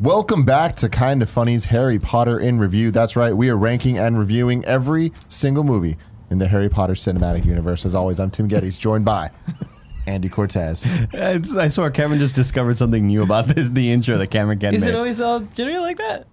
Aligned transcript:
Welcome 0.00 0.44
back 0.44 0.76
to 0.76 0.88
Kind 0.88 1.20
of 1.20 1.28
Funny's 1.28 1.66
Harry 1.66 1.98
Potter 1.98 2.38
in 2.38 2.58
Review. 2.58 2.90
That's 2.90 3.16
right, 3.16 3.36
we 3.36 3.50
are 3.50 3.56
ranking 3.56 3.98
and 3.98 4.18
reviewing 4.18 4.64
every 4.64 5.12
single 5.28 5.62
movie 5.62 5.98
in 6.30 6.38
the 6.38 6.48
Harry 6.48 6.70
Potter 6.70 6.94
cinematic 6.94 7.44
universe. 7.44 7.84
As 7.84 7.94
always, 7.94 8.18
I'm 8.18 8.30
Tim 8.30 8.48
Gettys, 8.48 8.78
joined 8.78 9.04
by 9.04 9.30
Andy 10.06 10.30
Cortez. 10.30 10.86
I 11.12 11.68
swear 11.68 11.90
Kevin 11.90 12.18
just 12.18 12.34
discovered 12.34 12.78
something 12.78 13.06
new 13.06 13.22
about 13.22 13.48
this 13.48 13.68
the 13.68 13.90
intro 13.92 14.16
that 14.16 14.28
Cameron 14.28 14.58
Ken 14.58 14.74
Is 14.74 14.82
made. 14.84 14.90
it 14.90 14.96
always 14.96 15.20
all 15.20 15.40
jittery 15.40 15.78
like 15.78 15.98
that? 15.98 16.26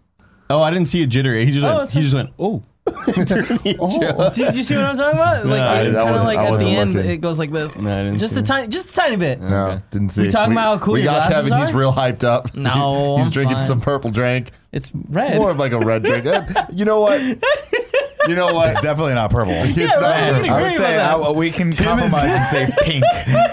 oh, 0.49 0.61
I 0.61 0.71
didn't 0.71 0.87
see 0.87 1.03
a 1.03 1.07
jitter. 1.07 1.37
He 1.43 1.51
just 1.51 1.65
Oh, 1.65 1.71
went, 1.71 1.83
it's 1.83 1.93
he 1.93 2.01
just 2.01 2.13
went, 2.13 2.29
oh. 2.39 2.63
During 2.87 3.45
the 3.45 3.77
intro. 3.79 4.29
Did 4.31 4.55
you 4.55 4.63
see 4.63 4.75
what 4.75 4.85
I'm 4.85 4.95
talking 4.97 5.17
about? 5.19 5.45
Like, 5.45 5.59
I 5.59 5.79
it's 5.81 5.85
didn't- 5.87 5.95
kind 5.97 6.09
of 6.09 6.13
wasn't- 6.15 6.27
like 6.27 6.37
I 6.37 6.41
at 6.41 6.45
the 6.45 6.51
wasn't 6.51 6.71
end, 6.71 6.93
looking. 6.95 7.11
it 7.11 7.17
goes 7.21 7.39
like 7.39 7.51
this. 7.51 7.75
No, 7.75 7.99
I 7.99 8.03
didn't 8.03 8.19
just 8.19 8.33
see 8.35 8.39
a 8.39 8.43
tiny, 8.43 8.67
just 8.67 8.89
a 8.89 8.93
tiny 8.93 9.15
bit. 9.17 9.41
No, 9.41 9.81
didn't 9.91 10.09
see. 10.09 10.23
We 10.23 10.29
talking 10.29 10.53
about 10.53 10.79
how 10.79 10.85
cool 10.85 10.93
We 10.95 11.01
your 11.03 11.13
got 11.13 11.29
glasses 11.29 11.49
Kevin. 11.49 11.65
He's 11.65 11.75
are? 11.75 11.77
real 11.79 11.93
hyped 11.93 12.23
up. 12.23 12.53
No, 12.55 13.17
he's 13.17 13.27
I'm 13.27 13.31
drinking 13.31 13.57
fine. 13.57 13.65
some 13.65 13.81
purple 13.81 14.09
drink. 14.11 14.51
It's 14.71 14.91
red. 15.09 15.37
More 15.39 15.51
of 15.51 15.57
like 15.57 15.71
a 15.71 15.79
red 15.79 16.03
drink. 16.03 16.25
Uh, 16.27 16.43
You 16.73 16.85
know 16.85 16.99
what? 17.01 17.19
You 18.27 18.35
know 18.35 18.53
what? 18.53 18.69
It's 18.71 18.81
definitely 18.81 19.13
not 19.15 19.29
purple. 19.31 19.53
It's 19.53 19.77
Yeah, 19.77 19.87
not 19.87 20.01
right. 20.01 20.33
purple. 20.33 20.49
I 20.51 20.61
would 20.61 20.73
say 20.73 20.95
about 20.95 21.19
that. 21.21 21.29
uh, 21.29 21.33
we 21.33 21.51
can 21.51 21.69
is- 21.69 21.79
compromise 21.79 22.33
and 22.33 22.45
say 22.47 22.69
pink. 22.83 23.03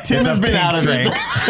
Tim 0.05 0.25
has 0.25 0.39
been 0.39 0.55
out 0.55 0.75
of 0.75 0.83
drink. 0.85 1.09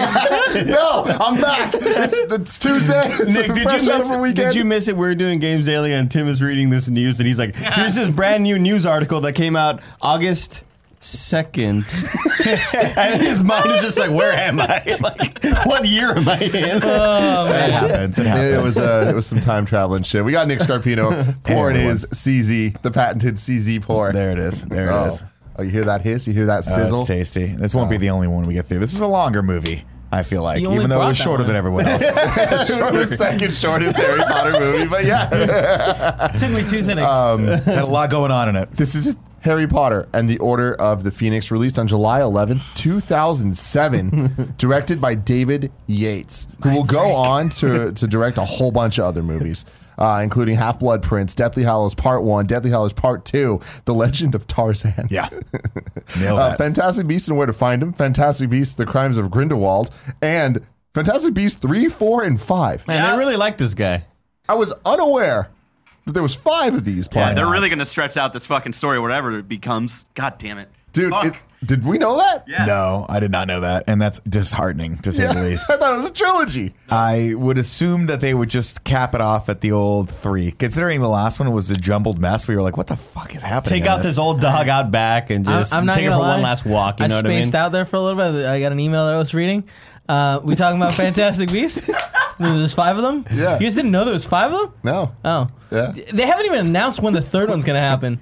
no, 0.66 1.04
I'm 1.06 1.40
back. 1.40 1.72
It's, 1.74 2.32
it's 2.32 2.58
Tuesday. 2.58 3.02
It's 3.06 3.36
Nick, 3.36 3.54
did 3.54 3.62
fresh 3.68 3.86
you, 3.86 3.92
out 3.92 3.98
miss, 3.98 4.10
of 4.10 4.16
a 4.16 4.18
weekend. 4.18 4.36
did 4.36 4.54
you 4.54 4.64
miss 4.64 4.88
it? 4.88 4.96
We 4.96 5.06
are 5.08 5.14
doing 5.14 5.38
Games 5.38 5.66
Daily 5.66 5.92
and 5.92 6.10
Tim 6.10 6.28
is 6.28 6.42
reading 6.42 6.70
this 6.70 6.88
news 6.88 7.18
and 7.18 7.26
he's 7.26 7.38
like, 7.38 7.54
here's 7.56 7.94
this 7.94 8.08
brand 8.14 8.42
new 8.42 8.58
news 8.58 8.86
article 8.86 9.20
that 9.22 9.32
came 9.34 9.56
out 9.56 9.80
August 10.00 10.64
2nd. 11.04 11.84
and 12.96 13.22
his 13.22 13.42
mind 13.42 13.66
is 13.70 13.82
just 13.82 13.98
like, 13.98 14.10
where 14.10 14.32
am 14.32 14.60
I? 14.60 14.82
Like, 15.04 15.66
what 15.66 15.84
year 15.86 16.16
am 16.16 16.26
I 16.28 16.38
in? 16.38 16.80
Oh, 16.82 17.46
It 17.46 17.70
happens. 17.72 18.18
It 18.18 18.26
happens. 18.26 18.52
It 18.54 18.62
was 18.62 18.78
uh, 18.78 19.06
it 19.10 19.14
was 19.14 19.26
some 19.26 19.40
time 19.40 19.66
traveling 19.66 20.02
shit. 20.02 20.24
We 20.24 20.32
got 20.32 20.48
Nick 20.48 20.60
Scarpino 20.60 21.10
pouring 21.44 21.76
everyone. 21.76 21.90
his 21.92 22.06
CZ, 22.06 22.80
the 22.82 22.90
patented 22.90 23.34
CZ 23.34 23.82
pour. 23.82 24.12
there 24.12 24.32
it 24.32 24.38
is. 24.38 24.64
There 24.64 24.90
oh. 24.92 25.04
it 25.04 25.08
is. 25.08 25.24
Oh, 25.58 25.62
you 25.62 25.70
hear 25.70 25.84
that 25.84 26.00
hiss? 26.02 26.26
You 26.26 26.32
hear 26.32 26.46
that 26.46 26.60
Uh, 26.60 26.62
sizzle? 26.62 27.00
it's 27.00 27.08
tasty. 27.08 27.46
This 27.46 27.74
won't 27.74 27.90
be 27.90 27.98
the 27.98 28.10
only 28.10 28.28
one 28.28 28.46
we 28.46 28.54
get 28.54 28.64
through. 28.64 28.78
This 28.78 28.94
is 28.94 29.02
a 29.02 29.06
longer 29.06 29.42
movie. 29.42 29.84
I 30.10 30.22
feel 30.22 30.42
like, 30.42 30.62
You 30.62 30.72
even 30.72 30.88
though 30.90 31.02
it 31.02 31.08
was 31.08 31.16
shorter 31.18 31.42
one. 31.42 31.48
than 31.48 31.56
everyone 31.56 31.86
else. 31.86 32.02
it 32.02 32.92
was 32.92 33.10
the 33.10 33.16
second 33.16 33.52
shortest 33.52 33.96
Harry 33.98 34.20
Potter 34.22 34.58
movie, 34.60 34.86
but 34.88 35.04
yeah. 35.04 35.28
it 36.34 36.38
took 36.38 36.50
me 36.50 36.58
two 36.68 36.82
seconds. 36.82 37.04
Um, 37.06 37.48
It's 37.48 37.64
had 37.66 37.86
a 37.86 37.90
lot 37.90 38.10
going 38.10 38.30
on 38.30 38.48
in 38.48 38.56
it. 38.56 38.70
This 38.72 38.94
is 38.94 39.16
Harry 39.44 39.66
Potter 39.66 40.08
and 40.14 40.28
the 40.28 40.38
Order 40.38 40.74
of 40.74 41.04
the 41.04 41.10
Phoenix, 41.10 41.50
released 41.50 41.78
on 41.78 41.86
July 41.86 42.20
11th, 42.20 42.72
2007, 42.74 44.54
directed 44.58 45.00
by 45.00 45.14
David 45.14 45.70
Yates, 45.86 46.48
who 46.62 46.70
will 46.70 46.84
go 46.84 47.12
on 47.12 47.48
to, 47.50 47.92
to 47.94 48.06
direct 48.06 48.38
a 48.38 48.44
whole 48.44 48.70
bunch 48.72 48.98
of 48.98 49.04
other 49.04 49.22
movies, 49.22 49.64
uh, 49.98 50.20
including 50.22 50.56
Half 50.56 50.80
Blood 50.80 51.02
Prince, 51.02 51.34
Deathly 51.34 51.62
Hallows 51.62 51.94
Part 51.94 52.22
1, 52.22 52.46
Deathly 52.46 52.70
Hallows 52.70 52.92
Part 52.94 53.24
2, 53.26 53.60
The 53.84 53.94
Legend 53.94 54.34
of 54.34 54.46
Tarzan. 54.46 55.08
Yeah. 55.10 55.28
Nailed 56.18 56.38
Uh, 56.38 56.48
that. 56.50 56.58
Fantastic 56.58 57.06
Beasts 57.06 57.28
and 57.28 57.36
Where 57.36 57.46
to 57.46 57.52
Find 57.52 57.82
Them, 57.82 57.92
Fantastic 57.92 58.48
Beasts, 58.50 58.74
The 58.74 58.86
Crimes 58.86 59.18
of 59.18 59.30
Grindelwald, 59.30 59.90
and 60.22 60.66
Fantastic 60.94 61.34
Beasts 61.34 61.60
3, 61.60 61.88
4, 61.88 62.24
and 62.24 62.40
5. 62.40 62.88
Man, 62.88 63.12
they 63.12 63.18
really 63.18 63.36
like 63.36 63.58
this 63.58 63.74
guy. 63.74 64.04
I 64.48 64.54
was 64.54 64.72
unaware 64.84 65.48
that 66.06 66.12
there 66.12 66.22
was 66.22 66.34
five 66.34 66.74
of 66.74 66.84
these 66.84 67.08
Yeah, 67.12 67.32
they're 67.34 67.46
really 67.46 67.68
gonna 67.70 67.86
stretch 67.86 68.16
out 68.16 68.32
this 68.32 68.46
fucking 68.46 68.72
story, 68.74 68.98
whatever 68.98 69.36
it 69.38 69.48
becomes. 69.48 70.04
God 70.14 70.34
damn 70.38 70.58
it, 70.58 70.68
Dude, 70.92 71.12
it, 71.24 71.34
did 71.64 71.84
we 71.84 71.96
know 71.98 72.18
that? 72.18 72.44
yeah. 72.46 72.66
No, 72.66 73.06
I 73.08 73.18
did 73.20 73.30
not 73.30 73.48
know 73.48 73.60
that. 73.60 73.84
And 73.88 74.00
that's 74.00 74.20
disheartening, 74.20 74.98
to 74.98 75.10
say 75.12 75.26
the 75.26 75.34
least. 75.42 75.70
I 75.70 75.76
thought 75.78 75.94
it 75.94 75.96
was 75.96 76.10
a 76.10 76.12
trilogy. 76.12 76.74
I 76.90 77.32
would 77.34 77.56
assume 77.56 78.06
that 78.06 78.20
they 78.20 78.34
would 78.34 78.50
just 78.50 78.84
cap 78.84 79.14
it 79.14 79.20
off 79.22 79.48
at 79.48 79.62
the 79.62 79.72
old 79.72 80.10
three. 80.10 80.52
Considering 80.52 81.00
the 81.00 81.08
last 81.08 81.40
one 81.40 81.50
was 81.52 81.70
a 81.70 81.74
jumbled 81.76 82.18
mess, 82.18 82.46
we 82.46 82.54
were 82.54 82.60
like, 82.62 82.76
what 82.76 82.86
the 82.88 82.96
fuck 82.96 83.34
is 83.34 83.42
happening? 83.42 83.80
Take 83.82 83.90
out 83.90 84.02
this 84.02 84.18
old 84.18 84.40
dog 84.42 84.68
out 84.68 84.90
back 84.90 85.30
and 85.30 85.48
I'm- 85.48 85.60
just 85.60 85.74
I'm 85.74 85.86
not 85.86 85.94
take 85.94 86.04
her 86.04 86.10
gonna 86.10 86.22
for 86.22 86.28
one 86.28 86.42
last 86.42 86.66
walk. 86.66 87.00
You 87.00 87.06
I 87.06 87.08
know 87.08 87.16
what 87.16 87.24
I 87.26 87.28
mean? 87.30 87.42
spaced 87.42 87.54
out 87.54 87.72
there 87.72 87.86
for 87.86 87.96
a 87.96 88.00
little 88.00 88.18
bit. 88.18 88.44
I 88.46 88.60
got 88.60 88.70
an 88.72 88.78
email 88.78 89.06
that 89.06 89.14
I 89.14 89.18
was 89.18 89.32
reading. 89.32 89.64
Uh, 90.08 90.40
we 90.42 90.54
talking 90.54 90.80
about 90.80 90.92
Fantastic 90.92 91.50
Beasts? 91.50 91.90
There's 92.38 92.74
five 92.74 92.96
of 92.96 93.02
them. 93.02 93.24
Yeah. 93.32 93.54
You 93.54 93.60
guys 93.66 93.74
didn't 93.76 93.90
know 93.90 94.04
there 94.04 94.12
was 94.12 94.24
five 94.24 94.52
of 94.52 94.60
them? 94.60 94.72
No. 94.82 95.14
Oh. 95.24 95.46
Yeah. 95.70 95.92
They 95.92 96.26
haven't 96.26 96.46
even 96.46 96.66
announced 96.66 97.00
when 97.00 97.14
the 97.14 97.22
third 97.22 97.48
one's 97.48 97.64
gonna 97.64 97.80
happen. 97.80 98.20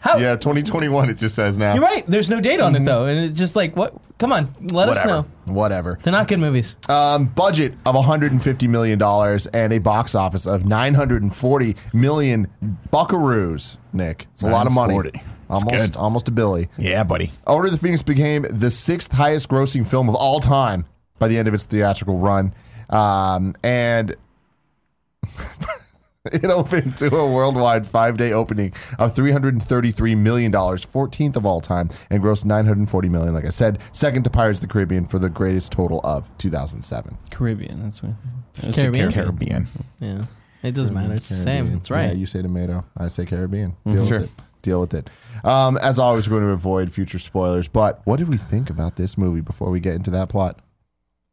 How? 0.00 0.16
Yeah, 0.18 0.34
2021 0.34 1.10
it 1.10 1.14
just 1.14 1.36
says 1.36 1.58
now. 1.58 1.74
You're 1.74 1.82
right. 1.84 2.04
There's 2.08 2.28
no 2.28 2.40
date 2.40 2.58
on 2.58 2.74
it 2.74 2.84
though, 2.84 3.06
and 3.06 3.24
it's 3.30 3.38
just 3.38 3.54
like, 3.54 3.76
what? 3.76 3.94
Come 4.18 4.32
on, 4.32 4.52
let 4.72 4.88
us 4.88 4.96
Whatever. 4.98 5.08
know. 5.46 5.52
Whatever. 5.54 5.98
They're 6.02 6.12
not 6.12 6.28
good 6.28 6.38
movies. 6.40 6.76
Um, 6.88 7.26
budget 7.26 7.74
of 7.86 7.94
150 7.94 8.66
million 8.68 8.98
dollars 8.98 9.46
and 9.48 9.72
a 9.72 9.78
box 9.78 10.14
office 10.14 10.44
of 10.46 10.64
940 10.66 11.76
million 11.92 12.48
buckaroos. 12.92 13.76
Nick, 13.92 14.26
it's 14.34 14.42
a 14.42 14.48
lot 14.48 14.66
of 14.66 14.72
money. 14.72 14.94
940. 14.94 15.32
Almost, 15.48 15.92
good. 15.92 15.96
almost 15.96 16.28
a 16.28 16.30
billy. 16.30 16.68
Yeah, 16.78 17.04
buddy. 17.04 17.30
Order 17.46 17.66
of 17.66 17.72
the 17.72 17.78
Phoenix 17.78 18.02
became 18.02 18.46
the 18.50 18.70
sixth 18.70 19.12
highest 19.12 19.48
grossing 19.48 19.86
film 19.86 20.08
of 20.08 20.14
all 20.14 20.40
time 20.40 20.86
by 21.22 21.28
the 21.28 21.38
end 21.38 21.46
of 21.46 21.54
its 21.54 21.62
theatrical 21.62 22.18
run. 22.18 22.52
Um, 22.90 23.54
and 23.62 24.16
it 26.24 26.44
opened 26.46 26.98
to 26.98 27.16
a 27.16 27.30
worldwide 27.30 27.86
five 27.86 28.16
day 28.16 28.32
opening 28.32 28.70
of 28.98 29.14
$333 29.14 30.16
million, 30.18 30.50
14th 30.50 31.36
of 31.36 31.46
all 31.46 31.60
time, 31.60 31.90
and 32.10 32.20
grossed 32.20 32.44
940 32.44 33.08
million, 33.08 33.32
like 33.34 33.46
I 33.46 33.50
said, 33.50 33.78
second 33.92 34.24
to 34.24 34.30
Pirates 34.30 34.58
of 34.58 34.66
the 34.66 34.72
Caribbean 34.72 35.04
for 35.04 35.20
the 35.20 35.28
greatest 35.28 35.70
total 35.70 36.00
of 36.02 36.28
2007. 36.38 37.16
Caribbean. 37.30 37.84
That's 37.84 38.02
what. 38.02 38.14
That's 38.54 38.76
Caribbean? 38.76 39.12
Caribbean. 39.12 39.68
Yeah, 40.00 40.24
it 40.64 40.72
doesn't 40.72 40.92
matter. 40.92 41.14
It's 41.14 41.28
the 41.28 41.36
same. 41.36 41.66
Caribbean. 41.66 41.78
It's 41.78 41.90
right. 41.92 42.06
Yeah, 42.06 42.12
you 42.14 42.26
say 42.26 42.42
tomato. 42.42 42.84
I 42.96 43.06
say 43.06 43.26
Caribbean. 43.26 43.76
Deal 43.84 43.94
That's 43.94 44.00
with 44.02 44.08
true. 44.08 44.24
it. 44.24 44.62
Deal 44.62 44.80
with 44.80 44.94
it. 44.94 45.08
Um, 45.44 45.76
as 45.76 46.00
always, 46.00 46.28
we're 46.28 46.38
going 46.38 46.48
to 46.48 46.52
avoid 46.54 46.92
future 46.92 47.20
spoilers. 47.20 47.68
But 47.68 48.00
what 48.06 48.16
did 48.16 48.28
we 48.28 48.38
think 48.38 48.70
about 48.70 48.96
this 48.96 49.16
movie 49.16 49.40
before 49.40 49.70
we 49.70 49.78
get 49.78 49.94
into 49.94 50.10
that 50.10 50.28
plot? 50.28 50.58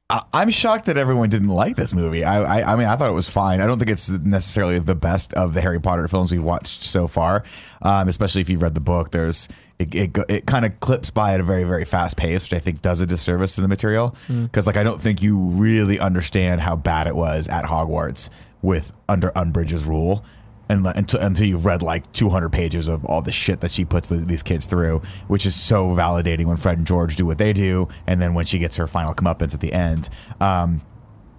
I'm 0.10 0.50
shocked 0.50 0.86
that 0.86 0.98
everyone 0.98 1.30
didn't 1.30 1.50
like 1.50 1.76
this 1.76 1.94
movie. 1.94 2.24
I, 2.24 2.42
I, 2.62 2.74
I 2.74 2.76
mean, 2.76 2.88
I 2.88 2.96
thought 2.96 3.12
it 3.12 3.14
was 3.14 3.30
fine. 3.30 3.62
I 3.62 3.68
don't 3.68 3.78
think 3.78 3.92
it's 3.92 4.10
necessarily 4.10 4.80
the 4.80 4.96
best 4.96 5.36
of 5.36 5.54
the 5.54 5.62
Harry 5.62 5.80
Potter 5.80 6.08
films 6.08 6.32
we've 6.32 6.44
watched 6.44 6.82
so 6.82 7.08
far. 7.08 7.44
Um, 7.84 8.08
especially 8.08 8.42
if 8.42 8.50
you've 8.50 8.64
read 8.64 8.74
the 8.74 8.82
book, 8.82 9.12
there's 9.12 9.48
it 9.78 9.94
it, 9.94 10.18
it 10.28 10.46
kind 10.48 10.66
of 10.66 10.80
clips 10.80 11.12
by 11.12 11.36
at 11.36 11.40
a 11.40 11.44
very 11.44 11.64
very 11.64 11.86
fast 11.86 12.18
pace, 12.18 12.44
which 12.44 12.54
I 12.54 12.60
think 12.60 12.82
does 12.82 13.02
a 13.02 13.06
disservice 13.06 13.54
to 13.56 13.62
the 13.62 13.68
material. 13.68 14.16
Because 14.28 14.66
like 14.66 14.78
I 14.78 14.84
don't 14.84 15.00
think 15.00 15.22
you 15.22 15.38
really 15.38 16.00
understand 16.00 16.62
how 16.62 16.76
bad 16.76 17.06
it 17.06 17.16
was 17.16 17.48
at 17.48 17.66
Hogwarts 17.66 18.30
with 18.64 18.92
under 19.08 19.30
Umbridge's 19.32 19.86
rule. 19.86 20.26
And 20.72 20.86
until, 20.86 21.20
until 21.20 21.48
you've 21.48 21.66
read 21.66 21.82
like 21.82 22.12
200 22.14 22.50
pages 22.50 22.88
of 22.88 23.04
all 23.06 23.22
the 23.24 23.32
shit 23.32 23.62
that 23.62 23.72
she 23.72 23.86
puts 23.86 24.08
the, 24.08 24.18
these 24.18 24.44
kids 24.44 24.68
through, 24.68 25.02
which 25.28 25.46
is 25.48 25.56
so 25.56 25.88
validating 25.88 26.46
when 26.46 26.58
Fred 26.58 26.78
and 26.78 26.86
George 26.86 27.16
do 27.16 27.26
what 27.26 27.40
they 27.40 27.54
do, 27.54 27.88
and 28.06 28.22
then 28.22 28.36
when 28.36 28.46
she 28.46 28.60
gets 28.60 28.76
her 28.76 28.86
final 28.86 29.16
comeuppance 29.16 29.56
at 29.56 29.62
the 29.62 29.74
end. 29.74 30.10
Um, 30.40 30.82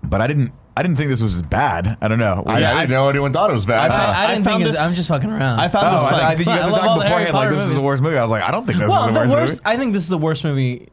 but 0.03 0.21
I 0.21 0.27
didn't, 0.27 0.53
I 0.77 0.83
didn't 0.83 0.97
think 0.97 1.11
this 1.11 1.23
was 1.23 1.43
bad. 1.43 1.97
I 2.01 2.09
don't 2.09 2.19
know. 2.19 2.43
I, 2.45 2.59
Yeah, 2.59 2.73
I 2.73 2.81
didn't 2.81 2.91
know 2.91 3.09
anyone 3.09 3.33
thought 3.33 3.51
it 3.51 3.55
was 3.55 3.67
bad. 3.67 3.93
I, 3.93 3.97
found, 3.97 4.17
I 4.17 4.27
didn't 4.35 4.47
I 4.47 4.51
found 4.51 4.63
think 4.65 4.75
this, 4.75 4.81
I'm 4.83 4.95
just 4.95 5.09
fucking 5.09 5.31
around. 5.31 5.61
I 5.61 5.69
found 5.69 5.87
Oh, 5.87 5.91
this 5.91 6.01
I, 6.01 6.11
like. 6.13 6.23
I 6.23 6.29
think 6.35 6.39
you 6.41 6.45
guys 6.47 6.67
were 6.67 6.73
talking 6.73 6.89
the 6.99 7.05
beforehand 7.05 7.23
like 7.25 7.33
Potter 7.33 7.53
this 7.55 7.63
is 7.69 7.75
the 7.75 7.81
worst 7.83 8.03
movie. 8.03 8.17
I 8.17 8.23
was 8.23 8.31
like, 8.33 8.43
I 8.43 8.51
don't 8.51 8.67
think 8.67 8.79
this 8.81 8.89
well, 8.89 9.03
is 9.03 9.07
the 9.09 9.13
the 9.15 9.21
worst, 9.21 9.35
worst. 9.35 9.53
movie. 9.53 9.63
I 9.65 9.77
think 9.77 9.93
this 9.93 10.03
is 10.03 10.09
the 10.09 10.19
worst 10.19 10.43
movie 10.43 10.89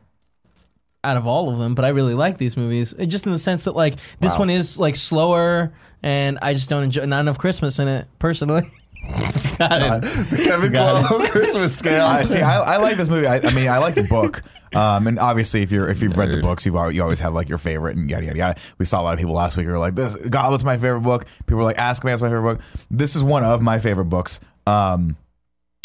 out 1.03 1.17
of 1.17 1.25
all 1.25 1.49
of 1.51 1.57
them. 1.59 1.73
But 1.73 1.85
I 1.85 1.89
really 1.89 2.13
like 2.13 2.37
these 2.37 2.57
movies, 2.57 2.93
It- 2.97 3.07
just 3.07 3.25
in 3.25 3.31
the 3.31 3.39
sense 3.39 3.63
that 3.63 3.75
like 3.75 3.95
this 4.19 4.33
Wow. 4.33 4.39
one 4.39 4.49
is 4.49 4.77
like 4.77 4.95
slower, 4.95 5.73
and 6.03 6.37
I 6.41 6.53
just 6.53 6.69
don't 6.69 6.83
enjoy 6.83 7.05
not 7.05 7.21
enough 7.21 7.37
Christmas 7.37 7.79
in 7.79 7.87
it 7.87 8.07
personally. 8.19 8.71
Kevin 9.57 10.71
Got 10.71 11.05
Clow 11.05 11.27
Christmas 11.27 11.75
scale. 11.75 12.05
I 12.05 12.23
see. 12.23 12.41
I, 12.41 12.75
I 12.75 12.77
like 12.77 12.97
this 12.97 13.09
movie. 13.09 13.25
I, 13.25 13.37
I 13.37 13.51
mean, 13.51 13.69
I 13.69 13.77
like 13.77 13.95
the 13.95 14.03
book. 14.03 14.43
Um, 14.75 15.07
and 15.07 15.17
obviously, 15.17 15.61
if 15.61 15.71
you're 15.71 15.89
if 15.89 16.01
you've 16.01 16.17
read 16.17 16.31
the 16.31 16.41
books, 16.41 16.65
you've 16.65 16.75
you 16.93 17.01
always 17.01 17.19
have 17.21 17.33
like 17.33 17.47
your 17.47 17.57
favorite 17.57 17.95
and 17.95 18.09
yada 18.09 18.25
yada 18.25 18.37
yada. 18.37 18.59
We 18.77 18.85
saw 18.85 19.01
a 19.01 19.03
lot 19.03 19.13
of 19.13 19.19
people 19.19 19.33
last 19.33 19.55
week 19.55 19.65
who 19.65 19.71
were 19.71 19.79
like, 19.79 19.95
"This 19.95 20.15
Goblet's 20.15 20.63
my 20.63 20.77
favorite 20.77 21.01
book." 21.01 21.25
People 21.45 21.57
were 21.57 21.63
like, 21.63 21.77
"Ask 21.77 22.03
me, 22.03 22.11
that's 22.11 22.21
my 22.21 22.27
favorite 22.27 22.55
book." 22.55 22.61
This 22.91 23.15
is 23.15 23.23
one 23.23 23.43
of 23.43 23.61
my 23.61 23.79
favorite 23.79 24.05
books. 24.05 24.39
Um, 24.65 25.15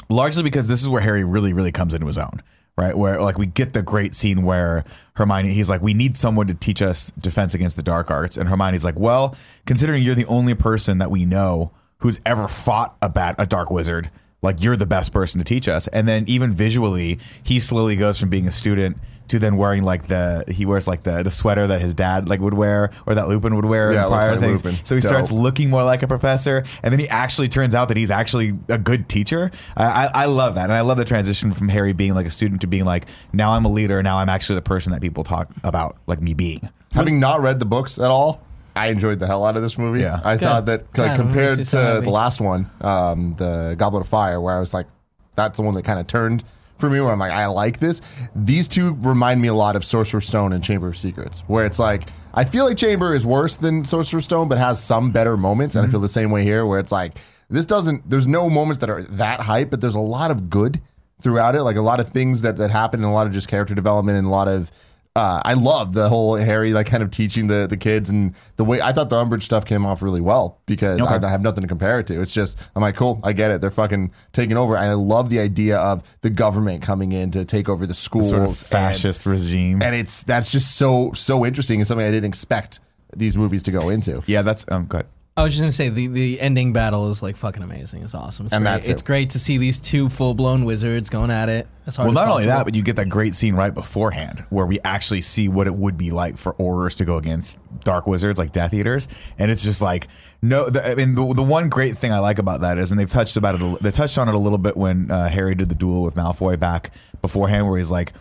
largely 0.08 0.42
because 0.42 0.66
this 0.66 0.82
is 0.82 0.88
where 0.88 1.00
Harry 1.00 1.24
really 1.24 1.52
really 1.52 1.72
comes 1.72 1.94
into 1.94 2.06
his 2.06 2.18
own. 2.18 2.42
Right, 2.74 2.96
where 2.96 3.20
like 3.20 3.36
we 3.36 3.44
get 3.44 3.74
the 3.74 3.82
great 3.82 4.14
scene 4.14 4.44
where 4.44 4.84
Hermione, 5.14 5.52
he's 5.52 5.68
like, 5.68 5.82
we 5.82 5.92
need 5.92 6.16
someone 6.16 6.46
to 6.46 6.54
teach 6.54 6.80
us 6.80 7.12
defense 7.20 7.52
against 7.52 7.76
the 7.76 7.82
dark 7.82 8.10
arts, 8.10 8.38
and 8.38 8.48
Hermione's 8.48 8.82
like, 8.84 8.98
well, 8.98 9.36
considering 9.66 10.02
you're 10.02 10.14
the 10.14 10.24
only 10.24 10.54
person 10.54 10.96
that 10.96 11.10
we 11.10 11.26
know 11.26 11.70
who's 11.98 12.18
ever 12.24 12.48
fought 12.48 12.96
a 13.02 13.10
bat 13.10 13.34
a 13.38 13.44
dark 13.44 13.70
wizard, 13.70 14.10
like 14.40 14.62
you're 14.62 14.76
the 14.76 14.86
best 14.86 15.12
person 15.12 15.38
to 15.38 15.44
teach 15.44 15.68
us. 15.68 15.86
And 15.88 16.08
then 16.08 16.24
even 16.26 16.52
visually, 16.52 17.18
he 17.42 17.60
slowly 17.60 17.94
goes 17.94 18.18
from 18.18 18.30
being 18.30 18.48
a 18.48 18.52
student 18.52 18.96
to 19.28 19.38
then 19.38 19.56
wearing 19.56 19.82
like 19.82 20.08
the 20.08 20.44
he 20.48 20.66
wears 20.66 20.86
like 20.86 21.02
the 21.02 21.22
the 21.22 21.30
sweater 21.30 21.66
that 21.66 21.80
his 21.80 21.94
dad 21.94 22.28
like 22.28 22.40
would 22.40 22.54
wear 22.54 22.90
or 23.06 23.14
that 23.14 23.28
Lupin 23.28 23.56
would 23.56 23.64
wear 23.64 23.92
Yeah, 23.92 24.04
in 24.04 24.08
prior 24.10 24.30
like 24.32 24.40
things. 24.40 24.64
Lupin. 24.64 24.84
So 24.84 24.94
he 24.94 25.00
starts 25.00 25.30
looking 25.30 25.70
more 25.70 25.82
like 25.84 26.02
a 26.02 26.08
professor, 26.08 26.64
and 26.82 26.92
then 26.92 27.00
he 27.00 27.08
actually 27.08 27.48
turns 27.48 27.74
out 27.74 27.88
that 27.88 27.96
he's 27.96 28.10
actually 28.10 28.54
a 28.68 28.78
good 28.78 29.08
teacher. 29.08 29.50
I, 29.76 29.84
I, 29.84 30.10
I 30.14 30.24
love 30.26 30.56
that, 30.56 30.64
and 30.64 30.72
I 30.72 30.80
love 30.82 30.96
the 30.98 31.04
transition 31.04 31.52
from 31.52 31.68
Harry 31.68 31.92
being 31.92 32.14
like 32.14 32.26
a 32.26 32.30
student 32.30 32.60
to 32.62 32.66
being 32.66 32.84
like 32.84 33.06
now 33.32 33.52
I'm 33.52 33.64
a 33.64 33.70
leader. 33.70 34.02
Now 34.02 34.18
I'm 34.18 34.28
actually 34.28 34.56
the 34.56 34.62
person 34.62 34.92
that 34.92 35.00
people 35.00 35.24
talk 35.24 35.50
about, 35.64 35.96
like 36.06 36.20
me 36.20 36.34
being. 36.34 36.68
Having 36.94 37.20
not 37.20 37.40
read 37.40 37.58
the 37.58 37.64
books 37.64 37.98
at 37.98 38.10
all, 38.10 38.42
I 38.76 38.88
enjoyed 38.88 39.18
the 39.18 39.26
hell 39.26 39.44
out 39.46 39.56
of 39.56 39.62
this 39.62 39.78
movie. 39.78 40.00
Yeah. 40.00 40.20
I 40.24 40.34
Good. 40.34 40.40
thought 40.46 40.66
that 40.66 40.80
like, 40.82 40.92
God, 40.92 41.12
it 41.12 41.16
compared 41.16 41.58
makes 41.58 41.72
you 41.72 41.78
so 41.78 41.94
to 41.96 42.00
the 42.02 42.10
last 42.10 42.40
one, 42.40 42.70
um, 42.80 43.32
the 43.34 43.74
Goblet 43.78 44.02
of 44.02 44.08
Fire, 44.08 44.40
where 44.40 44.56
I 44.56 44.60
was 44.60 44.74
like, 44.74 44.86
that's 45.34 45.56
the 45.56 45.62
one 45.62 45.74
that 45.74 45.84
kind 45.84 45.98
of 45.98 46.06
turned 46.06 46.44
for 46.82 46.90
me. 46.90 47.00
Where 47.00 47.12
I'm 47.12 47.18
like, 47.18 47.32
I 47.32 47.46
like 47.46 47.78
this. 47.78 48.02
These 48.34 48.68
two 48.68 48.94
remind 49.00 49.40
me 49.40 49.48
a 49.48 49.54
lot 49.54 49.76
of 49.76 49.84
Sorcerer's 49.84 50.26
Stone 50.26 50.52
and 50.52 50.62
Chamber 50.62 50.88
of 50.88 50.98
Secrets, 50.98 51.40
where 51.46 51.64
it's 51.64 51.78
like 51.78 52.02
I 52.34 52.44
feel 52.44 52.66
like 52.66 52.76
Chamber 52.76 53.14
is 53.14 53.24
worse 53.24 53.56
than 53.56 53.84
Sorcerer's 53.84 54.24
Stone, 54.24 54.48
but 54.48 54.58
has 54.58 54.82
some 54.82 55.12
better 55.12 55.36
moments, 55.36 55.76
and 55.76 55.84
I 55.84 55.88
mhm. 55.88 55.92
feel 55.92 56.00
the 56.00 56.08
same 56.08 56.30
way 56.30 56.42
here, 56.42 56.66
where 56.66 56.80
it's 56.80 56.92
like 56.92 57.16
this 57.48 57.64
doesn't. 57.64 58.10
There's 58.10 58.26
no 58.26 58.50
moments 58.50 58.80
that 58.80 58.90
are 58.90 59.02
that 59.02 59.40
hype, 59.40 59.70
but 59.70 59.80
there's 59.80 59.94
a 59.94 60.00
lot 60.00 60.30
of 60.30 60.50
good 60.50 60.80
throughout 61.20 61.54
it, 61.54 61.62
like 61.62 61.76
a 61.76 61.82
lot 61.82 62.00
of 62.00 62.08
things 62.08 62.42
that 62.42 62.56
that 62.58 62.70
happen, 62.70 63.00
and 63.00 63.08
a 63.08 63.14
lot 63.14 63.26
of 63.26 63.32
just 63.32 63.48
character 63.48 63.74
development, 63.74 64.18
and 64.18 64.26
a 64.26 64.30
lot 64.30 64.48
of. 64.48 64.70
Uh, 65.14 65.42
I 65.44 65.52
love 65.52 65.92
the 65.92 66.08
whole 66.08 66.36
Harry 66.36 66.72
like 66.72 66.86
kind 66.86 67.02
of 67.02 67.10
teaching 67.10 67.46
the 67.46 67.66
the 67.68 67.76
kids 67.76 68.08
and 68.08 68.34
the 68.56 68.64
way 68.64 68.80
I 68.80 68.92
thought 68.92 69.10
the 69.10 69.16
Umbridge 69.22 69.42
stuff 69.42 69.66
came 69.66 69.84
off 69.84 70.00
really 70.00 70.22
well 70.22 70.58
because 70.64 71.00
I, 71.02 71.22
I 71.22 71.28
have 71.28 71.42
nothing 71.42 71.60
to 71.60 71.68
compare 71.68 72.00
it 72.00 72.06
to. 72.06 72.22
It's 72.22 72.32
just 72.32 72.56
I'm 72.74 72.80
like 72.80 72.96
cool, 72.96 73.20
I 73.22 73.34
get 73.34 73.50
it. 73.50 73.60
They're 73.60 73.70
fucking 73.70 74.10
taking 74.32 74.56
over, 74.56 74.74
and 74.74 74.86
I 74.86 74.94
love 74.94 75.28
the 75.28 75.38
idea 75.40 75.76
of 75.76 76.02
the 76.22 76.30
government 76.30 76.82
coming 76.82 77.12
in 77.12 77.30
to 77.32 77.44
take 77.44 77.68
over 77.68 77.86
the 77.86 77.92
schools, 77.92 78.30
Sort 78.30 78.40
of 78.40 78.48
and- 78.48 78.56
fascist 78.56 79.26
regime. 79.26 79.82
and, 79.82 79.94
it's 79.94 80.22
that's 80.22 80.50
just 80.50 80.76
so 80.76 81.12
so 81.12 81.44
interesting 81.44 81.80
and 81.80 81.86
something 81.86 82.06
I 82.06 82.10
didn't 82.10 82.28
expect 82.30 82.80
these 83.14 83.36
movies 83.36 83.62
to 83.64 83.70
go 83.70 83.90
into. 83.90 84.22
yeah, 84.26 84.40
that's 84.40 84.64
um 84.68 84.86
good. 84.86 85.04
I 85.34 85.42
was 85.44 85.54
just 85.54 85.62
gonna 85.62 85.72
say 85.72 85.88
the, 85.88 86.08
the 86.08 86.38
ending 86.42 86.74
battle 86.74 87.10
is 87.10 87.22
like 87.22 87.36
fucking 87.36 87.62
amazing. 87.62 88.02
It's 88.02 88.14
awesome. 88.14 88.44
It's 88.44 88.52
And 88.54 88.62
great. 88.64 88.70
that's 88.72 88.88
it's 88.88 89.00
great 89.02 89.30
to 89.30 89.38
see 89.38 89.56
these 89.56 89.78
two 89.80 90.10
full 90.10 90.34
blown 90.34 90.66
wizards 90.66 91.08
going 91.08 91.30
at 91.30 91.48
it. 91.48 91.66
As 91.86 91.96
hard 91.96 92.08
Well, 92.08 92.10
as 92.10 92.14
not 92.16 92.28
only 92.30 92.44
possible. 92.44 92.58
that, 92.58 92.64
but 92.64 92.74
you 92.74 92.82
get 92.82 92.96
that 92.96 93.08
great 93.08 93.34
scene 93.34 93.54
right 93.54 93.72
beforehand 93.72 94.44
where 94.50 94.66
we 94.66 94.78
actually 94.84 95.22
see 95.22 95.48
what 95.48 95.66
it 95.66 95.74
would 95.74 95.96
be 95.96 96.10
like 96.10 96.36
for 96.36 96.52
Aurors 96.54 96.96
to 96.98 97.06
go 97.06 97.16
against 97.16 97.58
Dark 97.80 98.06
Wizards 98.06 98.38
like 98.38 98.52
Death 98.52 98.74
Eaters, 98.74 99.08
and 99.38 99.50
it's 99.50 99.62
just 99.64 99.80
like 99.80 100.08
no. 100.42 100.68
The, 100.68 100.86
I 100.90 100.94
mean, 100.96 101.14
the, 101.14 101.32
the 101.32 101.42
one 101.42 101.70
great 101.70 101.96
thing 101.96 102.12
I 102.12 102.18
like 102.18 102.38
about 102.38 102.60
that 102.60 102.76
is, 102.76 102.90
and 102.90 103.00
they've 103.00 103.08
touched 103.10 103.36
about 103.38 103.54
it. 103.54 103.62
a- 103.62 103.78
They 103.80 103.90
touched 103.90 104.18
on 104.18 104.28
it 104.28 104.34
a 104.34 104.38
little 104.38 104.58
bit 104.58 104.76
when 104.76 105.10
uh, 105.10 105.28
Harry 105.30 105.54
did 105.54 105.70
the 105.70 105.74
duel 105.74 106.02
with 106.02 106.14
Malfoy 106.14 106.58
back 106.60 106.90
beforehand, 107.22 107.66
where 107.68 107.78
he's 107.78 107.90
like. 107.90 108.12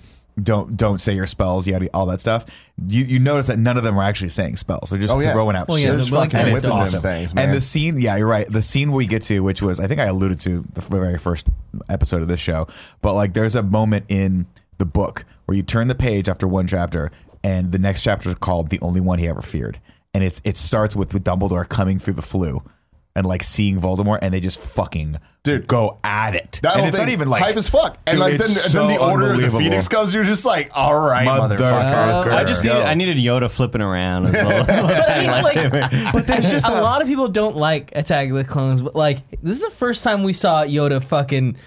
Don't 0.41 0.75
don't 0.77 0.99
say 0.99 1.13
your 1.13 1.27
spells, 1.27 1.67
yada 1.67 1.89
all 1.93 2.05
that 2.07 2.21
stuff. 2.21 2.45
You 2.87 3.03
you 3.05 3.19
notice 3.19 3.47
that 3.47 3.59
none 3.59 3.77
of 3.77 3.83
them 3.83 3.97
are 3.99 4.03
actually 4.03 4.29
saying 4.29 4.57
spells. 4.57 4.89
They're 4.89 4.99
just 4.99 5.13
Oh, 5.13 5.19
yeah. 5.19 5.33
throwing 5.33 5.55
out 5.55 5.67
Well, 5.67 5.77
shit. 5.77 5.85
yeah, 5.85 5.91
They're 5.91 5.99
just 5.99 6.11
but 6.11 6.17
like 6.17 6.31
fucking 6.31 6.45
that 6.47 6.53
whipping 6.53 6.69
them 6.69 6.79
awesome. 6.79 7.01
things, 7.01 7.35
man. 7.35 7.45
And 7.49 7.53
the 7.57 7.61
scene, 7.61 7.99
yeah, 7.99 8.15
you're 8.15 8.27
right. 8.27 8.47
The 8.51 8.61
scene 8.61 8.91
we 8.91 9.05
get 9.05 9.21
to, 9.23 9.41
which 9.41 9.61
was, 9.61 9.79
I 9.79 9.87
think 9.87 9.99
I 9.99 10.05
alluded 10.05 10.39
to 10.41 10.63
the 10.73 10.81
very 10.81 11.17
first 11.17 11.49
episode 11.89 12.21
of 12.21 12.27
this 12.27 12.39
show, 12.39 12.67
but 13.01 13.13
like 13.13 13.33
there's 13.33 13.55
a 13.55 13.63
moment 13.63 14.05
in 14.09 14.47
the 14.77 14.85
book 14.85 15.25
where 15.45 15.55
you 15.55 15.63
turn 15.63 15.87
the 15.89 15.95
page 15.95 16.27
after 16.29 16.47
one 16.47 16.65
chapter, 16.67 17.11
and 17.43 17.71
the 17.71 17.79
next 17.79 18.01
chapter 18.03 18.29
is 18.29 18.35
called 18.35 18.69
"The 18.69 18.79
Only 18.81 19.01
One 19.01 19.19
He 19.19 19.27
Ever 19.27 19.41
Feared," 19.41 19.79
and 20.13 20.23
it's 20.23 20.41
it 20.43 20.57
starts 20.57 20.95
with 20.95 21.13
with 21.13 21.23
Dumbledore 21.23 21.67
coming 21.67 21.99
through 21.99 22.13
the 22.15 22.21
Floo. 22.23 22.63
And 23.13 23.25
like 23.25 23.43
seeing 23.43 23.81
Voldemort, 23.81 24.19
and 24.21 24.33
they 24.33 24.39
just 24.39 24.59
fucking 24.59 25.19
Dude. 25.43 25.67
go 25.67 25.97
at 26.01 26.33
it. 26.33 26.61
That 26.63 26.77
and 26.77 26.87
it's 26.87 26.95
thing, 26.95 27.07
not 27.07 27.11
even 27.11 27.29
like 27.29 27.43
hype 27.43 27.57
as 27.57 27.67
fuck. 27.67 27.97
And 28.07 28.13
Dude, 28.13 28.19
like 28.19 28.31
then, 28.37 28.51
it's 28.51 28.71
then 28.71 28.87
the 28.87 28.97
order 28.97 29.33
of 29.33 29.41
the. 29.41 29.49
Phoenix 29.51 29.89
comes, 29.89 30.13
you're 30.13 30.23
just 30.23 30.45
like, 30.45 30.69
all 30.73 30.97
right, 30.97 31.27
Motherfucker. 31.27 31.57
motherfucker. 31.57 32.31
Uh, 32.31 32.35
I 32.35 32.45
just 32.45 32.63
Go. 32.63 32.73
needed, 32.73 32.87
I 32.87 32.93
needed 32.93 33.17
Yoda 33.17 33.51
flipping 33.51 33.81
around 33.81 34.27
as 34.27 34.33
well. 34.33 34.65
Tiny 35.05 35.27
lightsaber. 35.27 36.13
But 36.13 36.25
there's 36.27 36.49
just 36.49 36.65
a 36.65 36.81
lot 36.81 37.01
of 37.01 37.07
people 37.09 37.27
don't 37.27 37.57
like 37.57 37.91
Attack 37.95 38.29
of 38.29 38.35
the 38.35 38.45
Clones. 38.45 38.81
But 38.81 38.95
like, 38.95 39.17
this 39.41 39.59
is 39.59 39.65
the 39.67 39.75
first 39.75 40.03
time 40.05 40.23
we 40.23 40.31
saw 40.31 40.63
Yoda 40.63 41.03
fucking 41.03 41.57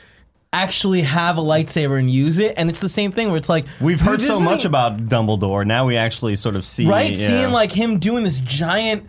actually 0.55 1.03
have 1.03 1.37
a 1.37 1.43
lightsaber 1.43 1.99
and 1.99 2.09
use 2.09 2.39
it, 2.39 2.55
and 2.57 2.71
it's 2.71 2.79
the 2.79 2.89
same 2.89 3.11
thing 3.11 3.29
where 3.29 3.37
it's 3.37 3.49
like 3.49 3.67
We've 3.81 4.01
heard 4.01 4.23
so 4.23 4.41
much 4.41 4.65
about 4.65 4.99
Dumbledore. 5.09 5.67
Now 5.67 5.85
we 5.85 5.97
actually 5.97 6.37
sort 6.37 6.55
of 6.57 6.65
see, 6.65 6.87
right, 6.87 7.11
yeah. 7.11 7.27
seeing 7.27 7.51
like 7.51 7.73
him 7.73 7.99
doing 7.99 8.23
this 8.25 8.41
giant. 8.41 9.09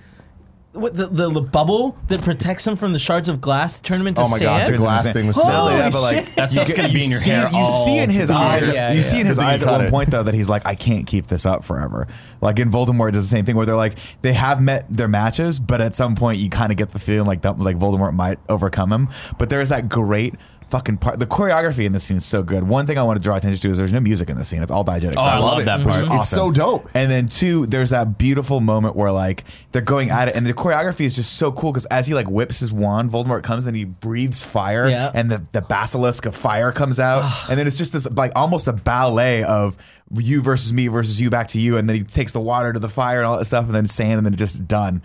What 0.75 0.95
the, 0.95 1.07
the 1.07 1.29
the 1.29 1.41
bubble 1.41 1.97
that 2.09 2.21
protects 2.21 2.67
him 2.67 2.75
from 2.75 2.93
the 2.93 2.99
shards 2.99 3.29
of 3.29 3.41
glass 3.41 3.77
to 3.77 3.81
turn 3.83 4.01
him 4.01 4.07
into 4.07 4.21
Oh 4.21 4.27
my 4.29 4.39
God, 4.39 4.65
sand? 4.65 4.73
the 4.75 4.77
glass 4.77 5.09
thing 5.11 5.27
was 5.27 5.35
so 5.37 5.43
Holy 5.43 5.73
yeah, 5.73 5.89
but 5.89 6.01
like 6.01 6.25
shit. 6.25 6.35
That 6.35 6.51
stuff's 6.51 6.73
gonna 6.73 6.89
be 6.89 7.05
in 7.05 7.09
your 7.11 7.19
see- 7.19 7.29
hair 7.29 7.47
You 7.51 7.57
all 7.57 7.85
see 7.85 7.97
in 7.97 8.09
his 8.09 8.27
the 8.29 8.35
eyes. 8.35 8.67
Yeah, 8.67 8.89
you 8.91 8.97
yeah. 8.97 9.01
see 9.01 9.19
in 9.21 9.25
his 9.27 9.39
eyes 9.39 9.63
at 9.63 9.71
one 9.71 9.85
it. 9.85 9.89
point 9.91 10.11
though 10.11 10.23
that 10.23 10.33
he's 10.33 10.49
like, 10.49 10.65
I 10.65 10.75
can't 10.75 11.07
keep 11.07 11.27
this 11.27 11.45
up 11.45 11.63
forever. 11.63 12.07
Like 12.41 12.59
in 12.59 12.69
Voldemort 12.71 13.13
does 13.13 13.25
the 13.29 13.35
same 13.35 13.45
thing 13.45 13.55
where 13.55 13.65
they're 13.65 13.75
like, 13.75 13.97
they 14.21 14.33
have 14.33 14.61
met 14.61 14.85
their 14.89 15.07
matches, 15.07 15.59
but 15.59 15.81
at 15.81 15.95
some 15.95 16.15
point 16.15 16.37
you 16.39 16.49
kind 16.49 16.71
of 16.71 16.77
get 16.77 16.91
the 16.91 16.99
feeling 16.99 17.25
like 17.25 17.41
Dum- 17.41 17.59
like 17.59 17.77
Voldemort 17.77 18.13
might 18.13 18.39
overcome 18.49 18.91
him. 18.91 19.09
But 19.39 19.49
there's 19.49 19.69
that 19.69 19.89
great. 19.89 20.35
Fucking 20.75 20.97
part. 20.97 21.19
The 21.19 21.25
choreography 21.25 21.85
in 21.85 21.93
this 21.93 22.03
scene 22.03 22.17
is 22.17 22.25
so 22.25 22.43
good. 22.43 22.63
One 22.65 22.85
thing 22.85 22.97
I 22.97 23.03
want 23.03 23.15
to 23.15 23.23
draw 23.23 23.37
attention 23.37 23.61
to 23.61 23.69
is 23.69 23.77
there's 23.77 23.93
no 23.93 24.01
music 24.01 24.29
in 24.29 24.35
this 24.37 24.49
scene. 24.49 24.61
It's 24.61 24.71
all 24.71 24.83
diegetic. 24.83 25.13
Oh, 25.15 25.21
I 25.21 25.25
sound. 25.29 25.43
love 25.45 25.65
that 25.65 25.79
Which 25.79 25.87
part. 25.87 26.01
is 26.01 26.07
It's 26.11 26.29
so 26.29 26.51
dope. 26.51 26.89
and 26.93 27.09
then 27.09 27.29
two, 27.29 27.65
there's 27.67 27.91
that 27.91 28.17
beautiful 28.17 28.59
moment 28.59 28.97
where 28.97 29.09
like 29.09 29.45
they're 29.71 29.81
going 29.81 30.09
at 30.09 30.27
it, 30.27 30.35
and 30.35 30.45
the 30.45 30.53
choreography 30.53 31.05
is 31.05 31.15
just 31.15 31.35
so 31.37 31.53
cool 31.53 31.71
because 31.71 31.85
as 31.85 32.07
he 32.07 32.13
like 32.13 32.27
whips 32.29 32.59
his 32.59 32.73
wand, 32.73 33.09
Voldemort 33.09 33.41
comes 33.41 33.65
and 33.65 33.77
he 33.77 33.85
breathes 33.85 34.41
fire, 34.43 34.89
Yeah. 34.89 35.11
and 35.13 35.31
the 35.31 35.43
the 35.53 35.61
basilisk 35.61 36.25
of 36.25 36.35
fire 36.35 36.73
comes 36.73 36.99
out, 36.99 37.23
and 37.49 37.57
then 37.57 37.67
it's 37.67 37.77
just 37.77 37.93
this 37.93 38.05
like 38.11 38.33
almost 38.35 38.67
a 38.67 38.73
ballet 38.73 39.43
of 39.43 39.77
you 40.13 40.41
versus 40.41 40.73
me 40.73 40.87
versus 40.89 41.21
you 41.21 41.29
back 41.29 41.47
to 41.49 41.59
you, 41.59 41.77
and 41.77 41.87
then 41.87 41.95
he 41.95 42.03
takes 42.03 42.33
the 42.33 42.41
water 42.41 42.73
to 42.73 42.79
the 42.79 42.89
fire 42.89 43.19
and 43.19 43.27
all 43.27 43.37
that 43.37 43.45
stuff, 43.45 43.65
and 43.65 43.73
then 43.73 43.85
sand, 43.85 44.17
and 44.17 44.25
then 44.25 44.33
it's 44.33 44.41
just 44.41 44.67
done. 44.67 45.01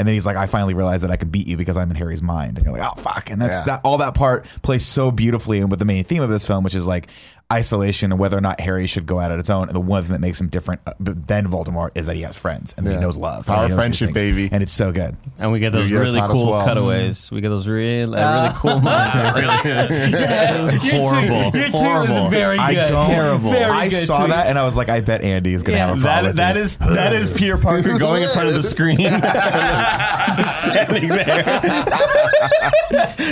And 0.00 0.08
then 0.08 0.14
he's 0.14 0.24
like, 0.24 0.36
I 0.38 0.46
finally 0.46 0.72
realized 0.72 1.04
that 1.04 1.10
I 1.10 1.16
can 1.16 1.28
beat 1.28 1.46
you 1.46 1.58
because 1.58 1.76
I'm 1.76 1.90
in 1.90 1.96
Harry's 1.96 2.22
mind. 2.22 2.56
And 2.56 2.64
you're 2.64 2.72
like, 2.76 2.90
oh 2.90 2.98
fuck. 3.00 3.28
And 3.30 3.38
that's 3.40 3.58
Yeah. 3.60 3.64
that 3.66 3.80
all 3.84 3.98
that 3.98 4.14
part 4.14 4.46
plays 4.62 4.84
so 4.86 5.10
beautifully 5.10 5.60
and 5.60 5.68
with 5.70 5.78
the 5.78 5.84
main 5.84 6.04
theme 6.04 6.22
of 6.22 6.30
this 6.30 6.46
film, 6.46 6.64
which 6.64 6.74
is 6.74 6.86
like 6.86 7.08
isolation 7.52 8.12
and 8.12 8.20
whether 8.20 8.38
or 8.38 8.40
not 8.40 8.60
Harry 8.60 8.86
should 8.86 9.06
go 9.06 9.18
out 9.18 9.32
on 9.32 9.40
its 9.40 9.50
own. 9.50 9.66
And 9.68 9.74
the 9.74 9.80
one 9.80 10.02
thing 10.04 10.12
that 10.12 10.20
makes 10.20 10.40
him 10.40 10.48
different 10.48 10.80
uh, 10.86 10.92
than 11.00 11.48
Voldemort 11.48 11.90
is 11.96 12.06
that 12.06 12.14
he 12.16 12.22
has 12.22 12.36
friends 12.36 12.74
and 12.76 12.86
that 12.86 12.90
Yeah. 12.92 12.96
he 12.98 13.02
knows 13.02 13.16
love. 13.16 13.46
Power 13.46 13.64
and 13.64 13.72
he 13.72 13.76
knows 13.76 13.88
these 13.88 13.98
friendship, 13.98 14.14
things. 14.14 14.36
baby. 14.36 14.48
And 14.52 14.62
it's 14.62 14.72
so 14.72 14.92
good. 14.92 15.16
and 15.38 15.50
we 15.52 15.58
get 15.58 15.72
those 15.72 15.90
You 15.90 15.96
guys 15.98 16.04
really 16.06 16.20
taught 16.20 16.30
us 16.30 16.36
cool 16.36 16.50
well. 16.52 16.64
cutaways. 16.66 17.30
We 17.30 17.40
get 17.40 17.48
those 17.48 17.66
really, 17.66 18.16
uh, 18.18 18.52
really 18.64 18.80
cool 20.90 21.10
moments. 21.10 21.20
horrible, 21.20 21.58
Your 21.58 21.68
two 21.68 21.72
horrible. 21.78 22.24
is 22.26 22.30
very 22.30 22.56
good. 22.56 22.62
I 22.62 22.74
don't. 22.84 23.10
Terrible. 23.10 23.50
Very 23.50 23.64
I 23.64 23.88
good 23.88 24.06
saw 24.06 24.26
too. 24.26 24.32
that 24.32 24.46
and 24.46 24.58
I 24.58 24.64
was 24.64 24.76
like, 24.76 24.88
I 24.88 25.00
bet 25.00 25.22
Andy 25.22 25.54
is 25.54 25.62
going 25.62 25.74
to 25.74 25.78
Yeah, 25.78 25.88
have 25.88 25.98
a 25.98 26.00
problem. 26.00 26.36
That, 26.36 26.54
with 26.54 26.54
that 26.54 26.54
these. 26.54 26.88
is 26.90 26.94
that 26.94 27.12
is 27.12 27.30
Peter 27.30 27.58
Parker 27.58 27.98
going 27.98 28.22
in 28.22 28.28
front 28.30 28.48
of 28.48 28.54
the 28.54 28.62
screen, 28.62 28.98
just 28.98 30.62
standing 30.64 31.08
there. 31.08 31.42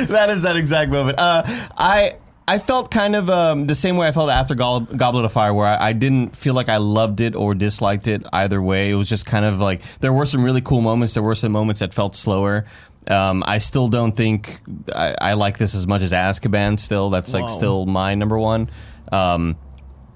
that 0.08 0.28
is 0.30 0.42
that 0.42 0.56
exact 0.56 0.90
moment. 0.90 1.18
Uh, 1.18 1.42
I 1.76 2.16
I 2.48 2.56
felt 2.56 2.90
kind 2.90 3.14
of 3.14 3.28
um, 3.28 3.66
the 3.66 3.74
same 3.74 3.98
way 3.98 4.08
I 4.08 4.12
felt 4.12 4.30
after 4.30 4.54
Gob- 4.54 4.96
Goblet 4.96 5.26
of 5.26 5.32
Fire, 5.32 5.52
where 5.52 5.66
I, 5.66 5.88
I 5.88 5.92
didn't 5.92 6.34
feel 6.34 6.54
like 6.54 6.70
I 6.70 6.78
loved 6.78 7.20
it 7.20 7.34
or 7.34 7.54
disliked 7.54 8.08
it 8.08 8.24
either 8.32 8.62
way. 8.62 8.90
It 8.90 8.94
was 8.94 9.06
just 9.06 9.26
kind 9.26 9.44
of 9.44 9.60
like 9.60 9.82
there 10.00 10.14
were 10.14 10.24
some 10.24 10.42
really 10.42 10.62
cool 10.62 10.80
moments. 10.80 11.12
There 11.12 11.22
were 11.22 11.34
some 11.34 11.52
moments 11.52 11.80
that 11.80 11.92
felt 11.92 12.16
slower. 12.16 12.64
Um, 13.06 13.44
I 13.46 13.58
still 13.58 13.88
don't 13.88 14.12
think 14.12 14.60
I, 14.94 15.14
I 15.20 15.32
like 15.34 15.58
this 15.58 15.74
as 15.74 15.86
much 15.86 16.00
as 16.00 16.12
Azkaban. 16.12 16.80
Still, 16.80 17.10
that's 17.10 17.34
like 17.34 17.44
Whoa. 17.44 17.54
still 17.54 17.86
my 17.86 18.14
number 18.14 18.38
one. 18.38 18.70
Um, 19.12 19.56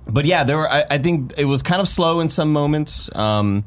but 0.07 0.25
yeah, 0.25 0.43
there 0.45 0.57
were. 0.57 0.71
I, 0.71 0.85
I 0.91 0.99
think 0.99 1.35
it 1.37 1.45
was 1.45 1.63
kind 1.63 1.83
of 1.83 1.89
slow 1.89 2.21
in 2.21 2.31
some 2.31 2.51
moments, 2.51 3.15
um, 3.15 3.65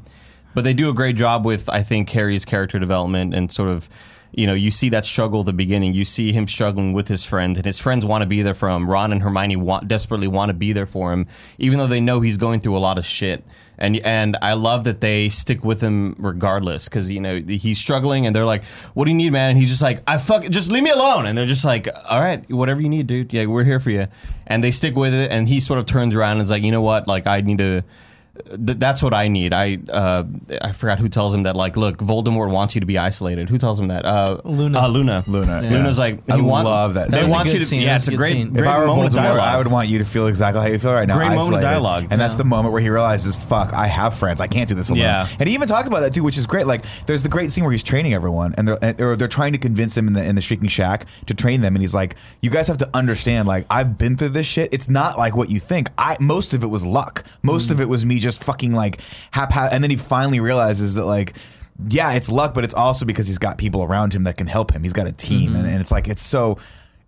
but 0.54 0.64
they 0.64 0.74
do 0.74 0.90
a 0.90 0.92
great 0.92 1.14
job 1.14 1.44
with 1.44 1.68
I 1.68 1.84
think 1.84 2.10
Harry's 2.10 2.44
character 2.44 2.80
development 2.80 3.32
and 3.32 3.52
sort 3.52 3.68
of. 3.68 3.88
You 4.36 4.46
know, 4.46 4.52
you 4.52 4.70
see 4.70 4.90
that 4.90 5.06
struggle 5.06 5.40
at 5.40 5.46
the 5.46 5.54
beginning. 5.54 5.94
You 5.94 6.04
see 6.04 6.30
him 6.30 6.46
struggling 6.46 6.92
with 6.92 7.08
his 7.08 7.24
friends, 7.24 7.58
and 7.58 7.64
his 7.64 7.78
friends 7.78 8.04
want 8.04 8.20
to 8.20 8.28
be 8.28 8.42
there 8.42 8.54
for 8.54 8.68
him. 8.68 8.88
Ron 8.88 9.10
and 9.10 9.22
Hermione 9.22 9.56
want, 9.56 9.88
desperately 9.88 10.28
want 10.28 10.50
to 10.50 10.54
be 10.54 10.74
there 10.74 10.84
for 10.84 11.10
him, 11.10 11.26
even 11.58 11.78
though 11.78 11.86
they 11.86 12.00
know 12.00 12.20
he's 12.20 12.36
going 12.36 12.60
through 12.60 12.76
a 12.76 12.78
lot 12.78 12.98
of 12.98 13.06
shit. 13.06 13.44
And 13.78 13.96
and 13.98 14.36
I 14.42 14.52
love 14.52 14.84
that 14.84 15.00
they 15.00 15.30
stick 15.30 15.64
with 15.64 15.80
him 15.80 16.16
regardless, 16.18 16.84
because 16.84 17.08
you 17.08 17.20
know 17.20 17.40
he's 17.40 17.78
struggling, 17.78 18.26
and 18.26 18.36
they're 18.36 18.46
like, 18.46 18.64
"What 18.92 19.06
do 19.06 19.10
you 19.10 19.16
need, 19.16 19.32
man?" 19.32 19.50
And 19.50 19.58
he's 19.58 19.70
just 19.70 19.82
like, 19.82 20.02
"I 20.06 20.18
fuck, 20.18 20.44
just 20.44 20.70
leave 20.70 20.82
me 20.82 20.90
alone." 20.90 21.24
And 21.26 21.36
they're 21.36 21.46
just 21.46 21.64
like, 21.64 21.88
"All 22.10 22.20
right, 22.20 22.48
whatever 22.50 22.82
you 22.82 22.90
need, 22.90 23.06
dude. 23.06 23.32
Yeah, 23.32 23.46
we're 23.46 23.64
here 23.64 23.80
for 23.80 23.90
you." 23.90 24.06
And 24.46 24.62
they 24.62 24.70
stick 24.70 24.96
with 24.96 25.14
it, 25.14 25.30
and 25.30 25.48
he 25.48 25.60
sort 25.60 25.78
of 25.78 25.86
turns 25.86 26.14
around 26.14 26.32
and 26.32 26.42
is 26.42 26.50
like, 26.50 26.62
"You 26.62 26.72
know 26.72 26.82
what? 26.82 27.08
Like, 27.08 27.26
I 27.26 27.40
need 27.40 27.58
to." 27.58 27.82
Th- 28.44 28.78
that's 28.78 29.02
what 29.02 29.14
I 29.14 29.28
need. 29.28 29.52
I 29.52 29.78
uh, 29.92 30.24
I 30.62 30.72
forgot 30.72 30.98
who 30.98 31.08
tells 31.08 31.34
him 31.34 31.44
that. 31.44 31.56
Like, 31.56 31.76
look, 31.76 31.98
Voldemort 31.98 32.50
wants 32.50 32.74
you 32.74 32.80
to 32.80 32.86
be 32.86 32.98
isolated. 32.98 33.48
Who 33.48 33.58
tells 33.58 33.78
him 33.80 33.88
that? 33.88 34.04
Uh, 34.04 34.40
Luna. 34.44 34.80
Uh, 34.80 34.88
Luna. 34.88 35.24
Luna, 35.26 35.62
yeah. 35.62 35.70
Luna's 35.70 35.98
like. 35.98 36.20
I 36.30 36.36
he 36.36 36.42
want- 36.42 36.64
love 36.66 36.94
that 36.94 37.10
They 37.10 37.18
scene. 37.18 37.20
That 37.20 37.22
was 37.24 37.30
a 37.32 37.34
want 37.34 37.52
you 37.54 37.60
to. 37.60 37.66
scene. 37.66 37.82
Yeah, 37.82 37.96
it's 37.96 38.08
a 38.08 38.12
a 38.12 38.16
great, 38.16 38.32
scene. 38.32 38.50
great 38.52 38.62
if 38.62 38.66
I 38.68 38.78
were 38.80 38.86
moment 38.86 39.12
Voldemort, 39.12 39.16
dialogue. 39.16 39.40
I 39.40 39.56
would 39.58 39.66
want 39.68 39.88
you 39.88 39.98
to 39.98 40.04
feel 40.04 40.26
exactly 40.26 40.62
how 40.62 40.68
you 40.68 40.78
feel 40.78 40.92
right 40.92 41.06
now. 41.08 41.16
Great 41.16 41.28
moment 41.34 41.56
of 41.56 41.62
dialogue. 41.62 42.06
and 42.10 42.20
that's 42.20 42.36
the 42.36 42.44
moment 42.44 42.72
where 42.72 42.82
he 42.82 42.88
realizes, 42.88 43.36
"Fuck, 43.36 43.72
I 43.72 43.86
have 43.86 44.16
friends. 44.16 44.40
I 44.40 44.46
can't 44.46 44.68
do 44.68 44.74
this 44.74 44.88
alone." 44.88 45.00
Yeah. 45.00 45.26
and 45.38 45.48
he 45.48 45.54
even 45.54 45.68
talks 45.68 45.88
about 45.88 46.00
that 46.00 46.12
too, 46.12 46.22
which 46.22 46.38
is 46.38 46.46
great. 46.46 46.66
Like, 46.66 46.84
there's 47.06 47.22
the 47.22 47.28
great 47.28 47.52
scene 47.52 47.64
where 47.64 47.72
he's 47.72 47.82
training 47.82 48.14
everyone, 48.14 48.54
and 48.58 48.68
they're 48.68 48.78
and, 48.82 49.00
or 49.00 49.16
they're 49.16 49.28
trying 49.28 49.52
to 49.52 49.58
convince 49.58 49.96
him 49.96 50.06
in 50.08 50.14
the 50.14 50.24
in 50.24 50.34
the 50.34 50.40
Shrieking 50.40 50.68
Shack 50.68 51.06
to 51.26 51.34
train 51.34 51.60
them, 51.60 51.74
and 51.74 51.82
he's 51.82 51.94
like, 51.94 52.16
"You 52.42 52.50
guys 52.50 52.66
have 52.68 52.78
to 52.78 52.90
understand. 52.94 53.48
Like, 53.48 53.66
I've 53.70 53.98
been 53.98 54.16
through 54.16 54.30
this 54.30 54.46
shit. 54.46 54.72
It's 54.72 54.88
not 54.88 55.18
like 55.18 55.36
what 55.36 55.50
you 55.50 55.60
think. 55.60 55.90
I 55.98 56.16
most 56.20 56.54
of 56.54 56.62
it 56.62 56.66
was 56.68 56.84
luck. 56.86 57.24
Most 57.42 57.70
of 57.70 57.80
it 57.80 57.88
was 57.88 58.04
me 58.06 58.18
just 58.26 58.44
fucking 58.44 58.72
like 58.72 59.00
hap 59.30 59.56
And 59.56 59.82
then 59.82 59.90
he 59.90 59.96
finally 59.96 60.40
realizes 60.40 60.94
that 60.94 61.04
like." 61.04 61.36
Yeah, 61.90 62.12
it's 62.12 62.30
luck, 62.30 62.54
but 62.54 62.64
it's 62.64 62.72
also 62.72 63.04
because 63.04 63.28
he's 63.28 63.36
got 63.36 63.58
people 63.58 63.82
around 63.82 64.14
him 64.14 64.24
that 64.24 64.38
can 64.38 64.46
help 64.46 64.72
him. 64.72 64.82
He's 64.82 64.94
got 64.94 65.06
a 65.06 65.12
team, 65.12 65.54
and, 65.54 65.66
mm-hmm. 65.66 65.72
and 65.74 65.80
it's 65.82 65.90
like 65.90 66.08
it's 66.08 66.22
so, 66.22 66.56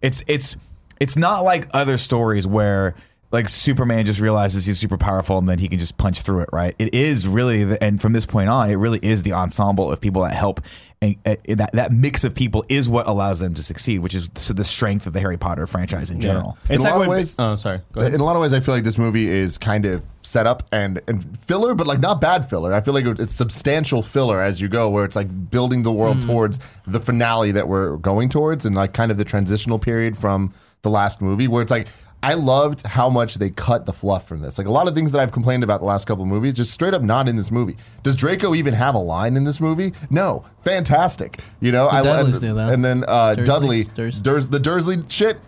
it's 0.03 0.23
it's 0.27 0.57
it's 1.01 1.17
not 1.17 1.41
like 1.41 1.69
other 1.73 1.97
stories 1.97 2.47
where 2.47 2.95
like 3.31 3.49
Superman 3.49 4.07
just 4.07 4.21
realizes 4.21 4.65
he's 4.65 4.79
super 4.79 4.97
powerful 4.97 5.37
and 5.39 5.47
then 5.49 5.59
he 5.59 5.69
can 5.69 5.79
just 5.79 5.99
punch 5.99 6.23
through 6.23 6.41
it, 6.41 6.49
right? 6.53 6.75
It 6.79 6.95
is 6.95 7.29
really, 7.29 7.63
the, 7.65 7.83
and 7.85 8.01
from 8.01 8.15
this 8.15 8.25
point 8.25 8.49
on, 8.49 8.71
it 8.71 8.77
really 8.77 9.01
is 9.03 9.23
the 9.23 9.35
ensemble 9.35 9.93
of 9.93 10.01
people 10.01 10.23
that 10.23 10.33
help, 10.35 10.63
and 11.03 11.15
uh, 11.27 11.37
that 11.49 11.71
that 11.75 11.93
mix 11.93 12.25
of 12.25 12.35
people 12.35 12.65
is 12.69 12.89
what 12.89 13.07
allows 13.07 13.39
them 13.39 13.53
to 13.55 13.63
succeed, 13.63 13.99
which 14.01 14.15
is 14.15 14.31
so 14.35 14.53
the 14.55 14.65
strength 14.65 15.07
of 15.07 15.13
the 15.13 15.21
Harry 15.21 15.37
Potter 15.37 15.67
franchise 15.67 16.11
in 16.11 16.21
general. 16.21 16.57
It's 16.65 16.71
In 16.71 16.81
a 16.81 16.85
like 16.85 16.93
lot 16.95 17.03
of 17.03 17.09
ways- 17.09 17.37
Oh, 17.39 17.55
sorry. 17.57 17.81
Go 17.93 18.01
ahead. 18.01 18.15
In 18.15 18.21
a 18.21 18.25
lot 18.25 18.35
of 18.35 18.43
ways, 18.43 18.53
I 18.55 18.61
feel 18.61 18.75
like 18.75 18.83
this 18.85 18.99
movie 18.99 19.29
is 19.29 19.59
kind 19.59 19.85
of 19.87 20.03
set 20.23 20.47
up 20.47 20.67
and, 20.73 21.01
and 21.07 21.39
filler, 21.39 21.75
but 21.75 21.87
like 21.87 22.01
not 22.01 22.21
bad 22.21 22.49
filler. 22.51 22.73
I 22.75 22.81
feel 22.81 22.95
like 22.95 23.05
it's 23.07 23.33
substantial 23.35 24.03
filler 24.03 24.41
as 24.41 24.61
you 24.61 24.69
go, 24.69 24.89
where 24.91 25.05
it's 25.05 25.15
like 25.17 25.51
building 25.51 25.83
the 25.85 25.93
world 25.93 26.21
towards 26.23 26.59
the 26.87 26.99
finale 26.99 27.53
that 27.53 27.69
we're 27.69 27.97
going 27.99 28.29
towards, 28.29 28.65
and 28.67 28.75
like 28.75 28.93
kind 28.93 29.11
of 29.13 29.19
the 29.19 29.25
transitional 29.25 29.79
period 29.79 30.17
from 30.17 30.53
the 30.83 30.91
last 30.91 31.21
movie, 31.21 31.47
where 31.47 31.61
it's 31.63 31.71
like. 31.71 31.89
I 32.23 32.35
loved 32.35 32.85
how 32.85 33.09
much 33.09 33.37
they 33.37 33.51
cut 33.51 33.87
the 33.87 33.93
fluff 33.93 34.27
from 34.27 34.41
this. 34.41 34.59
Like 34.59 34.67
a 34.67 34.73
lot 34.73 34.89
of 34.89 34.95
things 34.95 35.13
that 35.13 35.21
I've 35.21 35.31
complained 35.31 35.63
about 35.63 35.79
the 35.81 35.87
last 35.87 36.07
couple 36.07 36.25
of 36.25 36.29
movies, 36.29 36.55
just 36.55 36.73
straight 36.73 36.93
up 36.93 37.03
not 37.03 37.29
in 37.29 37.37
this 37.37 37.51
movie. 37.53 37.77
Does 38.03 38.17
Draco 38.17 38.55
even 38.57 38.75
have 38.75 38.95
a 38.97 38.99
line 38.99 39.37
in 39.37 39.45
this 39.45 39.61
movie? 39.61 39.93
No. 40.11 40.45
Fantastic. 40.65 41.39
You 41.61 41.71
know, 41.71 41.89
I 41.89 42.03
Dudleys 42.03 42.43
and, 42.43 42.59
and 42.59 42.85
then 42.85 43.05
uh, 43.07 43.37
Dursleys- 43.39 43.45
Dudley, 43.45 43.85
Dursleys. 43.85 44.23
Durs, 44.23 44.51
the 44.51 44.59
Dursley 44.59 44.97
shit 45.09 45.39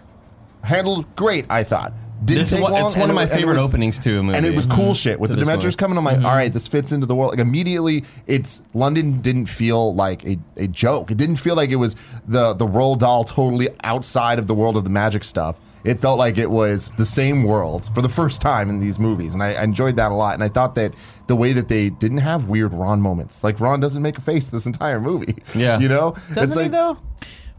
handled 0.62 1.16
great. 1.16 1.46
I 1.50 1.64
thought. 1.64 1.92
Didn't 2.24 2.40
This 2.42 2.48
is 2.48 2.54
take 2.58 2.62
one- 2.62 2.72
long, 2.72 2.86
it's 2.86 2.96
one 2.98 3.08
of 3.08 3.16
my 3.16 3.24
it 3.24 3.30
favorite 3.30 3.56
was- 3.58 3.70
openings 3.70 3.98
to 4.00 4.18
a 4.20 4.22
movie. 4.22 4.36
And 4.36 4.44
it 4.46 4.54
was 4.54 4.66
cool 4.66 4.94
shit 4.94 5.18
with 5.18 5.30
To 5.30 5.36
the 5.36 5.42
Dementors 5.42 5.76
coming. 5.76 5.96
I'm 5.96 6.04
like, 6.04 6.18
all 6.18 6.34
right, 6.36 6.52
this 6.52 6.68
fits 6.68 6.92
into 6.92 7.06
the 7.06 7.14
world. 7.16 7.30
Like 7.32 7.40
immediately, 7.40 8.04
it's 8.26 8.62
London 8.74 9.20
didn't 9.22 9.46
feel 9.46 9.94
like 9.94 10.24
a, 10.26 10.38
a 10.56 10.66
joke. 10.68 11.10
It 11.10 11.16
didn't 11.16 11.36
feel 11.36 11.56
like 11.56 11.70
it 11.70 11.76
was 11.76 11.96
the 12.28 12.52
the 12.52 12.66
Roald 12.66 12.98
Dahl 12.98 13.24
totally 13.24 13.68
outside 13.84 14.38
of 14.38 14.46
the 14.46 14.54
world 14.54 14.76
of 14.76 14.84
the 14.84 14.90
magic 14.90 15.24
stuff. 15.24 15.58
It 15.84 15.98
felt 16.00 16.18
like 16.18 16.36
it 16.38 16.50
was 16.50 16.90
the 16.98 17.06
same 17.06 17.44
world 17.44 17.88
for 17.94 18.02
the 18.02 18.08
first 18.08 18.40
time 18.42 18.68
in 18.68 18.80
these 18.80 18.98
movies, 18.98 19.34
and 19.34 19.42
I, 19.42 19.52
I 19.52 19.62
enjoyed 19.64 19.96
that 19.96 20.10
a 20.10 20.14
lot. 20.14 20.34
And 20.34 20.42
I 20.44 20.48
thought 20.48 20.74
that 20.74 20.94
the 21.26 21.36
way 21.36 21.52
that 21.52 21.68
they 21.68 21.90
didn't 21.90 22.18
have 22.18 22.48
weird 22.48 22.72
Ron 22.74 23.00
moments, 23.00 23.42
like 23.44 23.60
Ron 23.60 23.80
doesn't 23.80 24.02
make 24.02 24.18
a 24.18 24.20
face 24.20 24.48
this 24.48 24.66
entire 24.66 25.00
movie. 25.00 25.36
Yeah. 25.54 25.78
you 25.80 25.88
know, 25.88 26.16
Doesn't 26.34 26.56
it's 26.56 26.62
he 26.62 26.68
though? 26.68 26.98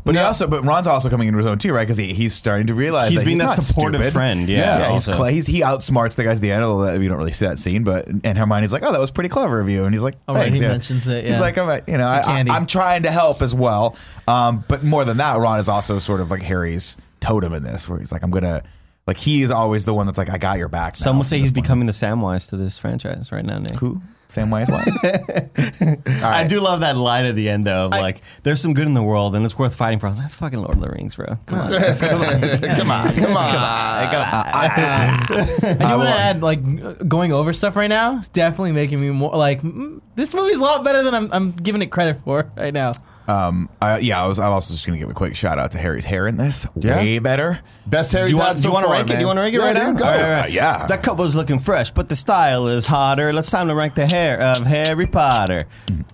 But 0.04 0.16
he 0.16 0.20
also, 0.22 0.48
but 0.48 0.64
Ron's 0.66 0.88
also 0.88 1.10
coming 1.12 1.28
into 1.28 1.38
his 1.38 1.46
own 1.46 1.60
too, 1.60 1.74
right? 1.74 1.84
Because 1.84 1.98
he, 1.98 2.12
he's 2.16 2.34
starting 2.34 2.66
to 2.68 2.74
realize 2.74 3.10
He's 3.10 3.20
that 3.20 3.26
being 3.26 3.38
he's 3.38 3.40
that 3.40 3.56
not 3.58 3.62
supportive 3.62 4.02
stupid. 4.02 4.14
friend, 4.14 4.50
yeah, 4.50 4.80
yeah. 4.80 4.94
He's, 4.94 5.06
cl- 5.06 5.26
he's 5.26 5.46
he 5.46 5.62
outsmarts 5.62 6.16
the 6.16 6.24
guys 6.24 6.40
at 6.40 6.42
the 6.42 6.52
end. 6.52 6.64
Although 6.64 6.98
we 6.98 7.08
don't 7.08 7.20
really 7.20 7.34
see 7.34 7.46
that 7.46 7.60
scene, 7.60 7.84
but 7.84 8.08
and 8.08 8.36
Hermione's 8.36 8.74
like, 8.74 8.82
"Oh, 8.84 8.92
that 8.92 9.00
was 9.00 9.12
pretty 9.12 9.30
clever 9.30 9.60
of 9.62 9.70
you," 9.70 9.86
and 9.86 9.94
he's 9.94 10.02
like, 10.02 10.16
Oh, 10.28 10.34
right, 10.34 10.52
he 10.52 10.60
yeah. 10.60 10.70
mentions 10.70 11.08
it, 11.08 11.26
He's 11.26 11.36
yeah. 11.36 11.40
like, 11.42 11.56
I'm, 11.56 11.70
a- 11.70 11.84
"You 11.88 12.00
know, 12.00 12.08
I, 12.08 12.40
I, 12.40 12.40
I'm 12.50 12.66
trying 12.66 13.04
to 13.04 13.12
help 13.12 13.44
as 13.44 13.54
well." 13.54 13.96
Um, 14.28 14.64
but 14.68 14.84
more 14.84 15.06
than 15.06 15.18
that, 15.18 15.38
Ron 15.38 15.60
is 15.60 15.70
also 15.70 16.00
sort 16.00 16.20
of 16.20 16.32
like 16.32 16.42
Harry's 16.42 16.98
totem 17.22 17.54
in 17.54 17.64
this, 17.64 17.88
where 17.88 18.00
he's 18.00 18.12
like, 18.12 18.24
"I'm 18.24 18.32
gonna." 18.32 18.64
Like 19.08 19.18
he 19.18 19.42
is 19.42 19.50
always 19.50 19.86
the 19.86 19.96
one 19.96 20.06
that's 20.06 20.20
like, 20.20 20.30
I 20.30 20.38
got 20.38 20.60
your 20.60 20.68
back. 20.68 20.94
now 20.94 21.06
Some 21.06 21.18
would 21.18 21.28
say 21.28 21.40
he's 21.40 21.50
point. 21.50 21.64
becoming 21.64 21.86
the 21.88 21.92
Samwise 21.92 22.48
to 22.52 22.56
this 22.56 22.78
franchise 22.78 23.32
right 23.32 23.44
now, 23.44 23.58
Nick. 23.58 23.80
who 23.80 24.00
Samwise 24.32 24.70
Wise. 24.72 25.98
I 26.24 26.46
do 26.48 26.62
love 26.62 26.80
that 26.82 26.96
line 26.96 27.26
at 27.26 27.36
the 27.36 27.50
end 27.50 27.66
though, 27.66 27.86
of 27.88 27.92
like, 27.92 28.22
"There's 28.44 28.62
some 28.62 28.74
good 28.74 28.88
in 28.88 28.94
the 28.94 29.04
world, 29.04 29.36
and 29.36 29.44
it's 29.46 29.58
worth 29.58 29.76
fighting 29.76 30.00
for." 30.00 30.06
I 30.06 30.10
was 30.10 30.20
like, 30.20 30.26
That's 30.26 30.36
fucking 30.36 30.60
Lord 30.60 30.76
of 30.76 30.82
the 30.82 30.90
Rings, 30.90 31.16
bro. 31.16 31.36
Come 31.48 31.60
on. 31.60 31.72
come 32.00 32.22
on, 32.22 32.40
come 32.76 32.92
on. 32.92 33.14
Come 33.14 33.36
on. 33.36 33.42
I 34.54 35.76
do 35.80 35.98
want 35.98 36.08
to 36.08 36.16
add, 36.16 36.42
like, 36.42 37.08
going 37.10 37.34
over 37.34 37.52
stuff 37.54 37.76
right 37.76 37.88
now 37.88 38.20
is 38.20 38.30
definitely 38.30 38.72
making 38.72 39.02
me 39.02 39.10
more 39.10 39.36
like 39.36 39.62
mm, 39.62 40.00
this 40.16 40.34
movie's 40.34 40.60
a 40.60 40.64
lot 40.64 40.84
better 40.84 41.04
than 41.04 41.14
I'm, 41.14 41.30
I'm 41.34 41.52
giving 41.52 41.82
it 41.82 41.88
credit 41.88 42.18
for 42.24 42.50
right 42.56 42.74
now. 42.74 42.94
Um, 43.28 43.70
I, 43.82 44.00
yeah, 44.00 44.22
I 44.24 44.28
was. 44.28 44.40
I'm 44.40 44.52
also 44.52 44.74
just 44.74 44.86
gonna 44.86 44.98
give 44.98 45.10
a 45.10 45.14
quick 45.14 45.36
shout 45.36 45.58
out 45.60 45.72
to 45.72 45.78
Harry's 45.78 46.06
hair 46.06 46.28
in 46.28 46.38
this. 46.38 46.66
Yeah. 46.76 46.98
Way 46.98 47.20
better. 47.20 47.60
Best 47.86 48.12
Harry's 48.14 48.30
Do 48.32 48.36
you 48.36 48.40
want? 48.40 48.58
Do 48.58 48.64
you 48.68 48.74
want 48.74 48.86
to 48.86 48.92
rank 48.92 49.10
it? 49.10 49.14
Do 49.14 49.20
you 49.20 49.26
want 49.28 49.38
to 49.38 49.42
rank 49.42 49.56
it 49.56 49.60
Yeah, 49.60 49.66
right 49.66 49.74
now? 49.76 49.94
go. 49.94 50.04
All 50.04 50.12
right, 50.12 50.24
all 50.24 50.30
right. 50.30 50.44
Uh, 50.46 50.48
yeah. 50.48 50.86
That 50.88 51.04
cup 51.04 51.18
was 51.18 51.36
looking 51.36 51.60
fresh, 51.60 51.92
but 51.92 52.10
the 52.10 52.16
style 52.16 52.68
is 52.68 52.86
hotter. 52.88 53.32
Let's 53.32 53.50
time 53.52 53.68
to 53.68 53.76
rank 53.76 53.96
the 53.96 54.08
hair 54.08 54.42
of 54.42 54.66
Harry 54.66 55.06
Potter. 55.08 55.62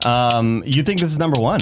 Um, 0.05 0.63
you 0.65 0.83
think 0.83 0.99
this 0.99 1.11
is 1.11 1.17
number 1.17 1.39
one? 1.39 1.61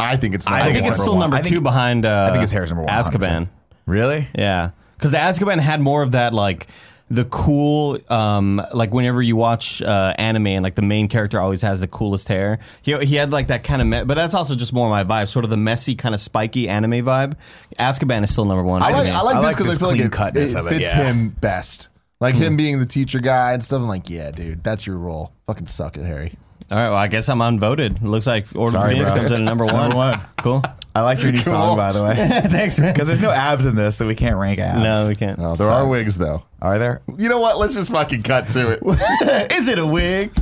I 0.00 0.16
think 0.16 0.34
it's. 0.34 0.46
I 0.46 0.64
think 0.72 0.82
one. 0.82 0.90
it's 0.92 1.00
still 1.00 1.14
one. 1.14 1.20
number 1.20 1.36
I 1.38 1.42
think- 1.42 1.54
two 1.56 1.60
behind. 1.60 2.04
Uh, 2.06 2.26
I 2.28 2.30
think 2.30 2.42
his 2.42 2.52
hair's 2.52 2.70
number 2.70 2.84
one, 2.84 2.92
Azkaban. 2.94 3.46
100%. 3.46 3.48
Really? 3.86 4.28
Yeah, 4.36 4.70
because 4.96 5.10
the 5.12 5.16
Azkaban 5.16 5.58
had 5.60 5.80
more 5.80 6.02
of 6.02 6.12
that 6.12 6.34
like 6.34 6.66
the 7.10 7.24
cool 7.26 7.98
um 8.10 8.60
like 8.74 8.92
whenever 8.92 9.22
you 9.22 9.34
watch 9.34 9.80
uh 9.80 10.12
anime 10.18 10.48
and 10.48 10.62
like 10.62 10.74
the 10.74 10.82
main 10.82 11.08
character 11.08 11.40
always 11.40 11.62
has 11.62 11.80
the 11.80 11.88
coolest 11.88 12.28
hair 12.28 12.58
he, 12.82 12.94
he 13.04 13.14
had 13.16 13.32
like 13.32 13.46
that 13.46 13.64
kind 13.64 13.80
of 13.80 13.88
me- 13.88 14.04
but 14.04 14.14
that's 14.14 14.34
also 14.34 14.54
just 14.54 14.72
more 14.74 14.90
my 14.90 15.04
vibe 15.04 15.26
sort 15.28 15.44
of 15.44 15.50
the 15.50 15.56
messy 15.56 15.94
kind 15.94 16.14
of 16.14 16.20
spiky 16.20 16.68
anime 16.68 16.92
vibe 17.04 17.34
Azkaban 17.78 18.24
is 18.24 18.30
still 18.32 18.44
number 18.44 18.62
one 18.62 18.82
I 18.82 18.90
like. 18.90 19.06
I 19.08 19.22
like 19.22 19.36
I 19.36 19.40
this 19.40 19.54
because 19.54 19.66
I 19.66 19.70
this 19.70 19.78
feel 19.78 19.88
like 19.88 19.96
it, 19.96 20.00
clean-cutness 20.02 20.52
it 20.52 20.56
of 20.58 20.66
it, 20.66 20.70
fits 20.70 20.92
yeah. 20.92 20.96
him 21.04 21.28
best. 21.30 21.88
Like 22.20 22.34
him 22.34 22.56
being 22.56 22.80
the 22.80 22.86
teacher 22.86 23.20
guy 23.20 23.52
and 23.52 23.62
stuff. 23.62 23.80
I'm 23.80 23.86
like, 23.88 24.10
yeah, 24.10 24.32
dude, 24.32 24.64
that's 24.64 24.86
your 24.86 24.96
role. 24.98 25.32
Fucking 25.46 25.66
suck 25.68 25.96
it, 25.96 26.04
Harry. 26.04 26.32
all 26.70 26.76
right 26.76 26.88
well 26.90 26.98
I 26.98 27.06
guess 27.06 27.28
I'm 27.30 27.38
unvoted 27.38 28.02
looks 28.02 28.26
like 28.26 28.44
Order 28.54 28.76
of 28.76 28.82
Sorry, 28.82 28.92
Phoenix 28.94 29.10
bro. 29.12 29.20
comes 29.20 29.32
in 29.32 29.42
at 29.42 29.44
number 29.48 29.64
one 29.66 29.74
Number 29.74 29.96
one. 29.96 30.20
cool 30.36 30.62
I 30.94 31.02
like 31.02 31.22
your 31.22 31.32
new 31.32 31.38
song, 31.38 31.76
by 31.76 31.92
the 31.92 32.02
way. 32.02 32.16
thanks 32.48 32.80
man 32.80 32.92
Because 32.92 33.06
there's 33.06 33.20
no 33.20 33.30
abs 33.30 33.66
in 33.66 33.76
this, 33.76 33.96
so 33.96 34.06
we 34.06 34.14
can't 34.14 34.36
rank 34.36 34.58
abs. 34.58 34.82
no 34.82 35.08
we 35.08 35.14
can't 35.14 35.38
No, 35.38 35.54
there 35.54 35.68
are 35.70 35.86
wigs 35.86 36.18
though. 36.18 36.42
Are 36.60 36.78
there? 36.78 37.02
You 37.16 37.28
know 37.28 37.38
what? 37.38 37.58
Let's 37.58 37.74
just 37.74 37.90
fucking 37.90 38.22
cut 38.22 38.48
to 38.48 38.70
it. 38.70 38.80
is 39.52 39.68
it 39.68 39.78
a 39.78 39.86
wig 39.86 40.32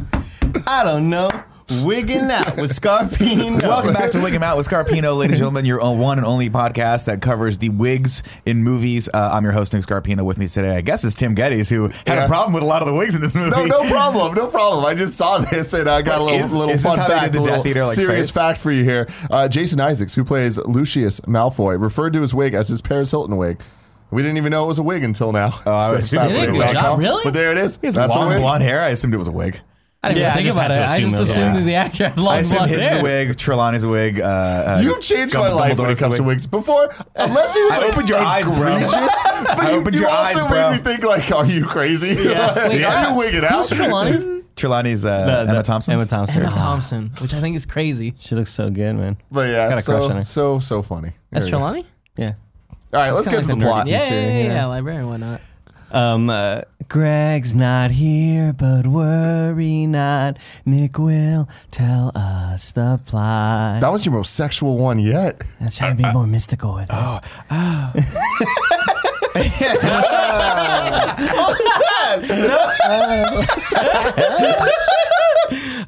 I 0.67 0.85
don't 0.85 1.11
know 1.11 1.29
wigging 1.83 2.31
out 2.31 2.57
with 2.57 2.71
Scarpino 2.71 3.61
Welcome 3.67 3.93
back 3.93 4.11
to 4.11 4.21
Wigging 4.21 4.43
Out 4.43 4.57
with 4.57 4.69
Scarpino, 4.69 5.17
ladies 5.17 5.35
and 5.35 5.39
gentlemen, 5.39 5.65
your 5.65 5.81
own 5.81 5.99
one 5.99 6.19
and 6.19 6.27
only 6.27 6.49
podcast 6.49 7.07
that 7.07 7.21
covers 7.21 7.59
the 7.59 7.71
wigs 7.71 8.23
in 8.45 8.63
movies. 8.63 9.09
Uh, 9.13 9.31
I'm 9.33 9.43
your 9.43 9.53
host, 9.53 9.73
Nick 9.75 9.83
Scarpino. 9.83 10.25
With 10.25 10.39
me 10.39 10.47
today, 10.47 10.77
I 10.77 10.81
guess, 10.81 11.03
is 11.05 11.15
Tim 11.15 11.35
Gettys, 11.35 11.69
who 11.69 11.89
had 11.89 12.19
Yeah. 12.19 12.25
a 12.25 12.29
problem 12.29 12.53
with 12.53 12.63
a 12.63 12.67
lot 12.67 12.83
of 12.83 12.89
the 12.89 12.95
wigs 12.95 13.15
in 13.15 13.21
this 13.21 13.35
movie. 13.35 13.51
No, 13.51 13.65
no 13.67 13.85
problem, 13.91 14.35
no 14.35 14.47
problem. 14.47 14.85
I 14.85 14.95
just 14.95 15.17
saw 15.17 15.39
this 15.39 15.73
and 15.73 15.89
I 15.89 16.03
got 16.03 16.21
a 16.21 16.25
little, 16.25 16.41
Is- 16.41 16.53
little 16.53 16.75
is 16.75 16.83
fun 16.83 16.97
fact, 16.99 17.35
a 17.35 17.41
little 17.41 17.57
Death 17.57 17.67
Eater, 17.67 17.85
like, 17.85 17.95
serious 17.97 18.29
face? 18.29 18.35
fact 18.37 18.61
for 18.61 18.71
you 18.71 18.85
here. 18.85 19.09
Uh, 19.31 19.49
Jason 19.49 19.81
Isaacs, 19.81 20.15
who 20.15 20.25
plays 20.25 20.59
Lucius 20.59 21.21
Malfoy, 21.23 21.81
referred 21.81 22.13
to 22.13 22.21
his 22.23 22.33
wig 22.33 22.55
as 22.55 22.69
his 22.69 22.81
Paris 22.81 23.11
Hilton 23.11 23.37
wig. 23.37 23.61
We 24.13 24.23
didn't 24.23 24.37
even 24.37 24.53
know 24.53 24.65
it 24.65 24.69
was 24.69 24.79
a 24.79 24.85
wig 24.85 25.03
until 25.03 25.33
now. 25.33 25.59
Oh, 25.67 25.73
I 25.73 25.93
assumed 25.99 26.31
it 26.31 26.39
was 26.39 26.49
a 26.49 26.53
wig. 26.53 26.77
Really? 26.99 27.25
But 27.25 27.35
there 27.35 27.51
it 27.51 27.59
is. 27.59 27.77
He 27.81 27.89
has 27.89 27.97
That's 27.97 28.15
a 28.15 28.19
long 28.19 28.39
blonde 28.39 28.63
hair. 28.63 28.81
I 28.81 28.91
assumed 28.91 29.15
it 29.15 29.19
was 29.19 29.27
a 29.29 29.33
wig. 29.33 29.59
I 30.07 30.09
didn't 30.11 30.21
Yeah, 30.21 30.27
I 30.27 30.31
even 30.31 30.35
think 30.37 30.47
just 30.47 30.59
about 30.59 30.71
it. 30.71 30.79
I 30.79 31.01
just 31.01 31.17
assumed 31.19 31.57
a- 31.57 31.59
that 31.61 31.65
the 31.67 31.75
actor 31.75 32.09
had 32.09 32.19
I 32.19 32.23
long 32.23 32.39
assumed 32.39 32.57
blonde 32.59 32.71
his 32.73 32.83
hair. 32.83 33.03
wig, 33.03 33.37
Trelawney's 33.37 33.87
wig. 33.87 34.21
Uh, 34.21 34.25
uh, 34.25 34.81
You've 34.83 35.01
changed 35.01 35.35
my 35.35 35.41
Dumbledore's 35.51 35.55
life 35.57 35.79
when 35.79 35.91
it 35.91 35.99
a 35.99 36.03
comes 36.03 36.17
to 36.17 36.23
wig. 36.23 36.29
wigs. 36.29 36.47
Before, 36.47 36.95
unless 37.17 37.55
he 37.55 37.63
was 37.63 37.73
I 37.73 37.79
like 37.79 37.93
opened 37.93 38.09
your 38.09 38.19
eyes, 38.19 38.45
bro. 38.49 38.57
egregious, 38.77 38.93
but 39.25 39.61
I 39.61 39.71
you, 39.73 39.77
opened 39.79 39.95
you 39.97 40.01
your 40.03 40.11
also 40.11 40.41
eyes, 40.41 40.49
bro. 40.49 40.71
made 40.71 40.77
me 40.79 40.85
think 40.85 41.05
like, 41.05 41.31
are 41.33 41.47
you 41.47 41.65
crazy? 41.67 42.09
Yeah, 42.11 42.69
Wait, 42.69 42.85
are 42.85 43.11
you 43.11 43.17
wigging 43.19 43.45
out? 43.45 43.69
Who's 43.69 43.71
Trelawney? 43.71 44.43
Trelawney's 44.57 45.05
uh, 45.05 45.27
The- 45.27 45.45
the- 45.45 45.51
Emma 45.53 45.63
Thompson. 45.63 45.95
Emma 45.95 46.07
Thompson 46.07 46.43
Emma 46.43 46.57
Thompson, 46.57 47.11
which 47.21 47.35
I 47.35 47.41
think 47.41 47.57
is 47.57 47.67
crazy. 47.67 48.15
she 48.19 48.35
looks 48.35 48.51
so 48.53 48.71
good 48.71 48.97
man 48.97 49.19
But 49.31 49.51
yeah, 49.51 49.69
Got 49.69 49.79
a 49.81 49.83
crush 49.83 50.03
on 50.03 50.09
so 50.11 50.15
her. 50.15 50.23
so 50.25 50.59
so 50.61 50.83
funny. 50.83 51.11
That's 51.31 51.45
There 51.45 51.49
you 51.49 51.51
go. 51.53 51.59
Trelawney? 51.59 51.87
yeah 52.17 52.33
All 52.95 53.01
right, 53.03 53.13
let's 53.13 53.29
get 53.29 53.43
to 53.43 53.49
the 53.49 53.55
the 53.57 53.61
plot. 53.67 53.87
Yeah, 53.87 53.99
yeah, 53.99 54.05
Teacher, 54.05 54.15
yeah, 54.15 54.39
yeah, 54.39 54.55
yeah. 54.55 54.65
librarian, 54.67 55.09
whatnot. 55.09 55.41
Um, 55.97 56.29
uh, 56.29 56.61
Greg's 56.89 57.55
not 57.55 57.91
here, 57.91 58.53
but 58.53 58.87
worry 58.87 59.87
not. 59.87 60.37
Nick 60.67 60.99
will 60.99 61.49
tell 61.71 62.13
us 62.15 62.73
the 62.73 63.01
plot. 63.07 63.81
That 63.81 63.91
was 63.91 64.05
your 64.05 64.15
most 64.15 64.35
sexual 64.35 64.77
one 64.77 64.99
yet. 64.99 65.41
Let's 65.59 65.79
try 65.79 65.89
to 65.89 65.95
be 65.95 66.05
more 66.13 66.27
mystical 66.27 66.75
with 66.75 66.91
it. 66.91 66.91
Oh, 66.93 67.21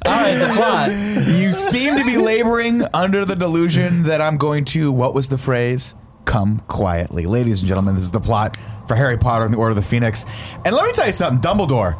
All 0.07 0.15
right, 0.15 0.37
the 0.37 0.51
plot. 0.55 0.89
You 0.91 1.53
seem 1.53 1.97
to 1.97 2.03
be 2.03 2.17
laboring 2.17 2.81
under 2.95 3.25
the 3.25 3.35
delusion 3.35 4.01
that 4.03 4.21
I'm 4.21 4.37
going 4.37 4.65
to, 4.65 4.91
what 4.91 5.13
was 5.13 5.29
the 5.29 5.37
phrase? 5.37 5.93
Come 6.25 6.61
quietly. 6.61 7.27
Ladies 7.27 7.59
and 7.61 7.67
gentlemen, 7.67 7.93
this 7.93 8.03
is 8.03 8.11
the 8.11 8.19
plot 8.19 8.57
for 8.89 8.95
Harry 8.95 9.17
Potter 9.17 9.45
and 9.45 9.53
the 9.53 9.57
Order 9.57 9.69
of 9.69 9.75
the 9.77 9.81
Phoenix. 9.83 10.25
And 10.65 10.75
let 10.75 10.83
me 10.85 10.91
tell 10.91 11.05
you 11.07 11.13
something 11.13 11.39
Dumbledore, 11.39 11.95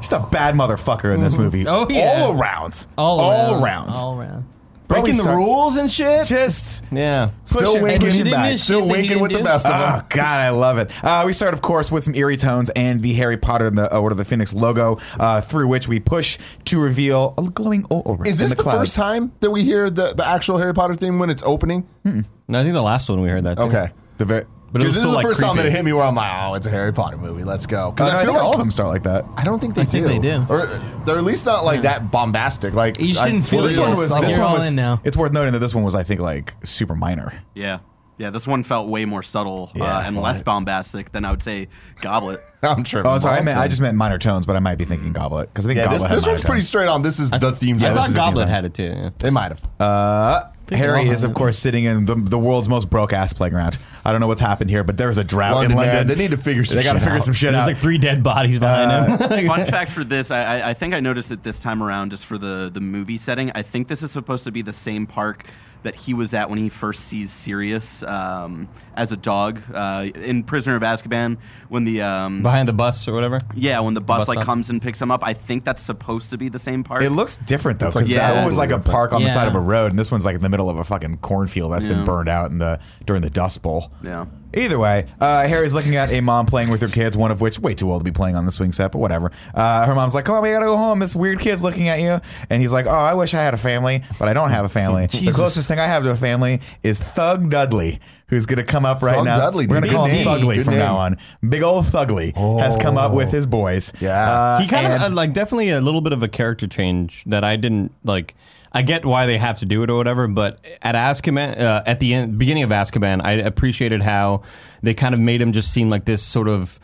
just 0.00 0.12
a 0.12 0.20
bad 0.30 0.54
motherfucker 0.54 1.12
in 1.12 1.20
this 1.22 1.36
movie. 1.36 1.66
Oh, 1.66 1.88
yeah. 1.90 2.22
All 2.22 2.38
around. 2.40 2.86
All 2.96 3.18
All 3.20 3.54
around. 3.54 3.62
around. 3.88 3.96
All 3.96 4.20
around. 4.20 4.44
Bro, 4.88 5.00
breaking 5.00 5.16
the 5.16 5.22
start- 5.24 5.36
rules 5.38 5.76
and 5.78 5.90
shit. 5.90 6.26
Just 6.28 6.84
Yeah. 6.92 7.30
Still 7.42 7.82
winking, 7.82 8.10
didn't 8.10 8.30
back. 8.30 8.52
his- 8.52 8.62
still 8.62 8.82
that 8.82 8.86
he 8.86 8.92
winking 8.92 9.18
with 9.20 9.32
the 9.32 9.38
do? 9.38 9.44
best 9.44 9.66
of 9.66 9.72
them. 9.72 10.02
Oh. 10.04 10.06
God, 10.10 10.38
I 10.40 10.50
love 10.50 10.78
it. 10.78 10.90
Uh, 11.02 11.24
we 11.26 11.32
start, 11.32 11.54
of 11.54 11.60
course, 11.62 11.90
with 11.90 12.04
some 12.04 12.14
eerie 12.14 12.36
tones 12.36 12.70
and 12.76 13.00
the 13.00 13.12
Harry 13.14 13.36
Potter 13.36 13.64
and 13.64 13.76
the 13.76 13.92
uh, 13.92 13.98
Order 13.98 14.12
of 14.12 14.18
the 14.18 14.24
Phoenix 14.24 14.52
logo, 14.54 14.98
uh, 15.18 15.40
through 15.40 15.66
which 15.66 15.88
we 15.88 15.98
push 15.98 16.38
to 16.66 16.78
reveal 16.78 17.34
a 17.36 17.42
glowing 17.50 17.84
aura. 17.90 18.28
Is 18.28 18.38
in 18.38 18.44
this 18.44 18.50
the, 18.50 18.56
the, 18.56 18.62
clouds. 18.62 18.78
first 18.78 18.96
time 18.96 19.32
that 19.40 19.50
we 19.50 19.64
hear 19.64 19.90
the, 19.90 20.12
the 20.14 20.24
actual 20.24 20.58
Harry 20.58 20.74
Potter 20.74 20.94
theme 20.94 21.18
when 21.18 21.30
it's 21.30 21.42
opening? 21.42 21.88
No, 22.04 22.60
I 22.60 22.62
think 22.62 22.74
the 22.74 22.82
last 22.82 23.08
one 23.08 23.22
we 23.22 23.28
heard 23.30 23.42
that. 23.42 23.56
Too. 23.56 23.64
Okay. 23.64 23.88
The 24.18 24.24
very, 24.24 24.44
But 24.72 24.82
it 24.82 24.86
was 24.86 24.94
Because 24.94 24.94
this 24.96 24.96
is 24.96 25.02
the 25.02 25.08
like 25.16 25.26
first 25.26 25.40
time 25.40 25.56
that 25.56 25.66
it 25.66 25.72
hit 25.72 25.84
me 25.84 25.92
where 25.92 26.02
I'm 26.04 26.14
like, 26.14 26.30
oh, 26.34 26.54
it's 26.54 26.66
a 26.66 26.70
Harry 26.70 26.92
Potter 26.92 27.16
movie. 27.16 27.44
Let's 27.44 27.66
go. 27.66 27.92
Because 27.92 28.12
I, 28.12 28.20
I 28.20 28.24
feel 28.24 28.34
like 28.34 28.42
all 28.42 28.52
of 28.52 28.58
them 28.58 28.70
start 28.70 28.88
like 28.90 29.04
that. 29.04 29.24
I 29.36 29.44
don't 29.44 29.60
think 29.60 29.74
they 29.74 29.82
I 29.82 29.84
do. 29.84 30.06
think 30.08 30.22
they 30.22 30.30
do. 30.36 30.46
Or 30.48 30.66
they're 31.06 31.18
at 31.18 31.24
least 31.24 31.46
not 31.46 31.64
like 31.64 31.82
that 31.82 32.10
bombastic. 32.10 32.74
Like 32.74 32.98
You 33.00 33.08
just 33.08 33.20
I- 33.20 33.30
didn't 33.30 33.46
feel 33.46 33.60
well, 33.60 33.68
this 33.68 33.78
one 33.78 33.90
was 33.96 34.10
Like, 34.10 34.22
this 34.24 34.36
one 34.36 34.52
was 34.52 34.72
now. 34.72 35.00
It's 35.04 35.16
worth 35.16 35.32
noting 35.32 35.52
that 35.52 35.60
this 35.60 35.74
one 35.74 35.84
was, 35.84 35.94
I 35.94 36.02
think, 36.02 36.20
like 36.20 36.54
super 36.64 36.94
minor. 36.96 37.42
Yeah. 37.54 37.78
Yeah, 38.18 38.30
this 38.30 38.46
one 38.46 38.64
felt 38.64 38.88
way 38.88 39.04
more 39.04 39.22
subtle 39.22 39.70
uh, 39.78 40.02
and 40.06 40.16
less 40.16 40.42
bombastic 40.42 41.12
than 41.12 41.26
I 41.26 41.30
would 41.30 41.42
say 41.42 41.68
Goblet. 42.00 42.40
I'm 42.62 42.82
sure. 42.84 43.06
Oh, 43.06 43.18
sorry. 43.18 43.40
I, 43.40 43.42
meant, 43.42 43.58
I 43.58 43.68
just 43.68 43.82
meant 43.82 43.94
minor 43.94 44.16
tones, 44.18 44.46
but 44.46 44.56
I 44.56 44.58
might 44.58 44.76
be 44.78 44.86
thinking 44.86 45.12
Goblet 45.12 45.50
because 45.52 45.66
I 45.66 45.68
think 45.68 45.76
Yeah, 45.76 45.84
Goblet 45.84 46.00
this, 46.00 46.08
has 46.08 46.16
this 46.16 46.24
minor 46.24 46.32
one's 46.32 46.42
pretty 46.44 46.60
tones. 46.60 46.66
straight 46.66 46.88
on. 46.88 47.02
This 47.02 47.18
is 47.18 47.28
the 47.30 47.52
theme 47.52 47.76
I 47.76 47.80
song. 47.80 47.88
this 47.92 47.98
thought 47.98 48.08
is 48.08 48.14
theme 48.14 48.24
Goblet 48.24 48.48
had 48.48 48.64
it 48.64 48.72
too. 48.72 48.84
Yeah. 48.84 49.10
They 49.18 49.28
might 49.30 49.48
have. 49.52 49.62
Uh, 49.78 50.44
Harry 50.72 51.02
is, 51.08 51.24
of 51.24 51.34
course, 51.34 51.58
sitting 51.58 51.84
in 51.84 52.06
the, 52.06 52.14
the 52.14 52.38
world's 52.38 52.70
most 52.70 52.88
broke 52.88 53.12
ass 53.12 53.34
playground. 53.34 53.76
I 54.06 54.12
don't 54.12 54.20
know 54.20 54.28
what's 54.28 54.40
happened 54.40 54.70
here, 54.70 54.84
but 54.84 54.96
there's 54.96 55.18
a 55.18 55.24
drought 55.24 55.56
London, 55.56 55.72
in 55.72 55.78
man, 55.78 55.96
London. 55.96 56.06
they 56.06 56.14
need 56.24 56.30
to 56.30 56.36
figure 56.36 56.64
some 56.64 56.76
They 56.78 56.84
got 56.84 56.92
to 56.92 57.00
figure 57.00 57.16
out. 57.16 57.24
some 57.24 57.34
shit 57.34 57.48
out. 57.48 57.52
There's 57.52 57.62
out. 57.62 57.66
like 57.74 57.82
three 57.82 57.98
dead 57.98 58.22
bodies 58.22 58.58
behind 58.60 59.20
him. 59.20 59.48
Uh, 59.48 59.56
Fun 59.56 59.66
fact 59.66 59.90
for 59.90 60.04
this, 60.04 60.30
I, 60.30 60.60
I, 60.60 60.70
I 60.70 60.74
think 60.74 60.94
I 60.94 61.00
noticed 61.00 61.30
it 61.32 61.42
this 61.42 61.58
time 61.58 61.82
around 61.82 62.10
just 62.10 62.24
for 62.24 62.38
the, 62.38 62.70
the 62.72 62.80
movie 62.80 63.18
setting. 63.18 63.50
I 63.54 63.62
think 63.62 63.88
this 63.88 64.02
is 64.02 64.12
supposed 64.12 64.44
to 64.44 64.52
be 64.52 64.62
the 64.62 64.72
same 64.72 65.06
park 65.06 65.44
that 65.86 65.94
he 65.94 66.12
was 66.14 66.34
at 66.34 66.50
when 66.50 66.58
he 66.58 66.68
first 66.68 67.04
sees 67.04 67.32
Sirius 67.32 68.02
um, 68.02 68.68
as 68.94 69.12
a 69.12 69.16
dog 69.16 69.62
uh, 69.72 70.06
in 70.14 70.42
Prisoner 70.42 70.76
of 70.76 70.82
Azkaban. 70.82 71.38
When 71.68 71.84
the 71.84 72.02
um, 72.02 72.42
behind 72.42 72.68
the 72.68 72.72
bus 72.72 73.08
or 73.08 73.12
whatever. 73.14 73.40
yeah, 73.54 73.80
when 73.80 73.94
the 73.94 74.00
bus, 74.00 74.20
Bus 74.20 74.28
like 74.28 74.36
stop. 74.36 74.46
comes 74.46 74.70
and 74.70 74.80
picks 74.82 75.00
him 75.00 75.10
up, 75.10 75.24
I 75.24 75.32
think 75.32 75.64
that's 75.64 75.82
supposed 75.82 76.30
to 76.30 76.38
be 76.38 76.48
the 76.48 76.58
same 76.58 76.84
park. 76.84 77.02
It 77.02 77.10
looks 77.10 77.38
different 77.38 77.80
though, 77.80 77.86
It's 77.88 77.96
like 77.96 78.04
because 78.04 78.16
Yeah. 78.16 78.28
that 78.32 78.36
one 78.36 78.46
was 78.46 78.56
like 78.56 78.70
a 78.70 78.78
park 78.78 79.12
on 79.12 79.22
the 79.22 79.30
side 79.30 79.48
of 79.48 79.54
a 79.54 79.60
road, 79.60 79.90
and 79.92 79.98
this 79.98 80.10
one's 80.10 80.24
like 80.24 80.36
in 80.36 80.42
the 80.42 80.48
middle 80.48 80.68
of 80.70 80.76
a 80.78 80.84
fucking 80.84 81.18
cornfield 81.18 81.72
that's 81.72 81.86
been 81.86 82.04
burned 82.04 82.28
out 82.28 82.50
in 82.50 82.58
the 82.58 82.78
during 83.04 83.22
the 83.22 83.30
Dust 83.30 83.62
Bowl. 83.62 83.90
yeah. 84.02 84.26
Either 84.54 84.78
way, 84.78 85.06
uh, 85.20 85.46
Harry's 85.46 85.74
looking 85.74 85.96
at 85.96 86.10
a 86.12 86.20
mom 86.20 86.46
playing 86.46 86.70
with 86.70 86.80
her 86.80 86.88
kids, 86.88 87.16
one 87.16 87.30
of 87.30 87.40
which 87.40 87.58
way 87.58 87.74
too 87.74 87.90
old 87.90 88.00
to 88.00 88.04
be 88.04 88.10
playing 88.12 88.36
on 88.36 88.44
the 88.46 88.52
swing 88.52 88.72
set, 88.72 88.92
but 88.92 88.98
whatever. 88.98 89.30
Uh, 89.54 89.84
her 89.86 89.94
mom's 89.94 90.14
like, 90.14 90.24
"Come 90.24 90.34
on, 90.36 90.42
we 90.42 90.50
gotta 90.50 90.66
go 90.66 90.76
home. 90.76 90.98
This 90.98 91.14
weird 91.14 91.40
kid's 91.40 91.62
looking 91.62 91.88
at 91.88 92.00
you," 92.00 92.20
and 92.48 92.62
he's 92.62 92.72
like, 92.72 92.86
"Oh, 92.86 92.90
I 92.90 93.14
wish 93.14 93.34
I 93.34 93.42
had 93.42 93.54
a 93.54 93.58
family, 93.58 94.02
but 94.18 94.28
I 94.28 94.32
don't 94.32 94.50
have 94.50 94.64
a 94.64 94.68
family. 94.68 95.06
the 95.12 95.32
closest 95.32 95.68
thing 95.68 95.78
I 95.78 95.86
have 95.86 96.02
to 96.04 96.10
a 96.10 96.16
family 96.16 96.60
is 96.82 96.98
Thug 96.98 97.50
Dudley." 97.50 98.00
Who's 98.28 98.44
gonna 98.44 98.64
come 98.64 98.84
up 98.84 99.02
right 99.02 99.14
Thug 99.16 99.24
now? 99.24 99.36
Dudley, 99.36 99.68
We're 99.68 99.80
gonna 99.80 99.92
call 99.92 100.06
him 100.06 100.16
name. 100.16 100.26
Thugly 100.26 100.56
Good 100.56 100.64
from 100.64 100.74
name. 100.74 100.82
now 100.82 100.96
on. 100.96 101.16
Big 101.48 101.62
old 101.62 101.84
Thugly 101.84 102.36
has 102.60 102.76
come 102.76 102.98
up 102.98 103.12
with 103.12 103.30
his 103.30 103.46
boys. 103.46 103.92
Yeah. 104.00 104.30
Uh, 104.30 104.60
he 104.60 104.66
kind 104.66 104.86
of 104.86 104.92
and- 105.00 105.12
uh, 105.12 105.16
like 105.16 105.32
definitely 105.32 105.70
a 105.70 105.80
little 105.80 106.00
bit 106.00 106.12
of 106.12 106.24
a 106.24 106.28
character 106.28 106.66
change 106.66 107.22
that 107.26 107.44
I 107.44 107.54
didn't 107.54 107.92
like. 108.02 108.34
I 108.76 108.82
get 108.82 109.06
why 109.06 109.24
they 109.24 109.38
have 109.38 109.58
to 109.60 109.64
do 109.64 109.82
it 109.84 109.90
or 109.90 109.96
whatever, 109.96 110.28
but 110.28 110.60
at 110.82 110.94
Azkaban, 110.94 111.58
uh, 111.58 111.82
at 111.86 111.98
the 111.98 112.12
end, 112.12 112.38
beginning 112.38 112.62
of 112.62 112.68
Azkaban, 112.68 113.22
I 113.24 113.32
appreciated 113.32 114.02
how 114.02 114.42
they 114.82 114.92
kind 114.92 115.14
of 115.14 115.20
made 115.20 115.40
him 115.40 115.52
just 115.52 115.72
seem 115.72 115.88
like 115.88 116.04
this 116.04 116.22
sort 116.22 116.46
of 116.46 116.78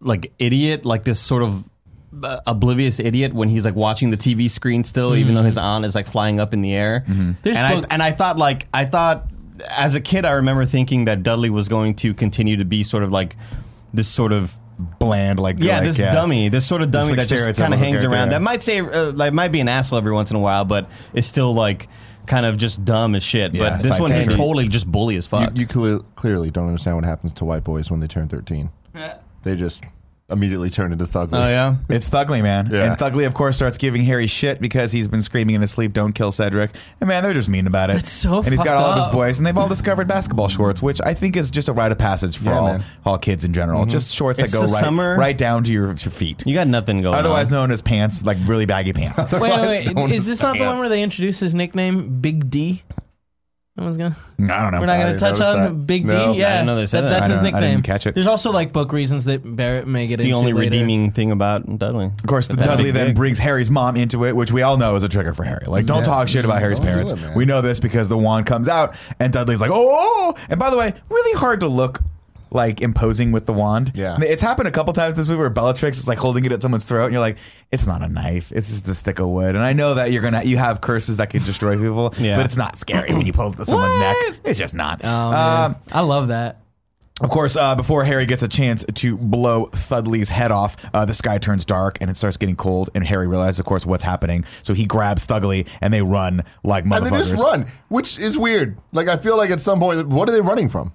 like 0.00 0.32
idiot, 0.38 0.84
like 0.84 1.02
this 1.02 1.18
sort 1.18 1.42
of 1.42 1.68
uh, 2.22 2.38
oblivious 2.46 3.00
idiot 3.00 3.34
when 3.34 3.48
he's 3.48 3.64
like 3.64 3.74
watching 3.74 4.10
the 4.10 4.16
TV 4.16 4.48
screen 4.48 4.84
still, 4.84 5.16
even 5.16 5.34
though 5.34 5.42
his 5.42 5.58
aunt 5.58 5.84
is 5.84 5.96
like 5.96 6.06
flying 6.06 6.38
up 6.38 6.54
in 6.54 6.62
the 6.62 6.72
air. 6.74 7.04
There's 7.42 7.56
And 7.56 7.66
I 7.66 7.82
and 7.90 8.02
I 8.04 8.12
thought 8.12 8.38
like 8.38 8.68
I 8.72 8.84
thought 8.84 9.26
as 9.68 9.96
a 9.96 10.00
kid, 10.00 10.24
I 10.24 10.32
remember 10.32 10.64
thinking 10.64 11.06
that 11.06 11.24
Dudley 11.24 11.50
was 11.50 11.68
going 11.68 11.96
to 11.96 12.14
continue 12.14 12.56
to 12.56 12.64
be 12.64 12.84
sort 12.84 13.02
of 13.02 13.10
like 13.10 13.34
this 13.92 14.06
sort 14.06 14.30
of 14.30 14.60
bland, 14.82 15.38
like 15.38 15.56
yeah, 15.58 15.76
like, 15.76 15.84
this 15.84 15.98
dummy, 15.98 16.48
this 16.48 16.66
sort 16.66 16.82
of 16.82 16.90
dummy 16.90 17.12
like 17.12 17.20
that 17.20 17.28
just 17.28 17.58
kind 17.58 17.72
of 17.72 17.80
hangs 17.80 18.00
character, 18.00 18.14
around. 18.14 18.30
That 18.30 18.42
might 18.42 18.62
say 18.62 18.80
uh, 18.80 19.12
like 19.12 19.32
might 19.32 19.52
be 19.52 19.60
an 19.60 19.68
asshole 19.68 19.98
every 19.98 20.12
once 20.12 20.30
in 20.30 20.36
a 20.36 20.40
while, 20.40 20.64
but 20.64 20.88
it's 21.14 21.26
still 21.26 21.54
like 21.54 21.88
kind 22.26 22.46
of 22.46 22.56
just 22.56 22.84
dumb 22.84 23.14
as 23.14 23.22
shit. 23.22 23.54
Yeah, 23.54 23.70
but 23.70 23.82
this 23.82 23.98
one 23.98 24.10
he's 24.10 24.24
psychotic. 24.24 24.38
totally 24.38 24.68
just 24.68 24.90
bully 24.90 25.16
as 25.16 25.24
You, 25.26 25.30
fuck. 25.30 25.56
you 25.56 25.66
clear, 25.66 25.98
clearly 26.14 26.50
don't 26.50 26.66
understand 26.66 26.96
what 26.96 27.04
happens 27.04 27.32
to 27.34 27.44
white 27.44 27.64
boys 27.64 27.90
when 27.90 28.00
they 28.00 28.06
turn 28.06 28.28
13. 28.28 28.70
They 29.44 29.56
just 29.56 29.84
immediately 30.30 30.70
turn 30.70 30.92
into 30.92 31.04
thugly. 31.04 31.34
oh 31.34 31.46
yeah. 31.48 31.74
It's 31.88 32.08
Thugly, 32.08 32.42
man. 32.42 32.68
Yeah. 32.72 32.84
And 32.92 32.96
Thugly, 32.98 33.26
of 33.26 33.34
course, 33.34 33.56
starts 33.56 33.76
giving 33.76 34.02
Harry 34.04 34.26
shit 34.26 34.60
because 34.60 34.90
he's 34.92 35.06
been 35.08 35.20
screaming 35.22 35.54
in 35.56 35.60
his 35.60 35.70
sleep, 35.70 35.92
"Don't 35.92 36.12
kill 36.14 36.32
Cedric." 36.32 36.70
And 37.00 37.08
man, 37.08 37.22
they're 37.22 37.34
just 37.34 37.48
mean 37.50 37.66
about 37.66 37.90
it. 37.90 37.96
It's 37.96 38.10
so 38.10 38.38
And 38.38 38.48
he's 38.48 38.62
got 38.62 38.76
fucked 38.76 38.80
all 38.80 38.90
of 38.92 38.96
his 38.96 39.06
boys, 39.08 39.38
and 39.38 39.46
they've 39.46 39.58
all 39.58 39.68
discovered 39.68 40.08
basketball 40.08 40.48
shorts, 40.48 40.80
which 40.80 41.00
I 41.04 41.12
think 41.14 41.36
is 41.36 41.50
just 41.50 41.68
a 41.68 41.72
rite 41.72 41.92
of 41.92 41.98
passage 41.98 42.38
for 42.38 42.44
Yeah, 42.46 42.58
all, 42.58 42.66
man. 42.78 42.84
all 43.04 43.18
kids 43.18 43.44
in 43.44 43.52
general. 43.52 43.82
Mm-hmm. 43.82 43.90
Just 43.90 44.14
shorts 44.14 44.38
It's 44.38 44.52
that 44.52 44.58
go 44.58 44.72
right, 44.72 44.82
summer. 44.82 45.16
right 45.18 45.36
down 45.36 45.64
to 45.64 45.72
your, 45.72 45.86
your 45.88 45.96
feet. 45.96 46.42
You 46.46 46.54
got 46.54 46.66
nothing 46.66 47.02
going 47.02 47.14
Otherwise 47.14 47.52
on. 47.52 47.58
known 47.60 47.70
as 47.72 47.82
pants, 47.82 48.24
like 48.24 48.38
really 48.46 48.64
baggy 48.66 48.92
pants. 48.92 49.18
Wait, 49.32 49.40
wait, 49.42 49.94
wait. 49.94 50.12
Is 50.12 50.24
this 50.26 50.40
not 50.40 50.56
the 50.58 50.64
one 50.64 50.78
where 50.78 50.88
they 50.88 51.02
introduce 51.02 51.40
his 51.40 51.54
nickname, 51.54 52.20
Big 52.20 52.48
D? 52.50 52.82
No 53.74 53.84
one's 53.84 53.96
gonna. 53.96 54.14
I 54.38 54.62
don't 54.62 54.72
know. 54.72 54.80
We're 54.80 54.86
not 54.86 54.96
I 54.96 54.98
gonna 54.98 55.10
didn't 55.12 55.20
touch 55.20 55.38
notice 55.38 55.40
on 55.48 55.62
that. 55.62 55.86
Big 55.86 56.04
No. 56.04 56.34
D. 56.34 56.40
Yeah, 56.40 56.48
I 56.48 56.50
didn't 56.56 56.66
know 56.66 56.76
they 56.76 56.84
said 56.84 57.04
That- 57.04 57.08
that. 57.08 57.10
That's 57.20 57.22
I 57.22 57.26
his 57.28 57.36
don't- 57.36 57.46
I 57.46 57.50
nickname. 57.60 57.70
didn't 57.76 57.84
catch 57.86 58.06
it. 58.06 58.14
There's 58.14 58.26
also 58.26 58.52
like 58.52 58.70
book 58.72 58.92
reasons 58.92 59.24
that 59.24 59.40
Barrett 59.56 59.86
may 59.86 60.06
get 60.06 60.14
It's 60.14 60.24
the 60.24 60.28
into 60.28 60.38
only 60.40 60.52
later. 60.52 60.70
redeeming 60.72 61.10
thing 61.10 61.30
about 61.32 61.78
Dudley. 61.78 62.06
Of 62.06 62.26
course, 62.26 62.48
the 62.48 62.56
That 62.56 62.66
Dudley 62.66 62.90
then 62.90 63.06
dick. 63.08 63.16
brings 63.16 63.38
Harry's 63.38 63.70
mom 63.70 63.96
into 63.96 64.26
it, 64.26 64.36
which 64.36 64.52
we 64.52 64.60
all 64.60 64.76
know 64.76 64.94
is 64.96 65.04
a 65.04 65.08
trigger 65.08 65.32
for 65.32 65.44
Harry. 65.44 65.64
Like, 65.66 65.86
don't 65.86 66.00
Yeah. 66.00 66.04
talk 66.04 66.28
shit 66.28 66.44
about 66.44 66.60
Harry's 66.60 66.80
parents. 66.80 67.12
it, 67.12 67.16
man. 67.20 67.34
we 67.34 67.46
know 67.46 67.62
this 67.62 67.80
because 67.80 68.10
the 68.10 68.18
wand 68.18 68.44
comes 68.44 68.68
out, 68.68 68.94
and 69.18 69.32
Dudley's 69.32 69.62
like, 69.62 69.70
oh! 69.72 70.34
And 70.50 70.60
by 70.60 70.68
the 70.68 70.76
way, 70.76 70.92
really 71.08 71.38
hard 71.38 71.60
to 71.60 71.68
look 71.68 72.00
like 72.52 72.80
imposing 72.82 73.32
with 73.32 73.46
the 73.46 73.52
wand. 73.52 73.92
Yeah. 73.94 74.18
it's 74.20 74.42
happened 74.42 74.68
a 74.68 74.70
couple 74.70 74.92
times 74.92 75.14
this 75.14 75.26
movie 75.26 75.40
where 75.40 75.50
Bellatrix 75.50 75.98
is 75.98 76.06
like 76.06 76.18
holding 76.18 76.44
it 76.44 76.52
at 76.52 76.62
someone's 76.62 76.84
throat, 76.84 77.04
and 77.06 77.12
you're 77.12 77.20
like, 77.20 77.38
it's 77.70 77.86
not 77.86 78.02
a 78.02 78.08
knife, 78.08 78.52
it's 78.52 78.68
just 78.70 78.86
a 78.88 78.94
stick 78.94 79.18
of 79.18 79.28
wood. 79.28 79.54
And 79.54 79.64
I 79.64 79.72
know 79.72 79.94
that 79.94 80.12
you're 80.12 80.22
gonna 80.22 80.42
you 80.44 80.56
have 80.58 80.80
curses 80.80 81.16
that 81.16 81.30
can 81.30 81.42
destroy 81.42 81.76
people, 81.76 82.14
Yeah. 82.18 82.36
but 82.36 82.46
it's 82.46 82.56
not 82.56 82.78
scary 82.78 83.12
when 83.14 83.26
you 83.26 83.32
pull 83.32 83.52
someone's 83.64 83.98
neck. 83.98 84.16
It's 84.44 84.58
just 84.58 84.74
not. 84.74 85.00
Oh 85.04 85.08
Um, 85.08 85.76
I 85.92 86.00
love 86.00 86.28
that. 86.28 86.58
of 87.20 87.30
course, 87.30 87.56
uh, 87.56 87.74
before 87.76 88.02
Harry 88.04 88.26
gets 88.26 88.42
a 88.42 88.48
chance 88.48 88.84
to 88.94 89.16
blow 89.16 89.66
Thudley's 89.66 90.28
head 90.28 90.50
off, 90.50 90.76
uh, 90.92 91.04
the 91.04 91.14
sky 91.14 91.38
turns 91.38 91.64
dark 91.64 91.98
and 92.00 92.10
it 92.10 92.16
starts 92.16 92.36
getting 92.36 92.56
cold. 92.56 92.90
And 92.94 93.06
Harry 93.06 93.28
realizes, 93.28 93.60
of 93.60 93.66
course, 93.66 93.86
what's 93.86 94.02
happening. 94.02 94.44
So 94.64 94.74
he 94.74 94.86
grabs 94.86 95.24
Thugly 95.26 95.68
and 95.80 95.94
they 95.94 96.02
run 96.02 96.42
like 96.64 96.84
motherfuckers. 96.84 97.06
And 97.06 97.14
they 97.14 97.18
just 97.18 97.44
run, 97.44 97.66
which 97.88 98.18
is 98.18 98.36
weird. 98.36 98.76
Like, 98.92 99.08
I 99.08 99.16
feel 99.18 99.36
like 99.36 99.50
at 99.50 99.60
some 99.60 99.78
point, 99.78 100.08
what 100.08 100.28
are 100.28 100.32
they 100.32 100.40
running 100.40 100.68
from? 100.68 100.92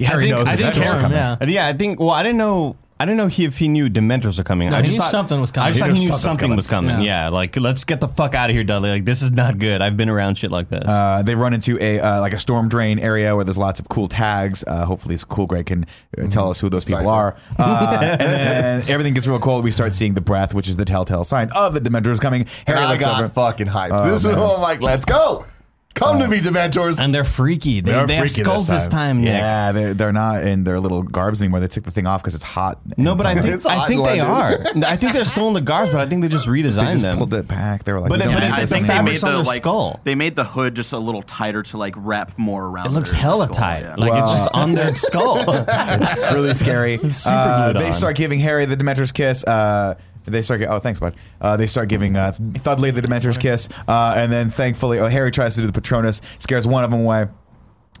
Harry 0.00 0.24
think- 0.24 0.36
knows 0.36 0.48
I 0.48 0.56
the 0.56 0.62
think 0.62 0.74
Dementors 0.74 0.78
are 0.78 0.86
Harry- 0.86 1.00
coming. 1.02 1.18
yeah. 1.18 1.36
Uh, 1.40 1.46
Yeah, 1.46 1.66
I 1.66 1.72
think. 1.72 2.00
Well, 2.00 2.10
I 2.10 2.22
didn't 2.22 2.38
know. 2.38 2.76
I 2.98 3.06
didn't 3.06 3.16
know 3.16 3.28
he, 3.28 3.46
if 3.46 3.56
he 3.56 3.66
knew 3.68 3.88
Dementors 3.88 4.38
are 4.38 4.44
coming. 4.44 4.68
No, 4.68 4.76
I 4.76 4.80
he 4.80 4.84
just 4.88 4.96
knew 4.98 5.00
thought 5.02 5.10
something 5.10 5.40
was 5.40 5.52
coming. 5.52 5.68
I 5.68 5.70
just 5.70 5.76
He 5.78 5.80
thought 5.80 5.88
knew 5.88 5.94
he 5.94 6.00
knew 6.00 6.06
something's 6.08 6.22
something 6.22 6.40
coming. 6.42 6.56
was 6.58 6.66
coming. 6.66 7.00
Yeah. 7.00 7.24
Yeah. 7.24 7.28
like 7.30 7.56
let's 7.56 7.84
get 7.84 7.98
the 7.98 8.08
fuck 8.08 8.34
out 8.34 8.50
of 8.50 8.56
here, 8.56 8.62
Dudley. 8.62 8.90
Like 8.90 9.06
this 9.06 9.22
is 9.22 9.30
not 9.30 9.58
good. 9.58 9.80
I've 9.80 9.96
been 9.96 10.10
around 10.10 10.34
shit 10.36 10.50
like 10.50 10.68
this. 10.68 10.86
Uh, 10.86 11.22
they 11.24 11.34
run 11.34 11.54
into 11.54 11.78
a 11.82 11.98
uh, 11.98 12.20
like 12.20 12.34
a 12.34 12.38
storm 12.38 12.68
drain 12.68 12.98
area 12.98 13.34
where 13.34 13.44
there's 13.46 13.56
lots 13.56 13.80
of 13.80 13.88
cool 13.88 14.06
tags. 14.06 14.64
Uh, 14.66 14.84
hopefully, 14.84 15.14
this 15.14 15.24
cool 15.24 15.46
Greg 15.46 15.64
can 15.64 15.86
uh, 16.18 16.26
tell 16.26 16.50
us 16.50 16.60
who 16.60 16.68
those 16.68 16.84
people 16.84 16.98
Cycle. 16.98 17.10
are. 17.10 17.36
Uh, 17.58 17.98
and 18.02 18.20
then 18.20 18.82
everything 18.88 19.14
gets 19.14 19.26
real 19.26 19.38
cold. 19.40 19.64
We 19.64 19.70
start 19.70 19.94
seeing 19.94 20.12
the 20.12 20.20
breath, 20.20 20.52
which 20.52 20.68
is 20.68 20.76
the 20.76 20.84
telltale 20.84 21.24
sign 21.24 21.48
of 21.56 21.72
the 21.72 21.80
Dementors 21.80 22.20
coming. 22.20 22.44
Harry 22.66 22.80
And 22.80 22.86
I 22.86 22.92
looks 22.92 23.04
got 23.06 23.20
over. 23.22 23.30
fucking 23.32 23.68
hyped. 23.68 23.98
Oh, 23.98 24.10
this 24.10 24.20
is 24.20 24.26
man. 24.26 24.38
what 24.38 24.56
I'm 24.56 24.60
like, 24.60 24.82
let's 24.82 25.06
go. 25.06 25.46
Come 25.94 26.18
to 26.20 26.28
me, 26.28 26.40
Dementors. 26.40 26.98
and 26.98 27.12
they're 27.14 27.24
freaky. 27.24 27.80
They, 27.80 27.90
They're 27.92 28.06
they 28.06 28.14
have 28.14 28.22
freaky 28.30 28.42
skulls 28.44 28.68
this 28.68 28.88
time. 28.88 29.20
Nick. 29.20 29.34
Yeah, 29.34 29.72
they're, 29.72 29.92
they're 29.92 30.12
not 30.12 30.44
in 30.46 30.64
their 30.64 30.78
little 30.80 31.02
garbs 31.02 31.42
anymore. 31.42 31.60
They 31.60 31.66
took 31.66 31.84
the 31.84 31.90
thing 31.90 32.06
off 32.06 32.22
because 32.22 32.34
it's 32.34 32.44
hot. 32.44 32.78
No, 32.96 33.14
but 33.14 33.26
I 33.26 33.34
think 33.34 33.46
It's 33.54 33.66
I 33.66 33.74
hot 33.74 33.88
think 33.88 34.04
they 34.04 34.20
are. 34.20 34.52
London. 34.56 34.84
I 34.84 34.96
think 34.96 35.12
they're 35.12 35.24
still 35.24 35.48
in 35.48 35.54
the 35.54 35.60
guards, 35.60 35.92
but 35.92 36.00
I 36.00 36.06
think 36.06 36.22
they 36.22 36.28
just 36.28 36.46
redesigned 36.46 36.74
they 36.86 36.92
just 36.92 37.02
them. 37.02 37.18
pulled 37.18 37.34
it 37.34 37.46
back. 37.48 37.84
They 37.84 37.92
were 37.92 38.00
like, 38.00 38.08
But 38.08 38.20
we 38.20 38.22
it- 38.22 38.26
don't 38.26 38.34
but 38.34 38.40
need 38.40 38.48
it's 38.50 38.56
I 38.56 38.60
this 38.62 38.70
the 38.70 38.76
think 38.76 38.88
anymore. 38.88 39.04
they 39.04 39.16
fabric's 39.16 39.22
made 39.22 39.28
on 39.28 39.34
the 39.34 39.38
their 39.42 39.46
like 39.52 39.62
skull. 39.62 40.00
they 40.04 40.14
made 40.14 40.36
the 40.36 40.44
hood 40.44 40.74
just 40.76 40.92
a 40.92 40.98
little 40.98 41.22
tighter 41.22 41.62
to 41.64 41.76
like 41.76 41.94
wrap 41.96 42.38
more 42.38 42.64
around. 42.66 42.86
it 42.86 42.92
looks 42.92 43.10
their 43.12 43.20
hella 43.20 43.44
skull, 43.46 43.54
tight. 43.56 43.80
yeah. 43.80 43.94
Like 43.96 44.22
it's 44.22 44.32
just 44.32 44.50
on 44.54 44.72
their 44.72 44.94
skull. 44.94 45.38
it's 45.48 46.32
really 46.32 46.54
scary. 46.54 46.98
super 47.10 47.34
Uh, 47.36 47.72
glued 47.72 47.82
they 47.82 47.86
on. 47.88 47.92
start 47.92 48.16
giving 48.16 48.38
Harry 48.40 48.64
the 48.64 48.76
Dementor's 48.76 49.12
kiss. 49.12 49.44
Uh, 49.44 49.96
they 50.24 50.42
start. 50.42 50.62
Oh, 50.62 50.78
thanks, 50.78 51.00
bud. 51.00 51.14
Uh, 51.40 51.56
they 51.56 51.66
start 51.66 51.88
giving 51.88 52.16
uh, 52.16 52.32
Thudley 52.32 52.90
the 52.90 53.00
Dementor's 53.02 53.38
kiss, 53.38 53.68
uh, 53.88 54.14
and 54.16 54.30
then 54.32 54.50
thankfully, 54.50 54.98
oh, 54.98 55.08
Harry 55.08 55.30
tries 55.30 55.54
to 55.56 55.60
do 55.62 55.66
the 55.66 55.72
Patronus, 55.72 56.20
scares 56.38 56.66
one 56.66 56.84
of 56.84 56.90
them 56.90 57.00
away. 57.00 57.26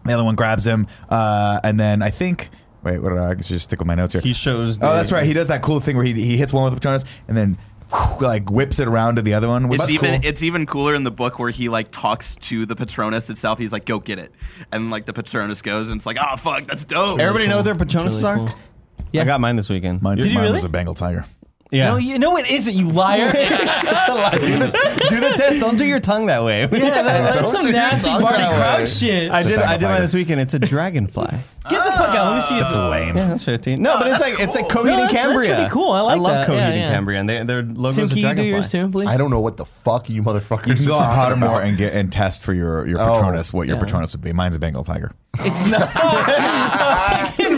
The 0.04 0.12
other 0.14 0.24
one 0.24 0.34
grabs 0.34 0.66
him, 0.66 0.86
uh, 1.08 1.60
and 1.64 1.78
then 1.78 2.02
I 2.02 2.10
think. 2.10 2.50
Wait, 2.82 2.98
what 2.98 3.10
did 3.10 3.18
I, 3.18 3.30
I 3.30 3.36
should 3.36 3.44
just 3.46 3.64
stick 3.66 3.78
with 3.78 3.86
my 3.86 3.94
notes 3.94 4.14
here? 4.14 4.22
he 4.22 4.32
shows. 4.32 4.78
oh, 4.82 4.94
that's 4.94 5.12
right. 5.12 5.26
He 5.26 5.34
does 5.34 5.48
that 5.48 5.60
cool 5.62 5.80
thing 5.80 5.96
where 5.96 6.04
he, 6.06 6.14
he 6.14 6.36
hits 6.38 6.52
one 6.52 6.64
with 6.64 6.72
the 6.72 6.76
Patronus, 6.80 7.04
and 7.28 7.36
then 7.36 7.58
whew, 7.92 8.26
like 8.26 8.50
whips 8.50 8.78
it 8.78 8.88
around 8.88 9.16
to 9.16 9.22
the 9.22 9.34
other 9.34 9.48
one. 9.48 9.68
Which 9.68 9.80
It's 9.80 9.88
is 9.90 9.94
even 9.94 10.20
cool. 10.22 10.28
it's 10.30 10.42
even 10.42 10.64
cooler 10.64 10.94
in 10.94 11.04
the 11.04 11.10
book 11.10 11.38
where 11.38 11.50
he 11.50 11.68
like 11.68 11.90
talks 11.90 12.34
to 12.36 12.64
the 12.64 12.74
Patronus 12.74 13.28
itself. 13.28 13.58
He's 13.58 13.72
like, 13.72 13.84
"Go 13.84 13.98
get 13.98 14.18
it," 14.18 14.32
and 14.72 14.90
like 14.90 15.04
the 15.04 15.12
Patronus 15.12 15.60
goes, 15.60 15.90
and 15.90 15.98
it's 15.98 16.06
like, 16.06 16.16
"Oh 16.18 16.36
fuck, 16.36 16.64
that's 16.64 16.86
dope." 16.86 17.20
Everybody 17.20 17.46
know 17.48 17.60
their 17.60 17.74
Patronuses 17.74 18.22
really 18.22 18.44
are? 18.44 18.48
cool. 18.48 19.20
I 19.20 19.24
got 19.24 19.40
mine 19.42 19.56
this 19.56 19.68
weekend. 19.68 20.00
Mine, 20.00 20.16
Did 20.16 20.28
you 20.28 20.34
mine 20.34 20.44
really? 20.44 20.52
was 20.52 20.64
a 20.64 20.68
Bengal 20.70 20.94
tiger. 20.94 21.26
Yeah. 21.70 21.90
No, 21.90 21.96
you 21.96 22.18
know 22.18 22.36
it 22.36 22.50
isn't. 22.50 22.74
You 22.74 22.88
liar. 22.88 23.32
Such 23.34 24.08
a 24.08 24.14
lie. 24.14 24.30
Do 24.38 24.58
the, 24.58 25.06
do 25.08 25.20
the 25.20 25.34
test. 25.36 25.60
Don't 25.60 25.76
do 25.78 25.84
your 25.84 26.00
tongue 26.00 26.26
that 26.26 26.42
way. 26.42 26.62
Yeah, 26.72 27.02
that, 27.02 27.04
that's 27.04 27.36
Don't 27.36 27.52
some 27.52 27.62
your 27.62 27.72
nasty 27.72 28.08
tongue 28.08 28.22
Barty 28.22 28.38
that 28.38 28.50
way. 28.50 28.56
Crouch 28.56 28.88
shit. 28.88 29.30
I 29.30 29.42
did. 29.42 29.50
Bengal 29.50 29.68
I 29.68 29.76
did 29.76 29.84
mine 29.86 30.00
this 30.02 30.14
weekend. 30.14 30.40
It's 30.40 30.54
a 30.54 30.58
dragonfly. 30.58 31.28
Get 31.70 31.84
the 31.84 31.90
fuck 31.92 32.08
out. 32.16 32.26
Let 32.28 32.34
me 32.36 32.40
see 32.40 32.56
it. 32.56 32.62
That's 32.62 32.74
lame. 32.74 33.16
Yeah, 33.16 33.30
I'll 33.32 33.38
show 33.38 33.52
it. 33.52 33.66
No, 33.66 33.98
but 33.98 34.06
it's 34.08 34.20
like 34.20 34.40
it's 34.40 34.54
like 34.56 34.66
Coheed 34.68 34.84
No, 34.86 34.92
and 34.94 35.02
that's- 35.02 35.12
that's 35.12 35.26
Cambria. 35.26 35.54
pretty 35.54 35.70
cool. 35.70 35.90
I 35.92 36.00
like 36.00 36.16
I 36.16 36.18
love 36.20 36.32
that. 36.32 36.46
Coheed 36.48 36.56
Yeah, 36.56 36.66
and 36.68 36.80
yeah. 36.80 36.92
Cambria, 36.94 37.20
and 37.20 37.28
they, 37.28 37.44
their 37.44 37.62
logo 37.62 37.94
Tim, 37.94 38.04
is 38.04 38.12
a 38.12 38.14
can 38.14 38.16
you 38.16 38.22
do 38.22 38.34
dragonfly. 38.34 38.48
yours 38.50 38.72
too, 38.72 38.88
please? 38.90 39.08
I 39.08 39.16
don't 39.18 39.30
know 39.30 39.40
what 39.40 39.56
the 39.58 39.66
fuck 39.66 40.08
you 40.10 40.22
motherfuckers 40.22 40.66
You 40.68 40.74
can 40.74 40.86
go 40.86 40.94
are 40.96 41.04
on 41.04 41.14
talking 41.16 41.34
Pottermore 41.42 41.46
about. 41.50 41.64
and 41.64 41.76
get 41.78 41.92
and 41.94 42.10
test 42.10 42.42
for 42.42 42.54
your 42.54 42.86
your 42.86 42.98
Oh, 43.00 43.12
Patronus 43.12 43.52
what 43.52 43.68
your 43.68 43.76
yeah. 43.76 43.82
Patronus 43.82 44.12
would 44.14 44.22
be. 44.22 44.32
Mine's 44.32 44.56
a 44.56 44.58
Bengal 44.58 44.82
tiger. 44.84 45.12
It's 45.38 45.70
not. 45.70 45.88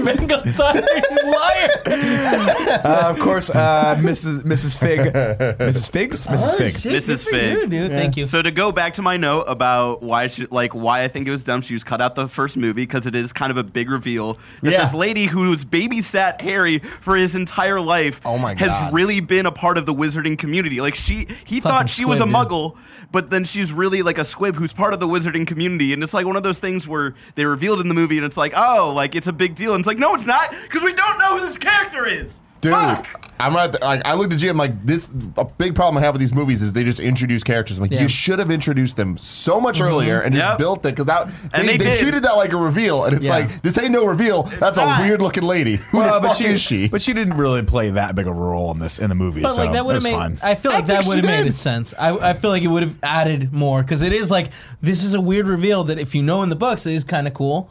Fucking 0.05 0.27
mango 0.29 0.43
time. 0.53 0.85
Liar. 1.25 1.69
Uh, 2.85 3.05
of 3.09 3.19
course, 3.19 3.51
uh, 3.51 3.97
Mrs. 3.99 4.43
Mrs. 4.43 4.79
Fig, 4.79 5.01
Mrs. 5.59 5.91
Figs, 5.91 6.27
Mrs. 6.27 6.57
Fig. 6.57 6.67
Oh, 6.67 6.69
shit, 6.79 6.93
Mrs. 6.93 7.07
good 7.07 7.21
for 7.21 7.31
Fig. 7.31 7.53
you, 7.57 7.67
dude. 7.67 7.91
Thank 7.91 8.17
you. 8.17 8.27
So 8.27 8.43
to 8.43 8.51
go 8.51 8.73
back 8.73 8.95
to 8.95 9.03
my 9.03 9.17
note 9.17 9.43
about 9.43 10.03
why 10.03 10.29
she, 10.29 10.47
like 10.47 10.75
why 10.75 11.03
I 11.05 11.09
think 11.09 11.27
it 11.29 11.31
was 11.31 11.45
dumb 11.45 11.62
she 11.62 11.75
was 11.75 11.85
cut 11.85 12.01
out 12.01 12.15
the 12.15 12.29
first 12.29 12.57
movie 12.57 12.83
because 12.83 13.07
it 13.07 13.15
is 13.15 13.33
kind 13.33 13.51
of 13.51 13.57
a 13.57 13.62
big 13.62 13.91
reveal 13.91 14.38
that 14.62 14.73
Yeah. 14.73 14.85
this 14.85 14.95
lady 14.95 15.27
who's 15.27 15.65
babysat 15.65 16.41
Harry 16.41 16.79
for 17.01 17.17
his 17.17 17.35
entire 17.35 17.81
life 17.81 18.21
Oh 18.25 18.38
my 18.38 18.55
has 18.55 18.69
God. 18.69 18.93
really 18.93 19.21
been 19.21 19.47
a 19.47 19.53
part 19.53 19.79
of 19.79 19.87
the 19.87 19.95
wizarding 19.95 20.38
community. 20.38 20.81
Like 20.81 20.95
she 20.95 21.27
he 21.45 21.61
Fucking 21.61 21.61
thought 21.62 21.91
she 21.91 22.05
was 22.05 22.19
a 22.21 22.23
squib, 22.23 22.33
dude. 22.49 22.49
muggle, 22.51 22.77
but 23.12 23.31
then 23.31 23.44
she's 23.44 23.70
really 23.70 24.03
like 24.03 24.18
a 24.18 24.25
squib 24.25 24.57
who's 24.57 24.72
part 24.72 24.94
of 24.94 25.01
the 25.01 25.07
wizarding 25.07 25.46
community 25.46 25.92
and 25.92 26.03
it's 26.03 26.14
like 26.14 26.27
one 26.27 26.37
of 26.37 26.42
those 26.42 26.59
things 26.59 26.88
where 26.88 27.14
they 27.35 27.44
revealed 27.44 27.81
in 27.81 27.88
the 27.88 27.94
movie 27.94 28.16
and 28.16 28.27
it's 28.27 28.37
like, 28.37 28.53
"Oh, 28.57 28.92
like 28.94 29.14
it's 29.14 29.27
a 29.27 29.33
big 29.33 29.55
deal." 29.55 29.75
And 29.75 29.83
it's 29.83 29.87
like, 29.87 29.98
"No, 29.98 30.14
it's 30.14 30.27
not 30.27 30.51
because 30.62 30.83
we 30.83 30.94
don't 30.94 31.18
know 31.18 31.38
who 31.38 31.46
this 31.46 31.59
character 31.59 32.07
is." 32.07 32.38
Dude, 32.61 32.72
Fuck. 32.72 33.21
I'm 33.40 33.55
right. 33.55 33.73
Like 33.83 34.07
I 34.07 34.14
looked 34.14 34.33
at 34.33 34.38
Jim 34.38 34.57
like 34.57 34.85
this. 34.87 35.09
A 35.37 35.45
big 35.45 35.75
problem 35.75 35.99
I 35.99 36.05
have 36.05 36.14
with 36.14 36.21
these 36.21 36.33
movies 36.33 36.62
is 36.62 36.73
they 36.73 36.85
just 36.85 37.01
introduce 37.01 37.42
characters. 37.42 37.79
I'm 37.79 37.83
like 37.83 37.92
Yeah. 37.92 38.03
you 38.03 38.09
should 38.09 38.38
have 38.38 38.51
introduced 38.51 38.97
them 38.97 39.16
so 39.16 39.61
much 39.61 39.77
mm-hmm. 39.77 39.85
earlier 39.88 40.21
and 40.21 40.35
just 40.35 40.59
built 40.59 40.81
it 40.81 40.90
because 40.90 41.07
that 41.07 41.27
And 41.53 41.66
they, 41.66 41.77
they 41.77 41.85
they 41.87 41.97
treated 41.97 42.23
that 42.23 42.35
like 42.37 42.53
a 42.53 42.57
reveal, 42.57 43.05
and 43.05 43.16
it's 43.16 43.25
Yeah. 43.27 43.33
like 43.33 43.62
this 43.62 43.77
ain't 43.79 43.90
no 43.90 44.05
reveal. 44.05 44.45
That's 44.45 44.77
not. 44.77 45.01
a 45.01 45.03
weird 45.03 45.21
looking 45.23 45.42
lady. 45.42 45.77
Who 45.77 45.99
Well, 45.99 46.14
the 46.14 46.21
but 46.21 46.29
fuck 46.29 46.37
she, 46.38 46.45
is 46.47 46.61
she? 46.61 46.88
but 46.88 47.03
she 47.03 47.12
didn't 47.12 47.37
really 47.37 47.62
play 47.62 47.90
that 47.90 48.14
big 48.14 48.27
of 48.27 48.37
a 48.37 48.40
role 48.40 48.71
in 48.71 48.79
this 48.79 48.99
in 48.99 49.09
the 49.09 49.14
movie. 49.14 49.42
But 49.42 49.55
so 49.55 49.64
like 49.64 49.73
that 49.73 49.85
would 49.87 49.95
have 49.95 50.03
made. 50.05 50.12
fun. 50.12 50.38
I 50.42 50.55
feel 50.55 50.71
I 50.73 50.77
like 50.77 50.87
that 50.87 51.07
would 51.07 51.16
have 51.16 51.25
made 51.25 51.47
it 51.47 51.57
sense. 51.57 51.95
I, 51.99 52.16
I 52.31 52.33
feel 52.35 52.51
like 52.51 52.62
it 52.62 52.68
would 52.68 52.83
have 52.83 52.97
added 53.03 53.53
more 53.53 53.83
because 53.83 54.03
it 54.03 54.12
is 54.12 54.31
like 54.31 54.51
this 54.81 55.03
is 55.03 55.14
a 55.14 55.21
weird 55.21 55.49
reveal 55.49 55.85
that 55.85 55.99
if 55.99 56.14
you 56.14 56.23
know 56.23 56.42
in 56.42 56.49
the 56.49 56.57
books 56.57 56.87
it 56.87 56.92
is 56.92 57.05
kind 57.05 57.27
of 57.27 57.35
cool, 57.35 57.71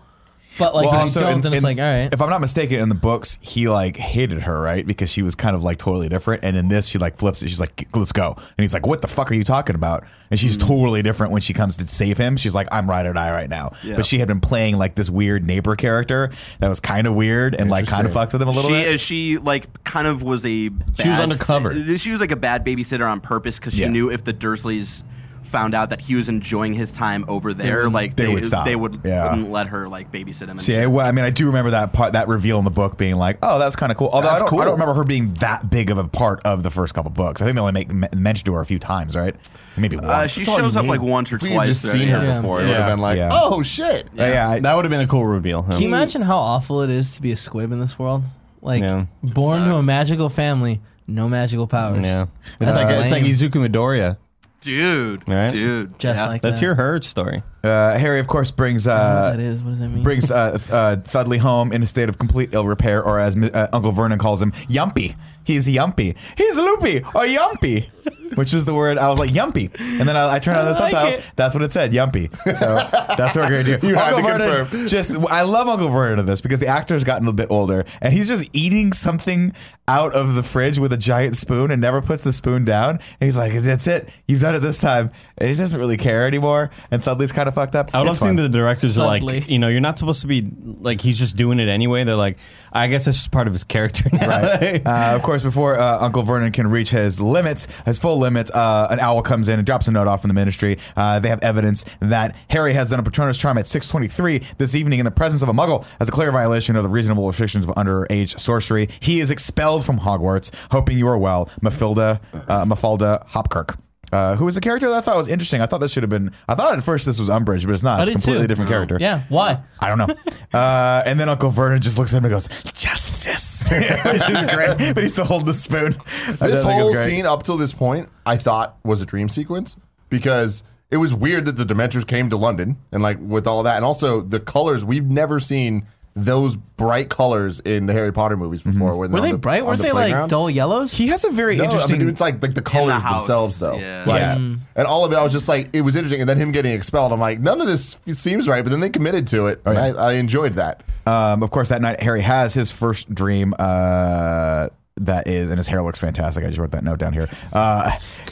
but 0.58 0.76
like 0.76 0.86
Well, 0.86 0.96
if 0.96 1.02
also, 1.02 1.20
don't, 1.22 1.32
in- 1.36 1.42
then 1.42 1.54
it's 1.54 1.58
in- 1.60 1.64
like 1.64 1.78
all 1.80 1.86
right. 1.86 2.14
If 2.14 2.22
I'm 2.22 2.30
not 2.30 2.42
mistaken, 2.42 2.80
in 2.82 2.90
the 2.90 2.96
books, 2.96 3.38
he 3.42 3.70
like 3.70 3.96
hated 3.98 4.42
her, 4.44 4.60
right? 4.60 4.86
Because 4.86 5.10
she 5.10 5.22
was 5.22 5.34
kind 5.36 5.56
of 5.56 5.64
like 5.64 5.78
totally 5.78 6.10
different. 6.10 6.44
And 6.44 6.58
in 6.58 6.68
this, 6.68 6.88
she 6.88 6.98
like 6.98 7.18
flips 7.18 7.42
it. 7.42 7.50
She's 7.50 7.60
like, 7.62 7.88
"Let's 7.96 8.12
go." 8.12 8.34
And 8.38 8.64
he's 8.64 8.74
like, 8.74 8.86
"What 8.86 9.02
the 9.02 9.08
fuck 9.08 9.32
are 9.32 9.34
you 9.36 9.44
talking 9.44 9.76
about?" 9.76 10.04
And 10.30 10.40
she's 10.40 10.56
Hmm. 10.56 10.68
totally 10.68 11.02
different 11.02 11.32
when 11.34 11.42
she 11.42 11.54
comes 11.54 11.78
to 11.78 11.88
save 11.88 12.18
him. 12.18 12.38
She's 12.38 12.54
like, 12.56 12.68
"I'm 12.72 12.90
ride 12.90 13.06
or 13.06 13.14
die 13.14 13.32
right 13.32 13.50
now." 13.50 13.72
Yeah. 13.84 13.96
But 13.96 14.06
she 14.06 14.20
had 14.20 14.28
been 14.28 14.42
playing 14.42 14.78
like 14.78 14.96
this 14.96 15.10
weird 15.10 15.46
neighbor 15.46 15.76
character 15.76 16.32
that 16.60 16.68
was 16.68 16.80
kind 16.80 17.08
of 17.08 17.16
weird 17.16 17.56
and 17.56 17.70
like 17.70 17.88
kind 17.88 18.06
of 18.06 18.12
Interesting. 18.12 18.22
fucked 18.22 18.34
with 18.34 18.42
him 18.42 18.48
a 18.48 18.52
little 18.52 18.72
she, 18.72 18.84
bit. 18.84 19.00
She 19.00 19.38
like 19.38 19.84
kind 19.84 20.08
of 20.08 20.22
was 20.22 20.46
a. 20.46 20.70
Bad, 20.70 21.02
She 21.02 21.10
was 21.10 21.20
undercover. 21.20 21.98
She 21.98 22.12
was 22.12 22.20
like 22.20 22.32
a 22.32 22.36
bad 22.36 22.66
babysitter 22.66 23.10
on 23.10 23.22
purpose 23.22 23.56
because 23.56 23.74
she 23.74 23.82
Yeah. 23.82 23.90
knew 23.90 24.10
if 24.12 24.24
the 24.26 24.34
Dursleys 24.34 25.04
found 25.52 25.76
out 25.76 25.90
that 25.92 26.02
he 26.02 26.16
was 26.16 26.28
enjoying 26.30 26.74
his 26.74 26.92
time 26.92 27.26
over 27.28 27.54
there, 27.54 27.90
like 27.90 28.16
They 28.16 28.28
would 28.34 28.46
stop. 28.46 28.66
They 28.66 28.76
would 28.76 29.02
Yeah. 29.04 29.30
wouldn't 29.30 29.52
let 29.52 29.68
her 29.68 29.88
like 29.90 30.12
babysit 30.12 30.48
him. 30.48 30.58
See. 30.58 30.76
I, 30.78 30.88
well, 30.88 31.06
I 31.06 31.12
mean, 31.12 31.26
I 31.26 31.30
do 31.30 31.46
remember 31.48 31.72
that 31.72 31.94
part, 31.94 32.14
that 32.14 32.28
reveal 32.28 32.58
in 32.58 32.66
the 32.66 32.72
book 32.72 32.98
being 32.98 33.18
like, 33.18 33.38
"Oh, 33.44 33.60
that's 33.60 33.76
kind 33.76 33.92
of 33.92 33.98
cool." 33.98 34.10
Although 34.12 34.30
I 34.30 34.32
That's 34.32 34.42
don't, 34.50 34.60
I 34.60 34.64
don't 34.66 34.74
remember 34.74 34.94
her 34.96 35.04
being 35.04 35.34
that 35.36 35.70
big 35.70 35.92
of 35.92 35.98
a 35.98 36.08
part 36.08 36.42
of 36.46 36.64
the 36.64 36.72
first 36.72 36.94
couple 36.96 37.12
books. 37.12 37.42
I 37.42 37.46
think 37.46 37.56
they 37.56 37.62
only 37.62 37.74
make 37.74 37.90
m- 37.90 38.06
mention 38.16 38.46
to 38.46 38.54
her 38.54 38.62
a 38.62 38.66
few 38.66 38.80
times, 38.80 39.16
right? 39.16 39.36
Maybe 39.78 39.96
once. 39.98 40.08
Uh, 40.08 40.28
she 40.28 40.44
That's 40.44 40.58
shows 40.60 40.76
up 40.76 40.84
need. 40.84 40.90
like 40.90 41.02
once 41.02 41.32
or 41.32 41.36
if 41.36 41.42
we 41.42 41.50
twice. 41.54 41.68
had 41.68 41.74
just 41.74 41.84
there, 41.84 41.92
seen 41.94 42.08
her 42.10 42.24
Yeah. 42.24 42.36
before, 42.42 42.62
it 42.62 42.68
would 42.68 42.76
have 42.76 42.88
been 42.90 43.00
like, 43.00 43.18
Yeah. 43.18 43.30
oh 43.32 43.62
shit. 43.62 44.06
Uh, 44.18 44.24
yeah, 44.24 44.50
I- 44.50 44.60
That 44.60 44.76
would 44.76 44.86
have 44.86 44.90
been 44.90 45.00
a 45.02 45.08
cool 45.08 45.26
reveal. 45.26 45.64
Can 45.64 45.82
you 45.82 45.88
imagine 45.88 46.22
how 46.22 46.38
awful 46.38 46.82
it 46.82 46.90
is 46.90 47.16
to 47.16 47.22
be 47.22 47.32
a 47.32 47.36
squib 47.38 47.72
in 47.72 47.80
this 47.80 47.98
world? 48.00 48.24
Like 48.62 48.82
Yeah. 48.84 49.06
born 49.24 49.64
to 49.66 49.76
a 49.76 49.84
magical 49.84 50.28
family, 50.30 50.82
no 51.08 51.28
magical 51.30 51.68
powers. 51.68 52.04
Yeah, 52.04 52.26
That's 52.60 52.76
it's 52.76 52.84
like 52.86 52.96
it's 52.96 53.12
like. 53.12 53.24
Izuku 53.24 53.66
Midoriya. 53.68 54.18
Dude, 54.62 55.28
Right? 55.28 55.52
dude, 55.52 55.98
Just 56.00 56.20
yeah. 56.20 56.28
like 56.28 56.42
That's 56.42 56.60
that. 56.60 56.66
your 56.66 56.76
her 56.76 57.02
story. 57.02 57.44
uh, 57.64 57.98
Harry, 57.98 58.20
of 58.20 58.28
course, 58.28 58.52
brings 58.52 58.88
I 58.88 58.98
don't 58.98 59.14
know 59.16 59.22
uh, 59.22 59.32
that 59.32 59.40
is. 59.40 59.62
What 59.62 59.70
does 59.72 59.80
that 59.80 59.88
mean? 59.90 60.04
brings 60.04 60.32
uh, 60.32 60.58
uh, 60.72 60.96
Thudley 60.98 61.38
home 61.40 61.72
in 61.74 61.84
a 61.84 61.86
state 61.88 62.10
of 62.10 62.18
complete 62.18 62.54
ill 62.54 62.66
repair, 62.66 63.04
or 63.04 63.20
as 63.20 63.36
uh, 63.36 63.68
Uncle 63.74 63.92
Vernon 63.92 64.18
calls 64.20 64.42
him, 64.42 64.52
yumpy. 64.70 65.16
He's 65.44 65.68
yumpy. 65.68 66.16
He's 66.38 66.58
loopy 66.58 67.00
or 67.00 67.24
yumpy, 67.26 67.90
which 68.36 68.54
is 68.54 68.66
the 68.66 68.74
word. 68.74 68.98
I 68.98 69.10
was 69.10 69.20
like 69.20 69.32
yumpy, 69.32 69.70
and 69.80 70.08
then 70.08 70.16
I, 70.16 70.36
I 70.36 70.40
turned 70.40 70.58
on 70.58 70.66
the 70.66 70.72
like 70.72 70.92
subtitles. 70.92 71.16
it. 71.26 71.32
That's 71.36 71.54
what 71.56 71.64
it 71.64 71.72
said, 71.72 71.92
yumpy. 71.92 72.30
So 72.56 72.76
that's 73.16 73.36
what 73.36 73.50
we're 73.50 73.64
gonna 73.64 73.78
do. 73.78 73.88
You 73.88 73.96
had 73.96 74.14
Uncle 74.14 74.32
to 74.32 74.38
Vernon, 74.38 74.66
confirm. 74.68 74.88
just 74.88 75.18
I 75.30 75.42
love 75.44 75.68
Uncle 75.68 75.90
Vernon 75.90 76.20
in 76.20 76.26
this 76.26 76.42
because 76.42 76.60
the 76.60 76.68
actor's 76.68 77.04
gotten 77.04 77.28
a 77.28 77.34
bit 77.34 77.48
older, 77.50 77.86
and 78.02 78.14
he's 78.14 78.28
just 78.28 78.50
eating 78.54 78.94
something 78.94 79.54
out 79.88 80.14
of 80.14 80.36
the 80.36 80.44
fridge 80.44 80.78
with 80.80 80.94
a 80.94 80.98
giant 80.98 81.36
spoon 81.36 81.70
and 81.72 81.82
never 81.82 82.02
puts 82.02 82.24
the 82.24 82.32
spoon 82.32 82.64
down. 82.64 82.92
And 82.92 83.02
he's 83.28 83.38
like, 83.38 83.52
"That's 83.54 83.88
it. 83.88 84.10
You've 84.28 84.42
done 84.42 84.56
it 84.56 84.60
this 84.60 84.80
time." 84.80 85.10
And 85.38 85.50
he 85.50 85.56
doesn't 85.56 85.80
really 85.80 85.98
care 85.98 86.28
anymore. 86.28 86.70
And 86.92 87.04
Thudley's 87.04 87.32
kind 87.32 87.50
of 87.50 87.56
fucked 87.56 87.76
up. 87.76 87.90
I 87.94 87.98
would 88.00 88.06
love 88.06 88.18
It's 88.18 88.24
think 88.24 88.38
the 88.38 88.48
directors 88.48 88.96
are 88.98 89.06
Lovely. 89.08 89.40
like, 89.42 89.50
you 89.50 89.58
know, 89.58 89.68
you're 89.70 89.82
not 89.82 89.98
supposed 89.98 90.22
to 90.22 90.28
be 90.28 90.48
like 90.64 91.02
he's 91.02 91.18
just 91.18 91.36
doing 91.36 91.60
it 91.60 91.68
anyway. 91.68 92.04
They're 92.04 92.16
like, 92.16 92.38
I 92.74 92.88
guess 92.88 93.06
that's 93.06 93.18
just 93.18 93.32
part 93.32 93.48
of 93.48 93.54
his 93.54 93.64
character. 93.64 94.10
Now. 94.14 94.28
Right. 94.28 94.82
uh, 94.86 95.16
of 95.16 95.24
course, 95.24 95.44
before 95.44 95.78
uh, 95.80 96.00
Uncle 96.00 96.24
Vernon 96.24 96.52
can 96.52 96.68
reach 96.68 96.92
his 96.92 97.20
limits, 97.20 97.68
his 97.86 97.98
full 97.98 98.18
limits, 98.18 98.52
uh, 98.52 98.88
an 98.90 99.00
owl 99.00 99.22
comes 99.22 99.50
in 99.50 99.60
and 99.60 99.66
drops 99.66 99.88
a 99.88 99.92
note 99.92 100.08
off 100.08 100.24
in 100.24 100.28
the 100.28 100.34
ministry. 100.34 100.78
Uh, 100.96 101.20
they 101.20 101.30
have 101.30 101.42
evidence 101.42 101.86
that 102.00 102.36
Harry 102.50 102.74
has 102.74 102.90
done 102.90 103.00
a 103.00 103.04
Patronus 103.04 103.38
charm 103.38 103.58
at 103.58 103.68
623 103.68 104.42
this 104.58 104.76
evening 104.76 105.00
in 105.00 105.06
the 105.06 105.12
presence 105.12 105.42
of 105.42 105.50
a 105.50 105.54
muggle 105.54 105.86
as 106.00 106.08
a 106.10 106.12
clear 106.12 106.32
violation 106.32 106.76
of 106.76 106.84
the 106.84 106.90
reasonable 106.90 107.28
restrictions 107.28 107.68
of 107.68 107.76
underage 107.76 108.40
sorcery. 108.40 108.90
He 109.00 109.20
is 109.20 109.32
expelled 109.32 109.86
from 109.86 110.00
Hogwarts. 110.00 110.52
Hoping 110.72 110.98
you 110.98 111.08
are 111.08 111.18
well, 111.18 111.50
Mafilda, 111.62 112.20
uh, 112.34 112.66
Mafalda 112.66 113.28
Hopkirk. 113.30 113.78
Uh, 114.12 114.36
who 114.36 114.48
is 114.48 114.58
a 114.58 114.62
character 114.62 114.90
that 114.90 114.96
I 114.98 115.02
thought 115.02 115.16
was 115.18 115.28
interesting. 115.28 115.62
I 115.62 115.66
thought 115.66 115.80
this 115.80 115.92
should 115.92 116.04
have 116.04 116.10
been. 116.10 116.32
I 116.48 116.56
thought 116.56 116.78
at 116.78 116.84
first 116.84 117.06
this 117.06 117.18
was 117.20 117.30
Umbridge, 117.30 117.66
but 117.66 117.74
it's 117.74 117.84
not. 117.84 118.00
I 118.00 118.02
It's 118.02 118.10
a 118.10 118.12
did 118.12 118.14
completely 118.22 118.44
too. 118.44 118.48
different 118.48 118.70
character. 118.70 118.98
Yeah. 119.00 119.24
Why? 119.30 119.60
I 119.80 119.88
don't 119.90 119.98
know. 119.98 120.14
Uh, 120.54 121.02
and 121.06 121.18
then 121.18 121.30
Uncle 121.30 121.50
Vernon 121.50 121.82
just 121.82 121.98
looks 121.98 122.14
at 122.14 122.18
him 122.18 122.26
and 122.26 122.32
goes, 122.34 122.46
"Justice," 122.74 123.70
which 123.72 124.30
is 124.30 124.54
great. 124.54 124.78
But 124.94 124.98
he's 124.98 125.14
still 125.14 125.24
holding 125.24 125.46
the 125.46 125.54
spoon. 125.54 125.96
I 126.28 126.32
This 126.32 126.38
think 126.40 126.52
it's 126.52 126.64
whole 126.64 126.92
great. 126.92 127.06
scene 127.06 127.26
up 127.26 127.44
till 127.44 127.56
this 127.56 127.72
point, 127.72 128.10
I 128.26 128.36
thought 128.36 128.78
was 128.84 129.02
a 129.02 129.06
dream 129.06 129.30
sequence 129.30 129.78
because 130.10 130.66
it 130.90 130.98
was 130.98 131.14
weird 131.14 131.46
that 131.46 131.54
the 131.56 131.64
Dementors 131.64 132.06
came 132.06 132.30
to 132.32 132.36
London 132.36 132.76
and 132.92 133.02
like 133.02 133.18
with 133.22 133.48
all 133.48 133.64
that, 133.64 133.78
and 133.78 133.86
also 133.86 134.20
the 134.20 134.42
colors 134.42 134.84
we've 134.84 135.06
never 135.10 135.40
seen 135.40 135.86
those 136.14 136.56
bright 136.58 137.10
colors 137.10 137.62
in 137.62 137.86
the 137.86 137.94
Harry 137.94 138.12
Potter 138.12 138.36
movies 138.36 138.62
before. 138.62 138.98
when 138.98 139.12
they're 139.12 139.22
Were 139.22 139.28
they 139.28 139.32
the, 139.32 139.38
bright? 139.38 139.66
Weren't 139.66 139.78
the 139.78 139.84
they 139.84 139.92
like 139.94 140.28
dull 140.28 140.50
yellows? 140.50 140.92
He 140.94 141.08
has 141.08 141.24
a 141.24 141.30
very 141.32 141.56
No, 141.56 141.64
interesting. 141.64 141.96
I 141.96 142.00
mean, 142.00 142.10
it's 142.10 142.20
like 142.20 142.42
like 142.42 142.54
the 142.54 142.62
colors 142.62 143.02
house, 143.02 143.22
themselves, 143.22 143.58
though. 143.60 143.78
yeah. 143.78 144.04
Like, 144.06 144.20
Yeah. 144.20 144.36
Mm. 144.36 144.60
and 144.76 144.88
all 144.88 145.06
of 145.06 145.14
it, 145.14 145.16
I 145.16 145.24
was 145.24 145.32
just 145.32 145.48
like, 145.48 145.70
it 145.74 145.82
was 145.82 145.96
interesting. 145.96 146.20
And 146.20 146.28
then 146.30 146.38
him 146.38 146.52
getting 146.52 146.74
expelled, 146.74 147.14
I'm 147.14 147.20
like, 147.20 147.40
none 147.40 147.62
of 147.62 147.68
this 147.68 147.98
seems 148.08 148.48
right. 148.50 148.62
But 148.64 148.72
then 148.72 148.82
they 148.82 148.90
committed 148.90 149.28
to 149.30 149.48
it. 149.48 149.62
and. 149.66 149.78
I, 149.78 149.88
I 149.90 150.14
enjoyed 150.14 150.54
that. 150.56 150.84
Um, 151.06 151.44
of 151.44 151.52
course, 151.52 151.70
that 151.70 151.82
night 151.82 152.02
Harry 152.04 152.22
has 152.22 152.54
his 152.54 152.72
first 152.72 153.14
dream. 153.16 153.54
Uh, 153.58 154.68
that 154.98 155.28
is, 155.28 155.50
and 155.50 155.58
his 155.58 155.68
hair 155.68 155.82
looks 155.82 156.00
fantastic. 156.00 156.44
I 156.44 156.48
just 156.48 156.60
wrote 156.60 156.72
that 156.72 156.84
note 156.84 157.00
down 157.00 157.14
here. 157.14 157.28
Uh, 157.54 157.92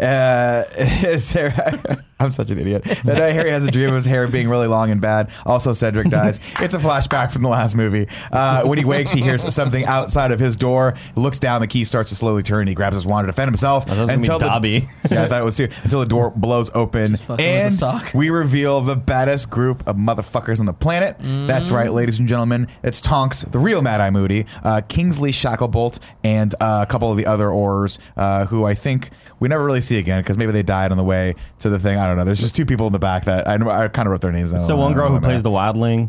uh, 0.00 0.64
hair, 1.32 2.04
I'm 2.20 2.30
such 2.30 2.50
an 2.50 2.58
idiot. 2.58 2.82
That 3.04 3.16
Harry 3.32 3.50
has 3.50 3.64
a 3.64 3.70
dream 3.70 3.88
of 3.90 3.94
his 3.94 4.04
hair 4.04 4.26
being 4.26 4.48
really 4.48 4.66
long 4.66 4.90
and 4.90 5.00
bad. 5.00 5.30
Also, 5.44 5.72
Cedric 5.72 6.08
dies. 6.08 6.40
It's 6.60 6.74
a 6.74 6.78
flashback 6.78 7.30
from 7.30 7.42
the 7.42 7.48
last 7.48 7.74
movie. 7.74 8.08
Uh, 8.32 8.64
when 8.64 8.78
he 8.78 8.84
wakes, 8.84 9.12
he 9.12 9.20
hears 9.20 9.42
something 9.54 9.84
outside 9.84 10.32
of 10.32 10.40
his 10.40 10.56
door. 10.56 10.94
Looks 11.14 11.38
down. 11.38 11.60
The 11.60 11.66
key 11.66 11.84
starts 11.84 12.10
to 12.10 12.16
slowly 12.16 12.42
turn. 12.42 12.66
He 12.66 12.74
grabs 12.74 12.96
his 12.96 13.06
wand 13.06 13.24
to 13.26 13.32
defend 13.32 13.48
himself. 13.48 13.88
was 13.88 13.96
gonna 13.98 14.16
the- 14.22 14.38
Dobby. 14.38 14.88
yeah, 15.10 15.24
I 15.24 15.28
thought 15.28 15.40
it 15.40 15.44
was 15.44 15.56
too. 15.56 15.68
Until 15.82 16.00
the 16.00 16.06
door 16.06 16.30
blows 16.30 16.70
open, 16.74 17.16
and 17.38 17.74
we 18.14 18.30
reveal 18.30 18.80
the 18.80 18.96
baddest 18.96 19.50
group 19.50 19.86
of 19.86 19.96
motherfuckers 19.96 20.58
on 20.60 20.66
the 20.66 20.72
planet. 20.72 21.16
That's 21.20 21.70
right, 21.70 21.92
ladies 21.92 22.18
and 22.18 22.28
gentlemen. 22.28 22.68
It's 22.82 23.00
Tonks, 23.00 23.42
the 23.42 23.58
real 23.58 23.82
Mad 23.82 24.00
Eye 24.00 24.10
Moody, 24.10 24.46
uh, 24.62 24.80
Kingsley 24.96 25.30
Shacklebolt, 25.30 25.98
and 26.24 26.54
uh, 26.58 26.78
a 26.82 26.90
couple 26.90 27.10
of 27.10 27.18
the 27.18 27.26
other 27.26 27.48
Aurors, 27.48 27.98
uh, 28.16 28.46
who 28.46 28.64
I 28.64 28.72
think 28.72 29.10
we 29.40 29.46
never 29.46 29.62
really 29.62 29.82
see 29.82 29.98
again 29.98 30.22
because 30.22 30.38
maybe 30.38 30.52
they 30.52 30.62
died 30.62 30.90
on 30.90 30.96
the 30.96 31.04
way 31.04 31.34
to 31.58 31.68
the 31.68 31.78
thing. 31.78 31.98
I 31.98 32.06
don't 32.06 32.16
know. 32.16 32.24
There's 32.24 32.40
just 32.40 32.56
two 32.56 32.64
people 32.64 32.86
in 32.86 32.94
the 32.94 32.98
back 32.98 33.26
that 33.26 33.46
I, 33.46 33.56
I 33.56 33.88
kind 33.88 34.08
of 34.08 34.12
wrote 34.12 34.22
their 34.22 34.32
names 34.32 34.52
down. 34.52 34.62
It's 34.62 34.70
the 34.70 34.76
one 34.76 34.94
girl 34.94 35.10
who 35.10 35.20
plays 35.20 35.42
the 35.42 35.50
wildling. 35.50 36.08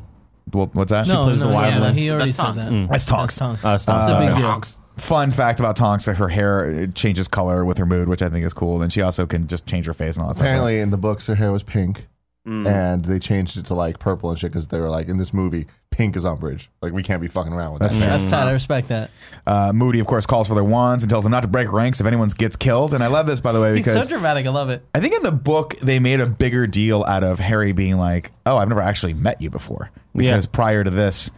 Well, 0.54 0.70
what's 0.72 0.92
that? 0.92 1.06
no, 1.06 1.26
plays 1.26 1.42
no, 1.42 1.48
the 1.48 1.54
yeah, 1.54 1.82
one. 1.82 1.94
he 1.96 2.10
already 2.10 2.32
That's 2.32 2.38
said 2.38 2.44
Tonks. 2.46 2.60
that. 2.62 2.72
Mm. 2.72 2.90
That's 2.90 3.06
Tonks. 3.06 3.36
That's 3.36 3.62
Tonks. 3.62 3.66
Uh, 3.66 3.74
it's 3.76 3.86
Tonks. 3.86 4.10
It's 4.10 4.12
a 4.12 4.26
big 4.26 4.36
deal. 4.38 4.50
Tonks. 4.52 4.80
Fun 4.96 5.32
fact 5.32 5.60
about 5.60 5.76
Tonks: 5.76 6.06
that 6.06 6.16
her 6.16 6.30
hair 6.30 6.88
changes 6.88 7.28
color 7.28 7.66
with 7.66 7.78
her 7.80 7.86
mood, 7.86 8.08
which 8.08 8.22
I 8.22 8.30
think 8.30 8.46
is 8.46 8.54
cool. 8.54 8.82
And 8.82 8.90
she 8.90 9.02
also 9.02 9.26
can 9.26 9.48
just 9.48 9.66
change 9.66 9.86
her 9.86 9.94
face 9.94 10.16
and 10.16 10.24
all 10.24 10.30
that 10.30 10.36
stuff. 10.36 10.46
Apparently, 10.46 10.80
in 10.80 10.92
the 10.92 10.98
books, 10.98 11.28
her 11.28 11.36
hair 11.36 11.52
was 11.52 11.64
pink. 11.64 12.08
Mm. 12.48 12.66
And 12.66 13.04
they 13.04 13.20
changed 13.20 13.58
it 13.58 13.66
to 13.66 13.74
like 13.74 14.00
purple 14.00 14.30
and 14.30 14.40
shit 14.40 14.52
because 14.52 14.68
they 14.68 14.80
were 14.80 14.90
like, 14.90 15.10
in 15.10 15.18
this 15.18 15.34
movie, 15.34 15.68
pink 15.92 16.16
is 16.16 16.24
Umbridge. 16.24 16.68
Like, 16.82 16.94
we 16.94 17.04
can't 17.04 17.22
be 17.22 17.28
fucking 17.28 17.52
around 17.52 17.74
with 17.74 17.82
that. 17.82 17.92
fair. 17.92 18.08
That's 18.10 18.30
tight. 18.30 18.48
I 18.48 18.52
respect 18.52 18.88
that. 18.88 19.12
Uh, 19.46 19.74
Moody, 19.74 20.00
of 20.00 20.08
course, 20.08 20.26
calls 20.26 20.48
for 20.48 20.56
their 20.56 20.64
wands 20.64 21.04
and 21.04 21.10
tells 21.10 21.24
them 21.24 21.32
not 21.32 21.42
to 21.42 21.50
break 21.50 21.70
ranks 21.74 22.00
if 22.00 22.08
anyone 22.08 22.30
gets 22.30 22.56
killed. 22.56 22.94
And 22.94 23.04
I 23.04 23.08
love 23.08 23.28
this, 23.28 23.42
by 23.42 23.52
the 23.52 23.60
way, 23.60 23.76
He's 23.76 23.86
because 23.86 24.06
so 24.06 24.10
dramatic. 24.10 24.46
I 24.46 24.50
love 24.50 24.70
it. 24.70 24.82
I 24.96 25.02
think 25.02 25.14
in 25.14 25.24
the 25.24 25.32
book 25.32 25.76
they 25.80 26.00
made 26.00 26.22
a 26.22 26.26
bigger 26.26 26.68
deal 26.68 27.04
out 27.04 27.24
of 27.26 27.40
Harry 27.40 27.74
being 27.74 27.98
like, 27.98 28.32
"Oh, 28.46 28.56
I've 28.56 28.70
never 28.70 28.82
actually 28.82 29.14
met 29.14 29.42
you 29.42 29.50
before," 29.50 29.92
because 30.16 30.46
Yeah. 30.46 30.50
prior 30.54 30.84
to 30.86 30.90
this, 30.90 31.32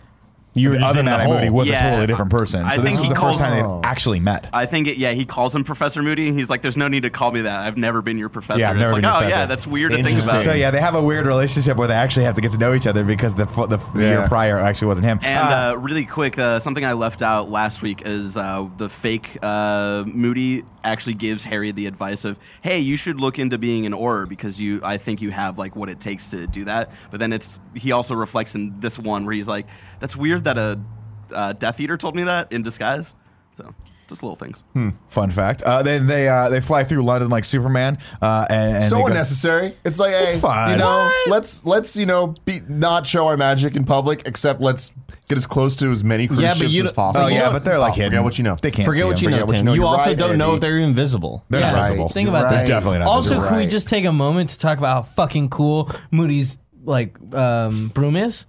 You 0.56 0.70
were 0.70 0.76
just 0.78 0.86
other 0.88 1.00
in 1.02 1.06
the 1.06 1.12
Mad 1.12 1.20
Eye 1.20 1.24
hole. 1.26 1.34
Moody 1.36 1.50
was 1.52 1.70
Yeah. 1.70 1.86
a 1.86 1.90
totally 1.92 2.08
different 2.08 2.32
person. 2.32 2.66
I 2.66 2.76
so 2.78 2.82
this 2.82 3.00
was 3.00 3.08
the 3.10 3.16
first 3.16 3.40
time 3.40 3.54
they 3.82 3.88
actually 3.88 4.20
met. 4.20 4.50
I 4.52 4.66
think 4.66 4.88
it, 4.88 4.98
yeah, 4.98 5.12
he 5.12 5.24
calls 5.24 5.54
him 5.54 5.64
Professor 5.64 6.02
Moody. 6.02 6.28
and 6.28 6.38
He's 6.38 6.50
like, 6.50 6.64
"There's 6.64 6.76
no 6.76 6.88
need 6.88 7.04
to 7.04 7.12
call 7.12 7.32
me 7.32 7.42
that. 7.42 7.60
I've 7.62 7.78
never 7.78 8.02
been 8.02 8.18
your 8.18 8.30
professor." 8.30 8.60
Yeah, 8.60 8.72
I've 8.72 8.76
it's 8.78 8.80
never 8.82 8.94
like, 8.94 9.02
been 9.04 9.10
your 9.10 9.16
oh 9.16 9.20
professor. 9.20 9.40
yeah, 9.42 9.46
that's 9.46 9.68
weird 9.68 9.92
to 9.92 9.98
think 9.98 10.08
Interesting. 10.08 10.34
about. 10.34 10.44
So 10.44 10.54
yeah, 10.54 10.72
they 10.72 10.82
have 10.82 10.96
a 10.96 11.02
weird 11.04 11.28
relationship 11.28 11.78
where 11.78 11.88
they 11.88 11.94
actually 11.94 12.26
have 12.26 12.34
to 12.36 12.42
get 12.42 12.52
to 12.54 12.58
know 12.58 12.74
each 12.74 12.88
other 12.88 13.04
because 13.04 13.36
the 13.36 13.46
the, 13.46 13.80
the 13.94 14.02
year 14.02 14.26
prior 14.28 14.58
actually 14.58 14.88
wasn't 14.88 15.06
him. 15.06 15.20
And 15.22 15.38
Uh, 15.38 15.72
uh, 15.72 15.76
really 15.78 16.06
quick, 16.06 16.40
uh, 16.40 16.60
something 16.62 16.84
I 16.84 16.94
left 16.94 17.22
out 17.22 17.52
last 17.52 17.82
week 17.84 18.02
is 18.06 18.36
uh, 18.36 18.68
the 18.78 18.90
fake 18.90 19.38
uh, 19.44 20.04
Moody 20.08 20.64
actually 20.84 21.14
gives 21.14 21.44
Harry 21.44 21.72
the 21.72 21.86
advice 21.86 22.26
of, 22.26 22.40
"Hey, 22.64 22.80
you 22.80 22.98
should 22.98 23.20
look 23.22 23.38
into 23.38 23.58
being 23.60 23.86
an 23.86 23.94
Auror 23.94 24.28
because 24.28 24.60
you, 24.60 24.80
I 24.84 24.98
think 24.98 25.22
you 25.22 25.30
have 25.30 25.58
like 25.60 25.76
what 25.76 25.90
it 25.90 26.00
takes 26.00 26.28
to 26.32 26.48
do 26.48 26.66
that." 26.66 26.90
But 27.12 27.20
then 27.20 27.34
it's 27.34 27.60
he 27.76 27.92
also 27.92 28.16
reflects 28.16 28.56
in 28.56 28.80
this 28.80 28.98
one 28.98 29.26
where 29.26 29.36
he's 29.36 29.48
like, 29.48 29.68
"That's 30.00 30.16
weird 30.16 30.44
that 30.46 30.58
a 30.58 30.80
uh, 31.34 31.54
Death 31.54 31.80
Eater 31.80 31.98
told 31.98 32.16
me 32.16 32.24
that 32.24 32.52
in 32.52 32.64
disguise." 32.64 33.16
So 33.58 33.74
just 34.08 34.24
little 34.24 34.36
things. 34.36 34.58
fun 35.10 35.30
fact. 35.30 35.62
Uh, 35.62 35.84
then 35.84 36.08
they 36.08 36.28
uh, 36.28 36.50
they 36.50 36.62
fly 36.62 36.84
through 36.84 37.04
London 37.04 37.30
like 37.30 37.44
Superman. 37.46 38.00
Uh, 38.22 38.44
and, 38.50 38.78
and 38.78 38.86
so 38.86 38.96
they 38.96 39.02
go- 39.02 39.08
unnecessary. 39.08 39.76
It's 39.86 40.00
like, 40.00 40.14
hey, 40.14 40.40
fine. 40.40 40.72
you 40.72 40.78
know, 40.78 41.12
let's 41.28 41.64
let's 41.66 41.96
you 41.96 42.06
know 42.08 42.34
be 42.46 42.60
not 42.68 43.06
show 43.06 43.28
our 43.28 43.38
magic 43.38 43.76
in 43.76 43.86
public, 43.86 44.24
except 44.26 44.62
let's 44.62 44.90
get 45.28 45.38
as 45.38 45.46
close 45.46 45.76
to 45.76 45.92
as 45.92 46.04
many 46.04 46.28
cruise 46.28 46.42
Yeah, 46.42 46.56
ships 46.56 46.74
you 46.74 46.84
as 46.86 46.92
possible. 46.92 47.28
Oh 47.28 47.30
yeah, 47.30 47.52
but 47.52 47.64
they're 47.64 47.78
like 47.78 47.94
Oh, 48.00 48.04
forget 48.04 48.24
what 48.24 48.38
you 48.40 48.44
know. 48.46 48.56
They 48.60 48.72
can't 48.72 48.88
Forget 48.88 49.02
see 49.02 49.06
what 49.06 49.16
them. 49.18 49.24
you 49.26 49.30
know, 49.30 49.36
Forget 49.42 49.48
what 49.48 49.58
you 49.58 49.64
know. 49.64 49.74
You 49.74 49.82
You're 49.82 49.88
also 49.90 50.06
right, 50.06 50.18
don't 50.18 50.38
know 50.40 50.56
if 50.56 50.62
they're 50.62 50.80
invisible. 50.80 51.46
They're 51.52 51.62
Yeah, 51.62 51.72
not 51.74 51.82
visible. 51.84 52.10
think 52.10 52.30
You're 52.30 52.36
about 52.38 52.52
that. 52.52 52.68
Definitely 52.68 53.00
not 53.00 53.08
Also, 53.10 53.30
visible. 53.36 53.48
can 53.50 53.58
we 53.58 53.68
just 53.68 53.88
take 53.90 54.06
a 54.06 54.12
moment 54.12 54.50
to 54.52 54.58
talk 54.58 54.80
about 54.80 54.94
how 54.96 55.02
fucking 55.04 55.50
cool 55.50 55.92
Moody's 56.10 56.58
like 56.84 57.16
um, 57.36 57.90
broom 57.90 58.16
is? 58.16 58.48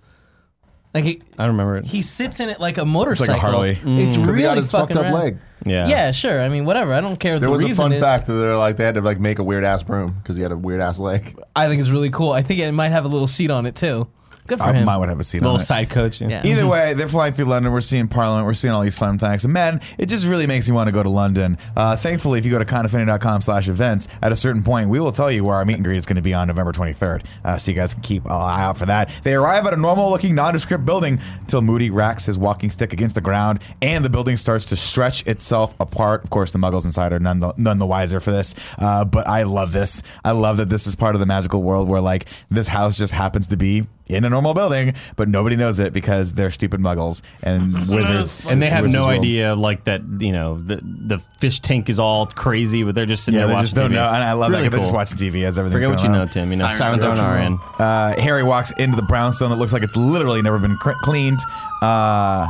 Like 0.92 1.04
he, 1.04 1.22
I 1.38 1.46
don't 1.46 1.52
remember 1.52 1.76
it. 1.76 1.84
he 1.84 2.02
sits 2.02 2.40
in 2.40 2.48
it 2.48 2.58
like 2.58 2.76
a 2.78 2.84
motorcycle. 2.84 3.38
Harley. 3.38 3.70
It's 3.70 4.16
mm. 4.16 4.26
really 4.26 4.38
he 4.38 4.42
got 4.42 4.56
his 4.56 4.72
fucking 4.72 4.96
fucked 4.96 5.06
up 5.06 5.12
rad. 5.12 5.14
leg. 5.14 5.38
yeah. 5.64 5.86
Yeah, 5.86 6.10
sure. 6.10 6.40
I 6.40 6.48
mean, 6.48 6.64
whatever. 6.64 6.92
I 6.92 7.00
don't 7.00 7.16
care. 7.16 7.38
There 7.38 7.48
the 7.48 7.52
was 7.52 7.62
a 7.62 7.74
fun 7.74 7.92
is- 7.92 8.02
fact 8.02 8.26
that 8.26 8.32
they're 8.32 8.56
like 8.56 8.76
they 8.76 8.84
had 8.84 8.96
to 8.96 9.00
like 9.00 9.20
make 9.20 9.38
a 9.38 9.44
weird 9.44 9.62
ass 9.62 9.84
broom 9.84 10.16
because 10.20 10.34
he 10.34 10.42
had 10.42 10.50
a 10.50 10.56
weird 10.56 10.80
ass 10.80 10.98
leg. 10.98 11.38
I 11.54 11.68
think 11.68 11.80
it's 11.80 11.90
really 11.90 12.10
cool. 12.10 12.32
I 12.32 12.42
think 12.42 12.58
it 12.60 12.72
might 12.72 12.90
have 12.90 13.04
a 13.04 13.08
little 13.08 13.28
seat 13.28 13.50
on 13.50 13.66
it 13.66 13.76
too. 13.76 14.08
Good 14.50 14.58
for 14.58 14.64
I 14.64 14.72
him. 14.72 14.84
might 14.84 14.96
would 14.96 15.08
have 15.08 15.20
a 15.20 15.22
seat 15.22 15.42
Little 15.42 15.54
on 15.54 15.60
it. 15.60 15.64
side 15.64 15.90
coach. 15.90 16.20
Yeah. 16.20 16.44
Either 16.44 16.66
way, 16.66 16.92
they're 16.94 17.06
flying 17.06 17.32
through 17.34 17.44
London. 17.44 17.70
We're 17.72 17.80
seeing 17.80 18.08
Parliament. 18.08 18.46
We're 18.46 18.54
seeing 18.54 18.74
all 18.74 18.82
these 18.82 18.98
fun 18.98 19.16
things. 19.16 19.44
And 19.44 19.54
man, 19.54 19.80
it 19.96 20.06
just 20.06 20.26
really 20.26 20.48
makes 20.48 20.68
me 20.68 20.74
want 20.74 20.88
to 20.88 20.92
go 20.92 21.04
to 21.04 21.08
London. 21.08 21.56
Uh, 21.76 21.94
thankfully, 21.96 22.40
if 22.40 22.44
you 22.44 22.50
go 22.50 22.58
to 22.58 22.64
kindoffunny.com 22.64 23.42
slash 23.42 23.68
events, 23.68 24.08
at 24.20 24.32
a 24.32 24.36
certain 24.36 24.64
point, 24.64 24.90
we 24.90 24.98
will 24.98 25.12
tell 25.12 25.30
you 25.30 25.44
where 25.44 25.54
our 25.54 25.64
meet 25.64 25.74
and 25.74 25.84
greet 25.84 25.98
is 25.98 26.04
going 26.04 26.16
to 26.16 26.20
be 26.22 26.34
on 26.34 26.48
November 26.48 26.72
23rd. 26.72 27.22
Uh, 27.44 27.58
so 27.58 27.70
you 27.70 27.76
guys 27.76 27.94
can 27.94 28.02
keep 28.02 28.24
an 28.24 28.32
eye 28.32 28.62
out 28.62 28.76
for 28.76 28.86
that. 28.86 29.08
They 29.22 29.34
arrive 29.34 29.68
at 29.68 29.72
a 29.72 29.76
normal 29.76 30.10
looking 30.10 30.34
nondescript 30.34 30.84
building 30.84 31.20
until 31.42 31.62
Moody 31.62 31.90
racks 31.90 32.26
his 32.26 32.36
walking 32.36 32.72
stick 32.72 32.92
against 32.92 33.14
the 33.14 33.20
ground 33.20 33.60
and 33.80 34.04
the 34.04 34.10
building 34.10 34.36
starts 34.36 34.66
to 34.66 34.76
stretch 34.76 35.24
itself 35.28 35.76
apart. 35.78 36.24
Of 36.24 36.30
course, 36.30 36.50
the 36.50 36.58
muggles 36.58 36.84
inside 36.86 37.12
are 37.12 37.20
none 37.20 37.38
the, 37.38 37.54
none 37.56 37.78
the 37.78 37.86
wiser 37.86 38.18
for 38.18 38.32
this. 38.32 38.56
Uh, 38.78 39.04
but 39.04 39.28
I 39.28 39.44
love 39.44 39.70
this. 39.70 40.02
I 40.24 40.32
love 40.32 40.56
that 40.56 40.68
this 40.70 40.88
is 40.88 40.96
part 40.96 41.14
of 41.14 41.20
the 41.20 41.26
magical 41.26 41.62
world 41.62 41.88
where 41.88 42.00
like 42.00 42.26
this 42.50 42.66
house 42.66 42.98
just 42.98 43.12
happens 43.12 43.46
to 43.46 43.56
be 43.56 43.86
in 44.14 44.24
a 44.24 44.28
normal 44.30 44.54
building, 44.54 44.94
but 45.16 45.28
nobody 45.28 45.56
knows 45.56 45.78
it 45.78 45.92
because 45.92 46.32
they're 46.32 46.50
stupid 46.50 46.80
muggles 46.80 47.22
and 47.42 47.66
wizards. 47.88 48.48
And 48.50 48.60
they 48.62 48.68
have 48.70 48.86
no 48.88 49.06
World. 49.06 49.20
idea, 49.20 49.54
like 49.54 49.84
that. 49.84 50.02
You 50.20 50.32
know, 50.32 50.56
the 50.56 50.76
the 50.82 51.18
fish 51.38 51.60
tank 51.60 51.88
is 51.88 51.98
all 51.98 52.26
crazy, 52.26 52.82
but 52.82 52.94
they're 52.94 53.06
just 53.06 53.24
sitting 53.24 53.38
Yeah, 53.40 53.46
there 53.46 53.48
they 53.48 53.54
watching 53.54 53.64
just 53.64 53.74
don't 53.76 53.90
TV. 53.90 53.94
know. 53.94 54.06
And 54.08 54.22
I 54.22 54.32
love 54.32 54.50
It's 54.50 54.52
that. 54.52 54.56
really 54.58 54.68
They're 54.68 54.80
just 54.80 54.92
watching 54.94 55.16
TV 55.18 55.44
as 55.44 55.58
everything's 55.58 55.82
Forget 55.84 55.90
what 55.90 56.02
you 56.02 56.08
going 56.08 56.18
know. 56.26 56.26
Tim. 56.32 56.50
You 56.50 56.56
know, 56.58 56.64
Siren 56.70 56.76
Siren 56.76 57.00
Throne 57.00 57.16
Throne. 57.16 57.26
are 57.26 57.38
in. 57.38 57.58
Uh, 57.78 58.20
Harry 58.20 58.42
walks 58.42 58.72
into 58.78 58.96
the 58.96 59.02
brownstone 59.02 59.50
that 59.50 59.56
looks 59.56 59.72
like 59.72 59.82
it's 59.82 59.96
literally 59.96 60.42
never 60.42 60.58
been 60.58 60.76
cr- 60.76 60.92
cleaned. 61.02 61.40
Uh, 61.82 62.46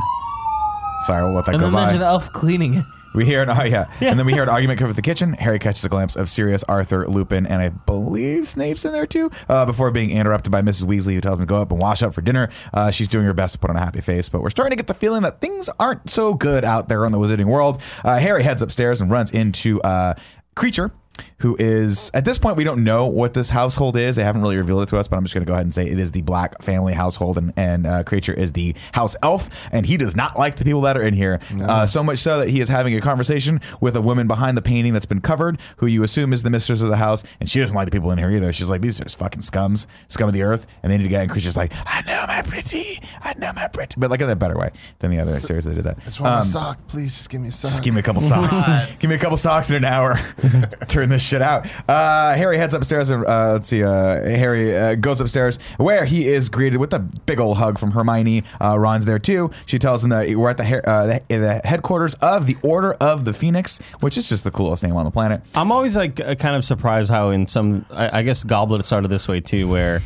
sorry, 1.05 1.23
we'll 1.23 1.33
let 1.33 1.45
that 1.45 1.51
and 1.55 1.59
go 1.59 1.65
then 1.67 1.73
by. 1.73 1.85
there's 1.85 1.95
an 1.97 2.01
elf 2.03 2.31
cleaning 2.33 2.73
it. 2.75 2.85
We 3.13 3.25
hear 3.25 3.41
an 3.41 3.49
oh 3.49 3.63
yeah. 3.63 3.91
and 3.99 4.17
then 4.17 4.25
we 4.25 4.33
hear 4.33 4.43
an 4.43 4.49
argument 4.49 4.79
come 4.79 4.87
from 4.87 4.95
the 4.95 5.01
kitchen. 5.01 5.33
Harry 5.33 5.59
catches 5.59 5.83
a 5.83 5.89
glimpse 5.89 6.15
of 6.15 6.29
Sirius, 6.29 6.63
Arthur, 6.63 7.07
Lupin, 7.07 7.45
and 7.45 7.61
I 7.61 7.69
believe 7.69 8.47
Snape's 8.47 8.85
in 8.85 8.93
there 8.93 9.05
too. 9.05 9.29
Uh, 9.49 9.65
before 9.65 9.91
being 9.91 10.11
interrupted 10.11 10.51
by 10.51 10.61
Mrs. 10.61 10.83
Weasley, 10.83 11.13
who 11.13 11.21
tells 11.21 11.35
him 11.35 11.41
to 11.41 11.45
go 11.45 11.61
up 11.61 11.71
and 11.71 11.79
wash 11.79 12.01
up 12.03 12.13
for 12.13 12.21
dinner. 12.21 12.49
Uh, 12.73 12.91
she's 12.91 13.07
doing 13.07 13.25
her 13.25 13.33
best 13.33 13.53
to 13.53 13.59
put 13.59 13.69
on 13.69 13.75
a 13.75 13.79
happy 13.79 14.01
face, 14.01 14.29
but 14.29 14.41
we're 14.41 14.49
starting 14.49 14.71
to 14.71 14.75
get 14.77 14.87
the 14.87 14.93
feeling 14.93 15.23
that 15.23 15.41
things 15.41 15.69
aren't 15.79 16.09
so 16.09 16.33
good 16.33 16.63
out 16.63 16.87
there 16.89 17.05
in 17.05 17.11
the 17.11 17.17
Wizarding 17.17 17.45
world. 17.45 17.81
Uh, 18.03 18.17
Harry 18.17 18.43
heads 18.43 18.61
upstairs 18.61 19.01
and 19.01 19.11
runs 19.11 19.31
into 19.31 19.81
uh, 19.81 20.13
Kreacher. 20.55 20.91
Who 21.39 21.55
is 21.59 22.09
at 22.13 22.23
this 22.23 22.37
point 22.37 22.55
we 22.55 22.63
don't 22.63 22.83
know 22.83 23.05
what 23.07 23.33
this 23.33 23.49
household 23.49 23.97
is. 23.97 24.15
They 24.15 24.23
haven't 24.23 24.41
really 24.43 24.57
revealed 24.57 24.83
it 24.83 24.89
to 24.89 24.97
us, 24.97 25.07
but 25.07 25.17
I'm 25.17 25.23
just 25.23 25.33
going 25.33 25.43
to 25.43 25.47
go 25.47 25.53
ahead 25.53 25.65
and 25.65 25.73
say 25.73 25.87
it 25.87 25.99
is 25.99 26.11
the 26.11 26.21
Black 26.21 26.61
family 26.61 26.93
household, 26.93 27.37
and 27.37 27.51
and 27.57 27.85
uh, 27.87 28.03
Kreacher 28.03 28.33
is 28.35 28.51
the 28.53 28.75
house 28.93 29.15
elf, 29.23 29.49
and 29.71 29.85
he 29.85 29.97
does 29.97 30.15
not 30.15 30.37
like 30.37 30.55
the 30.57 30.63
people 30.65 30.81
that 30.81 30.95
are 30.97 31.01
in 31.01 31.13
here. 31.15 31.39
Uh, 31.61 31.85
so 31.85 32.03
much 32.03 32.19
so 32.19 32.39
that 32.39 32.49
he 32.49 32.61
is 32.61 32.69
having 32.69 32.95
a 32.95 33.01
conversation 33.01 33.59
with 33.81 33.95
a 33.95 34.01
woman 34.01 34.27
behind 34.27 34.55
the 34.55 34.61
painting 34.61 34.93
that's 34.93 35.05
been 35.07 35.21
covered, 35.21 35.59
who 35.77 35.87
you 35.87 36.03
assume 36.03 36.31
is 36.31 36.43
the 36.43 36.49
mistress 36.49 36.81
of 36.81 36.89
the 36.89 36.97
house, 36.97 37.23
and 37.39 37.49
she 37.49 37.59
doesn't 37.59 37.75
like 37.75 37.85
the 37.85 37.91
people 37.91 38.11
in 38.11 38.17
here 38.19 38.29
either. 38.31 38.53
She's 38.53 38.69
like, 38.69 38.81
these 38.81 39.01
are 39.01 39.03
just 39.05 39.17
fucking 39.17 39.41
scums, 39.41 39.87
scum 40.09 40.27
of 40.27 40.33
the 40.33 40.43
earth, 40.43 40.67
and 40.83 40.91
they 40.91 40.97
need 40.97 41.03
to 41.03 41.09
get. 41.09 41.21
And 41.21 41.31
Kreacher's 41.31 41.57
like, 41.57 41.73
I 41.85 42.01
know 42.01 42.23
my 42.27 42.41
pretty, 42.43 42.99
I 43.21 43.33
know 43.37 43.51
my 43.53 43.67
pretty, 43.67 43.95
but 43.97 44.11
like 44.11 44.21
in 44.21 44.29
a 44.29 44.35
better 44.35 44.57
way 44.57 44.69
than 44.99 45.09
the 45.11 45.19
other 45.19 45.39
series 45.41 45.65
that 45.65 45.73
did 45.75 45.83
that. 45.85 46.03
Just 46.05 46.21
want 46.21 46.33
Um, 46.35 46.39
a 46.41 46.43
sock, 46.43 46.87
please. 46.87 47.15
Just 47.17 47.29
give 47.31 47.41
me 47.41 47.47
a 47.49 47.51
sock. 47.51 47.71
just 47.71 47.83
give 47.83 47.93
me 47.95 47.99
a 47.99 48.03
couple 48.03 48.21
socks. 48.21 48.55
give 48.99 49.09
me 49.09 49.15
a 49.15 49.19
couple 49.19 49.37
socks 49.37 49.69
in 49.71 49.75
an 49.77 49.85
hour. 49.85 50.19
Turn 51.01 51.09
this 51.09 51.23
shit 51.23 51.41
out. 51.41 51.65
Uh, 51.89 52.35
Harry 52.35 52.59
heads 52.59 52.75
upstairs 52.75 53.09
and 53.09 53.25
uh, 53.25 53.53
let's 53.53 53.69
see. 53.69 53.83
Uh, 53.83 54.21
Harry 54.21 54.77
uh, 54.77 54.93
goes 54.93 55.19
upstairs 55.19 55.57
where 55.77 56.05
he 56.05 56.27
is 56.27 56.47
greeted 56.47 56.77
with 56.79 56.93
a 56.93 56.99
big 56.99 57.39
old 57.39 57.57
hug 57.57 57.79
from 57.79 57.89
Hermione. 57.89 58.43
Uh, 58.61 58.77
Ron's 58.77 59.07
there 59.07 59.17
too. 59.17 59.49
She 59.65 59.79
tells 59.79 60.03
him 60.03 60.11
that 60.11 60.29
we're 60.35 60.51
at 60.51 60.57
the, 60.57 60.87
uh, 60.87 61.07
the, 61.07 61.37
the 61.39 61.61
headquarters 61.63 62.13
of 62.21 62.45
the 62.45 62.55
Order 62.61 62.93
of 63.01 63.25
the 63.25 63.33
Phoenix, 63.33 63.79
which 64.01 64.15
is 64.15 64.29
just 64.29 64.43
the 64.43 64.51
coolest 64.51 64.83
name 64.83 64.95
on 64.95 65.05
the 65.05 65.09
planet. 65.09 65.41
I'm 65.55 65.71
always 65.71 65.97
like 65.97 66.17
kind 66.17 66.55
of 66.55 66.63
surprised 66.63 67.09
how 67.09 67.31
in 67.31 67.47
some 67.47 67.83
I, 67.89 68.19
I 68.19 68.21
guess 68.21 68.43
Goblet 68.43 68.85
started 68.85 69.07
this 69.07 69.27
way 69.27 69.41
too, 69.41 69.67
where 69.67 70.03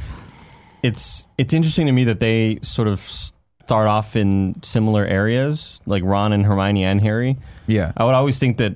it's 0.81 1.27
it's 1.37 1.53
interesting 1.53 1.87
to 1.87 1.91
me 1.91 2.05
that 2.05 2.21
they 2.21 2.59
sort 2.61 2.87
of 2.87 3.01
start 3.01 3.89
off 3.89 4.15
in 4.15 4.55
similar 4.63 5.03
areas, 5.03 5.81
like 5.85 6.03
Ron 6.05 6.31
and 6.31 6.45
Hermione 6.45 6.85
and 6.85 7.01
Harry. 7.01 7.35
Yeah. 7.67 7.91
I 7.97 8.05
would 8.05 8.13
always 8.13 8.37
think 8.37 8.57
that 8.57 8.75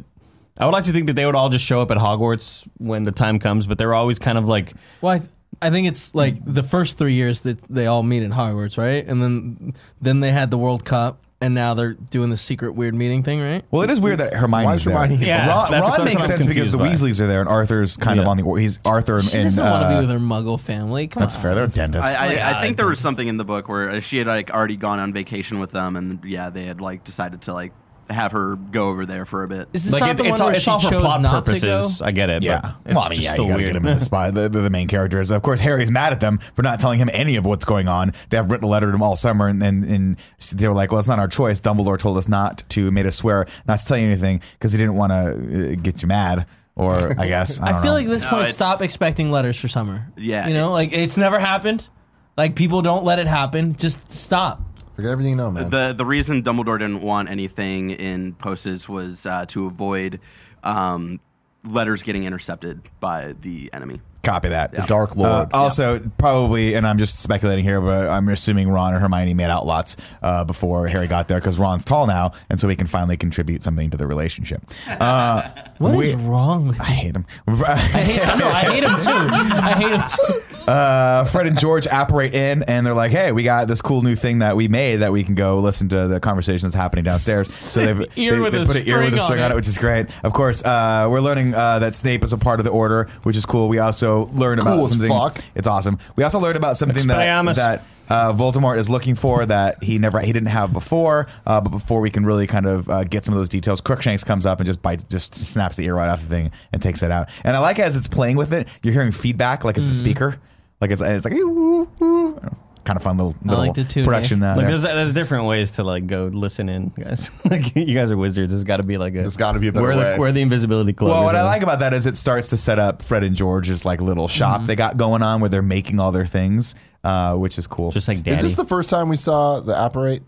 I 0.59 0.65
would 0.65 0.71
like 0.71 0.83
to 0.85 0.91
think 0.91 1.07
that 1.07 1.13
they 1.13 1.25
would 1.25 1.35
all 1.35 1.49
just 1.49 1.65
show 1.65 1.79
up 1.81 1.89
at 1.91 1.97
Hogwarts 1.97 2.67
when 2.77 3.03
the 3.03 3.11
time 3.11 3.39
comes, 3.39 3.65
but 3.67 3.77
they're 3.77 3.93
always 3.93 4.19
kind 4.19 4.37
of 4.37 4.45
like 4.47 4.73
Well, 5.01 5.13
I, 5.13 5.19
th- 5.19 5.31
I 5.61 5.69
think 5.69 5.87
it's 5.87 6.13
like 6.13 6.35
the 6.45 6.63
first 6.63 6.97
three 6.97 7.13
years 7.13 7.41
that 7.41 7.61
they 7.69 7.85
all 7.87 8.03
meet 8.03 8.23
in 8.23 8.31
Hogwarts, 8.31 8.77
right? 8.77 9.05
And 9.07 9.21
then 9.21 9.73
then 10.01 10.19
they 10.19 10.31
had 10.31 10.51
the 10.51 10.57
World 10.57 10.83
Cup, 10.85 11.21
and 11.41 11.53
now 11.55 11.73
they're 11.73 11.93
doing 11.93 12.29
the 12.29 12.35
secret 12.37 12.73
weird 12.73 12.93
meeting 12.93 13.23
thing, 13.23 13.41
right? 13.41 13.63
Well, 13.71 13.81
it 13.83 13.89
is 13.89 13.99
weird 14.01 14.19
that 14.19 14.33
Hermione's 14.33 14.65
Why 14.65 14.75
is 14.75 14.83
Hermione 14.83 15.07
there. 15.15 15.17
here? 15.17 15.27
Yeah, 15.27 15.47
Ron, 15.49 15.71
that's- 15.71 15.71
Ron 15.71 15.91
that's 15.91 16.03
makes 16.13 16.15
I'm 16.23 16.27
sense 16.37 16.45
because 16.45 16.71
the 16.71 16.77
by. 16.77 16.89
Weasleys 16.89 17.19
are 17.21 17.27
there, 17.27 17.39
and 17.39 17.47
Arthur's 17.49 17.95
kind 17.97 18.19
of 18.19 18.25
Yeah. 18.25 18.29
on 18.31 18.37
the. 18.37 18.53
He's 18.55 18.79
Arthur 18.85 19.21
She 19.21 19.37
and. 19.37 19.45
doesn't 19.45 19.63
want 19.63 19.81
to 19.83 19.87
uh, 19.87 20.01
be 20.01 20.07
with 20.07 20.09
her 20.09 20.19
Muggle 20.25 20.59
family. 20.59 21.07
Come 21.07 21.21
That's 21.21 21.35
on. 21.37 21.41
fair. 21.41 21.55
They're 21.55 21.67
dentists. 21.67 22.13
I, 22.13 22.35
I, 22.41 22.59
I 22.59 22.61
think 22.61 22.75
there 22.77 22.87
was 22.87 22.99
something 22.99 23.27
in 23.27 23.37
the 23.37 23.45
book 23.45 23.67
where 23.69 24.01
she 24.01 24.17
had 24.17 24.27
like 24.27 24.49
already 24.51 24.75
gone 24.77 24.99
on 24.99 25.13
vacation 25.13 25.59
with 25.59 25.71
them, 25.71 25.95
and 25.95 26.19
yeah, 26.25 26.49
they 26.49 26.65
had 26.65 26.79
like 26.81 27.03
decided 27.05 27.41
to 27.43 27.53
like 27.53 27.71
have 28.09 28.31
her 28.31 28.55
go 28.55 28.89
over 28.89 29.05
there 29.05 29.25
for 29.25 29.43
a 29.43 29.47
bit. 29.47 29.67
Is 29.73 29.83
this 29.85 29.93
like 29.93 30.01
not 30.01 30.09
it- 30.11 30.17
the 30.17 30.23
it's 30.23 30.31
one 30.31 30.41
all, 30.41 30.47
where 30.47 30.55
it's 30.55 30.63
she 30.63 30.71
all 30.71 30.79
for 30.79 30.89
chose 30.89 31.01
plot 31.01 31.21
not 31.21 31.45
purposes. 31.45 31.97
to 31.97 32.03
go? 32.03 32.05
I 32.07 32.11
get 32.11 32.29
it. 32.29 32.43
Yeah, 32.43 32.59
but 32.61 32.71
it's 32.85 32.95
well, 32.95 32.99
I 32.99 33.09
mean, 33.09 33.13
just 33.15 33.21
yeah, 33.23 33.31
still 33.31 33.43
you 33.45 33.49
gotta 33.51 33.57
weird. 33.63 33.67
get 33.73 33.75
him 33.77 33.87
in 33.87 33.97
the 33.99 34.03
spot. 34.05 34.33
They're, 34.33 34.49
they're 34.49 34.61
the 34.61 34.69
main 34.69 34.87
characters. 34.87 35.31
Of 35.31 35.41
course, 35.43 35.59
Harry's 35.59 35.91
mad 35.91 36.11
at 36.13 36.19
them 36.19 36.39
for 36.55 36.63
not 36.63 36.79
telling 36.79 36.99
him 36.99 37.09
any 37.13 37.35
of 37.35 37.45
what's 37.45 37.65
going 37.65 37.87
on. 37.87 38.13
They 38.29 38.37
have 38.37 38.49
written 38.51 38.65
a 38.65 38.69
letter 38.69 38.87
to 38.87 38.93
him 38.95 39.01
all 39.03 39.15
summer, 39.15 39.47
and 39.47 39.61
and, 39.61 39.83
and 39.83 40.17
they 40.53 40.67
were 40.67 40.73
like, 40.73 40.91
"Well, 40.91 40.99
it's 40.99 41.07
not 41.07 41.19
our 41.19 41.27
choice." 41.27 41.59
Dumbledore 41.59 41.99
told 41.99 42.17
us 42.17 42.27
not 42.27 42.63
to, 42.69 42.89
made 42.91 43.05
us 43.05 43.15
swear 43.15 43.45
not 43.67 43.79
to 43.79 43.85
tell 43.85 43.97
you 43.97 44.05
anything 44.07 44.41
because 44.53 44.71
he 44.71 44.77
didn't 44.77 44.95
want 44.95 45.11
to 45.11 45.71
uh, 45.73 45.75
get 45.81 46.01
you 46.01 46.07
mad. 46.07 46.45
Or 46.75 47.19
I 47.19 47.27
guess 47.27 47.59
I, 47.59 47.69
I, 47.77 47.81
feel 47.81 47.91
know. 47.91 47.93
like 47.97 48.05
at 48.05 48.09
this 48.11 48.23
No, 48.23 48.29
point, 48.29 48.41
it's- 48.43 48.55
stop 48.55 48.81
expecting 48.81 49.31
letters 49.31 49.59
for 49.59 49.67
summer. 49.67 50.07
Yeah. 50.17 50.47
you 50.47 50.53
know, 50.53 50.71
like 50.71 50.93
it's 50.93 51.17
never 51.17 51.37
happened. 51.37 51.89
Like 52.37 52.55
people 52.55 52.81
don't 52.81 53.03
let 53.03 53.19
it 53.19 53.27
happen. 53.27 53.75
Just 53.75 54.09
stop. 54.09 54.61
Forget 54.99 55.11
everything 55.13 55.29
you 55.29 55.37
know, 55.37 55.49
man. 55.49 55.69
The 55.69 55.93
the 55.93 56.05
reason 56.05 56.43
Dumbledore 56.43 56.77
didn't 56.77 57.01
want 57.01 57.29
anything 57.29 57.91
in 57.91 58.33
postage 58.33 58.89
was 58.89 59.25
uh, 59.25 59.45
to 59.45 59.65
avoid 59.65 60.19
um, 60.61 61.21
letters 61.63 62.03
getting 62.03 62.25
intercepted 62.25 62.81
by 62.99 63.33
the 63.39 63.69
enemy. 63.71 64.01
Copy 64.23 64.49
that. 64.49 64.71
The 64.73 64.81
Dark 64.81 65.15
Lord. 65.15 65.29
Uh, 65.53 65.57
also, 65.57 65.99
probably, 66.17 66.73
and 66.75 66.85
I'm 66.85 66.97
just 66.97 67.19
speculating 67.19 67.63
here, 67.63 67.79
but 67.79 68.07
I'm 68.09 68.27
assuming 68.29 68.69
Ron 68.69 68.93
and 68.93 69.01
Hermione 69.01 69.33
made 69.33 69.49
out 69.49 69.65
lots 69.65 69.95
uh, 70.21 70.43
before 70.43 70.87
Harry 70.87 71.07
got 71.07 71.27
there 71.29 71.39
because 71.39 71.57
Ron's 71.57 71.85
tall 71.85 72.05
now, 72.05 72.33
and 72.49 72.59
so 72.59 72.67
he 72.67 72.75
can 72.75 72.87
finally 72.87 73.15
contribute 73.15 73.63
something 73.63 73.89
to 73.91 73.97
the 73.97 74.05
relationship. 74.07 74.61
Uh, 74.87 75.49
What 75.79 75.91
is 76.03 76.15
we- 76.17 76.21
wrong 76.25 76.67
with? 76.67 76.81
I 76.81 76.85
hate 76.85 77.15
him. 77.15 77.25
I 77.47 77.75
hate, 77.77 78.37
no, 78.37 78.47
I 78.49 78.59
hate 78.65 78.83
him 78.83 78.97
too. 78.97 79.29
I 79.31 79.73
hate 79.77 79.91
him 79.91 80.41
too. 80.57 80.69
uh, 80.69 81.23
Fred 81.23 81.47
and 81.47 81.57
George 81.57 81.87
apparate 81.89 82.33
in, 82.33 82.63
and 82.63 82.85
they're 82.85 82.93
like, 82.93 83.11
"Hey, 83.11 83.31
we 83.31 83.43
got 83.43 83.69
this 83.69 83.81
cool 83.81 84.01
new 84.01 84.15
thing 84.15 84.39
that 84.39 84.57
we 84.57 84.67
made 84.67 84.97
that 84.97 85.13
we 85.13 85.23
can 85.23 85.35
go 85.35 85.59
listen 85.59 85.87
to 85.89 86.07
the 86.09 86.19
conversation 86.19 86.67
that's 86.67 86.75
happening 86.75 87.05
downstairs." 87.05 87.47
So 87.55 87.85
they've 87.85 88.17
Ear 88.17 88.35
they, 88.35 88.41
with 88.41 88.51
they 88.53 88.61
a 88.61 88.65
put 88.65 88.75
an 88.75 88.87
ear 88.89 88.97
with 88.99 89.13
a 89.13 89.19
string 89.21 89.25
string 89.25 89.39
on 89.39 89.45
on 89.45 89.51
it. 89.51 89.53
it, 89.53 89.55
which 89.55 89.67
is 89.69 89.77
great. 89.77 90.07
Of 90.23 90.33
course, 90.33 90.61
uh, 90.65 91.07
we're 91.09 91.21
learning 91.21 91.53
uh, 91.53 91.79
that 91.79 91.95
Snape 91.95 92.25
is 92.25 92.33
a 92.33 92.37
part 92.37 92.59
of 92.59 92.65
the 92.65 92.71
Order, 92.71 93.07
which 93.23 93.37
is 93.37 93.45
cool. 93.45 93.69
We 93.69 93.79
also 93.79 94.08
learned 94.33 94.61
about 94.61 94.75
Cool 94.75 94.83
as 94.85 94.91
something. 94.91 95.09
fuck. 95.09 95.43
It's 95.55 95.67
awesome. 95.67 95.99
We 96.15 96.23
also 96.23 96.39
learned 96.39 96.57
about 96.57 96.77
something 96.77 97.07
that 97.07 97.17
Expelliarmus. 97.17 97.55
that 97.55 97.85
uh, 98.09 98.33
Voldemort 98.33 98.77
is 98.77 98.89
looking 98.89 99.15
for 99.15 99.45
that 99.45 99.83
he 99.83 99.99
never 99.99 100.19
he 100.19 100.33
didn't 100.33 100.49
have 100.49 100.73
before. 100.73 101.27
Uh, 101.45 101.61
but 101.61 101.69
before 101.69 102.01
we 102.01 102.09
can 102.09 102.25
really 102.25 102.47
kind 102.47 102.65
of 102.65 102.89
uh, 102.89 103.03
get 103.03 103.23
some 103.25 103.33
of 103.33 103.39
those 103.39 103.49
details, 103.49 103.81
Crookshanks 103.81 104.23
comes 104.23 104.45
up 104.45 104.59
and 104.59 104.67
just 104.67 104.81
bites, 104.81 105.03
just 105.03 105.35
snaps 105.35 105.75
the 105.77 105.85
ear 105.85 105.95
right 105.95 106.09
off 106.09 106.21
the 106.21 106.27
thing 106.27 106.51
and 106.73 106.81
takes 106.81 107.03
it 107.03 107.11
out. 107.11 107.29
And 107.43 107.55
I 107.55 107.59
like 107.59 107.77
as 107.79 107.95
it's 107.95 108.07
playing 108.07 108.37
with 108.37 108.51
it, 108.53 108.67
you're 108.83 108.93
hearing 108.93 109.11
feedback 109.11 109.63
like 109.63 109.77
it's 109.77 109.85
a 109.85 109.93
speaker, 109.93 110.39
like 110.81 110.91
it's 110.91 111.01
it's 111.01 111.25
like 111.25 111.33
ooh, 111.35 111.87
ooh. 112.01 112.39
Kind 112.83 112.97
of 112.97 113.03
fun 113.03 113.17
little, 113.17 113.35
little 113.43 113.65
like 113.65 113.73
the 113.75 113.83
tune, 113.83 114.05
production. 114.05 114.39
yeah. 114.41 114.53
Uh, 114.53 114.57
Like 114.57 114.67
there's, 114.67 114.83
there's 114.83 115.13
different 115.13 115.45
ways 115.45 115.71
to 115.71 115.83
like 115.83 116.07
go 116.07 116.25
listen 116.33 116.69
in, 116.69 116.89
guys. 116.89 117.31
like 117.49 117.75
you 117.75 117.93
guys 117.95 118.11
are 118.11 118.17
wizards. 118.17 118.51
There's 118.51 118.63
got 118.63 118.77
to 118.77 118.83
be 118.83 118.97
like 118.97 119.13
a. 119.13 119.17
There's 119.17 119.37
gotta 119.37 119.59
be 119.59 119.67
a 119.67 119.71
better 119.71 119.85
where 119.85 119.97
way. 119.97 120.13
The, 120.15 120.19
where 120.19 120.31
the 120.31 120.41
invisibility 120.41 120.93
cloak. 120.93 121.11
Well, 121.11 121.23
what 121.23 121.35
I 121.35 121.43
like 121.43 121.61
about 121.63 121.79
that 121.79 121.93
is 121.93 122.05
it 122.05 122.17
starts 122.17 122.47
to 122.49 122.57
set 122.57 122.79
up 122.79 123.01
Fred 123.01 123.23
and 123.23 123.35
George's 123.35 123.85
like 123.85 124.01
little 124.01 124.27
shop 124.27 124.65
they 124.65 124.75
got 124.75 124.97
going 124.97 125.21
on 125.23 125.39
where 125.41 125.49
they're 125.49 125.61
making 125.61 125.99
all 125.99 126.11
their 126.11 126.25
things, 126.25 126.75
uh, 127.03 127.35
which 127.35 127.57
is 127.59 127.67
cool. 127.67 127.91
just 127.91 128.07
like 128.07 128.25
Is 128.27 128.41
this 128.41 128.53
the 128.53 128.65
first 128.65 128.89
time 128.89 129.09
we 129.09 129.15
saw 129.15 129.59
the 129.59 129.73
apparate? 129.85 130.23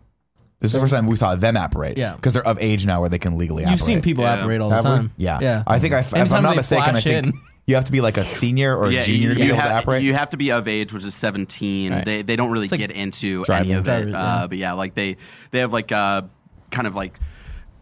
this 0.59 0.69
is 0.69 0.73
the 0.75 0.79
first 0.81 0.93
time 0.93 1.07
we 1.07 1.15
saw 1.15 1.35
them 1.35 1.57
apparate. 1.57 1.97
Yeah. 1.97 2.15
because 2.15 2.33
they're 2.33 2.45
of 2.45 2.59
age 2.61 2.85
now 2.85 2.99
where 3.01 3.09
they 3.09 3.17
can 3.17 3.35
legally. 3.37 3.63
Operate. 3.63 3.71
You've 3.79 3.81
apparate. 3.81 3.95
seen 3.95 4.01
people 4.03 4.23
Yeah. 4.25 4.39
operate 4.39 4.61
all 4.61 4.69
the 4.69 4.75
Have 4.75 4.85
we? 4.85 4.89
time. 4.91 5.11
Yeah, 5.17 5.39
yeah. 5.41 5.63
I 5.65 5.79
think 5.79 5.93
I, 5.95 5.99
if 6.01 6.13
I'm 6.13 6.43
not 6.43 6.55
mistaken, 6.55 6.95
I 6.95 7.01
think 7.01 7.25
in. 7.27 7.33
You 7.71 7.75
have 7.75 7.85
to 7.85 7.91
be 7.91 8.01
like 8.01 8.17
a 8.17 8.25
senior 8.25 8.75
or 8.77 8.87
a 8.89 9.01
junior 9.01 9.29
you, 9.29 9.29
to 9.29 9.35
be 9.35 9.41
you 9.41 9.53
able 9.53 9.61
to 9.63 9.73
operate. 9.73 10.03
you 10.03 10.13
have 10.13 10.29
to 10.29 10.37
be 10.37 10.51
of 10.51 10.67
age, 10.67 10.93
which 10.93 11.03
is 11.03 11.15
17. 11.15 11.91
Right. 11.91 12.05
They, 12.05 12.21
they 12.21 12.35
don't 12.35 12.51
really 12.51 12.67
like 12.67 12.79
get 12.79 12.91
into 12.91 13.43
driving. 13.43 13.71
any 13.71 13.79
of 13.79 13.87
it. 13.87 14.13
Uh, 14.13 14.47
but 14.47 14.57
yeah, 14.57 14.73
like 14.73 14.93
they 14.93 15.17
they 15.51 15.59
have 15.59 15.73
like 15.73 15.91
uh, 15.91 16.21
kind 16.69 16.85
of 16.87 16.95
like 16.95 17.17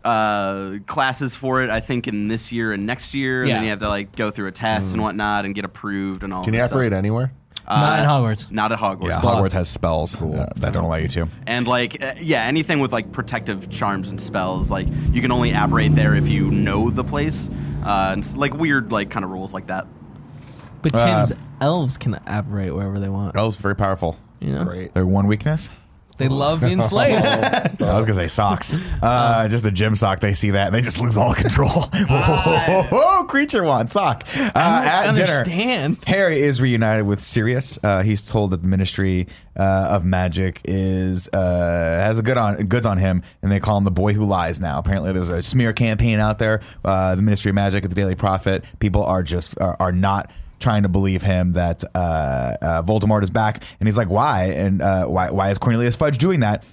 uh, 0.05 0.77
classes 0.87 1.35
for 1.35 1.61
it. 1.63 1.69
I 1.69 1.79
think 1.81 2.07
in 2.07 2.27
this 2.27 2.51
year 2.51 2.71
and 2.71 2.85
next 2.85 3.13
year, 3.13 3.41
and 3.41 3.49
Yeah. 3.49 3.55
then 3.55 3.63
you 3.65 3.69
have 3.71 3.79
to 3.79 3.89
like 3.89 4.15
go 4.15 4.31
through 4.31 4.47
a 4.47 4.51
test 4.51 4.93
and 4.93 5.01
whatnot 5.01 5.45
and 5.45 5.53
get 5.53 5.65
approved 5.65 6.23
and 6.23 6.33
all. 6.33 6.41
That. 6.41 6.45
Can 6.45 6.53
you 6.53 6.59
this 6.61 6.67
stuff. 6.69 6.77
operate 6.77 6.93
anywhere? 6.93 7.33
Not 7.67 7.99
in 7.99 8.05
Hogwarts. 8.05 8.49
Not 8.49 8.71
at 8.71 8.79
Hogwarts. 8.79 9.09
yeah, 9.09 9.21
Hogwarts 9.21 9.53
has 9.53 9.69
spells 9.69 10.19
uh, 10.19 10.51
that 10.55 10.73
don't 10.73 10.85
allow 10.85 10.95
you 10.95 11.07
to. 11.09 11.27
And 11.45 11.67
like, 11.67 12.01
uh, 12.01 12.15
yeah, 12.19 12.43
anything 12.45 12.79
with 12.79 12.91
like 12.91 13.11
protective 13.11 13.69
charms 13.69 14.09
and 14.09 14.19
spells, 14.19 14.71
like 14.71 14.87
you 15.11 15.21
can 15.21 15.31
only 15.31 15.53
operate 15.53 15.93
there 15.93 16.15
if 16.15 16.27
you 16.27 16.49
know 16.49 16.89
the 16.89 17.03
place. 17.03 17.47
Uh, 17.83 18.09
and 18.13 18.37
like 18.37 18.53
weird, 18.53 18.91
like 18.91 19.09
kind 19.09 19.23
of 19.23 19.31
rules 19.31 19.53
like 19.53 19.67
that. 19.67 19.87
But 20.81 20.95
Uh, 20.95 21.25
Tim's 21.25 21.39
elves 21.61 21.97
can 21.97 22.19
operate 22.27 22.73
wherever 22.73 22.99
they 22.99 23.09
want. 23.09 23.33
That 23.33 23.41
was 23.41 23.57
very 23.57 23.75
powerful. 23.75 24.17
You 24.39 24.53
know, 24.53 24.63
Great. 24.65 24.93
Their 24.93 25.05
one 25.05 25.27
weakness. 25.27 25.77
They 26.19 26.27
love 26.27 26.61
being 26.61 26.81
slaves. 26.83 27.25
I 27.25 27.71
was 27.79 28.05
gonna 28.05 28.13
say 28.13 28.27
socks. 28.27 28.75
Uh, 29.01 29.47
just 29.47 29.65
a 29.65 29.71
gym 29.71 29.95
sock. 29.95 30.19
They 30.19 30.33
see 30.33 30.51
that 30.51 30.67
and 30.67 30.75
they 30.75 30.81
just 30.81 30.99
lose 30.99 31.15
all 31.15 31.33
control. 31.33 31.69
oh, 31.93 33.25
Kreacher 33.29 33.65
wants 33.65 33.93
sock. 33.93 34.25
Uh, 34.35 34.51
I 34.55 34.85
at 34.85 35.05
don't 35.05 35.15
dinner, 35.15 35.31
understand. 35.31 36.03
Harry 36.05 36.41
is 36.41 36.61
reunited 36.61 37.05
with 37.05 37.21
Sirius. 37.21 37.79
Uh, 37.81 38.03
he's 38.03 38.29
told 38.29 38.51
that 38.51 38.61
the 38.61 38.67
Ministry 38.67 39.27
uh, 39.57 39.87
of 39.91 40.03
Magic 40.03 40.59
is 40.65 41.29
uh, 41.29 41.39
has 41.39 42.19
a 42.19 42.21
good 42.23 42.37
on 42.37 42.57
goods 42.65 42.85
on 42.85 42.97
him, 42.97 43.23
and 43.41 43.51
they 43.51 43.59
call 43.61 43.77
him 43.77 43.85
the 43.85 43.91
boy 43.91 44.13
who 44.13 44.25
lies. 44.25 44.59
Now, 44.59 44.79
apparently, 44.79 45.13
there's 45.13 45.29
a 45.29 45.41
smear 45.41 45.71
campaign 45.71 46.19
out 46.19 46.39
there. 46.39 46.61
Uh, 46.83 47.15
the 47.15 47.21
Ministry 47.21 47.49
of 47.49 47.55
Magic 47.55 47.85
at 47.85 47.89
the 47.89 47.95
Daily 47.95 48.15
Prophet. 48.15 48.65
People 48.79 49.03
are 49.05 49.23
just 49.23 49.57
are, 49.61 49.77
are 49.79 49.93
not 49.93 50.29
trying 50.59 50.83
to 50.83 50.89
believe 50.89 51.21
him 51.21 51.53
that 51.53 51.83
uh, 51.95 52.55
uh, 52.61 52.83
Voldemort 52.83 53.23
is 53.23 53.29
back, 53.29 53.63
and 53.79 53.87
he's 53.87 53.97
like, 53.97 54.09
"Why? 54.09 54.45
And 54.45 54.81
uh, 54.81 55.05
why? 55.05 55.31
Why 55.31 55.49
is 55.49 55.57
Cornelius 55.57 55.95
Fudge 55.95 56.17
doing 56.17 56.41
that?" 56.41 56.65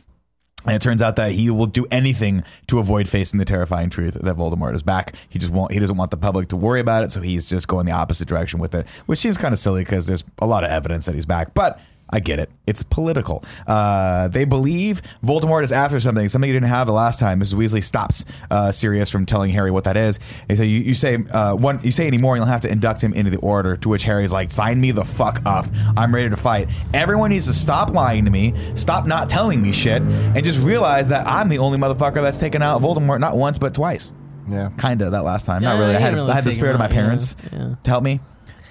And 0.66 0.74
it 0.74 0.82
turns 0.82 1.00
out 1.00 1.14
that 1.16 1.30
he 1.30 1.48
will 1.48 1.66
do 1.66 1.86
anything 1.92 2.42
to 2.66 2.80
avoid 2.80 3.08
facing 3.08 3.38
the 3.38 3.44
terrifying 3.44 3.88
truth 3.88 4.14
that 4.14 4.36
Voldemort 4.36 4.74
is 4.74 4.82
back. 4.82 5.14
He 5.28 5.38
just 5.38 5.52
won't. 5.52 5.72
He 5.72 5.78
doesn't 5.78 5.96
want 5.96 6.10
the 6.10 6.16
public 6.16 6.48
to 6.48 6.56
worry 6.56 6.80
about 6.80 7.04
it, 7.04 7.12
so 7.12 7.20
he's 7.20 7.48
just 7.48 7.68
going 7.68 7.86
the 7.86 7.92
opposite 7.92 8.26
direction 8.26 8.58
with 8.58 8.74
it, 8.74 8.86
which 9.06 9.20
seems 9.20 9.38
kind 9.38 9.52
of 9.52 9.60
silly 9.60 9.82
because 9.82 10.06
there's 10.06 10.24
a 10.40 10.46
lot 10.46 10.64
of 10.64 10.70
evidence 10.70 11.06
that 11.06 11.14
he's 11.14 11.26
back. 11.26 11.54
But 11.54 11.80
I 12.10 12.20
get 12.20 12.38
it. 12.38 12.50
It's 12.66 12.82
political. 12.82 13.44
Uh, 13.66 14.28
they 14.28 14.44
believe 14.44 15.02
Voldemort 15.24 15.64
is 15.64 15.72
after 15.72 15.98
something, 15.98 16.28
something 16.28 16.48
he 16.48 16.52
didn't 16.52 16.68
have 16.68 16.86
the 16.86 16.92
last 16.92 17.18
time. 17.18 17.40
Mrs. 17.40 17.54
Weasley 17.54 17.82
stops 17.82 18.24
uh, 18.50 18.70
Sirius 18.70 19.10
from 19.10 19.26
telling 19.26 19.50
Harry 19.50 19.70
what 19.70 19.84
that 19.84 19.96
is. 19.96 20.20
They 20.48 20.54
say, 20.54 20.66
"You, 20.66 20.80
you 20.80 20.94
say 20.94 21.16
uh, 21.16 21.54
one, 21.54 21.80
you 21.82 21.92
say 21.92 22.06
any 22.06 22.18
more, 22.18 22.34
and 22.34 22.40
you'll 22.40 22.52
have 22.52 22.60
to 22.62 22.70
induct 22.70 23.02
him 23.02 23.12
into 23.14 23.30
the 23.30 23.38
Order." 23.38 23.76
To 23.78 23.88
which 23.88 24.04
Harry's 24.04 24.32
like, 24.32 24.50
"Sign 24.50 24.80
me 24.80 24.92
the 24.92 25.04
fuck 25.04 25.40
up. 25.46 25.66
I'm 25.96 26.14
ready 26.14 26.30
to 26.30 26.36
fight." 26.36 26.68
Everyone 26.94 27.30
needs 27.30 27.46
to 27.46 27.52
stop 27.52 27.90
lying 27.90 28.24
to 28.24 28.30
me, 28.30 28.54
stop 28.74 29.06
not 29.06 29.28
telling 29.28 29.60
me 29.60 29.72
shit, 29.72 30.02
and 30.02 30.44
just 30.44 30.60
realize 30.60 31.08
that 31.08 31.26
I'm 31.26 31.48
the 31.48 31.58
only 31.58 31.78
motherfucker 31.78 32.22
that's 32.22 32.38
taken 32.38 32.62
out 32.62 32.80
Voldemort 32.82 33.20
not 33.20 33.36
once 33.36 33.58
but 33.58 33.74
twice. 33.74 34.12
Yeah. 34.48 34.70
Kinda 34.78 35.10
that 35.10 35.24
last 35.24 35.46
time. 35.46 35.62
Yeah, 35.62 35.72
not 35.72 35.80
really. 35.80 35.96
I 35.96 36.00
had, 36.00 36.14
really 36.14 36.30
I 36.30 36.34
had 36.34 36.44
the 36.44 36.52
spirit 36.52 36.70
him 36.70 36.76
of 36.76 36.78
my 36.78 36.84
out, 36.86 36.92
yeah, 36.92 37.00
parents 37.00 37.36
yeah. 37.52 37.74
to 37.82 37.90
help 37.90 38.04
me. 38.04 38.20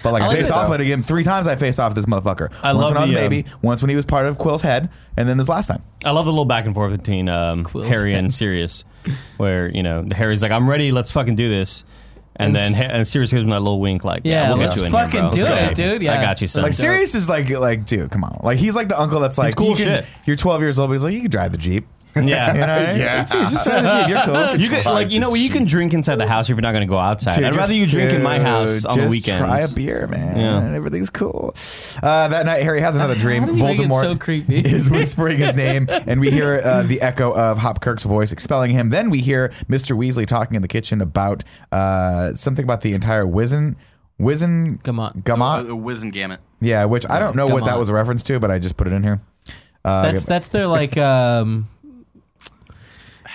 But 0.06 0.12
like 0.14 0.22
I, 0.22 0.24
I 0.26 0.28
like 0.28 0.36
faced 0.38 0.50
it, 0.50 0.54
off 0.54 0.66
though. 0.66 0.70
with 0.72 0.80
it 0.80 0.84
again 0.84 1.02
three 1.02 1.22
times. 1.24 1.46
I 1.46 1.56
faced 1.56 1.78
off 1.80 1.94
with 1.94 1.96
this 1.96 2.06
motherfucker. 2.06 2.52
I 2.62 2.72
once 2.72 2.82
love 2.82 2.90
when 2.90 2.96
I 2.98 3.00
was 3.02 3.10
a 3.10 3.14
the, 3.14 3.20
um, 3.24 3.28
baby, 3.28 3.48
once 3.62 3.82
when 3.82 3.90
he 3.90 3.96
was 3.96 4.04
part 4.06 4.26
of 4.26 4.38
Quirrell's 4.38 4.62
head, 4.62 4.88
and 5.16 5.28
then 5.28 5.36
this 5.36 5.48
last 5.48 5.66
time. 5.66 5.82
I 6.04 6.10
love 6.12 6.24
the 6.24 6.30
little 6.32 6.44
back 6.44 6.64
and 6.66 6.74
forth 6.74 6.96
between 6.96 7.28
um, 7.28 7.64
Quill's 7.64 7.88
Harry 7.88 8.14
and. 8.14 8.32
Sirius, 8.32 8.84
where 9.36 9.68
you 9.70 9.82
know 9.82 10.06
Harry's 10.12 10.42
like, 10.42 10.52
"I'm 10.52 10.68
ready, 10.68 10.92
let's 10.92 11.10
fucking 11.10 11.36
do 11.36 11.48
this," 11.48 11.84
and, 12.36 12.48
And 12.48 12.56
then 12.56 12.74
s- 12.74 12.90
and 12.90 13.08
Sirius 13.08 13.30
gives 13.32 13.42
him 13.44 13.50
that 13.50 13.60
little 13.60 13.80
wink, 13.80 14.04
like, 14.04 14.22
"Yeah, 14.24 14.42
Yeah, 14.42 14.48
we'll 14.50 14.58
let's 14.58 14.74
get 14.76 14.80
you 14.80 14.86
in 14.86 14.92
fucking 14.92 15.10
here, 15.12 15.22
bro. 15.22 15.30
do 15.30 15.42
Let's 15.44 15.78
it, 15.80 15.82
go. 15.82 15.92
dude. 15.92 16.02
Yeah. 16.02 16.18
I 16.18 16.22
got 16.22 16.40
you, 16.40 16.48
son." 16.48 16.62
Like. 16.64 16.72
Sirius 16.72 17.14
is 17.14 17.28
like 17.28 17.48
like 17.50 17.86
dude, 17.86 18.10
come 18.10 18.24
on. 18.24 18.40
Like 18.42 18.58
he's 18.58 18.74
like 18.76 18.88
the 18.88 19.00
uncle 19.00 19.20
that's 19.20 19.38
like 19.38 19.54
cool 19.56 19.70
you 19.70 19.76
can- 19.76 19.84
shit. 19.84 20.06
You're 20.26 20.36
12 20.36 20.60
years 20.60 20.78
old, 20.78 20.90
but 20.90 20.94
he's 20.94 21.02
like 21.04 21.14
you 21.14 21.22
can 21.22 21.30
drive 21.30 21.52
the 21.52 21.58
jeep. 21.58 21.86
Yeah, 22.24 22.52
You 22.54 22.60
know, 22.60 22.66
yeah. 23.04 23.24
Just, 23.24 23.52
just 23.52 23.64
drive. 23.66 24.08
You're 24.08 24.20
cool. 24.22 24.56
You 24.60 24.68
could 24.68 24.84
like 24.86 25.10
you 25.10 25.20
know 25.20 25.34
you 25.34 25.48
can 25.50 25.64
drink 25.64 25.92
inside 25.94 26.16
the 26.16 26.26
house 26.26 26.46
if 26.46 26.56
you're 26.56 26.60
not 26.62 26.72
going 26.72 26.86
to 26.86 26.90
go 26.90 26.96
outside. 26.98 27.34
Dude, 27.36 27.44
I'd 27.44 27.48
just- 27.48 27.58
rather 27.58 27.74
you 27.74 27.86
drink 27.86 28.12
in 28.12 28.22
my 28.22 28.38
house 28.38 28.84
on 28.84 28.96
the 28.96 29.04
just 29.04 29.10
weekends. 29.10 29.38
Try 29.38 29.60
a 29.60 29.68
beer, 29.68 30.06
man. 30.06 30.36
Yeah. 30.36 30.76
Everything's 30.76 31.10
cool. 31.10 31.54
Uh, 32.02 32.28
that 32.28 32.46
night, 32.46 32.62
Harry 32.62 32.80
has 32.80 32.94
another 32.96 33.14
dream. 33.18 33.42
How 33.42 33.48
does 33.48 33.56
he 33.56 33.62
make 33.62 33.78
it 33.78 33.88
Voldemort 33.88 34.00
so 34.00 34.16
creepy? 34.16 34.56
is 34.58 34.88
whispering 34.90 35.38
his 35.38 35.54
name, 35.54 35.86
and 35.90 36.20
we 36.20 36.30
hear 36.30 36.60
uh, 36.64 36.82
the 36.82 37.00
echo 37.02 37.32
of 37.34 37.58
Hopkirk's 37.58 38.04
voice 38.04 38.32
expelling 38.32 38.70
him. 38.70 38.90
Then 38.90 39.10
we 39.10 39.20
hear 39.20 39.48
Mr. 39.68 39.96
Weasley 39.96 40.26
talking 40.26 40.54
in 40.56 40.62
the 40.62 40.68
kitchen 40.68 41.00
about 41.00 41.42
uh, 41.72 42.34
something 42.34 42.64
about 42.64 42.80
the 42.82 42.94
entire 42.94 43.24
Wizen. 43.24 43.76
Wizen 44.20 44.80
Gamot. 44.82 45.22
Gamot? 45.24 45.70
Uh, 45.70 45.76
Wiz 45.76 46.00
and 46.02 46.12
Gamut. 46.12 46.40
Yeah, 46.60 46.86
which 46.86 47.04
I 47.10 47.18
don't 47.18 47.36
know 47.36 47.46
what 47.46 47.64
that 47.66 47.78
was 47.78 47.88
a 47.90 47.92
reference 47.92 48.22
to, 48.24 48.38
but 48.40 48.50
I 48.50 48.58
just 48.58 48.76
put 48.76 48.86
it 48.86 48.92
in 48.94 49.02
here. 49.02 49.20
Uh, 49.84 50.02
That's 50.10 50.24
that's 50.24 50.48
their 50.48 50.66
like 50.66 50.96
um. 50.96 51.68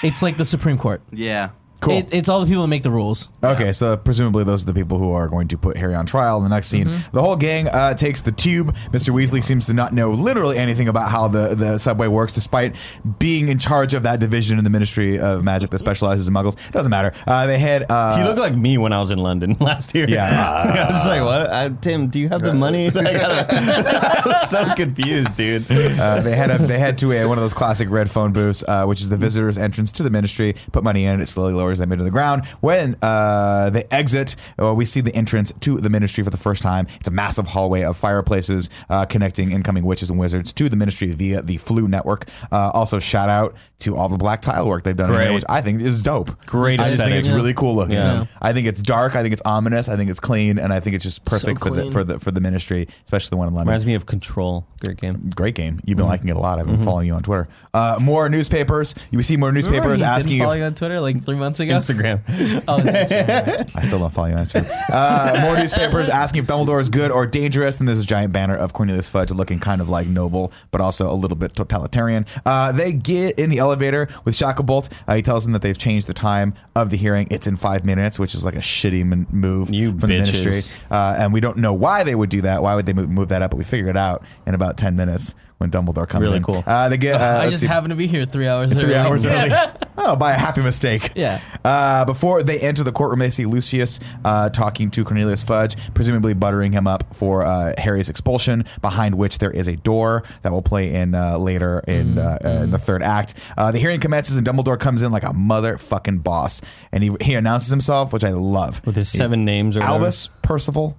It's 0.04 0.22
like 0.22 0.38
the 0.38 0.46
Supreme 0.46 0.78
Court. 0.78 1.02
Yeah. 1.12 1.50
Cool. 1.82 1.98
It, 1.98 2.14
it's 2.14 2.30
all 2.30 2.40
the 2.40 2.46
people 2.48 2.62
that 2.62 2.70
make 2.70 2.84
the 2.84 2.92
rules. 2.92 3.28
Okay, 3.44 3.72
so 3.74 3.98
presumably 3.98 4.44
those 4.46 4.64
are 4.64 4.68
the 4.68 4.74
people 4.74 4.98
who 4.98 5.12
are 5.12 5.28
going 5.28 5.48
to 5.50 5.58
put 5.58 5.76
Harry 5.78 5.94
on 5.96 6.06
trial 6.06 6.38
in 6.38 6.44
the 6.44 6.50
next 6.50 6.68
scene. 6.68 6.88
Mm-hmm. 6.88 7.12
The 7.12 7.22
whole 7.22 7.36
gang 7.36 7.68
uh, 7.68 7.94
takes 7.96 8.22
the 8.22 8.32
tube. 8.32 8.74
Mr. 8.92 9.10
Weasley 9.14 9.44
seems 9.44 9.66
to 9.66 9.74
not 9.74 9.94
know 9.94 10.12
literally 10.12 10.58
anything 10.58 10.88
about 10.88 11.10
how 11.12 11.28
the, 11.28 11.56
the 11.56 11.78
subway 11.78 12.08
works, 12.08 12.32
despite 12.34 12.76
being 13.20 13.50
in 13.50 13.60
charge 13.60 13.94
of 13.94 14.04
that 14.04 14.20
division 14.20 14.58
in 14.58 14.64
the 14.64 14.70
Ministry 14.70 15.20
of 15.20 15.44
Magic 15.44 15.70
that 15.72 15.80
specializes 15.80 16.28
in 16.28 16.34
muggles. 16.34 16.54
It 16.68 16.72
doesn't 16.72 16.90
matter. 16.92 17.14
Uh, 17.28 17.46
they 17.48 17.58
head. 17.60 17.86
Uh, 17.90 18.18
He 18.18 18.24
looked 18.24 18.40
like 18.40 18.56
me 18.56 18.78
when 18.78 18.94
I 18.94 19.02
was 19.02 19.12
in 19.12 19.20
London 19.20 19.58
last 19.60 19.94
year. 19.96 20.08
Yeah. 20.08 20.30
I 20.88 20.92
was 20.92 21.08
like, 21.08 21.22
"What, 21.24 21.42
uh, 21.48 21.70
Tim? 21.82 22.08
Do 22.08 22.20
you 22.20 22.30
have 22.30 22.42
the 22.42 22.54
money?" 22.54 22.88
I, 22.90 22.92
gotta- 22.92 23.56
I 23.56 24.22
was 24.26 24.50
so 24.50 24.74
confused, 24.76 25.36
dude. 25.38 25.66
uh, 25.72 26.22
they 26.22 26.36
head 26.36 26.52
up, 26.52 26.62
they 26.62 26.78
head 26.80 26.98
to 27.00 27.12
a, 27.14 27.26
one 27.26 27.38
of 27.38 27.44
those 27.44 27.54
classic 27.54 27.90
red 27.90 28.10
phone 28.10 28.32
booths, 28.34 28.64
uh, 28.68 28.86
which 28.86 29.02
is 29.02 29.10
the 29.10 29.18
visitor's 29.18 29.58
entrance 29.58 29.92
to 29.94 30.04
the 30.04 30.10
ministry. 30.10 30.56
Put 30.72 30.84
money 30.84 31.06
in, 31.06 31.20
it 31.22 31.28
slowly 31.28 31.54
lowers 31.54 31.71
them 31.80 31.92
into 31.92 32.04
the 32.04 32.12
ground. 32.12 32.46
When 32.62 32.96
uh, 33.02 33.70
they 33.72 33.86
exit, 33.92 34.36
uh, 34.62 34.74
we 34.74 34.86
see 34.86 35.02
the 35.02 35.16
entrance 35.16 35.52
to 35.62 35.80
the 35.80 35.90
ministry 35.90 36.24
for 36.24 36.30
the 36.30 36.38
first 36.38 36.62
time. 36.62 36.88
It's 37.00 37.08
a 37.08 37.12
massive 37.12 37.48
hallway 37.48 37.82
of 37.84 37.98
fireplaces 37.98 38.70
uh, 38.90 39.06
connecting 39.06 39.52
incoming 39.52 39.84
witches 39.84 40.10
and 40.10 40.20
wizards 40.20 40.54
to 40.54 40.70
the 40.70 40.76
ministry 40.76 41.12
via 41.12 41.42
the 41.42 41.58
Floo 41.58 41.88
network. 41.88 42.28
Uh, 42.52 42.72
also, 42.74 43.00
shout 43.00 43.30
out 43.30 43.56
to 43.80 43.96
all 43.98 44.10
the 44.10 44.18
black 44.18 44.42
tile 44.42 44.68
work 44.68 44.84
they've 44.84 44.96
done, 44.96 45.10
in 45.14 45.16
there, 45.20 45.34
which 45.34 45.44
I 45.50 45.62
think 45.62 45.82
is 45.82 46.04
dope. 46.04 46.46
Great 46.46 46.80
I 46.80 46.86
just 46.86 46.98
think 46.98 47.12
it's 47.12 47.28
Yeah. 47.28 47.36
really 47.36 47.54
cool 47.54 47.76
looking. 47.76 47.96
Yeah. 47.96 48.26
I 48.42 48.54
think 48.54 48.68
it's 48.68 48.82
dark. 48.82 49.16
I 49.16 49.22
think 49.22 49.34
it's 49.34 49.42
ominous. 49.44 49.90
I 49.90 49.96
think 49.98 50.10
it's 50.10 50.20
clean, 50.20 50.60
and 50.60 50.72
I 50.72 50.80
think 50.80 50.96
it's 50.96 51.04
just 51.04 51.26
perfect 51.26 51.62
for 51.64 51.70
the 51.72 51.92
for 51.92 52.04
the 52.04 52.20
for 52.20 52.32
the 52.32 52.42
ministry, 52.42 52.88
especially 53.06 53.30
the 53.32 53.38
one 53.38 53.48
in 53.48 53.54
London. 53.54 53.70
Reminds 53.70 53.86
me 53.86 53.96
of 53.96 54.06
Control. 54.06 54.66
Great 54.86 54.98
game. 55.00 55.30
Great 55.36 55.56
game. 55.56 55.80
You've 55.86 55.92
Mm-hmm. 55.92 55.98
been 55.98 56.08
liking 56.08 56.30
it 56.30 56.36
a 56.36 56.40
lot. 56.40 56.60
I've 56.60 56.68
been 56.68 56.84
following 56.84 57.08
you 57.08 57.14
on 57.14 57.24
Twitter. 57.24 57.48
Uh, 57.74 57.98
more 58.02 58.28
newspapers. 58.30 58.96
You 59.12 59.22
see 59.24 59.38
more 59.38 59.52
newspapers 59.52 60.00
he 60.00 60.06
asking 60.06 60.32
didn't 60.34 60.42
follow 60.44 60.54
if 60.54 60.60
you 60.60 60.66
on 60.66 60.74
Twitter 60.76 61.00
like 61.00 61.24
three 61.24 61.36
months 61.38 61.60
ago. 61.62 61.78
Instagram. 61.78 62.20
Oh, 62.68 62.78
right. 62.78 63.72
I 63.76 63.84
still 63.84 64.00
don't 64.00 64.12
follow 64.14 64.28
you 64.28 64.36
on 64.36 64.44
Instagram. 64.44 64.70
Uh, 64.90 65.42
more 65.42 65.56
newspapers 65.58 66.10
asking 66.10 66.44
if 66.44 66.48
Dumbledore 66.50 66.80
is 66.80 66.90
good 66.90 67.12
or 67.12 67.26
dangerous. 67.26 67.80
And 67.80 67.88
there's 67.88 68.00
a 68.00 68.06
giant 68.06 68.34
banner 68.34 68.56
of 68.56 68.74
Cornelius 68.74 69.10
Fudge 69.10 69.32
looking 69.32 69.60
kind 69.60 69.82
of 69.82 69.90
like 69.90 70.08
noble, 70.08 70.52
but 70.72 70.82
also 70.82 71.12
a 71.12 71.14
little 71.16 71.38
bit 71.38 71.56
totalitarian. 71.56 72.26
Uh, 72.46 72.72
they 72.72 72.94
get 72.94 73.40
in 73.40 73.50
the 73.50 73.58
elevator 73.60 74.08
with 74.26 74.36
Shacklebolt. 74.36 74.90
Uh, 75.08 75.16
he 75.16 75.22
tells 75.22 75.44
them 75.44 75.54
that 75.54 75.62
they've 75.62 75.78
changed 75.78 76.08
the 76.08 76.14
time 76.14 76.54
of 76.76 76.90
the 76.90 76.98
hearing. 76.98 77.28
It's 77.32 77.48
in 77.48 77.56
five 77.56 77.86
minutes, 77.86 78.20
which 78.20 78.36
is 78.36 78.44
like 78.46 78.56
a 78.56 78.60
shitty 78.60 79.06
man- 79.06 79.28
move 79.32 79.74
You 79.74 79.90
from 79.98 80.10
the 80.10 80.20
ministry. 80.20 80.62
Uh, 80.90 81.16
and 81.18 81.34
we 81.34 81.40
don't 81.40 81.58
know 81.58 81.74
why 81.74 82.04
they 82.04 82.16
would 82.16 82.30
do 82.30 82.42
that. 82.42 82.62
Why 82.62 82.76
would 82.76 82.86
they 82.86 82.94
move, 82.94 83.10
move 83.10 83.30
that 83.30 83.42
up? 83.42 83.52
But 83.52 83.58
we 83.58 83.64
figured 83.64 83.90
it 83.90 83.98
out 83.98 84.24
in 84.46 84.54
about 84.54 84.78
10 84.78 84.96
minutes 84.96 85.34
when 85.62 85.72
Dumbledore 85.72 86.08
comes 86.10 86.24
Really 86.24 86.38
in. 86.38 86.44
cool. 86.44 86.62
Uh, 86.68 86.90
they 86.90 86.98
get, 86.98 87.16
uh, 87.22 87.40
I 87.42 87.50
just 87.50 87.62
see. 87.62 87.68
happen 87.68 87.92
to 87.92 87.96
be 87.96 88.08
here 88.08 88.26
three 88.26 88.48
hours 88.48 88.74
Three 88.74 88.84
early. 88.84 88.96
hours 88.96 89.26
early. 89.26 89.52
Oh, 90.04 90.16
by 90.16 90.32
a 90.32 90.38
happy 90.38 90.62
mistake. 90.64 91.12
Yeah. 91.16 91.40
Uh, 91.64 92.06
before 92.06 92.42
they 92.42 92.58
enter 92.58 92.82
the 92.84 92.92
courtroom, 92.92 93.20
they 93.20 93.30
see 93.30 93.46
Lucius 93.46 94.00
uh, 94.26 94.50
talking 94.50 94.90
to 94.92 95.04
Cornelius 95.06 95.44
Fudge, 95.44 95.76
presumably 95.94 96.34
buttering 96.34 96.72
him 96.72 96.88
up 96.88 97.14
for 97.14 97.44
uh, 97.46 97.74
Harry's 97.78 98.10
expulsion. 98.10 98.66
Behind 98.82 99.14
which 99.16 99.38
there 99.38 99.52
is 99.52 99.68
a 99.68 99.76
door 99.76 100.24
that 100.42 100.52
will 100.52 100.64
play 100.64 100.92
in 100.96 101.14
uh, 101.14 101.38
later 101.38 101.84
in, 101.88 102.18
uh, 102.18 102.40
uh, 102.44 102.50
in 102.64 102.72
the 102.72 102.80
third 102.80 103.04
act. 103.04 103.36
Uh, 103.56 103.72
the 103.72 103.78
hearing 103.78 104.00
commences, 104.00 104.36
and 104.36 104.48
Dumbledore 104.48 104.80
comes 104.80 105.04
in 105.04 105.12
like 105.12 105.24
a 105.24 105.34
motherfucking 105.34 106.24
boss, 106.24 106.62
and 106.92 107.04
he 107.04 107.12
he 107.22 107.36
announces 107.36 107.70
himself, 107.70 108.12
which 108.12 108.24
I 108.24 108.32
love. 108.32 108.84
With 108.88 108.96
his 108.96 109.08
seven 109.10 109.46
names 109.46 109.78
or 109.78 109.82
whatever. 109.82 109.98
Albus, 110.06 110.30
Percival, 110.42 110.98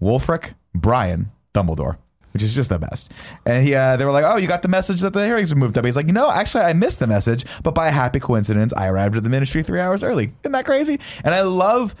Wulfric, 0.00 0.54
Brian, 0.74 1.32
Dumbledore. 1.52 1.98
Which 2.38 2.44
is 2.44 2.54
just 2.54 2.70
the 2.70 2.78
best. 2.78 3.10
And 3.44 3.64
he, 3.66 3.74
uh, 3.74 3.96
they 3.96 4.04
were 4.04 4.12
like, 4.12 4.24
"Oh, 4.24 4.36
you 4.36 4.46
got 4.46 4.62
the 4.62 4.68
message 4.68 5.00
that 5.00 5.12
the 5.12 5.26
hearing's 5.26 5.48
been 5.48 5.58
moved 5.58 5.76
up." 5.76 5.84
He's 5.84 5.96
like, 5.96 6.06
"No, 6.06 6.30
actually, 6.30 6.62
I 6.62 6.72
missed 6.72 7.00
the 7.00 7.08
message, 7.08 7.44
but 7.64 7.74
by 7.74 7.88
a 7.88 7.90
happy 7.90 8.20
coincidence, 8.20 8.72
I 8.76 8.86
arrived 8.86 9.16
at 9.16 9.24
the 9.24 9.28
Ministry 9.28 9.64
three 9.64 9.80
hours 9.80 10.04
early. 10.04 10.32
Isn't 10.44 10.52
that 10.52 10.64
crazy?" 10.64 11.00
And 11.24 11.34
I 11.34 11.40
love 11.40 11.96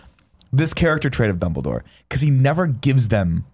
this 0.52 0.72
character 0.72 1.10
trait 1.10 1.28
of 1.28 1.38
Dumbledore 1.38 1.82
because 2.08 2.20
he 2.20 2.30
never 2.30 2.68
gives 2.68 3.08
them 3.08 3.46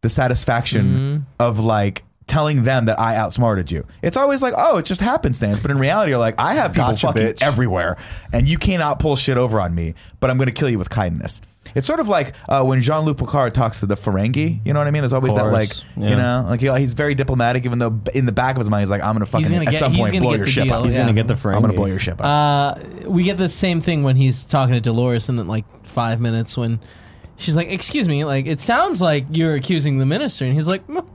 the 0.00 0.08
satisfaction 0.08 1.26
of 1.38 1.58
like 1.58 2.02
telling 2.26 2.62
them 2.64 2.86
that 2.86 2.98
I 2.98 3.16
outsmarted 3.16 3.70
you. 3.70 3.84
It's 4.00 4.16
always 4.16 4.40
like, 4.40 4.54
"Oh, 4.56 4.78
it 4.78 4.86
just 4.86 5.02
happenstance," 5.02 5.60
but 5.60 5.70
in 5.70 5.78
reality, 5.78 6.12
you're 6.12 6.18
like, 6.18 6.36
"I 6.38 6.54
have 6.54 6.72
people 6.72 6.92
Gotcha, 6.92 7.08
fucking 7.08 7.22
bitch. 7.22 7.42
everywhere, 7.42 7.98
and 8.32 8.48
you 8.48 8.56
cannot 8.56 9.00
pull 9.00 9.16
shit 9.16 9.36
over 9.36 9.60
on 9.60 9.74
me, 9.74 9.92
but 10.18 10.30
I'm 10.30 10.38
going 10.38 10.46
to 10.48 10.54
kill 10.54 10.70
you 10.70 10.78
with 10.78 10.88
kindness." 10.88 11.42
It's 11.74 11.86
sort 11.86 12.00
of 12.00 12.08
like 12.08 12.34
uh, 12.48 12.64
when 12.64 12.82
Jean 12.82 13.04
Luc 13.04 13.18
Picard 13.18 13.54
talks 13.54 13.80
to 13.80 13.86
the 13.86 13.94
Ferengi. 13.94 14.60
You 14.64 14.72
know 14.72 14.80
what 14.80 14.86
I 14.86 14.90
mean? 14.90 15.02
There's 15.02 15.12
always 15.12 15.34
that 15.34 15.44
like, 15.44 15.68
course, 15.68 15.84
you 15.96 16.16
know, 16.16 16.44
like 16.48 16.60
he, 16.60 16.68
he's 16.78 16.94
very 16.94 17.14
diplomatic, 17.14 17.64
even 17.64 17.78
though 17.78 18.00
in 18.14 18.26
the 18.26 18.32
back 18.32 18.56
of 18.56 18.60
his 18.60 18.68
mind 18.68 18.82
he's 18.82 18.90
like, 18.90 19.02
"I'm 19.02 19.14
going 19.14 19.24
to 19.24 19.30
fucking 19.30 19.48
gonna 19.48 19.64
at 19.64 19.70
get- 19.70 19.78
some 19.78 19.94
point 19.94 20.18
blow 20.20 20.34
your 20.34 20.46
ship 20.46 20.64
deal, 20.64 20.74
up." 20.74 20.84
He's 20.84 20.94
yeah. 20.94 21.00
gonna 21.02 21.12
get 21.12 21.28
the 21.28 21.34
I'm 21.34 21.60
going 21.60 21.72
to 21.72 21.76
blow 21.76 21.86
your 21.86 21.98
ship 21.98 22.20
up. 22.20 22.26
Uh, 22.26 23.08
we 23.08 23.24
get 23.24 23.38
the 23.38 23.48
same 23.48 23.80
thing 23.80 24.02
when 24.02 24.16
he's 24.16 24.44
talking 24.44 24.74
to 24.74 24.80
Dolores 24.80 25.28
in 25.28 25.46
like 25.46 25.64
five 25.84 26.20
minutes 26.20 26.56
when 26.56 26.80
she's 27.36 27.56
like, 27.56 27.68
"Excuse 27.68 28.08
me, 28.08 28.24
like 28.24 28.46
it 28.46 28.60
sounds 28.60 29.00
like 29.00 29.26
you're 29.32 29.54
accusing 29.54 29.98
the 29.98 30.06
minister," 30.06 30.44
and 30.44 30.54
he's 30.54 30.68
like, 30.68 30.86
"Mm, 30.88 31.06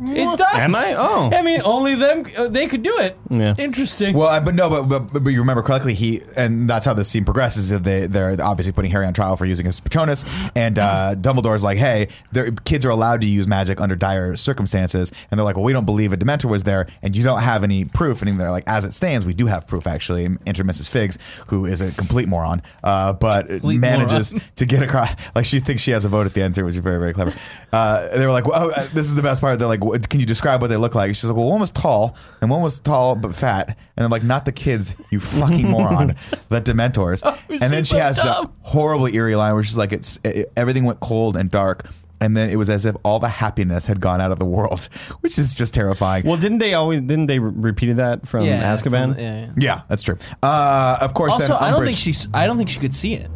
"It 0.00 0.38
does." 0.38 0.54
Am 0.54 0.74
I? 0.74 0.94
Oh. 0.96 1.30
I 1.32 1.42
mean, 1.42 1.60
only 1.64 1.94
them 1.94 2.24
uh, 2.36 2.48
they 2.48 2.66
could 2.66 2.82
do 2.82 2.96
it. 2.98 3.16
Yeah. 3.30 3.54
Interesting. 3.58 4.16
Well, 4.16 4.28
I- 4.28 4.40
but 4.40 4.54
no, 4.54 4.68
but, 4.70 4.82
but 5.10 5.22
but 5.24 5.30
you 5.30 5.40
remember 5.40 5.62
correctly. 5.62 5.94
He 5.94 6.20
and 6.36 6.68
that's 6.68 6.86
how 6.86 6.94
this 6.94 7.08
scene 7.08 7.24
progresses. 7.24 7.70
is 7.70 7.80
They 7.82 8.06
they're 8.06 8.36
obviously 8.42 8.72
putting 8.72 8.90
Harry 8.90 9.06
on 9.06 9.12
trial 9.14 9.36
for 9.36 9.44
using 9.44 9.66
his 9.66 9.78
Patronus, 9.80 10.24
and 10.54 10.78
uh, 10.78 11.14
Dumbledore's 11.16 11.62
like, 11.64 11.78
"Hey, 11.78 12.08
their 12.32 12.50
kids 12.52 12.84
are 12.86 12.90
allowed 12.90 13.20
to 13.20 13.26
use 13.26 13.46
magic 13.46 13.80
under 13.80 13.96
dire 13.96 14.36
circumstances," 14.36 15.12
and 15.30 15.38
they're 15.38 15.44
like, 15.44 15.56
"Well, 15.56 15.64
we 15.64 15.72
don't 15.72 15.84
believe 15.84 16.12
a 16.12 16.16
Dementor 16.16 16.46
was 16.46 16.64
there, 16.64 16.86
and 17.02 17.16
you 17.16 17.22
don't 17.24 17.40
have 17.42 17.62
any 17.64 17.84
proof." 17.84 18.22
And 18.22 18.40
they're 18.40 18.50
like, 18.50 18.64
"As 18.66 18.84
it 18.84 18.92
stands, 18.92 19.26
we 19.26 19.34
do 19.34 19.46
have 19.46 19.66
proof. 19.66 19.86
Actually, 19.86 20.28
enter 20.46 20.64
Mrs. 20.64 20.90
Figs, 20.90 21.18
who 21.48 21.66
is 21.66 21.80
a 21.80 21.90
complete 21.92 22.28
moron, 22.28 22.62
uh, 22.82 23.12
but 23.12 23.48
manages 23.78 24.34
to 24.56 24.66
get 24.66 24.82
across. 24.82 25.10
Like 25.34 25.44
she 25.44 25.60
thinks 25.60 25.82
she 25.82 25.90
has 25.92 26.04
a 26.04 26.08
vote 26.08 26.26
at 26.26 26.34
the 26.34 26.42
end, 26.42 26.54
too, 26.54 26.64
which 26.64 26.74
is 26.74 26.80
very 26.80 26.98
very 26.98 27.12
clever. 27.12 27.32
Uh, 27.72 28.08
they 28.16 28.24
were 28.26 28.32
like, 28.32 28.46
"Well, 28.46 28.72
uh, 28.74 28.88
this 28.94 29.06
is 29.06 29.14
the 29.14 29.22
best 29.22 29.40
part." 29.40 29.58
They're 29.58 29.68
like, 29.68 29.84
"What- 29.90 30.08
"Can 30.08 30.20
you 30.20 30.26
describe 30.26 30.60
what 30.62 30.68
they 30.70 30.76
look 30.76 30.94
like?" 30.94 31.14
She's 31.14 31.24
like, 31.24 31.36
"Well, 31.36 31.46
one 31.48 31.60
was 31.60 31.70
tall, 31.70 32.16
and 32.40 32.50
one 32.50 32.62
was 32.62 32.80
tall 32.80 33.14
but 33.16 33.34
fat." 33.34 33.68
And 33.68 33.76
they're 33.96 34.08
like, 34.08 34.24
"Not 34.24 34.44
the 34.46 34.52
kids, 34.52 34.94
you 35.10 35.20
fucking 35.20 35.68
moron, 35.70 36.16
the 36.48 36.60
Dementors." 36.60 37.22
and 37.48 37.60
then 37.60 37.84
she 37.84 37.96
has 37.96 38.16
dumb. 38.16 38.46
the 38.46 38.50
horribly 38.68 39.14
eerie 39.14 39.34
line 39.36 39.54
where 39.54 39.62
she's 39.62 39.78
like, 39.78 39.92
"It's 39.92 40.18
it, 40.24 40.50
everything 40.56 40.84
went 40.84 41.00
cold 41.00 41.36
and 41.36 41.50
dark." 41.50 41.86
And 42.22 42.36
then 42.36 42.50
it 42.50 42.56
was 42.56 42.68
as 42.68 42.84
if 42.84 42.94
all 43.02 43.18
the 43.18 43.30
happiness 43.30 43.86
had 43.86 43.98
gone 43.98 44.20
out 44.20 44.30
of 44.30 44.38
the 44.38 44.44
world, 44.44 44.90
which 45.20 45.38
is 45.38 45.54
just 45.54 45.72
terrifying. 45.72 46.26
Well, 46.26 46.36
didn't 46.36 46.58
they 46.58 46.74
always? 46.74 47.00
Didn't 47.00 47.26
they 47.28 47.38
re- 47.38 47.50
repeated 47.54 47.96
that 47.96 48.28
from 48.28 48.44
yeah, 48.44 48.74
Azkaban? 48.74 49.14
from- 49.14 49.18
yeah, 49.24 49.40
yeah. 49.40 49.50
yeah, 49.56 49.80
that's 49.88 50.02
true. 50.02 50.18
Uh, 50.42 50.98
of 51.00 51.14
course, 51.14 51.32
Also, 51.32 51.46
then 51.48 51.56
I 51.58 51.70
don't 51.70 51.80
Umbridge- 51.80 51.84
think 51.86 51.96
she's. 51.96 52.28
I 52.34 52.46
don't 52.46 52.58
think 52.58 52.68
she 52.68 52.78
could 52.78 52.94
see 52.94 53.14
it. 53.14 53.30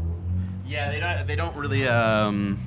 Yeah, 0.66 0.90
they 0.90 1.00
don't. 1.00 1.26
They 1.26 1.34
don't 1.36 1.56
really 1.56 1.88
um, 1.88 2.58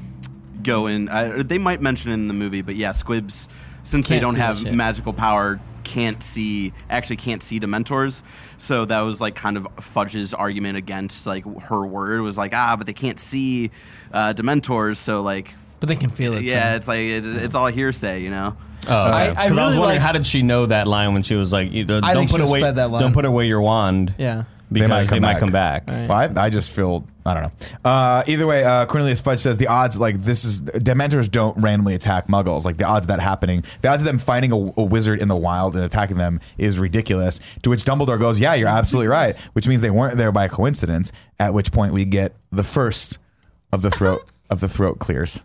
go 0.63 0.87
in. 0.87 1.07
Uh, 1.07 1.43
they 1.45 1.59
might 1.59 1.81
mention 1.81 2.09
it 2.09 2.15
in 2.15 2.27
the 2.27 2.33
movie, 2.33 2.63
but 2.63 2.75
yeah, 2.75 2.93
Squibs, 2.93 3.47
since 3.87 4.07
they 4.07 4.15
Can't 4.19 4.31
don't 4.31 4.35
have 4.35 4.59
shit. 4.59 4.73
magical 4.73 5.13
power, 5.13 5.59
can't 5.83 6.21
see. 6.21 6.73
Actually, 6.89 7.17
can't 7.17 7.41
see 7.41 7.59
Dementors. 7.59 8.21
So 8.57 8.85
that 8.85 8.99
was 9.01 9.21
like 9.21 9.35
kind 9.35 9.55
of 9.57 9.67
Fudge's 9.79 10.33
argument 10.33 10.77
against 10.77 11.25
like 11.25 11.45
her 11.63 11.85
word 11.85 12.21
was 12.21 12.37
like 12.37 12.53
ah, 12.53 12.75
but 12.75 12.85
they 12.87 12.93
can't 12.93 13.19
see 13.19 13.71
uh, 14.11 14.33
Dementors. 14.33 14.97
So 14.97 15.21
like, 15.21 15.53
But 15.79 15.89
they 15.89 15.95
can 15.95 16.09
feel 16.09 16.33
it. 16.33 16.43
yeah, 16.43 16.71
so. 16.71 16.75
it's 16.77 16.87
like 16.87 16.99
it, 16.99 17.25
it's 17.25 17.55
all 17.55 17.67
hearsay, 17.67 18.21
you 18.21 18.29
know. 18.29 18.57
Oh, 18.87 18.93
I- 18.95 19.29
okay. 19.29 19.39
I 19.41 19.47
'Cause 19.49 19.57
I 19.57 19.65
was 19.65 19.73
really 19.73 19.79
wondering 19.79 19.81
like- 19.99 20.01
how 20.01 20.11
did 20.11 20.25
she 20.25 20.41
know 20.43 20.65
that 20.65 20.87
line 20.87 21.13
when 21.13 21.23
she 21.23 21.35
was 21.35 21.51
like, 21.53 21.71
you 21.71 21.85
know, 21.85 21.99
I 22.03 22.13
"Don't 22.13 22.29
put 22.29 22.41
away, 22.41 22.59
spread 22.59 22.75
that 22.75 22.91
line. 22.91 23.01
don't 23.01 23.13
put 23.13 23.25
away 23.25 23.47
your 23.47 23.61
wand." 23.61 24.13
Yeah. 24.17 24.43
Because 24.71 25.09
they 25.09 25.19
might 25.19 25.39
come 25.39 25.51
back. 25.51 25.89
Right. 25.89 26.07
Well, 26.07 26.37
I, 26.37 26.45
I 26.45 26.49
just 26.49 26.71
feel 26.71 27.05
I 27.25 27.33
don't 27.33 27.43
know. 27.43 27.89
Uh, 27.89 28.23
either 28.25 28.47
way, 28.47 28.63
uh, 28.63 28.85
Cornelius 28.85 29.19
Fudge 29.19 29.41
says 29.41 29.57
the 29.57 29.67
odds 29.67 29.99
like 29.99 30.23
this 30.23 30.45
is 30.45 30.61
Dementors 30.61 31.29
don't 31.29 31.57
randomly 31.61 31.93
attack 31.93 32.27
Muggles. 32.27 32.63
Like 32.63 32.77
the 32.77 32.85
odds 32.85 33.03
of 33.03 33.07
that 33.09 33.19
happening, 33.19 33.63
the 33.81 33.89
odds 33.89 34.01
of 34.01 34.05
them 34.05 34.17
finding 34.17 34.51
a, 34.51 34.55
a 34.55 34.83
wizard 34.83 35.21
in 35.21 35.27
the 35.27 35.35
wild 35.35 35.75
and 35.75 35.83
attacking 35.83 36.17
them 36.17 36.39
is 36.57 36.79
ridiculous. 36.79 37.39
To 37.63 37.69
which 37.69 37.83
Dumbledore 37.83 38.19
goes, 38.19 38.39
"Yeah, 38.39 38.53
you're 38.53 38.69
absolutely 38.69 39.09
right," 39.09 39.35
which 39.53 39.67
means 39.67 39.81
they 39.81 39.89
weren't 39.89 40.17
there 40.17 40.31
by 40.31 40.47
coincidence. 40.47 41.11
At 41.39 41.53
which 41.53 41.71
point 41.71 41.93
we 41.93 42.05
get 42.05 42.33
the 42.51 42.63
first 42.63 43.19
of 43.71 43.81
the 43.81 43.91
throat 43.91 44.25
of 44.49 44.59
the 44.59 44.69
throat 44.69 44.99
clears. 44.99 45.41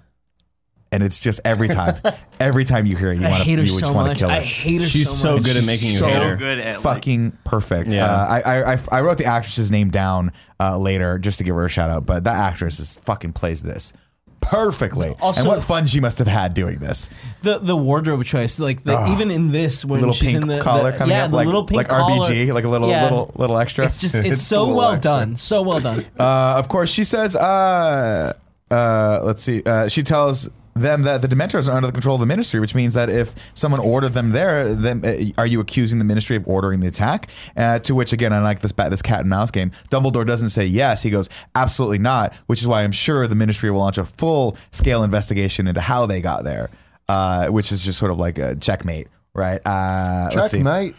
And 0.92 1.02
it's 1.02 1.18
just 1.20 1.40
every 1.44 1.68
time, 1.68 1.96
every 2.40 2.64
time 2.66 2.84
you 2.84 2.96
hear 2.96 3.12
it, 3.12 3.18
you 3.18 3.26
want 3.26 3.44
to, 3.44 3.50
you 3.50 3.56
just 3.62 3.80
so 3.80 3.92
want 3.94 4.12
to 4.12 4.18
kill 4.18 4.28
her. 4.28 4.36
I 4.36 4.40
hate 4.40 4.82
her 4.82 4.86
She's 4.86 5.08
so 5.08 5.14
so 5.16 5.34
much. 5.36 5.44
good 5.44 5.56
at 5.56 5.66
making 5.66 5.88
you 5.88 5.94
so 5.94 6.06
hate 6.06 6.22
her. 6.22 6.36
good 6.36 6.58
at 6.58 6.74
like, 6.76 6.82
fucking 6.82 7.32
perfect. 7.44 7.92
Yeah. 7.94 8.04
Uh, 8.06 8.26
I, 8.26 8.40
I- 8.40 8.72
I 8.74 8.78
I 8.92 9.00
wrote 9.00 9.16
the 9.18 9.24
actress's 9.24 9.70
name 9.70 9.88
down 9.90 10.32
uh, 10.60 10.76
later 10.78 11.18
just 11.18 11.38
to 11.38 11.44
give 11.44 11.54
her 11.54 11.64
a 11.64 11.68
shout 11.70 11.88
out, 11.90 12.04
but 12.04 12.24
that 12.24 12.36
actress 12.36 12.78
is 12.78 12.94
fucking 12.96 13.32
plays 13.32 13.62
this 13.62 13.94
perfectly. 14.42 15.14
Also- 15.20 15.40
and 15.40 15.48
what 15.48 15.62
fun 15.62 15.86
she 15.86 16.00
must 16.00 16.18
have 16.18 16.26
had 16.26 16.52
doing 16.52 16.78
this. 16.78 17.08
the 17.42 17.58
the 17.58 17.76
wardrobe 17.76 18.24
choice, 18.24 18.58
like 18.58 18.82
the, 18.82 19.06
even 19.12 19.30
in 19.30 19.50
this 19.52 19.84
when 19.84 20.00
little 20.00 20.12
she's 20.12 20.32
pink 20.32 20.42
in 20.42 20.48
the, 20.48 20.60
collar 20.60 20.90
the 20.92 20.98
coming 20.98 21.16
yeah, 21.16 21.24
up, 21.24 21.30
the 21.30 21.36
like, 21.36 21.46
little 21.46 21.64
pink 21.64 21.76
like 21.78 21.88
collar. 21.88 22.22
RBG, 22.28 22.52
like 22.52 22.64
a 22.64 22.68
little 22.68 22.88
Yeah. 22.90 23.04
little 23.04 23.32
little 23.36 23.56
extra. 23.58 23.84
It's 23.86 23.96
just 23.96 24.14
it's, 24.16 24.28
It's 24.28 24.42
so 24.42 24.74
well 24.74 24.92
extra. 24.92 25.00
done, 25.10 25.36
so 25.36 25.62
well 25.62 25.80
done. 25.80 26.04
Uh, 26.18 26.56
of 26.58 26.68
course, 26.68 26.90
she 26.90 27.04
says, 27.04 27.34
uh, 27.36 28.32
uh, 28.70 29.20
let's 29.24 29.42
see. 29.42 29.62
Uh, 29.64 29.88
she 29.88 30.02
tells 30.02 30.50
them 30.74 31.02
that 31.02 31.20
the 31.22 31.28
Dementors 31.28 31.68
are 31.68 31.76
under 31.76 31.86
the 31.86 31.92
control 31.92 32.14
of 32.14 32.20
the 32.20 32.26
Ministry, 32.26 32.60
which 32.60 32.74
means 32.74 32.94
that 32.94 33.10
if 33.10 33.34
someone 33.54 33.80
ordered 33.80 34.10
them 34.10 34.30
there, 34.30 34.74
then 34.74 35.04
uh, 35.04 35.40
are 35.40 35.46
you 35.46 35.60
accusing 35.60 35.98
the 35.98 36.04
Ministry 36.04 36.36
of 36.36 36.46
ordering 36.48 36.80
the 36.80 36.86
attack? 36.86 37.28
Uh, 37.56 37.78
to 37.80 37.94
which, 37.94 38.12
again, 38.12 38.32
I 38.32 38.40
like 38.40 38.60
this 38.60 38.72
bat, 38.72 38.90
this 38.90 39.02
cat 39.02 39.20
and 39.20 39.30
mouse 39.30 39.50
game, 39.50 39.70
Dumbledore 39.90 40.26
doesn't 40.26 40.50
say 40.50 40.64
yes. 40.64 41.02
He 41.02 41.10
goes, 41.10 41.28
absolutely 41.54 41.98
not. 41.98 42.34
Which 42.46 42.60
is 42.60 42.66
why 42.66 42.82
I'm 42.82 42.92
sure 42.92 43.26
the 43.26 43.34
Ministry 43.34 43.70
will 43.70 43.80
launch 43.80 43.98
a 43.98 44.04
full 44.04 44.56
scale 44.70 45.02
investigation 45.02 45.68
into 45.68 45.80
how 45.80 46.06
they 46.06 46.20
got 46.20 46.44
there, 46.44 46.70
uh, 47.08 47.48
which 47.48 47.72
is 47.72 47.84
just 47.84 47.98
sort 47.98 48.10
of 48.10 48.18
like 48.18 48.38
a 48.38 48.56
checkmate, 48.56 49.08
right? 49.34 49.60
Uh, 49.66 50.30
let's 50.34 50.50
see. 50.50 50.58
Checkmate. 50.58 50.96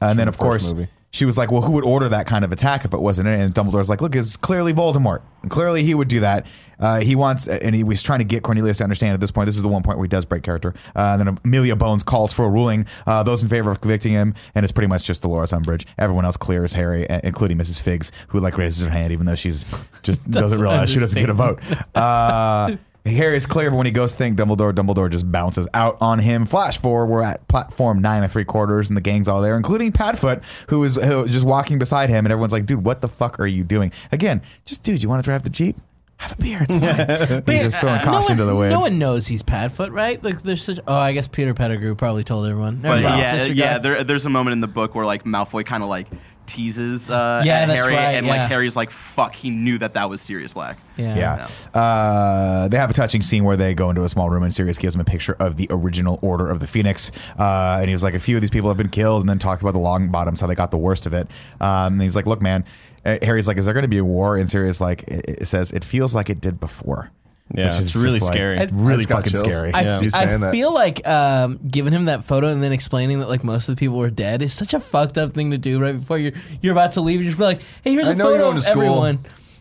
And 0.00 0.18
then, 0.18 0.28
of 0.28 0.36
course, 0.36 0.72
movie. 0.72 0.88
She 1.16 1.24
was 1.24 1.38
like, 1.38 1.50
"Well, 1.50 1.62
who 1.62 1.72
would 1.72 1.84
order 1.84 2.08
that 2.10 2.26
kind 2.26 2.44
of 2.44 2.52
attack 2.52 2.84
if 2.84 2.92
it 2.92 3.00
wasn't 3.00 3.28
it?" 3.28 3.40
And 3.40 3.54
Dumbledore's 3.54 3.88
like, 3.88 4.02
"Look, 4.02 4.14
it's 4.14 4.36
clearly 4.36 4.74
Voldemort. 4.74 5.22
And 5.42 5.50
clearly, 5.50 5.82
he 5.82 5.94
would 5.94 6.08
do 6.08 6.20
that. 6.20 6.46
Uh, 6.78 7.00
he 7.00 7.16
wants, 7.16 7.48
and 7.48 7.74
he 7.74 7.82
was 7.82 8.02
trying 8.02 8.18
to 8.18 8.24
get 8.24 8.42
Cornelius 8.42 8.78
to 8.78 8.84
understand. 8.84 9.14
At 9.14 9.20
this 9.20 9.30
point, 9.30 9.46
this 9.46 9.56
is 9.56 9.62
the 9.62 9.68
one 9.68 9.82
point 9.82 9.96
where 9.96 10.04
he 10.04 10.08
does 10.08 10.26
break 10.26 10.42
character. 10.42 10.74
Uh, 10.94 11.16
and 11.18 11.26
then 11.26 11.38
Amelia 11.44 11.74
Bones 11.74 12.02
calls 12.02 12.34
for 12.34 12.44
a 12.44 12.50
ruling. 12.50 12.86
Uh, 13.06 13.22
those 13.22 13.42
in 13.42 13.48
favor 13.48 13.70
of 13.70 13.80
convicting 13.80 14.12
him, 14.12 14.34
and 14.54 14.64
it's 14.64 14.72
pretty 14.72 14.88
much 14.88 15.04
just 15.04 15.22
Dolores 15.22 15.52
Umbridge. 15.52 15.86
Everyone 15.98 16.26
else 16.26 16.36
clears 16.36 16.74
Harry, 16.74 17.08
uh, 17.08 17.20
including 17.24 17.56
Mrs. 17.56 17.80
Figs, 17.80 18.12
who 18.28 18.40
like 18.40 18.58
raises 18.58 18.82
her 18.82 18.90
hand, 18.90 19.12
even 19.12 19.24
though 19.24 19.34
she's 19.34 19.64
just 20.02 20.28
doesn't 20.30 20.60
realize 20.60 20.90
she 20.90 21.00
doesn't 21.00 21.18
get 21.18 21.30
a 21.30 21.34
vote. 21.34 21.60
Uh, 23.06 23.10
Harry 23.10 23.36
is 23.36 23.46
clear, 23.46 23.70
but 23.70 23.76
when 23.76 23.86
he 23.86 23.92
goes 23.92 24.12
to 24.12 24.18
thank 24.18 24.36
Dumbledore, 24.38 24.72
Dumbledore 24.72 25.10
just 25.10 25.30
bounces 25.30 25.68
out 25.74 25.96
on 26.00 26.18
him. 26.18 26.46
Flash 26.46 26.78
forward, 26.80 27.06
we're 27.06 27.22
at 27.22 27.46
platform 27.48 28.00
nine 28.00 28.22
and 28.22 28.30
three 28.32 28.44
quarters, 28.44 28.88
and 28.88 28.96
the 28.96 29.00
gang's 29.00 29.28
all 29.28 29.40
there, 29.42 29.56
including 29.56 29.92
Padfoot, 29.92 30.42
who 30.68 30.82
is 30.84 30.96
who, 30.96 31.28
just 31.28 31.46
walking 31.46 31.78
beside 31.78 32.10
him, 32.10 32.26
and 32.26 32.32
everyone's 32.32 32.52
like, 32.52 32.66
"Dude, 32.66 32.84
what 32.84 33.00
the 33.00 33.08
fuck 33.08 33.38
are 33.40 33.46
you 33.46 33.64
doing?" 33.64 33.92
Again, 34.12 34.42
just 34.64 34.82
dude, 34.82 35.02
you 35.02 35.08
want 35.08 35.22
to 35.22 35.28
drive 35.28 35.42
the 35.42 35.50
jeep? 35.50 35.76
Have 36.18 36.32
a 36.32 36.36
beer. 36.42 36.58
It's 36.66 36.74
fine. 36.78 37.42
He's 37.46 37.62
just 37.64 37.80
throwing 37.80 37.98
no 37.98 38.04
caution 38.04 38.30
one, 38.30 38.36
to 38.38 38.44
the 38.46 38.56
wind. 38.56 38.72
No 38.72 38.80
one 38.80 38.98
knows 38.98 39.26
he's 39.26 39.42
Padfoot, 39.42 39.92
right? 39.92 40.22
Like 40.24 40.42
there's 40.42 40.62
such. 40.62 40.80
Oh, 40.86 40.94
I 40.94 41.12
guess 41.12 41.28
Peter 41.28 41.52
Pettigrew 41.52 41.94
probably 41.94 42.24
told 42.24 42.46
everyone. 42.46 42.80
Never 42.80 42.96
But 42.96 43.02
mind, 43.02 43.18
yeah, 43.20 43.32
disregard. 43.34 43.58
yeah. 43.58 43.78
There, 43.78 44.02
there's 44.04 44.24
a 44.24 44.30
moment 44.30 44.52
in 44.54 44.60
the 44.60 44.66
book 44.66 44.94
where 44.94 45.04
like 45.04 45.24
Malfoy 45.24 45.66
kind 45.66 45.82
of 45.82 45.88
like 45.90 46.06
teases 46.46 47.10
uh, 47.10 47.42
Yeah, 47.44 47.60
at 47.60 47.66
that's 47.66 47.84
Harry, 47.84 47.94
right, 47.94 48.12
and 48.12 48.26
yeah. 48.26 48.32
like 48.32 48.48
Harry's 48.48 48.76
like, 48.76 48.90
"Fuck," 48.90 49.34
he 49.34 49.50
knew 49.50 49.78
that 49.78 49.94
that 49.94 50.08
was 50.08 50.20
Sirius 50.20 50.52
Black. 50.52 50.78
yeah. 50.96 51.46
Yeah. 51.74 51.80
Uh, 51.80 52.68
they 52.68 52.76
have 52.76 52.90
a 52.90 52.94
touching 52.94 53.22
scene 53.22 53.44
where 53.44 53.56
they 53.56 53.74
go 53.74 53.90
into 53.90 54.04
a 54.04 54.08
small 54.08 54.30
room 54.30 54.42
and 54.42 54.52
Sirius 54.54 54.78
gives 54.78 54.94
him 54.94 55.00
a 55.00 55.04
picture 55.04 55.36
of 55.38 55.56
the 55.56 55.66
original 55.70 56.18
Order 56.22 56.48
of 56.48 56.60
the 56.60 56.66
Phoenix. 56.66 57.10
Uh, 57.38 57.78
and 57.80 57.88
he 57.88 57.92
was 57.92 58.02
like, 58.02 58.14
a 58.14 58.18
few 58.18 58.36
of 58.36 58.40
these 58.40 58.50
people 58.50 58.70
have 58.70 58.78
been 58.78 58.88
killed, 58.88 59.20
and 59.22 59.28
then 59.28 59.38
talked 59.38 59.62
about 59.62 59.74
the 59.74 59.80
Longbottoms, 59.80 60.40
how 60.40 60.46
they 60.46 60.54
got 60.54 60.70
the 60.70 60.78
worst 60.78 61.06
of 61.06 61.12
it. 61.14 61.28
Um, 61.60 61.94
and 61.94 62.02
he's 62.02 62.16
like, 62.16 62.26
look, 62.26 62.40
man. 62.40 62.64
Uh, 63.04 63.18
Harry's 63.22 63.46
like, 63.46 63.56
is 63.56 63.66
there 63.66 63.74
going 63.74 63.84
to 63.84 63.88
be 63.88 63.98
a 63.98 64.04
war? 64.04 64.36
And 64.36 64.50
Sirius 64.50 64.80
like, 64.80 65.04
it, 65.04 65.42
it 65.42 65.46
says, 65.46 65.70
it 65.70 65.84
feels 65.84 66.12
like 66.12 66.28
it 66.28 66.40
did 66.40 66.58
before. 66.58 67.12
Yeah, 67.54 67.66
which 67.66 67.74
is 67.76 67.86
it's 67.86 67.96
really 67.96 68.18
like, 68.18 68.32
scary. 68.32 68.58
I- 68.58 68.68
really 68.72 69.04
just 69.04 69.08
fucking 69.10 69.30
chills. 69.32 69.44
scary. 69.44 69.72
I, 69.72 69.82
Yeah. 69.82 70.00
She's 70.00 70.14
I 70.14 70.50
feel 70.50 70.72
like 70.74 71.06
um, 71.06 71.58
giving 71.68 71.92
him 71.92 72.06
that 72.06 72.24
photo 72.24 72.48
and 72.48 72.62
then 72.62 72.72
explaining 72.72 73.20
that 73.20 73.28
like 73.28 73.44
most 73.44 73.68
of 73.68 73.76
the 73.76 73.78
people 73.80 73.96
were 73.98 74.10
dead 74.10 74.42
is 74.42 74.52
such 74.52 74.74
a 74.74 74.80
fucked 74.80 75.16
up 75.16 75.32
thing 75.32 75.52
to 75.52 75.58
do 75.58 75.78
right 75.80 75.96
before 75.98 76.18
you're 76.18 76.32
you're 76.60 76.72
about 76.72 76.92
to 76.92 77.00
leave. 77.02 77.20
You 77.20 77.26
just 77.28 77.38
be 77.38 77.44
like, 77.44 77.60
hey, 77.84 77.92
here's 77.92 78.08
I 78.08 78.12
a 78.12 78.14
know 78.16 78.30
you're 78.30 78.38
photo 78.38 78.44
going 78.46 78.56
of 78.56 78.62
to 78.64 78.68
school. 78.70 78.82
everyone. 78.82 79.18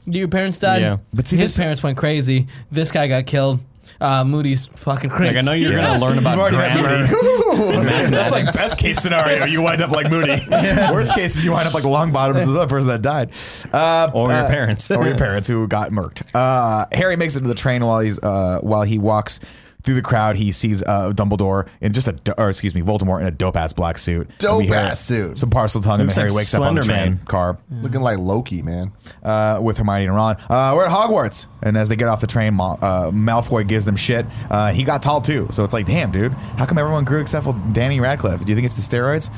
Your 0.07 0.27
parents 0.27 0.57
died. 0.59 0.81
Yeah. 0.81 0.97
But 1.13 1.27
see, 1.27 1.37
his 1.37 1.51
this- 1.53 1.57
parents 1.61 1.83
went 1.83 1.97
crazy. 1.97 2.47
This 2.71 2.91
guy 2.91 3.07
got 3.07 3.25
killed. 3.27 3.59
Uh, 4.01 4.23
Moody's 4.23 4.65
fucking 4.65 5.11
crazy. 5.11 5.35
Like 5.35 5.43
I 5.43 5.45
know 5.45 5.53
you're 5.53 5.71
Yeah. 5.73 5.93
gonna 5.99 5.99
learn 6.05 6.17
about 6.17 6.37
You've 6.51 6.59
already 6.59 6.81
met 6.81 7.09
grammar. 7.09 7.44
That's 7.55 8.31
like 8.31 8.45
best 8.53 8.77
case 8.77 9.01
scenario. 9.01 9.45
You 9.45 9.61
wind 9.61 9.81
up 9.81 9.91
like 9.91 10.09
Moody. 10.09 10.45
Worst 10.49 11.13
case 11.13 11.35
is 11.35 11.45
you 11.45 11.51
wind 11.51 11.67
up 11.67 11.73
like 11.73 11.83
Longbottom, 11.83 12.33
the 12.33 12.59
other 12.59 12.67
person 12.67 12.89
that 12.89 13.01
died, 13.01 13.31
uh, 13.73 14.11
Or 14.13 14.27
your 14.29 14.37
uh, 14.37 14.47
parents. 14.49 14.89
or 14.91 15.05
your 15.05 15.15
parents 15.15 15.47
who 15.47 15.67
got 15.67 15.91
murked. 15.91 16.23
Uh, 16.35 16.85
Harry 16.91 17.15
makes 17.15 17.35
it 17.35 17.41
to 17.41 17.47
the 17.47 17.55
train 17.55 17.85
while 17.85 17.99
he's 18.01 18.19
uh, 18.19 18.59
while 18.61 18.83
he 18.83 18.97
walks 18.99 19.39
through 19.85 19.93
the 19.95 20.01
crowd. 20.01 20.35
He 20.35 20.51
sees 20.51 20.83
uh, 20.83 21.13
Dumbledore 21.13 21.67
in 21.79 21.93
just 21.93 22.07
a 22.07 22.11
do- 22.11 22.33
or 22.37 22.49
excuse 22.49 22.75
me, 22.75 22.81
Voldemort 22.81 23.21
in 23.21 23.27
a 23.27 23.31
dope 23.31 23.55
ass 23.55 23.71
black 23.71 23.97
suit. 23.97 24.29
Dope 24.39 24.57
We 24.59 24.65
hear 24.67 24.75
ass 24.75 24.99
suit. 24.99 25.37
Some 25.37 25.49
Parseltongue, 25.49 25.99
and 25.99 26.03
Looks 26.03 26.15
then 26.15 26.23
Harry 26.23 26.29
like 26.31 26.37
wakes 26.37 26.53
up 26.53 26.61
on 26.63 26.75
the 26.75 26.83
Slender 26.83 27.01
train 27.03 27.15
Man. 27.17 27.25
car 27.25 27.57
Looking 27.69 28.01
like 28.01 28.17
Loki, 28.17 28.61
man. 28.61 28.91
uh, 29.23 29.59
with 29.61 29.77
Hermione 29.77 30.05
and 30.05 30.15
Ron. 30.15 30.35
Uh, 30.49 30.73
we're 30.75 30.85
at 30.85 30.91
Hogwarts, 30.91 31.47
and 31.63 31.77
as 31.77 31.87
they 31.89 31.95
get 31.95 32.07
off 32.09 32.19
the 32.21 32.27
train, 32.27 32.53
Ma- 32.55 32.73
uh, 32.81 33.11
Malfoy 33.11 33.67
gives 33.67 33.85
them 33.85 33.95
shit. 33.95 34.25
Uh, 34.49 34.73
he 34.73 34.83
got 34.83 35.01
tall 35.03 35.21
too, 35.21 35.47
so 35.51 35.63
it's 35.63 35.73
like, 35.73 35.85
damn, 35.85 36.11
dude, 36.11 36.33
how 36.33 36.65
come 36.65 36.77
everyone 36.77 37.03
grew 37.05 37.21
except 37.21 37.45
for 37.45 37.53
Danny 37.71 37.99
Radcliffe? 37.99 38.43
Do 38.43 38.49
you 38.51 38.55
think 38.55 38.65
it's 38.65 38.75
the 38.75 38.97
steroids? 38.97 39.29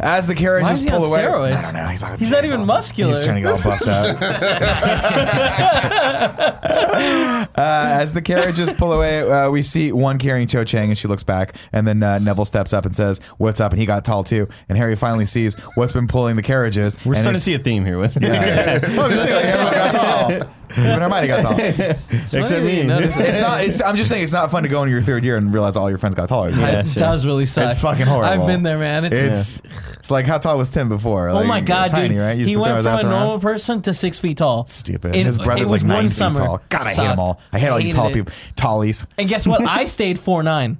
As 0.00 0.26
the 0.26 0.34
carriages 0.34 0.78
is 0.78 0.84
he 0.84 0.90
pull 0.90 1.04
on 1.04 1.08
away, 1.10 1.20
steroids? 1.20 1.56
I 1.56 1.60
don't 1.62 1.74
know. 1.74 1.86
He's, 1.88 2.02
like, 2.02 2.18
He's 2.18 2.30
not 2.30 2.44
even 2.44 2.66
muscular. 2.66 3.12
He's 3.14 3.24
trying 3.24 3.36
to 3.36 3.40
get 3.42 3.52
all 3.52 3.62
buffed 3.62 3.88
out. 3.88 4.22
uh, 7.56 7.56
as 7.56 8.14
the 8.14 8.22
carriages 8.22 8.72
pull 8.72 8.92
away, 8.92 9.28
uh, 9.30 9.50
we 9.50 9.62
see 9.62 9.92
one 9.92 10.18
carrying 10.18 10.48
Cho 10.48 10.64
Chang, 10.64 10.88
and 10.90 10.98
she 10.98 11.08
looks 11.08 11.22
back, 11.22 11.56
and 11.72 11.86
then 11.86 12.02
uh, 12.02 12.18
Neville 12.18 12.44
steps 12.44 12.72
up 12.72 12.84
and 12.84 12.94
says, 12.94 13.18
"What's 13.38 13.60
up?" 13.60 13.72
And 13.72 13.80
he 13.80 13.86
got 13.86 14.04
tall 14.04 14.24
too, 14.24 14.48
and 14.68 14.76
Harry 14.78 14.96
finally 14.96 15.26
sees 15.26 15.54
what's 15.74 15.92
been 15.92 16.08
pulling 16.08 16.36
the 16.36 16.42
carriages. 16.42 16.96
We're 17.04 17.14
and 17.14 17.22
starting 17.22 17.24
to 17.24 17.28
it's- 17.30 17.42
see 17.44 17.54
a 17.54 17.58
theme 17.58 17.84
here 17.84 17.98
with 17.98 18.20
yeah. 18.20 18.78
well, 18.96 19.06
I'm 19.06 19.10
just 19.10 19.24
saying, 19.24 19.34
like, 19.34 19.44
everyone 19.54 19.92
got 19.92 20.30
tall. 20.30 20.48
Even 20.76 21.00
Hermione 21.00 21.26
got 21.28 21.42
tall. 21.42 21.58
except 21.58 22.64
me. 22.64 22.80
It's, 22.80 23.16
it's 23.18 23.40
not. 23.40 23.64
It's, 23.64 23.80
I'm 23.82 23.96
just 23.96 24.10
saying, 24.10 24.22
it's 24.24 24.32
not 24.32 24.50
fun 24.50 24.62
to 24.64 24.68
go 24.68 24.82
into 24.82 24.92
your 24.92 25.02
third 25.02 25.24
year 25.24 25.36
and 25.36 25.52
realize 25.52 25.76
all 25.76 25.88
your 25.88 25.98
friends 25.98 26.14
got 26.14 26.28
taller. 26.28 26.50
Yeah, 26.50 26.80
it 26.80 26.88
sure. 26.88 27.00
does 27.00 27.24
really 27.26 27.46
suck. 27.46 27.70
It's 27.70 27.80
fucking 27.80 28.06
horrible. 28.06 28.42
I've 28.42 28.46
been 28.46 28.62
there, 28.62 28.78
man. 28.78 29.04
It's, 29.04 29.14
It's 29.14 29.62
it's 29.98 30.10
like 30.10 30.26
how 30.26 30.38
tall 30.38 30.58
was 30.58 30.68
Tim 30.68 30.88
before? 30.88 31.28
oh 31.28 31.34
Like, 31.34 31.46
my 31.46 31.60
god, 31.60 31.90
tiny, 31.90 32.08
dude. 32.10 32.18
right? 32.18 32.32
You 32.32 32.40
used 32.40 32.48
He 32.50 32.54
to 32.54 32.58
throw 32.60 32.74
went 32.74 32.76
his 32.76 32.84
from 32.86 32.92
ass 32.94 33.02
a 33.02 33.06
around. 33.08 33.20
normal 33.20 33.40
person 33.40 33.82
to 33.82 33.94
six 33.94 34.18
feet 34.18 34.38
tall. 34.38 34.66
Stupid. 34.66 35.14
It- 35.14 35.26
His 35.26 35.38
brother's 35.38 35.62
it 35.62 35.64
like 35.66 35.72
was 35.72 35.82
one 35.84 35.88
nine 35.88 36.02
feet 36.08 36.12
summer. 36.12 36.36
tall. 36.40 36.60
God, 36.68 36.82
I 36.82 36.88
hate 36.94 36.96
them 36.96 37.18
all. 37.20 37.40
I 37.52 37.58
hate 37.58 37.68
all 37.68 37.78
you 37.80 37.86
Hated 37.86 37.96
tall 37.96 38.08
it. 38.08 38.14
people. 38.14 38.34
Tallies. 38.56 39.06
And 39.16 39.28
guess 39.28 39.46
what? 39.46 39.62
I 39.68 39.84
stayed 39.84 40.18
four 40.18 40.42
nine. 40.42 40.78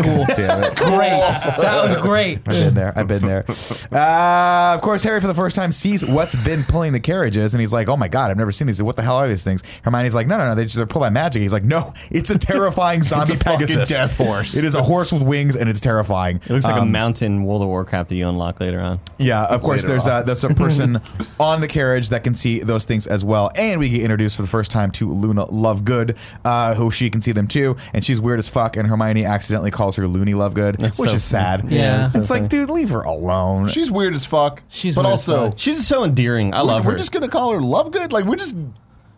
Cool. 0.00 0.24
Damn 0.36 0.62
it. 0.64 0.76
Great. 0.76 1.10
That 1.10 1.82
was 1.84 1.96
great. 2.02 2.38
I've 2.46 2.54
been 2.54 2.74
there. 2.74 2.92
I've 2.96 3.08
been 3.08 3.22
there. 3.26 3.44
Uh, 3.92 4.74
of 4.74 4.80
course, 4.80 5.02
Harry 5.02 5.20
for 5.20 5.26
the 5.26 5.34
first 5.34 5.56
time 5.56 5.72
sees 5.72 6.04
what's 6.04 6.34
been 6.36 6.64
pulling 6.64 6.92
the 6.92 7.00
carriages, 7.00 7.54
and 7.54 7.60
he's 7.60 7.72
like, 7.72 7.88
"Oh 7.88 7.96
my 7.96 8.08
god, 8.08 8.30
I've 8.30 8.36
never 8.36 8.52
seen 8.52 8.66
these. 8.66 8.82
What 8.82 8.96
the 8.96 9.02
hell 9.02 9.16
are 9.16 9.28
these 9.28 9.44
things?" 9.44 9.62
Hermione's 9.82 10.14
like, 10.14 10.26
"No, 10.26 10.38
no, 10.38 10.48
no. 10.48 10.54
They 10.54 10.64
just, 10.64 10.76
they're 10.76 10.86
pulled 10.86 11.02
by 11.02 11.10
magic." 11.10 11.42
He's 11.42 11.52
like, 11.52 11.64
"No, 11.64 11.92
it's 12.10 12.30
a 12.30 12.38
terrifying 12.38 13.02
zombie 13.04 13.34
a 13.34 13.36
fucking 13.36 13.66
Pegasus, 13.66 13.88
death 13.88 14.16
horse." 14.16 14.56
It 14.56 14.64
is 14.64 14.74
a 14.74 14.82
horse 14.82 15.12
with 15.12 15.22
wings, 15.22 15.56
and 15.56 15.68
it's 15.68 15.80
terrifying. 15.80 16.36
It 16.44 16.50
looks 16.50 16.64
like 16.64 16.76
a 16.76 16.80
Um, 16.82 16.92
mountain 16.92 17.44
World 17.44 17.62
of 17.62 17.68
Warcraft 17.68 18.08
that 18.10 18.16
you 18.16 18.28
unlock 18.28 18.60
later 18.60 18.80
on. 18.80 19.00
Yeah, 19.18 19.44
of 19.44 19.62
course. 19.62 19.82
Later 19.82 19.88
There's 19.88 20.06
a 20.06 20.22
there's 20.26 20.44
a 20.50 20.54
person 20.54 21.00
on 21.40 21.60
the 21.60 21.68
carriage 21.68 22.10
that 22.10 22.24
can 22.24 22.34
see 22.34 22.60
those 22.60 22.84
things 22.84 23.06
as 23.06 23.24
well, 23.24 23.50
and 23.56 23.80
we 23.80 23.88
get 23.88 24.02
introduced 24.02 24.36
for 24.36 24.42
the 24.42 24.48
first 24.48 24.70
time 24.70 24.90
to 24.92 25.10
Luna 25.10 25.46
Lovegood, 25.46 26.16
uh, 26.44 26.74
who 26.74 26.90
she 26.90 27.10
can 27.10 27.20
see 27.20 27.32
them 27.32 27.48
too, 27.48 27.76
and 27.92 28.04
she's 28.04 28.20
weird 28.20 28.38
as 28.38 28.48
fuck. 28.48 28.76
And 28.76 28.88
Hermione 28.88 29.24
accidentally 29.24 29.70
calls 29.78 29.96
her 29.96 30.08
Looney 30.08 30.32
Lovegood, 30.32 30.78
That's 30.78 30.98
which 30.98 31.10
so 31.10 31.16
is 31.16 31.24
sad. 31.24 31.70
Yeah. 31.70 31.78
Yeah, 31.78 32.04
it's, 32.06 32.14
it's 32.16 32.28
so 32.28 32.34
like, 32.34 32.48
dude, 32.48 32.68
leave 32.68 32.90
her 32.90 33.02
alone. 33.02 33.68
She's 33.68 33.90
weird 33.90 34.12
as 34.12 34.26
fuck. 34.26 34.62
She's 34.68 34.96
but 34.96 35.04
weird 35.04 35.14
as 35.14 35.28
also 35.28 35.50
fuck. 35.50 35.58
She's 35.58 35.86
so 35.86 36.02
endearing. 36.02 36.52
I 36.52 36.62
love 36.62 36.82
her. 36.82 36.88
we're 36.88 36.92
her. 36.94 36.98
just 36.98 37.12
gonna 37.12 37.28
call 37.28 37.52
her 37.52 37.60
Lovegood. 37.60 38.10
Like 38.10 38.24
we're 38.24 38.36
just 38.36 38.56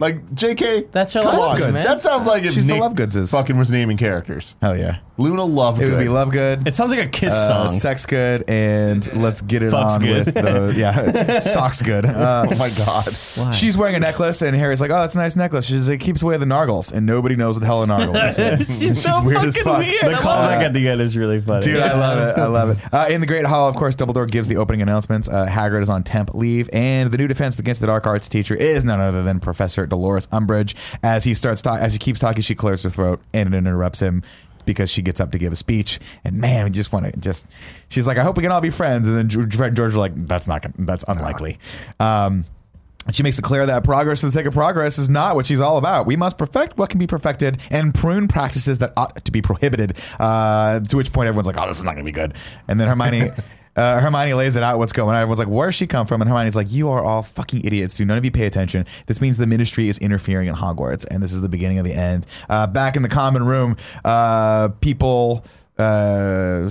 like 0.00 0.34
J.K. 0.34 0.84
That's 0.92 1.12
her 1.12 1.22
come 1.22 1.34
last 1.38 1.50
on. 1.52 1.60
name, 1.60 1.74
man. 1.74 1.84
That 1.84 2.02
sounds 2.02 2.26
like 2.26 2.42
if 2.44 2.54
She's 2.54 2.66
the 2.66 2.72
Nick 2.74 2.82
Lovegoods. 2.82 3.30
Fucking 3.30 3.56
was 3.58 3.70
naming 3.70 3.96
characters. 3.96 4.56
Hell 4.60 4.76
yeah, 4.76 4.98
Luna 5.18 5.42
Lovegood. 5.42 5.80
it 5.82 5.90
would 5.90 5.98
be 5.98 6.06
Lovegood. 6.06 6.66
it 6.66 6.74
sounds 6.74 6.90
like 6.92 7.04
a 7.04 7.08
Kiss 7.08 7.32
Uh, 7.32 7.48
song. 7.68 7.78
sex 7.78 8.06
good 8.06 8.44
and 8.48 9.06
let's 9.22 9.40
get 9.42 9.62
it 9.62 9.70
Fuck's 9.70 9.94
on 9.94 10.00
good. 10.02 10.26
with 10.26 10.34
the 10.34 10.74
yeah 10.78 11.38
socks 11.40 11.82
good. 11.82 12.04
Uh, 12.20 12.46
Oh 12.50 12.56
my 12.56 12.70
god. 12.70 13.54
She's 13.54 13.76
wearing 13.76 13.94
a 13.94 14.00
necklace, 14.00 14.42
and 14.42 14.56
Harry's 14.56 14.80
like, 14.80 14.90
"Oh, 14.90 15.00
that's 15.00 15.14
a 15.14 15.18
nice 15.18 15.36
necklace." 15.36 15.66
She's 15.66 15.88
like, 15.88 16.00
"It 16.00 16.04
"Keeps 16.04 16.22
away 16.22 16.36
the 16.38 16.44
Nargles," 16.46 16.92
and 16.92 17.04
nobody 17.06 17.36
knows 17.36 17.54
what 17.54 17.60
the 17.60 17.66
hell 17.66 17.82
a 17.82 17.86
Nargle 17.86 18.60
is. 18.60 18.78
She's 18.80 19.02
so 19.02 19.22
weird 19.22 19.44
as 19.44 19.56
fucking 19.58 19.64
fuck. 19.72 19.78
weird. 19.78 20.02
the 20.02 20.06
I 20.06 20.12
love 20.12 20.22
callback 20.22 20.60
it. 20.62 20.64
at 20.66 20.72
the 20.72 20.88
end 20.88 21.00
is 21.00 21.16
really 21.16 21.40
funny. 21.40 21.64
Dude, 21.66 21.80
I 21.82 21.92
love 21.98 22.18
it. 22.18 22.40
I 22.40 22.46
love 22.46 22.70
it. 22.70 22.78
Uh, 22.92 23.06
in 23.10 23.20
the 23.20 23.26
Great 23.26 23.44
Hall, 23.46 23.68
of 23.68 23.76
course, 23.76 23.94
Dumbledore 23.96 24.30
gives 24.30 24.48
the 24.48 24.56
opening 24.56 24.80
announcements. 24.82 25.28
Uh, 25.28 25.46
Hagrid 25.46 25.82
is 25.82 25.88
on 25.88 26.02
temp 26.02 26.34
leave, 26.34 26.68
and 26.72 27.10
the 27.10 27.18
new 27.18 27.28
defense 27.28 27.58
against 27.58 27.80
the 27.80 27.86
Dark 27.86 28.06
Arts 28.06 28.28
teacher 28.28 28.54
is 28.54 28.84
none 28.84 29.00
other 29.00 29.22
than 29.22 29.38
Professor 29.40 29.86
Dolores 29.90 30.26
Umbridge. 30.28 30.74
As 31.02 31.24
he 31.24 31.34
starts, 31.34 31.60
talk- 31.60 31.80
as 31.80 31.92
he 31.92 31.98
keeps 31.98 32.18
talking, 32.20 32.42
she 32.42 32.54
clears 32.54 32.82
her 32.84 32.90
throat 32.90 33.20
and 33.34 33.54
interrupts 33.54 34.00
him 34.00 34.22
because 34.66 34.90
she 34.90 35.02
gets 35.02 35.20
up 35.20 35.32
to 35.32 35.38
give 35.38 35.52
a 35.52 35.56
speech. 35.56 35.98
And 36.24 36.36
man, 36.36 36.64
we 36.64 36.70
just 36.70 36.92
want 36.92 37.06
to 37.12 37.18
just. 37.20 37.46
She's 37.88 38.06
like, 38.06 38.18
"I 38.18 38.22
hope 38.22 38.36
we 38.36 38.42
can 38.42 38.52
all 38.52 38.60
be 38.60 38.70
friends." 38.70 39.06
And 39.08 39.16
then 39.16 39.28
George, 39.28 39.74
George 39.74 39.94
like, 39.94 40.12
"That's 40.26 40.46
not. 40.46 40.62
gonna- 40.62 40.74
That's 40.78 41.04
unlikely." 41.08 41.58
Um, 41.98 42.44
she 43.10 43.22
makes 43.22 43.38
it 43.38 43.42
clear 43.42 43.64
that 43.66 43.82
progress 43.82 44.20
for 44.20 44.26
the 44.26 44.30
sake 44.30 44.44
of 44.46 44.52
progress 44.52 44.98
is 44.98 45.08
not 45.08 45.34
what 45.34 45.46
she's 45.46 45.60
all 45.60 45.78
about. 45.78 46.06
We 46.06 46.16
must 46.16 46.36
perfect 46.36 46.76
what 46.76 46.90
can 46.90 46.98
be 47.00 47.06
perfected 47.06 47.58
and 47.70 47.94
prune 47.94 48.28
practices 48.28 48.78
that 48.80 48.92
ought 48.96 49.24
to 49.24 49.32
be 49.32 49.40
prohibited. 49.40 49.96
Uh, 50.20 50.80
to 50.80 50.96
which 50.98 51.10
point 51.12 51.26
everyone's 51.26 51.46
like, 51.46 51.56
"Oh, 51.58 51.66
this 51.66 51.78
is 51.78 51.84
not 51.84 51.94
going 51.94 52.04
to 52.04 52.08
be 52.08 52.12
good." 52.14 52.34
And 52.68 52.78
then 52.78 52.86
Hermione. 52.88 53.30
Uh, 53.76 54.00
Hermione 54.00 54.34
lays 54.34 54.56
it 54.56 54.62
out 54.62 54.78
what's 54.78 54.92
going 54.92 55.10
on. 55.10 55.16
Everyone's 55.22 55.38
like, 55.38 55.48
"Where's 55.48 55.74
she 55.74 55.86
come 55.86 56.06
from?" 56.06 56.20
And 56.20 56.28
Hermione's 56.30 56.56
like, 56.56 56.70
"You 56.70 56.90
are 56.90 57.02
all 57.02 57.22
fucking 57.22 57.64
idiots. 57.64 57.96
Do 57.96 58.04
none 58.04 58.18
of 58.18 58.24
you 58.24 58.30
pay 58.30 58.46
attention? 58.46 58.84
This 59.06 59.20
means 59.20 59.38
the 59.38 59.46
Ministry 59.46 59.88
is 59.88 59.98
interfering 59.98 60.48
in 60.48 60.54
Hogwarts, 60.54 61.04
and 61.10 61.22
this 61.22 61.32
is 61.32 61.40
the 61.40 61.48
beginning 61.48 61.78
of 61.78 61.84
the 61.84 61.94
end." 61.94 62.26
Uh, 62.48 62.66
back 62.66 62.96
in 62.96 63.02
the 63.02 63.08
common 63.08 63.44
room, 63.46 63.76
uh, 64.04 64.68
people. 64.80 65.44
Uh, 65.78 66.68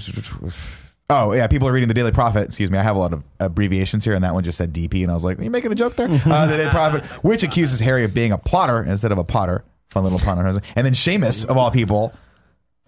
Oh 1.12 1.34
yeah, 1.34 1.48
people 1.48 1.68
are 1.68 1.72
reading 1.72 1.88
the 1.88 1.96
Daily 1.96 2.12
Prophet. 2.12 2.44
Excuse 2.46 2.70
me, 2.70 2.78
I 2.78 2.84
have 2.84 2.96
a 2.96 3.00
lot 3.00 3.14
of 3.14 3.24
abbreviations 3.40 4.04
here, 4.06 4.14
and 4.14 4.24
that 4.24 4.36
one 4.36 4.44
just 4.44 4.60
said 4.60 4.72
DP, 4.72 5.02
and 5.02 5.10
I 5.10 5.16
was 5.16 5.24
like, 5.24 5.40
"Are 5.40 5.44
you 5.44 5.50
making 5.50 5.72
a 5.72 5.76
joke 5.76 5.96
there?" 5.96 6.08
uh, 6.08 6.46
the 6.46 6.56
Daily 6.58 6.70
Prophet, 6.70 7.04
which 7.24 7.42
accuses 7.42 7.80
Harry 7.80 8.04
of 8.04 8.14
being 8.14 8.32
a 8.32 8.38
plotter 8.38 8.84
instead 8.84 9.12
of 9.12 9.18
a 9.18 9.24
potter. 9.24 9.64
Fun 9.90 10.04
little 10.04 10.20
pun 10.20 10.38
on 10.38 10.46
her. 10.46 10.62
And 10.76 10.86
then 10.86 10.94
Seamus, 10.94 11.48
of 11.48 11.58
all 11.58 11.72
people, 11.72 12.14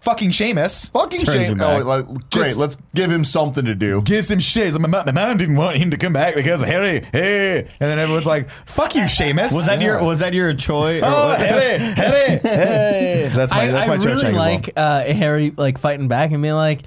fucking 0.02 0.30
Seamus, 0.30 0.90
Fucking 0.92 1.20
Turns 1.20 1.32
shame. 1.48 1.56
her 1.58 1.64
Oh, 1.64 1.78
back. 1.78 1.84
like, 1.84 2.06
great. 2.06 2.30
Just- 2.30 2.56
let's 2.58 2.76
give 2.94 3.10
him 3.10 3.24
something 3.24 3.64
to 3.64 3.74
do. 3.74 4.02
gives 4.02 4.30
him 4.30 4.40
shit. 4.40 4.66
He's 4.66 4.76
like, 4.78 4.88
my, 4.88 5.04
my 5.04 5.12
mom 5.12 5.36
didn't 5.36 5.56
want 5.56 5.76
him 5.76 5.90
to 5.90 5.96
come 5.96 6.12
back 6.12 6.34
because 6.34 6.62
of 6.62 6.68
Harry. 6.68 7.04
Hey, 7.12 7.58
and 7.60 7.68
then 7.78 7.98
everyone's 7.98 8.26
like, 8.26 8.50
"Fuck 8.66 8.94
you, 8.94 9.02
Seamus." 9.02 9.54
was 9.54 9.66
that 9.66 9.80
your 9.80 10.02
was 10.04 10.20
that 10.20 10.34
your 10.34 10.52
Troy? 10.54 11.00
or 11.00 11.04
Oh, 11.06 11.28
what? 11.28 11.40
Harry, 11.40 11.78
Harry, 11.94 12.38
hey. 12.42 13.30
That's 13.34 13.52
my 13.54 13.62
I, 13.62 13.66
that's 13.70 13.88
I 13.88 13.90
my 13.90 13.98
Cho 13.98 14.10
really 14.10 14.22
Chang 14.22 14.30
as 14.30 14.34
well. 14.34 14.42
like 14.54 14.70
uh, 14.76 15.04
Harry 15.04 15.50
like 15.56 15.78
fighting 15.78 16.08
back 16.08 16.32
and 16.32 16.42
being 16.42 16.54
like, 16.54 16.82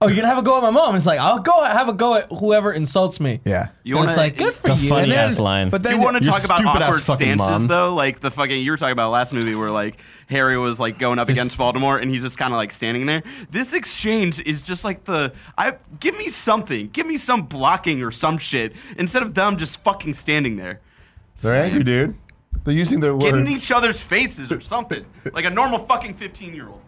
"Oh, 0.00 0.06
you're 0.08 0.16
gonna 0.16 0.28
have 0.28 0.38
a 0.38 0.42
go 0.42 0.56
at 0.58 0.62
my 0.62 0.70
mom." 0.70 0.88
And 0.90 0.96
it's 0.96 1.06
like, 1.06 1.20
"I'll 1.20 1.38
go 1.40 1.64
have 1.64 1.88
a 1.88 1.92
go 1.92 2.14
at 2.16 2.30
whoever 2.30 2.72
insults 2.72 3.18
me." 3.20 3.40
Yeah. 3.44 3.68
You 3.82 3.94
and 3.96 4.00
wanna- 4.00 4.10
it's 4.10 4.18
like, 4.18 4.36
"Good 4.36 4.54
for 4.54 4.70
It's 4.72 4.80
a 4.80 4.84
you." 4.84 4.88
funny 4.90 5.02
And 5.04 5.12
then- 5.12 5.18
ass 5.26 5.38
line. 5.38 5.70
But 5.70 5.82
then 5.82 5.96
you 5.96 6.00
want 6.02 6.16
to 6.18 6.22
Your 6.24 6.32
talk 6.32 6.44
about 6.44 6.58
stupid 6.60 6.82
ass 6.82 6.88
awkward 6.88 7.02
fucking 7.02 7.26
stances 7.26 7.38
mom. 7.38 7.66
though? 7.66 7.94
Like 7.94 8.20
the 8.20 8.30
fucking 8.30 8.60
you 8.60 8.70
were 8.70 8.76
talking 8.76 8.92
about 8.92 9.10
last 9.10 9.32
movie 9.32 9.54
where 9.54 9.70
like 9.70 9.98
Harry 10.28 10.58
was 10.58 10.78
like 10.78 10.98
going 10.98 11.18
up 11.18 11.28
against 11.28 11.56
Voldemort 11.56 12.02
and 12.02 12.10
he's 12.10 12.22
just 12.22 12.36
kind 12.36 12.52
of 12.52 12.58
like 12.58 12.72
standing 12.72 13.06
there. 13.06 13.22
This 13.50 13.72
exchange 13.72 14.40
is 14.40 14.62
just 14.62 14.84
like 14.84 15.04
the 15.04 15.32
I 15.56 15.74
give 16.00 16.16
me 16.18 16.28
something, 16.28 16.88
give 16.90 17.06
me 17.06 17.16
some 17.18 17.42
blocking 17.46 18.02
or 18.02 18.10
some 18.10 18.38
shit 18.38 18.72
instead 18.96 19.22
of 19.22 19.34
them 19.34 19.56
just 19.56 19.82
fucking 19.82 20.14
standing 20.14 20.56
there, 20.56 20.80
They're 21.40 21.54
angry, 21.54 21.82
dude. 21.84 22.14
They're 22.64 22.74
using 22.74 23.00
their 23.00 23.14
words. 23.14 23.24
getting 23.24 23.46
in 23.46 23.52
each 23.52 23.70
other's 23.70 24.00
faces 24.00 24.52
or 24.52 24.60
something 24.60 25.04
like 25.32 25.44
a 25.44 25.50
normal 25.50 25.78
fucking 25.80 26.14
fifteen 26.14 26.54
year 26.54 26.68
old. 26.68 26.82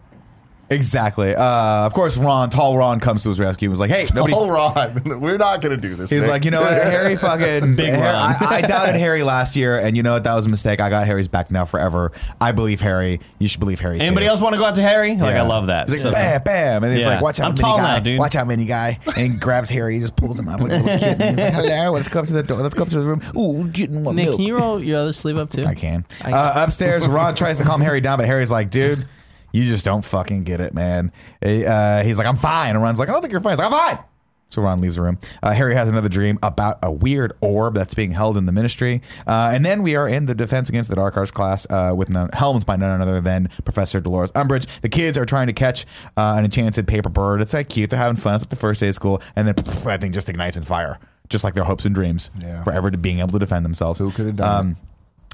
Exactly. 0.71 1.35
Uh, 1.35 1.85
of 1.85 1.93
course, 1.93 2.17
Ron, 2.17 2.49
tall 2.49 2.77
Ron, 2.77 2.99
comes 2.99 3.23
to 3.23 3.29
his 3.29 3.39
rescue 3.39 3.67
and 3.67 3.71
was 3.71 3.79
like, 3.81 3.89
"Hey, 3.91 4.05
nobody." 4.15 4.33
Oh, 4.33 4.49
Ron, 4.49 5.01
we're 5.21 5.37
not 5.37 5.61
gonna 5.61 5.75
do 5.77 5.95
this. 5.95 6.09
He's 6.09 6.21
Nick. 6.21 6.29
like, 6.29 6.45
you 6.45 6.51
know 6.51 6.61
what, 6.61 6.73
Harry 6.81 7.17
fucking 7.17 7.75
Big 7.75 7.89
Harry- 7.89 8.01
Ron. 8.01 8.35
I, 8.39 8.47
I 8.55 8.61
doubted 8.61 8.95
Harry 8.95 9.23
last 9.23 9.55
year, 9.55 9.77
and 9.77 9.97
you 9.97 10.01
know 10.03 10.13
what? 10.13 10.23
That 10.23 10.33
was 10.33 10.45
a 10.45 10.49
mistake. 10.49 10.79
I 10.79 10.89
got 10.89 11.05
Harry's 11.05 11.27
back 11.27 11.51
now 11.51 11.65
forever. 11.65 12.13
I 12.39 12.53
believe 12.53 12.79
Harry. 12.81 13.19
You 13.39 13.47
should 13.49 13.59
believe 13.59 13.79
Harry. 13.81 13.95
Too. 13.97 14.01
Anybody 14.03 14.25
too. 14.25 14.29
else 14.29 14.41
want 14.41 14.53
to 14.55 14.59
go 14.59 14.65
out 14.65 14.75
to 14.75 14.81
Harry? 14.81 15.17
Like 15.17 15.35
Yeah. 15.35 15.43
I 15.43 15.45
love 15.45 15.67
that. 15.67 15.89
He's 15.89 16.05
like, 16.05 16.13
So- 16.13 16.17
bam, 16.17 16.41
bam, 16.43 16.83
and 16.85 16.93
he's 16.93 17.03
Yeah. 17.03 17.09
like, 17.15 17.21
watch 17.21 17.39
out, 17.41 17.47
I'm 17.47 17.51
mini 17.51 17.61
tall 17.61 17.77
guy. 17.77 17.83
now, 17.83 17.99
dude. 17.99 18.19
Watch 18.19 18.35
out, 18.37 18.47
mini 18.47 18.65
guy, 18.65 18.99
and 19.17 19.33
he 19.33 19.37
grabs 19.39 19.69
Harry. 19.69 19.95
He 19.95 19.99
just 19.99 20.15
pulls 20.15 20.39
him 20.39 20.47
up 20.47 20.61
like 20.61 20.71
a 20.71 20.75
little 20.77 20.97
kid. 20.99 21.21
And 21.21 21.37
he's 21.37 21.37
like, 21.37 21.53
hello, 21.53 21.91
let's 21.91 22.07
go 22.07 22.21
up 22.21 22.27
to 22.27 22.33
the 22.33 22.43
door. 22.43 22.61
Let's 22.61 22.75
go 22.75 22.83
up 22.83 22.89
to 22.89 22.99
the 22.99 23.05
room. 23.05 23.21
Ooh, 23.35 23.67
getting 23.67 24.03
one 24.05 24.15
Nick, 24.15 24.25
milk. 24.25 24.37
can 24.37 24.45
you 24.45 24.57
roll 24.57 24.81
your 24.81 24.99
other 24.99 25.13
sleeve 25.13 25.37
up 25.37 25.49
too? 25.49 25.63
I 25.65 25.75
can. 25.75 26.05
I- 26.23 26.31
Uh, 26.31 26.63
upstairs, 26.63 27.05
Ron 27.07 27.35
tries 27.35 27.57
to 27.57 27.65
calm 27.65 27.81
Harry 27.81 27.99
down, 27.99 28.17
but 28.17 28.25
Harry's 28.25 28.51
like, 28.51 28.69
dude, 28.69 29.05
you 29.51 29.63
just 29.65 29.85
don't 29.85 30.03
fucking 30.03 30.43
get 30.43 30.61
it, 30.61 30.73
man. 30.73 31.11
Uh, 31.41 32.03
he's 32.03 32.17
like, 32.17 32.27
I'm 32.27 32.37
fine. 32.37 32.71
And 32.71 32.81
Ron's 32.81 32.99
like, 32.99 33.09
I 33.09 33.11
don't 33.11 33.21
think 33.21 33.31
you're 33.31 33.41
fine. 33.41 33.53
He's 33.53 33.59
like, 33.59 33.71
I'm 33.71 33.95
fine. 33.97 34.05
So 34.49 34.61
Ron 34.61 34.79
leaves 34.79 34.97
the 34.97 35.01
room. 35.01 35.17
Uh, 35.41 35.51
Harry 35.53 35.73
has 35.75 35.87
another 35.87 36.09
dream 36.09 36.37
about 36.43 36.77
a 36.83 36.91
weird 36.91 37.31
orb 37.39 37.73
that's 37.73 37.93
being 37.93 38.11
held 38.11 38.35
in 38.35 38.45
the 38.47 38.51
Ministry, 38.51 39.01
uh, 39.25 39.49
and 39.53 39.65
then 39.65 39.81
we 39.81 39.95
are 39.95 40.09
in 40.09 40.25
the 40.25 40.35
Defense 40.35 40.67
Against 40.67 40.89
the 40.89 40.95
Dark 40.97 41.15
Arts 41.15 41.31
class 41.31 41.65
uh, 41.69 41.93
with 41.95 42.09
none, 42.09 42.29
helms 42.33 42.65
by 42.65 42.75
none 42.75 43.01
other 43.01 43.21
than 43.21 43.47
Professor 43.63 44.01
Dolores 44.01 44.29
Umbridge. 44.33 44.67
The 44.81 44.89
kids 44.89 45.17
are 45.17 45.25
trying 45.25 45.47
to 45.47 45.53
catch 45.53 45.85
uh, 46.17 46.35
an 46.37 46.43
enchanted 46.43 46.85
paper 46.85 47.07
bird. 47.07 47.39
It's 47.41 47.53
like 47.53 47.69
cute. 47.69 47.91
They're 47.91 47.99
having 47.99 48.17
fun. 48.17 48.35
It's 48.35 48.43
like 48.43 48.49
the 48.49 48.57
first 48.57 48.81
day 48.81 48.89
of 48.89 48.95
school, 48.95 49.21
and 49.37 49.47
then 49.47 49.55
pff, 49.55 49.85
that 49.85 50.01
thing 50.01 50.11
just 50.11 50.27
ignites 50.27 50.57
in 50.57 50.63
fire, 50.63 50.99
just 51.29 51.45
like 51.45 51.53
their 51.53 51.63
hopes 51.63 51.85
and 51.85 51.95
dreams 51.95 52.29
Yeah. 52.41 52.61
forever 52.65 52.91
to 52.91 52.97
being 52.97 53.19
able 53.19 53.31
to 53.31 53.39
defend 53.39 53.63
themselves. 53.63 53.99
Who 53.99 54.11
could 54.11 54.25
have 54.25 54.35
done 54.35 54.59
Um, 54.59 54.77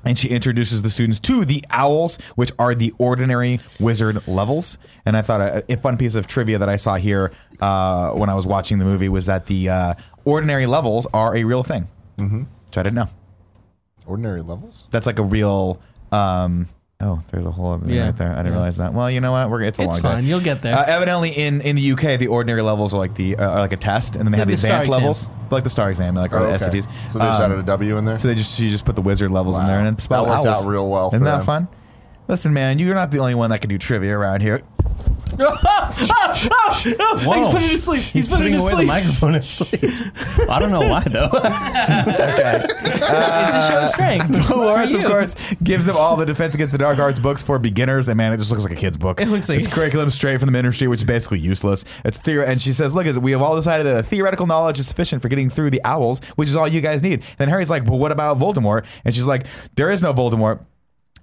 and 0.05 0.17
she 0.17 0.29
introduces 0.29 0.81
the 0.81 0.89
students 0.89 1.19
to 1.21 1.43
the 1.45 1.63
owls, 1.69 2.17
which 2.35 2.51
are 2.59 2.75
the 2.75 2.93
ordinary 2.97 3.59
wizard 3.79 4.27
levels. 4.27 4.77
And 5.05 5.17
I 5.17 5.21
thought 5.21 5.41
a, 5.41 5.63
a 5.73 5.77
fun 5.77 5.97
piece 5.97 6.15
of 6.15 6.27
trivia 6.27 6.57
that 6.59 6.69
I 6.69 6.75
saw 6.75 6.95
here 6.95 7.31
uh, 7.59 8.11
when 8.11 8.29
I 8.29 8.35
was 8.35 8.45
watching 8.45 8.79
the 8.79 8.85
movie 8.85 9.09
was 9.09 9.25
that 9.25 9.47
the 9.47 9.69
uh, 9.69 9.93
ordinary 10.25 10.65
levels 10.65 11.07
are 11.13 11.35
a 11.35 11.43
real 11.43 11.63
thing, 11.63 11.87
mm-hmm. 12.17 12.43
which 12.67 12.77
I 12.77 12.83
didn't 12.83 12.95
know. 12.95 13.09
Ordinary 14.05 14.41
levels. 14.41 14.87
That's 14.91 15.05
like 15.05 15.19
a 15.19 15.23
real. 15.23 15.81
Um, 16.11 16.69
oh, 17.01 17.21
there's 17.31 17.45
a 17.45 17.51
whole 17.51 17.73
other 17.73 17.85
thing 17.85 17.93
Yeah. 17.93 18.05
right 18.05 18.17
there. 18.17 18.31
I 18.31 18.37
didn't 18.37 18.47
Yeah. 18.47 18.51
realize 18.53 18.77
that. 18.77 18.93
Well, 18.93 19.09
you 19.11 19.19
know 19.21 19.31
what? 19.31 19.49
We're 19.49 19.61
it's 19.61 19.77
a 19.79 19.83
It's 19.83 19.91
long 19.93 20.01
fine. 20.01 20.23
day. 20.23 20.29
You'll 20.29 20.39
get 20.39 20.61
there. 20.61 20.75
Uh, 20.75 20.83
evidently, 20.87 21.29
in, 21.29 21.61
in 21.61 21.75
the 21.75 21.91
UK, 21.93 22.17
the 22.17 22.27
ordinary 22.27 22.61
levels 22.61 22.93
are 22.93 22.97
like 22.97 23.13
the 23.15 23.35
uh, 23.37 23.49
are 23.49 23.59
like 23.59 23.73
a 23.73 23.77
test, 23.77 24.15
and 24.15 24.25
then 24.25 24.31
they 24.31 24.37
have 24.39 24.47
the, 24.47 24.53
The 24.55 24.57
star 24.61 24.69
advanced 24.77 24.87
exam. 24.87 24.99
levels, 25.01 25.29
like 25.51 25.63
the 25.63 25.69
star 25.69 25.89
exam, 25.89 26.15
like 26.15 26.33
or 26.33 26.37
Oh, 26.37 26.43
the 26.47 26.55
okay. 26.55 26.79
SATs. 26.79 26.87
So 27.11 27.19
they 27.19 27.25
just 27.25 27.39
Um, 27.41 27.51
added 27.51 27.59
a 27.59 27.63
W 27.63 27.97
in 27.97 28.05
there. 28.05 28.17
so 28.17 28.27
they 28.27 28.35
just 28.35 28.57
she 28.57 28.69
just 28.69 28.85
put 28.85 28.95
the 28.95 29.01
wizard 29.01 29.31
levels 29.31 29.59
in 29.59 29.65
there 29.67 29.79
and 29.79 29.87
it 29.97 30.01
spelled 30.01 30.27
That 30.27 30.31
worked 30.43 30.47
owls. 30.47 30.65
out 30.65 30.69
real 30.69 30.89
well 30.89 31.07
Isn't 31.09 31.19
for 31.19 31.25
that 31.25 31.37
them. 31.37 31.45
fun? 31.45 31.67
Listen, 32.27 32.53
man, 32.53 32.79
you're 32.79 32.95
not 32.95 33.11
the 33.11 33.19
only 33.19 33.35
one 33.35 33.49
that 33.51 33.61
can 33.61 33.69
do 33.69 33.77
trivia 33.77 34.17
around 34.17 34.41
here. 34.41 34.61
He's 35.37 35.47
putting 36.07 37.67
it 37.67 37.71
to 37.71 37.77
sleep. 37.77 38.01
He's, 38.01 38.27
putting, 38.27 38.53
putting 38.53 38.53
it 38.53 38.57
to 38.57 38.63
away 38.63 38.71
the 38.71 38.77
sleep. 38.77 38.87
microphone 38.87 39.33
to 39.33 39.41
sleep. 39.41 39.83
I 40.49 40.59
don't 40.59 40.71
know 40.71 40.87
why 40.87 41.01
though. 41.01 41.29
it's 41.33 43.09
a 43.09 43.67
show 43.69 43.83
of 43.83 43.89
strength. 43.89 44.47
Dolores, 44.47 44.93
of 44.93 45.01
you. 45.01 45.07
course, 45.07 45.35
gives 45.61 45.85
them 45.85 45.95
all 45.95 46.15
the 46.15 46.25
Defense 46.25 46.55
Against 46.55 46.71
the 46.71 46.77
Dark 46.79 46.97
Arts 46.97 47.19
books 47.19 47.43
for 47.43 47.59
beginners, 47.59 48.07
and 48.07 48.17
man, 48.17 48.33
it 48.33 48.37
just 48.37 48.49
looks 48.49 48.63
like 48.63 48.73
a 48.73 48.77
kid's 48.77 48.97
book. 48.97 49.21
It 49.21 49.27
looks 49.27 49.47
like- 49.47 49.59
it's 49.59 49.67
curriculum 49.67 50.09
straight 50.09 50.39
from 50.39 50.47
the 50.47 50.53
ministry, 50.53 50.87
which 50.87 51.01
is 51.01 51.05
basically 51.05 51.39
useless. 51.39 51.85
It's 52.03 52.17
theory, 52.17 52.45
and 52.47 52.59
she 52.61 52.73
says, 52.73 52.95
"Look, 52.95 53.05
we 53.21 53.31
have 53.31 53.41
all 53.41 53.55
decided 53.55 53.85
that 53.85 54.05
theoretical 54.05 54.47
knowledge 54.47 54.79
is 54.79 54.87
sufficient 54.87 55.21
for 55.21 55.27
getting 55.29 55.49
through 55.49 55.69
the 55.69 55.81
owls, 55.83 56.19
which 56.35 56.49
is 56.49 56.55
all 56.55 56.67
you 56.67 56.81
guys 56.81 57.03
need." 57.03 57.23
And 57.37 57.49
Harry's 57.49 57.69
like, 57.69 57.85
"But 57.85 57.97
what 57.97 58.11
about 58.11 58.39
Voldemort?" 58.39 58.85
And 59.05 59.13
she's 59.13 59.27
like, 59.27 59.45
"There 59.75 59.91
is 59.91 60.01
no 60.01 60.13
Voldemort." 60.13 60.61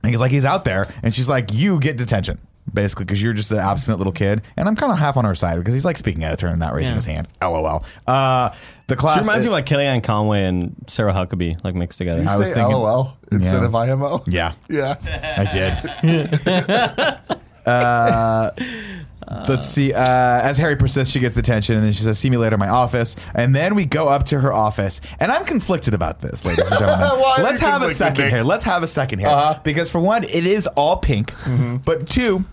And 0.05 0.11
he's 0.11 0.21
like, 0.21 0.31
"He's 0.31 0.45
out 0.45 0.65
there," 0.65 0.87
and 1.03 1.15
she's 1.15 1.29
like, 1.29 1.53
"You 1.53 1.81
get 1.81 1.97
detention." 1.97 2.39
Basically, 2.73 3.05
because 3.05 3.23
you're 3.23 3.35
just 3.35 3.53
an 3.53 3.59
obstinate 3.59 3.99
little 3.99 4.13
kid, 4.13 4.41
and 4.57 4.67
I'm 4.69 4.75
kind 4.77 4.91
of 4.91 4.99
half 4.99 5.17
on 5.19 5.25
her 5.27 5.35
side 5.35 5.59
because 5.59 5.75
he's 5.75 5.85
like 5.85 5.99
speaking 5.99 6.25
at 6.25 6.33
a 6.33 6.37
turn 6.37 6.51
and 6.53 6.59
not 6.61 6.73
raising 6.73 6.93
Yeah. 6.93 6.97
his 6.97 7.07
hand. 7.07 7.29
LOL. 7.43 7.85
Uh, 8.07 8.51
the 8.87 8.97
class 8.97 9.17
She 9.17 9.21
reminds 9.21 9.45
me 9.45 9.49
of 9.49 9.53
like 9.53 9.67
Kellyanne 9.67 10.03
Conway 10.03 10.45
and 10.45 10.75
Sarah 10.87 11.13
Huckabee, 11.13 11.63
like 11.65 11.75
mixed 11.75 11.99
together. 11.99 12.23
You 12.23 12.29
I 12.29 12.37
was 12.39 12.49
say 12.49 12.55
thinking- 12.55 12.75
LOL 12.75 13.17
instead 13.31 13.61
Yeah. 13.61 13.67
of 13.67 13.75
IMO. 13.75 14.23
yeah, 14.27 14.53
Yeah. 14.69 14.95
I 15.39 15.45
did. 15.45 17.21
uh, 19.27 19.45
let's 19.49 19.69
see. 19.69 19.93
Uh, 19.93 20.01
as 20.03 20.59
Harry 20.59 20.77
persists, 20.77 21.13
she 21.13 21.21
gets 21.21 21.35
detention, 21.35 21.77
and 21.77 21.85
then 21.85 21.93
she 21.93 22.03
says, 22.03 22.19
"See 22.19 22.31
me 22.31 22.37
later 22.37 22.55
in 22.55 22.61
my 22.61 22.69
office." 22.69 23.17
And 23.35 23.55
then 23.55 23.75
we 23.75 23.87
go 23.87 24.09
up 24.09 24.25
to 24.25 24.41
her 24.41 24.53
office, 24.53 25.01
and 25.21 25.31
I'm 25.33 25.45
conflicted 25.45 25.95
about 25.95 26.21
this, 26.21 26.45
ladies 26.45 26.69
and 26.71 26.79
gentlemen. 26.79 27.09
Why 27.21 27.37
are 27.39 27.43
Let's 27.43 27.61
you 27.61 27.67
have 27.67 27.83
a 27.83 27.87
conflicted, 27.87 27.97
second 27.97 28.25
Nick? 28.25 28.33
here. 28.35 28.43
Let's 28.43 28.65
have 28.65 28.83
a 28.83 28.87
second 28.87 29.19
here, 29.21 29.29
Uh-huh. 29.29 29.61
because 29.65 29.91
for 29.91 30.01
one, 30.01 30.25
it 30.25 30.47
is 30.47 30.67
all 30.69 30.97
pink, 30.99 31.33
Mm-hmm. 31.33 31.77
but 31.79 32.09
two. 32.09 32.45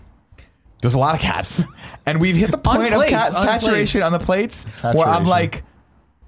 There's 0.80 0.94
a 0.94 0.98
lot 0.98 1.14
of 1.14 1.20
cats, 1.20 1.62
and 2.06 2.20
we've 2.20 2.34
hit 2.36 2.50
the 2.50 2.56
On 2.68 2.76
point 2.78 2.88
of 2.92 2.94
plates, 2.98 3.12
cat 3.12 3.26
on 3.36 3.42
saturation 3.46 4.00
plates. 4.00 4.04
on 4.04 4.12
the 4.12 4.18
plates, 4.18 4.64
where 4.82 4.90
I'm 4.92 4.98
Saturation. 4.98 5.26
like, 5.26 5.62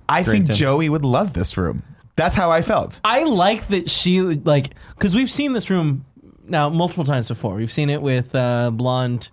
I 0.09 0.23
think 0.23 0.47
Tim. 0.47 0.55
Joey 0.55 0.89
would 0.89 1.05
love 1.05 1.33
this 1.33 1.57
room. 1.57 1.83
That's 2.17 2.37
how 2.37 2.53
I 2.53 2.63
felt. 2.63 3.01
I 3.05 3.25
like 3.25 3.67
that 3.69 3.91
she 3.91 4.21
like 4.21 4.71
because 4.95 5.13
we've 5.17 5.31
seen 5.31 5.55
this 5.55 5.71
room 5.71 6.05
now 6.47 6.69
multiple 6.69 7.03
times 7.03 7.27
before. 7.27 7.57
We've 7.57 7.73
seen 7.73 7.91
it 7.91 8.01
with 8.01 8.33
uh, 8.37 8.71
blonde 8.71 9.31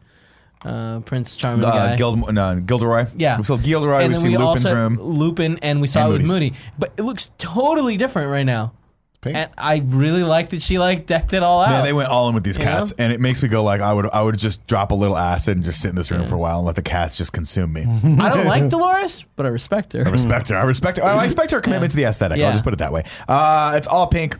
uh, 0.65 0.99
Prince 1.01 1.35
Charming 1.35 1.65
Uh, 1.65 1.71
guy. 1.71 1.95
Gild, 1.95 2.33
no, 2.33 2.59
Gilderoy. 2.59 3.07
yeah, 3.17 3.37
we 3.37 3.43
saw 3.43 3.57
Gilderoy. 3.57 3.99
and 4.01 4.07
We've 4.09 4.11
then 4.13 4.21
seen 4.21 4.31
we 4.31 4.37
Lupin's 4.37 4.65
also 4.65 4.75
room. 4.75 4.99
Lupin, 5.01 5.59
and 5.61 5.81
we 5.81 5.87
saw 5.87 6.05
And 6.05 6.09
it 6.09 6.13
with 6.19 6.21
Moody's. 6.27 6.51
Moody. 6.51 6.63
But 6.77 6.93
it 6.97 7.03
looks 7.03 7.31
totally 7.37 7.97
different 7.97 8.29
right 8.29 8.45
now. 8.45 8.73
Pink. 9.21 9.37
And 9.37 9.51
I 9.55 9.83
really 9.85 10.23
like 10.23 10.49
that 10.49 10.63
she 10.63 10.79
like 10.79 11.05
decked 11.05 11.33
it 11.33 11.43
all 11.43 11.61
out. 11.61 11.69
Man, 11.69 11.83
they 11.85 11.93
went 11.93 12.09
all 12.09 12.27
in 12.29 12.33
with 12.33 12.43
these 12.43 12.57
You 12.57 12.63
cats, 12.63 12.91
and 12.97 13.13
it 13.13 13.21
makes 13.21 13.43
me 13.43 13.49
go 13.49 13.63
like 13.63 13.79
I 13.79 13.93
would. 13.93 14.07
I 14.07 14.19
would 14.23 14.35
just 14.39 14.65
drop 14.65 14.91
a 14.91 14.95
little 14.95 15.15
acid 15.15 15.57
and 15.57 15.63
just 15.63 15.79
sit 15.79 15.89
in 15.89 15.95
this 15.95 16.09
room 16.09 16.25
for 16.25 16.33
a 16.33 16.39
while 16.39 16.57
and 16.57 16.65
let 16.65 16.75
the 16.75 16.81
cats 16.81 17.17
just 17.19 17.31
consume 17.31 17.71
me. 17.71 17.81
I 18.19 18.29
don't 18.29 18.45
like 18.47 18.67
Dolores, 18.69 19.23
but 19.35 19.45
I 19.45 19.49
respect 19.49 19.93
her. 19.93 20.07
I 20.07 20.09
respect 20.09 20.49
her. 20.49 20.55
I 20.57 20.63
respect 20.63 20.97
her. 20.97 21.03
I 21.03 21.23
respect 21.25 21.51
her 21.51 21.61
commitment 21.61 21.91
to 21.91 21.97
the 21.97 22.05
aesthetic. 22.05 22.37
I'll 22.37 22.45
Yeah. 22.45 22.51
just 22.53 22.63
put 22.63 22.73
it 22.73 22.79
that 22.79 22.91
way. 22.91 23.03
Uh, 23.27 23.73
it's 23.75 23.87
all 23.87 24.07
pink. 24.07 24.37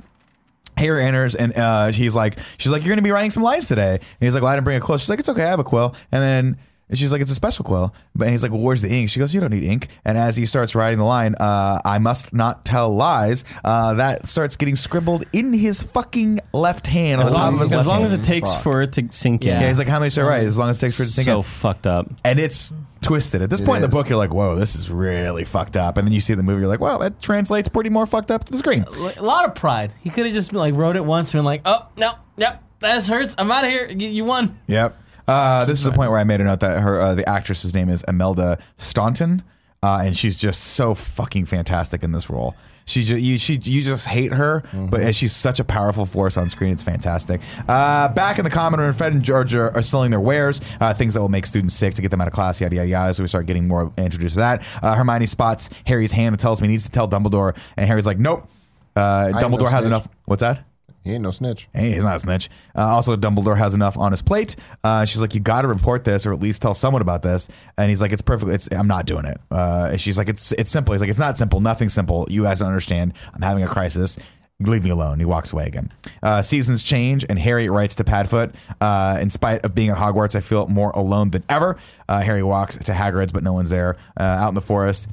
Harry 0.82 1.06
enters 1.06 1.36
and 1.36 1.56
uh, 1.56 1.88
he's 1.88 2.16
like, 2.16 2.38
she's 2.58 2.72
like, 2.72 2.84
you're 2.84 2.92
gonna 2.92 3.02
be 3.02 3.12
writing 3.12 3.32
some 3.32 3.44
lines 3.44 3.68
today. 3.68 3.94
And 3.94 4.02
he's 4.20 4.34
like, 4.34 4.44
well, 4.44 4.52
I 4.52 4.56
didn't 4.56 4.66
bring 4.66 4.78
a 4.78 4.82
quill. 4.82 4.98
She's 4.98 5.10
like, 5.10 5.20
it's 5.20 5.30
okay, 5.30 5.44
I 5.44 5.50
have 5.50 5.60
a 5.60 5.64
quill. 5.64 5.96
And 6.12 6.22
then 6.22 6.58
and 6.92 7.00
she's 7.00 7.12
like, 7.12 7.22
it's 7.22 7.32
a 7.32 7.36
special 7.36 7.66
quill. 7.66 7.96
But 8.14 8.30
he's 8.30 8.44
like, 8.44 8.52
well, 8.52 8.62
where's 8.62 8.84
the 8.84 8.90
ink? 8.92 9.10
She 9.10 9.20
goes, 9.20 9.34
you 9.34 9.40
don't 9.42 9.50
need 9.52 9.64
ink. 9.64 9.88
And 10.06 10.16
as 10.18 10.36
he 10.36 10.46
starts 10.46 10.76
writing 10.76 11.00
the 11.00 11.06
line, 11.06 11.34
uh, 11.40 11.80
I 11.84 11.98
must 11.98 12.32
not 12.34 12.64
tell 12.66 12.94
lies. 12.94 13.44
Uh, 13.64 13.96
that 13.96 14.28
starts 14.28 14.56
getting 14.58 14.76
scribbled 14.76 15.24
in 15.34 15.54
his 15.54 15.82
fucking 15.82 16.42
left 16.54 16.86
hand 16.86 17.22
on 17.22 17.28
As 17.28 17.34
top 17.34 17.40
long, 17.46 17.54
of 17.56 17.60
his 17.62 17.72
as 17.72 17.78
left 17.78 17.88
long 17.88 18.02
hand. 18.02 18.14
as 18.14 18.20
it 18.20 18.24
takes 18.24 18.54
Fuck. 18.54 18.62
for 18.64 18.82
it 18.84 18.92
to 18.94 19.08
sink 19.12 19.42
in. 19.42 19.48
Yeah. 19.48 19.62
Yeah, 19.62 19.68
he's 19.70 19.80
like, 19.80 19.88
how 19.88 19.98
many 20.00 20.12
should 20.12 20.26
I 20.26 20.28
write? 20.28 20.44
As 20.44 20.58
long 20.60 20.70
as 20.70 20.78
it 20.78 20.86
takes 20.88 20.98
for 20.98 21.04
it 21.04 21.08
to 21.08 21.12
sink 21.14 21.26
so 21.26 21.38
in. 21.40 21.44
So 21.44 21.50
fucked 21.50 21.88
up. 21.88 22.08
And 22.24 22.40
it's 22.40 22.74
twisted. 23.02 23.42
At 23.42 23.50
this 23.50 23.62
It 23.62 23.66
point 23.66 23.78
in 23.78 23.82
the 23.82 23.88
is. 23.88 23.94
book, 23.94 24.10
you're 24.10 24.18
like, 24.18 24.34
whoa, 24.34 24.56
this 24.58 24.76
is 24.76 24.92
really 24.92 25.46
fucked 25.46 25.78
up. 25.78 25.98
And 25.98 26.08
then 26.08 26.14
you 26.14 26.22
see 26.22 26.34
the 26.36 26.44
movie, 26.44 26.60
you're 26.60 26.68
like, 26.70 26.82
wow, 26.82 26.98
that 27.00 27.22
translates 27.22 27.68
pretty 27.70 27.90
more 27.90 28.06
fucked 28.06 28.30
up 28.32 28.44
to 28.44 28.52
the 28.52 28.58
screen. 28.58 28.84
a 29.18 29.24
lot 29.24 29.46
of 29.46 29.56
pride. 29.56 29.94
He 30.02 30.10
could 30.10 30.26
have 30.26 30.34
just 30.36 30.52
like 30.54 30.76
wrote 30.76 30.96
it 30.98 31.06
once 31.06 31.34
and 31.34 31.40
been 31.40 31.46
like, 31.46 31.62
oh 31.66 31.88
no, 31.98 32.14
yep, 32.38 32.64
this 32.80 33.08
hurts. 33.08 33.34
I'm 33.38 33.50
out 33.52 33.64
of 33.64 33.72
here. 33.72 33.88
You, 33.90 34.08
you 34.10 34.26
won. 34.26 34.60
Yep. 34.68 35.01
Uh, 35.28 35.66
this 35.66 35.78
is 35.80 35.86
the 35.86 35.92
point 35.92 36.10
where 36.12 36.20
I 36.20 36.24
made 36.24 36.42
a 36.42 36.44
note 36.44 36.60
that 36.62 36.80
her 36.82 37.00
uh, 37.00 37.16
the 37.16 37.28
actress's 37.28 37.74
name 37.74 37.90
is 37.90 38.04
Imelda 38.08 38.58
Staunton, 38.78 39.44
uh, 39.84 40.02
and 40.04 40.16
she's 40.18 40.38
just 40.38 40.62
so 40.64 40.94
fucking 40.94 41.46
fantastic 41.46 42.04
in 42.04 42.12
this 42.12 42.30
role. 42.30 42.56
She 42.86 43.04
just, 43.04 43.22
you 43.22 43.38
she 43.38 43.60
you 43.62 43.84
just 43.84 44.08
hate 44.08 44.34
her, 44.34 44.64
but 44.90 45.14
she's 45.14 45.34
such 45.36 45.60
a 45.60 45.64
powerful 45.64 46.06
force 46.06 46.36
on 46.36 46.50
screen. 46.50 46.72
It's 46.74 46.82
fantastic. 46.84 47.40
Uh, 47.68 48.10
back 48.10 48.40
in 48.40 48.44
the 48.44 48.50
common 48.50 48.80
room, 48.80 48.92
Fred 48.94 49.14
and 49.14 49.22
George 49.24 49.54
are, 49.54 49.70
are 49.76 49.84
selling 49.84 50.10
their 50.10 50.20
wares, 50.20 50.60
uh, 50.82 50.94
things 50.94 51.14
that 51.14 51.22
will 51.22 51.30
make 51.30 51.46
students 51.46 51.76
sick 51.76 51.94
to 51.94 52.02
get 52.02 52.10
them 52.10 52.20
out 52.20 52.28
of 52.28 52.34
class, 52.34 52.60
yada 52.60 52.76
yada 52.76 52.88
yada. 52.88 53.14
So 53.14 53.24
we 53.24 53.28
start 53.28 53.46
getting 53.46 53.68
more 53.68 53.94
introduced 53.98 54.34
to 54.34 54.40
that. 54.40 54.64
Uh, 54.82 54.96
Hermione 54.96 55.28
spots 55.28 55.70
Harry's 55.86 56.12
hand 56.12 56.34
and 56.34 56.40
tells 56.40 56.60
him 56.60 56.66
he 56.66 56.72
needs 56.72 56.84
to 56.84 56.90
tell 56.92 57.08
Dumbledore, 57.08 57.56
and 57.78 57.88
Harry's 57.88 58.08
like, 58.08 58.18
nope. 58.18 58.50
Uh, 58.96 59.30
Dumbledore 59.36 59.70
has 59.70 59.86
snitch. 59.86 59.86
enough. 59.86 60.08
What's 60.26 60.42
that? 60.42 60.66
He 61.04 61.14
ain't 61.14 61.24
no 61.24 61.32
snitch. 61.32 61.68
Hey, 61.74 61.92
he's 61.94 62.04
not 62.04 62.16
a 62.16 62.20
snitch. 62.20 62.50
Uh, 62.76 62.82
also, 62.82 63.16
Dumbledore 63.16 63.58
has 63.58 63.74
enough 63.74 63.98
on 63.98 64.12
his 64.12 64.22
plate. 64.22 64.56
Uh, 64.84 65.04
she's 65.06 65.20
like, 65.20 65.34
you 65.34 65.40
got 65.40 65.64
to 65.64 65.68
report 65.68 66.04
this, 66.04 66.28
or 66.28 66.34
at 66.34 66.40
least 66.40 66.62
tell 66.62 66.76
someone 66.76 67.02
about 67.02 67.24
this. 67.24 67.50
And 67.78 67.90
he's 67.90 68.02
like, 68.02 68.12
it's 68.12 68.22
perfect. 68.22 68.52
It's 68.52 68.70
I'm 68.72 68.88
not 68.88 69.08
doing 69.08 69.26
it. 69.26 69.40
Uh, 69.50 69.90
and 69.94 70.02
she's 70.02 70.18
like, 70.18 70.30
it's 70.30 70.52
it's 70.52 70.70
simple. 70.70 70.94
He's 70.94 71.02
like, 71.02 71.10
it's 71.10 71.18
not 71.20 71.40
simple. 71.40 71.60
Nothing's 71.60 71.94
simple. 71.94 72.28
You 72.30 72.44
guys 72.44 72.60
don't 72.60 72.68
understand. 72.68 73.14
I'm 73.34 73.42
having 73.42 73.64
a 73.64 73.68
crisis. 73.68 74.20
Leave 74.60 74.84
me 74.84 74.92
alone. 74.92 75.18
He 75.18 75.26
walks 75.26 75.52
away 75.54 75.66
again. 75.66 75.90
Uh, 76.22 76.44
seasons 76.44 76.84
change, 76.84 77.26
and 77.28 77.40
Harry 77.40 77.68
writes 77.68 77.96
to 77.96 78.04
Padfoot. 78.04 78.54
Uh, 78.80 79.18
in 79.20 79.32
spite 79.32 79.66
of 79.66 79.74
being 79.74 79.90
at 79.90 79.98
Hogwarts, 79.98 80.36
I 80.36 80.42
feel 80.42 80.68
more 80.68 80.92
alone 80.92 81.32
than 81.32 81.44
ever. 81.50 81.78
Uh, 82.08 82.22
Harry 82.22 82.44
walks 82.44 82.78
to 82.78 82.92
Hagrid's, 82.92 83.32
but 83.32 83.42
no 83.42 83.54
one's 83.54 83.72
there. 83.72 83.96
Out 84.20 84.50
in 84.50 84.54
the 84.54 84.62
forest, 84.62 85.08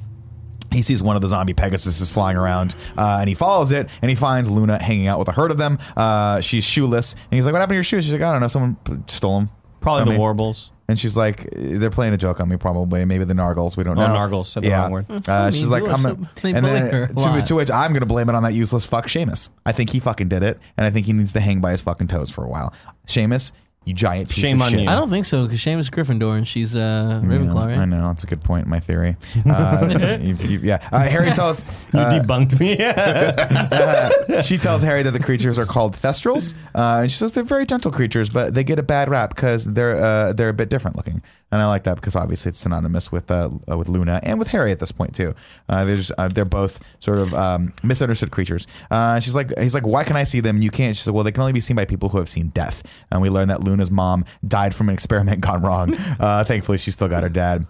he 0.71 0.81
sees 0.81 1.01
one 1.03 1.15
of 1.15 1.21
the 1.21 1.27
zombie 1.27 1.53
Pegasuses 1.53 2.11
flying 2.11 2.37
around, 2.37 2.75
uh, 2.97 3.17
and 3.19 3.27
he 3.29 3.35
follows 3.35 3.71
it, 3.71 3.89
and 4.01 4.09
he 4.09 4.15
finds 4.15 4.49
Luna 4.49 4.81
hanging 4.81 5.07
out 5.07 5.19
with 5.19 5.27
a 5.27 5.31
herd 5.31 5.51
of 5.51 5.57
them. 5.57 5.77
Uh, 5.97 6.41
she's 6.41 6.63
shoeless, 6.63 7.13
and 7.13 7.37
he's 7.37 7.45
like, 7.45 7.53
"What 7.53 7.59
happened 7.59 7.71
to 7.73 7.77
your 7.77 7.83
shoes?" 7.83 8.03
She's 8.05 8.13
like, 8.13 8.21
"I 8.21 8.31
don't 8.31 8.41
know. 8.41 8.47
Someone 8.47 8.75
p- 8.83 8.93
stole 9.07 9.39
them." 9.39 9.49
Probably 9.81 10.03
the 10.05 10.11
mean- 10.11 10.19
warbles. 10.19 10.71
And 10.87 10.97
she's 10.97 11.15
like, 11.15 11.47
"They're 11.55 11.91
playing 11.91 12.15
a 12.15 12.17
joke 12.17 12.39
on 12.39 12.49
me, 12.49 12.57
probably. 12.57 13.05
Maybe 13.05 13.23
the 13.23 13.35
Nargles. 13.35 13.77
We 13.77 13.83
don't 13.83 13.95
Oh, 13.99 14.07
know." 14.07 14.13
Nargles, 14.15 14.47
said 14.47 14.63
the 14.63 14.71
wrong 14.71 14.89
word. 14.91 15.05
That's 15.07 15.29
Uh, 15.29 15.51
so 15.51 15.55
she's 15.55 15.69
mean. 15.69 15.71
like, 15.71 15.83
They 15.83 15.89
"I'm." 15.91 16.01
so- 16.01 16.09
A, 16.09 16.41
they 16.41 16.53
and 16.53 16.65
bully 16.65 16.79
then 16.79 16.91
her 16.91 17.03
a 17.03 17.07
to, 17.09 17.13
lot. 17.13 17.45
to 17.45 17.55
which 17.55 17.69
I'm 17.69 17.91
going 17.91 17.99
to 17.99 18.07
blame 18.07 18.27
it 18.27 18.33
on 18.33 18.41
that 18.41 18.55
useless 18.55 18.87
fuck 18.87 19.05
Seamus. 19.05 19.49
I 19.67 19.71
think 19.71 19.91
he 19.91 19.99
fucking 19.99 20.29
did 20.29 20.41
it, 20.41 20.57
and 20.77 20.87
I 20.87 20.89
think 20.89 21.05
he 21.05 21.13
needs 21.13 21.31
to 21.33 21.41
hang 21.41 21.61
by 21.61 21.71
his 21.71 21.83
fucking 21.83 22.07
toes 22.07 22.31
for 22.31 22.43
a 22.43 22.47
while. 22.49 22.73
Seamus, 23.07 23.51
you 23.85 23.93
giant 23.93 24.29
piece 24.29 24.43
Shame 24.43 24.57
of 24.57 24.63
on 24.63 24.71
shit. 24.71 24.81
you. 24.81 24.87
I 24.89 24.93
don't 24.95 25.09
think 25.09 25.25
so 25.25 25.43
because 25.45 25.59
Seamus 25.61 25.89
Gryffindor 25.89 26.37
and 26.37 26.47
she's 26.47 26.75
uh, 26.75 27.21
Ravenclaw, 27.23 27.71
Yeah, 27.75 27.81
I 27.81 27.85
know 27.85 28.07
that's 28.09 28.23
a 28.23 28.27
good 28.27 28.43
point. 28.43 28.65
In 28.65 28.69
my 28.69 28.79
theory. 28.79 29.15
Uh, 29.45 30.17
you- 30.21 30.35
you- 30.35 30.59
yeah, 30.59 30.87
uh, 30.91 30.99
Harry 30.99 31.31
tells 31.31 31.63
You 31.93 31.99
uh, 31.99 32.21
debunked 32.21 32.59
me. 32.59 32.75
she 34.43 34.57
tells 34.57 34.83
Harry 34.83 35.01
that 35.03 35.11
the 35.11 35.19
creatures 35.19 35.57
are 35.57 35.65
called 35.65 35.93
Thestrals, 35.95 36.53
uh, 36.75 36.99
and 37.01 37.11
she 37.11 37.17
says 37.17 37.31
they're 37.33 37.43
very 37.43 37.65
gentle 37.65 37.91
creatures, 37.91 38.29
but 38.29 38.53
they 38.53 38.63
get 38.63 38.77
a 38.79 38.83
bad 38.83 39.09
rap 39.09 39.35
because 39.35 39.65
they're 39.65 39.95
uh, 39.95 40.33
they're 40.33 40.49
a 40.49 40.53
bit 40.53 40.69
different 40.69 40.95
looking. 40.95 41.21
And 41.51 41.59
I 41.59 41.65
like 41.67 41.83
that 41.85 41.95
because 41.95 42.15
obviously 42.15 42.49
it's 42.49 42.59
synonymous 42.59 43.11
with 43.11 43.31
uh, 43.31 43.49
uh, 43.71 43.75
with 43.77 43.89
Luna 43.89 44.19
and 44.21 44.37
with 44.37 44.49
Harry 44.49 44.71
at 44.71 44.79
this 44.79 44.91
point 44.91 45.15
too. 45.15 45.33
Uh, 45.67 45.83
they're 45.83 45.95
just, 45.95 46.11
uh, 46.17 46.27
they're 46.27 46.45
both 46.45 46.79
sort 46.99 47.17
of 47.17 47.33
um, 47.33 47.73
misunderstood 47.83 48.29
creatures. 48.29 48.67
Uh, 48.91 49.19
she's 49.19 49.33
like 49.35 49.57
he's 49.57 49.73
like, 49.73 49.87
why 49.87 50.03
can 50.03 50.15
I 50.15 50.23
see 50.23 50.41
them? 50.41 50.57
and 50.57 50.63
You 50.63 50.69
can't. 50.69 50.95
She 50.95 51.01
said, 51.03 51.13
well, 51.15 51.23
they 51.23 51.31
can 51.31 51.41
only 51.41 51.53
be 51.53 51.59
seen 51.59 51.75
by 51.75 51.85
people 51.85 52.09
who 52.09 52.19
have 52.19 52.29
seen 52.29 52.49
death. 52.49 52.83
And 53.11 53.19
we 53.21 53.29
learn 53.29 53.47
that 53.47 53.63
Luna's 53.69 53.91
mom 53.91 54.25
died 54.47 54.73
from 54.75 54.89
an 54.89 54.93
experiment 54.93 55.41
gone 55.49 55.61
wrong. 55.61 55.95
Uh, 56.19 56.43
thankfully, 56.43 56.77
she 56.77 56.91
still 56.91 57.07
got 57.07 57.23
her 57.23 57.29
dad. 57.29 57.65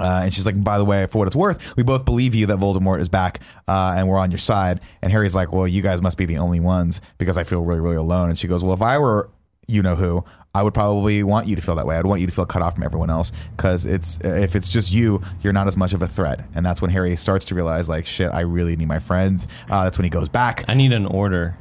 Uh, 0.00 0.22
and 0.24 0.34
she's 0.34 0.46
like, 0.46 0.62
by 0.64 0.78
the 0.78 0.84
way, 0.84 1.06
for 1.06 1.18
what 1.18 1.26
it's 1.28 1.36
worth, 1.36 1.76
we 1.76 1.82
both 1.82 2.04
believe 2.04 2.34
you 2.34 2.46
that 2.46 2.58
Voldemort 2.58 3.00
is 3.00 3.08
back 3.08 3.40
uh, 3.68 3.94
and 3.96 4.08
we're 4.08 4.18
on 4.18 4.30
your 4.30 4.38
side. 4.38 4.80
And 5.02 5.12
Harry's 5.12 5.34
like, 5.34 5.52
well, 5.52 5.68
you 5.68 5.82
guys 5.82 6.00
must 6.00 6.16
be 6.16 6.24
the 6.24 6.38
only 6.38 6.60
ones 6.60 7.00
because 7.18 7.36
I 7.36 7.44
feel 7.44 7.60
really, 7.62 7.80
really 7.80 7.96
alone. 7.96 8.30
And 8.30 8.38
she 8.38 8.48
goes, 8.48 8.64
well, 8.64 8.72
if 8.72 8.82
I 8.82 8.98
were 8.98 9.28
you 9.68 9.82
know 9.82 9.96
who, 9.96 10.24
I 10.54 10.62
would 10.62 10.74
probably 10.74 11.22
want 11.22 11.48
you 11.48 11.56
to 11.56 11.62
feel 11.62 11.74
that 11.76 11.86
way. 11.86 11.96
I'd 11.96 12.04
want 12.04 12.20
you 12.20 12.26
to 12.26 12.32
feel 12.32 12.44
cut 12.44 12.62
off 12.62 12.74
from 12.74 12.82
everyone 12.82 13.10
else 13.10 13.32
because 13.56 13.84
it's 13.84 14.18
if 14.22 14.54
it's 14.54 14.68
just 14.68 14.92
you, 14.92 15.22
you're 15.40 15.52
not 15.52 15.66
as 15.66 15.76
much 15.76 15.94
of 15.94 16.02
a 16.02 16.08
threat. 16.08 16.44
And 16.54 16.64
that's 16.64 16.82
when 16.82 16.90
Harry 16.90 17.16
starts 17.16 17.46
to 17.46 17.54
realize, 17.54 17.88
like, 17.88 18.04
shit, 18.04 18.30
I 18.32 18.40
really 18.40 18.76
need 18.76 18.88
my 18.88 18.98
friends. 18.98 19.46
Uh, 19.70 19.84
that's 19.84 19.98
when 19.98 20.04
he 20.04 20.10
goes 20.10 20.28
back 20.28 20.64
I 20.68 20.74
need 20.74 20.92
an 20.92 21.06
order 21.06 21.56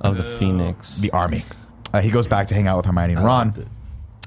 of 0.00 0.16
the 0.16 0.24
Phoenix. 0.24 0.98
the 0.98 1.10
army. 1.10 1.44
Uh, 1.92 2.00
he 2.00 2.10
goes 2.10 2.26
back 2.26 2.48
to 2.48 2.54
hang 2.54 2.66
out 2.68 2.76
with 2.76 2.86
Hermione 2.86 3.14
and 3.14 3.24
Ron. 3.24 3.54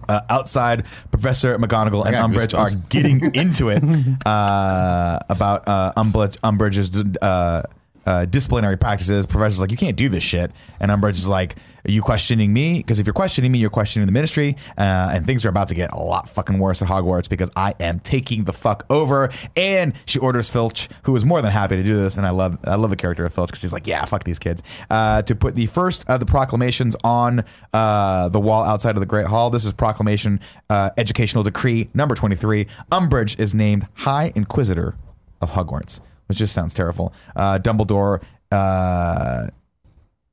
Uh, 0.07 0.19
outside, 0.29 0.83
Professor 1.11 1.57
McGonagall 1.57 2.05
and 2.05 2.15
Umbridge 2.15 2.57
are 2.57 2.67
goosebumps. 2.67 2.89
getting 2.89 3.21
into 3.35 3.69
it 3.69 3.81
uh, 4.25 5.19
about 5.29 5.65
uh, 5.67 5.93
Umbridge, 5.95 6.37
Umbridge's 6.43 7.17
uh, 7.21 7.63
uh, 8.05 8.25
disciplinary 8.25 8.77
practices. 8.77 9.25
Professor's 9.25 9.61
like, 9.61 9.71
you 9.71 9.77
can't 9.77 9.97
do 9.97 10.09
this 10.09 10.23
shit. 10.23 10.51
And 10.79 10.91
Umbridge 10.91 11.15
is 11.15 11.27
like, 11.27 11.55
are 11.85 11.91
you 11.91 12.01
questioning 12.01 12.53
me? 12.53 12.77
Because 12.77 12.99
if 12.99 13.05
you're 13.05 13.13
questioning 13.13 13.51
me, 13.51 13.59
you're 13.59 13.69
questioning 13.69 14.05
the 14.05 14.11
ministry. 14.11 14.55
Uh, 14.77 15.11
and 15.13 15.25
things 15.25 15.45
are 15.45 15.49
about 15.49 15.67
to 15.67 15.75
get 15.75 15.91
a 15.91 15.99
lot 15.99 16.29
fucking 16.29 16.57
worse 16.57 16.81
at 16.81 16.87
Hogwarts 16.87 17.27
because 17.27 17.49
I 17.55 17.73
am 17.79 17.99
taking 17.99 18.45
the 18.45 18.53
fuck 18.53 18.85
over. 18.89 19.29
And 19.57 19.93
she 20.05 20.19
orders 20.19 20.49
Filch, 20.49 20.87
who 21.03 21.15
is 21.15 21.25
more 21.25 21.41
than 21.41 21.51
happy 21.51 21.75
to 21.75 21.83
do 21.83 21.95
this. 21.95 22.17
And 22.17 22.25
I 22.25 22.29
love 22.29 22.57
I 22.65 22.75
love 22.75 22.89
the 22.89 22.95
character 22.95 23.25
of 23.25 23.33
Filch 23.33 23.49
because 23.49 23.61
he's 23.61 23.73
like, 23.73 23.87
yeah, 23.87 24.05
fuck 24.05 24.23
these 24.23 24.39
kids. 24.39 24.63
Uh, 24.89 25.21
to 25.23 25.35
put 25.35 25.55
the 25.55 25.65
first 25.65 26.07
of 26.07 26.19
the 26.19 26.25
proclamations 26.25 26.95
on 27.03 27.43
uh, 27.73 28.29
the 28.29 28.39
wall 28.39 28.63
outside 28.63 28.95
of 28.95 29.01
the 29.01 29.05
Great 29.05 29.27
Hall. 29.27 29.49
This 29.49 29.65
is 29.65 29.73
proclamation 29.73 30.39
uh, 30.69 30.91
educational 30.97 31.43
decree 31.43 31.89
number 31.93 32.15
23. 32.15 32.65
Umbridge 32.91 33.39
is 33.39 33.53
named 33.53 33.87
High 33.95 34.31
Inquisitor 34.35 34.95
of 35.41 35.51
Hogwarts, 35.51 35.99
which 36.27 36.37
just 36.37 36.53
sounds 36.53 36.73
terrible. 36.73 37.13
Uh, 37.35 37.59
Dumbledore. 37.59 38.23
Uh, 38.51 39.47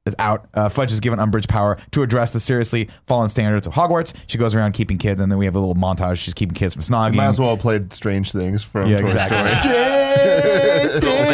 is 0.07 0.17
out. 0.19 0.49
Uh, 0.55 0.69
Fudge 0.69 0.93
is 0.93 1.01
given 1.01 1.19
Umbridge 1.19 1.49
power 1.49 1.79
to 1.93 2.03
address 2.03 2.31
the 2.31 2.41
seriously 2.41 2.89
fallen 3.07 3.29
standards 3.29 3.67
of 3.67 3.75
Hogwarts. 3.75 4.15
She 4.27 4.39
goes 4.39 4.55
around 4.55 4.73
keeping 4.73 4.99
kids, 4.99 5.21
and 5.21 5.31
then 5.31 5.39
we 5.39 5.45
have 5.45 5.55
a 5.55 5.59
little 5.59 5.75
montage. 5.75 6.17
She's 6.17 6.35
keeping 6.35 6.55
kids 6.55 6.75
from 6.75 6.83
snogging. 6.83 7.15
Might 7.17 7.27
as 7.27 7.39
well 7.39 7.51
have 7.51 7.59
played 7.61 7.93
Strange 7.93 8.33
Things 8.33 8.65
from 8.65 8.89
Yeah, 8.89 8.99
Toy 8.99 9.05
exactly. 9.07 9.39
Story. 11.01 11.31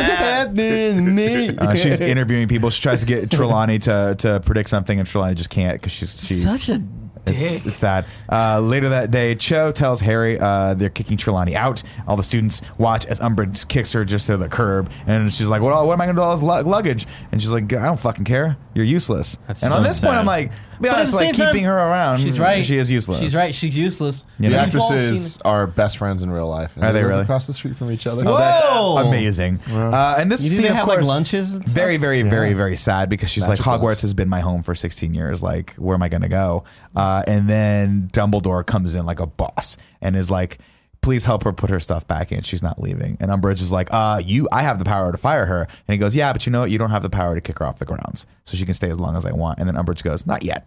Uh, 1.59 1.75
she's 1.75 2.01
interviewing 2.01 2.49
people. 2.49 2.71
She 2.71 2.83
tries 2.83 3.01
to 3.01 3.07
get 3.07 3.31
Trelawney 3.37 3.79
to 3.81 4.17
to 4.19 4.41
predict 4.45 4.69
something, 4.69 4.99
and 4.99 5.09
Trelawney 5.09 5.35
just 5.35 5.51
can't 5.51 5.81
because 5.81 5.93
she's 5.93 6.27
she, 6.27 6.35
Such 6.35 6.69
a 6.69 6.79
dick. 6.79 7.06
It's, 7.27 7.67
it's 7.67 7.79
sad. 7.79 8.07
Uh, 8.31 8.61
later 8.61 8.89
that 8.91 9.11
day, 9.11 9.35
Cho 9.35 9.73
tells 9.73 10.01
Harry 10.01 10.39
uh, 10.39 10.75
they're 10.75 10.91
kicking 10.91 11.17
Trelawney 11.17 11.57
out. 11.57 11.83
All 12.07 12.17
the 12.17 12.23
students 12.23 12.63
watch 12.79 13.07
as 13.07 13.21
Umbridge 13.21 13.67
kicks 13.69 13.93
her 13.93 14.05
just 14.05 14.27
to 14.29 14.37
the 14.37 14.49
curb, 14.49 14.91
and 15.07 15.33
she's 15.33 15.49
like, 15.49 15.63
"What? 15.63 15.73
What 15.87 15.93
am 15.93 16.01
I 16.01 16.07
going 16.07 16.17
to 16.17 16.21
do 16.21 16.23
with 16.23 16.29
all 16.29 16.37
this 16.37 16.43
lu- 16.65 16.71
luggage?" 16.71 17.07
And 17.33 17.41
she's 17.41 17.51
like, 17.53 17.73
"I 17.73 17.85
don't 17.87 17.99
fucking 17.99 18.25
care. 18.25 18.57
You're 18.75 18.85
useless." 18.85 19.39
That's 19.47 19.63
and 19.63 19.71
so 19.71 19.77
on 19.79 19.83
this 19.83 20.01
point. 20.01 20.15
I'm 20.15 20.27
like, 20.27 20.53
be 20.81 20.89
honest, 20.89 21.15
like 21.15 21.25
same 21.27 21.35
time, 21.35 21.53
keeping 21.53 21.65
her 21.65 21.77
around. 21.77 22.21
She's 22.21 22.39
right. 22.39 22.65
She 22.65 22.77
is 22.77 22.91
useless. 22.91 23.19
She's 23.21 23.35
right. 23.35 23.55
She's 23.55 23.77
useless. 23.77 24.25
You 24.39 24.51
The 24.51 24.57
know? 24.57 24.63
Actresses 24.63 25.33
seen- 25.35 25.43
are 25.45 25.67
best 25.67 25.99
friends 25.99 26.23
in 26.23 26.31
real 26.31 26.49
life. 26.49 26.77
and 26.77 26.85
Are 26.85 26.93
they 26.93 27.01
live 27.01 27.09
really? 27.11 27.23
across 27.23 27.47
the 27.47 27.53
street 27.53 27.77
from 27.77 27.91
each 27.91 28.07
other? 28.07 28.23
Oh, 28.27 28.37
that's 28.39 28.61
Whoa. 28.61 28.99
amazing. 29.09 29.61
Uh, 29.71 30.17
and 30.19 30.31
this 30.31 30.43
You 30.45 30.51
scene, 30.51 30.63
they 30.63 30.69
of 30.69 30.75
have, 30.77 30.89
like, 30.89 30.97
course, 30.99 31.09
lunches 31.09 31.55
and 31.55 31.63
stuff? 31.69 31.75
very, 31.75 31.97
very, 31.97 32.23
very, 32.23 32.53
very 32.53 32.77
sad 32.77 33.09
because 33.09 33.31
she's 33.31 33.49
Magical. 33.49 33.73
like, 33.73 33.81
Hogwarts 33.81 34.03
has 34.03 34.15
been 34.15 34.29
my 34.29 34.41
home 34.41 34.63
for 34.63 34.75
16 34.75 35.15
years. 35.15 35.43
Like, 35.43 35.75
where 35.75 35.95
am 35.95 36.03
I 36.03 36.09
going 36.09 36.23
to 36.23 36.29
go? 36.29 36.65
Uh, 36.95 37.23
and 37.27 37.49
then 37.49 38.09
Dumbledore 38.13 38.65
comes 38.65 38.95
in 38.95 39.07
like 39.07 39.21
a 39.21 39.27
boss 39.27 39.77
and 40.01 40.17
is 40.17 40.31
like, 40.31 40.59
please 41.07 41.25
help 41.25 41.45
her 41.45 41.53
put 41.53 41.71
her 41.71 41.79
stuff 41.79 42.05
back 42.09 42.33
in. 42.33 42.43
She's 42.43 42.65
not 42.65 42.83
leaving. 42.83 43.17
And 43.21 43.31
Umbridge 43.31 43.61
is 43.63 43.71
like, 43.71 43.87
uh, 43.93 44.21
you, 44.27 44.49
I 44.51 44.63
have 44.63 44.81
the 44.81 44.85
power 44.85 45.13
to 45.13 45.17
fire 45.17 45.47
her. 45.47 45.61
And 45.63 45.95
he 45.95 45.99
goes, 45.99 46.17
yeah, 46.17 46.33
but 46.33 46.45
you 46.45 46.51
know 46.51 46.59
what? 46.59 46.73
You 46.73 46.79
don't 46.79 46.91
have 46.91 47.05
the 47.05 47.09
power 47.09 47.37
to 47.37 47.41
kick 47.41 47.61
her 47.61 47.65
off 47.65 47.79
the 47.79 47.85
grounds. 47.85 48.27
So 48.43 48.57
she 48.57 48.65
can 48.65 48.75
stay 48.75 48.91
as 48.91 48.99
long 48.99 49.17
as 49.17 49.25
I 49.25 49.31
want. 49.31 49.61
And 49.61 49.69
then 49.69 49.77
Umbridge 49.77 50.03
goes, 50.03 50.27
not 50.27 50.43
yet, 50.43 50.67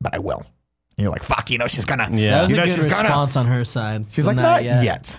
but 0.00 0.14
I 0.14 0.20
will. 0.20 0.46
And 0.96 1.02
you're 1.02 1.10
like, 1.10 1.24
fuck, 1.24 1.50
you 1.50 1.58
know, 1.58 1.66
she's 1.66 1.84
gonna, 1.84 2.08
Yeah. 2.12 2.30
That 2.30 2.42
was 2.42 2.50
you 2.52 2.56
a 2.56 2.60
know, 2.60 2.66
good 2.66 2.74
she's 2.76 2.86
gonna. 2.86 3.08
response 3.08 3.36
on 3.36 3.46
her 3.46 3.64
side. 3.64 4.08
She's 4.12 4.24
like, 4.24 4.36
not 4.36 4.62
yet. 4.62 5.18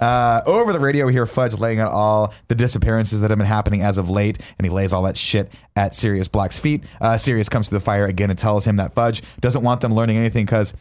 Uh, 0.00 0.42
over 0.46 0.72
the 0.72 0.80
radio, 0.80 1.06
we 1.06 1.12
hear 1.12 1.24
Fudge 1.24 1.54
laying 1.56 1.78
out 1.78 1.92
all 1.92 2.34
the 2.48 2.56
disappearances 2.56 3.20
that 3.20 3.30
have 3.30 3.38
been 3.38 3.46
happening 3.46 3.82
as 3.82 3.98
of 3.98 4.10
late, 4.10 4.36
and 4.58 4.66
he 4.66 4.70
lays 4.70 4.92
all 4.92 5.02
that 5.04 5.16
shit 5.16 5.52
at 5.76 5.94
Sirius 5.94 6.26
Black's 6.26 6.58
feet. 6.58 6.82
Uh, 7.00 7.16
Sirius 7.16 7.48
comes 7.48 7.68
to 7.68 7.74
the 7.74 7.80
fire 7.80 8.04
again 8.06 8.30
and 8.30 8.38
tells 8.38 8.64
him 8.64 8.76
that 8.76 8.94
Fudge 8.94 9.22
doesn't 9.40 9.62
want 9.62 9.80
them 9.80 9.94
learning 9.94 10.16
anything 10.16 10.44
because 10.44 10.74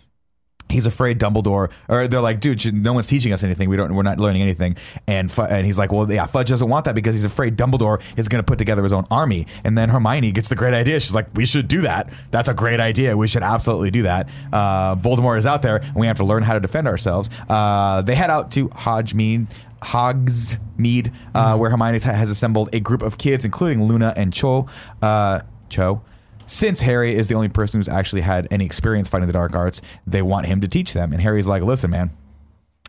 he's 0.72 0.86
afraid 0.86 1.20
Dumbledore, 1.20 1.72
or 1.88 2.08
they're 2.08 2.22
like, 2.22 2.40
dude, 2.40 2.74
no 2.74 2.94
one's 2.94 3.08
teaching 3.08 3.34
us 3.34 3.44
anything. 3.44 3.70
We 3.70 3.78
don't, 3.78 3.94
we're 3.94 4.04
not 4.04 4.20
learning 4.20 4.42
anything. 4.42 4.78
And 5.08 5.32
Fu- 5.32 5.44
and 5.44 5.66
he's 5.66 5.78
like, 5.78 5.92
well, 5.92 6.12
yeah, 6.12 6.26
Fudge 6.26 6.50
doesn't 6.50 6.70
want 6.70 6.86
that 6.86 6.96
because 6.96 7.16
he's 7.16 7.24
afraid 7.24 7.58
Dumbledore 7.58 8.02
is 8.18 8.30
going 8.30 8.44
to 8.44 8.46
put 8.46 8.58
together 8.58 8.84
his 8.84 8.94
own 8.94 9.06
army. 9.12 9.48
And 9.64 9.78
then 9.78 9.90
Hermione 9.90 10.32
gets 10.32 10.50
the 10.50 10.56
great 10.56 10.74
idea. 10.74 11.00
She's 11.00 11.16
like, 11.16 11.28
we 11.34 11.46
should 11.46 11.68
do 11.68 11.82
that. 11.82 12.10
That's 12.32 12.50
a 12.50 12.54
great 12.54 12.80
idea. 12.80 13.16
We 13.16 13.28
should 13.28 13.44
absolutely 13.44 13.92
do 13.92 14.04
that. 14.04 14.30
Uh, 14.52 14.96
Voldemort 14.96 15.38
is 15.38 15.46
out 15.46 15.62
there, 15.62 15.78
and 15.78 15.96
we 15.96 16.08
have 16.08 16.18
to 16.18 16.24
learn 16.24 16.44
how 16.44 16.54
to 16.54 16.60
defend 16.60 16.88
ourselves. 16.88 17.30
Uh, 17.50 18.02
they 18.02 18.16
head 18.16 18.30
out 18.30 18.52
to 18.52 18.70
Hogsmeade. 18.70 19.48
Hogsmeade, 19.82 21.12
uh, 21.34 21.58
where 21.58 21.70
Hermione 21.70 22.00
has 22.00 22.30
assembled 22.30 22.70
a 22.74 22.80
group 22.80 23.02
of 23.02 23.18
kids, 23.18 23.46
including 23.46 23.84
Luna 23.84 24.14
and 24.16 24.32
Cho. 24.32 24.68
Uh, 25.02 25.42
Cho. 25.70 26.04
Since 26.52 26.82
Harry 26.82 27.16
is 27.16 27.30
the 27.30 27.36
only 27.36 27.48
person 27.48 27.80
who's 27.80 27.88
actually 27.88 28.24
had 28.24 28.46
any 28.52 28.66
experience 28.66 29.08
fighting 29.08 29.28
the 29.28 29.32
dark 29.32 29.56
arts, 29.56 29.82
they 30.06 30.22
want 30.22 30.48
him 30.48 30.60
to 30.60 30.68
teach 30.68 30.92
them. 30.92 31.14
And 31.14 31.22
Harry's 31.22 31.48
like, 31.48 31.64
listen, 31.64 31.90
man, 31.92 32.12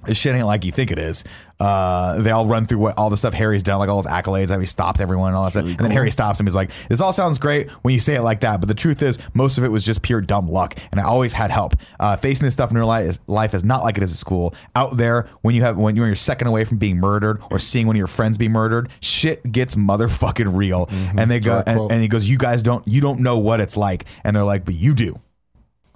this 0.06 0.16
shit 0.18 0.34
ain't 0.34 0.46
like 0.46 0.64
you 0.64 0.72
think 0.72 0.90
it 0.90 0.98
is. 0.98 1.24
Uh, 1.60 2.20
they 2.20 2.32
all 2.32 2.44
run 2.46 2.66
through 2.66 2.78
what 2.78 2.98
all 2.98 3.08
the 3.08 3.16
stuff 3.16 3.34
Harry's 3.34 3.62
done, 3.62 3.78
like 3.78 3.88
all 3.88 3.98
his 4.02 4.06
accolades, 4.06 4.50
how 4.50 4.58
he 4.58 4.66
stopped 4.66 5.00
everyone 5.00 5.28
and 5.28 5.36
all 5.36 5.44
that 5.44 5.52
stuff. 5.52 5.66
And 5.66 5.78
then 5.78 5.90
Harry 5.92 6.10
stops 6.10 6.40
him. 6.40 6.46
He's 6.46 6.56
like, 6.56 6.70
"This 6.88 7.00
all 7.00 7.12
sounds 7.12 7.38
great 7.38 7.70
when 7.82 7.94
you 7.94 8.00
say 8.00 8.16
it 8.16 8.22
like 8.22 8.40
that, 8.40 8.58
but 8.60 8.66
the 8.66 8.74
truth 8.74 9.00
is, 9.00 9.16
most 9.32 9.58
of 9.58 9.64
it 9.64 9.68
was 9.68 9.84
just 9.84 10.02
pure 10.02 10.20
dumb 10.20 10.48
luck, 10.50 10.74
and 10.90 11.00
I 11.00 11.04
always 11.04 11.32
had 11.32 11.52
help. 11.52 11.76
Uh, 12.00 12.16
facing 12.16 12.44
this 12.44 12.54
stuff 12.54 12.72
in 12.72 12.76
real 12.76 12.88
life 12.88 13.06
is, 13.06 13.20
life 13.28 13.54
is 13.54 13.64
not 13.64 13.84
like 13.84 13.96
it 13.96 14.02
is 14.02 14.10
at 14.10 14.18
school. 14.18 14.54
Out 14.74 14.96
there, 14.96 15.28
when 15.42 15.54
you 15.54 15.62
have 15.62 15.76
when 15.76 15.94
you're 15.94 16.14
second 16.16 16.48
away 16.48 16.64
from 16.64 16.78
being 16.78 16.98
murdered 16.98 17.40
or 17.50 17.60
seeing 17.60 17.86
one 17.86 17.94
of 17.94 17.98
your 17.98 18.08
friends 18.08 18.36
be 18.36 18.48
murdered, 18.48 18.88
shit 19.00 19.42
gets 19.52 19.76
motherfucking 19.76 20.56
real. 20.56 20.88
And 21.16 21.30
they 21.30 21.38
go, 21.38 21.62
and, 21.64 21.92
and 21.92 22.02
he 22.02 22.08
goes, 22.08 22.28
"You 22.28 22.38
guys 22.38 22.62
don't, 22.64 22.86
you 22.88 23.00
don't 23.00 23.20
know 23.20 23.38
what 23.38 23.60
it's 23.60 23.76
like," 23.76 24.06
and 24.24 24.34
they're 24.34 24.42
like, 24.42 24.64
"But 24.64 24.74
you 24.74 24.94
do." 24.94 25.20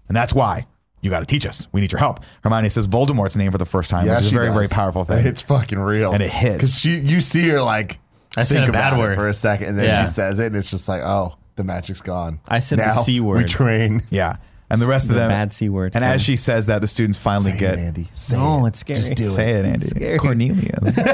And 0.09 0.17
that's 0.17 0.33
why 0.33 0.67
you 1.07 1.11
got 1.11 1.21
to 1.21 1.27
teach 1.27 1.47
us. 1.47 1.67
We 1.73 1.81
need 1.81 1.91
your 1.93 1.99
help. 2.01 2.21
Hermione 2.43 2.69
says 2.69 2.87
Voldemort's 2.89 3.37
name 3.37 3.51
for 3.53 3.59
the 3.59 3.65
first 3.65 3.89
time, 3.89 4.07
which 4.07 4.21
is 4.21 4.31
a 4.31 4.35
very, 4.35 4.47
does. 4.49 4.55
very 4.55 4.69
powerful 4.69 5.05
thing. 5.05 5.27
It's 5.27 5.41
fucking 5.41 5.79
real, 5.79 6.13
And 6.13 6.23
it 6.23 6.31
hits. 6.31 6.57
because 6.57 6.79
she, 6.79 6.99
you 6.99 7.21
see 7.23 7.49
her 7.49 7.63
like 7.63 7.99
I 8.37 8.43
said 8.43 8.57
think 8.59 8.69
a 8.69 8.73
bad 8.73 8.93
about 8.93 8.99
it 8.99 9.03
word. 9.03 9.15
for 9.17 9.29
a 9.29 9.35
second, 9.35 9.69
and 9.69 9.79
then 9.79 9.87
Yeah. 9.87 10.05
she 10.05 10.11
says 10.11 10.39
it, 10.39 10.47
and 10.49 10.57
it's 10.57 10.71
just 10.71 10.89
like, 10.89 11.01
oh, 11.03 11.37
the 11.55 11.65
magic's 11.65 12.03
gone. 12.03 12.41
I 12.49 12.59
said 12.59 12.79
the 12.81 12.85
now 12.87 13.01
C 13.03 13.21
We 13.21 13.45
train. 13.45 14.03
yeah. 14.11 14.37
And 14.69 14.81
the 14.81 14.87
rest 14.87 15.05
of 15.09 15.15
The 15.15 15.21
them. 15.21 15.31
bad 15.31 15.53
C 15.53 15.69
word. 15.69 15.93
And 15.95 16.05
as 16.05 16.21
she 16.21 16.35
says 16.35 16.67
that, 16.67 16.81
the 16.81 16.89
students 16.89 17.17
finally 17.19 17.53
Say 17.53 17.59
get. 17.59 17.75
it, 17.75 17.79
Andy. 17.79 18.09
Say 18.13 18.37
No, 18.37 18.65
it. 18.65 18.71
it's 18.71 18.81
scary. 18.81 18.99
Just 18.99 19.15
do 19.15 19.27
Say 19.29 19.53
it. 19.53 19.65
it, 19.65 19.95
Andy. 20.05 20.19
Cornelius. 20.19 20.99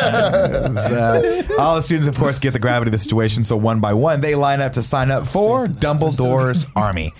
Uh, 0.00 1.42
all 1.58 1.76
the 1.76 1.82
students, 1.82 2.08
of 2.08 2.16
course, 2.18 2.38
get 2.38 2.52
the 2.52 2.58
gravity 2.58 2.88
of 2.88 2.92
the 2.92 2.98
situation. 2.98 3.44
So 3.44 3.56
one 3.56 3.80
by 3.80 3.92
one, 3.92 4.20
they 4.20 4.34
line 4.34 4.60
up 4.60 4.72
to 4.74 4.82
sign 4.82 5.10
up 5.10 5.26
for 5.26 5.66
Dumbledore's 5.68 6.66
army. 6.76 7.12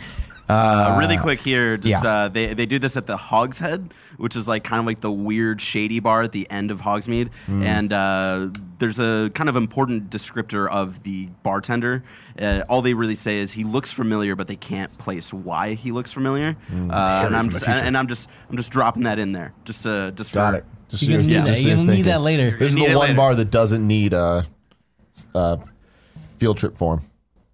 Uh, 0.50 0.96
really 0.98 1.16
quick 1.18 1.40
here, 1.40 1.76
just, 1.76 2.02
yeah. 2.04 2.10
uh, 2.24 2.28
they 2.28 2.54
they 2.54 2.66
do 2.66 2.78
this 2.78 2.96
at 2.96 3.06
the 3.06 3.16
Hogshead, 3.16 3.70
Head, 3.70 3.94
which 4.16 4.36
is 4.36 4.48
like 4.48 4.64
kind 4.64 4.80
of 4.80 4.86
like 4.86 5.00
the 5.00 5.10
weird 5.10 5.60
shady 5.60 6.00
bar 6.00 6.22
at 6.22 6.32
the 6.32 6.50
end 6.50 6.70
of 6.70 6.80
Hogsmeade, 6.80 7.30
and 7.48 7.92
uh, 7.92 8.48
there's 8.78 8.98
a 8.98 9.30
kind 9.34 9.48
of 9.48 9.56
important 9.56 10.10
descriptor 10.10 10.68
of 10.68 11.02
the 11.02 11.26
bartender. 11.42 12.02
Uh, 12.40 12.62
all 12.68 12.82
they 12.82 12.94
really 12.94 13.16
say 13.16 13.38
is 13.38 13.52
he 13.52 13.64
looks 13.64 13.90
familiar, 13.92 14.34
but 14.34 14.48
they 14.48 14.56
can't 14.56 14.96
place 14.98 15.32
why 15.32 15.74
he 15.74 15.92
looks 15.92 16.12
familiar. 16.12 16.56
uh, 16.70 17.24
and 17.26 17.36
I'm 17.36 17.50
just 17.50 17.64
future. 17.64 17.80
and 17.80 17.96
I'm 17.96 18.08
just 18.08 18.28
I'm 18.48 18.56
just 18.56 18.70
dropping 18.70 19.02
that 19.04 19.18
in 19.18 19.32
there, 19.32 19.52
just 19.64 19.86
uh, 19.86 20.10
just 20.12 20.32
Got 20.32 20.52
for 20.52 20.58
it. 20.58 20.64
Just 20.88 21.02
You're 21.04 21.18
gonna 21.22 21.24
so 21.24 21.28
need 21.28 21.34
you're- 21.34 21.44
that. 21.44 21.60
You're 21.60 21.68
you're 21.68 21.76
gonna 21.76 21.94
need 21.96 22.02
that 22.06 22.20
later. 22.22 22.56
This 22.58 22.68
is 22.70 22.74
the 22.76 22.82
one 22.94 22.96
later. 23.08 23.14
bar 23.14 23.34
that 23.34 23.50
doesn't 23.50 23.86
need 23.86 24.12
a, 24.12 24.44
a 25.34 25.58
field 26.38 26.56
trip 26.58 26.76
form. 26.76 27.02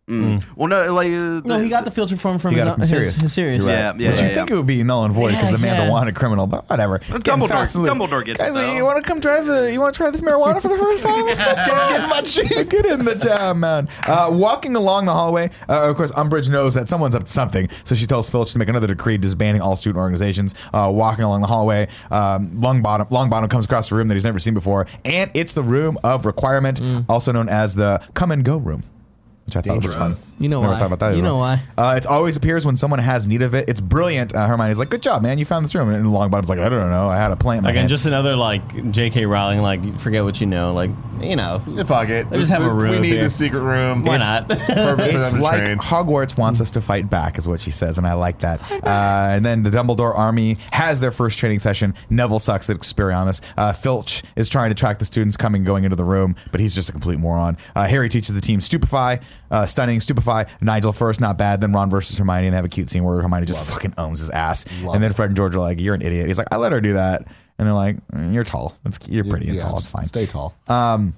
Mm. 0.08 0.44
Well, 0.54 0.68
no, 0.68 0.94
like 0.94 1.08
uh, 1.08 1.40
No, 1.44 1.58
he 1.58 1.68
got 1.68 1.84
the 1.84 1.90
filter 1.90 2.16
form 2.16 2.38
from 2.38 2.52
He 2.52 2.58
his, 2.58 2.64
got 2.64 2.70
it 2.70 2.74
from 2.74 2.80
his, 2.82 2.90
Sirius. 2.90 3.16
his 3.16 3.32
Sirius. 3.32 3.64
You're 3.64 3.72
Yeah, 3.72 3.86
right. 3.90 4.00
yeah, 4.00 4.10
But 4.12 4.20
yeah. 4.20 4.28
you 4.28 4.34
think 4.36 4.50
it 4.52 4.54
would 4.54 4.64
be 4.66 4.84
null 4.84 5.04
and 5.04 5.12
void 5.12 5.30
because 5.32 5.46
Yeah, 5.46 5.56
the 5.56 5.58
man's 5.58 5.80
yeah. 5.80 5.88
a 5.88 5.90
wanted 5.90 6.14
criminal, 6.14 6.46
but 6.46 6.70
whatever. 6.70 6.98
Getting 7.00 7.22
Dumbledore- 7.22 7.48
fast 7.48 7.74
and 7.74 7.82
loose. 7.84 7.98
Dumbledore 7.98 8.24
gets 8.24 8.38
it, 8.40 8.44
Guys, 8.44 8.54
though. 8.54 8.72
you 8.72 8.84
want 8.84 9.02
to 9.02 9.08
come 9.08 9.20
try 9.20 9.40
the? 9.40 9.72
You 9.72 9.80
want 9.80 9.94
to 9.94 9.98
try 9.98 10.10
this 10.10 10.20
marijuana 10.20 10.62
for 10.62 10.68
the 10.68 10.78
first 10.78 11.02
time? 11.02 11.26
Let's, 11.26 11.40
let's 11.40 11.62
get, 11.62 11.88
get 11.90 12.02
in 12.04 12.08
my 12.08 12.20
jeep. 12.20 12.70
Get 12.70 12.86
in 12.86 13.04
the 13.04 13.16
jam, 13.16 13.58
man. 13.58 13.88
Uh, 14.06 14.28
walking 14.32 14.76
along 14.76 15.06
the 15.06 15.12
hallway, 15.12 15.50
uh, 15.68 15.90
of 15.90 15.96
course, 15.96 16.12
Umbridge 16.12 16.50
knows 16.50 16.74
that 16.74 16.88
someone's 16.88 17.16
up 17.16 17.24
to 17.24 17.32
something, 17.32 17.68
so 17.82 17.96
she 17.96 18.06
tells 18.06 18.30
Filch 18.30 18.52
to 18.52 18.58
make 18.60 18.68
another 18.68 18.86
decree 18.86 19.18
disbanding 19.18 19.60
all 19.60 19.74
student 19.74 19.98
organizations. 20.00 20.54
Uh, 20.72 20.88
walking 20.94 21.24
along 21.24 21.40
the 21.40 21.48
hallway, 21.48 21.88
um, 22.12 22.50
Longbottom 22.60 23.10
Longbottom 23.10 23.50
comes 23.50 23.64
across 23.64 23.90
a 23.90 23.96
room 23.96 24.06
that 24.06 24.14
he's 24.14 24.22
never 24.24 24.38
seen 24.38 24.54
before, 24.54 24.86
and 25.04 25.32
it's 25.34 25.52
the 25.52 25.64
room 25.64 25.98
of 26.04 26.26
requirement, 26.26 26.80
also 27.08 27.32
known 27.32 27.48
as 27.48 27.74
the 27.74 28.00
come 28.14 28.30
and 28.30 28.44
go 28.44 28.56
room. 28.58 28.84
Which 29.46 29.56
I 29.56 29.60
thought 29.62 29.82
was 29.82 29.94
fun. 29.94 30.16
You 30.38 30.48
know 30.48 30.60
Never 30.60 30.72
why. 30.74 30.78
thought 30.80 30.86
about 30.86 30.98
that. 31.00 31.10
You 31.12 31.18
either. 31.18 31.22
know 31.22 31.36
why. 31.38 31.62
Uh, 31.78 31.94
it 31.96 32.04
always 32.06 32.36
appears 32.36 32.66
when 32.66 32.76
someone 32.76 32.98
has 33.00 33.26
need 33.26 33.42
of 33.42 33.54
it. 33.54 33.68
It's 33.68 33.80
brilliant. 33.80 34.34
Uh, 34.34 34.46
Hermione's 34.46 34.78
like, 34.78 34.90
"Good 34.90 35.02
job, 35.02 35.22
man! 35.22 35.38
You 35.38 35.44
found 35.44 35.64
this 35.64 35.74
room." 35.74 35.88
And 35.88 36.04
Longbottom's 36.06 36.48
like, 36.48 36.58
"I 36.58 36.68
don't 36.68 36.90
know. 36.90 37.08
I 37.08 37.16
had 37.16 37.30
a 37.32 37.36
plant." 37.36 37.58
in 37.58 37.62
my 37.64 37.70
Again, 37.70 37.80
hand." 37.82 37.88
just 37.90 38.06
another 38.06 38.36
like 38.36 38.90
J.K. 38.90 39.24
Rowling, 39.26 39.60
like 39.60 39.98
forget 39.98 40.24
what 40.24 40.40
you 40.40 40.46
know, 40.46 40.72
like 40.72 40.90
you 41.20 41.36
know. 41.36 41.60
Fuck 41.86 42.08
it. 42.08 42.26
Let's 42.30 42.40
just 42.48 42.52
have 42.52 42.64
a 42.64 42.68
room. 42.68 42.76
We 42.78 42.84
room 42.90 43.02
need 43.02 43.12
here. 43.12 43.22
the 43.22 43.28
secret 43.28 43.60
room. 43.60 44.02
Why 44.02 44.16
It's 44.16 44.24
not? 44.24 44.48
Perfect 44.48 45.12
for 45.12 45.18
It's 45.18 45.30
them 45.30 45.38
to 45.38 45.44
like 45.44 45.64
train. 45.64 45.78
Hogwarts 45.78 46.36
wants 46.36 46.60
us 46.60 46.70
to 46.72 46.80
fight 46.80 47.08
back, 47.08 47.38
is 47.38 47.46
what 47.48 47.60
she 47.60 47.70
says, 47.70 47.98
and 47.98 48.06
I 48.06 48.14
like 48.14 48.40
that. 48.40 48.60
Uh, 48.72 49.28
and 49.34 49.44
then 49.46 49.62
the 49.62 49.70
Dumbledore 49.70 50.16
army 50.16 50.58
has 50.72 51.00
their 51.00 51.12
first 51.12 51.38
training 51.38 51.60
session. 51.60 51.94
Neville 52.10 52.38
sucks 52.40 52.68
at 52.68 52.76
Expelliarmus. 52.76 53.40
Uh, 53.56 53.72
Filch 53.72 54.22
is 54.34 54.48
trying 54.48 54.70
to 54.70 54.74
track 54.74 54.98
the 54.98 55.04
students 55.04 55.36
coming 55.36 55.62
going 55.64 55.84
into 55.84 55.96
the 55.96 56.04
room, 56.04 56.34
but 56.50 56.60
he's 56.60 56.74
just 56.74 56.88
a 56.88 56.92
complete 56.92 57.18
moron. 57.18 57.56
Uh, 57.74 57.86
Harry 57.86 58.08
teaches 58.08 58.34
the 58.34 58.40
team 58.40 58.60
Stupefy, 58.60 59.20
uh, 59.50 59.66
Stunning, 59.66 60.00
Stupefy. 60.00 60.44
Nigel 60.60 60.92
first, 60.92 61.20
not 61.20 61.36
bad. 61.38 61.60
Then 61.60 61.72
Ron 61.72 61.90
versus 61.90 62.18
Hermione, 62.18 62.46
and 62.48 62.52
they 62.54 62.56
have 62.56 62.64
a 62.64 62.68
cute 62.68 62.90
scene 62.90 63.04
where 63.04 63.20
Hermione 63.20 63.46
just 63.46 63.70
fucking 63.70 63.94
owns 63.98 64.20
his 64.20 64.30
ass. 64.30 64.64
Love 64.82 64.94
and 64.94 65.04
then. 65.04 65.12
Fred 65.12 65.30
and 65.30 65.36
George 65.36 65.54
are 65.56 65.60
like, 65.60 65.80
"You're 65.80 65.94
an 65.94 66.02
idiot." 66.02 66.26
He's 66.28 66.38
like, 66.38 66.48
"I 66.52 66.56
let 66.56 66.72
her 66.72 66.80
do 66.80 66.94
that." 66.94 67.26
And 67.58 67.66
they're 67.66 67.74
like, 67.74 67.96
"Mm, 68.08 68.34
"You're 68.34 68.44
tall. 68.44 68.76
It's, 68.84 68.98
you're 69.08 69.24
pretty 69.24 69.46
and 69.48 69.56
Yeah, 69.56 69.62
tall. 69.62 69.78
It's 69.78 69.90
fine." 69.90 70.04
Stay 70.04 70.26
tall. 70.26 70.54
And 70.68 71.14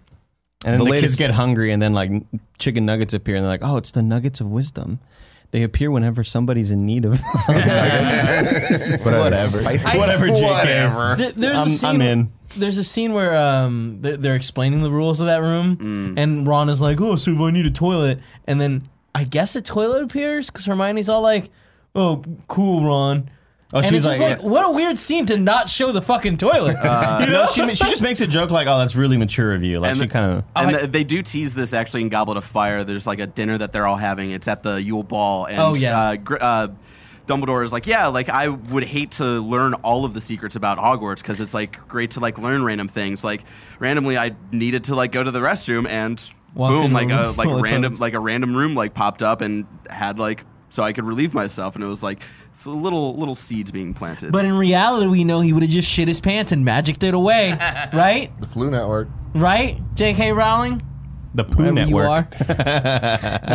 then 0.64 0.78
The 0.78 0.84
the, 0.84 0.90
latest- 0.90 1.02
kids 1.12 1.16
get 1.16 1.30
hungry, 1.30 1.70
and 1.72 1.80
then 1.80 1.92
like 1.94 2.10
chicken 2.58 2.84
nuggets 2.86 3.14
appear, 3.14 3.36
and 3.36 3.44
they're 3.44 3.50
like, 3.52 3.60
"Oh, 3.64 3.76
it's 3.76 3.90
the 3.92 4.02
nuggets 4.02 4.40
of 4.40 4.50
wisdom." 4.50 4.98
They 5.50 5.62
appear 5.62 5.90
whenever 5.90 6.24
somebody's 6.24 6.70
in 6.70 6.84
need 6.84 7.04
of. 7.06 7.18
Whatever. 7.48 9.36
Spicy. 9.36 9.86
I- 9.86 9.96
Whatever, 9.96 10.26
J.K. 10.28 10.42
Whatever. 10.46 11.16
Th- 11.16 11.34
There's 11.34 11.58
a 11.58 11.60
I'm, 11.62 11.68
scene, 11.68 11.88
I'm 11.90 12.00
in. 12.02 12.32
There's 12.58 12.78
a 12.78 12.84
scene 12.84 13.12
where 13.12 13.36
um 13.36 13.98
they're, 14.00 14.16
they're 14.16 14.34
explaining 14.34 14.82
the 14.82 14.90
rules 14.90 15.20
of 15.20 15.26
that 15.26 15.40
room, 15.42 15.76
Mm. 15.76 16.18
and 16.18 16.46
Ron 16.46 16.68
is 16.68 16.80
like, 16.80 17.00
"Oh, 17.00 17.16
so 17.16 17.30
if 17.32 17.40
I 17.40 17.50
need 17.50 17.66
a 17.66 17.70
toilet," 17.70 18.20
and 18.46 18.60
then 18.60 18.88
I 19.14 19.24
guess 19.24 19.56
a 19.56 19.62
toilet 19.62 20.02
appears 20.02 20.50
because 20.50 20.66
Hermione's 20.66 21.08
all 21.08 21.22
like, 21.22 21.50
"Oh, 21.94 22.22
cool, 22.48 22.84
Ron." 22.84 23.30
Oh, 23.70 23.78
and 23.80 23.86
she's 23.86 23.96
it's 23.98 24.06
just 24.06 24.20
like, 24.20 24.38
like, 24.38 24.42
what 24.42 24.64
a 24.64 24.70
weird 24.70 24.98
scene 24.98 25.26
to 25.26 25.36
not 25.36 25.68
show 25.68 25.92
the 25.92 26.00
fucking 26.00 26.38
toilet. 26.38 26.74
Uh, 26.76 27.26
no, 27.28 27.44
she 27.46 27.62
she 27.74 27.84
just 27.90 28.00
makes 28.00 28.20
a 28.22 28.26
joke 28.26 28.50
like, 28.50 28.66
"Oh, 28.66 28.78
that's 28.78 28.96
really 28.96 29.18
mature 29.18 29.54
of 29.54 29.62
you." 29.62 29.78
Like 29.80 29.90
And 29.90 29.98
she 29.98 30.06
the- 30.06 30.12
kind 30.12 30.32
of. 30.38 30.44
And 30.56 30.68
I- 30.74 30.78
th- 30.80 30.90
they 30.92 31.04
do 31.04 31.22
tease 31.22 31.52
this 31.54 31.72
actually 31.74 32.00
in 32.00 32.08
Goblet 32.08 32.38
of 32.38 32.44
Fire. 32.46 32.82
There's 32.84 33.06
like 33.06 33.18
a 33.18 33.26
dinner 33.26 33.58
that 33.58 33.72
they're 33.72 33.86
all 33.86 33.96
having. 33.96 34.30
It's 34.30 34.48
at 34.48 34.62
the 34.62 34.76
Yule 34.80 35.02
Ball. 35.02 35.44
And, 35.46 35.58
Oh, 35.60 35.74
yeah. 35.74 36.00
Uh, 36.00 36.16
Gr- 36.16 36.36
uh, 36.40 36.68
Dumbledore 37.28 37.64
is 37.64 37.72
like, 37.72 37.86
yeah, 37.86 38.06
like 38.08 38.28
I 38.28 38.48
would 38.48 38.84
hate 38.84 39.12
to 39.12 39.24
learn 39.24 39.74
all 39.74 40.04
of 40.04 40.14
the 40.14 40.20
secrets 40.20 40.56
about 40.56 40.78
Hogwarts 40.78 41.18
because 41.18 41.40
it's 41.40 41.54
like 41.54 41.86
great 41.86 42.12
to 42.12 42.20
like 42.20 42.38
learn 42.38 42.64
random 42.64 42.88
things. 42.88 43.22
Like 43.22 43.42
randomly, 43.78 44.18
I 44.18 44.34
needed 44.50 44.84
to 44.84 44.94
like 44.94 45.12
go 45.12 45.22
to 45.22 45.30
the 45.30 45.40
restroom 45.40 45.86
and 45.88 46.20
Walked 46.54 46.82
boom, 46.82 46.92
like 46.92 47.10
a 47.10 47.26
room 47.26 47.36
like 47.36 47.48
full 47.48 47.60
random 47.60 47.92
like 48.00 48.14
a 48.14 48.20
random 48.20 48.56
room 48.56 48.74
like 48.74 48.94
popped 48.94 49.22
up 49.22 49.42
and 49.42 49.66
had 49.88 50.18
like 50.18 50.44
so 50.70 50.82
I 50.82 50.92
could 50.92 51.04
relieve 51.04 51.34
myself. 51.34 51.74
And 51.74 51.84
it 51.84 51.86
was 51.86 52.02
like 52.02 52.22
it's 52.52 52.64
a 52.64 52.70
little 52.70 53.16
little 53.16 53.34
seeds 53.34 53.70
being 53.70 53.94
planted. 53.94 54.32
but 54.32 54.44
in 54.44 54.56
reality, 54.56 55.06
we 55.06 55.24
know 55.24 55.40
he 55.40 55.52
would 55.52 55.62
have 55.62 55.70
just 55.70 55.88
shit 55.88 56.08
his 56.08 56.20
pants 56.20 56.50
and 56.50 56.64
magicked 56.64 57.02
it 57.02 57.14
away, 57.14 57.50
right? 57.92 58.30
The 58.40 58.46
Floo 58.46 58.70
Network. 58.70 59.08
Right? 59.34 59.80
J.K. 59.94 60.32
Rowling, 60.32 60.82
The 61.34 61.44
Poo 61.44 61.58
wherever 61.58 61.74
Network. 61.74 62.26
you 62.40 62.46
are. 62.48 62.48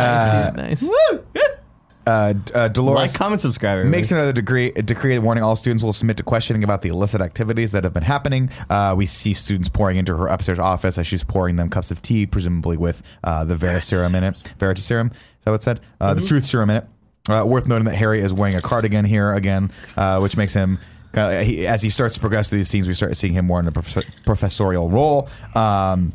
nice, 0.54 0.80
dude, 0.80 1.24
nice. 1.34 1.58
Uh, 2.06 2.34
uh, 2.54 2.68
Dolores 2.68 3.12
Like, 3.12 3.14
comment, 3.18 3.40
subscribe. 3.40 3.84
makes 3.86 4.12
another 4.12 4.32
degree, 4.32 4.70
decree 4.72 5.18
warning 5.18 5.42
all 5.42 5.56
students 5.56 5.82
will 5.82 5.92
submit 5.92 6.16
to 6.18 6.22
questioning 6.22 6.62
about 6.62 6.82
the 6.82 6.90
illicit 6.90 7.20
activities 7.20 7.72
that 7.72 7.84
have 7.84 7.94
been 7.94 8.02
happening. 8.02 8.50
Uh, 8.68 8.94
we 8.96 9.06
see 9.06 9.32
students 9.32 9.68
pouring 9.68 9.96
into 9.96 10.16
her 10.16 10.26
upstairs 10.26 10.58
office 10.58 10.98
as 10.98 11.06
she's 11.06 11.24
pouring 11.24 11.56
them 11.56 11.70
cups 11.70 11.90
of 11.90 12.02
tea, 12.02 12.26
presumably 12.26 12.76
with 12.76 13.02
uh, 13.24 13.44
the 13.44 13.56
Veritaserum 13.56 14.14
in 14.14 14.24
it. 14.24 14.34
Veritaserum, 14.58 15.12
is 15.12 15.18
that 15.44 15.50
what 15.50 15.60
it 15.60 15.62
said? 15.62 15.80
Uh, 16.00 16.14
The 16.14 16.26
truth 16.26 16.44
serum 16.44 16.70
in 16.70 16.76
it. 16.76 16.86
Uh, 17.26 17.42
worth 17.46 17.66
noting 17.66 17.86
that 17.86 17.94
Harry 17.94 18.20
is 18.20 18.34
wearing 18.34 18.54
a 18.54 18.60
cardigan 18.60 19.06
here 19.06 19.32
again, 19.32 19.70
uh, 19.96 20.18
which 20.18 20.36
makes 20.36 20.52
him. 20.52 20.78
He, 21.14 21.64
as 21.66 21.80
he 21.80 21.88
starts 21.90 22.16
to 22.16 22.20
progress 22.20 22.48
through 22.50 22.58
these 22.58 22.68
scenes, 22.68 22.86
we 22.88 22.92
start 22.92 23.16
seeing 23.16 23.32
him 23.32 23.46
more 23.46 23.60
in 23.60 23.68
a 23.68 23.72
prof- 23.72 24.04
professorial 24.26 24.90
role. 24.90 25.28
Um, 25.54 26.12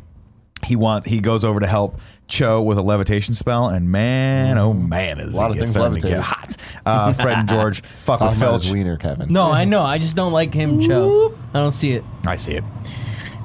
he 0.62 0.76
want 0.76 1.06
he 1.06 1.20
goes 1.20 1.42
over 1.42 1.58
to 1.58 1.66
help 1.66 1.98
Cho 2.30 2.62
with 2.62 2.78
a 2.78 2.82
levitation 2.82 3.34
spell, 3.34 3.68
and 3.68 3.90
man, 3.90 4.56
oh 4.56 4.72
man, 4.72 5.20
is 5.20 5.34
A 5.34 5.36
lot 5.36 5.50
he 5.50 5.58
of 5.58 5.58
things 5.58 5.70
starting 5.70 6.00
to 6.00 6.08
get 6.08 6.20
hot. 6.20 6.56
Uh, 6.86 7.12
Fred 7.12 7.38
and 7.38 7.48
George 7.48 7.82
fuck 8.04 8.20
with 8.20 8.30
Talking 8.30 8.38
about 8.38 8.50
Filch. 8.52 8.64
his 8.64 8.72
wiener, 8.72 8.96
Kevin. 8.96 9.32
No, 9.32 9.50
I 9.50 9.64
know. 9.64 9.82
I 9.82 9.98
just 9.98 10.16
don't 10.16 10.32
like 10.32 10.54
him, 10.54 10.80
Cho. 10.80 11.36
I 11.52 11.58
don't 11.58 11.72
see 11.72 11.92
it. 11.92 12.04
I 12.24 12.36
see 12.36 12.54
it 12.54 12.64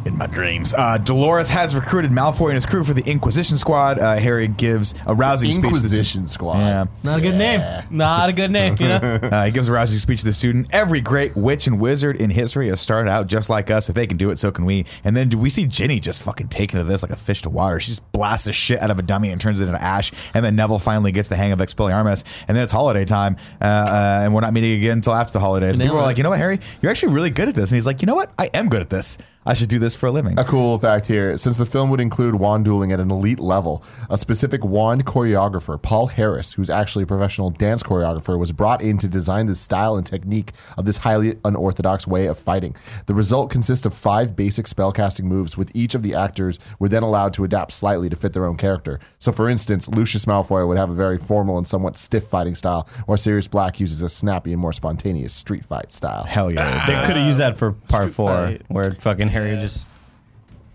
in 0.06 0.18
my 0.18 0.28
dreams. 0.28 0.74
Uh, 0.74 0.98
Dolores 1.00 1.50
has 1.50 1.74
recruited 1.76 2.12
Malfoy 2.12 2.46
and 2.48 2.54
his 2.56 2.66
crew 2.66 2.84
for 2.84 2.94
the 2.94 3.02
Inquisition 3.10 3.58
Squad. 3.58 3.98
Uh, 4.00 4.18
Harry 4.18 4.48
gives 4.48 4.94
a 5.08 5.16
rousing 5.16 5.52
speech. 5.52 5.56
to 5.58 5.62
the- 5.62 5.68
Inquisition 5.76 6.28
Squad. 6.28 6.58
Yeah. 6.60 6.86
Not 7.04 7.20
a 7.20 7.22
good 7.22 7.36
name. 7.36 7.84
Not 7.90 8.30
a 8.30 8.34
good 8.34 8.52
name, 8.52 8.76
you 8.80 8.88
know? 8.88 9.20
Uh, 9.36 9.46
he 9.46 9.52
gives 9.52 9.68
a 9.68 9.74
rousing 9.74 9.98
speech 9.98 10.20
to 10.20 10.26
the 10.26 10.34
student. 10.34 10.68
Every 10.72 11.02
great 11.02 11.36
witch 11.36 11.66
and 11.68 11.80
wizard 11.80 12.16
in 12.18 12.30
history 12.30 12.68
has 12.70 12.80
started 12.80 13.10
out 13.10 13.28
just 13.28 13.50
like 13.50 13.72
us. 13.72 13.90
If 13.90 13.96
they 13.96 14.06
can 14.08 14.18
do 14.18 14.30
it, 14.30 14.38
so 14.38 14.52
can 14.52 14.66
we. 14.66 14.86
And 15.04 15.18
then 15.18 15.28
do 15.30 15.38
we 15.38 15.50
see 15.50 15.66
Ginny 15.66 16.00
just 16.00 16.22
fucking 16.22 16.50
taking 16.50 16.78
to 16.78 16.84
this 16.84 17.02
like 17.04 17.12
a 17.12 17.16
fish 17.16 17.42
to 17.42 17.50
water? 17.50 17.80
She 17.80 17.88
just 17.92 18.10
blasts 18.12 18.46
the 18.46 18.54
shit 18.54 18.80
out 18.82 18.92
of 18.92 19.00
a 19.00 19.02
dummy 19.02 19.32
and 19.32 19.42
turns 19.42 19.60
it 19.60 19.68
into 19.68 19.82
ash. 19.82 20.12
And 20.34 20.46
then 20.46 20.56
Neville 20.56 20.80
finally 20.80 21.12
gets 21.12 21.28
the 21.30 21.36
hang 21.36 21.52
of 21.52 21.60
Expelliarmus. 21.60 22.24
And 22.48 22.56
then 22.56 22.64
it's 22.64 22.72
holiday 22.72 23.06
time, 23.06 23.38
uh, 23.60 23.64
uh, 23.66 24.20
and 24.24 24.34
we're 24.34 24.42
not 24.42 24.54
meeting 24.54 24.74
again 24.74 24.94
until 24.98 25.14
after 25.16 25.34
the 25.34 25.40
holidays. 25.40 25.78
Nailed 25.78 25.88
People 25.90 25.98
are 25.98 26.02
it. 26.02 26.06
like, 26.06 26.18
you 26.18 26.24
know 26.24 26.30
what, 26.30 26.40
Harry, 26.40 26.60
you're 26.82 26.92
actually 26.92 27.14
really 27.14 27.32
good 27.32 27.50
at 27.50 27.56
this. 27.56 27.72
And 27.72 27.76
he's 27.78 27.86
like, 27.88 28.02
you 28.02 28.06
know 28.06 28.16
what, 28.16 28.32
I 28.38 28.50
am 28.54 28.70
good 28.70 28.82
at 28.82 28.90
this. 28.90 29.18
I 29.48 29.54
should 29.54 29.70
do 29.70 29.78
this 29.78 29.96
for 29.96 30.08
a 30.08 30.12
living. 30.12 30.40
A 30.40 30.44
cool 30.44 30.80
fact 30.80 31.06
here 31.08 31.38
since 31.38 31.58
the 31.58 31.68
film 31.68 31.92
would 31.92 32.02
include 32.02 32.36
wand 32.36 32.66
dueling 32.66 32.92
at 32.92 33.00
an 33.00 33.12
elite 33.12 33.40
level, 33.40 33.84
a 34.10 34.18
specific 34.18 34.66
wand 34.66 35.06
choreographer, 35.06 35.80
Paul 35.80 36.08
Harris, 36.08 36.54
who's 36.54 36.70
actually 36.70 37.04
a 37.04 37.08
professional 37.08 37.52
dance 37.52 37.84
choreographer, 37.84 38.40
was 38.40 38.52
brought 38.52 38.82
in 38.82 38.98
to 38.98 39.08
design 39.08 39.46
the 39.46 39.54
style 39.54 39.98
and 39.98 40.06
technique 40.06 40.52
of 40.78 40.86
this 40.86 40.98
highly 41.00 41.36
unorthodox 41.46 42.08
way 42.08 42.26
of 42.26 42.40
fighting. 42.40 42.76
The 43.06 43.14
result 43.14 43.52
consists 43.52 43.86
of 43.86 43.94
five 43.94 44.36
basic 44.36 44.66
spellcasting 44.66 45.26
moves, 45.26 45.56
with 45.58 45.72
each 45.76 45.94
of 45.94 46.02
the 46.02 46.16
actors 46.16 46.58
were 46.80 46.90
then 46.90 47.04
allowed 47.04 47.34
to 47.36 47.44
adapt 47.44 47.72
slightly 47.72 48.10
to 48.10 48.16
fit 48.16 48.34
their 48.34 48.46
own 48.46 48.58
character. 48.58 49.00
So, 49.20 49.32
for 49.32 49.48
instance, 49.48 49.88
Lucius 49.88 50.26
Malfoy 50.26 50.68
would 50.68 50.78
have 50.78 50.90
a 50.90 50.96
very 50.96 51.20
formal 51.20 51.60
and 51.60 51.68
somewhat 51.68 51.98
stiff 51.98 52.24
fighting 52.24 52.56
style, 52.56 52.90
while 53.06 53.18
Sirius 53.18 53.48
Black 53.48 53.80
uses 53.80 54.02
a 54.02 54.10
snappy 54.10 54.54
and 54.54 54.62
more 54.62 54.74
spontaneous 54.74 55.34
street 55.34 55.64
fight 55.66 55.92
style. 55.92 56.24
Hell 56.24 56.52
yeah. 56.52 56.86
They 56.88 56.94
could 57.06 57.16
have 57.16 57.28
used 57.28 57.40
that 57.40 57.58
for 57.58 57.74
part 57.74 58.12
four, 58.12 58.30
fight. 58.30 58.62
where 58.70 58.92
fucking 58.94 59.35
Harry 59.36 59.58
just. 59.58 59.88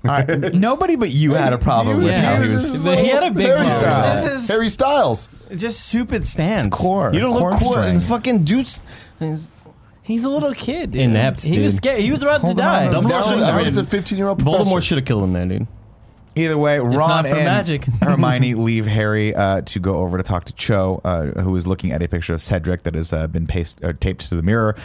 All 0.05 0.13
right. 0.13 0.29
Nobody 0.55 0.97
but 0.97 1.11
you 1.11 1.35
had 1.35 1.53
a 1.53 1.59
problem 1.59 1.99
with 1.99 2.07
Yeah. 2.09 2.21
how 2.23 2.41
he 2.43 2.49
He 2.49 2.55
was. 2.55 2.73
was- 2.73 2.85
But 2.85 2.99
he 2.99 3.09
had 3.09 3.23
a 3.25 3.31
big 3.31 3.47
Harry 3.47 3.57
problem. 3.65 3.81
Styles. 3.81 4.25
This 4.25 4.33
is- 4.43 4.49
Harry 4.49 4.69
Styles. 4.69 5.29
Just 5.57 5.87
stupid 5.89 6.27
stance. 6.27 6.69
core. 6.71 7.11
You 7.13 7.21
don't 7.21 7.33
look 7.33 7.59
Core 7.59 7.83
cool. 7.83 8.01
fucking 8.01 8.45
dudes. 8.45 8.81
He's 10.03 10.25
a 10.25 10.29
little 10.31 10.55
kid. 10.55 10.93
Dude. 10.93 11.03
Inept, 11.03 11.43
He 11.45 11.59
was 11.61 11.77
scared. 11.77 12.01
He 12.01 12.11
was 12.11 12.23
about 12.23 12.41
to 12.47 12.55
die. 12.55 12.87
on 12.87 12.93
to 12.93 12.99
Dumbledore 12.99 13.29
should- 13.29 13.39
now 13.41 13.57
I 13.59 13.65
mean, 13.65 13.79
a 13.79 13.85
15 13.85 14.17
year 14.19 14.29
old 14.29 14.43
Voldemort 14.43 14.83
should 14.83 14.99
have 14.99 15.05
killed 15.05 15.25
him 15.25 15.33
there, 15.33 15.47
dude. 15.47 15.67
Either 16.37 16.57
way, 16.57 16.79
Ron 16.79 17.25
for 17.25 17.35
and 17.35 17.45
magic. 17.45 17.85
Hermione 18.01 18.55
leave 18.55 18.87
Harry 18.87 19.35
uh, 19.35 19.63
to 19.63 19.81
go 19.81 19.97
over 19.97 20.17
to 20.17 20.23
talk 20.23 20.45
to 20.45 20.53
Cho, 20.53 21.01
uh, 21.05 21.41
who 21.43 21.55
is 21.57 21.67
looking 21.67 21.91
at 21.93 22.03
a 22.03 22.09
picture 22.09 22.33
of 22.33 22.41
Cedric 22.43 22.85
that 22.85 22.95
has 22.95 23.13
uh, 23.13 23.27
been 23.27 23.47
paste, 23.49 23.85
uh, 23.85 23.93
taped 23.99 24.29
to 24.29 24.37
the 24.37 24.43
mirror. 24.43 24.77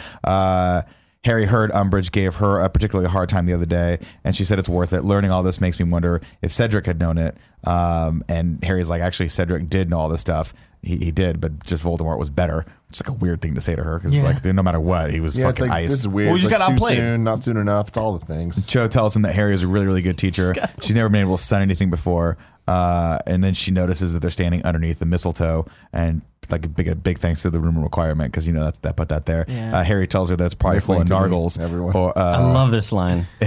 Harry 1.26 1.44
heard 1.44 1.70
Umbridge 1.72 2.10
gave 2.12 2.36
her 2.36 2.60
a 2.60 2.68
particularly 2.70 3.10
hard 3.10 3.28
time 3.28 3.44
the 3.46 3.52
other 3.52 3.66
day, 3.66 3.98
and 4.24 4.34
she 4.34 4.44
said 4.44 4.58
it's 4.58 4.68
worth 4.68 4.92
it. 4.92 5.02
Learning 5.04 5.30
all 5.30 5.42
this 5.42 5.60
makes 5.60 5.78
me 5.78 5.84
wonder 5.90 6.22
if 6.40 6.52
Cedric 6.52 6.86
had 6.86 6.98
known 6.98 7.18
it. 7.18 7.36
Um, 7.64 8.24
and 8.28 8.62
Harry's 8.64 8.88
like, 8.88 9.02
actually, 9.02 9.28
Cedric 9.28 9.68
did 9.68 9.90
know 9.90 9.98
all 9.98 10.08
this 10.08 10.20
stuff. 10.20 10.54
He, 10.82 10.96
he 10.98 11.10
did, 11.10 11.40
but 11.40 11.66
just 11.66 11.82
Voldemort 11.82 12.18
was 12.18 12.30
better. 12.30 12.64
It's 12.90 13.02
like 13.02 13.08
a 13.08 13.18
weird 13.18 13.42
thing 13.42 13.56
to 13.56 13.60
say 13.60 13.74
to 13.74 13.82
her 13.82 13.98
because 13.98 14.14
Yeah. 14.14 14.30
it's 14.30 14.44
like 14.44 14.54
no 14.54 14.62
matter 14.62 14.78
what, 14.78 15.12
he 15.12 15.18
was 15.20 15.36
Yeah, 15.36 15.48
it's 15.48 15.58
fucking 15.58 15.70
like 15.72 15.82
ice. 15.84 15.90
this 15.90 15.98
is 16.00 16.08
weird. 16.08 16.26
Well, 16.28 16.34
we 16.34 16.36
It's 16.36 16.44
just 16.44 16.52
like 16.52 16.60
got 16.60 16.66
too 16.68 16.72
outplayed. 16.74 16.98
soon, 16.98 17.24
not 17.24 17.42
soon 17.42 17.56
enough. 17.56 17.88
It's 17.88 17.98
all 17.98 18.16
the 18.16 18.24
things. 18.24 18.64
Cho 18.66 18.86
tells 18.86 19.16
him 19.16 19.22
that 19.22 19.34
Harry 19.34 19.52
is 19.52 19.64
a 19.64 19.68
really, 19.68 19.86
really 19.86 20.02
good 20.02 20.16
teacher. 20.18 20.54
She's 20.80 20.94
never 20.94 21.08
been 21.08 21.22
able 21.22 21.36
to 21.38 21.42
stun 21.42 21.60
anything 21.62 21.90
before. 21.90 22.38
Uh, 22.68 23.18
and 23.26 23.42
then 23.42 23.54
she 23.54 23.70
notices 23.72 24.12
that 24.12 24.20
they're 24.20 24.30
standing 24.30 24.64
underneath 24.64 24.98
the 25.00 25.06
mistletoe, 25.06 25.66
and 25.92 26.22
like 26.52 26.64
a 26.64 26.68
big, 26.68 26.88
a 26.88 26.94
big 26.94 27.18
thanks 27.18 27.42
to 27.42 27.50
the 27.50 27.60
room 27.60 27.82
requirement 27.82 28.30
because 28.32 28.46
you 28.46 28.52
know 28.52 28.64
that's 28.64 28.78
that 28.80 28.96
put 28.96 29.08
that 29.10 29.26
there. 29.26 29.44
Yeah. 29.48 29.78
Uh, 29.78 29.82
Harry 29.84 30.06
tells 30.06 30.30
her 30.30 30.36
that's 30.36 30.54
probably 30.54 30.80
full 30.80 31.00
of 31.00 31.08
linked 31.08 31.12
nargles. 31.12 31.58
everyone. 31.58 31.94
Or, 31.96 32.16
I 32.16 32.34
uh, 32.34 32.52
love 32.52 32.70
this 32.70 32.92
line. 32.92 33.26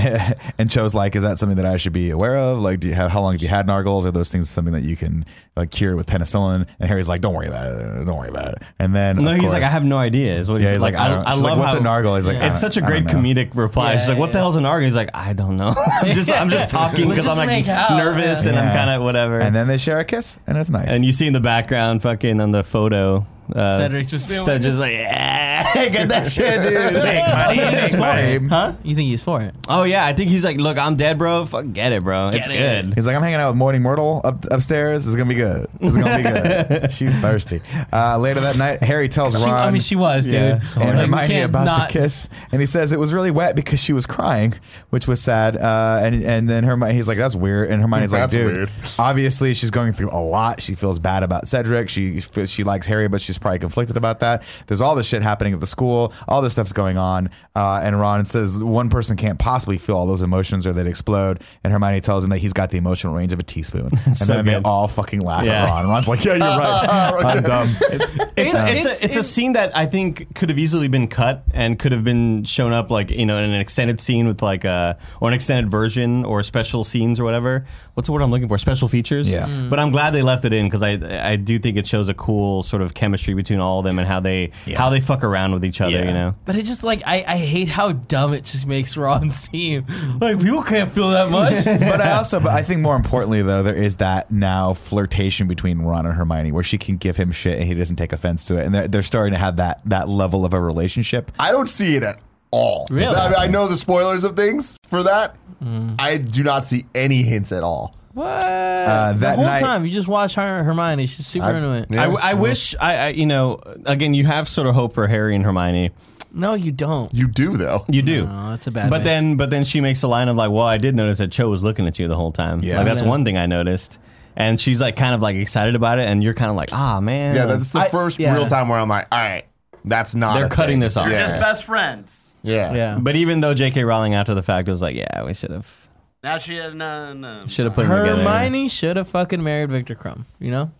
and 0.57 0.69
Cho's 0.69 0.93
like, 0.95 1.15
is 1.15 1.23
that 1.23 1.39
something 1.39 1.57
that 1.57 1.65
I 1.65 1.77
should 1.77 1.93
be 1.93 2.09
aware 2.09 2.37
of? 2.37 2.59
Like, 2.59 2.79
do 2.79 2.87
you 2.87 2.93
have 2.93 3.11
how 3.11 3.21
long 3.21 3.33
have 3.33 3.41
you 3.41 3.47
had 3.47 3.67
nargles? 3.67 4.05
Are 4.05 4.11
those 4.11 4.29
things 4.31 4.49
something 4.49 4.73
that 4.73 4.83
you 4.83 4.95
can 4.95 5.25
like 5.55 5.71
cure 5.71 5.95
with 5.95 6.07
penicillin? 6.07 6.67
And 6.79 6.89
Harry's 6.89 7.09
like, 7.09 7.21
don't 7.21 7.33
worry 7.33 7.47
about 7.47 7.67
it. 7.79 8.05
Don't 8.05 8.17
worry 8.17 8.29
about 8.29 8.53
it. 8.53 8.63
And 8.79 8.95
then 8.95 9.17
No, 9.17 9.29
of 9.31 9.35
he's 9.35 9.41
course- 9.41 9.53
like, 9.53 9.63
I 9.63 9.67
have 9.67 9.83
no 9.85 9.97
idea. 9.97 10.37
Is 10.37 10.49
what 10.49 10.61
Yeah, 10.61 10.67
he's, 10.69 10.75
he's 10.75 10.81
like. 10.81 10.93
like, 10.93 11.01
I 11.01 11.05
I, 11.05 11.09
don't- 11.15 11.27
I 11.27 11.33
she's 11.33 11.41
like, 11.41 11.49
love 11.49 11.59
"What's 11.59 11.73
how 11.73 11.79
a 11.79 11.81
nargle?" 11.83 12.15
He's 12.15 12.27
like, 12.27 12.37
it's 12.41 12.59
such 12.59 12.77
a 12.77 12.81
great 12.81 13.05
comedic 13.05 13.55
reply. 13.55 13.93
Yeah, 13.93 13.99
She's 13.99 14.09
like, 14.09 14.17
"What 14.17 14.31
the 14.33 14.39
hell's 14.39 14.55
a 14.55 14.59
nargle?" 14.61 14.85
He's 14.85 14.95
like, 14.95 15.09
"I 15.13 15.33
don't 15.33 15.57
know. 15.57 15.73
I'm 16.01 16.13
just, 16.13 16.31
I'm 16.31 16.49
just 16.49 16.69
talking 16.69 17.09
because 17.09 17.27
I'm 17.27 17.37
like 17.37 17.65
nervous 17.65 18.45
and 18.45 18.57
I'm 18.57 18.73
kind 18.75 18.89
of 18.89 19.01
whatever." 19.03 19.39
And 19.39 19.55
then 19.55 19.67
they 19.67 19.77
share 19.77 19.99
a 19.99 20.05
kiss, 20.05 20.39
and 20.47 20.57
it's 20.57 20.69
nice. 20.69 20.89
And 20.89 21.05
you 21.05 21.11
see 21.11 21.27
in 21.27 21.33
the 21.33 21.39
background, 21.39 22.01
fucking 22.01 22.39
on 22.39 22.51
the 22.51 22.63
photo, 22.63 22.88
photo 22.89 23.38
uh, 23.55 23.77
Cedric 23.79 24.07
just 24.07 24.27
being 24.29 24.41
Cedric's 24.43 24.65
just 24.65 24.79
like, 24.79 24.93
yeah, 24.93 25.73
get 25.89 26.09
that 26.09 26.27
shit, 26.31 26.63
dude. 26.63 26.93
Make 26.93 27.23
money, 27.33 27.57
make 27.81 27.97
money. 28.39 28.47
Huh? 28.47 28.73
You 28.83 28.95
think 28.95 29.09
he's 29.09 29.23
for 29.23 29.41
it? 29.41 29.53
Oh 29.67 29.83
yeah, 29.83 30.05
I 30.05 30.13
think 30.13 30.29
he's 30.29 30.43
like, 30.45 30.57
look, 30.59 30.77
I'm 30.77 30.95
dead, 30.95 31.17
bro. 31.17 31.45
Fuck, 31.45 31.71
get 31.73 31.91
it, 31.91 32.03
bro. 32.03 32.29
it's 32.33 32.47
it. 32.47 32.51
good. 32.51 32.93
He's 32.95 33.07
like, 33.07 33.15
I'm 33.15 33.21
hanging 33.21 33.39
out 33.39 33.49
with 33.49 33.57
Moaning 33.57 33.81
Myrtle 33.81 34.21
up, 34.23 34.45
upstairs. 34.51 35.05
It's 35.07 35.15
gonna 35.15 35.29
be 35.29 35.35
good. 35.35 35.67
It's 35.81 35.97
gonna 35.97 36.17
be 36.17 36.23
good. 36.23 36.91
She's 36.91 37.15
thirsty. 37.17 37.61
Uh, 37.91 38.17
later 38.17 38.39
that 38.41 38.57
night, 38.57 38.81
Harry 38.83 39.09
tells 39.09 39.33
She, 39.37 39.43
Ron 39.43 39.53
I 39.53 39.71
mean, 39.71 39.81
she 39.81 39.95
was, 39.95 40.25
dude. 40.25 40.33
Yeah. 40.33 40.59
and 40.79 41.11
Like, 41.11 41.29
we 41.29 41.33
Hermione 41.35 41.41
about 41.41 41.65
not- 41.65 41.89
the 41.89 41.99
kiss, 41.99 42.27
and 42.51 42.61
he 42.61 42.65
says 42.65 42.91
it 42.91 42.99
was 42.99 43.13
really 43.13 43.31
wet 43.31 43.55
because 43.55 43.79
she 43.79 43.93
was 43.93 44.05
crying, 44.05 44.53
which 44.89 45.07
was 45.07 45.21
sad. 45.21 45.57
Uh, 45.57 45.99
and 46.03 46.23
and 46.23 46.49
then 46.49 46.63
Hermione, 46.63 46.93
he's 46.93 47.07
like, 47.07 47.17
"That's 47.17 47.35
weird," 47.35 47.69
and 47.71 47.81
Hermione's 47.81 48.13
like, 48.13 48.29
"Dude, 48.29 48.45
weird. 48.53 48.71
obviously 48.97 49.53
she's 49.53 49.71
going 49.71 49.93
through 49.93 50.09
a 50.11 50.21
lot. 50.21 50.61
She 50.61 50.75
feels 50.75 50.99
bad 50.99 51.23
about 51.23 51.47
Cedric. 51.47 51.89
She 51.89 52.19
she 52.19 52.63
likes 52.63 52.85
Harry, 52.87 53.07
but 53.07 53.21
she's 53.21 53.37
probably 53.39 53.59
conflicted 53.59 53.97
about 53.97 54.19
that. 54.19 54.43
There's 54.67 54.81
all 54.81 54.95
this 54.95 55.07
shit 55.07 55.21
happening 55.21 55.53
at 55.53 55.59
the 55.59 55.67
school. 55.67 56.13
All 56.27 56.41
this 56.41 56.53
stuff's 56.53 56.73
going 56.73 56.97
on." 56.97 57.29
Uh, 57.55 57.79
and 57.83 57.99
Ron 57.99 58.25
says 58.25 58.63
one 58.63 58.89
person 58.89 59.17
can't 59.17 59.39
possibly 59.39 59.77
feel 59.77 59.95
all 59.97 60.05
those 60.05 60.21
emotions 60.21 60.67
or 60.67 60.73
they'd 60.73 60.85
explode. 60.87 61.41
And 61.63 61.73
Hermione 61.73 62.01
tells 62.01 62.23
him 62.23 62.29
that 62.29 62.37
he's 62.39 62.53
got 62.53 62.69
the 62.69 62.77
emotional 62.77 63.13
range 63.13 63.33
of 63.33 63.39
a 63.39 63.43
teaspoon. 63.43 63.89
And 64.05 64.17
So 64.17 64.25
then 64.33 64.45
they 64.45 64.55
all 64.57 64.87
fucking 64.87 65.21
laugh 65.21 65.45
Yeah. 65.45 65.63
at 65.65 65.69
Ron. 65.69 65.89
Ron's 65.89 66.07
like, 66.07 66.23
"Yeah, 66.23 66.33
you're 66.35 66.39
right. 66.59 67.25
I'm 67.25 67.43
dumb." 67.43 67.75
It's, 67.81 68.05
a, 68.13 68.27
it's, 68.37 68.53
It's- 68.85 69.01
a, 69.01 69.05
it's 69.05 69.15
a 69.15 69.23
scene 69.23 69.53
that 69.53 69.75
I 69.75 69.85
think 69.85 70.35
could 70.35 70.49
have 70.49 70.59
easily 70.59 70.87
been 70.87 71.07
cut 71.07 71.43
and 71.53 71.77
could 71.79 71.91
have 71.91 72.03
been 72.03 72.43
shown 72.43 72.73
up 72.73 72.89
like 72.89 73.09
you 73.09 73.25
know 73.25 73.37
in 73.37 73.49
an 73.49 73.59
extended 73.59 73.99
scene 74.01 74.27
with 74.27 74.41
like 74.41 74.65
a 74.65 74.97
or 75.21 75.27
an 75.27 75.33
extended 75.33 75.69
version 75.71 76.25
or 76.25 76.43
special 76.43 76.83
scenes 76.83 77.19
or 77.19 77.23
whatever. 77.23 77.65
What's 77.93 78.07
the 78.07 78.13
word 78.13 78.21
I'm 78.21 78.31
looking 78.31 78.47
for? 78.47 78.57
Special 78.57 78.87
features. 78.87 79.31
Yeah. 79.31 79.45
Mm. 79.47 79.69
But 79.69 79.79
I'm 79.79 79.91
glad 79.91 80.11
they 80.11 80.21
left 80.21 80.45
it 80.45 80.53
in 80.53 80.65
because 80.67 80.81
I 80.81 81.31
I 81.31 81.35
do 81.35 81.59
think 81.59 81.77
it 81.77 81.85
shows 81.87 82.07
a 82.09 82.13
cool 82.13 82.63
sort 82.63 82.81
of 82.81 82.93
chemistry 82.93 83.28
between 83.33 83.59
all 83.59 83.79
of 83.79 83.85
them 83.85 83.99
and 83.99 84.07
how 84.07 84.19
they 84.19 84.51
how 84.75 84.89
they 84.89 84.99
fuck 84.99 85.23
around 85.23 85.53
with 85.53 85.65
each 85.65 85.81
other. 85.81 85.91
Yeah. 85.91 86.05
You 86.05 86.13
know. 86.13 86.35
But 86.45 86.55
it 86.55 86.63
just 86.63 86.83
like 86.83 87.01
I, 87.05 87.23
I 87.27 87.37
hate 87.37 87.69
how 87.69 87.91
dumb 87.91 88.33
it 88.33 88.43
just 88.43 88.65
makes 88.65 88.95
Ron 88.97 89.31
seem. 89.31 89.85
Like 90.19 90.39
people 90.39 90.63
can't 90.63 90.91
feel 90.91 91.09
that 91.11 91.29
much. 91.29 91.65
but 91.65 92.01
I 92.01 92.11
also, 92.11 92.39
but 92.39 92.51
I 92.51 92.63
think 92.63 92.81
more 92.81 92.95
importantly 92.95 93.41
though, 93.41 93.63
there 93.63 93.75
is 93.75 93.97
that 93.97 94.31
now 94.31 94.73
flirtation 94.73 95.47
between 95.47 95.79
Ron 95.79 96.05
and 96.05 96.15
Hermione, 96.15 96.51
where 96.51 96.63
she 96.63 96.77
can 96.77 96.97
give 96.97 97.17
him 97.17 97.31
shit 97.31 97.57
and 97.59 97.67
he 97.67 97.73
doesn't 97.73 97.95
take 97.95 98.13
offense 98.13 98.45
to 98.45 98.57
it, 98.57 98.65
and 98.65 98.73
they're, 98.73 98.87
they're 98.87 99.01
starting 99.03 99.33
to 99.33 99.39
have 99.39 99.57
that 99.57 99.81
that 99.85 100.09
level 100.09 100.45
of 100.45 100.53
a 100.53 100.61
relationship. 100.61 101.31
I 101.39 101.51
don't 101.51 101.69
see 101.69 101.95
it 101.95 102.03
at 102.03 102.19
all. 102.51 102.87
Really? 102.89 103.15
I, 103.15 103.29
mean, 103.29 103.37
I 103.37 103.47
know 103.47 103.67
the 103.67 103.77
spoilers 103.77 104.23
of 104.23 104.35
things 104.35 104.77
for 104.87 105.03
that. 105.03 105.35
Mm. 105.63 105.95
I 105.99 106.17
do 106.17 106.43
not 106.43 106.63
see 106.63 106.85
any 106.95 107.21
hints 107.21 107.51
at 107.51 107.63
all. 107.63 107.95
What? 108.19 108.43
Uh, 108.43 109.13
the 109.13 109.19
that 109.19 109.35
whole 109.35 109.45
night- 109.45 109.59
time 109.61 109.85
you 109.85 109.91
just 109.91 110.07
watch 110.07 110.35
her 110.35 110.63
Hermione. 110.63 111.05
She's 111.05 111.25
super 111.25 111.45
I- 111.47 111.57
into 111.57 111.71
it. 111.71 111.87
Yeah. 111.89 112.07
I, 112.09 112.31
I 112.31 112.33
wish 112.35 112.75
I, 112.79 112.95
I 112.95 113.07
you 113.09 113.25
know 113.25 113.59
again 113.85 114.13
you 114.13 114.25
have 114.25 114.47
sort 114.47 114.67
of 114.67 114.75
hope 114.75 114.93
for 114.93 115.07
Harry 115.07 115.35
and 115.35 115.43
Hermione. 115.45 115.91
No, 116.31 116.53
you 116.53 116.71
don't. 116.71 117.11
You 117.11 117.27
do 117.27 117.57
though. 117.57 117.85
You 117.89 118.03
do. 118.03 118.25
No, 118.25 118.51
that's 118.51 118.67
a 118.67 118.71
bad. 118.71 118.91
But 118.91 118.97
mix. 118.99 119.05
then, 119.05 119.35
but 119.35 119.49
then 119.49 119.65
she 119.65 119.81
makes 119.81 120.03
a 120.03 120.07
line 120.07 120.27
of 120.27 120.35
like, 120.35 120.51
"Well, 120.51 120.61
I 120.67 120.77
did 120.77 120.95
notice 120.95 121.17
that 121.17 121.31
Cho 121.31 121.49
was 121.49 121.63
looking 121.63 121.87
at 121.87 121.97
you 121.97 122.07
the 122.07 122.15
whole 122.15 122.31
time. 122.31 122.59
Yeah. 122.61 122.77
like 122.77 122.85
that's 122.85 123.01
Yeah. 123.01 123.09
one 123.09 123.25
thing 123.25 123.37
I 123.37 123.47
noticed." 123.47 123.97
And 124.35 124.61
she's 124.61 124.79
like, 124.79 124.95
kind 124.95 125.15
of 125.15 125.21
like 125.21 125.35
excited 125.35 125.73
about 125.75 125.97
it, 125.99 126.07
and 126.07 126.23
you're 126.23 126.35
kind 126.35 126.51
of 126.51 126.55
like, 126.55 126.69
"Ah, 126.71 127.01
man." 127.01 127.35
Yeah, 127.35 127.45
that's 127.47 127.71
the 127.71 127.79
I- 127.79 127.87
first 127.89 128.19
yeah. 128.19 128.33
real 128.35 128.45
time 128.45 128.69
where 128.69 128.79
I'm 128.79 128.87
like, 128.87 129.07
all 129.11 129.19
right, 129.19 129.43
that's 129.83 130.13
not. 130.13 130.35
They're 130.35 130.45
a 130.45 130.49
cutting 130.49 130.73
thing. 130.75 130.79
this 130.81 130.97
off. 130.97 131.09
Yeah. 131.09 131.27
Just 131.27 131.41
best 131.41 131.63
friends. 131.63 132.15
yeah, 132.43 132.73
yeah. 132.75 132.99
But 133.01 133.15
even 133.15 133.39
though 133.41 133.55
J.K. 133.55 133.83
Rowling 133.83 134.13
after 134.13 134.33
the 134.35 134.43
fact 134.43 134.67
was 134.69 134.83
like, 134.83 134.95
"Yeah, 134.95 135.23
we 135.25 135.33
should 135.33 135.49
have, 135.49 135.88
Now 136.23 136.37
she 136.37 136.55
had 136.55 136.75
no, 136.75 137.13
no. 137.13 137.41
should 137.47 137.65
have 137.65 137.75
put 137.75 137.87
them 137.87 137.97
together." 137.97 138.23
Hermione 138.23 138.67
should 138.69 138.97
have 138.97 139.07
fucking 139.07 139.41
married 139.41 139.69
Viktor 139.71 139.95
Krum. 139.95 140.25
You 140.39 140.51
know. 140.51 140.71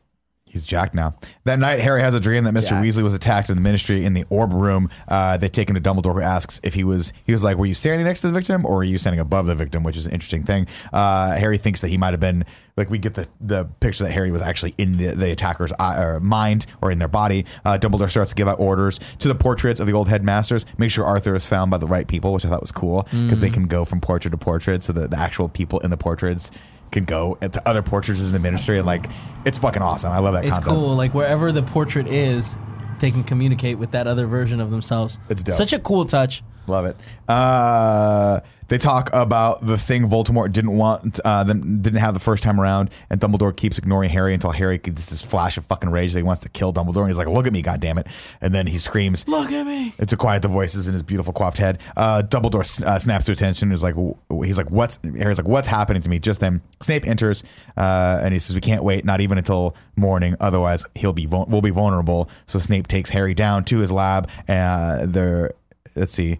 He's 0.49 0.65
Jack 0.65 0.95
now. 0.95 1.13
That 1.43 1.59
night, 1.59 1.79
Harry 1.79 2.01
has 2.01 2.15
a 2.15 2.19
dream 2.19 2.43
that 2.45 2.53
Mr. 2.55 2.69
Jack. 2.69 2.83
Weasley 2.83 3.03
was 3.03 3.13
attacked 3.13 3.49
in 3.49 3.55
the 3.55 3.61
Ministry 3.61 4.03
in 4.03 4.13
the 4.13 4.25
Orb 4.29 4.51
Room. 4.51 4.89
Uh, 5.07 5.37
they 5.37 5.47
take 5.47 5.69
him 5.69 5.75
to 5.75 5.81
Dumbledore, 5.81 6.13
who 6.13 6.21
asks 6.21 6.59
if 6.63 6.73
he 6.73 6.83
was. 6.83 7.13
He 7.23 7.31
was 7.31 7.43
like, 7.43 7.57
"Were 7.57 7.67
you 7.67 7.75
standing 7.75 8.05
next 8.05 8.21
to 8.21 8.27
the 8.27 8.33
victim, 8.33 8.65
or 8.65 8.77
were 8.77 8.83
you 8.83 8.97
standing 8.97 9.19
above 9.19 9.45
the 9.45 9.53
victim?" 9.53 9.83
Which 9.83 9.95
is 9.95 10.07
an 10.07 10.11
interesting 10.11 10.43
thing. 10.43 10.65
Uh, 10.91 11.35
Harry 11.37 11.59
thinks 11.59 11.81
that 11.81 11.89
he 11.89 11.97
might 11.97 12.11
have 12.13 12.19
been 12.19 12.45
like 12.77 12.89
we 12.89 12.97
get 12.97 13.13
the 13.13 13.27
the 13.39 13.65
picture 13.79 14.05
that 14.05 14.11
Harry 14.11 14.31
was 14.31 14.41
actually 14.41 14.73
in 14.79 14.97
the, 14.97 15.15
the 15.15 15.31
attacker's 15.31 15.71
eye, 15.79 16.01
or 16.01 16.19
mind 16.19 16.65
or 16.81 16.89
in 16.89 16.97
their 16.97 17.07
body. 17.07 17.45
Uh, 17.63 17.77
Dumbledore 17.77 18.09
starts 18.09 18.31
to 18.31 18.35
give 18.35 18.47
out 18.47 18.59
orders 18.59 18.99
to 19.19 19.27
the 19.27 19.35
portraits 19.35 19.79
of 19.79 19.85
the 19.85 19.93
old 19.93 20.09
headmasters. 20.09 20.65
Make 20.79 20.89
sure 20.89 21.05
Arthur 21.05 21.35
is 21.35 21.45
found 21.45 21.69
by 21.69 21.77
the 21.77 21.87
right 21.87 22.07
people, 22.07 22.33
which 22.33 22.45
I 22.45 22.49
thought 22.49 22.61
was 22.61 22.71
cool 22.71 23.07
because 23.11 23.39
they 23.39 23.49
can 23.51 23.67
go 23.67 23.85
from 23.85 24.01
portrait 24.01 24.31
to 24.31 24.37
portrait, 24.37 24.81
so 24.81 24.93
that 24.93 25.11
the 25.11 25.19
actual 25.19 25.47
people 25.47 25.79
in 25.79 25.91
the 25.91 25.97
portraits 25.97 26.49
can 26.91 27.03
go 27.03 27.35
to 27.35 27.67
other 27.67 27.81
portraits 27.81 28.25
in 28.25 28.31
the 28.33 28.39
ministry 28.39 28.77
and 28.77 28.85
like 28.87 29.07
it's 29.45 29.57
fucking 29.57 29.81
awesome. 29.81 30.11
I 30.11 30.19
love 30.19 30.33
that 30.33 30.43
It's 30.45 30.53
concept. 30.53 30.75
cool. 30.75 30.95
Like 30.95 31.13
wherever 31.13 31.51
the 31.51 31.63
portrait 31.63 32.07
is, 32.07 32.55
they 32.99 33.11
can 33.11 33.23
communicate 33.23 33.77
with 33.77 33.91
that 33.91 34.07
other 34.07 34.27
version 34.27 34.59
of 34.59 34.71
themselves. 34.71 35.17
It's 35.29 35.43
dope. 35.43 35.55
Such 35.55 35.73
a 35.73 35.79
cool 35.79 36.05
touch. 36.05 36.43
Love 36.69 36.85
it. 36.85 36.95
Uh, 37.27 38.39
they 38.67 38.77
talk 38.77 39.09
about 39.13 39.65
the 39.65 39.79
thing 39.79 40.07
Voldemort 40.07 40.51
didn't 40.51 40.77
want, 40.77 41.19
uh, 41.25 41.43
them 41.43 41.81
didn't 41.81 41.99
have 41.99 42.13
the 42.13 42.19
first 42.19 42.43
time 42.43 42.61
around, 42.61 42.91
and 43.09 43.19
Dumbledore 43.19 43.55
keeps 43.55 43.79
ignoring 43.79 44.11
Harry 44.11 44.31
until 44.35 44.51
Harry 44.51 44.77
gets 44.77 45.09
this 45.09 45.23
flash 45.23 45.57
of 45.57 45.65
fucking 45.65 45.89
rage 45.89 46.13
that 46.13 46.19
he 46.19 46.23
wants 46.23 46.41
to 46.41 46.49
kill 46.49 46.71
Dumbledore. 46.71 46.99
And 46.99 47.07
he's 47.07 47.17
like, 47.17 47.27
"Look 47.27 47.47
at 47.47 47.53
me, 47.53 47.63
goddammit. 47.63 48.05
And 48.41 48.53
then 48.53 48.67
he 48.67 48.77
screams 48.77 49.27
Look 49.27 49.51
at 49.51 49.65
me. 49.65 49.93
to 50.05 50.15
quiet 50.15 50.43
the 50.43 50.49
voices 50.49 50.85
in 50.85 50.93
his 50.93 51.01
beautiful 51.01 51.33
coiffed 51.33 51.57
head. 51.57 51.79
Uh, 51.97 52.21
Dumbledore 52.21 52.59
s- 52.59 52.83
uh, 52.83 52.99
snaps 52.99 53.25
to 53.25 53.31
attention. 53.31 53.71
Is 53.71 53.81
like, 53.81 53.95
he's 54.43 54.59
like, 54.59 54.69
"What's?" 54.69 54.99
Harry's 55.17 55.39
like, 55.39 55.47
"What's 55.47 55.67
happening 55.67 56.03
to 56.03 56.09
me?" 56.09 56.19
Just 56.19 56.39
then, 56.39 56.61
Snape 56.79 57.07
enters, 57.07 57.43
uh, 57.75 58.21
and 58.23 58.33
he 58.33 58.39
says, 58.39 58.53
"We 58.53 58.61
can't 58.61 58.83
wait, 58.83 59.03
not 59.03 59.19
even 59.19 59.39
until 59.39 59.75
morning. 59.95 60.35
Otherwise, 60.39 60.85
he'll 60.93 61.13
be 61.13 61.25
vul- 61.25 61.47
we'll 61.49 61.61
be 61.61 61.71
vulnerable." 61.71 62.29
So 62.45 62.59
Snape 62.59 62.85
takes 62.87 63.09
Harry 63.09 63.33
down 63.33 63.63
to 63.65 63.79
his 63.79 63.91
lab. 63.91 64.29
Uh, 64.47 64.99
there, 65.07 65.53
let's 65.95 66.13
see. 66.13 66.37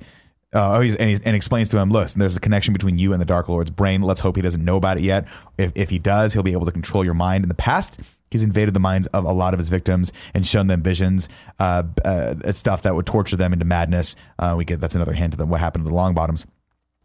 Uh, 0.51 0.77
oh, 0.77 0.81
he's, 0.81 0.95
and, 0.95 1.21
and 1.25 1.35
explains 1.35 1.69
to 1.69 1.77
him, 1.77 1.91
look, 1.91 2.09
there's 2.09 2.35
a 2.35 2.39
connection 2.39 2.73
between 2.73 2.97
you 2.97 3.13
and 3.13 3.21
the 3.21 3.25
Dark 3.25 3.49
Lord's 3.49 3.69
brain. 3.69 4.01
Let's 4.01 4.19
hope 4.19 4.35
he 4.35 4.41
doesn't 4.41 4.63
know 4.65 4.77
about 4.77 4.97
it 4.97 5.03
yet. 5.03 5.27
If, 5.59 5.71
if 5.75 5.89
he 5.91 5.99
does, 5.99 6.33
he'll 6.33 6.43
be 6.43 6.53
able 6.53 6.65
to 6.65 6.71
control 6.71 7.05
your 7.05 7.13
mind. 7.13 7.43
In 7.43 7.49
the 7.49 7.55
past, 7.55 7.99
he's 8.31 8.41
invaded 8.41 8.73
the 8.73 8.79
minds 8.79 9.05
of 9.07 9.25
a 9.25 9.31
lot 9.31 9.53
of 9.53 9.59
his 9.59 9.69
victims 9.69 10.11
and 10.33 10.47
shown 10.47 10.65
them 10.65 10.81
visions, 10.81 11.29
uh, 11.59 11.83
uh, 12.03 12.51
stuff 12.51 12.81
that 12.81 12.95
would 12.95 13.05
torture 13.05 13.35
them 13.35 13.53
into 13.53 13.63
madness. 13.63 14.15
Uh, 14.39 14.55
we 14.57 14.65
get 14.65 14.79
that's 14.79 14.95
another 14.95 15.13
hint 15.13 15.39
of 15.39 15.47
what 15.47 15.59
happened 15.59 15.85
to 15.85 15.89
the 15.89 15.95
Longbottoms. 15.95 16.45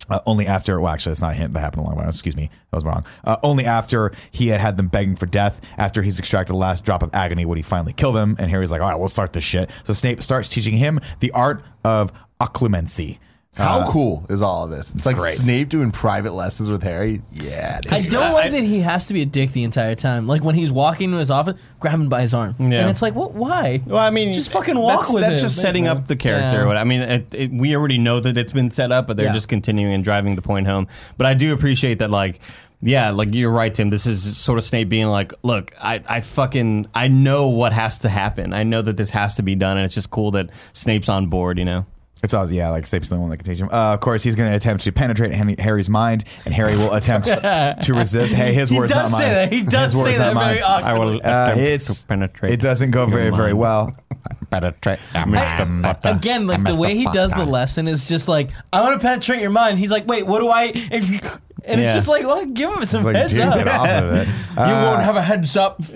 Uh, 0.08 0.20
only 0.26 0.46
after, 0.46 0.80
well, 0.80 0.92
actually, 0.92 1.12
it's 1.12 1.22
not 1.22 1.32
a 1.32 1.34
hint 1.34 1.52
that 1.54 1.60
happened 1.60 1.86
a 1.86 1.90
to 1.90 1.94
Longbottom. 1.94 2.08
Excuse 2.08 2.36
me, 2.36 2.50
that 2.70 2.76
was 2.76 2.84
wrong. 2.84 3.04
Uh, 3.24 3.36
only 3.42 3.66
after 3.66 4.12
he 4.30 4.48
had 4.48 4.60
had 4.60 4.78
them 4.78 4.88
begging 4.88 5.16
for 5.16 5.26
death, 5.26 5.60
after 5.76 6.02
he's 6.02 6.18
extracted 6.18 6.54
the 6.54 6.58
last 6.58 6.84
drop 6.84 7.02
of 7.02 7.10
agony, 7.14 7.44
would 7.44 7.58
he 7.58 7.62
finally 7.62 7.92
kill 7.92 8.12
them. 8.12 8.36
And 8.38 8.50
Harry's 8.50 8.70
like, 8.70 8.80
all 8.80 8.88
right, 8.88 8.98
we'll 8.98 9.08
start 9.08 9.34
this 9.34 9.44
shit. 9.44 9.70
So 9.84 9.92
Snape 9.92 10.22
starts 10.22 10.48
teaching 10.48 10.74
him 10.74 11.00
the 11.20 11.30
art 11.32 11.62
of 11.84 12.10
occlumency. 12.40 13.18
How 13.56 13.80
uh, 13.80 13.90
cool 13.90 14.26
is 14.28 14.42
all 14.42 14.64
of 14.64 14.70
this? 14.70 14.92
It's 14.94 15.06
like 15.06 15.16
great. 15.16 15.34
Snape 15.36 15.68
doing 15.68 15.92
private 15.92 16.32
lessons 16.34 16.68
with 16.70 16.82
Harry. 16.82 17.22
Yeah, 17.32 17.78
it 17.78 17.92
I 17.92 18.00
don't 18.00 18.32
like 18.32 18.50
that 18.50 18.64
he 18.64 18.80
has 18.80 19.06
to 19.06 19.14
be 19.14 19.22
a 19.22 19.26
dick 19.26 19.52
the 19.52 19.62
entire 19.62 19.94
time. 19.94 20.26
Like 20.26 20.42
when 20.42 20.56
he's 20.56 20.72
walking 20.72 21.12
to 21.12 21.18
his 21.18 21.30
office, 21.30 21.54
grab 21.78 21.94
him 21.94 22.08
by 22.08 22.22
his 22.22 22.34
arm, 22.34 22.56
Yeah. 22.58 22.80
and 22.80 22.90
it's 22.90 23.00
like, 23.00 23.14
what? 23.14 23.32
Why? 23.32 23.80
Well, 23.86 24.02
I 24.02 24.10
mean, 24.10 24.32
just 24.32 24.50
fucking 24.50 24.76
walk 24.76 25.02
that's, 25.02 25.12
with 25.14 25.22
That's 25.22 25.40
him. 25.40 25.46
just 25.46 25.60
setting 25.60 25.86
up 25.86 26.08
the 26.08 26.16
character. 26.16 26.64
Yeah. 26.66 26.80
I 26.80 26.84
mean, 26.84 27.00
it, 27.02 27.34
it, 27.34 27.50
we 27.52 27.76
already 27.76 27.98
know 27.98 28.18
that 28.20 28.36
it's 28.36 28.52
been 28.52 28.70
set 28.72 28.90
up, 28.90 29.06
but 29.06 29.16
they're 29.16 29.26
Yeah. 29.26 29.32
just 29.34 29.48
continuing 29.48 29.94
and 29.94 30.02
driving 30.02 30.34
the 30.34 30.42
point 30.42 30.66
home. 30.66 30.88
But 31.16 31.26
I 31.26 31.34
do 31.34 31.52
appreciate 31.54 32.00
that, 32.00 32.10
like. 32.10 32.40
Yeah, 32.86 33.12
like 33.12 33.32
you're 33.32 33.52
right, 33.52 33.72
Tim. 33.72 33.88
This 33.88 34.04
is 34.04 34.36
sort 34.36 34.58
of 34.58 34.64
Snape 34.64 34.90
being 34.90 35.06
like, 35.06 35.32
"Look, 35.42 35.72
I, 35.80 36.02
I 36.06 36.20
fucking, 36.20 36.88
I 36.94 37.08
know 37.08 37.48
what 37.48 37.72
has 37.72 37.96
to 38.00 38.10
happen. 38.10 38.52
I 38.52 38.62
know 38.62 38.82
that 38.82 38.98
this 38.98 39.08
has 39.10 39.36
to 39.36 39.42
be 39.42 39.54
done, 39.54 39.78
and 39.78 39.86
it's 39.86 39.94
just 39.94 40.10
cool 40.10 40.32
that 40.32 40.50
Snape's 40.74 41.08
on 41.08 41.28
board." 41.28 41.58
You 41.58 41.64
know, 41.64 41.86
It's 42.24 42.32
all, 42.34 42.50
yeah, 42.50 42.70
like 42.70 42.86
Snape's 42.86 43.08
the 43.08 43.18
one 43.18 43.30
that 43.30 43.36
can 43.36 43.44
teach 43.46 43.58
him. 43.60 43.68
Uh, 43.70 43.92
of 43.94 44.00
course, 44.00 44.22
he's 44.22 44.34
going 44.34 44.50
to 44.50 44.56
attempt 44.56 44.82
to 44.84 44.92
penetrate 44.92 45.32
Henry, 45.32 45.56
Harry's 45.58 45.90
mind, 45.90 46.24
and 46.46 46.54
Harry 46.54 46.74
will 46.76 46.94
attempt 46.94 47.26
to 47.28 47.76
resist. 47.94 48.34
Hey, 48.34 48.52
his 48.54 48.70
He 48.70 48.78
words, 48.78 48.90
does 48.92 49.12
not 49.12 49.18
say 49.18 49.24
mine. 49.26 49.34
that. 49.34 49.52
He 49.52 49.62
does 49.62 49.92
His 49.92 50.02
words, 50.02 50.16
say 50.16 50.18
not 50.18 50.34
that 50.34 50.44
very 50.46 50.60
mine. 50.60 50.82
I 50.84 50.92
will 50.94 51.16
awkwardly. 51.18 51.22
Uh, 51.22 51.56
it's 51.58 52.00
to 52.00 52.06
penetrate. 52.08 52.52
It 52.52 52.60
doesn't 52.60 52.90
go 52.92 53.06
very, 53.06 53.30
very 53.30 53.52
well. 53.52 53.94
Penetrate. 54.50 54.98
Again, 55.14 56.46
like 56.46 56.64
the 56.64 56.76
way 56.78 56.96
he 56.96 57.04
does 57.12 57.30
the 57.32 57.44
lesson 57.44 57.86
is 57.88 58.06
just 58.08 58.26
like, 58.28 58.50
I 58.72 58.80
want 58.80 58.98
to 58.98 59.04
penetrate 59.06 59.40
your 59.40 59.50
mind. 59.50 59.78
He's 59.78 59.90
like, 59.90 60.06
wait, 60.06 60.26
what 60.26 60.40
do 60.40 60.48
I? 60.48 60.72
If 60.74 61.40
you, 61.66 61.72
and 61.72 61.80
Yeah. 61.80 61.86
it's 61.86 61.94
just 61.94 62.08
like, 62.08 62.24
well, 62.24 62.44
give 62.46 62.70
him 62.72 62.84
some 62.86 62.98
It's 63.00 63.06
like, 63.06 63.16
heads 63.16 63.32
dude, 63.32 63.42
up. 63.42 63.54
get 63.56 63.68
off 63.68 63.88
of 63.88 64.12
it. 64.14 64.28
you 64.50 64.54
won't 64.56 65.02
have 65.02 65.16
a 65.16 65.22
heads 65.22 65.56
up. 65.56 65.80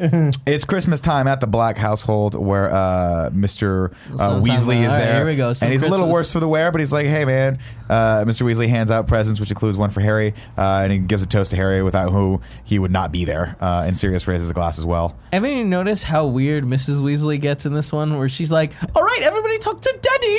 It's 0.46 0.64
Christmas 0.64 1.00
time 1.00 1.28
at 1.28 1.40
the 1.40 1.46
Black 1.46 1.76
household 1.76 2.34
where 2.34 2.72
uh, 2.72 3.30
Mr. 3.32 3.92
Uh, 4.12 4.18
So- 4.18 4.18
so- 4.18 4.40
Weasley 4.50 4.80
is 4.80 4.92
all 4.92 4.98
right, 4.98 5.04
there. 5.04 5.16
here 5.16 5.26
we 5.26 5.36
go. 5.36 5.52
Some 5.52 5.66
And 5.66 5.72
he's 5.72 5.82
a 5.82 5.86
little 5.86 6.06
Christmas. 6.06 6.12
worse 6.14 6.32
for 6.32 6.40
the 6.40 6.48
wear, 6.48 6.70
but 6.72 6.80
he's 6.80 6.92
like, 6.92 7.06
hey, 7.06 7.24
man. 7.24 7.58
Uh, 7.88 8.24
Mr. 8.24 8.42
Weasley 8.42 8.68
hands 8.68 8.90
out 8.90 9.06
presents, 9.06 9.40
which 9.40 9.50
includes 9.50 9.78
one 9.78 9.88
for 9.88 10.00
Harry, 10.00 10.34
uh, 10.58 10.80
and 10.82 10.92
he 10.92 10.98
gives 10.98 11.22
a 11.22 11.26
toast 11.26 11.52
to 11.52 11.56
Harry 11.56 11.82
without 11.82 12.12
who 12.12 12.38
he 12.64 12.78
would 12.78 12.90
not 12.90 13.12
be 13.12 13.24
there. 13.24 13.56
Uh, 13.62 13.84
and 13.86 13.96
Sirius 13.96 14.28
raises 14.28 14.50
a 14.50 14.52
glass 14.54 14.78
as 14.78 14.84
well. 14.84 15.16
Haven't 15.32 15.52
you 15.56 15.64
noticed 15.64 16.04
how 16.04 16.26
weird 16.26 16.64
Mrs. 16.64 17.00
Weasley 17.00 17.40
gets 17.40 17.64
in 17.64 17.72
this 17.72 17.90
one, 17.90 18.18
where 18.18 18.28
she's 18.28 18.52
like, 18.52 18.72
"All 18.94 19.02
right, 19.02 19.20
everybody, 19.22 19.56
talk 19.58 19.80
to 19.80 19.98
Daddy," 20.02 20.38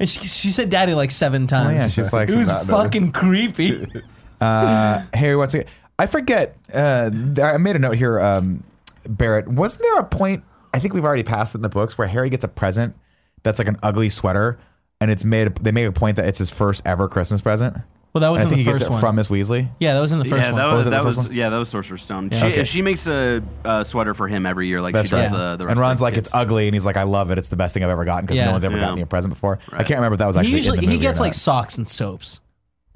and 0.00 0.08
she, 0.08 0.18
she 0.26 0.48
said 0.48 0.70
"Daddy" 0.70 0.94
like 0.94 1.12
seven 1.12 1.46
times. 1.46 1.68
Oh, 1.70 1.82
yeah, 1.82 1.88
she's 1.88 2.12
like, 2.12 2.30
it 2.30 2.36
was 2.36 2.48
not 2.48 2.66
fucking 2.66 3.12
creepy. 3.12 3.86
Uh, 4.40 5.02
Harry, 5.14 5.36
what's 5.36 5.54
it? 5.54 5.68
I 5.98 6.06
forget. 6.06 6.56
Uh, 6.72 7.10
I 7.42 7.56
made 7.56 7.76
a 7.76 7.78
note 7.78 7.96
here, 7.96 8.20
um, 8.20 8.62
Barrett. 9.08 9.48
Wasn't 9.48 9.82
there 9.82 9.98
a 9.98 10.04
point 10.04 10.44
I 10.72 10.78
think 10.78 10.94
we've 10.94 11.04
already 11.04 11.22
passed 11.24 11.54
it 11.54 11.58
in 11.58 11.62
the 11.62 11.68
books 11.68 11.96
where 11.98 12.06
Harry 12.08 12.30
gets 12.30 12.44
a 12.44 12.48
present 12.48 12.94
that's 13.42 13.58
like 13.58 13.68
an 13.68 13.78
ugly 13.82 14.08
sweater, 14.08 14.58
and 15.00 15.10
it's 15.10 15.24
made. 15.24 15.54
They 15.56 15.72
make 15.72 15.86
a 15.86 15.92
point 15.92 16.16
that 16.16 16.26
it's 16.26 16.38
his 16.38 16.50
first 16.50 16.82
ever 16.84 17.08
Christmas 17.08 17.40
present. 17.40 17.76
Well, 18.14 18.20
that 18.22 18.28
was 18.30 18.40
I 18.40 18.44
in 18.44 18.48
think 18.50 18.58
the 18.60 18.64
he 18.64 18.70
gets 18.70 18.80
it 18.82 18.90
one. 18.90 19.00
from 19.00 19.16
Miss 19.16 19.28
Weasley. 19.28 19.68
yeah, 19.80 19.92
that 19.94 20.00
was 20.00 20.12
in 20.12 20.18
the 20.18 20.24
first 20.24 20.40
yeah, 20.42 20.50
one. 20.52 20.56
that 20.58 20.64
Oh, 20.66 20.68
was 20.70 20.76
was, 20.78 20.84
the 20.86 20.90
that 20.90 21.02
first 21.02 21.16
was 21.18 21.26
one? 21.28 21.36
yeah, 21.36 21.50
that 21.50 21.58
was 21.58 21.68
Sorcerer's 21.68 22.02
Stone. 22.02 22.30
Yeah. 22.32 22.38
She, 22.40 22.46
Okay. 22.46 22.64
she 22.64 22.80
makes 22.82 23.06
a, 23.06 23.42
uh 23.66 23.84
sweater 23.84 24.14
for 24.14 24.26
him 24.28 24.46
every 24.46 24.66
year, 24.66 24.80
like 24.80 24.94
That's 24.94 25.08
she 25.10 25.14
does 25.16 25.30
right. 25.30 25.36
the, 25.36 25.56
the 25.56 25.66
rest 25.66 25.72
and 25.72 25.80
Ron's 25.80 26.00
the 26.00 26.04
like, 26.04 26.14
kids. 26.14 26.26
it's 26.28 26.34
ugly, 26.34 26.66
and 26.68 26.74
he's 26.74 26.86
like, 26.86 26.96
I 26.96 27.02
love 27.02 27.30
it. 27.30 27.38
It's 27.38 27.48
the 27.48 27.56
best 27.56 27.74
thing 27.74 27.84
I've 27.84 27.90
ever 27.90 28.04
gotten 28.06 28.24
because 28.24 28.38
Yeah. 28.38 28.46
no 28.46 28.52
one's 28.52 28.64
ever 28.64 28.76
Yeah. 28.76 28.80
gotten 28.80 28.96
me 28.96 29.02
a 29.02 29.06
present 29.06 29.32
before. 29.34 29.58
I 29.72 29.78
can't 29.84 29.98
remember 29.98 30.14
if 30.14 30.18
that 30.20 30.26
was 30.26 30.36
actually 30.38 30.50
he 30.52 30.56
usually 30.56 30.78
in 30.78 30.84
the 30.84 30.90
he 30.90 30.96
movie 30.96 31.06
or 31.06 31.10
gets 31.10 31.20
like 31.20 31.34
socks 31.34 31.76
and 31.76 31.88
soaps. 31.88 32.40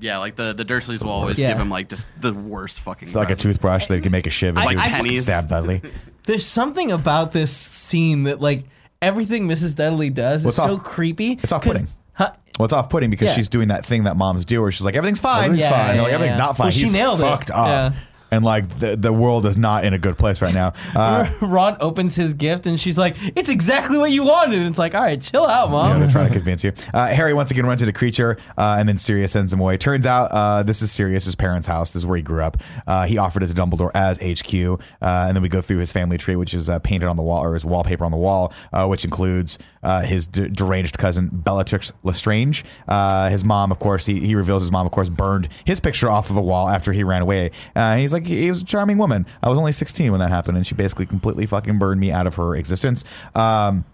Yeah, 0.03 0.18
like 0.18 0.36
the 0.36 0.53
the 0.53 0.64
Dursleys 0.64 1.03
will 1.03 1.11
always 1.12 1.38
Yeah. 1.38 1.48
give 1.53 1.59
him 1.61 1.70
like 1.70 1.88
just 1.88 2.05
the 2.20 2.32
worst 2.34 2.80
fucking. 2.80 3.07
It's 3.09 3.14
like 3.14 3.26
a 3.26 3.36
presents. 3.36 3.42
toothbrush 3.44 3.86
that 3.86 3.94
he 3.94 4.00
can 4.03 4.12
make 4.12 4.26
a 4.26 4.30
shiv 4.30 4.57
and 4.57 4.59
I- 4.59 4.70
she 4.72 4.76
I- 4.78 4.82
just 4.88 4.94
Pennies. 4.94 5.22
stab 5.22 5.48
Dudley. 5.48 5.80
There's 6.26 6.46
something 6.46 6.92
about 6.92 7.32
this 7.32 7.50
scene 7.57 8.24
that 8.24 8.40
like 8.40 8.64
everything 9.00 9.48
Mrs. 9.48 9.74
Dudley 9.76 10.11
does 10.11 10.44
Well, 10.44 10.50
is 10.50 10.59
it's 10.59 10.66
so 10.66 10.74
off- 10.76 10.84
creepy. 10.84 11.38
it's 11.42 11.53
off-putting. 11.53 11.88
Huh? 12.14 12.32
Well, 12.59 12.66
it's 12.66 12.74
off-putting 12.74 13.09
because 13.11 13.28
Yeah. 13.28 13.34
she's 13.34 13.48
doing 13.48 13.68
that 13.68 13.86
thing 13.86 14.05
that 14.05 14.16
moms 14.16 14.44
do, 14.44 14.61
where 14.61 14.70
she's 14.70 14.82
like, 14.84 14.94
"Everything's 14.94 15.18
fine, 15.20 15.46
Everything's 15.46 15.64
Yeah, 15.64 15.70
fine. 15.70 15.80
And 15.88 15.94
you're 15.96 16.03
like, 16.05 16.11
yeah, 16.11 16.14
everything's 16.16 16.34
yeah. 16.34 16.44
not 16.46 16.57
fine. 16.59 16.64
Well, 16.66 16.70
she 16.72 16.82
He's 16.82 16.92
nailed 16.92 17.18
it. 17.20 17.22
fucked 17.22 17.50
up, 17.50 17.66
Yeah. 17.66 17.92
And 18.33 18.45
like 18.45 18.68
the 18.80 18.97
the 18.97 19.12
world 19.12 19.47
is 19.47 19.57
not 19.57 19.85
in 19.85 19.95
a 19.95 19.99
good 19.99 20.18
place 20.18 20.43
right 20.43 20.55
now." 20.55 20.72
Uh, 21.03 21.30
Ron 21.41 21.76
opens 21.80 22.14
his 22.14 22.33
gift 22.35 22.66
and 22.66 22.78
she's 22.78 22.97
like, 22.97 23.16
"It's 23.37 23.49
exactly 23.51 23.99
what 23.99 24.11
you 24.11 24.22
wanted." 24.24 24.59
And 24.59 24.68
it's 24.68 24.78
like, 24.78 24.95
"All 24.95 25.03
right, 25.03 25.20
chill 25.20 25.47
out, 25.47 25.70
mom." 25.70 25.93
know, 25.95 25.99
they're 26.01 26.11
trying 26.11 26.28
to 26.28 26.33
convince 26.41 26.62
you. 26.64 26.72
Uh, 26.95 27.09
Harry 27.09 27.35
once 27.35 27.51
again 27.51 27.66
runs 27.66 27.83
into 27.83 27.93
Kreacher, 27.93 28.39
uh, 28.57 28.76
and 28.78 28.89
then 28.89 28.99
Sirius 28.99 29.33
sends 29.33 29.53
him 29.53 29.61
away. 29.61 29.76
Turns 29.78 30.07
out 30.07 30.30
uh, 30.33 30.62
this 30.62 30.80
is 30.83 30.91
Sirius's 30.93 31.35
parents' 31.35 31.66
house. 31.66 31.93
This 31.93 32.03
is 32.03 32.07
where 32.07 32.16
he 32.16 32.22
grew 32.22 32.43
up. 32.43 32.57
Uh, 32.87 33.05
he 33.07 33.18
offered 33.18 33.43
it 33.43 33.49
to 33.49 33.55
Dumbledore 33.55 33.91
as 33.95 34.18
HQ, 34.18 34.80
uh, 35.03 35.26
and 35.26 35.37
then 35.37 35.43
we 35.43 35.49
go 35.49 35.61
through 35.61 35.78
his 35.78 35.93
family 35.93 36.18
tree, 36.18 36.37
which 36.37 36.55
is 36.55 36.68
uh, 36.70 36.78
painted 36.80 37.09
on 37.09 37.16
the 37.16 37.22
wall 37.22 37.43
or 37.43 37.55
his 37.55 37.64
wallpaper 37.64 38.05
on 38.05 38.11
the 38.11 38.16
wall, 38.16 38.53
uh, 38.72 38.87
which 38.87 39.05
includes 39.05 39.59
uh, 39.83 40.03
his 40.03 40.26
d- 40.26 40.49
deranged 40.49 40.99
cousin 40.99 41.28
Bellatrix 41.33 41.93
Lestrange. 42.03 42.64
Uh, 42.89 43.28
his 43.28 43.45
mom, 43.45 43.72
of 43.72 43.78
course, 43.78 44.07
he, 44.07 44.20
he 44.20 44.35
reveals 44.35 44.62
his 44.62 44.70
mom, 44.70 44.87
of 44.87 44.93
course, 44.93 45.09
burned 45.09 45.49
his 45.64 45.80
picture 45.80 46.11
off 46.11 46.30
of 46.30 46.37
a 46.37 46.41
wall 46.43 46.68
after 46.68 46.93
he 46.93 47.03
ran 47.03 47.22
away. 47.22 47.51
Uh, 47.74 47.97
he's 47.97 48.12
like, 48.12 48.21
he 48.26 48.48
was 48.50 48.62
a 48.62 48.64
charming 48.64 48.98
woman. 48.98 49.26
I 49.42 49.48
was 49.48 49.58
only 49.58 49.72
16 49.72 50.10
when 50.10 50.20
that 50.20 50.30
happened, 50.30 50.56
and 50.56 50.66
she 50.66 50.74
basically 50.74 51.06
completely 51.06 51.46
fucking 51.46 51.78
burned 51.78 52.00
me 52.00 52.10
out 52.12 52.26
of 52.26 52.34
her 52.36 52.54
existence. 52.56 53.04
Um, 53.34 53.84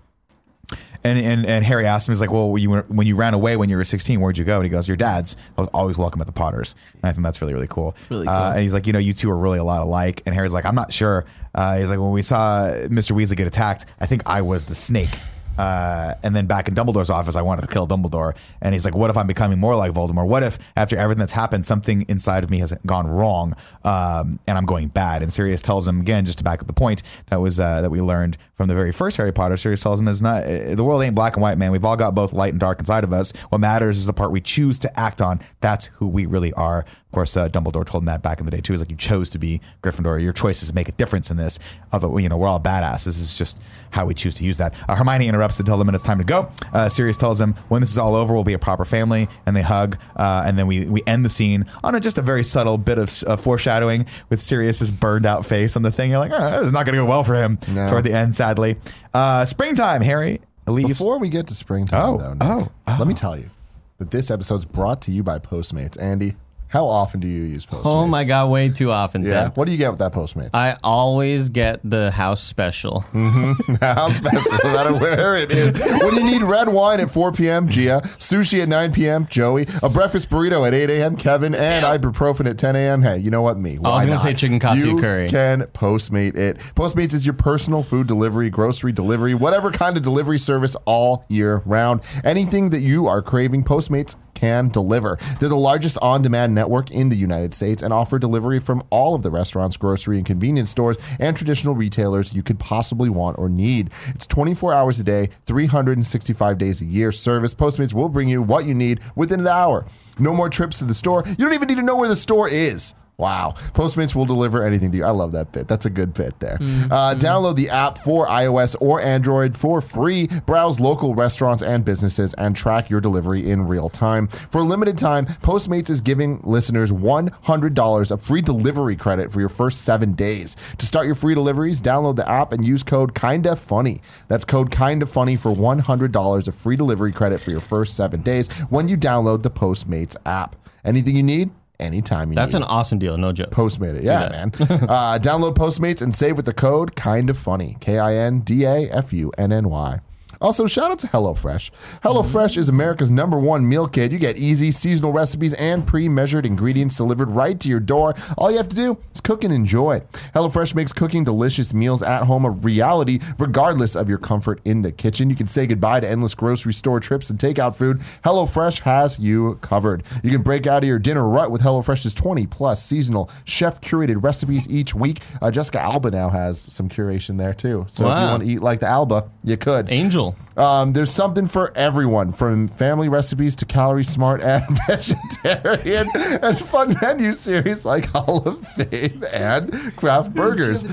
and, 1.05 1.19
and 1.19 1.47
and 1.47 1.65
Harry 1.65 1.87
asked 1.87 2.09
him, 2.09 2.13
he's 2.13 2.21
like, 2.21 2.33
well, 2.33 2.51
when 2.51 2.61
you, 2.63 2.71
were- 2.71 2.85
when 2.89 3.07
you 3.07 3.15
ran 3.15 3.33
away 3.33 3.57
when 3.57 3.71
you 3.71 3.77
were 3.77 3.85
16, 3.85 4.21
where'd 4.21 4.37
you 4.37 4.45
go? 4.45 4.57
And 4.57 4.65
he 4.65 4.69
goes, 4.69 4.87
your 4.89 4.97
dad's. 4.97 5.37
I 5.57 5.61
was 5.63 5.71
always 5.73 5.97
welcome 5.97 6.21
at 6.21 6.27
the 6.27 6.33
Potters. 6.33 6.75
And 6.95 7.05
I 7.05 7.13
think 7.13 7.23
that's 7.25 7.41
really, 7.41 7.55
really 7.55 7.69
cool. 7.69 7.95
really 8.11 8.27
Uh, 8.27 8.53
and 8.55 8.63
he's 8.63 8.75
like, 8.75 8.87
you 8.87 8.93
know, 8.93 8.99
you 8.99 9.15
two 9.15 9.31
are 9.31 9.37
really 9.39 9.59
a 9.59 9.65
lot 9.65 9.81
alike. 9.83 10.23
And 10.27 10.35
Harry's 10.35 10.53
like, 10.53 10.67
I'm 10.67 10.75
not 10.75 10.93
sure. 10.93 11.25
Uh, 11.55 11.79
he's 11.79 11.89
like, 11.89 12.01
when 12.01 12.11
we 12.11 12.21
saw 12.23 12.67
Mr. 12.89 13.13
Weasley 13.13 13.37
get 13.37 13.47
attacked, 13.47 13.87
I 14.01 14.07
think 14.07 14.23
I 14.27 14.43
was 14.43 14.65
the 14.65 14.75
snake. 14.75 15.11
Uh, 15.59 16.15
and 16.23 16.35
then 16.35 16.47
back 16.47 16.69
in 16.69 16.75
Dumbledore's 16.75 17.11
office, 17.11 17.37
I 17.37 17.43
wanted 17.43 17.63
to 17.63 17.69
kill 17.69 17.87
Dumbledore. 17.87 18.35
And 18.61 18.75
he's 18.75 18.85
like, 18.85 18.95
what 18.95 19.11
if 19.11 19.17
I'm 19.17 19.27
becoming 19.27 19.59
more 19.59 19.75
like 19.77 19.93
Voldemort? 19.93 20.27
What 20.27 20.43
if 20.43 20.59
after 20.77 20.97
everything 20.97 21.21
that's 21.21 21.33
happened, 21.33 21.67
something 21.67 22.03
inside 22.09 22.45
of 22.45 22.51
me 22.51 22.59
has 22.61 22.73
gone 22.87 23.07
wrong 23.09 23.55
um, 23.85 24.39
and 24.47 24.57
I'm 24.57 24.67
going 24.67 24.89
bad? 24.89 25.23
And 25.23 25.33
Sirius 25.33 25.61
tells 25.61 25.87
him 25.87 26.01
again, 26.01 26.25
just 26.25 26.39
to 26.39 26.45
back 26.45 26.61
up 26.61 26.67
the 26.67 26.73
point 26.73 27.03
that 27.27 27.41
was 27.41 27.59
uh, 27.61 27.81
that 27.83 27.91
we 27.91 28.01
learned 28.01 28.39
from 28.59 28.69
the 28.69 28.75
very 28.75 28.93
first 28.93 29.17
Harry 29.17 29.33
Potter. 29.33 29.57
Sirius 29.57 29.81
tells 29.81 30.01
him, 30.01 30.09
"Is 30.09 30.21
not 30.21 30.43
uh, 30.45 30.75
the 30.75 30.83
world 30.85 31.03
ain't 31.03 31.15
black 31.15 31.37
and 31.37 31.43
white, 31.43 31.57
man. 31.59 31.71
We've 31.71 31.85
all 31.85 31.97
got 31.97 32.15
both 32.15 32.33
light 32.33 32.53
and 32.53 32.61
dark 32.61 32.81
inside 32.81 33.05
of 33.05 33.13
us. 33.13 33.33
What 33.51 33.61
matters 33.61 33.99
is 33.99 34.07
the 34.07 34.13
part 34.13 34.33
we 34.33 34.41
choose 34.41 34.81
to 34.81 35.01
act 35.01 35.23
on. 35.23 35.41
That's 35.61 35.87
who 35.87 36.09
we 36.09 36.27
really 36.27 36.53
are." 36.55 36.81
Of 36.81 37.13
course, 37.13 37.37
uh, 37.37 37.49
Dumbledore 37.49 37.87
told 37.87 38.03
him 38.03 38.07
that 38.07 38.21
back 38.21 38.41
in 38.41 38.45
the 38.45 38.51
day 38.51 38.61
too. 38.61 38.73
He's 38.73 38.81
like, 38.81 38.91
"You 38.91 38.97
chose 38.97 39.31
to 39.31 39.39
be 39.39 39.61
Gryffindor. 39.83 40.21
Your 40.23 40.33
choices 40.33 40.75
make 40.75 40.89
a 40.89 40.93
difference 40.93 41.31
in 41.31 41.37
this. 41.37 41.59
Although 41.93 42.19
you 42.19 42.29
know 42.29 42.37
we're 42.37 42.49
all 42.49 42.61
badasses. 42.61 43.05
This 43.05 43.19
is 43.21 43.33
just 43.33 43.59
how 43.91 44.05
we 44.05 44.13
choose 44.13 44.35
to 44.37 44.45
use 44.45 44.59
that." 44.59 44.75
Uh, 44.89 44.97
Hermione 44.97 45.29
interrupts 45.29 45.48
to 45.57 45.65
tell 45.65 45.77
them 45.79 45.89
it's 45.95 46.05
time 46.05 46.19
to 46.19 46.25
go. 46.25 46.51
Uh, 46.73 46.89
Sirius 46.89 47.17
tells 47.17 47.39
them, 47.39 47.55
"When 47.69 47.81
this 47.81 47.91
is 47.91 47.99
all 47.99 48.15
over, 48.15 48.35
we'll 48.35 48.45
be 48.45 48.53
a 48.53 48.59
proper 48.59 48.85
family," 48.85 49.29
and 49.47 49.57
they 49.57 49.63
hug. 49.63 49.97
Uh, 50.15 50.43
and 50.47 50.59
then 50.59 50.67
we 50.67 50.85
we 50.87 51.03
end 51.07 51.25
the 51.25 51.29
scene 51.31 51.65
on 51.83 51.95
a, 51.95 52.01
just 52.01 52.19
a 52.19 52.23
very 52.23 52.45
subtle 52.45 52.79
bit 52.79 52.99
of 52.99 53.25
uh, 53.27 53.37
foreshadowing 53.37 54.07
with 54.29 54.41
Sirius's 54.43 54.91
burned 54.91 55.27
out 55.27 55.45
face 55.47 55.75
on 55.77 55.83
the 55.83 55.91
thing. 55.91 56.11
You're 56.11 56.21
like, 56.21 56.31
"All 56.33 56.39
right, 56.39 56.59
this 56.59 56.67
is 56.67 56.73
not 56.73 56.87
going 56.87 56.97
to 56.97 57.03
go 57.03 57.07
well 57.09 57.25
for 57.25 57.35
him." 57.35 57.59
No. 57.69 57.89
Toward 57.89 58.05
the 58.05 58.13
end, 58.13 58.37
sadly. 58.37 58.77
Uh, 59.15 59.45
springtime, 59.45 60.03
Harry 60.03 60.41
leaves. 60.67 60.89
Before 60.89 61.19
we 61.19 61.29
get 61.29 61.47
to 61.49 61.55
springtime, 61.55 62.01
Oh, 62.01 62.19
though, 62.19 62.35
Nick, 62.35 62.43
oh, 62.43 62.69
oh. 62.87 62.97
let 62.99 63.09
me 63.09 63.15
tell 63.15 63.37
you 63.37 63.51
that 63.99 64.11
this 64.11 64.31
episode's 64.31 64.65
brought 64.65 65.01
to 65.03 65.11
you 65.11 65.23
by 65.23 65.39
Postmates. 65.39 66.01
Andy, 66.01 66.37
how 66.69 66.87
often 66.87 67.21
do 67.21 67.27
you 67.29 67.43
use 67.45 67.67
Postmates? 67.67 67.83
Oh 67.99 68.07
my 68.07 68.25
god, 68.25 68.51
way 68.51 68.69
too 68.69 68.91
often. 68.91 69.23
Yeah. 69.23 69.29
Dad. 69.31 69.57
What 69.57 69.65
do 69.67 69.73
you 69.73 69.79
get 69.79 69.91
with 69.91 69.99
that 69.99 70.13
Postmates? 70.13 70.51
I 70.55 70.77
always 70.85 71.49
get 71.49 71.81
the 71.89 72.11
house 72.11 72.43
special. 72.43 73.05
Mm-hmm. 73.13 73.75
House 73.85 74.17
special, 74.17 74.53
no 74.65 74.73
matter 74.73 74.95
where 74.95 75.37
it 75.37 75.51
is. 75.53 75.75
When 76.03 76.15
you 76.17 76.25
need 76.25 76.43
red 76.43 76.69
wine 76.69 77.01
at 77.01 77.11
4 77.11 77.33
p.m., 77.33 77.69
Gia, 77.69 78.01
sushi 78.19 78.63
at 78.63 78.69
9 78.69 78.93
p.m., 78.93 79.27
Joey, 79.29 79.67
a 79.83 79.89
breakfast 79.89 80.29
burrito 80.31 80.67
at 80.67 80.75
8 80.75 80.91
a.m., 80.91 81.17
Kevin, 81.17 81.55
and 81.55 81.85
ibuprofen 81.85 82.49
at 82.49 82.59
10 82.59 82.77
a.m. 82.77 83.03
Hey, 83.03 83.19
you 83.19 83.31
know 83.31 83.43
what? 83.43 83.59
Me. 83.59 83.79
Oh, 83.79 83.83
Why 83.83 83.97
was 83.97 84.07
gonna 84.07 84.19
say 84.21 84.35
chicken 84.35 84.59
katsu 84.59 84.89
you 84.89 84.99
curry. 84.99 85.29
can 85.29 85.63
Postmate 85.73 86.37
it. 86.37 86.59
Postmates 86.75 87.15
is 87.15 87.25
your 87.27 87.35
personal 87.35 87.83
food 87.83 88.07
delivery, 88.07 88.51
grocery 88.51 88.93
delivery, 88.93 89.35
whatever 89.35 89.71
kind 89.71 89.97
of 89.97 90.03
delivery 90.03 90.39
service 90.39 90.77
all 90.85 91.25
year 91.29 91.63
round. 91.65 92.03
Anything 92.25 92.71
that 92.71 92.81
you 92.81 93.07
are 93.07 93.23
craving, 93.23 93.65
Postmates 93.65 94.17
can 94.39 94.69
deliver. 94.69 95.19
They're 95.41 95.49
the 95.49 95.57
largest 95.57 95.99
on 95.99 96.23
demand 96.23 96.55
network 96.55 96.91
in 96.93 97.09
the 97.09 97.17
United 97.17 97.55
States 97.55 97.83
and 97.83 97.93
offer 97.93 98.19
delivery 98.19 98.61
from 98.61 98.83
all 98.91 99.15
of 99.15 99.23
the 99.23 99.31
restaurants, 99.31 99.77
grocery, 99.77 100.17
and 100.17 100.27
convenience 100.27 100.71
stores 100.71 100.97
and 101.19 101.37
traditional 101.37 101.75
retailers 101.75 102.33
you 102.33 102.43
could 102.43 102.61
possibly 102.61 103.09
want 103.09 103.39
or 103.39 103.49
need. 103.49 103.91
It's 104.09 104.27
24 104.27 104.73
hours 104.73 105.01
a 105.01 105.05
day, 105.05 105.31
365 105.47 106.59
days 106.59 106.81
a 106.81 106.85
year 106.85 107.11
service. 107.11 107.53
Postmates 107.53 107.93
will 107.93 108.09
bring 108.09 108.29
you 108.29 108.41
what 108.41 108.65
you 108.65 108.75
need 108.75 109.01
within 109.17 109.41
an 109.41 109.49
hour. 109.49 109.85
No 110.19 110.33
more 110.35 110.49
trips 110.49 110.79
to 110.79 110.85
the 110.85 110.95
store. 110.95 111.25
You 111.27 111.37
don't 111.37 111.55
even 111.55 111.69
need 111.69 111.77
to 111.77 111.83
know 111.83 111.97
where 111.97 112.09
the 112.09 112.17
store 112.17 112.49
is. 112.49 112.95
Wow. 113.19 113.55
Postmates 113.73 114.15
will 114.15 114.27
deliver 114.27 114.65
anything 114.65 114.93
to 114.93 114.99
you. 114.99 115.05
I 115.05 115.11
love 115.11 115.33
that 115.33 115.51
bit. 115.51 115.67
That's 115.67 115.87
a 115.87 115.91
good 115.91 116.15
bit 116.15 116.39
there. 116.39 116.57
Uh, 116.61 117.17
download 117.19 117.57
the 117.57 117.69
app 117.69 117.99
for 117.99 118.29
iOS 118.29 118.77
or 118.81 119.03
Android 119.03 119.57
for 119.57 119.81
free. 119.81 120.29
Browse 120.47 120.79
local 120.79 121.17
restaurants 121.17 121.61
and 121.61 121.85
businesses 121.85 122.33
and 122.35 122.55
track 122.55 122.89
your 122.89 123.01
delivery 123.01 123.51
in 123.51 123.67
real 123.67 123.89
time. 123.89 124.29
For 124.29 124.59
a 124.61 124.63
limited 124.63 124.97
time, 124.97 125.27
Postmates 125.27 125.91
is 125.91 126.01
giving 126.01 126.41
listeners 126.45 126.93
$100 126.93 128.11
of 128.13 128.23
free 128.23 128.41
delivery 128.41 128.95
credit 128.95 129.33
for 129.33 129.41
your 129.41 129.49
first 129.49 129.83
seven 129.83 130.13
days. 130.13 130.55
To 130.79 130.87
start 130.87 131.07
your 131.07 131.17
free 131.17 131.35
deliveries, 131.35 131.83
download 131.83 132.15
the 132.15 132.31
app 132.31 132.53
and 132.53 132.65
use 132.65 132.85
code 132.85 133.17
Kinda 133.17 133.57
Funny. 133.57 134.01
That's 134.29 134.45
code 134.45 134.71
Kinda 134.71 135.07
Funny 135.07 135.35
for 135.35 135.53
$100 135.53 136.47
of 136.47 136.55
free 136.55 136.77
delivery 136.77 137.11
credit 137.11 137.41
for 137.41 137.51
your 137.51 137.61
first 137.63 137.97
seven 137.97 138.23
days 138.23 138.49
when 138.71 138.87
you 138.87 138.97
download 138.97 139.43
the 139.43 139.51
Postmates 139.51 140.15
app. 140.25 140.55
Anything 140.85 141.17
you 141.17 141.25
need, 141.25 141.51
anytime 141.81 142.29
you 142.29 142.35
need. 142.35 142.39
That's 142.39 142.55
need. 142.55 142.63
an 142.63 142.65
awesome 142.65 142.99
deal, 142.99 143.17
no 143.19 143.33
joke. 143.33 143.51
Postmate 143.51 143.95
it. 143.95 144.05
Yeah, 144.05 144.29
man. 144.31 144.53
uh, 144.61 145.19
download 145.21 145.55
Postmates 145.55 146.03
and 146.03 146.15
save 146.15 146.37
with 146.37 146.47
the 146.47 146.55
code 146.55 146.97
kind 146.97 147.31
of 147.31 147.39
funny. 147.39 147.77
K 147.81 147.99
I 147.99 148.15
N 148.15 148.41
D 148.41 148.65
A 148.65 148.91
F 148.91 149.13
U 149.13 149.33
N 149.39 149.53
N 149.53 149.69
Y. 149.69 150.01
Also, 150.41 150.67
shout 150.67 150.91
out 150.91 150.99
to 151.01 151.09
HelloFresh. 151.09 152.01
HelloFresh 152.01 152.57
is 152.57 152.69
America's 152.69 153.11
number 153.11 153.39
one 153.39 153.69
meal 153.69 153.89
kit. 153.89 154.13
You 154.13 154.19
get 154.19 154.39
easy 154.39 154.71
seasonal 154.71 155.13
recipes 155.13 155.53
and 155.55 155.87
pre 155.87 156.09
measured 156.09 156.47
ingredients 156.47 156.97
delivered 156.97 157.31
right 157.31 157.59
to 157.59 157.69
your 157.69 157.81
door. 157.81 158.15
All 158.37 158.51
you 158.51 158.57
have 158.59 158.69
to 158.69 158.77
do 158.77 158.99
is 159.13 159.21
cook 159.21 159.43
and 159.43 159.53
enjoy. 159.53 160.01
HelloFresh 160.35 160.75
makes 160.75 160.93
cooking 160.93 161.25
delicious 161.25 161.75
meals 161.75 162.03
at 162.03 162.25
home 162.25 162.45
a 162.45 162.51
reality, 162.51 163.19
regardless 163.39 163.97
of 163.97 164.09
your 164.09 164.19
comfort 164.19 164.61
in 164.65 164.83
the 164.83 164.93
kitchen. 164.93 165.29
You 165.29 165.37
can 165.37 165.49
say 165.49 165.67
goodbye 165.67 166.01
to 166.01 166.09
endless 166.09 166.35
grocery 166.35 166.73
store 166.73 167.01
trips 167.01 167.31
and 167.31 167.39
takeout 167.39 167.75
food. 167.75 167.99
HelloFresh 168.25 168.81
has 168.81 169.19
you 169.19 169.57
covered. 169.57 170.05
You 170.23 170.31
can 170.31 170.43
break 170.43 170.67
out 170.67 170.85
of 170.85 170.89
your 170.89 171.01
dinner 171.01 171.27
rut 171.29 171.51
with 171.51 171.63
HelloFresh's 171.63 172.15
20 172.15 172.47
plus 172.47 172.85
seasonal 172.85 173.29
chef 173.45 173.81
curated 173.81 174.23
recipes 174.23 174.69
each 174.69 174.95
week. 174.95 175.21
Uh, 175.43 175.51
Jessica 175.51 175.81
Alba 175.81 176.11
now 176.11 176.29
has 176.29 176.61
some 176.61 176.89
curation 176.89 177.39
there 177.39 177.55
too. 177.55 177.87
So 177.89 178.05
if 178.05 178.09
you 178.09 178.31
want 178.31 178.43
to 178.45 178.49
eat 178.49 178.61
like 178.61 178.81
the 178.81 178.87
Alba, 178.87 179.29
you 179.43 179.57
could. 179.57 179.91
Angel. 179.91 180.28
Um, 180.57 180.93
there's 180.93 181.11
something 181.11 181.47
for 181.47 181.73
everyone, 181.77 182.33
from 182.33 182.69
family 182.69 183.09
recipes 183.09 183.55
to 183.57 183.65
calorie 183.65 184.05
smart 184.05 184.41
and 184.43 184.65
vegetarian, 184.87 186.09
and 186.15 186.59
fun 186.59 186.97
menu 187.01 187.33
series 187.33 187.85
like 187.85 188.07
Hall 188.07 188.47
of 188.47 188.67
Fame 188.69 189.25
and 189.33 189.73
craft 189.97 190.35
burgers. 190.35 190.85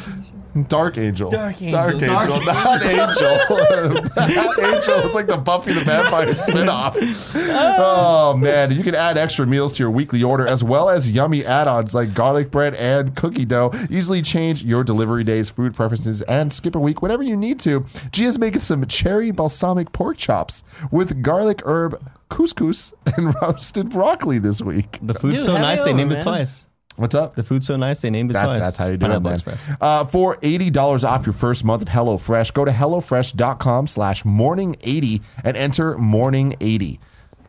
Dark 0.64 0.97
Angel. 0.97 1.30
Dark 1.30 1.62
Angel. 1.62 1.72
Dark 1.72 1.93
Angel. 1.95 2.39
Dark 2.39 2.45
Not 2.45 2.86
Angel. 2.86 4.03
Not 4.36 4.60
Angel. 4.60 4.99
It's 5.06 5.14
like 5.16 5.28
the 5.28 5.38
Buffy 5.38 5.74
the 5.74 5.84
Vampire 5.84 6.28
spinoff. 6.34 6.95
Oh. 7.36 8.32
oh, 8.34 8.38
man. 8.38 8.72
You 8.72 8.82
can 8.82 8.95
add 8.95 9.18
extra 9.18 9.45
meals 9.45 9.74
to 9.74 9.84
your 9.84 9.91
weekly 9.91 10.24
order 10.24 10.47
as 10.47 10.64
well 10.64 10.89
as 10.89 11.12
yummy 11.12 11.45
add 11.45 11.68
ons 11.68 11.93
like 11.93 12.14
garlic 12.14 12.51
bread 12.51 12.74
and 12.76 13.16
cookie 13.16 13.45
dough. 13.45 13.72
Easily 13.89 14.22
change 14.22 14.64
your 14.64 14.84
delivery 14.84 15.24
days, 15.26 15.49
food 15.49 15.76
preferences, 15.76 16.22
and 16.24 16.53
skip 16.53 16.76
a 16.76 16.80
week 16.80 17.01
whenever 17.01 17.24
you 17.24 17.36
need 17.36 17.59
to. 17.62 17.86
Gia's 18.12 18.39
making 18.39 18.62
some 18.62 18.86
cherry 18.88 19.32
balsamic 19.32 19.92
pork 19.92 20.17
chops 20.17 20.63
with 20.89 21.21
garlic 21.21 21.62
herb 21.66 22.01
couscous 22.29 22.93
and 23.17 23.34
roasted 23.42 23.89
broccoli 23.89 24.39
this 24.39 24.62
week. 24.62 25.00
The 25.01 25.13
food's 25.13 25.38
Dude, 25.38 25.46
so 25.46 25.54
nice 25.58 25.84
they 25.84 25.89
over, 25.92 25.97
named 25.97 26.09
man. 26.12 26.20
it 26.20 26.24
twice. 26.24 26.66
What's 26.97 27.13
up? 27.13 27.36
The 27.36 27.43
food's 27.43 27.67
so 27.67 27.76
nice 27.76 28.00
they 28.00 28.09
named 28.09 28.32
it 28.32 28.34
That's, 28.34 28.46
twice. 28.46 28.59
that's 28.62 28.78
how 28.78 28.86
you 28.88 28.96
do 28.96 29.12
it, 29.12 29.20
man. 29.20 29.42
Uh, 29.82 30.05
for 30.05 30.38
$80 30.38 31.04
off 31.04 31.26
your 31.26 31.34
first 31.34 31.66
month 31.66 31.82
of 31.82 31.89
HelloFresh, 31.89 32.54
go 32.54 32.63
to 32.63 32.72
HelloFresh.com 32.72 33.88
slash 33.88 34.24
morning80 34.24 35.22
and 35.43 35.58
enter 35.58 35.96
morning80. 35.96 37.00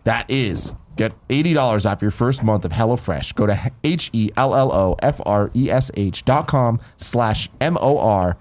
That 0.03 0.29
is, 0.29 0.73
get 0.97 1.13
$80 1.29 1.89
off 1.91 2.03
your 2.03 2.11
first 2.11 2.43
month 2.43 2.65
of 2.65 2.73
HelloFresh. 2.73 3.37
Go 3.37 3.47
to 3.47 3.71
E 3.85 3.93
H-E-L-L-O-F-R-E-S-H 3.93 6.25
dot 6.25 6.49
com 6.49 6.81
slash 6.97 7.49
M-O-R-N-I-N-G 7.61 8.39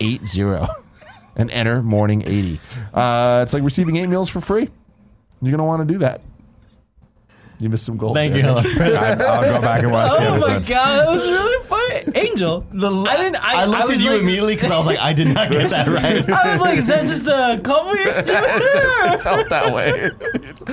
80 0.00 0.66
and 1.36 1.50
enter 1.50 1.82
morning80. 1.82 2.58
Uh, 2.92 3.42
it's 3.42 3.54
like 3.54 3.62
receiving 3.62 3.94
eight 3.96 4.08
meals 4.08 4.28
for 4.28 4.40
free. 4.40 4.68
You're 5.42 5.52
going 5.52 5.58
to 5.58 5.64
want 5.64 5.86
to 5.86 5.92
do 5.92 5.98
that. 6.00 6.22
You 7.60 7.68
missed 7.68 7.84
some 7.84 7.96
gold. 7.98 8.14
Thank 8.16 8.32
there. 8.32 8.40
you, 8.40 8.46
Helen. 8.46 8.64
I, 8.80 9.10
I'll 9.22 9.42
go 9.42 9.60
back 9.60 9.82
and 9.82 9.92
watch 9.92 10.10
the 10.18 10.28
Oh 10.28 10.38
my 10.38 10.58
god, 10.60 10.66
that 10.66 11.08
was 11.08 11.28
really 11.28 11.64
funny. 11.66 12.18
Angel, 12.18 12.64
I 12.72 13.16
didn't. 13.18 13.36
I, 13.44 13.62
I 13.62 13.64
looked 13.66 13.82
was 13.82 13.90
at 13.92 13.98
you 14.00 14.10
like- 14.12 14.22
immediately 14.22 14.54
because 14.54 14.70
I 14.70 14.78
was 14.78 14.86
like, 14.86 14.98
I 14.98 15.12
did 15.12 15.28
not 15.28 15.50
get 15.50 15.68
that 15.70 15.86
right. 15.88 16.28
I 16.30 16.52
was 16.52 16.60
like, 16.62 16.78
is 16.78 16.86
that 16.86 17.02
just 17.06 17.26
a 17.26 17.60
compliment? 17.62 18.26
felt 19.22 19.48
that 19.50 19.72
way. 19.74 20.10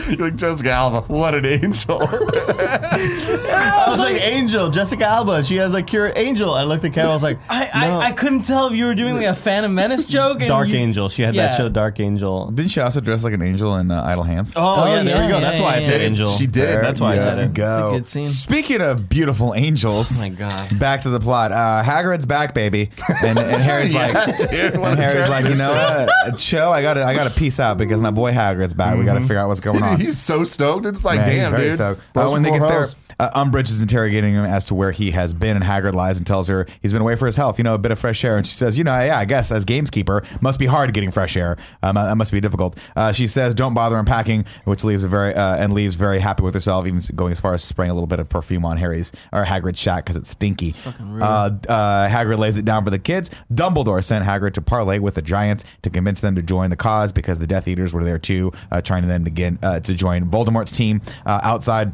You're 0.10 0.28
like 0.30 0.36
Jessica 0.38 0.72
Alba. 0.72 1.02
What 1.14 1.36
an 1.36 1.46
angel. 1.46 1.98
I 2.02 3.86
was 3.90 4.00
like, 4.00 4.22
Angel, 4.22 4.70
Jessica 4.72 5.06
Alba. 5.08 5.44
She 5.44 5.56
has 5.58 5.74
like 5.74 5.88
cure 5.88 6.12
Angel. 6.16 6.54
I 6.54 6.64
looked 6.64 6.86
at 6.86 6.94
Kevin. 6.94 7.12
I 7.12 7.14
was 7.14 7.24
like, 7.24 7.38
I, 7.50 7.70
I, 7.74 7.88
no. 7.90 8.00
I 8.00 8.12
couldn't 8.12 8.44
tell 8.44 8.68
if 8.68 8.74
you 8.74 8.86
were 8.86 8.96
doing 8.96 9.16
like 9.16 9.26
a 9.26 9.36
Phantom 9.36 9.74
Menace 9.74 10.06
joke. 10.06 10.40
And 10.40 10.48
Dark 10.48 10.70
you- 10.70 10.76
Angel. 10.78 11.10
She 11.10 11.22
had 11.22 11.36
Yeah. 11.36 11.48
that 11.48 11.58
show, 11.58 11.70
Dark 11.70 12.00
Angel. 12.00 12.50
Didn't 12.52 12.72
she 12.72 12.80
also 12.82 13.00
dress 13.02 13.24
like 13.24 13.34
an 13.34 13.42
angel 13.42 13.76
in 13.78 13.92
uh, 13.92 14.04
Idle 14.04 14.24
Hands? 14.24 14.52
Oh, 14.56 14.76
Oh, 14.78 14.86
yeah, 14.86 15.04
there 15.04 15.22
we 15.24 15.28
go. 15.30 15.36
yeah, 15.36 15.40
That's 15.40 15.58
yeah, 15.60 15.66
why 15.66 15.72
I 15.72 15.76
yeah. 15.76 15.82
said 15.82 16.02
Angel. 16.02 16.30
She 16.30 16.48
did. 16.48 16.77
That's 16.82 17.02
why 17.02 17.14
I 17.14 17.18
said 17.18 17.40
it. 17.40 17.54
Go. 17.54 17.90
It's 17.90 17.96
a 17.96 18.00
good 18.00 18.10
scene. 18.10 18.26
Speaking 18.26 18.82
of 18.82 19.10
beautiful 19.10 19.54
angels, 19.54 20.18
Oh 20.18 20.22
my 20.22 20.30
god. 20.30 20.80
back 20.80 21.02
to 21.02 21.10
the 21.10 21.20
plot. 21.20 21.52
Uh, 21.52 21.84
Hagrid's 21.84 22.26
back, 22.26 22.54
baby, 22.54 22.90
and, 23.24 23.38
and 23.38 23.62
Harry's 23.62 23.94
like, 23.94 24.14
and 24.16 25.00
Harry's 25.00 25.30
like, 25.30 25.46
you 25.46 25.56
know 25.56 25.72
what, 25.72 26.38
Cho, 26.38 26.72
I 26.72 26.82
gotta, 26.82 27.04
I 27.04 27.14
gotta 27.14 27.30
peace 27.38 27.60
out 27.60 27.78
because 27.78 28.02
my 28.02 28.12
boy 28.12 28.32
Hagrid's 28.32 28.74
back. 28.74 28.98
We 28.98 29.04
gotta 29.06 29.22
figure 29.22 29.38
out 29.40 29.48
what's 29.48 29.60
going 29.60 29.82
on. 29.84 30.00
He's 30.00 30.18
so 30.20 30.44
stoked. 30.44 30.86
It's 30.86 31.04
like, 31.06 31.20
Man, 31.22 31.30
he's 31.30 31.40
damn, 31.40 31.52
very 31.52 31.64
dude. 31.66 31.74
stoked. 31.76 32.02
Bros 32.14 32.30
Uh, 32.30 32.34
when 32.34 32.42
they 32.44 32.52
before 32.52 32.68
get 32.68 32.72
there, 32.74 32.80
hoes. 32.80 32.98
uh, 33.20 33.44
Umbridge 33.46 33.70
is 33.70 33.82
interrogating 33.82 34.34
him 34.34 34.46
as 34.46 34.66
to 34.66 34.76
where 34.76 34.92
he 34.92 35.12
has 35.12 35.34
been, 35.34 35.56
and 35.56 35.66
Hagrid 35.66 35.94
lies 35.94 36.18
and 36.18 36.26
tells 36.28 36.48
her 36.48 36.66
he's 36.82 36.94
been 36.94 37.02
away 37.02 37.16
for 37.16 37.26
his 37.26 37.36
health. 37.36 37.58
You 37.58 37.64
know, 37.64 37.74
a 37.74 37.78
bit 37.78 37.92
of 37.92 38.00
fresh 38.00 38.24
air. 38.24 38.38
And 38.38 38.46
she 38.46 38.54
says, 38.56 38.78
you 38.78 38.84
know, 38.84 38.92
yeah, 39.04 39.18
I 39.20 39.26
guess 39.26 39.52
as 39.52 39.66
gameskeeper, 39.66 40.26
must 40.42 40.60
be 40.60 40.66
hard 40.66 40.94
getting 40.94 41.12
fresh 41.12 41.36
air. 41.38 41.58
Um, 41.84 41.96
that 41.96 42.16
must 42.18 42.32
be 42.32 42.40
difficult. 42.42 42.78
Uh, 42.96 43.12
she 43.12 43.28
says, 43.28 43.54
don't 43.56 43.74
bother 43.74 43.98
unpacking, 43.98 44.46
which 44.66 44.84
leaves 44.84 45.04
a 45.04 45.08
very 45.08 45.34
uh, 45.34 45.56
and 45.58 45.74
leaves 45.74 45.96
very 45.96 46.20
happy 46.20 46.44
with 46.44 46.54
herself, 46.54 46.67
even 46.68 47.02
going 47.16 47.32
as 47.32 47.40
far 47.40 47.54
as 47.54 47.64
spraying 47.64 47.92
a 47.92 47.94
little 47.94 48.08
bit 48.08 48.20
of 48.20 48.30
perfume 48.30 48.66
on 48.66 48.78
Harry's 48.78 49.12
or 49.32 49.46
Hagrid's 49.46 49.80
shack 49.80 50.06
because 50.06 50.16
it's 50.16 50.32
stinky. 50.32 50.74
Uh, 50.88 51.52
uh, 51.68 52.08
Hagrid 52.10 52.38
lays 52.38 52.58
it 52.58 52.66
down 52.66 52.84
for 52.84 52.90
the 52.90 53.00
kids. 53.00 53.30
Dumbledore 53.54 54.04
sent 54.04 54.26
Hagrid 54.26 54.54
to 54.54 54.62
parley 54.62 55.00
with 55.00 55.16
the 55.16 55.22
Giants 55.22 55.64
to 55.82 55.90
convince 55.90 56.22
them 56.22 56.36
to 56.36 56.42
join 56.42 56.70
the 56.70 56.76
cause 56.76 57.12
because 57.12 57.40
the 57.40 57.48
Death 57.48 57.68
Eaters 57.68 57.94
were 57.94 58.04
there 58.04 58.20
too, 58.20 58.52
uh, 58.72 58.82
trying 58.82 59.04
to 59.04 59.08
then 59.08 59.26
again 59.28 59.60
uh, 59.64 59.80
to 59.80 59.94
join 59.94 60.30
Voldemort's 60.30 60.72
team 60.72 61.02
uh, 61.26 61.40
outside. 61.44 61.94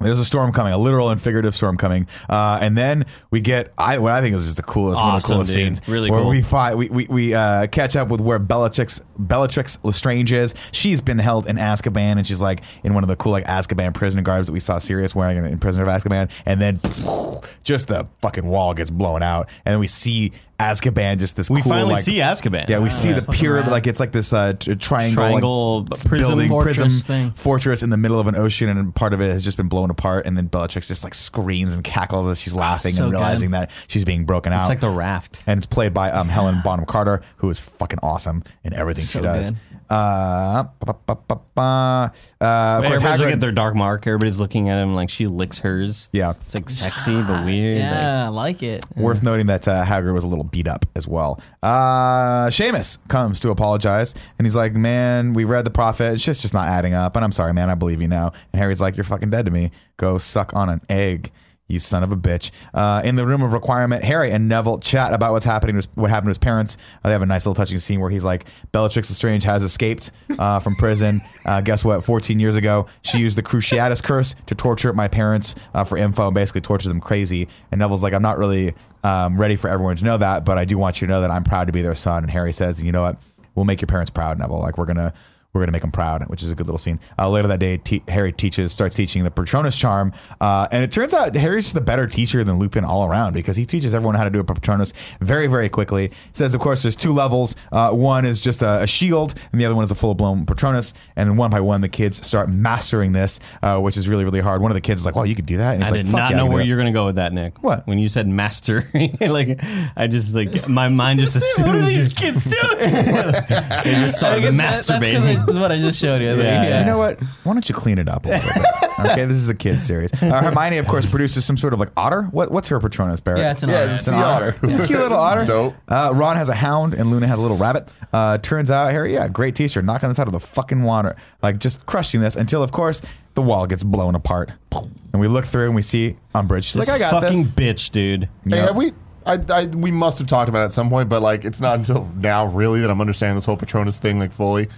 There's 0.00 0.18
a 0.20 0.24
storm 0.24 0.52
coming, 0.52 0.72
a 0.72 0.78
literal 0.78 1.10
and 1.10 1.20
figurative 1.20 1.56
storm 1.56 1.76
coming, 1.76 2.06
uh, 2.28 2.58
and 2.62 2.78
then 2.78 3.04
we 3.32 3.40
get 3.40 3.72
I 3.76 3.98
what 3.98 4.12
I 4.12 4.20
think 4.20 4.36
is 4.36 4.44
just 4.44 4.56
the 4.56 4.62
coolest, 4.62 5.02
one 5.02 5.16
of 5.16 5.22
the 5.22 5.26
coolest 5.26 5.52
dude. 5.52 5.76
scenes. 5.76 5.88
Really 5.88 6.08
where 6.08 6.20
cool. 6.20 6.30
we 6.30 6.40
find 6.40 6.78
we 6.78 6.88
we, 6.88 7.06
we 7.08 7.34
uh, 7.34 7.66
catch 7.66 7.96
up 7.96 8.08
with 8.08 8.20
where 8.20 8.38
Bellatrix 8.38 9.00
Bellatrix 9.18 9.78
Lestrange 9.82 10.32
is. 10.32 10.54
She's 10.72 11.00
been 11.00 11.18
held 11.18 11.46
in 11.46 11.56
Azkaban, 11.56 12.16
and 12.18 12.26
she's 12.26 12.40
like 12.42 12.60
in 12.84 12.94
one 12.94 13.04
of 13.04 13.08
the 13.08 13.16
cool 13.16 13.32
like 13.32 13.44
Azkaban 13.46 13.94
prison 13.94 14.22
guards 14.22 14.46
that 14.46 14.52
we 14.52 14.60
saw 14.60 14.78
Sirius 14.78 15.14
wearing 15.14 15.36
in, 15.38 15.44
in 15.44 15.58
Prisoner 15.58 15.84
of 15.84 15.90
Azkaban, 15.90 16.30
and 16.46 16.60
then 16.60 16.78
just 17.64 17.88
the 17.88 18.06
fucking 18.20 18.46
wall 18.46 18.74
gets 18.74 18.90
blown 18.90 19.22
out, 19.22 19.48
and 19.64 19.72
then 19.72 19.80
we 19.80 19.86
see 19.86 20.32
Azkaban 20.58 21.18
just 21.18 21.36
this. 21.36 21.48
We 21.48 21.62
cool, 21.62 21.70
finally 21.70 21.94
like- 21.94 22.02
see 22.02 22.16
Azkaban. 22.16 22.68
Yeah, 22.68 22.80
we 22.80 22.90
see 22.90 23.12
the 23.12 23.20
fucking 23.20 23.38
pyramid, 23.38 23.66
rad. 23.66 23.72
like 23.72 23.86
it's 23.86 24.00
like 24.00 24.10
this 24.10 24.32
uh, 24.32 24.54
t- 24.54 24.74
triangle, 24.74 25.14
Triangle 25.16 25.80
like, 25.84 26.04
prism 26.04 26.28
building, 26.30 26.48
fortress 26.48 26.76
prism 26.78 27.06
thing. 27.06 27.30
fortress 27.32 27.82
in 27.84 27.90
the 27.90 27.96
middle 27.96 28.18
of 28.18 28.26
an 28.26 28.34
ocean, 28.34 28.68
and 28.68 28.92
part 28.92 29.14
of 29.14 29.20
it 29.20 29.30
has 29.30 29.44
just 29.44 29.56
been 29.56 29.68
blown 29.68 29.88
apart. 29.90 30.26
And 30.26 30.36
then 30.36 30.46
Bellatrix 30.48 30.88
just 30.88 31.04
like 31.04 31.14
screams 31.14 31.74
and 31.74 31.84
cackles 31.84 32.26
as 32.26 32.40
she's 32.40 32.56
laughing 32.56 32.92
so 32.94 33.04
and 33.04 33.12
good. 33.12 33.18
realizing 33.18 33.52
that 33.52 33.70
she's 33.86 34.04
being 34.04 34.24
broken 34.24 34.52
out. 34.52 34.60
It's 34.60 34.68
like 34.68 34.80
the 34.80 34.90
raft. 34.90 35.44
and 35.46 35.58
it's 35.58 35.66
played 35.66 35.94
by 35.94 36.10
um, 36.10 36.28
Helen 36.28 36.60
Bonham 36.64 36.86
Carter, 36.86 37.22
who 37.36 37.48
is 37.50 37.60
fucking 37.60 38.00
awesome 38.02 38.42
in 38.64 38.72
everything 38.74 39.04
So 39.08 39.18
she 39.20 39.22
does. 39.22 39.50
good. 39.50 39.58
Uh, 39.90 40.64
ba- 40.80 40.92
ba- 40.92 40.96
ba- 41.06 41.18
ba- 41.26 41.40
ba. 41.54 41.62
Uh, 41.62 42.44
of 42.44 42.84
course, 42.84 43.00
Everybody's 43.00 43.02
looking 43.02 43.26
Hagrid- 43.28 43.32
at 43.32 43.40
their 43.40 43.52
dark 43.52 43.74
mark. 43.74 44.06
Everybody's 44.06 44.38
looking 44.38 44.68
at 44.68 44.78
him 44.78 44.94
like 44.94 45.08
she 45.08 45.26
licks 45.26 45.60
hers. 45.60 46.10
Yeah. 46.12 46.34
It's 46.44 46.54
like 46.54 46.68
sexy 46.68 47.22
but 47.22 47.44
weird. 47.46 47.78
like- 47.78 47.84
Yeah, 47.84 48.26
I 48.26 48.28
like 48.28 48.62
it. 48.62 48.84
Worth 48.96 49.22
noting 49.22 49.46
that 49.46 49.66
uh, 49.66 49.82
Hagrid 49.86 50.12
was 50.12 50.24
a 50.24 50.28
little 50.28 50.44
beat 50.44 50.68
up 50.68 50.84
as 50.94 51.08
well. 51.08 51.40
Uh, 51.62 52.48
Seamus 52.48 52.98
comes 53.08 53.40
to 53.40 53.48
apologize, 53.50 54.14
and 54.38 54.46
he's 54.46 54.54
like, 54.56 54.74
"Man, 54.74 55.32
we 55.32 55.44
read 55.44 55.64
the 55.64 55.70
prophet. 55.70 56.12
It's 56.12 56.24
just 56.24 56.42
just 56.42 56.52
not 56.52 56.68
adding 56.68 56.92
up. 56.92 57.16
And 57.16 57.24
I'm 57.24 57.32
sorry, 57.32 57.54
man. 57.54 57.70
I 57.70 57.74
believe 57.74 58.02
you 58.02 58.08
now." 58.08 58.32
And 58.52 58.60
Harry's 58.60 58.82
like, 58.82 58.98
"You're 58.98 59.04
fucking 59.04 59.30
dead 59.30 59.46
to 59.46 59.50
me. 59.50 59.70
Go 59.96 60.18
suck 60.18 60.54
on 60.54 60.68
an 60.68 60.82
egg." 60.90 61.30
You 61.68 61.78
son 61.78 62.02
of 62.02 62.10
a 62.10 62.16
bitch. 62.16 62.50
Uh, 62.72 63.02
in 63.04 63.16
the 63.16 63.26
room 63.26 63.42
of 63.42 63.52
requirement, 63.52 64.02
Harry 64.02 64.30
and 64.30 64.48
Neville 64.48 64.78
chat 64.78 65.12
about 65.12 65.32
what's 65.32 65.44
happening, 65.44 65.74
to 65.74 65.76
his, 65.76 65.88
what 65.94 66.08
happened 66.08 66.28
to 66.28 66.30
his 66.30 66.38
parents. 66.38 66.78
Uh, 67.04 67.08
they 67.08 67.12
have 67.12 67.20
a 67.20 67.26
nice 67.26 67.44
little 67.44 67.54
touching 67.54 67.78
scene 67.78 68.00
where 68.00 68.08
he's 68.08 68.24
like, 68.24 68.46
Bellatrix 68.72 69.10
Lestrange 69.10 69.44
has 69.44 69.62
escaped 69.62 70.10
uh, 70.38 70.60
from 70.60 70.76
prison. 70.76 71.20
Uh, 71.44 71.60
guess 71.60 71.84
what? 71.84 72.04
14 72.04 72.40
years 72.40 72.56
ago, 72.56 72.86
she 73.02 73.18
used 73.18 73.36
the 73.36 73.42
Cruciatus 73.42 74.02
curse 74.02 74.34
to 74.46 74.54
torture 74.54 74.94
my 74.94 75.08
parents 75.08 75.54
uh, 75.74 75.84
for 75.84 75.98
info 75.98 76.28
and 76.28 76.34
basically 76.34 76.62
torture 76.62 76.88
them 76.88 77.00
crazy. 77.00 77.48
And 77.70 77.80
Neville's 77.80 78.02
like, 78.02 78.14
I'm 78.14 78.22
not 78.22 78.38
really 78.38 78.74
um, 79.04 79.38
ready 79.38 79.56
for 79.56 79.68
everyone 79.68 79.96
to 79.96 80.04
know 80.06 80.16
that, 80.16 80.46
but 80.46 80.56
I 80.56 80.64
do 80.64 80.78
want 80.78 81.02
you 81.02 81.06
to 81.06 81.12
know 81.12 81.20
that 81.20 81.30
I'm 81.30 81.44
proud 81.44 81.66
to 81.66 81.72
be 81.72 81.82
their 81.82 81.94
son. 81.94 82.24
And 82.24 82.30
Harry 82.30 82.54
says, 82.54 82.82
you 82.82 82.92
know 82.92 83.02
what? 83.02 83.18
We'll 83.54 83.66
make 83.66 83.82
your 83.82 83.88
parents 83.88 84.10
proud, 84.10 84.38
Neville. 84.38 84.60
Like, 84.60 84.78
we're 84.78 84.86
going 84.86 84.96
to 84.96 85.12
we're 85.52 85.62
gonna 85.62 85.72
make 85.72 85.84
him 85.84 85.90
proud, 85.90 86.22
which 86.28 86.42
is 86.42 86.50
a 86.50 86.54
good 86.54 86.66
little 86.66 86.78
scene. 86.78 87.00
Uh, 87.18 87.28
later 87.28 87.48
that 87.48 87.58
day, 87.58 87.78
te- 87.78 88.02
Harry 88.08 88.32
teaches, 88.32 88.72
starts 88.72 88.96
teaching 88.96 89.24
the 89.24 89.30
Patronus 89.30 89.74
charm, 89.76 90.12
uh, 90.40 90.68
and 90.70 90.84
it 90.84 90.92
turns 90.92 91.14
out 91.14 91.34
Harry's 91.34 91.64
just 91.64 91.76
a 91.76 91.80
better 91.80 92.06
teacher 92.06 92.44
than 92.44 92.58
Lupin 92.58 92.84
all 92.84 93.04
around 93.06 93.32
because 93.32 93.56
he 93.56 93.64
teaches 93.64 93.94
everyone 93.94 94.14
how 94.14 94.24
to 94.24 94.30
do 94.30 94.40
a 94.40 94.44
Patronus 94.44 94.92
very, 95.20 95.46
very 95.46 95.68
quickly. 95.68 96.08
He 96.08 96.14
Says, 96.32 96.54
of 96.54 96.60
course, 96.60 96.82
there's 96.82 96.96
two 96.96 97.12
levels. 97.12 97.56
Uh, 97.72 97.90
one 97.90 98.24
is 98.24 98.40
just 98.40 98.62
a, 98.62 98.82
a 98.82 98.86
shield, 98.86 99.34
and 99.52 99.60
the 99.60 99.64
other 99.64 99.74
one 99.74 99.84
is 99.84 99.90
a 99.90 99.94
full 99.94 100.14
blown 100.14 100.44
Patronus. 100.46 100.92
And 101.16 101.38
one 101.38 101.50
by 101.50 101.60
one, 101.60 101.80
the 101.80 101.88
kids 101.88 102.24
start 102.26 102.48
mastering 102.48 103.12
this, 103.12 103.40
uh, 103.62 103.80
which 103.80 103.96
is 103.96 104.08
really, 104.08 104.24
really 104.24 104.40
hard. 104.40 104.60
One 104.60 104.70
of 104.70 104.74
the 104.74 104.80
kids 104.80 105.00
is 105.00 105.06
like, 105.06 105.14
"Well, 105.16 105.26
you 105.26 105.34
could 105.34 105.46
do 105.46 105.56
that," 105.56 105.74
and 105.74 105.82
he's 105.82 105.92
I 105.92 105.96
like, 105.96 106.04
did 106.04 106.12
not 106.12 106.30
yeah, 106.30 106.36
know 106.36 106.46
where 106.46 106.62
you're 106.62 106.78
gonna 106.78 106.92
go 106.92 107.06
with 107.06 107.16
that, 107.16 107.32
Nick. 107.32 107.62
What? 107.62 107.86
When 107.86 107.98
you 107.98 108.08
said 108.08 108.28
master, 108.28 108.84
like 109.20 109.60
I 109.96 110.06
just 110.08 110.34
like 110.34 110.68
my 110.68 110.88
mind 110.88 111.20
just 111.20 111.36
What 111.58 111.74
are 111.74 111.78
assumes 111.84 111.96
these 111.96 112.14
kids 112.14 112.44
doing? 112.44 112.78
they 112.78 113.94
just 113.94 114.18
started 114.18 114.54
masturbating. 114.54 115.37
I- 115.38 115.60
what 115.60 115.72
I 115.72 115.78
just 115.78 115.98
showed 116.00 116.20
you. 116.22 116.32
Like, 116.34 116.42
Yeah, 116.44 116.62
yeah. 116.68 116.78
You 116.80 116.86
know 116.86 116.98
what? 116.98 117.20
Why 117.44 117.52
don't 117.52 117.68
you 117.68 117.74
clean 117.74 117.98
it 117.98 118.08
up 118.08 118.26
a 118.26 118.28
little 118.28 118.52
bit? 118.54 118.64
Okay, 118.98 119.26
this 119.26 119.36
is 119.36 119.48
a 119.48 119.54
kid 119.54 119.80
series. 119.80 120.12
Uh, 120.20 120.42
Hermione, 120.42 120.78
of 120.78 120.88
course, 120.88 121.06
produces 121.06 121.44
some 121.44 121.56
sort 121.56 121.72
of 121.72 121.78
like 121.78 121.90
otter. 121.96 122.22
What, 122.32 122.50
what's 122.50 122.66
her 122.68 122.80
Patronus, 122.80 123.20
Barrett? 123.20 123.40
Yeah, 123.42 123.52
it's 123.52 123.62
an 123.62 123.68
Yeah, 123.68 123.76
honor. 123.84 123.88
it's 123.94 124.08
a 124.08 124.10
sea 124.10 124.16
otter. 124.16 124.56
It's 124.60 124.74
a 124.76 124.82
cute 124.82 124.98
little 124.98 125.16
otter. 125.20 125.44
Dope. 125.44 125.76
Uh, 125.86 126.10
Ron 126.12 126.36
has 126.36 126.48
a 126.48 126.54
hound 126.54 126.94
and 126.94 127.08
Luna 127.08 127.28
has 127.28 127.38
a 127.38 127.40
little 127.40 127.56
rabbit. 127.56 127.92
Uh, 128.12 128.38
turns 128.38 128.72
out, 128.72 128.90
Harry, 128.90 129.14
yeah, 129.14 129.28
great 129.28 129.54
teacher, 129.54 129.82
knocking 129.82 130.08
this 130.08 130.18
out 130.18 130.26
of 130.26 130.32
the 130.32 130.40
fucking 130.40 130.82
water, 130.82 131.14
like 131.44 131.60
just 131.60 131.86
crushing 131.86 132.20
this 132.22 132.34
until, 132.34 132.60
of 132.60 132.72
course, 132.72 133.00
the 133.34 133.42
wall 133.42 133.68
gets 133.68 133.84
blown 133.84 134.16
apart. 134.16 134.50
And 134.72 135.20
we 135.20 135.28
look 135.28 135.44
through 135.44 135.66
and 135.66 135.76
we 135.76 135.82
see 135.82 136.16
Umbridge. 136.34 136.64
She's 136.64 136.72
This 136.74 136.88
like, 136.88 136.96
I 136.96 136.98
got 136.98 137.22
fucking 137.22 137.52
this. 137.54 137.74
bitch, 137.86 137.90
dude. 137.92 138.24
Hey, 138.24 138.56
Yeah. 138.56 138.66
have 138.66 138.76
we? 138.76 138.90
I, 139.24 139.38
I, 139.48 139.66
we 139.66 139.92
must 139.92 140.18
have 140.18 140.26
talked 140.26 140.48
about 140.48 140.62
it 140.62 140.64
at 140.64 140.72
some 140.72 140.88
point, 140.90 141.08
but 141.08 141.22
like 141.22 141.44
it's 141.44 141.60
not 141.60 141.76
until 141.76 142.04
now 142.16 142.46
really 142.46 142.80
that 142.80 142.90
I'm 142.90 143.00
understanding 143.00 143.36
this 143.36 143.44
whole 143.44 143.56
Patronus 143.56 143.98
thing 144.00 144.18
like 144.18 144.32
fully. 144.32 144.68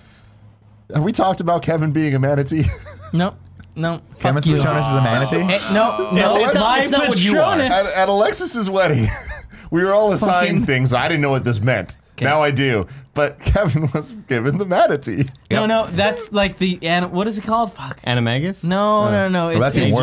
Have 0.95 1.03
we 1.05 1.13
talked 1.13 1.41
about 1.41 1.63
Kevin 1.63 1.93
being 1.93 2.15
a 2.15 2.19
manatee? 2.19 2.65
No, 3.13 3.35
no. 3.77 4.01
Kevin's 4.21 4.47
fuck 4.47 4.53
you. 4.55 4.57
Patronus 4.63 4.87
is 4.89 4.95
a 4.95 5.03
manatee. 5.03 5.37
Eh, 5.53 5.73
no, 5.73 6.11
no, 6.13 6.37
it's 6.37 6.45
it's, 6.47 6.55
not- 6.55 6.79
it's 6.81 6.91
not 6.91 7.09
what 7.09 7.19
you 7.21 7.39
are. 7.39 7.57
Patronus. 7.57 7.97
at, 7.97 8.03
at 8.03 8.09
Alexis's 8.09 8.71
wedding, 8.71 9.09
we 9.71 9.83
were 9.85 9.93
all 9.93 10.13
assigned 10.13 10.49
Fucking- 10.61 10.67
things. 10.67 10.93
I 10.93 11.09
didn't 11.09 11.21
know 11.23 11.31
what 11.31 11.45
this 11.45 11.61
meant. 11.61 11.97
Now 12.21 12.43
I 12.43 12.51
do. 12.51 12.87
But 13.15 13.41
Kevin 13.41 13.89
was 13.95 14.15
given 14.29 14.59
the 14.59 14.67
manatee. 14.67 15.25
No, 15.51 15.65
no, 15.67 15.87
that's 15.87 16.31
like 16.33 16.59
the 16.59 16.79
and 16.83 17.11
what 17.13 17.27
is 17.27 17.39
it 17.39 17.45
called? 17.45 17.73
Fuck. 17.73 17.99
Animagus? 18.03 18.63
No, 18.63 19.11
no, 19.11 19.29
no. 19.29 19.49
It's, 19.49 19.55
Well, 19.55 19.63
that's 19.63 19.77
even 19.79 19.89
it's- 19.89 20.03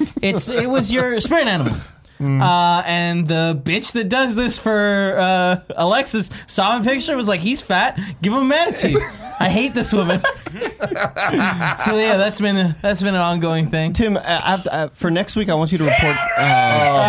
worse. 0.00 0.12
It's 0.22 0.48
it 0.48 0.68
was 0.68 0.90
your 0.92 1.20
spirit 1.20 1.46
animal. 1.46 1.74
Uh, 2.20 2.82
and 2.86 3.28
the 3.28 3.60
bitch 3.62 3.92
that 3.92 4.08
does 4.08 4.34
this 4.34 4.58
for 4.58 5.16
uh, 5.18 5.60
Alexis 5.76 6.30
saw 6.48 6.76
my 6.78 6.84
picture 6.84 7.16
was 7.16 7.28
like, 7.28 7.40
he's 7.40 7.62
fat. 7.62 7.98
Give 8.22 8.32
him 8.32 8.40
a 8.40 8.44
manatee. 8.44 8.96
I 9.40 9.48
hate 9.48 9.72
this 9.72 9.92
woman. 9.92 10.20
so 10.50 11.96
yeah, 11.96 12.16
that's 12.16 12.40
been 12.40 12.56
a, 12.56 12.76
that's 12.82 13.02
been 13.02 13.14
an 13.14 13.20
ongoing 13.20 13.70
thing. 13.70 13.92
Tim, 13.92 14.16
uh, 14.16 14.20
after, 14.20 14.68
uh, 14.72 14.88
for 14.88 15.10
next 15.12 15.36
week, 15.36 15.48
I 15.48 15.54
want 15.54 15.70
you 15.70 15.78
to 15.78 15.84
report. 15.84 16.16
Uh, 16.36 17.04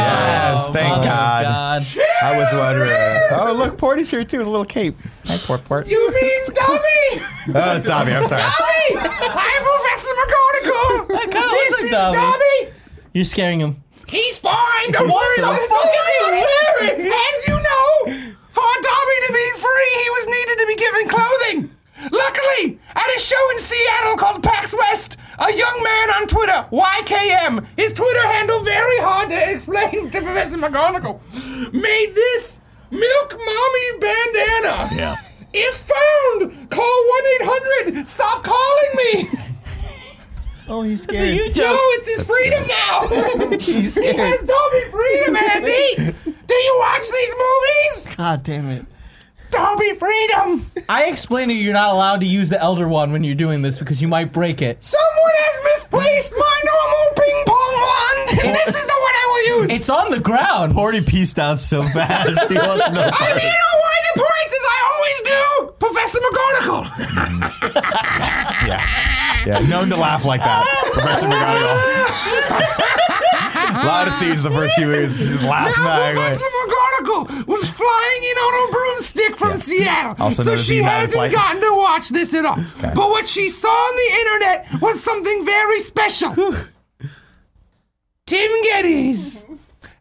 Yes, 0.49 0.68
thank 0.69 0.91
Oh, 0.98 1.03
God. 1.03 1.44
God. 1.44 1.81
I 2.23 2.38
was 2.38 2.48
wondering. 2.53 2.91
Oh, 3.41 3.53
look, 3.57 3.77
Porty's 3.77 4.10
here 4.11 4.23
too 4.23 4.40
with 4.40 4.48
a 4.48 4.49
little 4.49 4.65
cape. 4.65 4.95
Hi, 5.26 5.38
Port 5.38 5.64
Port. 5.65 5.88
You 5.90 6.11
mean 6.14 6.41
Dobby? 6.53 7.26
Oh, 7.56 7.76
it's 7.76 7.86
Dobby. 7.86 8.11
I'm 8.14 8.23
sorry. 8.23 8.41
I'm 8.44 9.64
Professor 9.64 10.14
McGonagall. 10.19 11.07
That 11.07 11.30
kind 11.31 11.45
of 11.45 11.52
looks 11.52 11.81
like 11.81 11.91
Dobby. 11.91 12.73
You're 13.14 13.26
scaring 13.26 13.60
him. 13.60 13.84
He's 14.10 14.38
fine. 14.40 14.91
Don't 14.91 15.07
worry 15.10 15.36
so 15.38 15.44
about 15.44 15.60
it. 15.60 15.69
scared. 15.69 16.19
Don't 16.19 16.34
get 16.34 16.98
wearing. 16.98 17.11
As 17.14 17.48
you 17.48 17.56
know, 17.56 18.34
for 18.52 18.72
Dobby 18.81 19.18
to 19.27 19.34
be 19.34 19.48
free, 19.57 19.91
he 20.03 20.10
was 20.10 20.26
needed 20.27 20.57
to 20.60 20.65
be 20.68 20.76
given 20.76 21.07
clothing. 21.07 21.76
Luckily, 22.11 22.80
at 22.95 23.15
a 23.15 23.19
show 23.19 23.52
in 23.52 23.60
Seattle 23.60 24.15
called 24.18 24.41
PAX 24.41 24.73
West, 24.73 25.18
a 25.38 25.52
young 25.53 25.84
man 25.84 26.10
on 26.11 26.27
Twitter, 26.27 26.65
YKM, 26.72 27.65
his 27.77 27.91
Twitter 27.94 28.26
handle 28.27 28.61
very 28.64 28.99
hard 28.99 29.30
to 29.30 29.52
explain 29.52 30.10
to 30.11 30.22
Professor 30.22 30.57
McGonagall, 30.57 31.19
made 31.73 32.11
this 32.15 32.61
Milk 32.90 33.31
Mommy 33.31 33.99
bandana. 33.99 34.90
Yeah. 34.95 35.15
If 35.53 35.76
found, 35.76 36.69
call 36.69 37.07
1 37.10 37.23
800 37.91 38.07
Stop 38.07 38.44
Calling 38.44 38.91
Me. 38.95 39.30
Oh, 40.69 40.83
he's 40.83 41.05
You 41.11 41.17
scared. 41.17 41.53
joke. 41.55 41.65
No, 41.65 41.77
it's 41.79 42.15
his 42.17 42.23
freedom 42.25 42.67
now. 42.67 43.57
He's 43.59 43.93
scared. 43.95 44.13
he 44.13 44.13
scared. 44.13 44.17
has 44.17 44.39
Dobby 44.45 44.81
freedom, 44.91 45.35
Andy. 45.35 46.13
Do 46.47 46.53
you 46.55 46.75
watch 46.79 47.01
these 47.01 47.35
movies? 47.37 48.15
God 48.15 48.43
damn 48.43 48.69
it. 48.69 48.85
Dobby 49.51 49.93
freedom. 49.97 50.71
I 50.88 51.05
explained 51.05 51.51
to 51.51 51.57
you 51.57 51.63
you're 51.63 51.73
not 51.73 51.93
allowed 51.93 52.19
to 52.21 52.26
use 52.27 52.49
the 52.49 52.59
Elder 52.59 52.88
Wand 52.88 53.11
when 53.11 53.23
you're 53.23 53.35
doing 53.35 53.61
this 53.61 53.80
because 53.80 54.01
you 54.01 54.07
might 54.07 54.31
break 54.31 54.61
it. 54.61 54.81
Someone 54.84 55.31
has 55.35 55.59
misplaced 55.73 56.34
my 56.38 56.61
normal 56.65 57.13
ping 57.15 57.43
pong 57.47 57.73
wand, 57.81 58.30
and 58.45 58.55
this 58.55 58.67
is 58.76 58.85
the 58.85 58.93
one 58.93 59.13
I 59.15 59.26
will 59.31 59.61
use. 59.61 59.71
It's 59.80 59.89
on 59.89 60.11
the 60.11 60.19
ground. 60.19 60.73
Porty 60.73 61.05
pieced 61.05 61.39
out 61.39 61.59
so 61.59 61.84
fast. 61.89 62.39
He 62.51 62.55
wants 62.57 62.89
no 62.91 63.01
I 63.13 63.34
mean, 63.34 63.43
you 63.43 63.49
know 63.49 63.76
why 63.80 63.95
the 64.07 64.19
points 64.21 64.53
is 64.53 64.65
I 64.69 64.80
always 64.91 65.21
do, 65.31 65.73
Professor 65.80 66.19
McGonagall. 66.19 66.85
Yeah. 68.69 68.84
Yeah. 69.45 69.59
Known 69.69 69.89
to 69.89 69.95
laugh 69.95 70.26
like 70.26 70.41
that. 70.41 70.65
Professor 70.93 71.27
McGonagall. 71.31 71.77
A 73.69 73.85
lot 73.85 74.07
of 74.07 74.13
scenes 74.15 74.41
the 74.43 74.49
first 74.51 74.73
few 74.75 74.87
movies. 74.87 75.17
She's 75.17 75.31
just 75.31 75.45
laughing 75.45 75.83
Now. 75.83 76.11
Professor 76.11 76.45
McGonagall 76.47 77.47
was 77.47 77.69
flying 77.69 78.23
in 78.31 78.37
on 78.37 78.69
a 78.69 78.71
broomstick 78.71 79.37
from 79.37 79.49
Yeah. 79.51 79.55
Seattle, 79.55 80.15
Also 80.19 80.43
so 80.43 80.55
she 80.55 80.77
hasn't 80.81 81.13
Flight. 81.13 81.31
gotten 81.31 81.61
to 81.61 81.73
watch 81.75 82.09
this 82.09 82.33
at 82.33 82.45
all. 82.45 82.57
But 82.81 82.95
what 83.09 83.27
she 83.27 83.47
saw 83.49 83.67
on 83.69 83.95
the 83.95 84.19
internet 84.19 84.81
was 84.81 85.01
something 85.03 85.45
very 85.45 85.79
special. 85.79 86.33
Tim 88.25 88.51
Gettys, 88.71 89.45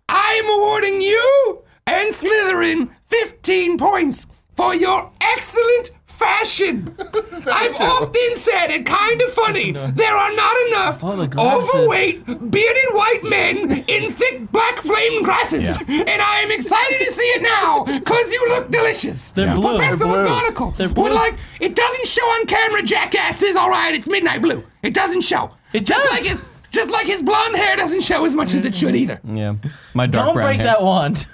I 0.08 0.40
am 0.44 0.58
awarding 0.58 1.00
you 1.00 1.62
and 1.86 2.14
Slytherin 2.14 2.90
15 3.08 3.78
points 3.78 4.26
for 4.56 4.74
your 4.74 5.10
excellent 5.20 5.90
fashion. 6.18 6.94
I've 7.46 7.76
often 7.76 8.34
said 8.34 8.70
it 8.70 8.84
kind 8.86 9.22
of 9.22 9.32
funny. 9.32 9.72
There 9.72 10.14
are 10.14 10.34
not 10.36 10.56
enough 10.68 11.00
the 11.00 11.26
glasses. 11.28 11.70
overweight, 11.74 12.26
bearded 12.26 12.90
white 12.92 13.20
men 13.24 13.84
in 13.88 14.12
thick 14.12 14.50
black 14.52 14.78
flame 14.78 15.22
glasses. 15.22 15.78
And 15.88 16.08
I 16.20 16.40
am 16.40 16.50
excited 16.50 16.98
to 16.98 17.12
see 17.12 17.26
it 17.36 17.42
now 17.42 17.84
because 17.84 18.32
you 18.32 18.46
look 18.50 18.70
delicious. 18.70 19.32
They're 19.32 19.54
blue. 19.54 19.78
Professor 19.78 20.04
They're 20.04 20.24
blue. 20.24 20.26
McGonagall 20.26 20.76
They're 20.76 20.88
blue. 20.88 21.04
would 21.04 21.12
like, 21.12 21.34
it 21.60 21.74
doesn't 21.74 22.06
show 22.08 22.22
on 22.22 22.46
camera, 22.46 22.82
jackasses. 22.82 23.56
All 23.56 23.70
right, 23.70 23.94
it's 23.94 24.08
midnight 24.08 24.42
blue. 24.42 24.64
It 24.82 24.94
doesn't 24.94 25.22
show. 25.22 25.50
It 25.72 25.86
does. 25.86 26.00
just 26.02 26.10
like 26.12 26.24
his, 26.24 26.42
just 26.70 26.90
like 26.90 27.06
his 27.06 27.22
blonde 27.22 27.56
hair 27.56 27.76
doesn't 27.76 28.02
show 28.02 28.24
as 28.24 28.34
much 28.34 28.54
as 28.54 28.64
it 28.66 28.74
should 28.76 28.96
either. 28.96 29.20
Yeah. 29.24 29.54
My 29.94 30.06
dark 30.06 30.26
Don't 30.28 30.34
brown 30.34 30.46
break 30.48 30.56
hair. 30.58 30.66
that 30.66 30.82
wand. 30.82 31.26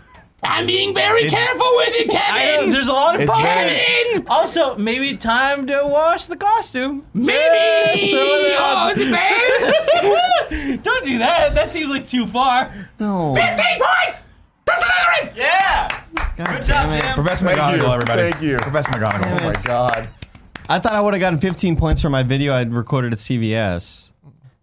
I'm 0.46 0.66
being 0.66 0.94
very 0.94 1.28
careful 1.28 1.66
with 1.76 1.88
it, 1.90 2.10
I 2.10 2.14
know, 2.14 2.52
Kevin. 2.56 2.70
there's 2.70 2.88
a 2.88 2.92
lot 2.92 3.14
of 3.14 3.20
It's 3.22 3.30
problems. 3.32 3.72
Kevin. 3.72 4.26
Also, 4.28 4.76
maybe 4.76 5.16
time 5.16 5.66
to 5.66 5.82
wash 5.84 6.26
the 6.26 6.36
costume. 6.36 7.04
Maybe. 7.14 7.98
Just 8.00 8.10
throw 8.12 8.20
it 8.20 8.56
Oh, 8.58 8.76
out. 8.76 8.92
is 8.92 8.98
it 8.98 9.10
bad? 10.80 10.82
Don't 10.82 11.04
do 11.04 11.18
that. 11.18 11.54
That 11.54 11.72
seems 11.72 11.88
like 11.90 12.06
too 12.06 12.26
far. 12.26 12.70
No. 13.00 13.34
15 13.34 13.56
points 13.80 14.30
to 14.66 14.72
Slytherin. 14.72 15.36
Yeah. 15.36 16.02
God 16.36 16.64
damn 16.66 16.92
it. 16.92 17.14
Professor 17.14 17.44
Thank 17.46 17.58
McGonagall, 17.60 17.78
you. 17.86 17.92
everybody. 17.92 18.22
Thank 18.30 18.42
you. 18.42 18.58
Professor 18.58 18.90
McGonagall. 18.92 19.40
Oh 19.40 19.44
my 19.46 19.52
god. 19.64 20.08
I 20.68 20.78
thought 20.78 20.92
I 20.94 21.00
would 21.00 21.14
have 21.14 21.20
gotten 21.20 21.38
15 21.40 21.76
points 21.76 22.00
for 22.00 22.08
my 22.10 22.22
video 22.22 22.54
I'd 22.54 22.72
recorded 22.72 23.12
at 23.12 23.18
CVS. 23.18 24.10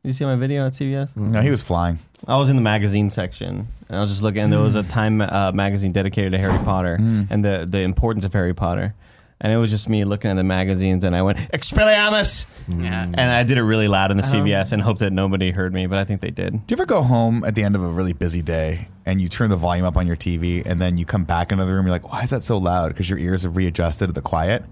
Did 0.04 0.10
you 0.10 0.14
see 0.14 0.26
my 0.26 0.36
video 0.36 0.66
at 0.66 0.74
CVS? 0.74 1.16
No, 1.16 1.42
he 1.42 1.52
was 1.52 1.62
flying. 1.62 2.00
I 2.28 2.36
was 2.38 2.50
in 2.50 2.56
the 2.56 2.62
magazine 2.64 3.12
section, 3.12 3.68
and 3.88 3.98
I 3.98 4.02
was 4.02 4.10
just 4.10 4.24
looking. 4.24 4.42
And 4.42 4.52
there 4.52 4.60
was 4.60 4.76
a 4.76 4.82
mm. 4.82 4.90
Time 4.90 5.22
uh, 5.22 5.52
magazine 5.54 5.92
dedicated 5.92 6.32
to 6.32 6.40
Harry 6.40 6.58
Potter 6.66 6.98
mm. 7.00 7.28
and 7.30 7.46
the 7.46 7.68
the 7.70 7.82
importance 7.82 8.26
of 8.26 8.34
Harry 8.34 8.56
Potter. 8.56 8.96
And 9.40 9.54
it 9.54 9.58
was 9.58 9.70
just 9.70 9.90
me 9.90 10.04
looking 10.04 10.32
at 10.32 10.38
the 10.38 10.44
magazines, 10.44 11.04
and 11.04 11.16
I 11.16 11.22
went 11.22 11.38
Expelliarmus, 11.54 12.48
mm. 12.68 12.84
Yeah. 12.84 13.04
and 13.04 13.20
I 13.20 13.44
did 13.44 13.60
it 13.60 13.64
really 13.64 13.88
loud 13.88 14.10
in 14.10 14.18
the 14.18 14.24
uh-huh. 14.24 14.38
CVS 14.38 14.72
and 14.72 14.82
hoped 14.82 15.02
that 15.02 15.14
nobody 15.14 15.52
heard 15.52 15.72
me, 15.72 15.86
but 15.86 16.00
I 16.00 16.04
think 16.04 16.22
they 16.22 16.32
did. 16.32 16.54
Do 16.54 16.74
you 16.74 16.76
ever 16.76 16.86
go 16.88 17.04
home 17.04 17.44
at 17.44 17.54
the 17.54 17.64
end 17.64 17.76
of 17.76 17.84
a 17.84 17.88
really 17.88 18.14
busy 18.14 18.42
day 18.44 18.88
and 19.06 19.20
you 19.22 19.30
turn 19.30 19.50
the 19.52 19.58
volume 19.58 19.86
up 19.86 19.98
on 19.98 20.06
your 20.06 20.16
TV 20.16 20.64
and 20.66 20.80
then 20.80 20.98
you 20.98 21.06
come 21.06 21.26
back 21.26 21.52
into 21.52 21.66
the 21.66 21.74
room? 21.74 21.86
You're 21.86 21.92
like, 21.92 22.12
why 22.12 22.22
is 22.22 22.30
that 22.32 22.44
so 22.44 22.58
loud? 22.58 22.90
Because 22.90 23.10
your 23.10 23.18
ears 23.18 23.42
have 23.44 23.56
readjusted 23.56 24.10
to 24.10 24.14
the 24.14 24.22
quiet. 24.22 24.64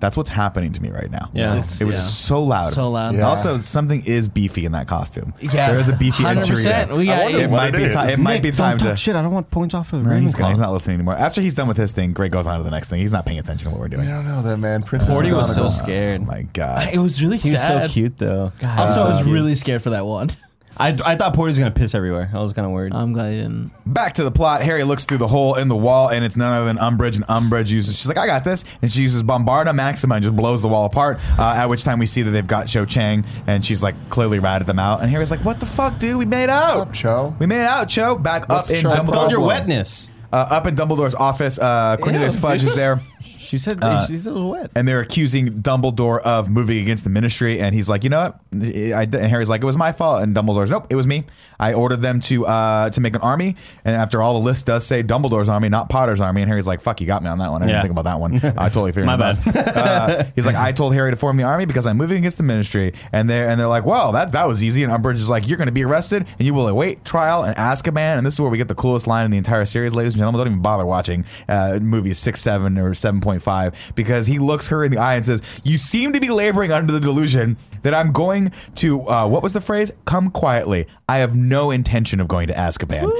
That's 0.00 0.16
what's 0.16 0.30
happening 0.30 0.72
to 0.74 0.82
me 0.82 0.90
right 0.90 1.10
now. 1.10 1.28
Yeah. 1.32 1.54
it 1.56 1.58
was 1.58 1.80
yeah. 1.80 1.90
so 1.92 2.42
loud. 2.42 2.72
So 2.72 2.90
loud. 2.90 3.08
And 3.08 3.18
Yeah. 3.18 3.28
Also, 3.28 3.56
something 3.56 4.04
is 4.06 4.28
beefy 4.28 4.64
in 4.64 4.72
that 4.72 4.86
costume. 4.86 5.34
Yeah. 5.40 5.70
there 5.70 5.80
is 5.80 5.88
a 5.88 5.96
beefy 5.96 6.24
entry. 6.24 6.56
100%. 6.56 6.62
there. 6.62 6.96
We 6.96 7.06
got- 7.06 7.18
I 7.18 7.22
wonder 7.24 7.38
it 7.40 7.50
what 7.50 7.56
might 7.56 7.74
it 7.74 7.76
be 7.78 7.82
is. 7.84 7.94
time. 7.94 8.08
It 8.10 8.18
might 8.20 8.42
be 8.42 8.50
time 8.52 8.78
don't 8.78 8.90
to. 8.90 8.96
shit. 8.96 9.16
I 9.16 9.22
don't 9.22 9.32
want 9.34 9.50
points 9.50 9.74
off 9.74 9.92
of 9.92 10.04
No, 10.06 10.16
he's, 10.18 10.34
Ravenclaw. 10.36 10.50
he's 10.50 10.58
not 10.60 10.72
listening 10.72 10.94
anymore. 10.94 11.14
After 11.16 11.40
he's 11.40 11.54
done 11.56 11.66
with 11.66 11.76
his 11.76 11.90
thing, 11.92 12.12
Greg 12.12 12.30
goes 12.30 12.46
on 12.46 12.58
to 12.58 12.64
the 12.64 12.70
next 12.70 12.88
thing. 12.90 13.00
He's 13.00 13.12
not 13.12 13.26
paying 13.26 13.38
attention 13.40 13.64
to 13.64 13.70
what 13.70 13.80
we're 13.80 13.88
doing. 13.88 14.02
I 14.08 14.12
doing. 14.12 14.24
don't 14.26 14.36
know 14.36 14.42
that 14.42 14.56
man. 14.58 14.82
Princess 14.84 15.12
Porty 15.12 15.34
was 15.36 15.52
so 15.54 15.64
McGonagall. 15.64 15.70
scared. 15.72 16.20
Oh 16.22 16.24
my 16.26 16.42
god. 16.42 16.94
It 16.94 16.98
was 16.98 17.20
really 17.22 17.38
He 17.38 17.50
was 17.50 17.60
sad. 17.60 17.88
so 17.88 17.92
cute 17.92 18.18
though. 18.18 18.52
God, 18.60 18.78
Also, 18.78 19.00
I 19.04 19.08
was 19.10 19.18
so 19.20 19.24
really 19.32 19.54
scared 19.56 19.82
for 19.82 19.90
that 19.90 20.06
wand. 20.06 20.36
I, 20.78 20.88
I 21.04 21.16
thought 21.16 21.34
Porty 21.34 21.48
was 21.50 21.58
gonna 21.58 21.70
piss 21.72 21.94
everywhere. 21.94 22.30
I 22.32 22.38
was 22.40 22.52
kind 22.52 22.64
of 22.66 22.72
worried. 22.72 22.94
I'm 22.94 23.12
glad 23.12 23.30
you 23.34 23.42
didn't. 23.42 23.72
Back 23.84 24.14
to 24.14 24.24
the 24.24 24.30
plot. 24.30 24.62
Harry 24.62 24.84
looks 24.84 25.06
through 25.06 25.18
the 25.18 25.26
hole 25.26 25.56
in 25.56 25.68
the 25.68 25.76
wall, 25.76 26.08
and 26.08 26.24
it's 26.24 26.36
none 26.36 26.52
other 26.52 26.66
than 26.66 26.76
Umbridge. 26.76 27.16
And 27.16 27.26
Umbridge 27.26 27.70
uses, 27.70 27.98
she's 27.98 28.06
like, 28.08 28.18
I 28.18 28.26
got 28.26 28.44
this. 28.44 28.64
And 28.80 28.90
she 28.90 29.02
uses 29.02 29.22
Bombarda 29.22 29.74
Maxima 29.74 30.14
and 30.16 30.22
just 30.24 30.36
blows 30.36 30.62
the 30.62 30.68
wall 30.68 30.84
apart. 30.86 31.18
Uh, 31.38 31.54
at 31.56 31.66
which 31.66 31.82
time 31.82 31.98
we 31.98 32.06
see 32.06 32.22
that 32.22 32.30
they've 32.30 32.46
got 32.46 32.68
Cho 32.68 32.84
Chang, 32.84 33.24
and 33.46 33.64
she's 33.64 33.82
like 33.82 33.94
clearly 34.08 34.38
ratted 34.38 34.66
them 34.68 34.78
out. 34.78 35.00
And 35.00 35.10
Harry's 35.10 35.30
like, 35.30 35.40
What 35.44 35.58
the 35.60 35.66
fuck, 35.66 35.98
dude? 35.98 36.16
We 36.16 36.26
made 36.26 36.48
out. 36.48 36.78
What's 36.78 36.88
up, 36.90 36.94
Cho? 36.94 37.34
We 37.38 37.46
made 37.46 37.64
out, 37.66 37.88
Cho. 37.88 38.16
Back 38.16 38.48
What's 38.48 38.70
up 38.70 38.76
in 38.76 38.82
Cho? 38.82 38.90
I 38.90 38.94
felt 38.96 39.06
Dumbledore's 39.08 39.30
your 39.32 39.40
wetness. 39.46 40.10
uh, 40.32 40.46
up 40.50 40.66
in 40.66 40.76
Dumbledore's 40.76 41.14
office. 41.14 41.58
Uh, 41.58 41.96
Cornelius 42.00 42.36
Ew, 42.36 42.40
Fudge 42.40 42.62
is 42.64 42.74
there. 42.76 43.00
She 43.48 43.58
said 43.58 43.82
Uh, 43.82 44.06
she 44.06 44.18
said 44.18 44.30
it 44.30 44.34
was 44.34 44.44
wet. 44.44 44.70
and 44.76 44.86
they're 44.86 45.00
accusing 45.00 45.62
Dumbledore 45.62 46.20
of 46.20 46.48
moving 46.50 46.78
against 46.78 47.04
the 47.04 47.10
Ministry, 47.10 47.60
and 47.60 47.74
he's 47.74 47.88
like, 47.88 48.04
you 48.04 48.10
know 48.10 48.20
what? 48.20 48.36
I, 48.52 49.02
and 49.02 49.14
Harry's 49.14 49.48
like, 49.50 49.62
it 49.62 49.66
was 49.66 49.76
my 49.76 49.92
fault, 49.92 50.22
and 50.22 50.34
Dumbledore's, 50.36 50.70
nope, 50.70 50.86
it 50.90 50.94
was 50.96 51.06
me. 51.06 51.24
I 51.60 51.72
ordered 51.72 52.00
them 52.02 52.20
to 52.20 52.46
uh, 52.46 52.90
to 52.90 53.00
make 53.00 53.14
an 53.14 53.20
army, 53.22 53.56
and 53.84 53.96
after 53.96 54.22
all, 54.22 54.34
the 54.34 54.44
list 54.44 54.66
does 54.66 54.86
say 54.86 55.02
Dumbledore's 55.02 55.48
army, 55.48 55.68
not 55.68 55.88
Potter's 55.88 56.20
army. 56.20 56.42
And 56.42 56.48
Harry's 56.48 56.68
like, 56.68 56.80
fuck, 56.80 57.00
you 57.00 57.06
got 57.06 57.22
me 57.22 57.28
on 57.28 57.38
that 57.38 57.50
one. 57.50 57.62
I 57.62 57.66
didn't 57.66 57.76
Yeah. 57.76 57.82
think 57.82 57.92
about 57.92 58.04
that 58.04 58.20
one. 58.20 58.36
I 58.58 58.68
totally 58.68 58.92
figured 58.92 59.06
My 59.18 59.30
it 59.30 59.56
out. 59.56 59.56
uh, 59.76 60.24
he's 60.36 60.46
like, 60.46 60.54
I 60.54 60.70
told 60.72 60.94
Harry 60.94 61.10
to 61.10 61.16
form 61.16 61.36
the 61.36 61.42
army 61.44 61.64
because 61.66 61.86
I'm 61.86 61.96
moving 61.96 62.18
against 62.18 62.36
the 62.36 62.42
Ministry, 62.44 62.92
and 63.12 63.28
they're 63.28 63.48
and 63.48 63.58
they're 63.58 63.66
like, 63.66 63.84
well, 63.86 64.12
that 64.12 64.32
that 64.32 64.46
was 64.46 64.62
easy. 64.62 64.84
And 64.84 64.92
Umbridge 64.92 65.14
is 65.16 65.28
like, 65.28 65.48
you're 65.48 65.56
going 65.58 65.66
to 65.66 65.72
be 65.72 65.82
arrested, 65.84 66.26
and 66.38 66.46
you 66.46 66.54
will 66.54 66.68
await 66.68 67.04
trial 67.04 67.42
and 67.44 67.56
Azkaban. 67.56 68.18
And 68.18 68.24
this 68.26 68.34
is 68.34 68.40
where 68.40 68.50
we 68.50 68.58
get 68.58 68.68
the 68.68 68.74
coolest 68.76 69.06
line 69.08 69.24
in 69.24 69.30
the 69.30 69.38
entire 69.38 69.64
series, 69.64 69.94
ladies 69.94 70.12
and 70.12 70.18
gentlemen. 70.18 70.38
Don't 70.38 70.46
even 70.48 70.62
bother 70.62 70.86
watching 70.86 71.24
uh, 71.48 71.78
movies 71.82 72.18
six, 72.18 72.40
seven, 72.40 72.78
or 72.78 72.94
seven 72.94 73.20
point 73.20 73.37
five 73.38 73.74
because 73.94 74.26
he 74.26 74.38
looks 74.38 74.68
her 74.68 74.84
in 74.84 74.92
the 74.92 74.98
eye 74.98 75.14
and 75.14 75.24
says, 75.24 75.42
"You 75.64 75.78
seem 75.78 76.12
to 76.12 76.20
be 76.20 76.28
laboring 76.28 76.72
under 76.72 76.92
the 76.92 77.00
delusion 77.00 77.56
that 77.82 77.94
I'm 77.94 78.12
going 78.12 78.52
to 78.76 79.02
uh, 79.08 79.26
what 79.28 79.42
was 79.42 79.52
the 79.52 79.60
phrase? 79.60 79.90
Come 80.04 80.30
quietly. 80.30 80.86
I 81.08 81.18
have 81.18 81.34
no 81.34 81.70
intention 81.70 82.20
of 82.20 82.28
going 82.28 82.48
to 82.48 82.54
Azkaban." 82.54 83.10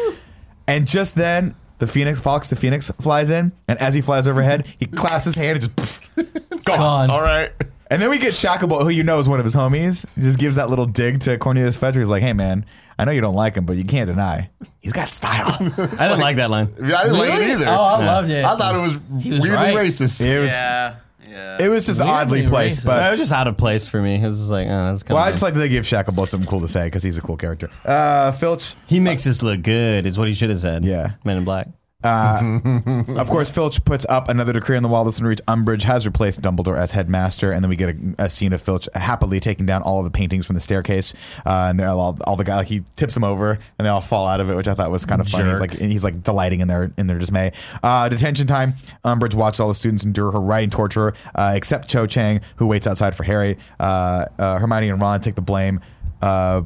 And 0.66 0.86
just 0.86 1.14
then. 1.14 1.54
The 1.78 1.86
Phoenix 1.86 2.18
Fawkes, 2.18 2.50
the 2.50 2.56
Phoenix 2.56 2.90
flies 3.00 3.30
in, 3.30 3.52
and 3.68 3.78
as 3.78 3.94
he 3.94 4.00
flies 4.00 4.26
overhead, 4.26 4.66
he 4.80 4.86
claps 4.86 5.24
his 5.24 5.36
hand 5.36 5.62
and 5.62 5.76
just 5.76 6.64
gone. 6.64 6.78
Gone. 6.78 7.10
All 7.12 7.22
right. 7.22 7.52
And 7.88 8.02
then 8.02 8.10
we 8.10 8.18
get 8.18 8.32
Shacklebolt, 8.32 8.82
who 8.82 8.88
you 8.88 9.04
know 9.04 9.20
is 9.20 9.28
one 9.28 9.38
of 9.38 9.44
his 9.44 9.54
homies. 9.54 10.04
He 10.16 10.22
just 10.22 10.40
gives 10.40 10.56
that 10.56 10.70
little 10.70 10.86
dig 10.86 11.20
to 11.20 11.38
Cornelius 11.38 11.76
Fudge. 11.76 11.94
He's 11.94 12.10
like, 12.10 12.24
"Hey, 12.24 12.32
man, 12.32 12.66
I 12.98 13.04
know 13.04 13.12
you 13.12 13.20
don't 13.20 13.34
like 13.36 13.54
him, 13.54 13.64
but 13.64 13.76
you 13.76 13.84
can't 13.84 14.08
deny 14.08 14.50
he's 14.80 14.92
got 14.92 15.10
style." 15.10 15.56
I 15.98 16.08
didn't 16.08 16.20
like 16.20 16.36
that 16.36 16.50
line. 16.50 16.72
I 16.82 17.04
didn't 17.04 17.18
like 17.18 17.30
it 17.34 17.50
either. 17.52 17.68
Oh, 17.68 17.72
I 17.72 18.04
loved 18.04 18.30
it. 18.30 18.44
I 18.44 18.56
thought 18.56 18.74
it 18.74 18.78
was, 18.78 19.00
He 19.22 19.30
was 19.32 19.42
weirdly 19.42 19.56
right. 19.56 19.74
racist. 19.76 20.20
it 20.20 20.40
was, 20.40 20.50
Yeah. 20.50 20.96
Yeah. 21.30 21.58
it 21.60 21.68
was 21.68 21.84
just 21.86 22.00
Weirdly 22.00 22.14
oddly 22.40 22.46
placed, 22.48 22.80
racist. 22.80 22.82
it 22.82 22.86
but. 22.86 23.10
was 23.12 23.20
just 23.20 23.32
out 23.32 23.48
of 23.48 23.56
place 23.58 23.86
for 23.86 24.00
me. 24.00 24.14
It 24.16 24.24
was 24.26 24.38
just 24.38 24.50
like, 24.50 24.66
oh, 24.66 24.70
that's 24.70 25.02
kind 25.02 25.14
Well, 25.14 25.22
of. 25.22 25.28
I 25.28 25.30
just 25.30 25.42
like 25.42 25.52
that 25.54 25.60
they 25.60 25.68
give 25.68 25.84
Shacklebolt 25.84 26.30
something 26.30 26.48
cool 26.48 26.62
to 26.62 26.68
say 26.68 26.86
because 26.86 27.02
he's 27.02 27.18
a 27.18 27.20
cool 27.20 27.36
character. 27.36 27.68
Uh, 27.84 28.32
Filch, 28.32 28.74
he 28.86 28.98
makes 28.98 29.24
this 29.24 29.42
look 29.42 29.60
good, 29.62 30.06
is 30.06 30.18
what 30.18 30.26
he 30.26 30.32
should 30.34 30.48
have 30.50 30.58
said. 30.60 30.84
Yeah. 30.84 31.12
Men 31.24 31.36
in 31.36 31.44
Black. 31.44 31.68
Of 32.04 33.28
course, 33.28 33.50
Filch 33.50 33.84
puts 33.84 34.06
up 34.08 34.28
another 34.28 34.52
decree 34.52 34.76
on 34.76 34.84
the 34.84 34.88
wall 34.88 35.04
that's 35.04 35.18
going 35.18 35.24
to 35.24 35.28
reach 35.30 35.46
Umbridge, 35.48 35.82
has 35.82 36.06
replaced 36.06 36.40
Dumbledore 36.40 36.78
as 36.78 36.92
headmaster, 36.92 37.50
and 37.50 37.64
then 37.64 37.68
we 37.68 37.74
get 37.74 37.90
a, 37.90 38.24
a 38.26 38.30
scene 38.30 38.52
of 38.52 38.62
Filch 38.62 38.88
happily 38.94 39.40
taking 39.40 39.66
down 39.66 39.82
all 39.82 39.98
of 39.98 40.04
the 40.04 40.10
paintings 40.12 40.46
from 40.46 40.54
the 40.54 40.60
staircase, 40.60 41.12
uh, 41.44 41.66
and 41.68 41.80
they're 41.80 41.88
all, 41.88 42.16
all 42.24 42.36
the 42.36 42.44
guy 42.44 42.54
like 42.54 42.68
he 42.68 42.84
tips 42.94 43.14
them 43.14 43.24
over, 43.24 43.58
and 43.78 43.86
they 43.86 43.88
all 43.88 44.00
fall 44.00 44.28
out 44.28 44.40
of 44.40 44.48
it, 44.48 44.54
which 44.54 44.68
I 44.68 44.74
thought 44.74 44.92
was 44.92 45.04
kind 45.04 45.20
of 45.20 45.28
funny. 45.28 45.50
He's 45.50 45.60
like 45.60 45.72
he's 45.72 46.04
like 46.04 46.22
delighting 46.22 46.60
in 46.60 46.68
their 46.68 46.92
in 46.96 47.08
their 47.08 47.18
dismay. 47.18 47.50
Uh, 47.82 48.08
detention 48.08 48.46
time. 48.46 48.74
Umbridge 49.04 49.34
watches 49.34 49.58
all 49.58 49.68
the 49.68 49.74
students 49.74 50.04
endure 50.04 50.30
her 50.30 50.40
writing 50.40 50.70
torture, 50.70 51.14
uh, 51.34 51.52
except 51.56 51.88
Cho 51.88 52.06
Chang, 52.06 52.42
who 52.56 52.68
waits 52.68 52.86
outside 52.86 53.16
for 53.16 53.24
Harry. 53.24 53.58
Uh, 53.80 54.26
uh, 54.38 54.58
Hermione 54.58 54.88
and 54.90 55.02
Ron 55.02 55.20
take 55.20 55.34
the 55.34 55.42
blame. 55.42 55.80
Uh, 56.22 56.62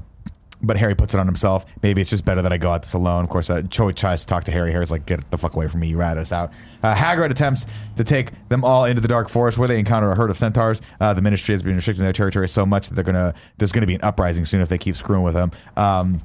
but 0.62 0.76
Harry 0.76 0.94
puts 0.94 1.12
it 1.14 1.18
on 1.20 1.26
himself. 1.26 1.66
Maybe 1.82 2.00
it's 2.00 2.10
just 2.10 2.24
better 2.24 2.42
that 2.42 2.52
I 2.52 2.56
go 2.58 2.72
at 2.72 2.82
this 2.82 2.92
alone. 2.92 3.24
Of 3.24 3.30
course, 3.30 3.50
uh, 3.50 3.62
Cho 3.62 3.90
tries 3.90 4.20
to 4.20 4.26
talk 4.26 4.44
to 4.44 4.52
Harry. 4.52 4.72
Harry's 4.72 4.90
like, 4.90 5.06
"Get 5.06 5.30
the 5.30 5.38
fuck 5.38 5.54
away 5.54 5.68
from 5.68 5.80
me! 5.80 5.88
You 5.88 5.98
rat 5.98 6.16
us 6.16 6.32
out." 6.32 6.52
Uh, 6.82 6.94
Hagrid 6.94 7.30
attempts 7.30 7.66
to 7.96 8.04
take 8.04 8.30
them 8.48 8.64
all 8.64 8.84
into 8.84 9.00
the 9.00 9.08
dark 9.08 9.28
forest, 9.28 9.58
where 9.58 9.68
they 9.68 9.78
encounter 9.78 10.10
a 10.10 10.16
herd 10.16 10.30
of 10.30 10.38
centaurs. 10.38 10.80
Uh, 11.00 11.12
the 11.14 11.22
Ministry 11.22 11.54
has 11.54 11.62
been 11.62 11.74
restricting 11.74 12.04
their 12.04 12.12
territory 12.12 12.48
so 12.48 12.64
much 12.64 12.88
that 12.88 12.94
they're 12.94 13.04
gonna 13.04 13.34
there's 13.58 13.72
gonna 13.72 13.86
be 13.86 13.94
an 13.94 14.02
uprising 14.02 14.44
soon 14.44 14.60
if 14.60 14.68
they 14.68 14.78
keep 14.78 14.96
screwing 14.96 15.22
with 15.22 15.34
them. 15.34 15.50
Um, 15.76 16.20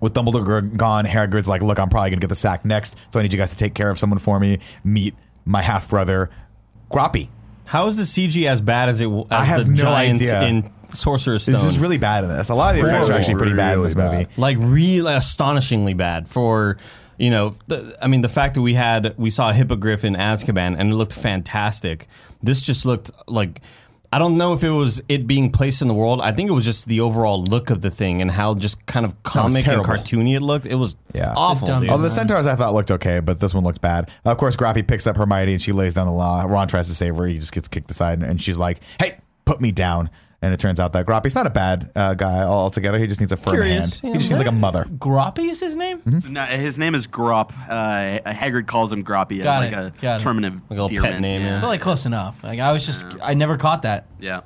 with 0.00 0.14
Dumbledore 0.14 0.76
gone, 0.76 1.04
Hagrid's 1.04 1.48
like, 1.48 1.62
"Look, 1.62 1.78
I'm 1.78 1.88
probably 1.88 2.10
gonna 2.10 2.20
get 2.20 2.28
the 2.28 2.36
sack 2.36 2.64
next, 2.64 2.96
so 3.10 3.20
I 3.20 3.22
need 3.22 3.32
you 3.32 3.38
guys 3.38 3.50
to 3.50 3.56
take 3.58 3.74
care 3.74 3.90
of 3.90 3.98
someone 3.98 4.18
for 4.18 4.38
me. 4.40 4.60
Meet 4.84 5.14
my 5.44 5.62
half 5.62 5.90
brother, 5.90 6.30
Groppy." 6.90 7.28
How 7.66 7.86
is 7.86 7.96
the 7.96 8.04
CG 8.04 8.46
as 8.46 8.62
bad 8.62 8.88
as 8.88 9.02
it 9.02 9.08
as 9.08 9.24
I 9.30 9.44
have 9.44 9.66
the 9.66 9.70
no 9.72 9.76
giant 9.76 10.22
idea. 10.22 10.42
in 10.44 10.70
Sorcerer's 10.90 11.42
Stone? 11.42 11.54
This 11.54 11.64
is 11.64 11.78
really 11.78 11.98
bad 11.98 12.24
in 12.24 12.30
this. 12.30 12.48
A 12.48 12.54
lot 12.54 12.74
of 12.74 12.80
the 12.82 12.88
effects 12.88 13.08
are 13.08 13.12
actually 13.14 13.36
pretty 13.36 13.54
bad 13.54 13.76
in 13.76 13.82
this 13.82 13.94
Really 13.94 14.18
movie. 14.18 14.26
like 14.36 14.56
really 14.60 15.12
astonishingly 15.14 15.94
bad 15.94 16.28
for 16.28 16.76
you 17.18 17.30
know 17.30 17.54
the, 17.66 17.96
i 18.00 18.06
mean 18.06 18.20
the 18.20 18.28
fact 18.28 18.54
that 18.54 18.62
we 18.62 18.74
had 18.74 19.12
we 19.18 19.28
saw 19.28 19.50
a 19.50 19.52
hippogriff 19.52 20.04
in 20.04 20.14
azkaban 20.14 20.76
and 20.78 20.92
it 20.92 20.94
looked 20.94 21.12
fantastic 21.14 22.06
this 22.44 22.62
just 22.62 22.86
looked 22.86 23.10
like 23.26 23.60
i 24.12 24.20
don't 24.20 24.36
know 24.38 24.52
if 24.52 24.62
it 24.62 24.70
was 24.70 25.02
it 25.08 25.26
being 25.26 25.50
placed 25.50 25.82
in 25.82 25.88
the 25.88 25.94
world 25.94 26.20
i 26.20 26.30
think 26.30 26.48
it 26.48 26.52
was 26.52 26.64
just 26.64 26.86
the 26.86 27.00
overall 27.00 27.42
look 27.42 27.70
of 27.70 27.80
the 27.80 27.90
thing 27.90 28.22
and 28.22 28.30
how 28.30 28.54
just 28.54 28.86
kind 28.86 29.04
of 29.04 29.20
comic 29.24 29.66
and 29.66 29.82
cartoony 29.84 30.36
it 30.36 30.40
looked 30.42 30.64
it 30.64 30.76
was 30.76 30.94
Yeah. 31.12 31.32
awful 31.36 31.66
dumb 31.66 31.80
dude. 31.82 31.90
Although 31.90 32.04
the 32.04 32.10
centaurs 32.12 32.46
I 32.46 32.54
thought 32.54 32.72
looked 32.72 32.92
okay, 32.92 33.18
but 33.18 33.40
this 33.40 33.52
one 33.52 33.64
looked 33.64 33.80
bad. 33.80 34.08
Of 34.24 34.36
course, 34.38 34.54
Grappy 34.56 34.86
picks 34.86 35.06
up 35.08 35.16
Hermione 35.16 35.54
and 35.54 35.60
she 35.62 35.72
lays 35.72 35.94
down 35.94 36.06
the 36.06 36.12
law. 36.12 36.42
Ron 36.42 36.68
tries 36.68 36.86
to 36.88 36.94
save 36.94 37.16
her. 37.16 37.26
He 37.26 37.38
just 37.38 37.52
gets 37.52 37.66
kicked 37.66 37.90
aside, 37.90 38.22
and 38.22 38.40
she's 38.40 38.58
like, 38.58 38.78
"Hey, 39.00 39.18
put 39.44 39.60
me 39.60 39.72
down." 39.72 40.08
And 40.40 40.54
it 40.54 40.60
turns 40.60 40.78
out 40.78 40.92
that 40.92 41.04
Grappy's 41.04 41.34
not 41.34 41.46
a 41.48 41.50
bad 41.50 41.90
uh, 41.96 42.14
guy 42.14 42.42
altogether. 42.42 42.98
He 43.00 43.08
just 43.08 43.18
needs 43.20 43.32
a 43.32 43.36
firm 43.36 43.54
Curious. 43.54 44.00
hand. 44.00 44.04
Yeah, 44.04 44.12
he 44.12 44.18
just 44.20 44.30
needs 44.30 44.38
like 44.40 44.48
a 44.48 44.52
mother. 44.52 44.84
Groppy 44.84 45.50
is 45.50 45.58
his 45.58 45.74
name? 45.74 46.00
No, 46.28 46.44
his 46.44 46.78
name 46.78 46.94
is 46.94 47.08
Grop. 47.08 47.50
Uh, 47.68 48.20
Hagrid 48.30 48.68
calls 48.68 48.92
him 48.92 49.04
Groppy 49.04 49.38
as 49.38 49.44
Got 49.44 49.58
like 49.64 49.72
it, 49.72 49.76
a 49.78 49.92
got 50.00 50.20
it. 50.20 50.22
term 50.22 50.44
of 50.44 50.52
Like 50.54 50.62
a 50.70 50.74
little 50.74 50.88
pet 50.90 50.96
endearment. 50.96 51.20
name, 51.22 51.42
yeah. 51.42 51.60
But 51.60 51.66
like 51.66 51.80
close 51.80 52.06
enough. 52.06 52.44
Like 52.44 52.60
I 52.60 52.72
was 52.72 52.86
just, 52.86 53.04
I 53.20 53.34
never 53.34 53.56
caught 53.56 53.82
that. 53.82 54.06
yeah. 54.20 54.42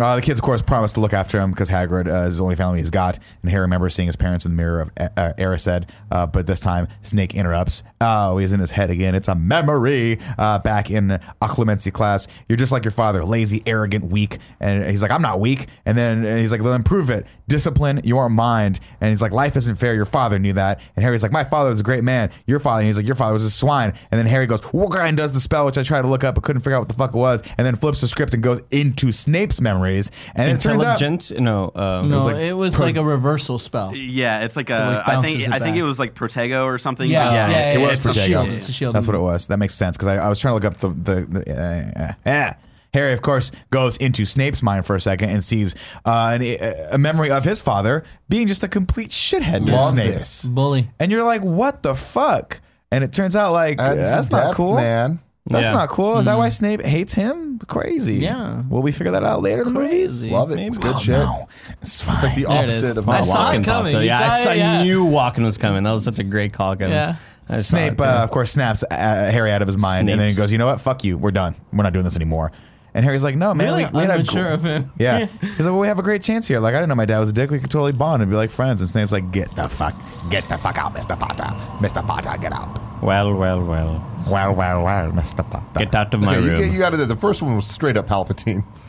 Uh, 0.00 0.16
the 0.16 0.22
kids, 0.22 0.40
of 0.40 0.44
course, 0.44 0.62
promise 0.62 0.92
to 0.92 1.00
look 1.00 1.12
after 1.12 1.40
him 1.40 1.50
because 1.50 1.70
Hagrid 1.70 2.06
uh, 2.06 2.26
is 2.26 2.38
the 2.38 2.42
only 2.42 2.56
family 2.56 2.78
he's 2.78 2.90
got. 2.90 3.18
And 3.42 3.50
Harry 3.50 3.62
remembers 3.62 3.94
seeing 3.94 4.06
his 4.06 4.16
parents 4.16 4.44
in 4.44 4.52
the 4.52 4.56
mirror 4.56 4.80
of 4.80 4.90
uh, 4.98 5.32
Erised. 5.38 5.88
Uh, 6.10 6.26
but 6.26 6.46
this 6.46 6.60
time, 6.60 6.88
Snape 7.02 7.34
interrupts. 7.34 7.82
Oh, 8.00 8.38
he's 8.38 8.52
in 8.52 8.60
his 8.60 8.70
head 8.70 8.90
again. 8.90 9.14
It's 9.14 9.28
a 9.28 9.34
memory. 9.34 10.18
Uh, 10.36 10.58
back 10.58 10.90
in 10.90 11.20
occlumency 11.42 11.92
class, 11.92 12.28
you're 12.48 12.56
just 12.56 12.72
like 12.72 12.84
your 12.84 12.92
father, 12.92 13.24
lazy, 13.24 13.62
arrogant, 13.66 14.04
weak. 14.06 14.38
And 14.60 14.88
he's 14.90 15.02
like, 15.02 15.10
I'm 15.10 15.22
not 15.22 15.40
weak. 15.40 15.66
And 15.84 15.96
then 15.96 16.24
and 16.24 16.38
he's 16.40 16.52
like, 16.52 16.62
then 16.62 16.74
improve 16.74 17.10
it. 17.10 17.26
Discipline 17.48 18.00
your 18.04 18.28
mind. 18.28 18.80
And 19.00 19.10
he's 19.10 19.22
like, 19.22 19.32
life 19.32 19.56
isn't 19.56 19.76
fair. 19.76 19.94
Your 19.94 20.04
father 20.04 20.38
knew 20.38 20.52
that. 20.54 20.80
And 20.96 21.04
Harry's 21.04 21.22
like, 21.22 21.32
my 21.32 21.44
father 21.44 21.70
was 21.70 21.80
a 21.80 21.84
great 21.84 22.04
man. 22.04 22.30
Your 22.46 22.60
father. 22.60 22.80
And 22.80 22.86
he's 22.86 22.96
like, 22.96 23.06
your 23.06 23.16
father 23.16 23.34
was 23.34 23.44
a 23.44 23.50
swine. 23.50 23.92
And 24.10 24.18
then 24.18 24.26
Harry 24.26 24.46
goes, 24.46 24.60
and 24.72 25.16
does 25.16 25.32
the 25.32 25.40
spell, 25.40 25.66
which 25.66 25.78
I 25.78 25.82
tried 25.82 26.02
to 26.02 26.08
look 26.08 26.24
up 26.24 26.34
but 26.34 26.44
couldn't 26.44 26.60
figure 26.60 26.76
out 26.76 26.80
what 26.80 26.88
the 26.88 26.94
fuck 26.94 27.14
it 27.14 27.18
was. 27.18 27.42
And 27.56 27.66
then 27.66 27.76
flips 27.76 28.00
the 28.00 28.08
script 28.08 28.34
and 28.34 28.42
goes 28.42 28.60
into 28.70 29.12
Snape's 29.12 29.60
memories. 29.88 30.10
And 30.34 30.50
it 30.50 30.60
turns 30.60 30.82
out. 30.82 31.00
intelligent 31.00 31.40
no 31.40 31.72
um, 31.74 32.08
No, 32.08 32.14
it 32.14 32.16
was 32.16 32.26
like 32.26 32.36
it 32.36 32.52
was 32.54 32.76
pro- 32.76 32.86
like 32.86 32.96
a 32.96 33.04
reversal 33.04 33.58
spell. 33.58 33.94
Yeah, 33.94 34.44
it's 34.44 34.56
like 34.56 34.70
a. 34.70 34.72
like, 34.72 35.08
I 35.08 35.14
bounces 35.14 35.32
think 35.32 35.48
it 35.48 35.52
I 35.52 35.58
think 35.58 35.74
back. 35.74 35.80
it 35.80 35.82
was 35.82 35.98
like 35.98 36.14
Protego 36.14 36.64
or 36.64 36.78
something. 36.78 37.08
Yeah, 37.08 37.32
yeah, 37.32 37.50
yeah, 37.50 37.72
it 37.72 37.80
yeah, 37.80 37.86
was 37.86 37.96
it's 37.96 38.06
a 38.06 38.08
Protego. 38.20 38.26
shield, 38.26 38.48
it's 38.48 38.68
a 38.68 38.72
shield. 38.72 38.94
That's 38.94 39.06
what 39.06 39.16
it 39.16 39.20
was. 39.20 39.46
That 39.48 39.58
makes 39.58 39.74
sense 39.74 39.96
because 39.96 40.08
I, 40.08 40.16
I 40.16 40.28
was 40.28 40.38
trying 40.38 40.52
to 40.52 40.54
look 40.54 40.64
up 40.64 40.78
the 40.78 40.88
the. 40.90 41.20
the 41.26 42.14
uh, 42.26 42.28
uh, 42.28 42.30
uh. 42.30 42.54
Harry, 42.94 43.12
of 43.12 43.20
course, 43.20 43.52
goes 43.68 43.98
into 43.98 44.24
Snape's 44.24 44.62
mind 44.62 44.86
for 44.86 44.96
a 44.96 45.00
second 45.00 45.28
and 45.28 45.44
sees 45.44 45.74
uh, 46.06 46.38
an, 46.40 46.56
a 46.90 46.96
memory 46.96 47.30
of 47.30 47.44
his 47.44 47.60
father 47.60 48.02
being 48.30 48.46
just 48.46 48.62
a 48.64 48.68
complete 48.68 49.10
shithead 49.10 49.66
to 49.66 49.72
Love 49.72 49.90
Snape. 49.90 50.14
this. 50.14 50.44
Bully. 50.46 50.90
And 50.98 51.12
you're 51.12 51.22
like, 51.22 51.42
what 51.42 51.82
the 51.82 51.94
fuck? 51.94 52.62
And 52.90 53.04
it 53.04 53.12
turns 53.12 53.36
out 53.36 53.52
like 53.52 53.78
Add 53.78 53.98
that's 53.98 54.28
some 54.28 54.38
not 54.38 54.44
depth, 54.46 54.56
cool, 54.56 54.76
man. 54.76 55.20
That's 55.48 55.66
Yeah. 55.66 55.72
not 55.72 55.88
cool. 55.88 56.18
Is 56.18 56.26
that 56.26 56.36
why 56.38 56.48
Snape 56.50 56.82
hates 56.82 57.14
him? 57.14 57.58
Crazy. 57.66 58.16
Yeah. 58.16 58.62
Will 58.68 58.82
we 58.82 58.92
figure 58.92 59.12
that 59.12 59.24
out 59.24 59.42
later 59.42 59.62
in 59.62 59.68
the 59.72 59.80
movies? 59.80 60.10
Crazy. 60.20 60.30
Love 60.30 60.50
it. 60.50 60.56
Maybe. 60.56 60.66
It's 60.68 60.78
good 60.78 60.94
Oh, 60.94 60.98
shit. 60.98 61.14
no. 61.18 61.48
It's 61.82 62.02
fine. 62.02 62.14
It's 62.16 62.24
like 62.24 62.34
the 62.36 62.44
There 62.44 62.62
it 62.64 62.68
is. 62.68 62.82
opposite 62.82 62.98
of 62.98 63.08
I 63.08 63.12
my 63.20 63.24
saw 63.24 63.34
walk. 63.34 63.54
it 63.54 63.64
coming. 63.64 63.64
popped 63.64 63.94
up. 63.96 64.02
You 64.02 64.06
Yeah, 64.08 64.18
saw 64.28 64.34
I, 64.34 64.38
it, 64.40 64.44
saw- 64.44 64.52
yeah. 64.52 64.72
I 64.80 64.82
knew 64.84 65.04
Walken 65.06 65.44
was 65.44 65.58
coming. 65.58 65.82
That 65.84 65.92
was 65.92 66.04
such 66.04 66.18
a 66.18 66.24
great 66.24 66.52
call, 66.52 66.76
Kevin. 66.76 66.90
Yeah. 66.92 67.16
I 67.48 67.56
saw 67.56 67.62
Snape, 67.78 67.94
it, 67.94 68.00
uh, 68.00 68.04
of 68.24 68.30
course, 68.30 68.50
snaps 68.52 68.84
uh, 68.90 68.94
Harry 68.94 69.50
out 69.50 69.62
of 69.62 69.68
his 69.68 69.78
mind, 69.80 70.10
and 70.10 70.20
then 70.20 70.28
he 70.28 70.34
Snapes. 70.34 70.36
goes, 70.36 70.52
"You 70.52 70.58
know 70.58 70.66
what? 70.66 70.82
Fuck 70.82 71.02
you. 71.04 71.16
We're 71.16 71.30
done. 71.30 71.54
We're 71.72 71.82
not 71.82 71.94
doing 71.94 72.04
this 72.04 72.14
anymore." 72.14 72.52
And 72.92 73.04
Harry's 73.06 73.24
like, 73.24 73.36
"No, 73.36 73.54
man. 73.54 73.66
Really? 73.68 73.84
we, 73.86 73.90
we 73.92 74.00
had 74.02 74.10
a 74.10 74.18
unsure 74.18 74.44
gr- 74.44 74.50
of 74.50 74.62
him. 74.64 74.90
Yeah. 74.98 75.26
He's 75.40 75.60
like, 75.60 75.60
"Well, 75.60 75.78
we 75.78 75.86
have 75.88 75.98
a 75.98 76.02
great 76.02 76.22
chance 76.22 76.46
here. 76.46 76.58
Like, 76.60 76.74
I 76.74 76.78
didn't 76.78 76.90
know 76.90 76.94
my 76.94 77.06
dad 77.06 77.20
was 77.20 77.30
a 77.30 77.32
dick. 77.32 77.50
We 77.50 77.58
could 77.58 77.70
totally 77.70 77.92
bond 77.92 78.20
and 78.22 78.30
be 78.30 78.36
like 78.36 78.50
friends." 78.50 78.82
And 78.82 78.90
Snape's 78.90 79.12
like, 79.12 79.30
"Get 79.32 79.50
the 79.56 79.66
fuck, 79.66 79.94
get 80.28 80.46
the 80.50 80.58
fuck 80.58 80.76
out, 80.76 80.92
Mister 80.92 81.16
Potter. 81.16 81.54
Mister 81.80 82.02
Potter, 82.02 82.36
get 82.38 82.52
out." 82.52 82.78
well, 83.02 83.32
well, 83.32 83.64
well. 83.64 84.04
Well, 84.30 84.54
well, 84.54 84.82
well, 84.84 85.12
Mister 85.12 85.42
Potter. 85.42 85.64
Get 85.80 85.94
out 85.94 86.12
of 86.14 86.20
my 86.20 86.36
Okay, 86.36 86.42
you, 86.44 86.48
room. 86.50 86.58
get, 86.60 86.72
you 86.72 86.78
got 86.78 86.94
it. 86.94 87.08
The 87.08 87.16
first 87.16 87.42
one 87.42 87.56
was 87.56 87.66
straight 87.66 87.96
up 87.96 88.06
Palpatine. 88.06 88.64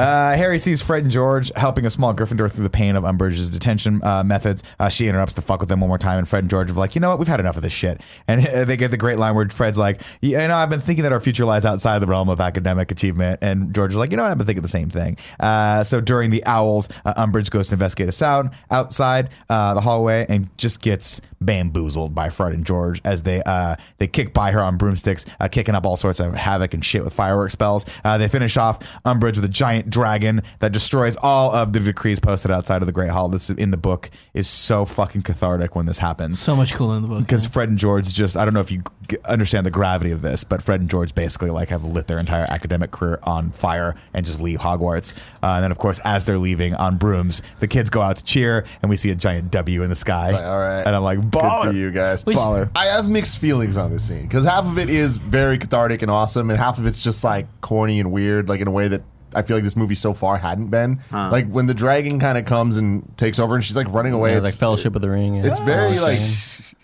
Uh, 0.00 0.34
Harry 0.36 0.58
sees 0.58 0.80
Fred 0.80 1.02
and 1.02 1.12
George 1.12 1.52
helping 1.56 1.84
a 1.84 1.90
small 1.90 2.14
Gryffindor 2.14 2.50
through 2.50 2.62
the 2.64 2.70
pain 2.70 2.96
of 2.96 3.04
Umbridge's 3.04 3.50
detention 3.50 4.02
uh, 4.04 4.24
methods. 4.24 4.62
Uh, 4.78 4.88
she 4.88 5.08
interrupts 5.08 5.34
to 5.34 5.42
fuck 5.42 5.60
with 5.60 5.68
them 5.68 5.80
one 5.80 5.88
more 5.88 5.98
time, 5.98 6.18
and 6.18 6.28
Fred 6.28 6.44
and 6.44 6.50
George 6.50 6.70
are 6.70 6.74
like, 6.74 6.94
you 6.94 7.00
know 7.00 7.10
what? 7.10 7.18
We've 7.18 7.28
had 7.28 7.40
enough 7.40 7.56
of 7.56 7.62
this 7.62 7.72
shit. 7.72 8.00
And 8.26 8.42
they 8.68 8.76
get 8.76 8.90
the 8.90 8.96
great 8.96 9.18
line 9.18 9.34
where 9.34 9.48
Fred's 9.48 9.78
like, 9.78 10.00
you 10.20 10.36
know, 10.38 10.56
I've 10.56 10.70
been 10.70 10.80
thinking 10.80 11.02
that 11.02 11.12
our 11.12 11.20
future 11.20 11.44
lies 11.44 11.64
outside 11.64 11.98
the 12.00 12.06
realm 12.06 12.28
of 12.28 12.40
academic 12.40 12.90
achievement. 12.90 13.40
And 13.42 13.74
George 13.74 13.92
is 13.92 13.98
like, 13.98 14.10
you 14.10 14.16
know 14.16 14.22
what? 14.22 14.32
I've 14.32 14.38
been 14.38 14.46
thinking 14.46 14.62
the 14.62 14.68
same 14.68 14.88
thing. 14.90 15.16
Uh, 15.38 15.84
so 15.84 16.00
during 16.00 16.30
the 16.30 16.44
owls, 16.46 16.88
uh, 17.04 17.14
Umbridge 17.14 17.50
goes 17.50 17.68
to 17.68 17.74
investigate 17.74 18.08
a 18.08 18.12
sound 18.12 18.50
outside 18.70 19.30
uh, 19.48 19.74
the 19.74 19.80
hallway 19.80 20.26
and 20.28 20.48
just 20.56 20.80
gets 20.80 21.20
bamboozled 21.40 22.14
by 22.14 22.30
Fred 22.30 22.49
and 22.52 22.64
George 22.64 23.00
as 23.04 23.22
they 23.22 23.42
uh, 23.44 23.76
they 23.98 24.06
kick 24.06 24.32
by 24.34 24.52
her 24.52 24.60
on 24.62 24.76
broomsticks, 24.76 25.26
uh, 25.40 25.48
kicking 25.48 25.74
up 25.74 25.86
all 25.86 25.96
sorts 25.96 26.20
of 26.20 26.34
havoc 26.34 26.74
and 26.74 26.84
shit 26.84 27.04
with 27.04 27.12
fireworks 27.12 27.52
spells. 27.52 27.84
Uh, 28.04 28.18
they 28.18 28.28
finish 28.28 28.56
off 28.56 28.78
Umbridge 29.04 29.36
with 29.36 29.44
a 29.44 29.48
giant 29.48 29.90
dragon 29.90 30.42
that 30.60 30.72
destroys 30.72 31.16
all 31.16 31.52
of 31.54 31.72
the 31.72 31.80
decrees 31.80 32.20
posted 32.20 32.50
outside 32.50 32.82
of 32.82 32.86
the 32.86 32.92
Great 32.92 33.10
Hall. 33.10 33.28
This 33.28 33.50
in 33.50 33.70
the 33.70 33.76
book 33.76 34.10
is 34.34 34.48
so 34.48 34.84
fucking 34.84 35.22
cathartic 35.22 35.74
when 35.76 35.86
this 35.86 35.98
happens. 35.98 36.38
So 36.40 36.54
much 36.56 36.74
cooler 36.74 36.96
in 36.96 37.02
the 37.02 37.08
book. 37.08 37.20
Because 37.20 37.46
Fred 37.46 37.68
and 37.68 37.78
George 37.78 38.12
just, 38.12 38.36
I 38.36 38.44
don't 38.44 38.54
know 38.54 38.60
if 38.60 38.70
you 38.70 38.82
g- 39.08 39.16
understand 39.26 39.66
the 39.66 39.70
gravity 39.70 40.10
of 40.10 40.22
this, 40.22 40.44
but 40.44 40.62
Fred 40.62 40.80
and 40.80 40.88
George 40.90 41.14
basically 41.14 41.50
like 41.50 41.68
have 41.68 41.84
lit 41.84 42.06
their 42.06 42.18
entire 42.18 42.46
academic 42.48 42.90
career 42.90 43.18
on 43.24 43.50
fire 43.50 43.94
and 44.14 44.24
just 44.24 44.40
leave 44.40 44.58
Hogwarts. 44.60 45.14
Uh, 45.42 45.46
and 45.54 45.64
then, 45.64 45.70
of 45.70 45.78
course, 45.78 45.98
as 46.04 46.24
they're 46.24 46.38
leaving 46.38 46.74
on 46.74 46.96
brooms, 46.96 47.42
the 47.60 47.68
kids 47.68 47.90
go 47.90 48.00
out 48.00 48.16
to 48.16 48.24
cheer 48.24 48.64
and 48.82 48.90
we 48.90 48.96
see 48.96 49.10
a 49.10 49.14
giant 49.14 49.50
W 49.50 49.82
in 49.82 49.88
the 49.90 49.96
sky. 49.96 50.30
Like, 50.30 50.44
all 50.44 50.58
right. 50.58 50.82
And 50.82 50.94
I'm 50.96 51.02
like, 51.02 51.18
Good 51.20 51.30
baller. 51.30 51.66
for 51.66 51.72
you 51.72 51.90
guys. 51.90 52.24
Which- 52.24 52.36
Baller. 52.40 52.70
I 52.74 52.86
have 52.86 53.08
mixed 53.08 53.38
feelings 53.38 53.76
on 53.76 53.90
this 53.90 54.06
scene 54.08 54.22
because 54.22 54.44
half 54.44 54.64
of 54.64 54.78
it 54.78 54.88
is 54.90 55.16
very 55.16 55.58
cathartic 55.58 56.02
and 56.02 56.10
awesome, 56.10 56.50
and 56.50 56.58
half 56.58 56.78
of 56.78 56.86
it's 56.86 57.02
just 57.02 57.22
like 57.24 57.46
corny 57.60 58.00
and 58.00 58.10
weird, 58.12 58.48
like 58.48 58.60
in 58.60 58.68
a 58.68 58.70
way 58.70 58.88
that 58.88 59.02
I 59.34 59.42
feel 59.42 59.56
like 59.56 59.64
this 59.64 59.76
movie 59.76 59.94
so 59.94 60.12
far 60.14 60.36
hadn't 60.38 60.68
been. 60.68 61.00
Like 61.12 61.46
when 61.48 61.66
the 61.66 61.74
dragon 61.74 62.18
kind 62.18 62.36
of 62.36 62.44
comes 62.46 62.78
and 62.78 63.16
takes 63.16 63.38
over, 63.38 63.54
and 63.54 63.62
she's 63.64 63.76
like 63.76 63.86
running 63.92 64.12
away. 64.12 64.30
Yeah, 64.32 64.38
it's, 64.38 64.44
like 64.44 64.54
Fellowship 64.54 64.96
of 64.96 65.02
the 65.02 65.10
Ring. 65.10 65.36
yeah. 65.36 65.46
it's 65.46 65.60
very 65.60 66.00
like, 66.00 66.20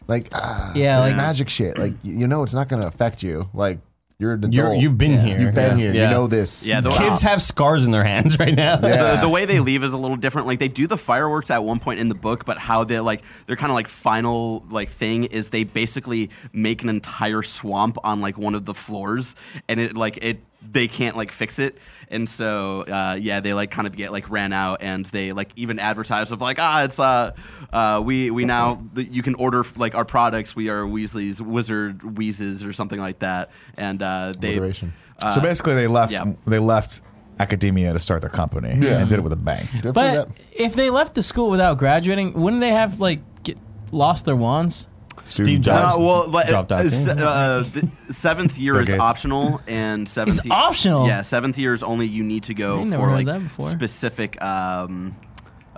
like 0.06 0.28
ah, 0.32 0.72
Yeah, 0.74 1.02
it's 1.02 1.10
like- 1.10 1.16
magic 1.16 1.48
shit. 1.48 1.76
Like 1.78 1.94
you 2.04 2.26
know, 2.28 2.42
it's 2.44 2.54
not 2.54 2.68
going 2.68 2.82
to 2.82 2.88
affect 2.88 3.22
you. 3.22 3.48
Like 3.52 3.78
you're 4.18 4.32
an 4.32 4.38
adult. 4.44 4.54
You're, 4.54 4.74
you've 4.74 4.96
been 4.96 5.18
here. 5.20 5.38
You've 5.38 5.54
been 5.54 5.78
Yeah. 5.78 5.84
here. 5.84 5.92
Yeah. 5.94 6.04
You 6.08 6.14
know 6.14 6.26
this. 6.26 6.66
Yeah, 6.66 6.80
the- 6.80 6.90
Stop. 6.90 7.02
Kids 7.02 7.22
have 7.22 7.42
scars 7.42 7.84
in 7.84 7.90
their 7.90 8.04
hands 8.04 8.38
right 8.38 8.54
now. 8.54 8.78
Yeah. 8.82 9.16
the, 9.16 9.20
the 9.22 9.28
way 9.28 9.44
they 9.44 9.60
leave 9.60 9.82
is 9.84 9.92
a 9.92 9.96
little 9.98 10.16
different. 10.16 10.46
Like 10.46 10.58
they 10.58 10.68
do 10.68 10.86
the 10.86 10.96
fireworks 10.96 11.50
at 11.50 11.62
one 11.62 11.80
point 11.80 12.00
in 12.00 12.08
the 12.08 12.14
book, 12.14 12.44
but 12.46 12.56
how 12.58 12.84
they 12.84 12.98
like 13.00 13.22
their 13.46 13.56
kind 13.56 13.70
of 13.70 13.74
like 13.74 13.88
final 13.88 14.64
like 14.70 14.88
thing 14.90 15.24
is 15.24 15.50
they 15.50 15.64
basically 15.64 16.30
make 16.52 16.82
an 16.82 16.88
entire 16.88 17.42
swamp 17.42 17.98
on 18.04 18.20
like 18.22 18.38
one 18.38 18.54
of 18.54 18.64
the 18.64 18.74
floors, 18.74 19.34
and 19.68 19.78
it 19.80 19.94
like 19.96 20.18
it 20.22 20.38
they 20.68 20.88
can't 20.88 21.16
like 21.16 21.30
fix 21.30 21.58
it, 21.58 21.76
and 22.08 22.28
so 22.28 22.80
uh, 22.82 23.16
yeah, 23.20 23.40
they 23.40 23.52
like 23.52 23.70
kind 23.70 23.86
of 23.86 23.94
get 23.96 24.10
like 24.12 24.30
ran 24.30 24.52
out, 24.52 24.78
and 24.82 25.04
they 25.06 25.32
like 25.32 25.50
even 25.56 25.78
advertise 25.78 26.32
of 26.32 26.40
like 26.40 26.56
ah 26.58 26.82
it's 26.84 26.98
uh 26.98 27.32
uh 27.72 28.00
we 28.04 28.30
we 28.30 28.44
now 28.44 28.82
you 28.94 29.22
can 29.22 29.34
order 29.36 29.64
like 29.76 29.94
our 29.94 30.04
products. 30.04 30.54
We 30.56 30.68
are 30.68 30.82
Weasley's 30.82 31.40
Wizard 31.42 32.16
Wheezes 32.18 32.62
or 32.64 32.72
something 32.72 32.98
like 33.00 33.20
that, 33.20 33.50
and 33.76 34.02
uh, 34.02 34.32
they. 34.38 34.52
Alliteration. 34.56 34.92
Uh, 35.22 35.32
so 35.34 35.40
basically, 35.40 35.74
they 35.74 35.86
left. 35.86 36.12
yeah. 36.12 36.32
They 36.46 36.58
left 36.58 37.00
academia 37.38 37.92
to 37.92 37.98
start 37.98 38.20
their 38.22 38.30
company 38.30 38.70
Yeah. 38.80 38.98
and 38.98 39.08
did 39.08 39.18
it 39.18 39.22
with 39.22 39.32
a 39.32 39.36
bang. 39.36 39.66
Good 39.82 39.92
But 39.94 40.28
if 40.52 40.74
they 40.74 40.88
left 40.90 41.14
the 41.14 41.22
school 41.22 41.50
without 41.50 41.76
graduating, 41.78 42.32
wouldn't 42.32 42.60
they 42.60 42.70
have 42.70 42.98
like 43.00 43.20
get, 43.42 43.58
lost 43.92 44.24
their 44.24 44.36
wands? 44.36 44.88
Steve 45.22 45.58
Uh, 45.60 45.62
Jobs 45.62 45.98
well, 45.98 46.28
like, 46.28 46.48
dropped 46.48 46.70
out. 46.72 46.86
uh, 46.86 46.88
se- 46.88 47.10
uh, 47.18 47.60
the 47.62 47.90
seventh 48.14 48.56
year 48.64 48.80
is 48.80 48.88
optional, 48.90 49.60
and 49.66 50.08
seventh 50.08 50.38
It's 50.44 50.50
optional? 50.50 51.06
Yeah, 51.08 51.22
seventh 51.22 51.58
year 51.58 51.74
is 51.74 51.82
only 51.82 52.06
you 52.06 52.22
need 52.22 52.44
to 52.44 52.54
go 52.54 52.88
for 52.90 53.10
like 53.10 53.26
that 53.26 53.42
specific, 53.72 54.40
um, 54.40 55.16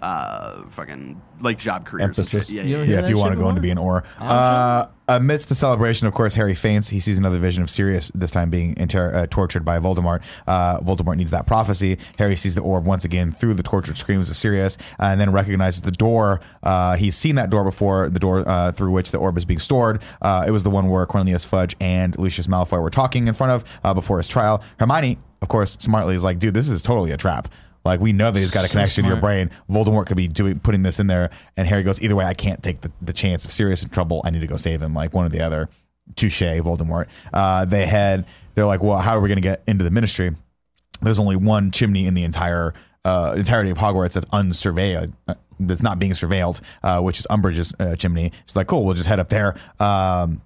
uh, 0.03 0.69
fucking 0.71 1.21
like 1.41 1.59
job 1.59 1.87
careers. 1.87 2.09
Emphasis. 2.09 2.51
Yeah, 2.51 2.63
yeah, 2.63 2.79
yeah. 2.79 2.85
Yeah, 2.85 3.05
if 3.05 3.11
you 3.11 3.19
want 3.19 3.33
to 3.33 3.37
shit 3.37 3.43
go 3.43 3.49
into 3.49 3.61
before? 3.61 3.75
being 3.75 3.79
or. 3.79 4.05
Uh, 4.19 4.87
amidst 5.09 5.49
the 5.49 5.55
celebration, 5.55 6.07
of 6.07 6.15
course, 6.15 6.35
Harry 6.35 6.55
faints. 6.55 6.89
He 6.89 7.01
sees 7.01 7.19
another 7.19 7.39
vision 7.39 7.63
of 7.63 7.71
Sirius, 7.71 8.11
this 8.15 8.31
time 8.31 8.51
being 8.51 8.77
inter- 8.77 9.15
uh, 9.15 9.27
tortured 9.31 9.65
by 9.65 9.79
Voldemort. 9.79 10.23
Uh, 10.47 10.81
Voldemort 10.81 11.17
needs 11.17 11.31
that 11.31 11.47
prophecy. 11.47 11.99
Harry 12.19 12.37
sees 12.37 12.55
the 12.55 12.61
orb 12.61 12.87
once 12.87 13.05
again 13.05 13.33
through 13.33 13.55
the 13.55 13.63
tortured 13.63 13.97
screams 13.97 14.31
of 14.31 14.37
Sirius, 14.37 14.77
uh, 15.01 15.07
and 15.07 15.21
then 15.21 15.33
recognizes 15.33 15.81
the 15.81 15.91
door. 15.91 16.41
Uh, 16.63 16.97
he's 16.97 17.17
seen 17.17 17.37
that 17.37 17.51
door 17.51 17.65
before, 17.65 18.11
the 18.11 18.21
door 18.21 18.47
uh, 18.47 18.73
through 18.73 18.91
which 18.91 19.11
the 19.11 19.19
orb 19.19 19.37
is 19.37 19.45
being 19.45 19.59
stored. 19.59 20.03
Uh, 20.21 20.45
it 20.47 20.51
was 20.51 20.65
the 20.65 20.71
one 20.71 20.89
where 20.89 21.07
Cornelius 21.07 21.45
Fudge 21.45 21.75
and 21.81 22.19
Lucius 22.19 22.47
Malfoy 22.47 22.81
were 22.83 22.91
talking 22.91 23.29
in 23.29 23.35
front 23.35 23.53
of 23.53 23.81
uh, 23.85 23.95
before 23.95 24.19
his 24.19 24.29
trial. 24.29 24.63
Hermione, 24.79 25.19
of 25.41 25.49
course, 25.49 25.77
smartly 25.81 26.15
is 26.15 26.25
like, 26.25 26.39
dude, 26.39 26.55
this 26.55 26.69
is 26.69 26.83
totally 26.83 27.13
a 27.13 27.17
trap. 27.17 27.49
Like 27.89 28.01
we 28.01 28.13
know 28.13 28.31
that 28.31 28.39
he's 28.39 28.51
got 28.51 28.65
a 28.65 28.69
So 28.69 28.73
connection 28.73 29.05
to 29.05 29.11
your 29.11 29.21
brain. 29.21 29.51
Voldemort 29.69 30.07
could 30.07 30.17
be 30.17 30.29
doing 30.29 30.61
putting 30.61 30.83
this 30.83 31.01
in 31.01 31.07
there, 31.07 31.31
and 31.57 31.67
Harry 31.67 31.83
goes, 31.83 32.01
either 32.01 32.15
way, 32.15 32.25
I 32.25 32.35
can't 32.35 32.63
take 32.63 32.81
the, 32.83 32.93
the 33.03 33.13
chance 33.13 33.45
of 33.45 33.53
Sirius 33.53 33.83
in 33.83 33.89
trouble. 33.91 34.21
I 34.25 34.31
need 34.31 34.41
to 34.41 34.47
go 34.47 34.57
save 34.57 34.81
him. 34.83 34.95
Like 34.95 35.15
one 35.15 35.27
or 35.27 35.29
the 35.31 35.41
other. 35.41 35.69
Touche, 36.17 36.41
Voldemort. 36.43 37.07
Uh, 37.33 37.65
they 37.65 37.87
had. 37.87 38.25
They're 38.55 38.67
like, 38.67 38.83
well, 38.83 38.99
how 38.99 39.17
are 39.17 39.21
we 39.21 39.29
going 39.29 39.37
to 39.37 39.43
get 39.43 39.63
into 39.67 39.85
the 39.85 39.91
Ministry? 39.91 40.35
There's 41.01 41.19
only 41.19 41.37
one 41.37 41.71
chimney 41.71 42.07
in 42.07 42.15
the 42.15 42.25
entire 42.25 42.75
uh, 43.05 43.35
entirety 43.37 43.71
of 43.71 43.79
Hogwarts 43.79 44.15
that's 44.15 44.27
unsurveilled. 44.27 45.13
uh, 45.29 45.35
That's 45.61 45.83
not 45.83 45.99
being 45.99 46.13
surveilled, 46.13 46.61
uh, 46.83 47.01
which 47.01 47.19
is 47.19 47.27
Umbridge's 47.31 47.73
uh, 47.79 47.95
chimney. 47.97 48.33
It's 48.45 48.57
like, 48.57 48.67
cool, 48.67 48.85
we'll 48.85 48.95
just 48.95 49.09
head 49.09 49.21
up 49.21 49.29
there. 49.29 49.55
Um, 49.79 50.41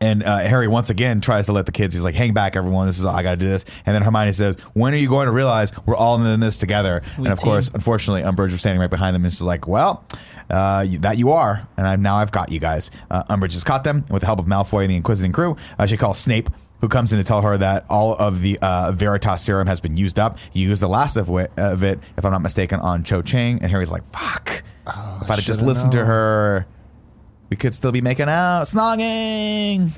and 0.00 0.22
uh, 0.22 0.38
Harry 0.38 0.68
once 0.68 0.90
again 0.90 1.20
tries 1.20 1.46
to 1.46 1.52
let 1.52 1.66
the 1.66 1.72
kids. 1.72 1.94
He's 1.94 2.04
like, 2.04 2.14
"Hang 2.14 2.32
back, 2.32 2.56
everyone! 2.56 2.86
This 2.86 2.98
is 2.98 3.04
I 3.06 3.22
got 3.22 3.32
to 3.32 3.36
do 3.36 3.48
this." 3.48 3.64
And 3.86 3.94
then 3.94 4.02
Hermione 4.02 4.32
says, 4.32 4.58
"When 4.74 4.94
are 4.94 4.98
you 4.98 5.08
going 5.08 5.26
to 5.26 5.32
realize 5.32 5.72
we're 5.86 5.96
all 5.96 6.22
in 6.24 6.40
this 6.40 6.56
together?" 6.56 7.02
and 7.16 7.28
of 7.28 7.38
team. 7.38 7.44
course, 7.44 7.70
unfortunately, 7.72 8.22
Umbridge 8.22 8.52
was 8.52 8.60
standing 8.60 8.80
right 8.80 8.90
behind 8.90 9.14
them, 9.14 9.24
and 9.24 9.32
she's 9.32 9.42
like, 9.42 9.66
"Well, 9.66 10.04
uh, 10.50 10.86
that 11.00 11.18
you 11.18 11.32
are, 11.32 11.66
and 11.76 11.86
I've, 11.86 12.00
now 12.00 12.16
I've 12.16 12.32
got 12.32 12.50
you 12.50 12.60
guys." 12.60 12.90
Uh, 13.10 13.24
Umbridge 13.24 13.54
has 13.54 13.64
caught 13.64 13.84
them 13.84 14.04
with 14.10 14.20
the 14.20 14.26
help 14.26 14.38
of 14.38 14.46
Malfoy 14.46 14.82
and 14.82 14.90
the 14.90 14.96
Inquisiting 14.96 15.32
crew. 15.32 15.56
Uh, 15.78 15.86
she 15.86 15.96
calls 15.96 16.18
Snape. 16.18 16.50
Who 16.80 16.86
comes 16.88 17.12
in 17.12 17.18
to 17.18 17.24
tell 17.24 17.42
her 17.42 17.56
that 17.58 17.86
all 17.90 18.14
of 18.14 18.40
the 18.40 18.56
uh, 18.62 18.92
Veritaserum 18.92 19.66
has 19.66 19.80
been 19.80 19.96
used 19.96 20.16
up? 20.16 20.38
You 20.52 20.68
used 20.68 20.80
the 20.80 20.88
last 20.88 21.16
of 21.16 21.28
it, 21.30 21.50
of 21.56 21.82
it, 21.82 21.98
if 22.16 22.24
I'm 22.24 22.30
not 22.30 22.40
mistaken, 22.40 22.78
on 22.78 23.02
Cho 23.02 23.20
Chang. 23.20 23.60
And 23.60 23.68
Harry's 23.72 23.90
like, 23.90 24.04
"Fuck! 24.12 24.62
if 24.86 25.30
I'd 25.30 25.36
have 25.36 25.44
just 25.44 25.60
listened 25.60 25.90
to 25.92 26.04
her, 26.04 26.66
we 27.50 27.56
could 27.56 27.74
still 27.74 27.92
be 27.92 28.00
making 28.00 28.28
out, 28.28 28.64
snogging." 28.64 29.90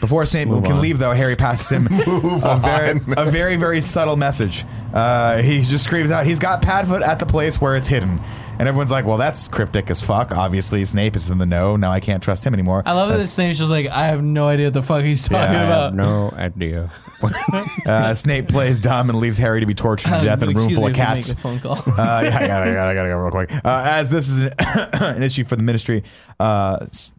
Before 0.00 0.26
Snape 0.26 0.48
move 0.48 0.62
can 0.64 0.74
on. 0.74 0.82
leave, 0.82 0.98
though, 0.98 1.12
Harry 1.14 1.36
passes 1.36 1.70
him 1.72 1.86
a 1.90 2.58
very, 2.62 3.00
a 3.16 3.30
very, 3.30 3.56
very 3.56 3.80
subtle 3.80 4.16
message. 4.16 4.64
Uh, 4.92 5.38
he 5.40 5.62
just 5.62 5.84
screams 5.84 6.10
out, 6.10 6.26
"He's 6.26 6.38
got 6.38 6.60
Padfoot 6.60 7.02
at 7.02 7.18
the 7.18 7.24
place 7.26 7.60
where 7.60 7.76
it's 7.76 7.88
hidden," 7.88 8.20
and 8.58 8.68
everyone's 8.68 8.90
like, 8.90 9.04
"Well, 9.04 9.16
that's 9.18 9.48
cryptic 9.48 9.90
as 9.90 10.02
fuck." 10.02 10.32
Obviously, 10.32 10.84
Snape 10.84 11.16
is 11.16 11.28
in 11.30 11.38
the 11.38 11.46
know. 11.46 11.76
Now 11.76 11.90
I 11.90 12.00
can't 12.00 12.22
trust 12.22 12.44
him 12.44 12.54
anymore. 12.54 12.82
I 12.86 12.92
love 12.92 13.08
that 13.08 13.14
That's- 13.14 13.26
this 13.26 13.34
Snape's 13.34 13.58
just 13.58 13.70
like, 13.70 13.88
I 13.88 14.06
have 14.06 14.22
no 14.22 14.48
idea 14.48 14.66
what 14.66 14.74
the 14.74 14.82
fuck 14.82 15.02
he's 15.04 15.26
talking 15.28 15.54
Yeah, 15.54 15.62
I 15.62 15.64
about. 15.64 15.94
no 15.94 16.30
idea. 16.36 16.90
uh, 17.86 18.12
Snape 18.14 18.48
plays 18.48 18.78
dumb 18.80 19.08
and 19.10 19.18
leaves 19.18 19.38
Harry 19.38 19.60
to 19.60 19.66
be 19.66 19.74
tortured 19.74 20.10
to 20.10 20.24
death 20.24 20.42
in 20.42 20.50
a 20.50 20.52
room 20.52 20.74
full 20.74 20.86
of 20.86 20.92
cats. 20.94 21.28
Make 21.28 21.38
a 21.38 21.40
phone 21.40 21.60
call. 21.60 21.72
uh, 21.78 22.20
yeah, 22.22 22.36
I 22.38 22.46
gotta, 22.46 22.70
I 22.70 22.74
gotta, 22.74 22.90
I 22.90 22.94
gotta 22.94 23.08
go 23.08 23.16
real 23.18 23.30
quick. 23.30 23.52
Uh, 23.64 23.82
as 23.86 24.10
this 24.10 24.28
is 24.28 24.42
an, 24.42 24.52
an 24.58 25.22
issue 25.22 25.44
for 25.44 25.56
the 25.56 25.62
ministry, 25.62 26.04
uh, 26.38 26.78
s- 26.90 27.14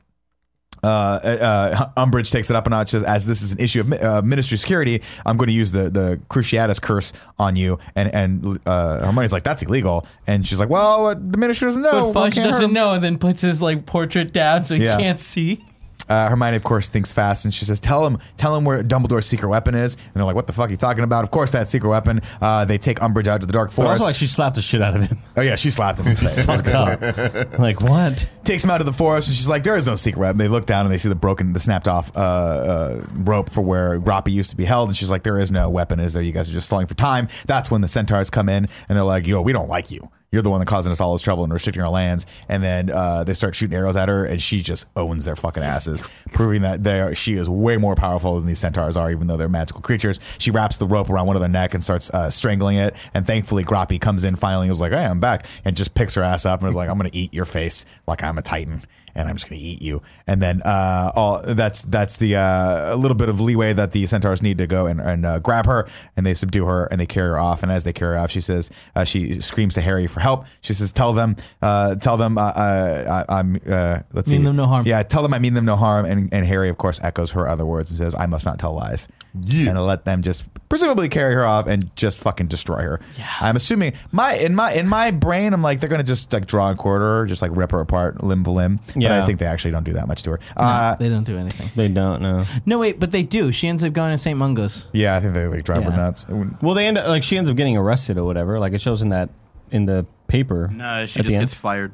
uh, 0.83 0.87
uh, 0.87 1.89
Umbridge 1.97 2.31
takes 2.31 2.49
it 2.49 2.55
up 2.55 2.67
a 2.67 2.69
notch. 2.69 2.89
Says, 2.89 3.03
as 3.03 3.25
this 3.25 3.41
is 3.41 3.51
an 3.51 3.59
issue 3.59 3.81
of 3.81 3.93
uh, 3.93 4.21
ministry 4.21 4.57
security, 4.57 5.01
I'm 5.25 5.37
going 5.37 5.47
to 5.47 5.53
use 5.53 5.71
the 5.71 5.89
the 5.89 6.19
Cruciatus 6.29 6.81
curse 6.81 7.13
on 7.39 7.55
you. 7.55 7.79
And 7.95 8.13
and 8.13 8.59
uh, 8.65 9.05
Hermione's 9.05 9.33
like, 9.33 9.43
that's 9.43 9.63
illegal. 9.63 10.05
And 10.27 10.45
she's 10.47 10.59
like, 10.59 10.69
well, 10.69 11.07
uh, 11.07 11.13
the 11.15 11.37
ministry 11.37 11.67
doesn't 11.67 11.81
know. 11.81 12.13
but 12.13 12.31
Fudge 12.31 12.35
doesn't 12.35 12.65
him." 12.65 12.73
know, 12.73 12.93
and 12.93 13.03
then 13.03 13.17
puts 13.17 13.41
his 13.41 13.61
like 13.61 13.85
portrait 13.85 14.33
down 14.33 14.65
so 14.65 14.75
he 14.75 14.83
Yeah. 14.83 14.97
can't 14.97 15.19
see. 15.19 15.63
Uh, 16.09 16.29
Hermione, 16.29 16.57
of 16.57 16.63
course, 16.63 16.89
thinks 16.89 17.13
fast, 17.13 17.45
and 17.45 17.53
she 17.53 17.65
says, 17.65 17.79
"Tell 17.79 18.05
him, 18.05 18.17
tell 18.37 18.55
him 18.55 18.65
where 18.65 18.83
Dumbledore's 18.83 19.25
secret 19.25 19.49
weapon 19.49 19.75
is." 19.75 19.95
And 19.95 20.13
they're 20.15 20.25
like, 20.25 20.35
"What 20.35 20.47
the 20.47 20.53
fuck 20.53 20.69
are 20.69 20.71
you 20.71 20.77
talking 20.77 21.03
about?" 21.03 21.23
Of 21.23 21.31
course, 21.31 21.51
that 21.51 21.67
secret 21.67 21.89
weapon. 21.89 22.21
Uh, 22.41 22.65
they 22.65 22.77
take 22.77 22.99
Umbridge 22.99 23.27
out 23.27 23.41
to 23.41 23.47
the 23.47 23.53
dark 23.53 23.71
forest. 23.71 23.91
also, 23.91 24.03
like, 24.05 24.15
she 24.15 24.27
slapped 24.27 24.55
the 24.55 24.61
shit 24.61 24.81
out 24.81 24.95
of 24.95 25.03
him. 25.03 25.17
oh 25.37 25.41
yeah, 25.41 25.55
she 25.55 25.69
slapped 25.71 25.99
him 25.99 26.07
in 26.07 26.15
his 26.15 26.19
face. 26.19 26.45
That 26.45 26.51
was 26.51 26.61
a 26.61 26.63
good 26.63 27.15
slap. 27.15 27.59
like, 27.59 27.81
what? 27.81 28.27
takes 28.47 28.63
him 28.63 28.69
out 28.71 28.79
of 28.79 28.85
the 28.85 28.93
forest, 28.93 29.27
and 29.27 29.35
she's 29.35 29.49
like, 29.49 29.63
"There 29.63 29.75
is 29.75 29.85
no 29.85 29.95
secret 29.95 30.21
weapon." 30.21 30.37
They 30.37 30.47
look 30.47 30.65
down 30.65 30.85
and 30.85 30.93
they 30.93 30.97
see 30.97 31.09
the 31.09 31.15
broken, 31.15 31.53
the 31.53 31.59
snapped 31.59 31.87
off 31.87 32.15
uh, 32.15 32.19
uh, 32.19 33.05
rope 33.13 33.49
for 33.49 33.61
where 33.61 33.99
Groppy 33.99 34.31
used 34.31 34.49
to 34.51 34.55
be 34.55 34.65
held, 34.65 34.89
and 34.89 34.97
she's 34.97 35.11
like, 35.11 35.23
"There 35.23 35.39
is 35.39 35.51
no 35.51 35.69
weapon, 35.69 35.99
is 35.99 36.13
there? 36.13 36.23
You 36.23 36.31
guys 36.31 36.49
are 36.49 36.53
just 36.53 36.67
stalling 36.67 36.87
for 36.87 36.95
time." 36.95 37.27
That's 37.45 37.69
when 37.69 37.81
the 37.81 37.87
centaurs 37.87 38.29
come 38.29 38.49
in, 38.49 38.67
and 38.87 38.95
they're 38.95 39.03
like, 39.03 39.27
"Yo, 39.27 39.41
we 39.41 39.51
don't 39.53 39.67
like 39.67 39.91
you." 39.91 40.09
You're 40.31 40.41
the 40.41 40.49
one 40.49 40.59
that 40.59 40.65
causing 40.65 40.91
us 40.91 40.99
all 40.99 41.13
this 41.13 41.21
trouble 41.21 41.45
and 41.45 41.53
restricting 41.53 41.81
our 41.81 41.89
lands. 41.89 42.25
And 42.49 42.61
then 42.61 42.89
uh, 42.89 43.23
they 43.23 43.33
start 43.33 43.55
shooting 43.55 43.77
arrows 43.77 43.95
at 43.95 44.09
her, 44.09 44.25
and 44.25 44.41
she 44.41 44.61
just 44.61 44.85
owns 44.95 45.23
their 45.23 45.37
fucking 45.37 45.63
asses, 45.63 46.11
proving 46.33 46.63
that 46.63 46.83
they 46.83 46.99
are, 46.99 47.15
she 47.15 47.35
is 47.35 47.49
way 47.49 47.77
more 47.77 47.95
powerful 47.95 48.35
than 48.35 48.45
these 48.45 48.59
centaurs 48.59 48.97
are, 48.97 49.09
even 49.09 49.27
though 49.27 49.37
they're 49.37 49.47
magical 49.47 49.81
creatures. 49.81 50.19
She 50.37 50.51
wraps 50.51 50.77
the 50.77 50.85
rope 50.87 51.09
around 51.09 51.27
one 51.27 51.35
of 51.35 51.39
their 51.39 51.49
neck 51.49 51.73
and 51.73 51.83
starts 51.83 52.09
uh, 52.09 52.29
strangling 52.29 52.77
it. 52.77 52.95
And 53.13 53.25
thankfully, 53.25 53.63
Groppy 53.63 54.01
comes 54.01 54.25
in 54.25 54.35
finally 54.35 54.65
and 54.67 54.71
was 54.71 54.81
like, 54.81 54.91
"Hey, 54.91 55.05
I'm 55.05 55.19
back," 55.19 55.45
and 55.63 55.77
just 55.77 55.93
picks 55.93 56.15
her 56.15 56.23
ass 56.23 56.45
up 56.45 56.59
and 56.59 56.69
is 56.69 56.75
like, 56.75 56.89
"I'm 56.89 56.97
gonna 56.97 57.09
eat 57.13 57.33
your 57.33 57.45
face 57.45 57.85
like 58.05 58.21
I'm 58.21 58.37
a 58.37 58.41
titan." 58.41 58.83
And 59.17 59.27
I'm 59.27 59.35
just 59.35 59.49
going 59.49 59.59
to 59.59 59.65
eat 59.65 59.81
you. 59.81 60.01
And 60.27 60.41
then 60.41 60.61
uh, 60.61 61.11
all 61.15 61.41
that's 61.43 61.83
that's 61.83 62.17
the 62.17 62.35
uh, 62.35 62.93
a 62.93 62.97
little 62.97 63.15
bit 63.15 63.29
of 63.29 63.41
leeway 63.41 63.73
that 63.73 63.91
the 63.91 64.05
centaurs 64.05 64.41
need 64.41 64.57
to 64.59 64.67
go 64.67 64.85
and, 64.85 65.01
and 65.01 65.25
uh, 65.25 65.39
grab 65.39 65.65
her, 65.65 65.87
and 66.15 66.25
they 66.25 66.33
subdue 66.33 66.65
her 66.65 66.85
and 66.85 66.99
they 67.01 67.05
carry 67.05 67.29
her 67.29 67.39
off. 67.39 67.63
And 67.63 67.71
as 67.71 67.83
they 67.83 67.93
carry 67.93 68.15
her 68.15 68.19
off, 68.19 68.31
she 68.31 68.41
says 68.41 68.69
uh, 68.95 69.03
she 69.03 69.41
screams 69.41 69.73
to 69.73 69.81
Harry 69.81 70.07
for 70.07 70.19
help. 70.19 70.45
She 70.61 70.73
says, 70.73 70.91
"Tell 70.91 71.13
them, 71.13 71.35
uh, 71.61 71.95
tell 71.95 72.17
them, 72.17 72.37
uh, 72.37 72.41
uh, 72.41 73.25
I, 73.27 73.39
I'm 73.39 73.55
uh, 73.67 73.99
let's 74.13 74.29
Mean 74.29 74.41
see, 74.41 74.43
them 74.45 74.55
no 74.55 74.67
harm. 74.67 74.85
Yeah, 74.85 75.03
tell 75.03 75.23
them 75.23 75.33
I 75.33 75.39
mean 75.39 75.53
them 75.53 75.65
no 75.65 75.75
harm." 75.75 76.05
And 76.05 76.29
and 76.31 76.45
Harry, 76.45 76.69
of 76.69 76.77
course, 76.77 76.99
echoes 77.01 77.31
her 77.31 77.47
other 77.47 77.65
words 77.65 77.89
and 77.89 77.97
says, 77.97 78.15
"I 78.15 78.27
must 78.27 78.45
not 78.45 78.59
tell 78.59 78.73
lies." 78.73 79.07
Yeah. 79.43 79.69
and 79.71 79.85
let 79.85 80.05
them 80.05 80.21
just 80.21 80.45
presumably 80.69 81.07
carry 81.09 81.33
her 81.33 81.45
off 81.45 81.67
and 81.67 81.95
just 81.95 82.19
fucking 82.21 82.47
destroy 82.47 82.81
her. 82.81 82.99
Yeah. 83.17 83.25
I'm 83.41 83.55
assuming 83.55 83.93
my 84.11 84.33
in 84.35 84.55
my 84.55 84.73
in 84.73 84.87
my 84.87 85.11
brain, 85.11 85.53
I'm 85.53 85.61
like 85.61 85.79
they're 85.79 85.89
gonna 85.89 86.03
just 86.03 86.33
like 86.33 86.45
draw 86.47 86.69
and 86.69 86.77
quarter 86.77 87.05
her, 87.19 87.25
just 87.25 87.41
like 87.41 87.51
rip 87.55 87.71
her 87.71 87.79
apart 87.79 88.23
limb 88.23 88.43
to 88.43 88.51
limb. 88.51 88.79
But 88.87 89.01
Yeah. 89.01 89.21
I 89.23 89.25
think 89.25 89.39
they 89.39 89.45
actually 89.45 89.71
don't 89.71 89.83
do 89.83 89.93
that 89.93 90.07
much 90.07 90.23
to 90.23 90.31
her. 90.31 90.39
Uh, 90.55 90.95
they 90.95 91.09
don't 91.09 91.23
do 91.23 91.37
anything. 91.37 91.69
They 91.75 91.87
don't 91.87 92.21
know. 92.21 92.45
No, 92.65 92.79
wait, 92.79 92.99
but 92.99 93.11
they 93.11 93.23
do. 93.23 93.51
She 93.51 93.67
ends 93.67 93.83
up 93.83 93.93
going 93.93 94.11
to 94.11 94.17
St. 94.17 94.37
Mungo's. 94.37 94.87
yeah, 94.93 95.15
I 95.15 95.19
think 95.19 95.33
they 95.33 95.47
like 95.47 95.63
drive 95.63 95.83
her 95.83 95.91
nuts. 95.91 96.25
Well, 96.61 96.73
they 96.75 96.87
end 96.87 96.97
up 96.97 97.07
like 97.07 97.23
she 97.23 97.37
ends 97.37 97.49
up 97.49 97.55
getting 97.55 97.77
arrested 97.77 98.17
or 98.17 98.23
whatever. 98.25 98.59
Like 98.59 98.73
it 98.73 98.81
shows 98.81 99.01
in 99.01 99.09
that 99.09 99.29
in 99.71 99.85
the 99.85 100.05
paper. 100.27 100.67
No, 100.73 101.05
she 101.05 101.19
just 101.21 101.29
gets 101.29 101.53
fired. 101.53 101.93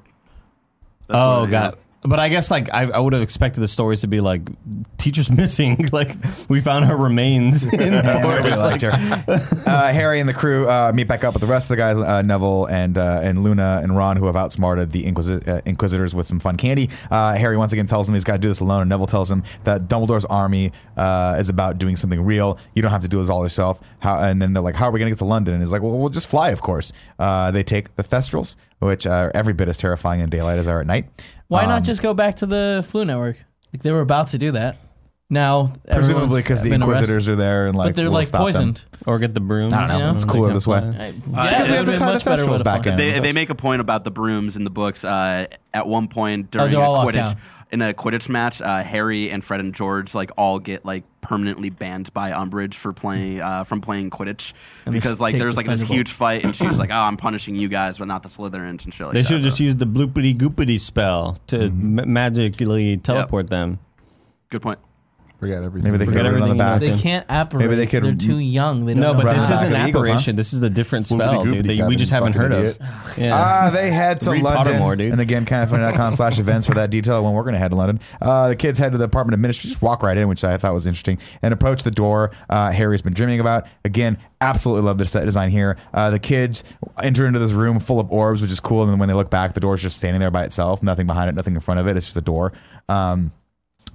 That's 1.08 1.18
Oh, 1.20 1.42
what- 1.42 1.52
got 1.52 1.74
it. 1.74 1.80
But 2.06 2.20
I 2.20 2.30
guess 2.30 2.52
like 2.52 2.74
I, 2.74 2.84
I 2.90 3.00
would 3.00 3.14
have 3.14 3.22
expected 3.22 3.62
the 3.62 3.68
stories 3.68 4.02
to 4.02 4.08
be 4.08 4.20
like 4.22 4.42
teachers 4.98 5.30
missing. 5.38 5.88
like 5.92 6.16
we 6.50 6.60
found 6.62 6.86
her 6.86 6.98
remains 6.98 7.64
in 7.74 7.78
the 7.80 7.84
And 7.84 8.06
nobody 8.22 8.50
forest. 8.50 8.62
liked 8.62 8.82
her. 8.82 9.70
Uh, 9.70 9.92
Harry 9.94 10.20
and 10.20 10.28
the 10.28 10.34
crew 10.34 10.68
uh, 10.70 10.92
meet 10.94 11.08
back 11.08 11.24
up 11.24 11.34
with 11.34 11.42
the 11.42 11.48
rest 11.48 11.66
of 11.66 11.70
the 11.70 11.78
guys, 11.78 11.98
uh, 11.98 12.22
Neville 12.22 12.66
and 12.66 12.98
uh, 12.98 13.22
and 13.24 13.44
Luna 13.44 13.80
and 13.84 13.96
Ron, 13.96 14.18
who 14.18 14.26
have 14.26 14.36
outsmarted 14.36 14.92
the 14.92 15.04
Inquisi- 15.04 15.48
uh, 15.48 15.62
Inquisitors 15.66 16.14
with 16.14 16.28
some 16.28 16.40
fun 16.40 16.58
candy. 16.58 16.90
Uh, 17.10 17.36
Harry 17.36 17.56
once 17.58 17.72
again 17.74 17.88
tells 17.88 18.08
him 18.10 18.16
he's 18.16 18.24
got 18.24 18.34
to 18.34 18.40
do 18.40 18.50
this 18.50 18.60
alone, 18.60 18.82
and 18.82 18.90
Neville 18.90 19.08
tells 19.08 19.32
him 19.32 19.44
that 19.64 19.88
Dumbledore's 19.88 20.26
army 20.26 20.72
uh, 20.98 21.38
is 21.40 21.50
about 21.50 21.78
doing 21.78 21.96
something 21.96 22.22
real. 22.22 22.60
You 22.76 22.82
don't 22.82 22.92
have 22.92 23.02
to 23.02 23.08
do 23.08 23.20
this 23.20 23.30
all 23.30 23.44
yourself. 23.44 23.80
How, 24.00 24.18
and 24.18 24.42
then 24.42 24.54
they're 24.54 24.64
like, 24.64 24.76
"How 24.76 24.88
are 24.90 24.92
we 24.92 25.00
going 25.00 25.08
to 25.10 25.12
get 25.16 25.20
to 25.20 25.26
London?" 25.26 25.54
And 25.54 25.64
he's 25.64 25.72
like, 25.72 25.82
"Well, 25.82 25.98
we'll 25.98 26.10
just 26.10 26.28
fly, 26.28 26.50
of 26.50 26.62
course." 26.62 26.92
Uh, 27.18 27.52
they 27.52 27.64
take 27.64 27.96
the 27.96 28.04
Thestrals, 28.04 28.56
which 28.80 29.08
are 29.08 29.32
every 29.34 29.54
bit 29.54 29.70
as 29.70 29.78
terrifying 29.78 30.20
in 30.20 30.30
daylight 30.30 30.58
as 30.60 30.66
they 30.66 30.72
are 30.72 30.82
at 30.82 30.88
night. 30.88 31.06
Why 31.54 31.64
Um, 31.64 31.70
not 31.70 31.84
just 31.84 32.02
go 32.02 32.16
back 32.16 32.38
to 32.38 32.48
the 32.48 32.84
Floo 32.92 33.06
network? 33.06 33.38
Like 33.72 33.84
they 33.84 33.92
were 33.92 34.02
about 34.02 34.30
to 34.30 34.40
do 34.40 34.54
that. 34.54 34.78
Now, 35.30 35.72
Presumably 35.92 36.42
because 36.42 36.64
the 36.64 36.70
been 36.72 36.82
Inquisitors 36.82 37.30
are 37.30 37.36
there 37.36 37.68
and 37.68 37.76
like, 37.78 37.90
but 37.90 37.96
they're 37.96 38.06
we'll 38.06 38.14
like 38.14 38.28
stop 38.28 38.40
them. 38.40 38.54
poisoned. 38.54 38.86
or 39.06 39.20
get 39.20 39.36
the 39.36 39.40
broom. 39.40 39.72
I 39.72 39.80
don't 39.80 39.88
know. 39.88 39.98
You 39.98 40.04
know? 40.06 40.12
It's 40.14 40.26
cooler 40.26 40.52
this 40.54 40.66
way. 40.66 40.78
I- 40.80 41.12
Because 41.12 41.24
yeah, 41.28 41.64
we 41.70 41.74
have 41.76 41.86
to 41.86 41.96
tie 41.96 42.06
the 42.08 42.14
much 42.14 42.26
better 42.26 42.44
Thestrals 42.44 42.52
with 42.52 42.62
a 42.62 42.64
back 42.64 42.86
in. 42.88 42.98
They, 42.98 43.20
they 43.20 43.34
make 43.34 43.50
a 43.52 43.56
point 43.56 43.82
about 43.82 44.04
the 44.04 44.12
brooms 44.12 44.56
in 44.56 44.64
the 44.64 44.70
books. 44.72 45.04
Uh, 45.04 45.46
at 45.74 45.88
one 45.88 46.08
point 46.08 46.50
during 46.50 46.72
they're 46.72 46.80
a 46.82 46.88
Quidditch, 46.88 47.14
down. 47.14 47.38
In 47.74 47.82
a 47.82 47.94
Quidditch 47.94 48.30
match, 48.30 48.62
uh, 48.62 48.84
Harry 48.84 49.30
and 49.30 49.44
Fred 49.44 49.60
and 49.60 49.74
George 49.76 50.14
like 50.16 50.32
all 50.38 50.60
get 50.60 50.86
like 50.86 51.04
permanently 51.22 51.70
banned 51.70 52.14
by 52.14 52.32
Umbridge 52.32 52.76
for 52.76 52.94
playing 52.94 53.42
uh, 53.42 53.64
from 53.66 53.82
playing 53.82 54.10
Quidditch 54.12 54.54
And 54.86 54.94
because 54.94 55.20
like 55.20 55.36
there's 55.36 55.58
like 55.58 55.66
this 55.66 55.82
defendable. 55.82 55.88
huge 55.88 56.12
fight 56.12 56.44
and 56.46 56.56
she's 56.56 56.78
like, 56.78 56.90
"Oh, 56.94 56.96
I'm 56.96 57.18
punishing 57.18 57.56
you 57.56 57.68
guys, 57.68 57.98
but 57.98 58.08
not 58.08 58.24
the 58.24 58.30
Slytherins 58.30 58.86
and 58.86 58.94
shit 58.94 59.08
like 59.08 59.14
They 59.14 59.22
that." 59.24 59.28
should 59.28 59.36
have 59.38 59.44
just 59.44 59.58
so- 59.58 59.64
used 59.66 59.80
the 59.80 59.86
bloopity 59.86 60.34
goopity 60.36 60.80
spell 60.80 61.38
to 61.48 61.58
Mm-hmm. 61.58 61.96
ma- 61.96 62.06
magically 62.06 62.98
teleport 62.98 63.50
them. 63.50 63.80
Good 64.50 64.62
point. 64.62 64.80
Forget 65.44 65.64
everything. 65.64 65.92
Maybe 65.92 65.98
they 65.98 66.06
could 66.06 66.14
Forget 66.14 66.24
get 66.26 66.34
it 66.38 66.42
on 66.42 66.58
the 66.58 66.64
everything 66.64 66.80
back. 66.80 66.82
you 66.82 66.88
know. 66.88 66.96
They 66.96 67.02
can't 67.02 67.26
apparate. 67.30 67.64
Maybe 67.64 67.76
they 67.76 67.86
could- 67.88 68.04
They're 68.04 68.16
too 68.16 68.38
young. 68.38 68.86
They 68.86 68.94
don't 68.94 69.02
No, 69.02 69.14
know 69.14 69.22
but 69.24 69.34
this 69.36 69.44
back 69.44 69.54
isn't 69.56 69.68
of 69.68 69.74
an 69.74 69.82
the 69.82 69.88
Eagles, 69.90 70.08
huh? 70.08 70.12
apparition. 70.14 70.36
This 70.36 70.54
is 70.54 70.62
a 70.62 70.70
different 70.70 71.08
spell, 71.08 71.44
Swoopity-goopity, 71.46 71.54
dude. 71.54 71.66
That 71.66 71.70
we 71.72 71.78
Kevin, 71.78 71.98
just 71.98 72.12
haven't 72.12 72.34
fucking 72.34 72.52
heard 72.52 72.60
idiot. 72.60 72.78
of. 72.82 73.18
Yeah. 73.18 73.36
Ah, 73.36 73.70
they 73.72 73.92
head 73.92 74.22
to 74.22 74.32
Read 74.32 74.42
London. 74.44 74.74
Pottermore, 74.82 74.98
dude. 74.98 75.12
And 75.12 75.22
again, 75.22 75.46
kindafunny.com 75.46 76.14
slash 76.16 76.40
events 76.40 76.66
for 76.66 76.74
that 76.76 76.90
detail 76.90 77.24
when 77.24 77.34
we're 77.34 77.44
going 77.44 77.54
to 77.54 77.60
head 77.60 77.72
to 77.72 77.78
London. 77.78 78.00
Uh, 78.22 78.50
the 78.50 78.56
kids 78.56 78.80
head 78.80 78.92
to 78.94 78.98
the 78.98 79.06
Department 79.06 79.34
of 79.34 79.40
Ministry, 79.40 79.68
just 79.70 79.82
walk 79.82 80.02
right 80.02 80.18
in, 80.18 80.28
which 80.28 80.44
I 80.44 80.58
thought 80.58 80.74
was 80.74 80.88
interesting, 80.88 81.20
and 81.42 81.54
approach 81.54 81.84
the 81.84 81.92
door 81.92 82.32
uh, 82.50 82.72
Harry's 82.72 83.02
been 83.02 83.14
dreaming 83.14 83.40
about. 83.40 83.68
Again, 83.86 84.18
absolutely 84.42 84.84
love 84.86 84.98
the 84.98 85.06
set 85.06 85.26
design 85.26 85.50
here. 85.50 85.78
Uh, 85.94 86.10
the 86.10 86.20
kids 86.20 86.64
enter 87.02 87.26
into 87.26 87.40
this 87.40 87.52
room 87.52 87.80
full 87.80 88.00
of 88.00 88.12
orbs, 88.12 88.42
which 88.42 88.52
is 88.52 88.60
cool. 88.60 88.82
And 88.84 88.92
then 88.92 89.00
when 89.00 89.08
they 89.10 89.16
look 89.16 89.30
back, 89.30 89.54
the 89.54 89.60
door's 89.60 89.82
just 89.82 89.98
standing 89.98 90.20
there 90.20 90.32
by 90.32 90.44
itself, 90.44 90.82
nothing 90.84 91.08
behind 91.08 91.30
it, 91.30 91.36
nothing 91.36 91.54
in 91.54 91.60
front 91.60 91.80
of 91.80 91.88
it. 91.88 91.96
It's 91.98 92.08
just 92.08 92.18
a 92.18 92.22
door. 92.22 92.52
Um, 92.90 93.32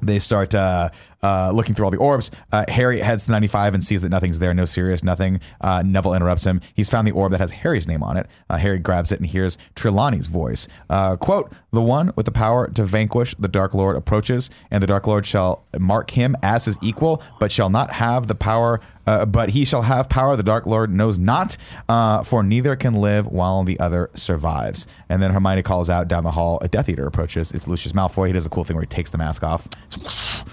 they 0.01 0.19
start 0.21 0.55
uh, 0.55 0.91
uh, 1.23 1.51
looking 1.53 1.75
through 1.75 1.85
all 1.85 1.91
the 1.91 1.99
orbs. 1.99 2.31
Uh, 2.53 2.65
Harry 2.69 3.01
heads 3.01 3.25
to 3.25 3.31
95 3.31 3.75
and 3.75 3.85
sees 3.85 4.03
that 4.03 4.09
nothing's 4.09 4.39
there, 4.39 4.55
no 4.55 4.65
Sirius, 4.65 5.03
nothing. 5.03 5.41
Uh, 5.61 5.83
Neville 5.85 6.15
interrupts 6.15 6.45
him. 6.45 6.61
He's 6.75 6.91
found 6.91 7.07
the 7.07 7.13
orb 7.13 7.33
that 7.33 7.41
has 7.41 7.51
Harry's 7.51 7.89
name 7.89 8.03
on 8.03 8.17
it. 8.17 8.27
Uh, 8.49 8.57
Harry 8.57 8.79
grabs 8.79 9.13
it 9.13 9.19
and 9.19 9.27
hears 9.27 9.59
Trelawney's 9.75 10.27
voice. 10.27 10.69
Uh, 10.89 11.17
quote, 11.17 11.53
the 11.73 11.83
one 11.83 12.13
with 12.17 12.27
the 12.27 12.33
power 12.33 12.69
to 12.71 12.85
vanquish 12.85 13.35
the 13.39 13.49
Dark 13.49 13.75
Lord 13.75 13.97
approaches, 13.97 14.51
and 14.71 14.83
the 14.83 14.87
Dark 14.87 15.07
Lord 15.07 15.27
shall 15.27 15.65
mark 15.79 16.11
him 16.11 16.37
as 16.43 16.65
his 16.65 16.79
equal, 16.83 17.23
but 17.39 17.53
shall 17.53 17.71
not 17.71 17.91
have 17.91 18.27
the 18.27 18.35
power 18.35 18.81
uh, 19.09 19.25
but 19.25 19.49
he 19.49 19.65
shall 19.65 19.81
have 19.81 20.07
power 20.11 20.37
the 20.37 20.43
Dark 20.43 20.67
Lord 20.67 20.95
knows 20.95 21.19
not, 21.19 21.57
uh, 21.89 22.23
for 22.23 22.43
neither 22.43 22.77
can 22.77 22.95
live 22.95 23.27
while 23.27 23.65
the 23.65 23.81
other 23.81 24.11
survives. 24.13 24.87
And 25.09 25.23
then 25.23 25.31
Hermione 25.31 25.63
calls 25.63 25.89
out 25.89 26.09
down 26.09 26.25
the 26.25 26.31
hall. 26.31 26.59
A 26.61 26.69
Death 26.69 26.91
Eater 26.91 27.07
approaches. 27.07 27.51
It's 27.53 27.67
Lucius 27.67 27.95
Malfoy. 27.95 28.27
He 28.27 28.33
does 28.35 28.45
a 28.45 28.51
cool 28.51 28.65
thing 28.65 28.77
where 28.77 28.83
he 28.83 28.87
takes 28.87 29.09
the 29.09 29.17
mask 29.17 29.43
off. 29.43 29.67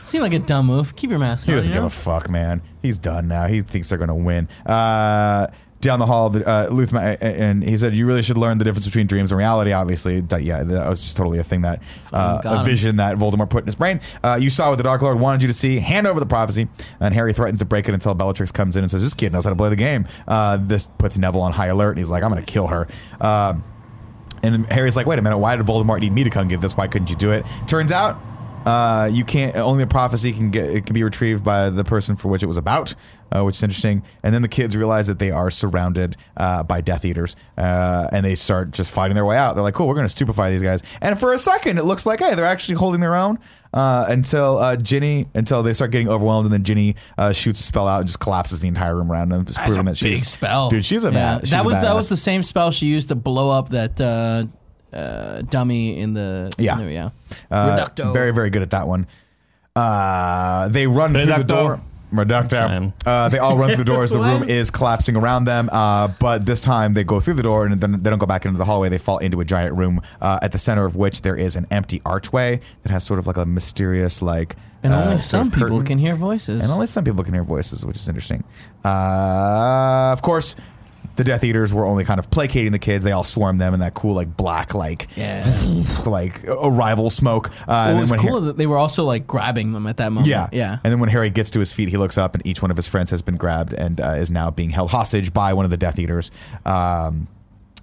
Seemed 0.02 0.22
like 0.22 0.34
a 0.34 0.40
dumb 0.40 0.55
move. 0.64 0.96
Keep 0.96 1.10
your 1.10 1.20
mask 1.20 1.46
He 1.46 1.52
on. 1.52 1.58
doesn't 1.58 1.72
you 1.72 1.76
give 1.76 1.84
know? 1.84 1.88
a 1.88 1.92
fuck, 1.92 2.30
man. 2.30 2.62
He's 2.82 2.98
done 3.00 3.28
now. 3.28 3.48
He 3.48 3.62
thinks 3.62 3.90
they're 3.90 3.98
going 3.98 4.08
to 4.10 4.16
win. 4.16 4.48
Uh, 4.66 5.48
down 5.82 6.00
the 6.00 6.06
hall, 6.08 6.36
uh, 6.36 6.68
Luth, 6.72 6.94
and 6.96 7.64
he 7.64 7.78
said, 7.78 7.94
"You 7.94 8.08
really 8.08 8.24
should 8.24 8.40
learn 8.40 8.58
the 8.58 8.64
difference 8.66 8.86
between 8.86 9.06
dreams 9.06 9.32
and 9.32 9.38
reality." 9.38 9.72
Obviously, 9.72 10.20
that, 10.22 10.42
yeah, 10.42 10.64
that 10.64 10.90
was 10.90 11.02
just 11.02 11.16
totally 11.16 11.38
a 11.38 11.44
thing 11.44 11.62
that 11.62 11.80
uh, 12.12 12.42
a 12.44 12.60
him. 12.60 12.66
vision 12.66 12.96
that 12.96 13.18
Voldemort 13.18 13.52
put 13.52 13.60
in 13.64 13.66
his 13.68 13.76
brain. 13.76 14.00
Uh, 14.24 14.36
you 14.42 14.50
saw 14.50 14.70
what 14.70 14.78
the 14.78 14.84
Dark 14.84 15.04
Lord 15.04 15.20
wanted 15.20 15.44
you 15.44 15.48
to 15.48 15.54
see. 15.54 15.78
Hand 15.78 16.08
over 16.08 16.20
the 16.20 16.26
prophecy, 16.26 16.68
and 17.00 17.14
Harry 17.14 17.34
threatens 17.34 17.60
to 17.60 17.66
break 17.66 17.88
it 17.88 17.94
until 17.94 18.16
Bellatrix 18.16 18.52
comes 18.52 18.76
in 18.76 18.84
and 18.84 18.90
says, 18.90 19.04
"This 19.04 19.14
kid 19.14 19.32
knows 19.32 19.44
how 19.44 19.52
to 19.52 19.56
play 19.56 19.70
the 19.70 19.76
game." 19.76 20.08
Uh, 20.28 20.58
this 20.60 20.88
puts 20.98 21.20
Neville 21.20 21.42
on 21.42 21.52
high 21.52 21.68
alert, 21.68 21.92
and 21.92 22.00
he's 22.00 22.10
like, 22.10 22.24
"I'm 22.24 22.32
going 22.32 22.44
to 22.44 22.52
kill 22.52 22.66
her." 22.68 22.88
Um, 23.22 23.64
and 24.42 24.66
Harry's 24.72 24.96
like, 24.96 25.08
wait 25.08 25.18
a 25.18 25.22
minute, 25.24 25.38
why 25.40 25.56
did 25.56 25.66
Voldemort 25.66 26.00
need 26.02 26.14
me 26.14 26.24
to 26.24 26.30
come 26.30 26.48
get 26.48 26.62
this? 26.62 26.78
Why 26.78 26.88
couldn't 26.88 27.10
you 27.10 27.16
do 27.16 27.32
it? 27.32 27.44
Turns 27.68 27.92
out, 27.92 28.20
uh, 28.66 29.10
you 29.12 29.24
can't. 29.24 29.56
Only 29.56 29.84
a 29.84 29.88
prophecy 29.88 30.34
can 30.34 30.50
get. 30.52 30.70
It 30.70 30.86
can 30.86 30.94
be 30.94 31.04
retrieved 31.04 31.44
by 31.44 31.70
the 31.70 31.84
person 31.84 32.16
for 32.16 32.28
which 32.30 32.44
it 32.44 32.48
was 32.48 32.58
about, 32.58 32.94
uh, 33.32 33.44
which 33.44 33.58
is 33.58 33.64
interesting. 33.64 34.04
And 34.24 34.34
then 34.34 34.42
the 34.42 34.48
kids 34.48 34.76
realize 34.76 35.08
that 35.08 35.20
they 35.20 35.32
are 35.32 35.52
surrounded 35.52 36.18
uh, 36.38 36.64
by 36.64 36.82
Death 36.82 37.06
Eaters, 37.06 37.36
uh, 37.58 38.08
and 38.12 38.26
they 38.26 38.36
start 38.36 38.72
just 38.72 38.92
fighting 38.92 39.16
their 39.16 39.26
way 39.26 39.38
out. 39.38 39.54
They're 39.56 39.64
like, 39.64 39.74
"Cool, 39.76 39.88
we're 39.88 39.94
going 39.96 40.06
to 40.06 40.10
stupefy 40.10 40.50
these 40.52 40.64
guys." 40.64 40.82
And 41.02 41.20
for 41.20 41.34
a 41.34 41.38
second, 41.40 41.78
it 41.78 41.86
looks 41.86 42.06
like, 42.06 42.20
hey, 42.20 42.34
they're 42.36 42.46
actually 42.46 42.76
holding 42.76 43.02
their 43.02 43.16
own. 43.16 43.40
Uh, 43.74 44.06
until 44.08 44.58
uh, 44.58 44.78
Ginny, 44.78 45.28
until 45.36 45.62
they 45.62 45.74
start 45.74 45.92
getting 45.92 46.08
overwhelmed, 46.08 46.46
and 46.46 46.54
then 46.54 46.64
Ginny 46.64 46.96
uh, 47.18 47.34
shoots 47.34 47.60
a 47.60 47.64
spell 47.64 47.90
out 47.90 48.00
and 48.00 48.08
just 48.08 48.22
collapses 48.22 48.62
the 48.62 48.70
entire 48.70 48.96
room 48.96 49.12
around 49.12 49.28
them, 49.30 49.44
just 49.44 49.58
That's 49.58 49.68
proving 49.68 49.88
a 49.88 49.92
that 49.92 49.98
she's 49.98 50.20
big 50.22 50.26
spell, 50.26 50.70
dude. 50.70 50.86
She's 50.86 51.04
a 51.04 51.08
Yeah. 51.10 51.14
bad. 51.14 51.42
she's 51.42 51.52
That 51.52 51.66
was 51.66 51.76
that 51.76 51.94
was 51.94 52.08
the 52.08 52.16
same 52.16 52.42
spell 52.42 52.72
she 52.72 52.86
used 52.86 53.10
to 53.10 53.16
blow 53.16 53.50
up 53.50 53.70
that 53.70 54.00
uh, 54.96 55.42
dummy 55.44 56.00
in 56.00 56.14
the 56.14 56.54
Yeah. 56.58 56.76
no, 56.76 56.88
yeah. 56.88 57.10
Uh, 57.52 57.78
Reducto. 57.78 58.14
Very, 58.14 58.32
very 58.34 58.50
good 58.50 58.62
at 58.62 58.72
that 58.72 58.88
one. 58.88 59.08
Uh, 59.76 60.70
they 60.70 60.88
run 60.88 61.12
through 61.14 61.26
the 61.26 61.32
Reducto. 61.34 61.48
door. 61.48 61.80
Reducto. 62.14 62.94
Uh, 63.06 63.28
they 63.30 63.40
all 63.40 63.58
run 63.58 63.70
through 63.72 63.84
the 63.84 63.92
door 63.92 64.04
as 64.04 64.12
the 64.12 64.20
room 64.22 64.44
is 64.44 64.70
collapsing 64.72 65.18
around 65.18 65.44
them. 65.46 65.70
Uh, 65.70 66.08
but 66.20 66.46
this 66.46 66.62
time 66.62 66.94
they 66.94 67.04
go 67.04 67.20
through 67.20 67.34
the 67.34 67.44
door 67.44 67.66
and 67.66 67.82
then 67.82 68.02
they 68.04 68.10
don't 68.10 68.20
go 68.20 68.26
back 68.26 68.46
into 68.46 68.58
the 68.58 68.64
hallway. 68.64 68.88
They 68.88 68.98
fall 69.00 69.18
into 69.18 69.42
a 69.42 69.46
giant 69.46 69.76
room 69.76 70.00
uh, 70.22 70.40
at 70.42 70.54
the 70.54 70.58
center 70.58 70.86
of 70.86 70.96
which 70.96 71.24
there 71.24 71.36
is 71.36 71.58
an 71.58 71.68
empty 71.72 72.02
archway 72.06 72.62
that 72.84 72.92
has 72.92 73.04
sort 73.04 73.20
of 73.20 73.28
like 73.28 73.36
a 73.38 73.46
mysterious, 73.46 74.22
like. 74.22 74.56
And 74.82 74.94
uh, 74.94 74.98
only 75.04 75.18
sort 75.18 75.22
some 75.22 75.48
of 75.48 75.54
people 75.54 75.68
curtain. 75.70 75.86
can 75.86 75.98
hear 75.98 76.16
voices. 76.16 76.64
And 76.64 76.72
only 76.72 76.88
some 76.88 77.04
people 77.04 77.24
can 77.26 77.34
hear 77.34 77.44
voices, 77.44 77.86
which 77.86 77.98
is 77.98 78.08
interesting. 78.08 78.46
Uh, 78.86 80.12
of 80.14 80.22
course, 80.22 80.56
the 81.16 81.24
Death 81.24 81.44
Eaters 81.44 81.74
were 81.74 81.86
only 81.86 82.04
kind 82.04 82.20
of 82.20 82.30
placating 82.30 82.72
the 82.72 82.80
kids. 82.80 83.04
They 83.06 83.12
all 83.12 83.24
swarmed 83.24 83.60
them 83.62 83.74
in 83.74 83.80
that 83.80 83.94
cool, 83.94 84.14
like 84.14 84.36
black, 84.36 84.74
like 84.74 85.08
yeah. 85.16 85.46
like 86.06 86.44
arrival 86.46 87.10
smoke. 87.10 87.50
Uh, 87.50 87.52
Well, 87.68 87.88
and 87.90 87.98
it 87.98 88.02
was 88.02 88.12
when 88.12 88.20
cool 88.20 88.42
that 88.42 88.58
they 88.58 88.68
were 88.68 88.78
also 88.78 89.06
like 89.06 89.28
grabbing 89.28 89.74
them 89.74 89.88
at 89.88 89.98
that 89.98 90.12
moment. 90.12 90.28
yeah, 90.28 90.50
yeah. 90.52 90.80
And 90.84 90.92
then 90.92 91.00
when 91.00 91.10
Harry 91.10 91.30
gets 91.30 91.50
to 91.52 91.60
his 91.60 91.72
feet, 91.74 91.90
he 91.90 91.98
looks 91.98 92.18
up, 92.18 92.36
and 92.36 92.46
each 92.46 92.62
one 92.62 92.72
of 92.72 92.78
his 92.78 92.88
friends 92.88 93.12
has 93.12 93.22
been 93.22 93.38
grabbed 93.38 93.74
and 93.74 94.00
uh, 94.02 94.12
is 94.12 94.30
now 94.32 94.50
being 94.52 94.70
held 94.72 94.92
hostage 94.92 95.34
by 95.34 95.54
one 95.54 95.66
of 95.66 95.72
the 95.72 95.78
Death 95.78 96.00
Eaters. 96.00 96.32
Um, 96.66 97.28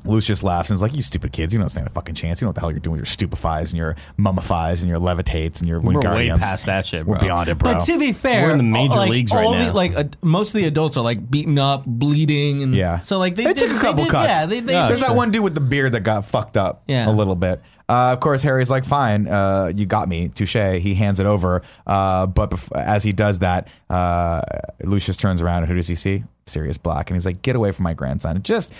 Lucius 0.04 0.42
laughs 0.42 0.70
and 0.70 0.74
is 0.74 0.82
like, 0.82 0.94
"You 0.94 1.02
stupid 1.02 1.32
kids! 1.32 1.52
You 1.52 1.60
don't 1.60 1.68
stand 1.68 1.86
a 1.86 1.90
fucking 1.90 2.14
chance. 2.14 2.40
You 2.40 2.46
know 2.46 2.50
what 2.50 2.54
the 2.56 2.60
hell 2.60 2.70
you're 2.70 2.80
doing 2.80 2.92
with 2.92 3.00
your 3.00 3.06
stupefies 3.06 3.72
and 3.72 3.78
your 3.78 3.96
mummifies 4.16 4.82
and 4.82 4.88
your 4.90 4.98
levitates 4.98 5.60
and 5.60 5.68
your 5.68 5.80
We're 5.80 5.94
way 6.00 6.28
Wingardiums. 6.28 6.38
past 6.40 6.66
that 6.66 6.86
shit, 6.86 7.06
We're 7.06 7.18
beyond 7.18 7.48
it, 7.48 7.58
bro. 7.58 7.74
But 7.74 7.80
to 7.84 7.98
be 7.98 8.12
fair, 8.12 8.46
We're 8.46 8.52
in 8.52 8.56
the 8.58 8.64
major 8.64 8.96
like, 8.96 9.10
leagues 9.10 9.32
right 9.32 9.44
all 9.44 9.52
now. 9.54 9.66
The, 9.68 9.72
like 9.72 9.96
uh, 9.96 10.04
most 10.22 10.48
of 10.54 10.54
the 10.60 10.64
adults 10.66 10.96
are 10.96 11.02
like 11.04 11.30
beaten 11.30 11.58
up, 11.58 11.84
bleeding, 11.86 12.62
and 12.62 12.74
Yeah. 12.74 13.00
So 13.02 13.18
like 13.18 13.34
they, 13.34 13.44
They 13.44 13.54
did, 13.54 13.68
took 13.70 13.76
a 13.78 13.80
couple 13.80 14.04
did, 14.04 14.10
cuts. 14.10 14.28
Yeah, 14.28 14.46
they, 14.46 14.60
they 14.60 14.72
Yeah, 14.72 14.88
There's 14.88 15.00
that 15.00 15.14
one 15.16 15.30
dude 15.30 15.42
with 15.44 15.54
the 15.54 15.60
beard 15.60 15.92
that 15.92 16.00
got 16.00 16.24
fucked 16.24 16.56
up 16.56 16.82
Yeah. 16.86 17.08
a 17.08 17.12
little 17.12 17.34
bit. 17.36 17.60
Uh, 17.88 18.10
of 18.12 18.20
course, 18.20 18.40
Harry's 18.42 18.70
like, 18.70 18.86
"Fine, 18.86 19.28
uh, 19.28 19.70
you 19.76 19.84
got 19.84 20.08
me, 20.08 20.28
touche." 20.28 20.54
He 20.54 20.94
hands 20.94 21.20
it 21.20 21.26
over, 21.26 21.60
uh, 21.86 22.26
but 22.26 22.50
bef- 22.50 22.74
as 22.80 23.02
he 23.04 23.12
does 23.12 23.40
that, 23.40 23.68
uh, 23.90 24.40
Lucius 24.82 25.16
turns 25.18 25.42
around 25.42 25.64
and 25.64 25.68
who 25.68 25.74
does 25.74 25.88
he 25.88 25.94
see? 25.94 26.24
Sirius 26.46 26.78
Black, 26.78 27.10
and 27.10 27.16
he's 27.16 27.26
like, 27.26 27.42
"Get 27.42 27.54
away 27.54 27.70
from 27.72 27.82
my 27.84 27.92
grandson!" 27.92 28.36
And 28.36 28.44
just 28.44 28.72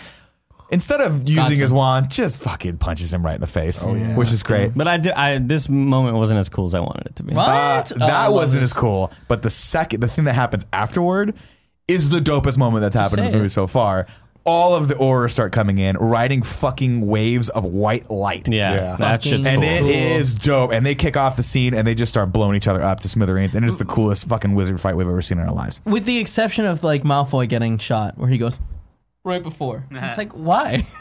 instead 0.72 1.00
of 1.00 1.28
using 1.28 1.58
his 1.58 1.72
wand, 1.72 2.10
just 2.10 2.36
fucking 2.38 2.78
punches 2.78 3.12
him 3.14 3.24
right 3.24 3.36
in 3.36 3.40
the 3.40 3.46
face, 3.46 3.84
which 3.84 4.32
is 4.32 4.42
great. 4.42 4.72
But 4.74 4.88
I 4.88 4.96
did. 4.96 5.12
I 5.12 5.38
this 5.38 5.68
moment 5.68 6.16
wasn't 6.16 6.40
as 6.40 6.48
cool 6.48 6.66
as 6.66 6.74
I 6.74 6.80
wanted 6.80 7.06
it 7.06 7.16
to 7.16 7.22
be. 7.22 7.34
What? 7.34 7.46
Uh, 7.92 7.94
Oh, 7.94 7.98
that 7.98 8.24
love 8.26 8.32
wasn't 8.34 8.62
this. 8.62 8.72
as 8.72 8.76
cool. 8.76 9.12
But 9.28 9.42
the 9.42 9.50
second, 9.50 10.00
the 10.00 10.08
thing 10.08 10.24
that 10.24 10.34
happens 10.34 10.66
afterward 10.72 11.34
is 11.86 12.08
the 12.10 12.20
dopest 12.20 12.58
moment 12.58 12.82
that's 12.82 12.94
happened 12.96 13.18
in 13.18 13.24
this 13.24 13.30
Say 13.32 13.36
it. 13.36 13.40
movie 13.40 13.48
so 13.50 13.66
far. 13.66 14.06
All 14.44 14.74
of 14.74 14.88
the 14.88 14.94
Aurors 14.94 15.30
start 15.30 15.52
coming 15.52 15.78
in, 15.78 15.96
riding 15.96 16.42
fucking 16.42 17.06
waves 17.06 17.48
of 17.50 17.62
white 17.64 18.10
light. 18.10 18.48
Yeah, 18.48 18.74
Yeah. 18.74 18.96
that 18.96 19.22
shit's 19.22 19.46
And 19.46 19.62
cool. 19.62 19.70
it 19.70 19.84
is 19.86 20.34
dope. 20.34 20.72
And 20.72 20.84
they 20.84 20.96
kick 20.96 21.16
off 21.16 21.36
the 21.36 21.44
scene 21.44 21.74
and 21.74 21.86
they 21.86 21.94
just 21.94 22.10
start 22.10 22.32
blowing 22.32 22.56
each 22.56 22.66
other 22.66 22.82
up 22.82 22.98
to 23.00 23.08
smithereens. 23.08 23.54
And 23.54 23.64
it's 23.64 23.76
the 23.76 23.84
coolest 23.84 24.26
fucking 24.26 24.54
wizard 24.56 24.80
fight 24.80 24.96
we've 24.96 25.06
ever 25.06 25.22
seen 25.22 25.38
in 25.38 25.46
our 25.46 25.54
lives. 25.54 25.80
With 25.84 26.06
the 26.06 26.18
exception 26.18 26.66
of 26.66 26.82
like 26.82 27.04
Malfoy 27.04 27.48
getting 27.48 27.78
shot, 27.78 28.18
where 28.18 28.28
he 28.28 28.36
goes 28.36 28.58
right 29.24 29.42
before. 29.42 29.84
it's 29.90 30.18
like 30.18 30.32
why 30.32 30.86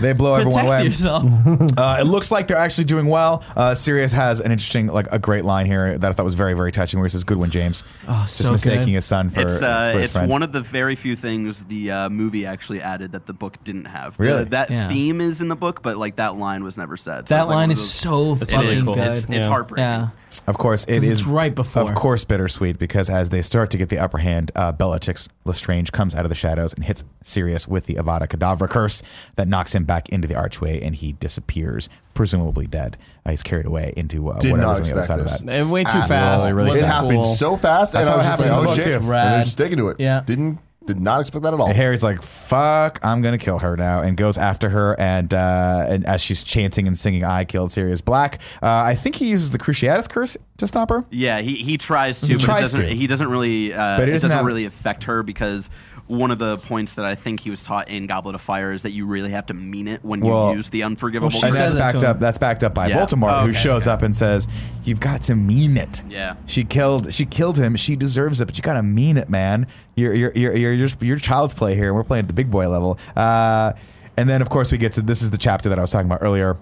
They 0.00 0.14
blow 0.14 0.32
everyone 0.34 0.64
protect 0.64 0.80
away. 0.80 0.84
yourself? 0.84 1.24
Uh, 1.76 1.98
it 2.00 2.04
looks 2.04 2.30
like 2.30 2.46
they're 2.46 2.56
actually 2.56 2.84
doing 2.84 3.06
well. 3.06 3.42
Uh, 3.54 3.74
Sirius 3.74 4.12
has 4.12 4.40
an 4.40 4.50
interesting, 4.50 4.86
like 4.86 5.06
a 5.12 5.18
great 5.18 5.44
line 5.44 5.66
here 5.66 5.98
that 5.98 6.08
I 6.10 6.14
thought 6.14 6.24
was 6.24 6.36
very, 6.36 6.54
very 6.54 6.72
touching 6.72 7.00
where 7.00 7.06
he 7.06 7.10
says, 7.10 7.24
Good 7.24 7.36
one, 7.36 7.50
James. 7.50 7.84
Oh, 8.08 8.22
Just 8.22 8.38
so 8.44 8.52
mistaking 8.52 8.86
good. 8.86 8.92
his 8.92 9.04
son 9.04 9.28
for, 9.28 9.40
it's 9.40 9.62
uh, 9.62 9.90
for 9.92 9.98
his 9.98 10.06
it's 10.08 10.12
friend. 10.12 10.30
one 10.30 10.42
of 10.42 10.52
the 10.52 10.60
very 10.62 10.96
few 10.96 11.16
things 11.16 11.64
the 11.64 11.90
uh, 11.90 12.08
movie 12.08 12.46
actually 12.46 12.80
added 12.80 13.12
that 13.12 13.26
the 13.26 13.32
book 13.34 13.62
didn't 13.64 13.86
have. 13.86 14.18
Really? 14.18 14.44
The- 14.44 14.50
that 14.50 14.70
Yeah. 14.70 14.88
theme 14.88 15.20
is 15.20 15.40
in 15.42 15.48
the 15.48 15.56
book, 15.56 15.82
but 15.82 15.96
like 15.98 16.16
that 16.16 16.36
line 16.36 16.64
was 16.64 16.76
never 16.78 16.96
said. 16.96 17.28
So 17.28 17.34
that 17.34 17.40
it's 17.42 17.48
like 17.48 17.54
line 17.56 17.70
of 17.70 17.76
is 17.76 17.80
those- 17.80 17.92
so 17.92 18.32
It 18.34 18.50
fucking 18.50 18.68
is. 18.70 18.84
good. 18.84 18.98
It's, 18.98 19.18
it's 19.24 19.28
Yeah. 19.30 19.48
heartbreaking. 19.48 19.84
yeah. 19.84 20.08
Of 20.46 20.58
course, 20.58 20.84
it 20.84 20.94
'Cause 21.00 21.04
is 21.04 21.10
it's 21.20 21.26
right 21.26 21.54
before. 21.54 21.82
Of 21.82 21.94
course, 21.94 22.24
bittersweet 22.24 22.78
because 22.78 23.08
as 23.10 23.28
they 23.28 23.42
start 23.42 23.70
to 23.70 23.78
get 23.78 23.88
the 23.88 23.98
upper 23.98 24.18
hand, 24.18 24.50
uh, 24.56 24.72
Bellatrix 24.72 25.28
Lestrange 25.44 25.92
comes 25.92 26.14
out 26.14 26.24
of 26.24 26.28
the 26.28 26.34
shadows 26.34 26.72
and 26.74 26.84
hits 26.84 27.04
Sirius 27.22 27.66
with 27.68 27.86
the 27.86 27.94
Avada 27.94 28.26
Kedavra 28.28 28.68
curse 28.68 29.02
that 29.36 29.48
knocks 29.48 29.74
him 29.74 29.84
back 29.84 30.08
into 30.10 30.26
the 30.28 30.34
archway 30.34 30.80
and 30.82 30.94
he 30.94 31.12
disappears, 31.12 31.88
presumably 32.14 32.66
dead. 32.66 32.96
Uh, 33.26 33.30
he's 33.30 33.42
carried 33.42 33.66
away 33.66 33.92
into 33.96 34.28
uh, 34.30 34.38
Did 34.38 34.52
whatever's 34.52 34.80
not 34.80 34.80
on 34.80 34.82
the 34.86 34.92
other 34.92 35.02
side 35.04 35.18
this. 35.20 35.40
of 35.40 35.46
that. 35.46 35.52
And 35.52 35.70
way 35.70 35.84
too 35.84 35.90
Ah, 35.94 36.06
fast. 36.06 36.40
well, 36.42 36.50
it 36.50 36.52
really 36.54 36.66
It 36.68 36.72
Wasn't 36.72 36.90
happened 36.92 37.12
cool. 37.14 37.24
so 37.24 37.56
fast, 37.56 37.92
That's 37.92 38.06
and 38.06 38.14
I 38.14 38.16
was 38.18 38.26
just 38.26 38.40
like, 38.40 38.50
"Oh 38.50 38.74
shit!" 38.74 38.84
too. 38.84 38.90
And 38.92 39.08
they're 39.08 39.40
just 39.40 39.52
sticking 39.52 39.78
to 39.78 39.88
it. 39.88 39.96
Yeah. 40.00 40.20
didn't 40.24 40.58
did 40.86 41.00
not 41.00 41.20
expect 41.20 41.42
that 41.44 41.54
at 41.54 41.60
all. 41.60 41.66
And 41.66 41.76
Harry's 41.76 42.02
like, 42.04 42.20
"Fuck, 42.22 42.98
I'm 43.02 43.22
gonna 43.22 43.38
kill 43.38 43.58
her 43.60 43.76
now," 43.76 44.02
and 44.02 44.16
goes 44.16 44.36
after 44.38 44.68
her. 44.70 44.98
And 45.00 45.32
uh, 45.32 45.86
and 45.88 46.04
as 46.06 46.20
she's 46.20 46.42
chanting 46.42 46.86
and 46.86 46.98
singing, 46.98 47.24
"I 47.24 47.44
killed 47.44 47.72
Sirius 47.72 48.00
Black," 48.00 48.40
uh, 48.62 48.66
I 48.68 48.94
think 48.94 49.16
he 49.16 49.28
uses 49.30 49.50
the 49.50 49.58
Cruciatus 49.58 50.08
curse 50.08 50.36
to 50.58 50.66
stop 50.68 50.90
her. 50.90 51.04
Yeah, 51.10 51.40
he, 51.40 51.56
he 51.56 51.78
tries 51.78 52.20
to, 52.20 52.26
He 52.26 52.34
but 52.34 52.42
tries 52.42 52.68
it 52.68 52.76
doesn't, 52.76 52.88
to. 52.90 52.94
he 52.94 53.06
doesn't 53.06 53.28
really. 53.28 53.72
Uh, 53.72 53.96
But 53.98 54.02
it 54.04 54.08
it 54.10 54.12
doesn't 54.12 54.28
doesn't 54.30 54.30
have- 54.38 54.46
really 54.46 54.64
affect 54.66 55.04
her 55.04 55.22
because 55.22 55.68
one 56.06 56.30
of 56.30 56.38
the 56.38 56.58
points 56.58 56.94
that 56.94 57.04
I 57.06 57.14
think 57.14 57.40
he 57.40 57.48
was 57.50 57.62
taught 57.64 57.88
in 57.88 58.06
Goblet 58.06 58.34
of 58.34 58.42
Fire 58.42 58.72
is 58.72 58.82
that 58.82 58.90
you 58.90 59.06
really 59.06 59.30
have 59.30 59.46
to 59.46 59.54
mean 59.54 59.88
it 59.88 60.04
when 60.04 60.22
you 60.22 60.30
Well- 60.30 60.54
use 60.54 60.68
the 60.68 60.82
unforgivable. 60.82 61.28
Well, 61.32 61.40
she 61.40 61.46
and 61.46 61.54
that's 61.56 61.74
backed 61.74 62.04
up. 62.04 62.20
That's 62.20 62.36
backed 62.36 62.62
up 62.62 62.74
by 62.74 62.88
Yeah. 62.88 62.98
Voldemort, 63.06 63.42
Oh, 63.42 63.46
who 63.46 63.52
shows 63.54 63.84
okay. 63.86 63.92
up 63.92 64.02
and 64.02 64.14
says, 64.14 64.46
"You've 64.84 65.00
got 65.00 65.22
to 65.22 65.34
mean 65.34 65.76
it." 65.78 66.02
Yeah. 66.10 66.34
She 66.46 66.64
killed. 66.64 67.12
She 67.14 67.24
killed 67.24 67.56
him. 67.58 67.74
She 67.76 67.96
deserves 67.96 68.40
it, 68.42 68.44
but 68.46 68.56
you 68.58 68.62
got 68.62 68.74
to 68.74 68.82
mean 68.82 69.16
it, 69.16 69.30
man. 69.30 69.66
You're 69.96 70.12
you're 70.12 70.32
you're 70.34 70.54
you're 70.54 70.76
just 70.76 71.02
you're 71.02 71.16
child's 71.18 71.54
play 71.54 71.74
here, 71.74 71.86
and 71.86 71.94
we're 71.94 72.04
playing 72.04 72.24
at 72.24 72.28
the 72.28 72.34
big 72.34 72.50
boy 72.50 72.68
level. 72.68 72.98
Uh, 73.16 73.72
and 74.16 74.28
then 74.28 74.42
of 74.42 74.50
course 74.50 74.70
we 74.70 74.76
get 74.78 74.92
to 74.94 75.00
this 75.02 75.22
is 75.22 75.30
the 75.30 75.38
chapter 75.38 75.68
that 75.70 75.78
I 75.78 75.80
was 75.82 75.90
talking 75.90 76.06
about 76.06 76.20
earlier. 76.22 76.56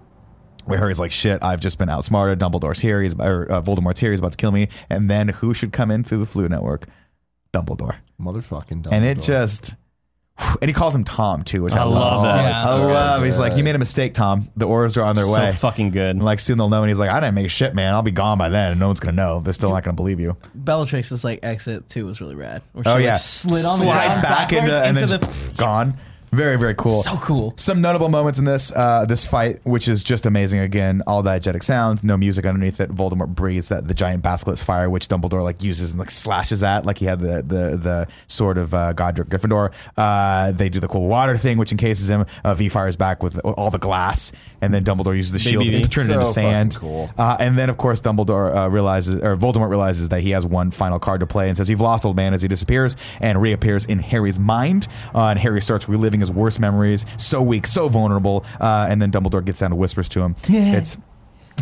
where 0.65 0.79
Harry's 0.79 1.01
like, 1.01 1.11
"Shit, 1.11 1.43
I've 1.43 1.59
just 1.59 1.77
been 1.79 1.89
outsmarted. 1.89 2.39
Dumbledore's 2.39 2.79
here. 2.79 3.03
He's 3.03 3.17
or 3.19 3.51
uh, 3.51 3.61
Voldemort's 3.61 3.99
here. 3.99 4.13
He's 4.13 4.21
about 4.21 4.31
to 4.31 4.37
kill 4.37 4.53
me." 4.53 4.69
And 4.89 5.11
then 5.11 5.27
who 5.27 5.53
should 5.53 5.73
come 5.73 5.91
in 5.91 6.05
through 6.05 6.19
the 6.19 6.25
Floo 6.25 6.49
Network? 6.49 6.87
Dumbledore. 7.53 7.97
Motherfucking 8.21 8.83
Dumbledore. 8.83 8.93
And 8.93 9.05
it 9.05 9.21
just. 9.21 9.75
And 10.61 10.69
he 10.69 10.73
calls 10.73 10.95
him 10.95 11.05
Tom 11.05 11.45
too, 11.45 11.63
which 11.63 11.75
I, 11.75 11.83
I 11.83 11.85
love 11.85 12.23
that. 12.25 12.43
Yeah. 12.43 12.59
I 12.59 12.65
So 12.65 12.87
love. 12.87 13.23
He's 13.23 13.39
like, 13.39 13.57
"You 13.57 13.63
made 13.63 13.77
a 13.77 13.79
mistake, 13.79 14.15
Tom. 14.15 14.49
The 14.57 14.67
Aurors 14.67 14.97
are 14.97 15.03
on 15.05 15.15
their 15.15 15.27
So 15.27 15.33
way." 15.33 15.51
So 15.53 15.59
fucking 15.59 15.91
good. 15.91 16.17
And 16.17 16.25
like 16.25 16.41
soon 16.41 16.57
they'll 16.57 16.71
know. 16.71 16.83
And 16.83 16.89
he's 16.89 16.99
like, 16.99 17.11
"I 17.11 17.21
didn't 17.21 17.35
make 17.35 17.51
shit, 17.51 17.75
man. 17.75 17.95
I'll 17.95 18.03
be 18.03 18.11
gone 18.13 18.39
by 18.39 18.49
then, 18.49 18.73
and 18.73 18.81
no 18.81 18.87
one's 18.87 18.99
gonna 18.99 19.15
know. 19.15 19.41
They're 19.41 19.53
still 19.53 19.71
not 19.71 19.85
gonna 19.85 19.95
believe 19.95 20.19
you." 20.21 20.37
Bellatrix's 20.55 21.23
like 21.23 21.41
exit 21.45 21.89
too 21.91 22.07
was 22.07 22.21
really 22.21 22.35
rad. 22.35 22.63
Where 22.73 22.83
she, 22.83 22.91
Oh 22.91 22.95
like, 22.95 23.05
yeah, 23.05 23.15
slid 23.15 23.65
on 23.65 23.79
the 23.79 23.85
slides 23.85 24.17
ground 24.19 24.23
back 24.23 24.53
into, 24.53 24.71
backwards 24.71 24.87
and 24.89 24.97
then 24.97 25.05
into 25.05 25.19
just 25.19 25.57
gone. 25.59 25.95
Very 26.33 26.57
very 26.57 26.75
cool. 26.75 27.03
So 27.03 27.19
cool. 27.19 27.53
Some 27.59 27.83
notable 27.83 28.09
moments 28.09 28.39
in 28.39 28.47
this 28.47 28.73
uh, 28.73 29.05
this 29.05 29.27
fight, 29.27 29.61
which 29.65 29.87
is 29.87 30.03
just 30.03 30.25
amazing. 30.25 30.61
Again, 30.61 31.03
all 31.07 31.23
diegetic 31.23 31.63
sound, 31.63 32.03
no 32.03 32.17
music 32.17 32.47
underneath 32.47 32.81
it. 32.81 32.91
Voldemort 32.91 33.35
breathes 33.35 33.69
that 33.69 33.87
the 33.87 33.93
giant 33.93 34.23
basilisk 34.23 34.65
fire, 34.65 34.89
which 34.89 35.09
Dumbledore 35.09 35.43
like 35.43 35.63
uses 35.63 35.91
and 35.91 36.01
like 36.01 36.11
slashes 36.11 36.63
at, 36.63 36.87
like 36.87 36.97
he 36.97 37.05
had 37.05 37.21
the 37.21 37.43
the 37.43 37.77
the 37.77 38.09
sword 38.29 38.57
of 38.57 38.73
uh, 38.73 38.95
Godric 38.95 39.29
Gryffindor. 39.29 39.73
Uh, 39.95 40.53
they 40.53 40.71
do 40.71 40.81
the 40.81 40.89
cool 40.89 41.07
water 41.07 41.37
thing, 41.37 41.59
which 41.59 41.71
encases 41.71 42.09
him. 42.09 42.25
Uh, 42.43 42.55
v 42.55 42.71
fires 42.71 42.97
back 42.97 43.23
with 43.23 43.39
all 43.41 43.69
the 43.71 43.79
glass, 43.79 44.33
and 44.63 44.73
then 44.73 44.85
Dumbledore 44.85 45.15
uses 45.15 45.33
the 45.33 45.39
shield 45.39 45.65
Baby 45.65 45.83
to 45.83 45.87
V. 45.87 45.93
turn 45.93 46.11
it 46.11 46.15
into 46.15 46.25
sand. 46.25 46.77
cool. 46.77 47.11
Uh, 47.19 47.37
and 47.41 47.59
then, 47.59 47.69
of 47.69 47.77
course, 47.77 48.01
Dumbledore 48.01 48.57
uh, 48.57 48.71
realizes, 48.71 49.21
or 49.23 49.37
Voldemort 49.37 49.69
realizes 49.69 50.09
that 50.09 50.23
he 50.23 50.31
has 50.31 50.47
one 50.47 50.71
final 50.71 50.99
card 50.99 51.21
to 51.21 51.27
play 51.27 51.49
and 51.49 51.57
says, 51.59 51.69
You've 51.69 51.81
lost, 51.81 52.07
old 52.07 52.17
man, 52.17 52.33
as 52.33 52.41
he 52.41 52.49
disappears 52.49 52.97
and 53.21 53.43
reappears 53.43 53.85
in 53.85 53.99
Harry's 53.99 54.41
mind. 54.41 54.89
Uh, 55.15 55.27
and 55.27 55.39
Harry 55.39 55.61
starts 55.61 55.89
reliving 55.91 56.22
his 56.23 56.33
worst 56.33 56.59
memories. 56.59 57.05
So 57.19 57.43
weak, 57.43 57.67
so 57.67 57.89
vulnerable. 57.89 58.45
Uh, 58.61 58.87
and 58.89 59.03
then 59.03 59.13
Dumbledore 59.13 59.45
gets 59.45 59.61
down 59.61 59.73
and 59.73 59.79
whispers 59.79 60.09
to 60.11 60.21
him, 60.21 60.37
It's. 60.79 60.97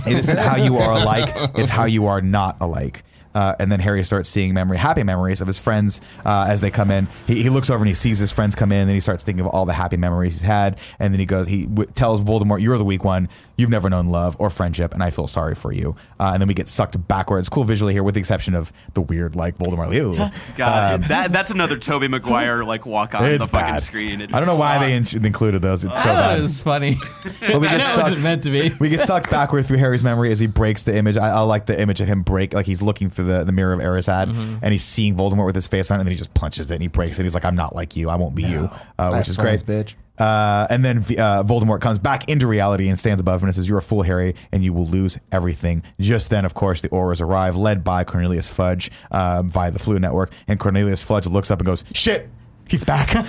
It 0.07 0.17
isn't 0.17 0.39
how 0.39 0.57
you 0.57 0.79
are 0.79 0.93
alike, 0.93 1.29
it's 1.57 1.71
how 1.71 1.85
you 1.85 2.07
are 2.07 2.21
not 2.21 2.57
alike. 2.61 3.03
Uh, 3.35 3.55
and 3.61 3.71
then 3.71 3.79
Harry 3.81 4.03
starts 4.05 4.29
seeing 4.29 4.53
memory, 4.55 4.77
happy 4.79 5.03
memories 5.05 5.41
of 5.41 5.47
his 5.47 5.59
friends 5.59 6.01
uh, 6.25 6.47
as 6.49 6.61
they 6.61 6.71
come 6.71 6.91
in. 6.91 7.07
He, 7.27 7.43
he 7.43 7.49
looks 7.51 7.71
over 7.71 7.79
and 7.79 7.89
he 7.89 7.95
sees 7.95 8.19
his 8.19 8.33
friends 8.33 8.55
come 8.55 8.73
in. 8.73 8.79
And 8.81 8.89
then 8.89 8.97
he 8.97 9.01
starts 9.01 9.23
thinking 9.23 9.45
of 9.45 9.53
all 9.53 9.67
the 9.67 9.73
happy 9.73 9.97
memories 9.97 10.33
he's 10.35 10.43
had. 10.43 10.79
And 10.99 11.15
then 11.15 11.21
he 11.21 11.27
goes, 11.27 11.47
he 11.47 11.67
w- 11.67 11.89
tells 11.95 12.21
Voldemort, 12.21 12.61
"You're 12.61 12.79
the 12.79 12.85
weak 12.85 13.05
one. 13.05 13.29
You've 13.57 13.71
never 13.71 13.91
known 13.91 14.07
love 14.07 14.37
or 14.39 14.49
friendship, 14.49 14.95
and 14.95 15.03
I 15.03 15.11
feel 15.11 15.27
sorry 15.27 15.55
for 15.55 15.73
you." 15.73 15.95
Uh, 16.19 16.31
and 16.33 16.41
then 16.41 16.49
we 16.49 16.55
get 16.55 16.67
sucked 16.69 17.07
backwards. 17.09 17.49
Cool 17.49 17.65
visually 17.65 17.93
here, 17.93 18.03
with 18.03 18.15
the 18.15 18.19
exception 18.21 18.55
of 18.55 18.73
the 18.95 19.01
weird 19.03 19.37
like 19.37 19.59
Voldemort. 19.59 19.95
Ew. 19.95 20.17
God, 20.57 21.05
that 21.05 21.31
that's 21.31 21.51
another 21.51 21.77
Tobey 21.77 22.09
Maguire 22.09 22.65
like 22.65 22.85
walk 22.87 23.15
on 23.15 23.25
It's 23.25 23.45
the 23.47 23.51
fucking 23.53 23.75
bad. 23.75 23.83
screen. 23.85 24.21
It 24.23 24.35
I 24.35 24.39
don't 24.41 24.47
know 24.49 24.57
why 24.57 24.79
they 24.79 24.95
in- 24.95 25.25
included 25.25 25.63
those. 25.63 25.85
It's 25.85 26.03
so 26.03 26.11
I 26.11 26.15
thought 26.15 26.29
bad. 26.31 26.39
it 26.39 26.43
was 26.43 26.61
funny. 26.61 26.97
But 27.41 27.61
we 27.61 27.69
I 27.69 27.77
get 27.77 27.79
know 27.79 27.93
it 27.93 27.97
wasn't 27.97 28.19
sucked- 28.19 28.23
meant 28.25 28.43
to 28.45 28.51
be. 28.51 28.75
we 28.81 28.89
get 28.89 29.07
sucked 29.07 29.31
backward 29.31 29.67
through 29.67 29.79
Harry's 29.79 30.03
memory 30.05 30.33
as 30.33 30.41
he 30.41 30.47
breaks 30.47 30.83
the 30.83 30.97
image. 30.97 31.17
I, 31.17 31.29
I 31.29 31.41
like 31.41 31.67
the 31.67 31.79
image 31.81 32.01
of 32.01 32.09
him 32.09 32.23
break, 32.23 32.55
like 32.55 32.67
he's 32.67 32.83
looking 32.83 33.09
through 33.11 33.20
the, 33.23 33.45
the 33.45 33.53
mirror 33.53 33.73
of 33.73 33.81
Erised 33.81 34.01
Mm-hmm. 34.11 34.57
and 34.63 34.73
he's 34.73 34.83
seeing 34.83 35.15
Voldemort 35.17 35.47
with 35.47 35.55
his 35.55 35.67
face 35.67 35.91
on 35.91 35.99
it, 35.99 36.01
and 36.01 36.07
then 36.09 36.13
he 36.13 36.19
just 36.19 36.35
punches 36.35 36.71
it 36.71 36.75
and 36.75 36.83
he 36.83 36.89
breaks 36.89 37.19
it. 37.19 37.23
He's 37.23 37.35
like, 37.35 37.45
I'm 37.45 37.55
not 37.55 37.75
like 37.75 37.97
you. 37.97 38.11
I 38.11 38.17
won't 38.17 38.35
be 38.35 38.43
you, 38.43 38.69
uh, 38.99 39.15
which 39.17 39.29
is 39.29 39.37
great. 39.37 39.61
Bitch. 39.61 39.95
Uh, 40.19 40.67
and 40.69 40.85
then 40.85 40.99
uh, 40.99 41.43
Voldemort 41.45 41.81
comes 41.81 41.99
back 41.99 42.29
into 42.29 42.47
reality 42.47 42.89
and 42.89 42.99
stands 43.01 43.21
above 43.23 43.41
him 43.43 43.49
and 43.49 43.55
says, 43.55 43.67
You're 43.69 43.79
a 43.79 43.83
fool, 43.83 44.03
Harry, 44.03 44.35
and 44.53 44.63
you 44.63 44.73
will 44.75 44.87
lose 44.87 45.19
everything. 45.33 45.83
Just 45.99 46.29
then, 46.29 46.45
of 46.45 46.53
course, 46.53 46.83
the 46.83 46.91
Aurors 46.91 47.23
arrive, 47.23 47.57
led 47.57 47.83
by 47.83 48.05
Cornelius 48.05 48.51
Fudge 48.51 48.91
uh, 49.11 49.43
via 49.45 49.71
the 49.71 49.79
Floo 49.79 49.99
Network. 49.99 50.31
And 50.47 50.61
Cornelius 50.61 51.03
Fudge 51.03 51.27
looks 51.27 51.51
up 51.51 51.61
and 51.61 51.67
goes, 51.67 51.85
Shit, 51.95 52.29
he's 52.69 52.85
back. 52.85 53.15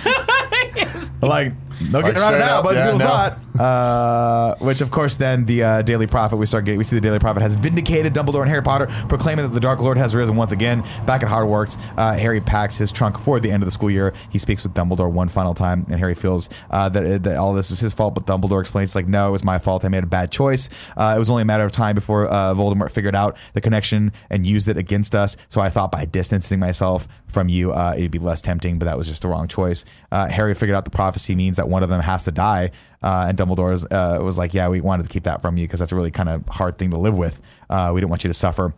like, 1.22 1.52
no 1.90 2.02
getting 2.02 2.20
around 2.20 2.34
it 2.34 2.38
now, 2.38 2.58
up, 2.58 2.64
but 2.64 2.74
yeah, 2.74 2.84
people 2.84 2.98
no. 2.98 3.04
saw 3.04 3.26
it. 3.28 3.34
Uh, 3.58 4.54
which, 4.60 4.80
of 4.80 4.90
course, 4.90 5.16
then 5.16 5.44
the 5.44 5.62
uh, 5.62 5.82
Daily 5.82 6.06
Prophet, 6.06 6.36
we 6.36 6.46
start 6.46 6.64
getting, 6.64 6.78
we 6.78 6.84
see 6.84 6.96
the 6.96 7.02
Daily 7.02 7.18
Prophet 7.18 7.42
has 7.42 7.54
vindicated 7.54 8.14
Dumbledore 8.14 8.40
and 8.40 8.48
Harry 8.48 8.62
Potter, 8.62 8.86
proclaiming 9.08 9.44
that 9.44 9.52
the 9.52 9.60
Dark 9.60 9.80
Lord 9.80 9.98
has 9.98 10.14
risen 10.14 10.36
once 10.36 10.52
again. 10.52 10.82
Back 11.04 11.22
at 11.22 11.28
Hogwarts, 11.28 11.78
uh, 11.98 12.14
Harry 12.14 12.40
packs 12.40 12.78
his 12.78 12.90
trunk 12.90 13.18
for 13.18 13.40
the 13.40 13.50
end 13.50 13.62
of 13.62 13.66
the 13.66 13.70
school 13.70 13.90
year. 13.90 14.14
He 14.30 14.38
speaks 14.38 14.62
with 14.62 14.72
Dumbledore 14.74 15.10
one 15.10 15.28
final 15.28 15.54
time, 15.54 15.84
and 15.90 15.98
Harry 15.98 16.14
feels 16.14 16.48
uh, 16.70 16.88
that, 16.88 17.24
that 17.24 17.36
all 17.36 17.52
this 17.52 17.70
was 17.70 17.80
his 17.80 17.92
fault, 17.92 18.14
but 18.14 18.26
Dumbledore 18.26 18.60
explains, 18.60 18.94
like, 18.94 19.06
no, 19.06 19.28
it 19.28 19.32
was 19.32 19.44
my 19.44 19.58
fault. 19.58 19.84
I 19.84 19.88
made 19.88 20.02
a 20.02 20.06
bad 20.06 20.30
choice. 20.30 20.70
Uh, 20.96 21.12
it 21.14 21.18
was 21.18 21.28
only 21.28 21.42
a 21.42 21.46
matter 21.46 21.64
of 21.64 21.72
time 21.72 21.94
before 21.94 22.28
uh, 22.28 22.54
Voldemort 22.54 22.90
figured 22.90 23.14
out 23.14 23.36
the 23.52 23.60
connection 23.60 24.12
and 24.30 24.46
used 24.46 24.68
it 24.68 24.76
against 24.78 25.14
us. 25.14 25.36
So 25.48 25.60
I 25.60 25.68
thought 25.68 25.92
by 25.92 26.06
distancing 26.06 26.58
myself 26.58 27.06
from 27.32 27.48
you, 27.48 27.72
uh, 27.72 27.94
it'd 27.96 28.10
be 28.10 28.18
less 28.18 28.40
tempting, 28.40 28.78
but 28.78 28.86
that 28.86 28.96
was 28.98 29.08
just 29.08 29.22
the 29.22 29.28
wrong 29.28 29.48
choice. 29.48 29.84
Uh, 30.10 30.28
Harry 30.28 30.54
figured 30.54 30.76
out 30.76 30.84
the 30.84 30.90
prophecy 30.90 31.34
means 31.34 31.56
that 31.56 31.68
one 31.68 31.82
of 31.82 31.88
them 31.88 32.00
has 32.00 32.24
to 32.24 32.32
die. 32.32 32.70
Uh, 33.02 33.26
and 33.28 33.36
Dumbledore 33.36 33.70
was, 33.70 33.84
uh, 33.84 34.18
was 34.22 34.38
like, 34.38 34.54
"Yeah, 34.54 34.68
we 34.68 34.80
wanted 34.80 35.04
to 35.04 35.08
keep 35.08 35.24
that 35.24 35.42
from 35.42 35.56
you 35.56 35.66
because 35.66 35.80
that's 35.80 35.92
a 35.92 35.96
really 35.96 36.10
kind 36.12 36.28
of 36.28 36.46
hard 36.48 36.78
thing 36.78 36.90
to 36.90 36.98
live 36.98 37.16
with. 37.16 37.42
Uh, 37.68 37.90
we 37.94 38.00
didn't 38.00 38.10
want 38.10 38.24
you 38.24 38.28
to 38.28 38.34
suffer." 38.34 38.74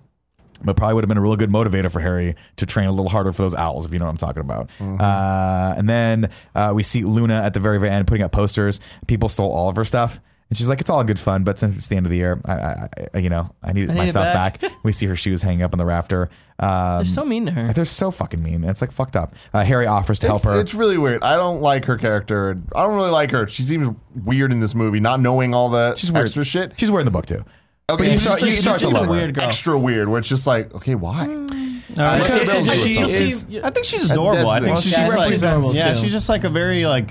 But 0.64 0.76
probably 0.76 0.94
would 0.94 1.04
have 1.04 1.08
been 1.08 1.18
a 1.18 1.20
really 1.20 1.36
good 1.36 1.50
motivator 1.50 1.90
for 1.90 2.00
Harry 2.00 2.36
to 2.56 2.64
train 2.64 2.86
a 2.86 2.90
little 2.92 3.08
harder 3.10 3.32
for 3.32 3.42
those 3.42 3.54
owls, 3.54 3.84
if 3.84 3.92
you 3.92 3.98
know 3.98 4.06
what 4.06 4.12
I'm 4.12 4.16
talking 4.16 4.40
about. 4.40 4.70
Uh, 4.80 5.74
and 5.76 5.88
then 5.90 6.30
uh, 6.54 6.72
we 6.74 6.82
see 6.84 7.02
Luna 7.02 7.42
at 7.42 7.54
the 7.54 7.60
very, 7.60 7.78
very 7.78 7.90
end 7.92 8.06
putting 8.06 8.22
up 8.22 8.32
posters. 8.32 8.80
People 9.08 9.28
stole 9.28 9.50
all 9.50 9.68
of 9.68 9.76
her 9.76 9.84
stuff. 9.84 10.20
And 10.54 10.58
she's 10.58 10.68
like, 10.68 10.80
it's 10.80 10.88
all 10.88 11.02
good 11.02 11.18
fun, 11.18 11.42
but 11.42 11.58
since 11.58 11.76
it's 11.76 11.88
the 11.88 11.96
end 11.96 12.06
of 12.06 12.10
the 12.10 12.16
year, 12.16 12.40
I, 12.44 12.52
I, 12.52 12.88
I 13.14 13.18
you 13.18 13.28
know, 13.28 13.52
I 13.60 13.72
need 13.72 13.90
I 13.90 13.94
my 13.94 14.00
need 14.02 14.04
it 14.04 14.10
stuff 14.10 14.32
back. 14.32 14.60
back. 14.60 14.70
we 14.84 14.92
see 14.92 15.06
her 15.06 15.16
shoes 15.16 15.42
hanging 15.42 15.62
up 15.62 15.72
on 15.74 15.78
the 15.78 15.84
rafter. 15.84 16.30
Um, 16.60 16.98
They're 16.98 17.04
so 17.06 17.24
mean 17.24 17.46
to 17.46 17.50
her. 17.50 17.72
they're 17.72 17.84
so 17.84 18.12
fucking 18.12 18.40
mean. 18.40 18.62
It's 18.62 18.80
like 18.80 18.92
fucked 18.92 19.16
up. 19.16 19.34
Uh, 19.52 19.64
Harry 19.64 19.88
offers 19.88 20.20
to 20.20 20.28
help 20.28 20.36
It's, 20.36 20.44
her. 20.44 20.60
it's 20.60 20.72
really 20.72 20.96
weird. 20.96 21.24
I 21.24 21.34
don't 21.34 21.60
like 21.60 21.86
her 21.86 21.96
character. 21.96 22.56
I 22.76 22.82
don't 22.84 22.94
really 22.94 23.10
like 23.10 23.32
her. 23.32 23.48
She 23.48 23.64
seems 23.64 23.96
weird 24.24 24.52
in 24.52 24.60
this 24.60 24.76
movie, 24.76 25.00
not 25.00 25.18
knowing 25.18 25.54
all 25.54 25.70
the 25.70 25.96
She's 25.96 26.12
weird. 26.12 26.26
extra 26.26 26.44
shit. 26.44 26.74
She's 26.76 26.88
weird 26.88 27.00
in 27.00 27.06
the 27.06 27.10
book 27.10 27.26
too. 27.26 27.44
Okay, 27.90 28.04
you 28.06 28.12
she 28.12 28.18
start- 28.18 28.38
just- 28.38 28.50
you 28.50 28.56
she 28.56 28.62
start 28.62 28.76
to 28.76 28.82
seems 28.82 28.94
love 28.94 29.06
her. 29.06 29.10
Weird 29.10 29.34
girl. 29.34 29.44
Extra 29.48 29.76
weird, 29.76 30.08
where 30.08 30.20
it's 30.20 30.28
just 30.28 30.46
like, 30.46 30.72
okay, 30.72 30.94
why? 30.94 31.24
Uh, 31.24 32.20
Okay, 32.22 32.42
it's- 32.42 32.50
so 32.52 32.58
it's- 32.58 32.82
she 32.84 32.94
she 32.94 33.00
is- 33.00 33.44
is- 33.46 33.60
I 33.64 33.70
think 33.70 33.84
she's 33.84 34.08
adorable. 34.08 34.48
I 34.48 34.60
think 34.60 34.74
thing. 34.76 34.82
she's 34.84 34.92
Yeah, 34.92 35.08
like, 35.08 35.30
she's 35.32 35.42
adorable, 35.42 35.74
yeah, 35.74 35.94
too. 35.94 35.98
she's 36.00 36.12
just 36.12 36.28
like 36.28 36.44
a 36.44 36.50
very 36.50 36.86
like. 36.86 37.10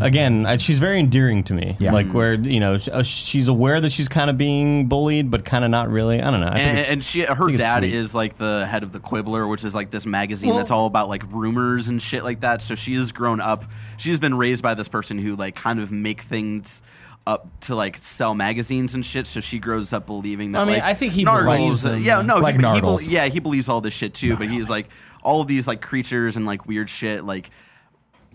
Again, 0.00 0.46
I- 0.46 0.56
she's 0.58 0.78
very 0.78 0.98
endearing 1.00 1.44
to 1.44 1.54
me. 1.54 1.76
Yeah. 1.78 1.92
Like 1.92 2.12
where 2.12 2.34
you 2.34 2.60
know 2.60 2.78
sh- 2.78 2.88
uh, 2.92 3.02
she's 3.02 3.48
aware 3.48 3.80
that 3.80 3.90
she's 3.90 4.08
kind 4.08 4.30
of 4.30 4.38
being 4.38 4.86
bullied, 4.86 5.30
but 5.30 5.44
kind 5.44 5.64
of 5.64 5.70
not 5.70 5.88
really. 5.90 6.20
I 6.20 6.30
don't 6.30 6.40
know. 6.40 6.48
I 6.48 6.54
think 6.54 6.68
and, 6.68 6.78
it's- 6.78 6.90
and 6.92 7.04
she, 7.04 7.20
her 7.22 7.34
think 7.34 7.50
it's 7.50 7.58
dad 7.58 7.80
sweet. 7.80 7.94
is 7.94 8.14
like 8.14 8.38
the 8.38 8.66
head 8.66 8.82
of 8.82 8.92
the 8.92 9.00
Quibbler, 9.00 9.48
which 9.48 9.64
is 9.64 9.74
like 9.74 9.90
this 9.90 10.06
magazine 10.06 10.48
Well- 10.50 10.58
that's 10.58 10.70
all 10.70 10.86
about 10.86 11.08
like 11.08 11.22
rumors 11.30 11.88
and 11.88 12.00
shit 12.02 12.24
like 12.24 12.40
that. 12.40 12.62
So 12.62 12.74
she 12.74 12.94
has 12.94 13.12
grown 13.12 13.40
up. 13.40 13.64
She's 13.96 14.18
been 14.18 14.34
raised 14.36 14.62
by 14.62 14.74
this 14.74 14.88
person 14.88 15.18
who 15.18 15.36
like 15.36 15.54
kind 15.56 15.80
of 15.80 15.90
make 15.92 16.22
things 16.22 16.82
up 17.26 17.46
to 17.60 17.74
like 17.74 17.98
sell 17.98 18.34
magazines 18.34 18.94
and 18.94 19.04
shit. 19.04 19.26
So 19.26 19.40
she 19.40 19.58
grows 19.58 19.92
up 19.92 20.06
believing 20.06 20.52
that. 20.52 20.60
I 20.60 20.64
mean, 20.64 20.74
like, 20.74 20.82
I 20.82 20.94
think 20.94 21.12
he 21.12 21.24
Nargles- 21.24 21.56
believes 21.56 21.82
them, 21.82 22.02
Yeah, 22.02 22.22
no, 22.22 22.36
Like 22.36 22.54
he, 22.54 22.58
he 22.58 22.62
bel- 22.62 22.80
Nargles. 22.80 23.10
yeah, 23.10 23.26
he 23.26 23.38
believes 23.38 23.68
all 23.68 23.80
this 23.82 23.92
shit 23.94 24.14
too. 24.14 24.36
But 24.36 24.48
he's 24.48 24.68
like 24.68 24.88
all 25.22 25.40
of 25.42 25.48
these 25.48 25.66
like 25.66 25.82
creatures 25.82 26.36
and 26.36 26.46
like 26.46 26.64
weird 26.66 26.88
shit. 26.88 27.24
Like, 27.24 27.50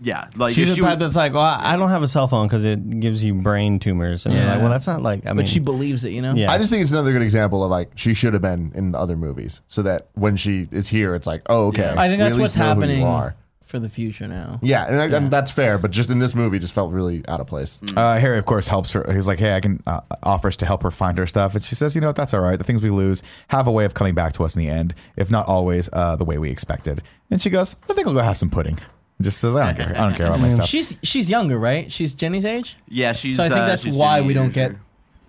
yeah, 0.00 0.28
like 0.36 0.54
she's 0.54 0.64
if 0.64 0.68
the 0.70 0.74
she 0.76 0.80
type 0.82 0.98
that's 0.98 1.16
like, 1.16 1.32
well, 1.32 1.42
I 1.42 1.76
don't 1.76 1.88
have 1.90 2.02
a 2.02 2.08
cell 2.08 2.26
phone 2.28 2.46
because 2.46 2.64
it 2.64 3.00
gives 3.00 3.24
you 3.24 3.34
brain 3.34 3.78
tumors, 3.78 4.26
and 4.26 4.34
you're 4.34 4.44
like, 4.44 4.60
well, 4.60 4.70
that's 4.70 4.86
not 4.86 5.02
like. 5.02 5.24
I 5.26 5.28
mean, 5.30 5.36
But 5.38 5.48
she 5.48 5.60
believes 5.60 6.04
it, 6.04 6.10
you 6.10 6.22
know? 6.22 6.34
Yeah. 6.34 6.50
I 6.50 6.58
just 6.58 6.70
think 6.70 6.82
it's 6.82 6.92
another 6.92 7.12
good 7.12 7.22
example 7.22 7.62
of 7.64 7.70
like 7.70 7.90
she 7.96 8.12
should 8.14 8.32
have 8.32 8.42
been 8.42 8.72
in 8.74 8.94
other 8.94 9.16
movies, 9.16 9.62
so 9.68 9.82
that 9.82 10.08
when 10.14 10.36
she 10.36 10.68
is 10.72 10.88
here, 10.88 11.14
it's 11.14 11.26
like, 11.26 11.42
oh, 11.48 11.68
okay. 11.68 11.82
Yeah. 11.94 12.00
I 12.00 12.08
think 12.08 12.18
we 12.18 12.24
that's 12.24 12.36
what's 12.36 12.56
least 12.56 12.58
know 12.58 12.64
who 12.64 12.68
you 12.70 12.74
happening 12.80 13.04
are. 13.04 13.34
for 13.64 13.78
the 13.78 13.88
future 13.88 14.28
now. 14.28 14.60
Yeah, 14.62 14.86
and, 14.86 15.00
I- 15.14 15.16
and 15.16 15.30
that's 15.30 15.50
fair, 15.50 15.78
but 15.78 15.90
just 15.90 16.10
in 16.10 16.18
this 16.18 16.34
movie, 16.34 16.58
just 16.58 16.74
felt 16.74 16.92
really 16.92 17.26
out 17.28 17.40
of 17.40 17.46
place. 17.46 17.78
Uh, 17.96 18.18
Harry, 18.18 18.38
of 18.38 18.44
course, 18.44 18.66
helps 18.68 18.92
her. 18.92 19.10
He's 19.12 19.26
like, 19.26 19.38
"Hey, 19.38 19.54
I 19.56 19.60
can." 19.60 19.82
Uh, 19.86 20.00
offers 20.22 20.56
to 20.58 20.66
help 20.66 20.82
her 20.82 20.90
find 20.90 21.18
her 21.18 21.26
stuff, 21.26 21.54
and 21.54 21.64
she 21.64 21.74
says, 21.74 21.94
"You 21.94 22.00
know 22.00 22.08
what? 22.08 22.16
That's 22.16 22.34
all 22.34 22.40
right. 22.40 22.56
The 22.58 22.64
things 22.64 22.82
we 22.82 22.90
lose 22.90 23.22
have 23.48 23.66
a 23.66 23.72
way 23.72 23.84
of 23.84 23.94
coming 23.94 24.14
back 24.14 24.32
to 24.34 24.44
us 24.44 24.54
in 24.56 24.60
the 24.62 24.68
end, 24.68 24.94
if 25.16 25.30
not 25.30 25.46
always 25.46 25.88
uh, 25.92 26.16
the 26.16 26.24
way 26.24 26.38
we 26.38 26.50
expected." 26.50 27.02
And 27.30 27.40
she 27.40 27.48
goes, 27.50 27.74
"I 27.88 27.94
think 27.94 28.06
I'll 28.06 28.14
go 28.14 28.20
have 28.20 28.36
some 28.36 28.50
pudding." 28.50 28.78
Just 29.24 29.38
says, 29.38 29.56
"I 29.56 29.72
don't 29.72 29.76
care. 29.76 29.96
I 29.96 30.06
don't 30.08 30.14
care 30.14 30.26
about 30.26 30.40
my 30.40 30.48
stuff." 30.50 30.68
She's 30.68 30.96
she's 31.02 31.28
younger, 31.28 31.58
right? 31.58 31.90
She's 31.90 32.14
Jenny's 32.14 32.44
age, 32.44 32.76
yeah, 32.88 33.12
she's. 33.12 33.36
so 33.36 33.42
I 33.42 33.48
think 33.48 33.60
uh, 33.60 33.66
that's 33.66 33.82
she's 33.84 33.94
why 33.94 34.18
Jenny 34.18 34.26
we 34.28 34.34
don't 34.34 34.44
Years 34.44 34.54
get 34.54 34.62
younger. 34.70 34.80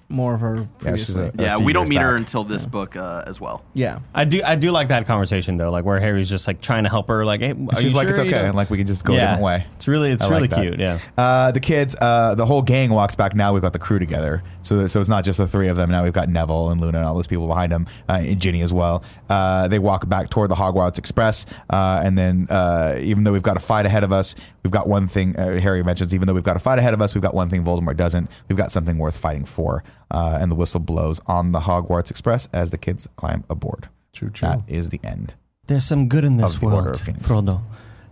More 0.08 0.36
of 0.36 0.40
her. 0.42 0.56
Yeah, 0.84 0.96
she's 0.96 1.14
Previously. 1.14 1.32
a- 1.40 1.42
Yeah, 1.42 1.54
a 1.56 1.58
few 1.58 1.66
we 1.66 1.74
don't 1.74 1.86
years 1.86 1.90
meet 1.90 2.02
her 2.02 2.12
back. 2.14 2.20
until 2.20 2.44
this 2.44 2.64
book 2.66 2.96
uh, 2.96 3.24
as 3.26 3.42
well. 3.42 3.64
yeah. 3.74 4.00
I 4.14 4.24
do. 4.26 4.42
I 4.46 4.56
do 4.56 4.72
like 4.72 4.90
that 4.90 5.08
conversation 5.08 5.58
though, 5.58 5.72
like 5.72 5.84
where 5.84 6.00
Harry's 6.00 6.30
just 6.30 6.46
like 6.48 6.62
trying 6.62 6.84
to 6.84 6.90
help 6.90 7.08
her. 7.08 7.26
Like, 7.26 7.42
hey, 7.42 7.52
are 7.52 7.76
She's 7.82 7.92
you 7.92 7.98
like, 7.98 8.08
sure 8.08 8.12
"It's 8.12 8.18
you 8.20 8.26
okay. 8.26 8.32
don't-" 8.38 8.46
And 8.50 8.56
like 8.56 8.70
we 8.70 8.78
can 8.78 8.86
just 8.88 9.04
go 9.04 9.14
yeah, 9.14 9.20
a 9.20 9.22
different 9.24 9.44
way." 9.44 9.66
It's 9.76 9.88
really, 9.88 10.12
it's 10.12 10.24
I 10.24 10.30
really 10.30 10.42
like 10.42 10.50
that. 10.52 10.62
cute. 10.62 10.80
Yeah. 10.80 11.00
Uh, 11.18 11.52
the 11.52 11.60
kids, 11.60 11.96
uh, 12.00 12.36
the 12.36 12.46
whole 12.46 12.62
gang 12.62 12.92
walks 12.92 13.16
back. 13.16 13.36
Now 13.36 13.52
we've 13.54 13.62
got 13.64 13.74
the 13.74 13.80
crew 13.80 13.98
together. 14.00 14.44
So, 14.62 14.88
so 14.88 15.00
it's 15.00 15.10
not 15.10 15.24
just 15.24 15.38
the 15.38 15.48
three 15.48 15.68
of 15.68 15.78
them. 15.78 15.90
Now 15.92 16.04
we've 16.04 16.14
got 16.14 16.28
Neville 16.30 16.70
and 16.70 16.82
Luna 16.82 16.98
and 17.00 17.08
all 17.08 17.14
those 17.16 17.28
people 17.28 17.48
behind 17.48 17.72
them, 17.72 17.88
uh, 18.10 18.14
and 18.22 18.40
Ginny 18.40 18.62
as 18.62 18.74
well. 18.74 19.04
Uh, 19.30 19.68
they 19.68 19.80
walk 19.80 20.08
back 20.10 20.30
toward 20.30 20.50
the 20.50 20.56
Hogwarts 20.56 20.98
Express, 20.98 21.46
uh, 21.72 22.02
and 22.04 22.18
then 22.18 22.48
uh, 22.50 22.98
even 23.00 23.24
though 23.24 23.32
we've 23.32 23.44
got 23.44 23.58
a 23.58 23.60
fight 23.60 23.86
ahead 23.86 24.04
of 24.04 24.12
us, 24.12 24.36
we've 24.64 24.72
got 24.72 24.88
one 24.88 25.08
thing. 25.08 25.36
Uh, 25.36 25.60
Harry 25.60 25.84
mentions, 25.84 26.14
even 26.16 26.28
though 26.28 26.34
we've 26.34 26.44
got 26.44 26.56
a 26.56 26.60
fight 26.60 26.80
ahead 26.80 26.94
of 26.94 27.02
us, 27.02 27.14
we've 27.16 27.22
got 27.22 27.34
one 27.34 27.50
thing 27.50 27.64
Voldemort 27.64 27.98
doesn't. 27.98 28.30
We've 28.50 28.58
got 28.58 28.72
something 28.72 28.98
worth 28.98 29.18
fighting 29.18 29.46
for. 29.46 29.84
Uh, 30.12 30.38
and 30.40 30.52
the 30.52 30.56
whistle 30.56 30.80
blows 30.80 31.20
on 31.26 31.52
the 31.52 31.62
Hogwarts 31.62 32.12
Express 32.12 32.48
as 32.54 32.70
the 32.72 32.78
kids 32.78 33.08
climb 33.16 33.44
aboard. 33.50 33.90
True, 34.14 34.30
true. 34.30 34.48
That 34.50 34.62
is 34.68 34.90
the 34.92 35.00
end. 35.04 35.34
There's 35.68 35.84
some 35.84 36.08
good 36.08 36.24
in 36.24 36.38
this 36.38 36.56
Of 36.56 36.60
the 36.62 36.66
Order 36.68 36.78
world, 36.78 36.96
of 36.96 37.02
Phoenix. 37.02 37.30
Frodo, 37.30 37.62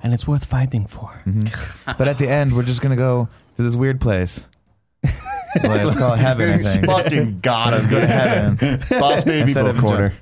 and 0.01 0.13
it's 0.13 0.27
worth 0.27 0.45
fighting 0.45 0.85
for. 0.87 1.21
But 1.97 2.07
at 2.07 2.17
the 2.17 2.27
end, 2.27 2.53
we're 2.55 2.63
just 2.63 2.81
gonna 2.81 2.95
go 2.95 3.27
to 3.55 3.61
this 3.63 3.75
weird 3.75 4.01
place. 4.01 4.47
Let's 5.63 5.95
call 5.97 6.13
it 6.13 6.17
heaven. 6.17 6.49
I 6.49 6.57
He's 6.57 6.73
think. 6.73 6.85
fucking 6.87 7.39
got 7.41 7.73
him. 7.73 7.89
Go 7.89 7.99
to 7.99 8.07
heaven. 8.07 8.79
Boss 8.99 9.23
baby 9.23 9.41
Instead 9.51 9.65
book 9.65 9.75
of 9.75 9.81
corner. 9.83 10.13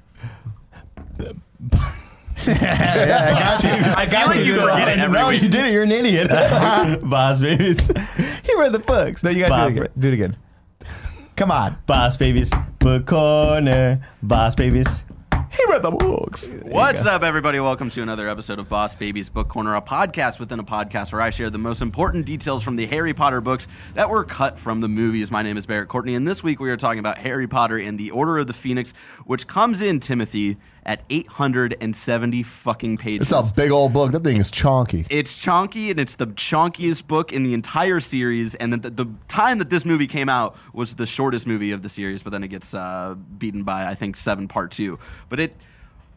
yeah, 2.48 3.30
I 3.34 3.40
got 3.40 3.64
you. 3.64 3.70
I 3.70 4.06
feel 4.08 4.28
like 4.28 4.46
you 4.46 4.60
forget 4.60 4.88
it 4.90 5.00
every 5.00 5.18
no, 5.18 5.28
week. 5.30 5.42
you 5.42 5.50
did 5.50 5.66
it. 5.68 5.72
You're 5.72 5.84
an 5.84 5.92
idiot. 5.92 6.30
Boss 7.10 7.42
babies. 7.42 7.88
He 7.88 8.56
read 8.58 8.72
the 8.72 8.80
books. 8.80 9.24
No, 9.24 9.30
you 9.30 9.46
got 9.46 9.68
to 9.68 9.74
do 9.74 9.78
it 9.82 9.84
again. 9.84 9.94
Do 10.00 10.08
it 10.10 10.14
again. 10.14 10.36
Come 11.36 11.52
on. 11.52 11.78
Boss 11.86 12.18
babies. 12.18 12.52
Book 12.80 13.08
corner. 13.08 14.02
Boss 14.22 14.56
babies. 14.56 15.04
He 15.52 15.64
read 15.68 15.82
the 15.82 15.92
books. 15.92 16.54
What's 16.64 17.06
up, 17.06 17.24
everybody? 17.24 17.60
Welcome 17.60 17.90
to 17.92 18.02
another 18.02 18.30
episode 18.30 18.58
of 18.58 18.70
Boss 18.70 18.96
Babies 18.96 19.28
Book 19.28 19.50
Corner, 19.50 19.76
a 19.76 19.82
podcast 19.82 20.40
within 20.40 20.60
a 20.60 20.64
podcast 20.64 21.12
where 21.12 21.22
I 21.22 21.30
share 21.30 21.50
the 21.50 21.58
most 21.58 21.82
important 21.82 22.26
details 22.26 22.64
from 22.64 22.78
the 22.78 22.86
Harry 22.86 23.14
Potter 23.14 23.42
books 23.42 23.68
that 23.94 24.10
were 24.10 24.24
cut 24.24 24.58
from 24.58 24.80
the 24.80 24.88
movies. 24.88 25.30
My 25.30 25.42
name 25.42 25.58
is 25.58 25.66
Barrett 25.66 25.90
Courtney, 25.90 26.16
and 26.16 26.26
this 26.26 26.42
week 26.42 26.62
we 26.62 26.70
are 26.70 26.78
talking 26.78 27.00
about 27.00 27.18
Harry 27.18 27.50
Potter 27.50 27.78
and 27.78 28.00
the 28.00 28.12
Order 28.12 28.38
of 28.38 28.48
the 28.48 28.54
Phoenix, 28.54 28.94
which 29.26 29.46
comes 29.46 29.82
in, 29.82 30.00
Timothy, 30.00 30.56
at 30.86 31.04
870 31.10 32.44
fucking 32.44 32.98
pages. 32.98 33.32
It's 33.32 33.50
a 33.50 33.54
big 33.54 33.72
old 33.72 33.94
book. 33.94 34.12
That 34.12 34.24
thing 34.24 34.38
is 34.38 34.52
chonky. 34.52 35.06
It's 35.10 35.38
chonky, 35.38 35.92
and 35.92 36.00
it's 36.00 36.16
the 36.16 36.28
chonkiest 36.28 37.08
book 37.08 37.32
in 37.32 37.44
the 37.44 37.54
entire 37.54 38.00
series. 38.00 38.56
And 38.56 38.74
the, 38.74 38.90
the 38.90 39.06
time 39.28 39.60
that 39.60 39.70
this 39.70 39.86
movie 39.86 40.08
came 40.08 40.30
out 40.30 40.56
was 40.74 40.96
the 40.96 41.06
shortest 41.06 41.46
movie 41.46 41.72
of 41.72 41.84
the 41.84 41.90
series, 41.90 42.24
but 42.24 42.32
then 42.32 42.44
it 42.44 42.48
gets 42.48 42.74
uh, 42.74 43.16
beaten 43.38 43.64
by 43.64 43.86
I 43.86 43.96
think 43.96 44.18
seven 44.18 44.48
part 44.48 44.72
two. 44.72 44.98
But 45.30 45.40
it 45.40 45.56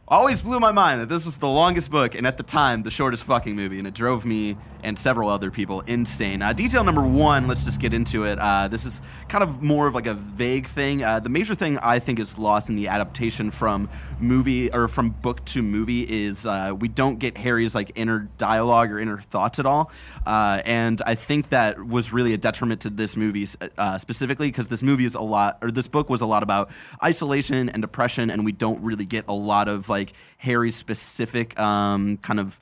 always 0.06 0.42
blew 0.42 0.60
my 0.60 0.70
mind 0.70 1.00
that 1.00 1.08
this 1.08 1.24
was 1.24 1.38
the 1.38 1.48
longest 1.48 1.90
book, 1.90 2.14
and 2.14 2.26
at 2.26 2.36
the 2.36 2.42
time 2.42 2.82
the 2.82 2.90
shortest 2.90 3.24
fucking 3.24 3.56
movie, 3.56 3.78
and 3.78 3.86
it 3.86 3.94
drove 3.94 4.24
me 4.24 4.56
and 4.82 4.98
several 4.98 5.30
other 5.30 5.50
people 5.50 5.80
insane. 5.82 6.42
Uh, 6.42 6.52
detail 6.52 6.84
number 6.84 7.02
one, 7.02 7.48
let's 7.48 7.64
just 7.64 7.80
get 7.80 7.94
into 7.94 8.24
it. 8.24 8.38
Uh, 8.38 8.68
this 8.68 8.84
is 8.84 9.00
kind 9.28 9.42
of 9.42 9.62
more 9.62 9.86
of 9.86 9.94
like 9.94 10.06
a 10.06 10.14
vague 10.14 10.68
thing. 10.68 11.02
Uh, 11.02 11.20
the 11.20 11.30
major 11.30 11.54
thing 11.54 11.78
I 11.78 11.98
think 11.98 12.18
is 12.18 12.36
lost 12.36 12.68
in 12.68 12.76
the 12.76 12.88
adaptation 12.88 13.50
from 13.50 13.88
movie 14.20 14.72
or 14.72 14.88
from 14.88 15.10
book 15.10 15.44
to 15.46 15.62
movie 15.62 16.02
is 16.02 16.46
uh, 16.46 16.74
we 16.78 16.88
don't 16.88 17.18
get 17.18 17.36
Harry's 17.36 17.74
like 17.74 17.92
inner 17.94 18.28
dialogue 18.38 18.90
or 18.90 18.98
inner 18.98 19.20
thoughts 19.30 19.58
at 19.58 19.66
all, 19.66 19.90
uh, 20.26 20.62
and 20.64 21.02
I 21.06 21.14
think 21.14 21.50
that 21.50 21.86
was 21.86 22.12
really 22.12 22.32
a 22.32 22.38
detriment 22.38 22.80
to 22.82 22.90
this 22.90 23.16
movie 23.16 23.48
uh, 23.78 23.98
specifically 23.98 24.48
because 24.48 24.68
this 24.68 24.82
movie 24.82 25.04
is 25.04 25.14
a 25.14 25.20
lot 25.20 25.58
or 25.62 25.70
this 25.70 25.88
book 25.88 26.08
was 26.08 26.20
a 26.20 26.26
lot 26.26 26.42
about 26.42 26.70
isolation 27.02 27.68
and 27.68 27.82
depression, 27.82 28.30
and 28.30 28.44
we 28.44 28.52
don't 28.52 28.82
really 28.82 29.06
get 29.06 29.24
a 29.28 29.34
lot 29.34 29.68
of 29.68 29.88
like 29.88 30.12
Harry's 30.38 30.76
specific 30.76 31.58
um, 31.58 32.18
kind 32.18 32.40
of 32.40 32.58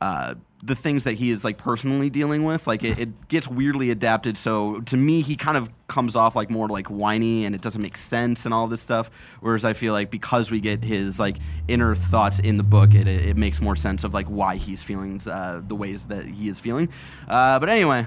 uh, 0.00 0.34
the 0.62 0.74
things 0.74 1.04
that 1.04 1.14
he 1.14 1.30
is 1.30 1.44
like 1.44 1.58
personally 1.58 2.10
dealing 2.10 2.44
with. 2.44 2.66
Like 2.66 2.82
it, 2.82 2.98
it 2.98 3.28
gets 3.28 3.46
weirdly 3.46 3.90
adapted. 3.90 4.38
So 4.38 4.80
to 4.82 4.96
me, 4.96 5.22
he 5.22 5.36
kind 5.36 5.56
of 5.56 5.70
comes 5.88 6.16
off 6.16 6.34
like 6.34 6.50
more 6.50 6.68
like 6.68 6.88
whiny 6.88 7.44
and 7.44 7.54
it 7.54 7.60
doesn't 7.60 7.80
make 7.80 7.96
sense 7.96 8.44
and 8.44 8.54
all 8.54 8.66
this 8.66 8.80
stuff. 8.80 9.10
Whereas 9.40 9.64
I 9.64 9.74
feel 9.74 9.92
like 9.92 10.10
because 10.10 10.50
we 10.50 10.60
get 10.60 10.82
his 10.82 11.18
like 11.18 11.36
inner 11.68 11.94
thoughts 11.94 12.38
in 12.38 12.56
the 12.56 12.62
book, 12.62 12.94
it, 12.94 13.06
it, 13.06 13.36
makes 13.36 13.60
more 13.60 13.76
sense 13.76 14.02
of 14.02 14.14
like 14.14 14.26
why 14.26 14.56
he's 14.56 14.82
feeling 14.82 15.20
uh, 15.26 15.60
the 15.66 15.74
ways 15.74 16.06
that 16.06 16.24
he 16.24 16.48
is 16.48 16.58
feeling. 16.58 16.88
Uh, 17.28 17.58
but 17.58 17.68
anyway. 17.68 18.06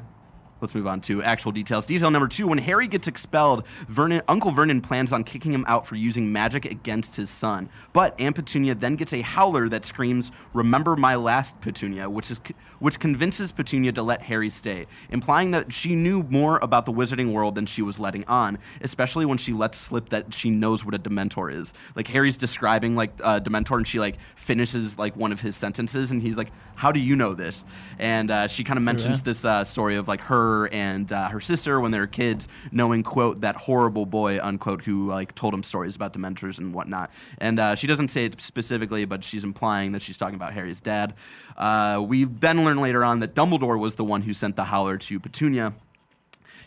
Let's 0.62 0.76
move 0.76 0.88
on 0.88 1.00
to 1.02 1.24
actual 1.24 1.54
details. 1.54 1.86
Detail 1.86 2.12
number 2.12 2.28
two: 2.28 2.46
When 2.46 2.58
Harry 2.58 2.88
gets 2.88 3.08
expelled, 3.08 3.64
Vernon, 3.88 4.22
Uncle 4.28 4.52
Vernon 4.52 4.82
plans 4.82 5.14
on 5.14 5.24
kicking 5.24 5.54
him 5.54 5.64
out 5.68 5.88
for 5.88 5.96
using 5.96 6.34
magic 6.34 6.66
against 6.66 7.16
his 7.16 7.30
son. 7.30 7.70
But 8.00 8.16
Aunt 8.18 8.34
Petunia 8.34 8.76
then 8.76 8.96
gets 8.96 9.12
a 9.12 9.20
howler 9.20 9.68
that 9.68 9.84
screams, 9.84 10.32
"Remember 10.54 10.96
my 10.96 11.16
last 11.16 11.60
Petunia," 11.60 12.10
which 12.10 12.32
is 12.32 12.40
which 12.80 12.98
convinces 12.98 13.52
Petunia 13.52 13.92
to 13.92 14.02
let 14.02 14.22
Harry 14.22 14.50
stay, 14.50 14.88
implying 15.10 15.52
that 15.52 15.74
she 15.74 15.96
knew 15.96 16.24
more 16.24 16.60
about 16.62 16.86
the 16.86 16.94
wizarding 16.94 17.34
world 17.34 17.56
than 17.56 17.66
she 17.66 17.82
was 17.82 18.00
letting 18.00 18.24
on. 18.24 18.58
Especially 18.80 19.26
when 19.26 19.38
she 19.38 19.52
lets 19.52 19.78
slip 19.78 20.08
that 20.12 20.34
she 20.34 20.50
knows 20.50 20.86
what 20.86 20.96
a 20.96 20.98
Dementor 20.98 21.54
is. 21.54 21.74
Like 21.94 22.08
Harry's 22.08 22.38
describing 22.38 22.96
like 22.96 23.12
uh, 23.22 23.42
Dementor, 23.42 23.76
and 23.76 23.86
she 23.86 24.00
like 24.00 24.16
finishes 24.38 24.98
like 24.98 25.18
one 25.18 25.34
of 25.34 25.42
his 25.42 25.58
sentences, 25.58 26.10
and 26.10 26.22
he's 26.22 26.38
like, 26.38 26.54
"How 26.76 26.94
do 26.94 27.02
you 27.02 27.18
know 27.18 27.34
this?" 27.34 27.66
And 27.98 28.32
uh, 28.32 28.48
she 28.48 28.64
kind 28.64 28.78
of 28.78 28.84
mentions 28.84 29.24
this 29.24 29.44
uh, 29.44 29.66
story 29.66 29.98
of 29.98 30.08
like 30.08 30.22
her 30.22 30.68
and 30.74 31.12
uh, 31.12 31.28
her 31.28 31.42
sister 31.42 31.82
when 31.82 31.92
they 31.92 32.00
were 32.00 32.08
kids, 32.08 32.48
knowing 32.72 33.04
quote 33.04 33.42
that 33.42 33.58
horrible 33.58 34.06
boy 34.06 34.40
unquote 34.42 34.84
who 34.84 35.10
like 35.10 35.36
told 35.36 35.54
him 35.54 35.64
stories 35.64 35.98
about 35.98 36.14
Dementors 36.14 36.58
and 36.58 36.74
whatnot. 36.74 37.12
And 37.40 37.60
uh, 37.60 37.76
she 37.76 37.89
doesn't 37.90 38.10
say 38.10 38.26
it 38.26 38.40
specifically, 38.40 39.04
but 39.06 39.24
she's 39.24 39.44
implying 39.44 39.92
that 39.92 40.02
she's 40.02 40.18
talking 40.18 40.36
about 40.36 40.54
Harry's 40.54 40.80
dad. 40.80 41.14
Uh, 41.58 42.02
we 42.06 42.24
then 42.24 42.64
learn 42.64 42.80
later 42.80 43.04
on 43.04 43.20
that 43.20 43.36
Dumbledore 43.36 43.78
was 43.78 43.96
the 43.96 44.04
one 44.06 44.22
who 44.22 44.34
sent 44.34 44.56
the 44.56 44.66
Howler 44.66 44.98
to 44.98 45.20
Petunia 45.20 45.74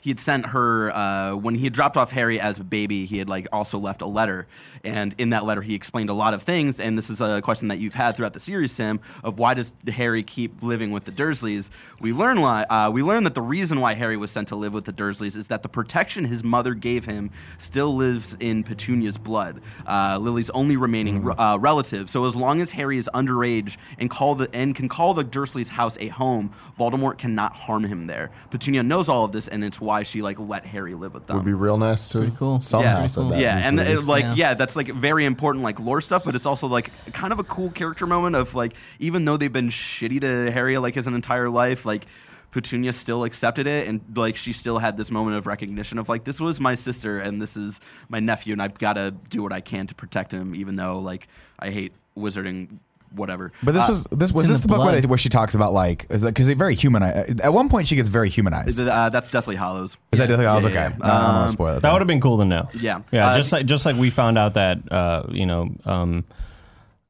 he 0.02 0.10
had 0.10 0.18
sent 0.18 0.46
her 0.46 0.90
uh, 0.90 1.36
when 1.36 1.54
he 1.54 1.64
had 1.64 1.72
dropped 1.72 1.96
off 1.96 2.10
Harry 2.10 2.40
as 2.40 2.58
a 2.58 2.64
baby. 2.64 3.06
He 3.06 3.18
had 3.18 3.28
like 3.28 3.46
also 3.52 3.78
left 3.78 4.02
a 4.02 4.06
letter, 4.06 4.48
and 4.84 5.14
in 5.18 5.30
that 5.30 5.44
letter 5.44 5.62
he 5.62 5.74
explained 5.74 6.10
a 6.10 6.14
lot 6.14 6.34
of 6.34 6.42
things. 6.42 6.80
And 6.80 6.96
this 6.98 7.08
is 7.10 7.20
a 7.20 7.40
question 7.42 7.68
that 7.68 7.78
you've 7.78 7.94
had 7.94 8.16
throughout 8.16 8.32
the 8.32 8.40
series, 8.40 8.74
Tim, 8.76 9.00
of 9.22 9.38
why 9.38 9.54
does 9.54 9.72
Harry 9.88 10.22
keep 10.22 10.62
living 10.62 10.90
with 10.90 11.04
the 11.04 11.12
Dursleys? 11.12 11.70
We 12.00 12.12
learn 12.12 12.42
li- 12.42 12.64
uh, 12.68 12.90
we 12.90 13.02
learn 13.02 13.24
that 13.24 13.34
the 13.34 13.42
reason 13.42 13.80
why 13.80 13.94
Harry 13.94 14.16
was 14.16 14.30
sent 14.30 14.48
to 14.48 14.56
live 14.56 14.72
with 14.72 14.84
the 14.84 14.92
Dursleys 14.92 15.36
is 15.36 15.46
that 15.48 15.62
the 15.62 15.68
protection 15.68 16.24
his 16.24 16.42
mother 16.42 16.74
gave 16.74 17.04
him 17.04 17.30
still 17.58 17.94
lives 17.94 18.36
in 18.40 18.64
Petunia's 18.64 19.16
blood, 19.18 19.60
uh, 19.86 20.18
Lily's 20.20 20.50
only 20.50 20.76
remaining 20.76 21.30
uh, 21.38 21.56
relative. 21.60 22.10
So 22.10 22.24
as 22.26 22.34
long 22.34 22.60
as 22.60 22.72
Harry 22.72 22.98
is 22.98 23.08
underage 23.14 23.76
and 23.98 24.10
call 24.10 24.34
the 24.34 24.48
and 24.52 24.74
can 24.74 24.88
call 24.88 25.14
the 25.14 25.24
Dursleys' 25.24 25.68
house 25.68 25.96
a 26.00 26.08
home, 26.08 26.52
Voldemort 26.78 27.18
cannot 27.18 27.54
harm 27.54 27.84
him 27.84 28.06
there. 28.08 28.30
Petunia 28.50 28.82
knows 28.82 29.08
all 29.08 29.24
of 29.24 29.32
this, 29.32 29.46
and 29.48 29.62
it's 29.64 29.80
why 29.80 30.02
she 30.02 30.22
like 30.22 30.38
let 30.40 30.66
Harry 30.66 30.94
live 30.94 31.14
with 31.14 31.26
them. 31.26 31.36
Would 31.36 31.44
be 31.46 31.52
real 31.52 31.78
nice 31.78 32.08
to 32.08 32.18
Pretty 32.18 32.36
cool. 32.36 32.60
somehow 32.60 33.00
yeah, 33.02 33.06
said 33.06 33.30
that. 33.30 33.38
yeah, 33.38 33.60
and 33.64 33.76
movies. 33.76 34.00
it, 34.00 34.06
like 34.08 34.24
Yeah. 34.24 34.34
yeah. 34.36 34.54
that's 34.54 34.71
like 34.76 34.88
very 34.88 35.24
important 35.24 35.64
like 35.64 35.78
lore 35.80 36.00
stuff, 36.00 36.24
but 36.24 36.34
it's 36.34 36.46
also 36.46 36.66
like 36.66 36.90
kind 37.12 37.32
of 37.32 37.38
a 37.38 37.44
cool 37.44 37.70
character 37.70 38.06
moment 38.06 38.36
of 38.36 38.54
like 38.54 38.74
even 38.98 39.24
though 39.24 39.36
they've 39.36 39.52
been 39.52 39.70
shitty 39.70 40.20
to 40.20 40.50
Harry 40.50 40.78
like 40.78 40.94
his 40.94 41.06
entire 41.06 41.48
life, 41.48 41.84
like 41.84 42.06
Petunia 42.52 42.92
still 42.92 43.24
accepted 43.24 43.66
it 43.66 43.88
and 43.88 44.02
like 44.14 44.36
she 44.36 44.52
still 44.52 44.78
had 44.78 44.96
this 44.96 45.10
moment 45.10 45.36
of 45.36 45.46
recognition 45.46 45.98
of 45.98 46.08
like 46.08 46.24
this 46.24 46.38
was 46.38 46.60
my 46.60 46.74
sister 46.74 47.18
and 47.18 47.40
this 47.40 47.56
is 47.56 47.80
my 48.08 48.20
nephew 48.20 48.52
and 48.52 48.62
I've 48.62 48.78
got 48.78 48.92
to 48.94 49.10
do 49.10 49.42
what 49.42 49.52
I 49.52 49.60
can 49.60 49.86
to 49.86 49.94
protect 49.94 50.32
him 50.32 50.54
even 50.54 50.76
though 50.76 50.98
like 50.98 51.28
I 51.58 51.70
hate 51.70 51.94
wizarding 52.16 52.78
whatever. 53.14 53.52
But 53.62 53.72
this 53.72 53.82
Uh, 53.84 53.86
was 53.90 54.04
this 54.12 54.32
was 54.32 54.48
this 54.48 54.60
the 54.60 54.68
the, 54.68 54.74
book 54.74 54.84
where, 54.84 55.00
they, 55.00 55.06
where 55.06 55.18
she 55.18 55.28
talks 55.28 55.54
about 55.54 55.72
like 55.72 56.08
because 56.08 56.46
they 56.46 56.54
very 56.54 56.74
humanized. 56.74 57.40
At 57.40 57.52
one 57.52 57.68
point, 57.68 57.88
she 57.88 57.96
gets 57.96 58.08
very 58.08 58.28
humanized. 58.28 58.68
is 58.70 58.80
it, 58.80 58.88
uh, 58.88 59.08
that's 59.10 59.28
definitely 59.28 59.56
Hollows. 59.56 59.96
Is 60.12 60.18
that 60.18 60.26
definitely? 60.26 60.46
I 60.46 60.54
was 60.54 60.64
Yeah, 60.64 60.70
okay. 60.70 60.94
yeah, 61.00 61.06
No. 61.06 61.12
I'm 61.12 61.24
Um, 61.26 61.34
gonna 61.36 61.48
spoil 61.50 61.76
it. 61.76 61.80
That 61.82 61.92
would 61.92 62.00
have 62.00 62.08
been 62.08 62.20
cool 62.20 62.38
to 62.38 62.44
know. 62.44 62.68
Yeah. 62.74 63.00
Yeah. 63.10 63.28
Uh, 63.28 63.34
just 63.34 63.52
like 63.52 63.66
just 63.66 63.84
like 63.86 63.96
we 63.96 64.10
found 64.10 64.38
out 64.38 64.54
that 64.54 64.78
uh, 64.90 65.24
you 65.30 65.46
know, 65.46 65.70
um, 65.84 66.24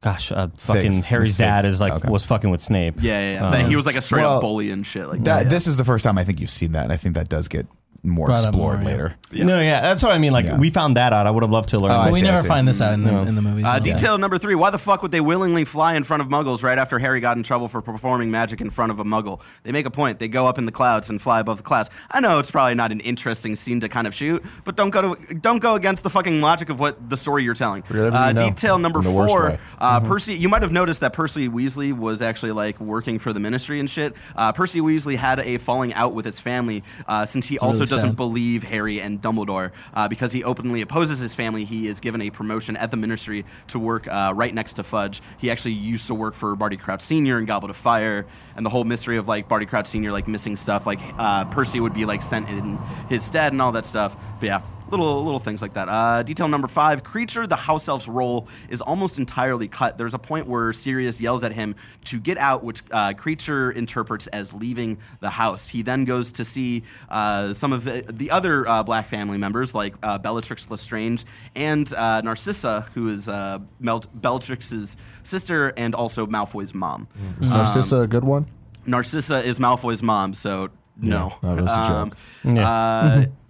gosh, 0.03 0.33
uh, 0.33 0.49
fucking 0.57 0.83
Figs. 0.93 1.01
Harry's 1.05 1.29
Miss 1.31 1.37
dad 1.39 1.65
is 1.65 1.81
like 1.81 1.93
Okay. 1.95 2.09
was 2.09 2.24
fucking 2.24 2.51
with 2.51 2.61
Snape. 2.61 2.97
Yeah, 3.01 3.20
yeah, 3.20 3.33
yeah. 3.53 3.62
Um, 3.65 3.69
he 3.70 3.77
was 3.77 3.87
like 3.87 3.97
a 3.97 4.03
straight 4.03 4.23
well, 4.23 4.37
up 4.37 4.41
bully 4.43 4.70
and 4.70 4.87
shit 4.87 5.07
like 5.09 5.23
that. 5.24 5.45
that. 5.45 5.49
This 5.51 5.66
is 5.66 5.77
the 5.77 5.85
first 5.85 6.05
time 6.05 6.19
I 6.19 6.24
think 6.24 6.41
you've 6.41 6.51
seen 6.51 6.73
that, 6.73 6.85
and 6.85 6.93
I 6.93 6.97
think 6.97 7.15
that 7.15 7.29
does 7.29 7.49
get 7.49 7.66
more 8.05 8.27
Brought 8.27 8.41
up 8.41 8.49
explored 8.49 8.81
more, 8.81 8.83
yeah. 8.83 8.89
later. 8.91 9.15
Yeah. 9.31 9.45
No, 9.45 9.61
yeah, 9.61 9.81
that's 9.81 10.03
what 10.03 10.11
I 10.12 10.19
mean. 10.19 10.33
Like 10.33 10.45
Yeah. 10.47 10.57
we 10.59 10.70
found 10.70 10.97
that 10.97 11.12
out. 11.12 11.27
I 11.27 11.31
would 11.31 11.43
have 11.45 11.53
loved 11.53 11.69
to 11.70 11.79
learn. 11.79 11.93
Oh, 11.93 11.97
I 11.97 12.05
But 12.07 12.12
we 12.15 12.20
see, 12.20 12.27
I 12.27 12.31
never 12.31 12.43
see. 12.43 12.49
find 12.49 12.66
this 12.66 12.81
out 12.81 12.93
in 12.95 13.05
the, 13.05 13.12
Yeah. 13.12 13.27
in 13.29 13.35
the 13.37 13.43
movies. 13.43 13.65
Uh, 13.65 13.74
no. 13.74 13.85
detail 13.85 14.19
number 14.19 14.39
three: 14.39 14.55
Why 14.57 14.70
the 14.70 14.79
fuck 14.79 15.03
would 15.03 15.12
they 15.12 15.20
willingly 15.20 15.65
fly 15.65 15.95
in 15.95 16.03
front 16.05 16.20
of 16.20 16.29
Muggles 16.29 16.62
right 16.65 16.79
after 16.79 16.99
Harry 16.99 17.20
got 17.20 17.37
in 17.37 17.43
trouble 17.45 17.69
for 17.69 17.81
performing 17.81 18.31
magic 18.31 18.61
in 18.61 18.70
front 18.70 18.91
of 18.91 18.99
a 18.99 19.05
Muggle? 19.05 19.41
They 19.62 19.70
make 19.73 19.87
a 19.87 19.91
point. 19.91 20.19
They 20.19 20.27
go 20.29 20.47
up 20.49 20.59
in 20.59 20.66
the 20.66 20.73
clouds 20.73 21.09
and 21.09 21.23
fly 21.23 21.39
above 21.41 21.59
the 21.59 21.62
clouds. 21.62 21.91
I 22.11 22.19
know 22.20 22.39
it's 22.41 22.51
probably 22.51 22.74
not 22.74 22.91
an 22.91 23.01
interesting 23.01 23.55
scene 23.57 23.81
to 23.81 23.89
kind 23.89 24.07
of 24.09 24.15
shoot, 24.15 24.45
but 24.65 24.74
don't 24.77 24.91
go 24.91 25.15
to 25.15 25.35
don't 25.35 25.59
go 25.59 25.77
against 25.77 26.03
the 26.03 26.11
fucking 26.11 26.41
logic 26.41 26.70
of 26.70 26.81
what 26.81 27.09
the 27.09 27.16
story 27.16 27.45
you're 27.45 27.55
telling. 27.55 27.83
Forget 27.83 28.07
everything 28.07 28.23
Uh, 28.23 28.33
know, 28.33 28.49
detail 28.51 28.79
number 28.79 28.99
in 28.99 29.05
the 29.05 29.11
worst 29.12 29.33
four: 29.33 29.45
way. 29.45 29.59
uh, 29.79 30.01
Percy. 30.01 30.35
You 30.35 30.49
might 30.49 30.62
have 30.62 30.73
noticed 30.73 31.01
that 31.03 31.12
Percy 31.12 31.49
Weasley 31.49 31.97
was 31.97 32.20
actually 32.20 32.53
like 32.53 32.81
working 32.81 33.19
for 33.20 33.33
the 33.33 33.41
Ministry 33.41 33.79
and 33.79 33.89
shit. 33.89 34.15
Uh, 34.35 34.51
Percy 34.53 34.81
Weasley 34.81 35.16
had 35.16 35.39
a 35.39 35.59
falling 35.59 35.95
out 35.95 36.15
with 36.15 36.24
his 36.24 36.41
family 36.41 36.83
uh, 37.07 37.24
since 37.27 37.47
he 37.47 37.59
also 37.59 37.81
really 37.81 37.91
doesn't 37.97 38.16
believe 38.16 38.62
Harry 38.64 39.01
and 39.01 39.20
Dumbledore 39.20 39.70
uh, 39.94 40.09
because 40.09 40.32
he 40.32 40.43
openly 40.44 40.81
opposes 40.81 41.19
his 41.19 41.35
family. 41.35 41.64
He 41.64 41.86
is 41.86 42.01
given 42.01 42.20
a 42.23 42.31
promotion 42.31 42.77
at 42.77 42.90
the 42.90 42.97
Ministry 42.97 43.44
to 43.69 43.78
work 43.78 44.09
uh, 44.09 44.32
right 44.35 44.55
next 44.55 44.74
to 44.74 44.82
Fudge. 44.82 45.23
He 45.39 45.51
actually 45.51 45.74
used 45.74 46.06
to 46.06 46.14
work 46.14 46.35
for 46.35 46.55
Barty 46.56 46.77
Crouch 46.77 47.02
Senior 47.02 47.39
and 47.39 47.47
Goblet 47.47 47.70
of 47.70 47.77
Fire, 47.77 48.27
and 48.56 48.64
the 48.64 48.70
whole 48.70 48.85
mystery 48.85 49.16
of 49.16 49.28
like 49.28 49.48
Barty 49.48 49.66
Crouch 49.66 49.86
Senior 49.86 50.12
like 50.12 50.28
missing 50.28 50.56
stuff. 50.56 50.86
Like 50.86 51.01
uh, 51.19 51.44
Percy 51.47 51.81
would 51.81 51.94
be 51.94 52.05
like 52.05 52.23
sent 52.23 52.48
in 52.48 52.78
his 53.09 53.24
stead 53.24 53.52
and 53.52 53.62
all 53.62 53.73
that 53.73 53.86
stuff. 53.86 54.16
But 54.40 54.47
yeah. 54.47 54.62
Little 54.93 55.24
little 55.24 55.40
things 55.40 55.62
like 55.62 55.73
that. 55.73 55.89
Uh, 55.89 56.23
detail 56.23 56.48
number 56.48 56.69
five: 56.69 57.02
Kreacher, 57.02 57.48
the 57.48 57.56
house 57.56 57.89
elf's 57.89 58.06
role 58.06 58.47
is 58.69 58.82
almost 58.82 59.16
entirely 59.16 59.66
cut. 59.66 59.97
There's 59.97 60.12
a 60.12 60.19
point 60.19 60.47
where 60.47 60.74
Sirius 60.74 61.19
yells 61.19 61.43
at 61.43 61.52
him 61.52 61.77
to 62.05 62.20
get 62.20 62.36
out, 62.36 62.62
which 62.62 62.82
uh, 62.90 63.14
Kreacher 63.14 63.74
interprets 63.74 64.27
as 64.27 64.52
leaving 64.52 64.98
the 65.20 65.31
house. 65.31 65.69
He 65.69 65.81
then 65.81 66.05
goes 66.05 66.31
to 66.32 66.44
see 66.44 66.82
uh, 67.09 67.55
some 67.55 67.73
of 67.73 67.85
the, 67.85 68.05
the 68.06 68.31
other 68.31 68.69
uh, 68.69 68.82
Black 68.82 69.09
family 69.09 69.39
members, 69.39 69.74
like 69.74 69.94
uh, 70.02 70.19
Bellatrix 70.19 70.70
Lestrange 70.70 71.24
and 71.56 71.90
uh, 71.94 72.20
Narcissa, 72.20 72.86
who 72.93 73.09
is 73.09 73.31
uh, 73.31 73.60
Mel- 73.81 74.05
Bellatrix's 74.12 74.94
sister 75.23 75.69
and 75.78 75.94
also 75.94 76.27
Malfoy's 76.27 76.74
mom. 76.74 77.09
Is 77.40 77.51
Narcissa 77.51 78.01
a 78.01 78.06
good 78.06 78.24
one? 78.24 78.47
Narcissa 78.85 79.43
is 79.43 79.59
Malfoy's 79.59 80.02
mom, 80.02 80.35
so 80.35 80.69
no. 80.98 81.32
Yeah, 81.43 81.55
that 81.55 81.62
was 81.62 81.73
a 81.73 81.89
joke. 81.89 82.16
Uh, 82.44 83.24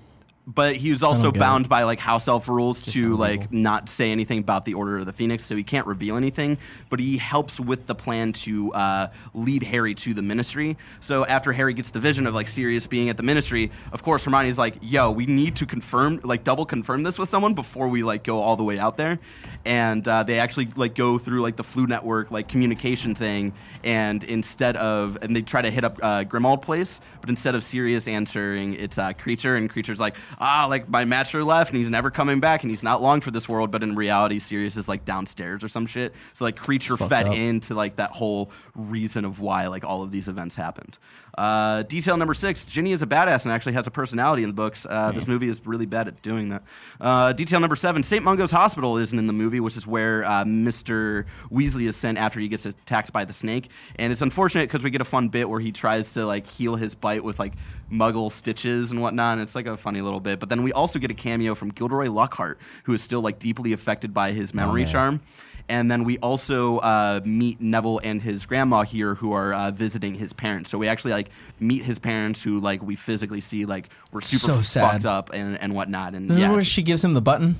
but 0.46 0.74
he 0.74 0.90
was 0.90 1.02
also 1.02 1.30
bound 1.30 1.68
by 1.68 1.84
like 1.84 2.00
house 2.00 2.26
elf 2.26 2.48
rules 2.48 2.82
to 2.82 3.16
like 3.16 3.42
evil. 3.42 3.48
not 3.52 3.88
say 3.88 4.10
anything 4.10 4.40
about 4.40 4.64
the 4.64 4.74
Order 4.74 4.98
of 4.98 5.06
the 5.06 5.12
Phoenix, 5.12 5.46
so 5.46 5.54
he 5.54 5.62
can't 5.62 5.86
reveal 5.86 6.16
anything. 6.16 6.58
But 6.90 6.98
he 6.98 7.18
helps 7.18 7.60
with 7.60 7.86
the 7.86 7.94
plan 7.94 8.32
to 8.34 8.72
uh, 8.72 9.08
lead 9.34 9.62
Harry 9.62 9.94
to 9.96 10.14
the 10.14 10.22
Ministry. 10.22 10.76
So 11.00 11.24
after 11.24 11.52
Harry 11.52 11.74
gets 11.74 11.90
the 11.90 12.00
vision 12.00 12.26
of 12.26 12.34
like 12.34 12.48
Sirius 12.48 12.86
being 12.86 13.08
at 13.08 13.16
the 13.16 13.22
Ministry, 13.22 13.70
of 13.92 14.02
course 14.02 14.24
Hermione's 14.24 14.58
like, 14.58 14.76
"Yo, 14.80 15.10
we 15.12 15.26
need 15.26 15.56
to 15.56 15.66
confirm, 15.66 16.20
like 16.24 16.42
double 16.42 16.66
confirm 16.66 17.04
this 17.04 17.18
with 17.18 17.28
someone 17.28 17.54
before 17.54 17.86
we 17.86 18.02
like 18.02 18.24
go 18.24 18.40
all 18.40 18.56
the 18.56 18.64
way 18.64 18.78
out 18.78 18.96
there." 18.96 19.20
And 19.64 20.06
uh, 20.08 20.24
they 20.24 20.40
actually 20.40 20.70
like 20.74 20.96
go 20.96 21.18
through 21.18 21.42
like 21.42 21.54
the 21.54 21.64
Floo 21.64 21.86
Network 21.86 22.32
like 22.32 22.48
communication 22.48 23.14
thing, 23.14 23.52
and 23.84 24.22
instead 24.24 24.76
of 24.76 25.18
and 25.22 25.34
they 25.34 25.42
try 25.42 25.62
to 25.62 25.70
hit 25.70 25.84
up 25.84 25.98
uh, 26.02 26.24
Grimmauld 26.24 26.62
Place, 26.62 27.00
but 27.20 27.28
instead 27.28 27.54
of 27.54 27.64
Sirius 27.64 28.08
answering, 28.08 28.74
it's 28.74 28.98
uh, 28.98 29.12
Kreacher, 29.12 29.56
and 29.56 29.72
Kreacher's 29.72 30.00
like, 30.00 30.16
ah, 30.38 30.66
like 30.68 30.88
my 30.88 31.04
master 31.04 31.44
left, 31.44 31.70
and 31.70 31.78
he's 31.78 31.90
never 31.90 32.10
coming 32.10 32.40
back, 32.40 32.62
and 32.62 32.70
he's 32.70 32.82
not 32.82 33.02
long 33.02 33.20
for 33.20 33.30
this 33.30 33.48
world. 33.48 33.70
But 33.70 33.82
in 33.82 33.94
reality, 33.94 34.38
Sirius 34.38 34.76
is 34.76 34.88
like 34.88 35.04
downstairs 35.04 35.64
or 35.64 35.68
some 35.68 35.86
shit. 35.86 36.14
So 36.34 36.44
like 36.44 36.56
Kreacher 36.56 36.98
fucked 36.98 37.10
fed 37.10 37.26
up. 37.26 37.34
into 37.34 37.74
like 37.74 37.96
that 37.96 38.10
whole 38.10 38.50
reason 38.74 39.24
of 39.24 39.40
why 39.40 39.66
like 39.66 39.84
all 39.84 40.02
of 40.02 40.10
these 40.10 40.28
events 40.28 40.54
happened. 40.56 40.98
Uh, 41.36 41.82
detail 41.84 42.16
number 42.16 42.34
six: 42.34 42.64
Ginny 42.64 42.92
is 42.92 43.02
a 43.02 43.06
badass 43.06 43.44
and 43.44 43.52
actually 43.52 43.72
has 43.72 43.86
a 43.86 43.90
personality 43.90 44.42
in 44.42 44.50
the 44.50 44.54
books. 44.54 44.86
Uh, 44.88 45.12
this 45.12 45.26
movie 45.26 45.48
is 45.48 45.64
really 45.66 45.86
bad 45.86 46.08
at 46.08 46.20
doing 46.22 46.50
that. 46.50 46.62
Uh, 47.00 47.32
detail 47.32 47.58
number 47.60 47.76
seven: 47.76 48.02
St. 48.02 48.22
Mungo's 48.22 48.50
Hospital 48.50 48.98
isn't 48.98 49.18
in 49.18 49.26
the 49.26 49.32
movie, 49.32 49.60
which 49.60 49.76
is 49.76 49.86
where 49.86 50.24
uh, 50.24 50.44
Mr. 50.44 51.24
Weasley 51.50 51.88
is 51.88 51.96
sent 51.96 52.18
after 52.18 52.38
he 52.38 52.48
gets 52.48 52.66
attacked 52.66 53.12
by 53.12 53.24
the 53.24 53.32
snake. 53.32 53.70
And 53.96 54.12
it's 54.12 54.22
unfortunate 54.22 54.68
because 54.68 54.82
we 54.82 54.90
get 54.90 55.00
a 55.00 55.06
fun 55.06 55.28
bit 55.28 55.48
where 55.48 55.60
he 55.60 55.72
tries 55.72 56.12
to 56.12 56.26
like 56.26 56.46
heal 56.46 56.76
his 56.76 56.94
bite 56.94 57.24
with 57.24 57.38
like 57.38 57.54
Muggle 57.90 58.30
stitches 58.30 58.90
and 58.90 59.00
whatnot. 59.00 59.34
And 59.34 59.42
it's 59.42 59.54
like 59.54 59.66
a 59.66 59.76
funny 59.76 60.00
little 60.00 60.20
bit. 60.20 60.38
But 60.38 60.48
then 60.48 60.62
we 60.62 60.72
also 60.72 60.98
get 60.98 61.10
a 61.10 61.14
cameo 61.14 61.54
from 61.54 61.70
Gilderoy 61.70 62.10
Lockhart, 62.10 62.58
who 62.84 62.92
is 62.92 63.02
still 63.02 63.20
like 63.20 63.38
deeply 63.38 63.72
affected 63.72 64.12
by 64.12 64.32
his 64.32 64.52
memory 64.52 64.84
man. 64.84 64.92
charm. 64.92 65.20
And 65.68 65.90
then 65.90 66.04
we 66.04 66.18
also 66.18 66.78
uh, 66.78 67.20
meet 67.24 67.60
Neville 67.60 68.00
and 68.02 68.20
his 68.20 68.44
grandma 68.46 68.82
here, 68.82 69.14
who 69.14 69.32
are 69.32 69.54
uh, 69.54 69.70
visiting 69.70 70.14
his 70.14 70.32
parents. 70.32 70.70
So 70.70 70.78
we 70.78 70.88
actually 70.88 71.12
like 71.12 71.30
meet 71.60 71.82
his 71.84 71.98
parents, 71.98 72.42
who 72.42 72.60
like 72.60 72.82
we 72.82 72.96
physically 72.96 73.40
see 73.40 73.64
like 73.64 73.88
were 74.12 74.20
super 74.20 74.62
So 74.62 74.80
fucked 74.80 75.06
up 75.06 75.30
and, 75.32 75.58
and 75.60 75.74
whatnot. 75.74 76.14
And 76.14 76.28
This 76.28 76.38
yeah, 76.38 76.48
is 76.48 76.52
where 76.52 76.64
she 76.64 76.82
gives 76.82 77.04
him 77.04 77.14
the 77.14 77.22
button. 77.22 77.56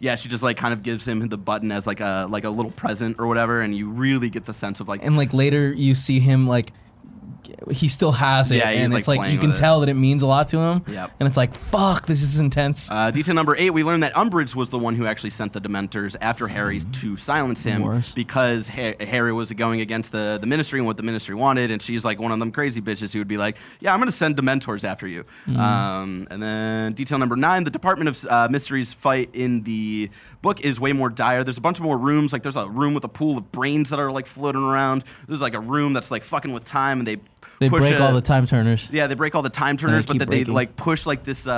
yeah, 0.00 0.16
she 0.16 0.28
just 0.28 0.42
like 0.42 0.56
kind 0.58 0.74
of 0.74 0.82
gives 0.82 1.06
him 1.06 1.26
the 1.28 1.38
button 1.38 1.72
as 1.72 1.86
like 1.86 2.00
a 2.00 2.26
like 2.28 2.44
a 2.44 2.50
little 2.50 2.70
present 2.72 3.16
or 3.18 3.26
whatever, 3.26 3.60
and 3.62 3.74
you 3.74 3.88
really 3.88 4.28
get 4.28 4.44
the 4.44 4.52
sense 4.52 4.80
of 4.80 4.88
like 4.88 5.02
and 5.02 5.16
like 5.16 5.32
later 5.32 5.72
you 5.72 5.94
see 5.94 6.20
him 6.20 6.46
like 6.46 6.72
he 7.70 7.88
still 7.88 8.12
has 8.12 8.50
it 8.50 8.56
Yeah, 8.58 8.68
and 8.70 8.92
it's 8.94 9.08
like 9.08 9.30
you 9.32 9.38
can 9.38 9.52
it. 9.52 9.56
tell 9.56 9.80
that 9.80 9.88
it 9.88 9.94
means 9.94 10.22
a 10.22 10.26
lot 10.26 10.48
to 10.48 10.58
him 10.58 10.82
Yep. 10.86 11.10
and 11.20 11.26
it's 11.26 11.36
like 11.36 11.54
fuck 11.54 12.06
this 12.06 12.22
is 12.22 12.38
intense 12.38 12.90
Uh, 12.90 13.10
detail 13.10 13.34
number 13.34 13.56
eight, 13.56 13.70
we 13.70 13.82
learned 13.82 14.02
that 14.02 14.14
Umbridge 14.14 14.54
was 14.54 14.70
the 14.70 14.78
one 14.78 14.94
who 14.96 15.06
actually 15.06 15.30
sent 15.30 15.52
the 15.54 15.60
Dementors 15.60 16.14
after 16.20 16.48
Harry 16.48 16.80
to 17.00 17.16
silence 17.16 17.62
him 17.62 17.82
Worse. 17.82 18.12
because 18.12 18.68
ha- 18.68 18.94
Harry 19.00 19.32
was 19.32 19.50
going 19.52 19.80
against 19.80 20.12
the, 20.12 20.38
the 20.40 20.46
Ministry 20.46 20.78
and 20.80 20.86
what 20.86 20.96
the 20.98 21.02
Ministry 21.02 21.34
wanted, 21.34 21.70
and 21.70 21.80
she's 21.80 22.04
like 22.04 22.20
one 22.20 22.30
of 22.32 22.38
them 22.38 22.52
crazy 22.52 22.80
bitches 22.82 23.12
who 23.12 23.18
would 23.20 23.28
be 23.28 23.36
like, 23.38 23.56
"Yeah, 23.80 23.92
I'm 23.92 24.00
going 24.00 24.10
to 24.10 24.16
send 24.16 24.36
Dementors 24.36 24.84
after 24.84 25.06
you." 25.06 25.24
Um, 25.56 26.26
and 26.30 26.42
then 26.42 26.92
detail 26.92 27.18
number 27.18 27.36
nine, 27.36 27.64
the 27.64 27.70
Department 27.70 28.08
of 28.08 28.26
uh, 28.26 28.48
Mysteries 28.50 28.92
fight 28.92 29.30
in 29.34 29.62
the 29.62 30.10
book 30.42 30.60
is 30.60 30.78
way 30.78 30.92
more 30.92 31.08
dire. 31.10 31.42
There's 31.44 31.58
a 31.58 31.60
bunch 31.62 31.78
of 31.78 31.84
more 31.84 31.98
rooms. 31.98 32.32
Like 32.32 32.42
there's 32.42 32.56
a 32.56 32.68
room 32.68 32.94
with 32.94 33.04
a 33.04 33.08
pool 33.08 33.38
of 33.38 33.50
brains 33.52 33.90
that 33.90 33.98
are 33.98 34.12
like 34.12 34.26
floating 34.26 34.62
around. 34.62 35.04
There's 35.26 35.40
like 35.40 35.54
a 35.54 35.60
room 35.60 35.92
that's 35.92 36.10
like 36.10 36.22
fucking 36.24 36.52
with 36.52 36.64
time, 36.64 36.98
and 37.00 37.06
they 37.08 37.16
they 37.58 37.68
push 37.70 37.80
break 37.80 37.98
a- 37.98 38.02
all 38.02 38.12
the 38.12 38.20
time 38.20 38.46
turners 38.46 38.90
yeah, 38.92 39.06
they 39.06 39.14
break 39.14 39.34
all 39.34 39.42
the 39.42 39.48
time 39.50 39.76
turners, 39.76 40.04
but 40.06 40.12
keep 40.14 40.18
that 40.20 40.30
they 40.30 40.44
like 40.44 40.76
push 40.76 41.06
like 41.06 41.24
this 41.24 41.46
uh, 41.46 41.50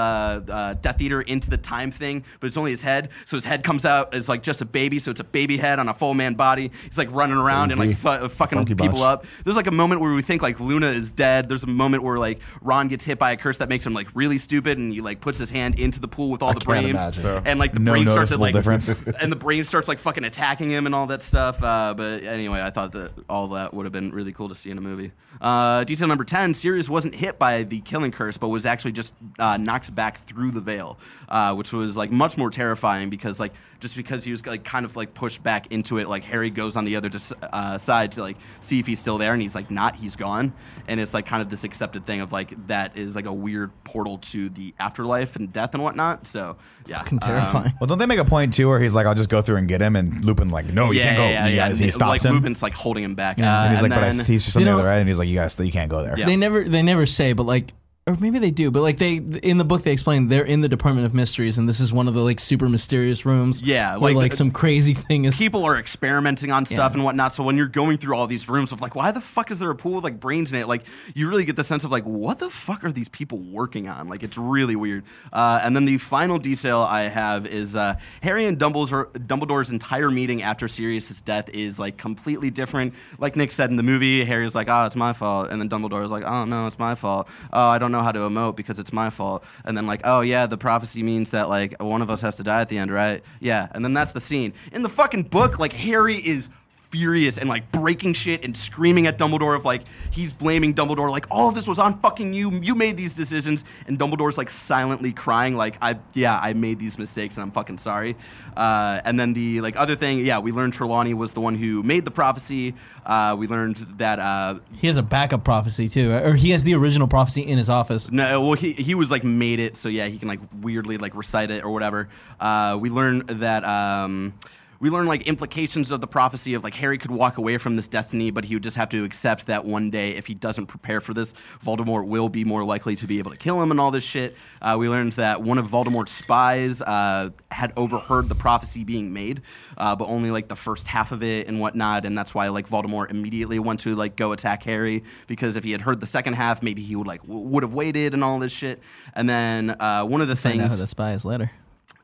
uh, 0.48 0.74
Death 0.74 1.00
Eater 1.00 1.20
into 1.20 1.50
the 1.50 1.56
time 1.56 1.90
thing, 1.90 2.24
but 2.40 2.46
it's 2.46 2.56
only 2.56 2.70
his 2.70 2.82
head. 2.82 3.08
So 3.24 3.36
his 3.36 3.44
head 3.44 3.64
comes 3.64 3.84
out 3.84 4.14
as 4.14 4.28
like 4.28 4.42
just 4.42 4.60
a 4.60 4.64
baby, 4.64 5.00
so 5.00 5.10
it's 5.10 5.20
a 5.20 5.24
baby 5.24 5.56
head 5.56 5.78
on 5.78 5.88
a 5.88 5.94
full 5.94 6.14
man 6.14 6.34
body. 6.34 6.70
He's 6.84 6.98
like 6.98 7.08
running 7.12 7.36
around 7.36 7.70
and 7.72 7.80
like 7.80 7.96
fu- 7.96 8.28
fucking 8.28 8.58
Funky 8.58 8.74
people 8.74 8.88
bunch. 8.98 9.00
up. 9.00 9.26
There's 9.44 9.56
like 9.56 9.66
a 9.66 9.72
moment 9.72 10.00
where 10.00 10.12
we 10.14 10.22
think 10.22 10.42
like 10.42 10.60
Luna 10.60 10.88
is 10.88 11.12
dead. 11.12 11.48
There's 11.48 11.62
a 11.62 11.66
moment 11.68 12.02
where 12.02 12.18
like 12.18 12.40
Ron 12.62 12.88
gets 12.88 13.04
hit 13.04 13.18
by 13.18 13.32
a 13.32 13.36
curse 13.36 13.58
that 13.58 13.68
makes 13.68 13.84
him 13.86 13.94
like 13.94 14.08
really 14.14 14.38
stupid, 14.38 14.78
and 14.78 14.92
he 14.92 15.00
like 15.00 15.20
puts 15.20 15.38
his 15.38 15.50
hand 15.50 15.78
into 15.78 16.00
the 16.00 16.08
pool 16.08 16.30
with 16.30 16.42
all 16.42 16.50
I 16.50 16.54
the 16.54 16.60
can't 16.60 16.66
brains, 16.66 16.90
imagine. 16.90 17.22
So- 17.22 17.42
and 17.44 17.58
like 17.58 17.72
the 17.72 17.80
No 17.80 17.92
brain 17.92 18.06
starts 18.06 18.30
to 18.32 18.38
like 18.38 18.52
difference. 18.52 18.88
and 19.20 19.30
the 19.32 19.36
brain 19.36 19.64
starts 19.64 19.88
like 19.88 19.98
fucking 19.98 20.24
attacking 20.24 20.70
him 20.70 20.86
and 20.86 20.94
all 20.94 21.06
that 21.08 21.22
stuff. 21.22 21.62
Uh, 21.62 21.94
but 21.96 22.22
anyway, 22.24 22.60
I 22.60 22.70
thought 22.70 22.92
that 22.92 23.12
all 23.28 23.48
that 23.48 23.74
would 23.74 23.84
have 23.86 23.92
been 23.92 24.10
really 24.12 24.32
cool 24.32 24.48
to 24.48 24.54
see 24.54 24.70
in 24.70 24.78
a 24.78 24.80
movie. 24.80 25.12
Uh, 25.40 25.84
detail 25.88 26.06
number 26.06 26.24
ten: 26.24 26.54
Sirius 26.54 26.88
wasn't 26.88 27.16
hit 27.16 27.38
by 27.38 27.64
the 27.64 27.80
killing 27.80 28.12
curse, 28.12 28.36
but 28.36 28.48
was 28.48 28.64
actually 28.64 28.92
just 28.92 29.12
uh, 29.40 29.56
knocked 29.56 29.92
back 29.92 30.24
through 30.26 30.52
the 30.52 30.60
veil, 30.60 30.98
uh, 31.28 31.54
which 31.54 31.72
was 31.72 31.96
like 31.96 32.12
much 32.12 32.36
more 32.36 32.50
terrifying 32.50 33.10
because 33.10 33.40
like 33.40 33.52
just 33.80 33.94
because 33.94 34.24
he 34.24 34.32
was 34.32 34.44
like 34.44 34.64
kind 34.64 34.84
of 34.84 34.96
like 34.96 35.14
pushed 35.14 35.42
back 35.42 35.70
into 35.70 35.98
it, 35.98 36.08
like 36.08 36.24
Harry 36.24 36.50
goes 36.50 36.74
on 36.76 36.84
the 36.84 36.96
other 36.96 37.08
dis- 37.08 37.32
uh, 37.42 37.78
side 37.78 38.12
to 38.12 38.22
like 38.22 38.36
see 38.60 38.80
if 38.80 38.86
he's 38.86 38.98
still 38.98 39.18
there, 39.18 39.32
and 39.32 39.40
he's 39.40 39.54
like 39.54 39.70
not, 39.70 39.96
he's 39.96 40.16
gone, 40.16 40.52
and 40.88 40.98
it's 41.00 41.14
like 41.14 41.26
kind 41.26 41.42
of 41.42 41.48
this 41.50 41.64
accepted 41.64 42.04
thing 42.06 42.20
of 42.20 42.32
like 42.32 42.66
that 42.66 42.96
is 42.98 43.14
like 43.14 43.26
a 43.26 43.32
weird 43.32 43.70
portal 43.84 44.18
to 44.18 44.48
the 44.48 44.74
afterlife 44.80 45.36
and 45.36 45.52
death 45.52 45.74
and 45.74 45.82
whatnot. 45.82 46.26
So 46.26 46.56
yeah, 46.86 46.98
fucking 46.98 47.18
um, 47.22 47.28
terrifying 47.28 47.72
Well, 47.80 47.86
don't 47.86 47.98
they 47.98 48.06
make 48.06 48.18
a 48.18 48.24
point 48.24 48.52
too 48.52 48.68
where 48.68 48.80
he's 48.80 48.94
like, 48.94 49.06
I'll 49.06 49.14
just 49.14 49.30
go 49.30 49.42
through 49.42 49.56
and 49.56 49.68
get 49.68 49.80
him, 49.80 49.94
and 49.96 50.24
Lupin 50.24 50.48
like, 50.48 50.72
no, 50.72 50.90
you 50.90 50.98
yeah, 50.98 51.04
can't 51.04 51.16
go. 51.18 51.28
Yeah, 51.28 51.48
He- 51.48 51.56
yeah, 51.56 51.68
he 51.72 51.90
stops 51.90 52.24
like, 52.24 52.30
him. 52.30 52.34
Lupin's 52.36 52.62
like 52.62 52.72
holding 52.72 53.04
him 53.04 53.14
back. 53.14 53.38
Yeah. 53.38 53.60
Uh, 53.60 53.64
and 53.64 53.72
he's 53.74 53.82
like, 53.82 53.90
but 53.90 54.02
I, 54.02 54.12
then- 54.12 54.24
he's 54.24 54.44
just 54.44 54.56
on 54.56 54.64
the 54.64 54.70
other 54.72 54.82
don't- 54.82 54.90
end, 54.92 55.00
and 55.00 55.08
he's 55.08 55.18
like, 55.18 55.28
you 55.28 55.36
guys, 55.36 55.58
you 55.58 55.72
can't 55.72 55.90
go 55.90 56.02
there. 56.02 56.18
Yeah. 56.18 56.26
they 56.26 56.36
never 56.36 56.64
they 56.64 56.82
never 56.82 57.06
say 57.06 57.32
but 57.32 57.44
like 57.44 57.72
or 58.08 58.16
maybe 58.20 58.38
they 58.38 58.50
do 58.50 58.70
but 58.70 58.82
like 58.82 58.98
they 58.98 59.16
in 59.16 59.58
the 59.58 59.64
book 59.64 59.82
they 59.82 59.92
explain 59.92 60.28
they're 60.28 60.44
in 60.44 60.60
the 60.60 60.68
department 60.68 61.06
of 61.06 61.14
mysteries 61.14 61.58
and 61.58 61.68
this 61.68 61.80
is 61.80 61.92
one 61.92 62.08
of 62.08 62.14
the 62.14 62.20
like 62.22 62.40
super 62.40 62.68
mysterious 62.68 63.24
rooms 63.26 63.62
Yeah, 63.62 63.96
where 63.96 64.12
like, 64.12 64.16
like, 64.16 64.32
some 64.32 64.50
crazy 64.50 64.94
thing 64.94 65.24
is 65.26 65.36
people 65.36 65.64
are 65.64 65.78
experimenting 65.78 66.50
on 66.50 66.66
stuff 66.66 66.92
Yeah. 66.92 66.94
and 66.94 67.04
whatnot. 67.04 67.34
So 67.34 67.42
when 67.42 67.56
you're 67.56 67.66
going 67.66 67.98
through 67.98 68.16
all 68.16 68.26
these 68.26 68.48
rooms 68.48 68.72
of 68.72 68.80
like, 68.80 68.94
why 68.94 69.10
the 69.10 69.20
fuck 69.20 69.50
is 69.50 69.58
there 69.58 69.70
a 69.70 69.74
pool 69.76 69.94
with 69.96 70.04
like 70.04 70.18
brains 70.20 70.52
in 70.52 70.58
it? 70.58 70.66
Like, 70.68 70.84
you 71.14 71.28
really 71.28 71.44
get 71.44 71.56
the 71.56 71.64
sense 71.64 71.84
of 71.84 71.90
like, 71.90 72.04
what 72.04 72.38
the 72.38 72.50
fuck 72.50 72.84
are 72.84 72.92
these 72.92 73.08
people 73.08 73.38
working 73.38 73.88
on? 73.88 74.08
Like, 74.08 74.22
it's 74.22 74.38
really 74.38 74.76
weird. 74.76 75.04
Uh, 75.32 75.60
and 75.62 75.74
then 75.76 75.84
the 75.84 75.98
final 75.98 76.38
detail 76.38 76.80
I 76.80 77.02
have 77.08 77.46
is 77.46 77.76
uh, 77.76 77.96
Harry 78.22 78.44
and 78.46 78.58
Dumbledore's, 78.58 79.12
Dumbledore's 79.18 79.70
entire 79.70 80.10
meeting 80.10 80.42
after 80.42 80.68
Sirius's 80.68 81.20
death 81.20 81.48
is 81.50 81.78
like 81.78 81.96
completely 81.98 82.50
different. 82.50 82.94
Like 83.18 83.36
Nick 83.36 83.52
said 83.52 83.70
in 83.70 83.76
the 83.76 83.82
movie, 83.82 84.24
Harry's 84.24 84.54
like, 84.54 84.68
oh, 84.68 84.86
it's 84.86 84.96
my 84.96 85.12
fault, 85.12 85.48
and 85.50 85.60
then 85.60 85.68
Dumbledore's 85.68 86.10
like, 86.10 86.24
oh 86.24 86.44
no, 86.44 86.66
it's 86.66 86.78
my 86.78 86.94
fault. 86.94 87.28
Oh, 87.52 87.66
I 87.68 87.78
don't 87.78 87.92
know 87.92 87.97
how 88.02 88.12
to 88.12 88.20
emote 88.20 88.56
because 88.56 88.78
it's 88.78 88.92
my 88.92 89.10
fault. 89.10 89.44
And 89.64 89.76
then 89.76 89.86
like, 89.86 90.00
oh 90.04 90.20
yeah, 90.20 90.46
the 90.46 90.58
prophecy 90.58 91.02
means 91.02 91.30
that 91.30 91.48
like 91.48 91.80
one 91.82 92.02
of 92.02 92.10
us 92.10 92.20
has 92.20 92.34
to 92.36 92.42
die 92.42 92.60
at 92.60 92.68
the 92.68 92.78
end, 92.78 92.92
right? 92.92 93.22
Yeah. 93.40 93.68
And 93.72 93.84
then 93.84 93.94
that's 93.94 94.12
the 94.12 94.20
scene 94.20 94.52
in 94.72 94.82
the 94.82 94.88
fucking 94.88 95.24
book. 95.24 95.58
Like 95.58 95.72
Harry 95.72 96.16
is 96.16 96.48
furious 96.90 97.36
and 97.36 97.48
like 97.48 97.70
breaking 97.70 98.14
shit 98.14 98.44
and 98.44 98.56
screaming 98.56 99.06
at 99.06 99.18
Dumbledore 99.18 99.54
of 99.54 99.64
like 99.64 99.82
he's 100.10 100.32
blaming 100.32 100.74
Dumbledore 100.74 101.10
like 101.10 101.26
all 101.30 101.48
of 101.48 101.54
this 101.54 101.66
was 101.66 101.78
on 101.78 101.98
fucking 102.00 102.32
you 102.32 102.50
you 102.50 102.74
made 102.74 102.96
these 102.96 103.14
decisions. 103.14 103.64
And 103.86 103.98
Dumbledore's 103.98 104.38
like 104.38 104.50
silently 104.50 105.12
crying 105.12 105.56
like 105.56 105.76
I 105.82 105.98
yeah 106.14 106.38
I 106.38 106.52
made 106.52 106.78
these 106.78 106.98
mistakes 106.98 107.36
and 107.36 107.42
I'm 107.42 107.50
fucking 107.50 107.78
sorry. 107.78 108.16
Uh, 108.56 109.00
and 109.04 109.18
then 109.18 109.34
the 109.34 109.60
like 109.60 109.76
other 109.76 109.96
thing 109.96 110.24
yeah 110.24 110.38
we 110.38 110.52
learned 110.52 110.72
Trelawney 110.72 111.14
was 111.14 111.32
the 111.32 111.40
one 111.40 111.54
who 111.54 111.82
made 111.82 112.04
the 112.04 112.10
prophecy. 112.10 112.74
Uh, 113.04 113.34
we 113.38 113.46
learned 113.46 113.76
that 113.98 114.18
uh, 114.18 114.58
he 114.76 114.86
has 114.86 114.96
a 114.96 115.02
backup 115.02 115.44
prophecy 115.44 115.88
too 115.88 116.12
or 116.12 116.34
he 116.34 116.50
has 116.50 116.64
the 116.64 116.74
original 116.74 117.08
prophecy 117.08 117.42
in 117.42 117.58
his 117.58 117.68
office. 117.68 118.10
No, 118.10 118.40
well, 118.40 118.54
he 118.54 118.72
he 118.72 118.94
was 118.94 119.10
like 119.10 119.24
made 119.24 119.60
it, 119.60 119.76
so 119.76 119.88
yeah, 119.88 120.06
he 120.06 120.18
can 120.18 120.28
like 120.28 120.40
weirdly 120.60 120.98
like 120.98 121.14
recite 121.14 121.50
it 121.50 121.64
or 121.64 121.70
whatever. 121.70 122.08
Uh, 122.40 122.78
we 122.80 122.90
learned 122.90 123.28
that 123.28 123.64
um, 123.64 124.34
we 124.80 124.90
learned 124.90 125.08
like 125.08 125.22
implications 125.22 125.90
of 125.90 126.00
the 126.00 126.06
prophecy 126.06 126.54
of 126.54 126.62
like 126.62 126.74
Harry 126.74 126.98
could 126.98 127.10
walk 127.10 127.38
away 127.38 127.58
from 127.58 127.76
this 127.76 127.88
destiny, 127.88 128.30
but 128.30 128.44
he 128.44 128.54
would 128.54 128.62
just 128.62 128.76
have 128.76 128.88
to 128.90 129.04
accept 129.04 129.46
that 129.46 129.64
one 129.64 129.90
day, 129.90 130.10
if 130.10 130.26
he 130.26 130.34
doesn't 130.34 130.66
prepare 130.66 131.00
for 131.00 131.12
this, 131.14 131.32
Voldemort 131.64 132.06
will 132.06 132.28
be 132.28 132.44
more 132.44 132.64
likely 132.64 132.94
to 132.96 133.06
be 133.06 133.18
able 133.18 133.30
to 133.30 133.36
kill 133.36 133.60
him 133.60 133.70
and 133.70 133.80
all 133.80 133.90
this 133.90 134.04
shit. 134.04 134.36
Uh, 134.62 134.76
we 134.78 134.88
learned 134.88 135.12
that 135.14 135.42
one 135.42 135.58
of 135.58 135.66
Voldemort's 135.66 136.12
spies 136.12 136.80
uh, 136.80 137.30
had 137.50 137.72
overheard 137.76 138.28
the 138.28 138.34
prophecy 138.34 138.84
being 138.84 139.12
made, 139.12 139.42
uh, 139.76 139.96
but 139.96 140.06
only 140.06 140.30
like 140.30 140.48
the 140.48 140.56
first 140.56 140.86
half 140.86 141.10
of 141.12 141.22
it 141.22 141.48
and 141.48 141.60
whatnot, 141.60 142.04
and 142.04 142.16
that's 142.16 142.34
why 142.34 142.48
like 142.48 142.68
Voldemort 142.68 143.10
immediately 143.10 143.58
went 143.58 143.80
to 143.80 143.96
like 143.96 144.16
go 144.16 144.32
attack 144.32 144.62
Harry 144.62 145.02
because 145.26 145.56
if 145.56 145.64
he 145.64 145.72
had 145.72 145.80
heard 145.80 146.00
the 146.00 146.06
second 146.06 146.34
half, 146.34 146.62
maybe 146.62 146.82
he 146.82 146.94
would 146.94 147.06
like 147.06 147.22
w- 147.22 147.40
would 147.40 147.62
have 147.62 147.74
waited 147.74 148.14
and 148.14 148.22
all 148.22 148.38
this 148.38 148.52
shit. 148.52 148.80
And 149.14 149.28
then 149.28 149.70
uh, 149.80 150.04
one 150.04 150.20
of 150.20 150.28
the 150.28 150.36
find 150.36 150.60
out 150.60 150.64
who 150.64 150.68
things, 150.68 150.80
the 150.80 150.86
spy 150.86 151.12
is 151.14 151.24
later 151.24 151.50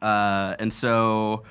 uh, 0.02 0.54
and 0.58 0.72
so 0.72 1.44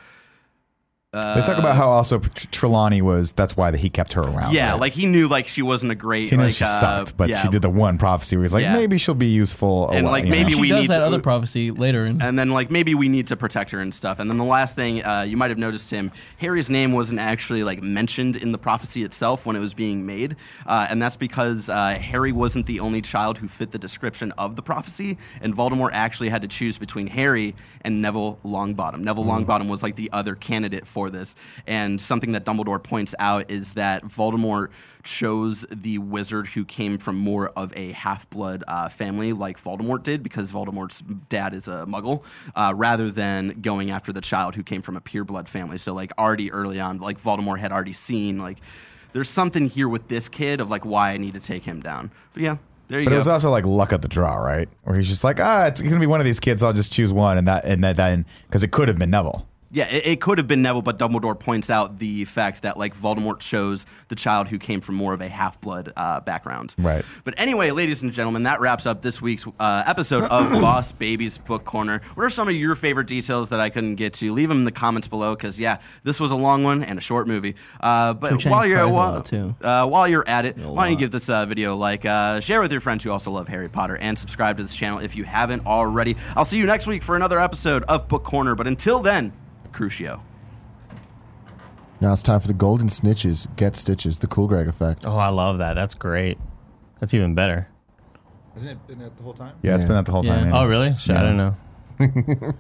they 1.14 1.42
talk 1.44 1.60
about 1.60 1.76
how 1.76 1.90
also 1.90 2.20
Tr- 2.20 2.48
Trelawney 2.52 3.02
was. 3.02 3.32
That's 3.32 3.56
why 3.56 3.70
that 3.72 3.78
he 3.78 3.90
kept 3.90 4.14
her 4.14 4.22
around. 4.22 4.54
Yeah, 4.54 4.74
like 4.74 4.94
he 4.94 5.06
knew 5.06 5.28
like 5.28 5.48
she 5.48 5.62
wasn't 5.62 5.92
a 5.92 5.96
great. 5.96 6.30
he 6.30 6.36
knew 6.36 6.44
like, 6.46 6.54
she 6.54 6.64
uh, 6.64 6.80
sucked, 6.80 7.16
but 7.18 7.30
yeah. 7.30 7.36
she 7.42 7.48
did 7.50 7.62
the 7.62 7.70
one 7.70 7.98
prophecy 8.00 8.36
where 8.36 8.44
he's 8.44 8.54
like, 8.54 8.64
Yeah. 8.64 8.74
maybe 8.74 8.98
she'll 8.98 9.14
be 9.14 9.28
useful. 9.28 9.90
a 9.90 9.94
And, 9.94 10.06
while, 10.06 10.14
like, 10.14 10.24
you 10.24 10.30
know? 10.32 10.36
maybe 10.38 10.54
She 10.54 10.62
we 10.62 10.70
does 10.70 10.82
need 10.82 10.90
that 10.90 11.00
to- 11.00 11.06
other 11.06 11.20
prophecy 11.20 11.70
later 11.72 12.06
in. 12.06 12.22
And 12.22 12.38
then 12.40 12.50
like 12.50 12.72
maybe 12.72 12.96
we 12.96 13.10
need 13.10 13.28
to 13.28 13.36
protect 13.36 13.70
her 13.72 13.80
and 13.80 13.94
stuff. 13.94 14.18
And 14.20 14.30
then 14.30 14.38
the 14.40 14.44
last 14.44 14.76
thing 14.76 15.04
uh, 15.06 15.22
you 15.22 15.38
might 15.38 15.52
have 15.52 15.60
noticed 15.60 15.92
him, 15.92 16.12
Harry's 16.40 16.70
name 16.70 16.92
wasn't 16.94 17.20
actually 17.20 17.64
like 17.64 17.84
mentioned 17.84 18.36
in 18.36 18.52
the 18.52 18.58
prophecy 18.58 19.04
itself 19.04 19.46
when 19.46 19.56
it 19.56 19.60
was 19.60 19.74
being 19.76 20.06
made, 20.06 20.36
uh, 20.66 20.88
and 20.90 21.02
that's 21.02 21.16
because 21.16 21.70
uh, 21.70 21.92
Harry 22.02 22.32
wasn't 22.32 22.66
the 22.66 22.80
only 22.80 23.02
child 23.02 23.38
who 23.38 23.48
fit 23.48 23.72
the 23.72 23.78
description 23.80 24.32
of 24.34 24.56
the 24.56 24.62
prophecy, 24.64 25.18
and 25.42 25.56
Voldemort 25.56 25.92
actually 25.94 26.30
had 26.30 26.42
to 26.42 26.48
choose 26.48 26.78
between 26.80 27.08
Harry 27.08 27.56
and 27.82 28.02
Neville 28.02 28.40
Longbottom. 28.44 29.00
Neville 29.02 29.26
Longbottom 29.26 29.68
was 29.68 29.84
like 29.84 29.96
the 29.96 30.10
other 30.12 30.36
candidate 30.36 30.88
for 30.88 31.03
this, 31.10 31.36
and 31.68 32.00
something 32.00 32.34
that 32.34 32.46
Dumbledore 32.46 32.82
points 32.82 33.16
out 33.20 33.50
is 33.50 33.74
that 33.74 34.04
Voldemort 34.06 34.70
chose 35.04 35.66
the 35.70 35.98
wizard 35.98 36.48
who 36.48 36.64
came 36.64 36.98
from 36.98 37.18
more 37.18 37.50
of 37.58 37.74
a 37.76 37.92
half 37.92 38.30
blood 38.30 38.64
uh, 38.68 38.88
family 38.88 39.34
like 39.34 39.62
Voldemort 39.62 40.04
did 40.04 40.24
because 40.24 40.52
Voldemort's 40.52 41.04
dad 41.28 41.54
is 41.54 41.68
a 41.68 41.86
muggle, 41.88 42.24
uh, 42.56 42.74
rather 42.76 43.12
than 43.12 43.60
going 43.62 43.92
after 43.92 44.14
the 44.14 44.22
child 44.22 44.56
who 44.56 44.64
came 44.64 44.82
from 44.82 44.96
a 44.96 45.02
pure 45.02 45.26
blood 45.26 45.50
family. 45.50 45.78
So, 45.78 45.94
like, 45.94 46.12
already 46.18 46.52
early 46.52 46.80
on, 46.80 47.00
like, 47.00 47.22
Voldemort 47.22 47.60
had 47.60 47.72
already 47.72 47.94
seen, 47.94 48.38
like, 48.38 48.60
there's 49.12 49.30
something 49.30 49.70
here 49.70 49.90
with 49.90 50.08
this 50.08 50.30
kid 50.30 50.62
of, 50.62 50.70
like, 50.70 50.86
why 50.86 51.12
I 51.12 51.18
need 51.18 51.34
to 51.34 51.40
take 51.42 51.66
him 51.66 51.82
down. 51.82 52.10
But 52.34 52.44
yeah, 52.44 52.58
there 52.88 53.00
you 53.00 53.06
But 53.06 53.12
go. 53.12 53.16
it 53.16 53.20
was 53.20 53.28
also 53.28 53.50
like 53.50 53.66
luck 53.66 53.92
of 53.92 54.02
the 54.02 54.08
draw, 54.08 54.36
right? 54.36 54.70
Where 54.84 54.96
he's 54.98 55.08
just 55.08 55.24
like, 55.24 55.40
ah, 55.40 55.66
it's 55.68 55.82
gonna 55.82 56.00
be 56.00 56.06
one 56.06 56.20
of 56.20 56.26
these 56.26 56.40
kids. 56.40 56.64
I'll 56.64 56.74
just 56.74 56.92
choose 56.92 57.12
one, 57.14 57.38
and 57.38 57.48
that 57.48 57.66
and 57.66 57.84
that 57.84 57.96
then 57.96 58.26
because 58.48 58.64
it 58.64 58.72
could 58.72 58.88
have 58.88 58.98
been 58.98 59.10
Neville. 59.10 59.48
Yeah, 59.74 59.86
it, 59.86 60.06
it 60.06 60.22
could 60.22 60.38
have 60.38 60.48
been 60.48 60.62
Neville, 60.62 60.84
but 60.84 61.00
Dumbledore 61.00 61.38
points 61.38 61.72
out 61.72 61.98
the 61.98 62.26
fact 62.26 62.62
that 62.62 62.78
like 62.78 62.96
Voldemort 62.96 63.40
chose 63.40 63.88
the 64.08 64.16
child 64.16 64.50
who 64.50 64.60
came 64.60 64.82
from 64.82 64.94
more 64.94 65.16
of 65.16 65.22
a 65.22 65.28
half 65.28 65.60
blood 65.60 65.92
uh, 65.98 66.20
background. 66.20 66.76
Right. 66.78 67.04
But 67.24 67.34
anyway, 67.38 67.72
ladies 67.72 68.04
and 68.04 68.14
gentlemen, 68.14 68.44
that 68.44 68.60
wraps 68.60 68.86
up 68.86 69.02
this 69.02 69.20
week's 69.20 69.48
uh, 69.60 69.84
episode 69.88 70.26
of 70.26 70.52
Boss 70.62 70.92
Babies 70.92 71.40
Book 71.40 71.66
Corner. 71.66 72.04
What 72.14 72.24
are 72.24 72.30
some 72.30 72.48
of 72.48 72.54
your 72.54 72.76
favorite 72.76 73.08
details 73.08 73.50
that 73.50 73.60
I 73.60 73.72
couldn't 73.72 73.96
get 73.96 74.14
to? 74.16 74.32
Leave 74.32 74.50
them 74.50 74.60
in 74.60 74.66
the 74.66 74.72
comments 74.72 75.08
below, 75.08 75.36
because 75.36 75.60
yeah, 75.60 75.80
this 76.04 76.20
was 76.20 76.30
a 76.30 76.36
long 76.36 76.64
one 76.64 76.84
and 76.84 77.00
a 77.00 77.02
short 77.02 77.28
movie. 77.28 77.56
Uh, 77.82 78.14
but 78.14 78.46
while 78.46 78.68
you're 78.68 78.88
while, 78.88 79.26
uh, 79.64 79.88
while 79.88 80.08
you're 80.08 80.28
at 80.28 80.46
it, 80.46 80.56
why 80.58 80.84
don't 80.86 80.94
you 80.94 81.00
give 81.00 81.12
this 81.12 81.30
uh, 81.30 81.48
video 81.48 81.74
a 81.74 81.76
like, 81.76 82.06
uh, 82.06 82.40
share 82.42 82.62
with 82.62 82.72
your 82.72 82.82
friends 82.82 83.04
who 83.04 83.10
also 83.10 83.32
love 83.32 83.48
Harry 83.48 83.70
Potter, 83.70 83.98
and 83.98 84.20
subscribe 84.20 84.58
to 84.58 84.64
this 84.64 84.76
channel 84.76 85.00
if 85.00 85.16
you 85.16 85.24
haven't 85.24 85.66
already. 85.66 86.16
I'll 86.36 86.46
see 86.46 86.58
you 86.58 86.68
next 86.68 86.86
week 86.86 87.02
for 87.02 87.16
another 87.16 87.40
episode 87.40 87.84
of 87.86 88.08
Book 88.08 88.24
Corner. 88.24 88.54
But 88.54 88.68
until 88.68 89.02
then, 89.02 89.34
Crucio. 89.74 90.22
Now 92.02 92.14
it's 92.14 92.24
time 92.24 92.40
for 92.40 92.48
the 92.48 92.54
golden 92.54 92.88
snitches. 92.90 93.54
Get 93.56 93.76
stitches. 93.76 94.20
The 94.20 94.28
cool 94.28 94.48
Greg 94.48 94.68
effect. 94.68 95.06
Oh, 95.06 95.18
I 95.18 95.30
love 95.30 95.58
that. 95.60 95.74
That's 95.76 95.96
great. 95.96 96.38
That's 97.00 97.14
even 97.14 97.34
better. 97.36 97.68
Hasn't 98.54 98.72
it 98.74 98.88
been 98.88 99.00
that 99.00 99.16
the 99.18 99.24
whole 99.24 99.34
time? 99.34 99.56
Yeah, 99.62 99.76
it's 99.76 99.84
Yeah. 99.84 99.88
been 99.88 99.96
that 99.98 100.06
the 100.06 100.12
whole 100.12 100.24
time. 100.24 100.46
man. 100.50 100.54
Oh, 100.54 100.66
really? 100.66 100.96
Shit, 100.98 101.16
I 101.16 101.24
don't 101.24 101.38
know. 101.38 101.56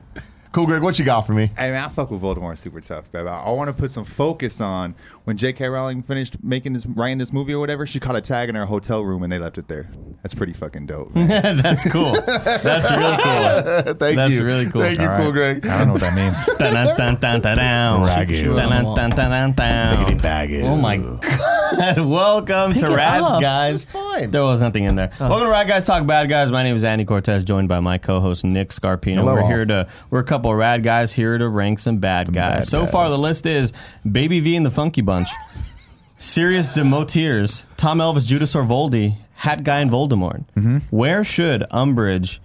Cool 0.53 0.67
Greg, 0.67 0.83
what 0.83 0.99
you 0.99 1.03
got 1.03 1.21
for 1.21 1.33
me? 1.33 1.49
I 1.57 1.71
mean, 1.71 1.79
I 1.79 1.87
fuck 1.87 2.11
with 2.11 2.21
Voldemort 2.21 2.59
super 2.59 2.79
tough, 2.79 3.05
but 3.11 3.25
I 3.25 3.49
want 3.49 3.69
to 3.69 3.73
put 3.73 3.89
some 3.89 4.05
focus 4.05 4.61
on 4.61 4.93
when 5.23 5.35
J.K. 5.35 5.67
Rowling 5.67 6.03
finished 6.03 6.43
making 6.43 6.73
this, 6.73 6.85
writing 6.85 7.17
this 7.17 7.33
movie 7.33 7.53
or 7.53 7.59
whatever. 7.59 7.87
She 7.87 7.99
caught 7.99 8.15
a 8.15 8.21
tag 8.21 8.49
in 8.49 8.55
her 8.55 8.67
hotel 8.67 9.03
room 9.03 9.23
and 9.23 9.33
they 9.33 9.39
left 9.39 9.57
it 9.57 9.67
there. 9.67 9.89
That's 10.21 10.35
pretty 10.35 10.53
fucking 10.53 10.85
dope. 10.85 11.15
Man. 11.15 11.57
That's 11.63 11.89
cool. 11.89 12.13
That's 12.13 12.87
really 12.95 13.17
cool. 13.17 13.93
Thank 13.95 14.11
you. 14.11 14.15
That's 14.15 14.35
you. 14.35 14.45
really 14.45 14.69
cool. 14.69 14.83
Thank 14.83 14.99
you, 14.99 15.09
All 15.09 15.17
cool 15.17 15.33
right. 15.33 15.59
Greg. 15.59 15.65
I 15.65 15.79
don't 15.79 15.87
know 15.87 15.93
what 15.93 16.01
that 16.01 16.15
means. 16.15 16.37
Ragu. 20.43 20.63
Oh 20.63 20.75
my 20.75 20.97
god! 20.97 21.97
Welcome 21.97 22.73
to 22.75 22.91
it 22.91 22.95
Rad 22.95 23.21
up. 23.21 23.41
Guys. 23.41 23.83
It's 23.83 23.91
fine. 23.91 24.31
There 24.31 24.43
was 24.43 24.61
nothing 24.61 24.83
in 24.83 24.95
there. 24.95 25.11
Oh. 25.19 25.29
Welcome 25.29 25.47
to 25.47 25.51
Rad 25.51 25.67
Guys 25.67 25.85
Talk 25.85 26.05
Bad 26.05 26.29
Guys. 26.29 26.51
My 26.51 26.63
name 26.63 26.75
is 26.75 26.83
Andy 26.83 27.05
Cortez, 27.05 27.43
joined 27.43 27.67
by 27.67 27.79
my 27.79 27.97
co-host 27.97 28.43
Nick 28.43 28.69
Scarpino. 28.69 29.15
Hello, 29.15 29.33
we're 29.33 29.41
all. 29.41 29.47
here 29.47 29.65
to 29.65 29.87
we're 30.09 30.19
a 30.19 30.23
couple 30.23 30.42
of 30.51 30.57
rad 30.57 30.83
guys 30.83 31.13
here 31.13 31.37
to 31.37 31.47
rank 31.47 31.79
some 31.79 31.97
bad 31.97 32.33
guys. 32.33 32.59
bad 32.59 32.67
so 32.67 32.85
far, 32.85 33.09
the 33.09 33.17
list 33.17 33.45
is 33.45 33.73
Baby 34.09 34.39
V 34.39 34.55
and 34.55 34.65
the 34.65 34.71
Funky 34.71 35.01
Bunch, 35.01 35.29
Sirius 36.17 36.69
Demotiers, 36.69 37.63
Tom 37.77 37.99
Elvis, 37.99 38.25
Judas 38.25 38.53
Orvoldi, 38.53 39.17
Hat 39.35 39.63
Guy, 39.63 39.79
and 39.79 39.91
Voldemort. 39.91 40.45
Mm-hmm. 40.55 40.77
Where 40.89 41.23
should 41.23 41.63
Umbridge 41.71 42.39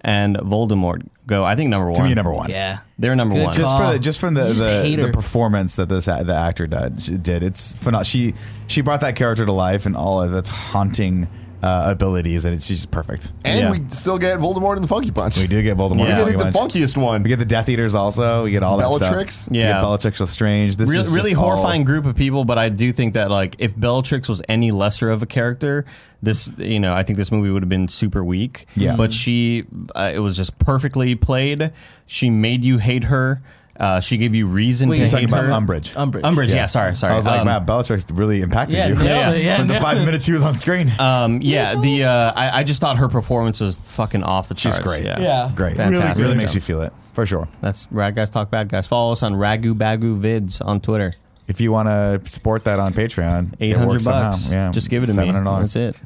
and 0.00 0.36
Voldemort 0.36 1.08
go? 1.26 1.44
I 1.44 1.56
think 1.56 1.70
number 1.70 1.86
one. 1.86 1.96
To 1.96 2.02
me, 2.04 2.14
number 2.14 2.32
one. 2.32 2.50
Yeah. 2.50 2.80
They're 2.98 3.16
number 3.16 3.34
Good 3.34 3.44
one. 3.44 3.54
Just 3.54 3.76
for 3.76 3.92
the, 3.92 3.98
just 3.98 4.20
from 4.20 4.34
the 4.34 4.48
just 4.48 4.60
the, 4.60 4.96
the 4.96 5.12
performance 5.12 5.74
that 5.76 5.88
this 5.88 6.04
the 6.04 6.34
actor 6.36 6.66
did, 6.66 7.22
did 7.22 7.42
it's 7.42 7.74
phenomenal. 7.74 8.04
She 8.04 8.34
she 8.66 8.82
brought 8.82 9.00
that 9.00 9.16
character 9.16 9.44
to 9.44 9.52
life 9.52 9.84
and 9.86 9.96
all 9.96 10.22
of 10.22 10.32
its 10.34 10.48
haunting 10.48 11.28
uh, 11.64 11.90
abilities, 11.90 12.44
and 12.44 12.54
it's 12.54 12.66
she's 12.66 12.78
just 12.80 12.90
perfect. 12.90 13.32
And 13.44 13.58
Yeah. 13.60 13.70
we 13.70 13.80
still 13.88 14.18
get 14.18 14.38
Voldemort 14.38 14.76
in 14.76 14.82
the 14.82 14.88
Funky 14.88 15.10
Punch. 15.10 15.38
We 15.40 15.46
do 15.46 15.62
get 15.62 15.76
Voldemort. 15.78 16.08
Yeah. 16.08 16.22
We 16.24 16.32
Funky 16.32 16.32
get 16.32 16.38
the 16.38 16.52
Bunch. 16.52 16.72
funkiest 16.74 16.96
one. 16.98 17.22
We 17.22 17.28
get 17.30 17.38
the 17.38 17.44
Death 17.46 17.68
Eaters 17.70 17.94
also. 17.94 18.44
We 18.44 18.50
get 18.50 18.62
all 18.62 18.76
that 18.76 18.84
Bellatrix? 18.84 19.34
stuff. 19.36 19.54
Yeah. 19.56 19.68
we 19.68 19.72
get 19.74 19.80
Bellatrix 19.80 20.20
Lestrange. 20.20 20.76
This 20.76 20.90
really, 20.90 21.00
is 21.02 21.10
really 21.14 21.30
just 21.30 21.42
all- 21.42 21.50
horrifying 21.56 21.84
group 21.84 22.04
of 22.04 22.14
people, 22.16 22.44
but 22.44 22.58
I 22.58 22.68
do 22.68 22.92
think 22.92 23.14
that 23.14 23.30
like 23.30 23.56
if 23.58 23.74
Bellatrix 23.76 24.28
was 24.28 24.42
any 24.48 24.70
lesser 24.72 25.10
of 25.10 25.22
a 25.22 25.26
character, 25.26 25.84
this 26.22 26.50
you 26.58 26.78
know 26.80 26.92
I 26.94 27.02
think 27.02 27.16
this 27.18 27.32
movie 27.32 27.50
would 27.50 27.62
have 27.62 27.68
been 27.70 27.88
super 27.88 28.22
weak. 28.22 28.66
Yeah. 28.76 28.96
but 28.96 29.12
she 29.12 29.64
uh, 29.94 30.10
it 30.14 30.18
was 30.20 30.36
just 30.36 30.58
perfectly 30.58 31.14
played. 31.14 31.72
She 32.06 32.28
made 32.30 32.62
you 32.64 32.78
hate 32.78 33.04
her. 33.04 33.40
Uh, 33.78 34.00
she 34.00 34.16
gave 34.16 34.34
you 34.34 34.46
reason 34.46 34.88
Wait, 34.88 34.96
to 34.96 35.00
you're 35.00 35.06
hate 35.08 35.28
talking 35.28 35.28
her. 35.30 35.46
about 35.46 35.62
Umbridge. 35.62 35.94
Umbridge. 35.94 36.22
Umbridge, 36.22 36.54
yeah. 36.54 36.66
sorry, 36.66 36.96
sorry. 36.96 37.12
I 37.12 37.16
was 37.16 37.26
like, 37.26 37.40
Um, 37.40 37.46
man, 37.46 37.64
Bellatrix 37.66 38.06
really 38.12 38.40
impacted 38.40 38.76
Yeah, 38.76 38.86
you. 38.88 38.94
nailed 38.94 39.06
Yeah. 39.06 39.32
Yeah, 39.34 39.58
From 39.58 39.66
the 39.68 39.74
yeah. 39.74 39.80
five 39.80 39.98
minutes 40.04 40.24
she 40.24 40.32
was 40.32 40.42
on 40.44 40.54
screen. 40.54 40.92
Um, 41.00 41.40
yeah, 41.42 41.74
the 41.80 42.04
uh, 42.04 42.32
I, 42.36 42.60
I 42.60 42.62
just 42.64 42.80
thought 42.80 42.98
her 42.98 43.08
performance 43.08 43.60
was 43.60 43.78
fucking 43.78 44.22
off 44.22 44.48
the 44.48 44.54
charts. 44.54 44.78
She's 44.78 44.84
charts. 44.84 45.00
great. 45.00 45.04
Yeah. 45.04 45.20
Yeah. 45.20 45.52
Great. 45.56 45.76
Fantastic. 45.76 46.22
Really 46.22 46.36
makes 46.36 46.54
you 46.54 46.60
feel 46.60 46.82
it 46.82 46.92
for 47.14 47.26
sure. 47.26 47.48
That's 47.62 47.86
Rad 47.90 48.14
Guys 48.14 48.30
Talk 48.30 48.50
Bad 48.50 48.68
Guys. 48.68 48.86
Follow 48.86 49.12
us 49.12 49.22
on 49.24 49.34
Ragu 49.34 49.74
Bagu 49.74 50.20
Vids 50.20 50.64
on 50.64 50.80
Twitter. 50.80 51.12
If 51.48 51.60
you 51.60 51.72
want 51.72 51.88
to 51.88 52.20
support 52.24 52.64
that 52.64 52.78
on 52.80 52.92
Patreon, 52.94 53.54
Eight 53.60 53.72
it 53.72 53.76
hundred 53.76 53.90
works 53.94 54.04
somehow. 54.04 54.30
bucks. 54.30 54.50
Yeah, 54.50 54.70
just 54.72 54.88
give 54.88 55.02
it 55.02 55.06
to 55.08 55.14
me. 55.14 55.28
$700 55.28 55.58
That's 55.74 55.76
it. 55.76 55.96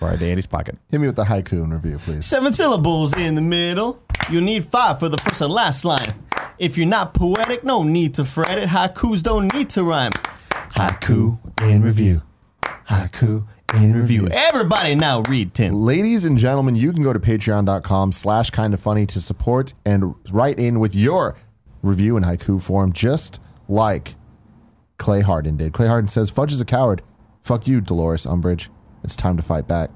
For 0.00 0.08
our 0.08 0.14
Andy's 0.14 0.46
pocket. 0.46 0.78
Hit 0.88 0.98
me 0.98 1.06
with 1.06 1.16
the 1.16 1.24
haiku 1.24 1.62
and 1.62 1.74
review, 1.74 1.98
please. 1.98 2.24
Seven 2.24 2.54
syllables 2.54 3.14
in 3.18 3.34
the 3.34 3.42
middle. 3.42 4.02
You 4.30 4.40
need 4.40 4.64
five 4.64 4.98
for 4.98 5.10
the 5.10 5.18
first 5.18 5.42
and 5.42 5.52
last 5.52 5.84
line. 5.84 6.08
If 6.58 6.78
you're 6.78 6.86
not 6.86 7.12
poetic, 7.12 7.64
no 7.64 7.82
need 7.82 8.14
to 8.14 8.24
fret 8.24 8.56
it. 8.56 8.70
Haikus 8.70 9.22
don't 9.22 9.52
need 9.52 9.68
to 9.70 9.84
rhyme. 9.84 10.12
Haiku 10.50 11.38
in 11.60 11.82
review. 11.82 12.22
Haiku 12.88 13.46
in 13.74 13.92
review. 13.92 14.28
Everybody 14.28 14.94
now 14.94 15.20
read 15.28 15.52
Tim. 15.52 15.74
Ladies 15.74 16.24
and 16.24 16.38
gentlemen, 16.38 16.76
you 16.76 16.94
can 16.94 17.02
go 17.02 17.12
to 17.12 17.20
patreon.com 17.20 18.12
slash 18.12 18.48
kind 18.48 18.72
of 18.72 18.80
funny 18.80 19.04
to 19.04 19.20
support 19.20 19.74
and 19.84 20.14
write 20.30 20.58
in 20.58 20.80
with 20.80 20.94
your 20.94 21.36
review 21.82 22.16
in 22.16 22.22
haiku 22.22 22.60
form, 22.60 22.94
just 22.94 23.38
like 23.68 24.14
Clay 24.96 25.20
Harden 25.20 25.58
did. 25.58 25.74
Clay 25.74 25.88
Harden 25.88 26.08
says, 26.08 26.30
Fudge 26.30 26.52
is 26.52 26.60
a 26.62 26.64
coward. 26.64 27.02
Fuck 27.42 27.66
you, 27.66 27.82
Dolores 27.82 28.24
Umbridge. 28.24 28.68
It's 29.02 29.16
time 29.16 29.36
to 29.36 29.42
fight 29.42 29.66
back. 29.66 29.90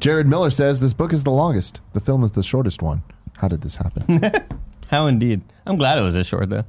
Jared 0.00 0.26
Miller 0.26 0.50
says, 0.50 0.80
This 0.80 0.92
book 0.94 1.12
is 1.12 1.24
the 1.24 1.30
longest. 1.30 1.80
The 1.92 2.00
film 2.00 2.24
is 2.24 2.32
the 2.32 2.42
shortest 2.42 2.82
one. 2.82 3.02
How 3.38 3.48
did 3.48 3.60
this 3.62 3.76
happen? 3.76 4.20
How 4.88 5.06
indeed. 5.06 5.42
I'm 5.66 5.76
glad 5.76 5.98
it 5.98 6.02
was 6.02 6.14
this 6.14 6.26
short 6.26 6.50
though. 6.50 6.64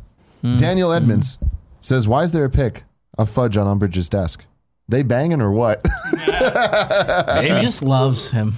Daniel 0.58 0.92
Edmonds 0.92 1.38
says, 1.82 2.08
Why 2.08 2.24
is 2.24 2.32
there 2.32 2.46
a 2.46 2.50
pic 2.50 2.84
of 3.18 3.30
Fudge 3.30 3.56
on 3.58 3.66
Umbridge's 3.80 4.10
desk? 4.10 4.46
They 4.90 5.02
banging 5.04 5.42
or 5.42 5.52
what? 5.52 5.86
She 6.14 7.50
just 7.62 7.82
loves 7.82 8.32
him. 8.32 8.54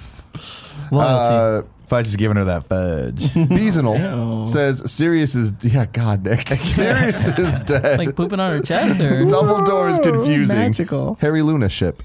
Loyalty. 0.90 1.64
Uh, 1.64 1.68
Fudge 1.86 2.08
is 2.08 2.16
giving 2.16 2.36
her 2.36 2.44
that 2.46 2.64
fudge. 2.64 3.26
Beasenal 3.48 4.46
says 4.48 4.82
Sirius 4.90 5.34
is 5.36 5.52
yeah, 5.62 5.86
God 5.86 6.24
Nick. 6.24 6.40
Sirius 6.48 7.28
is 7.38 7.60
dead. 7.60 7.98
like 7.98 8.16
pooping 8.16 8.40
on 8.40 8.50
her 8.50 8.60
chest 8.60 9.00
or 9.00 9.24
Dumbledore 9.24 9.90
is 9.92 10.00
confusing. 10.00 10.58
magical. 10.58 11.16
Harry 11.20 11.42
Luna 11.42 11.68
ship. 11.68 12.02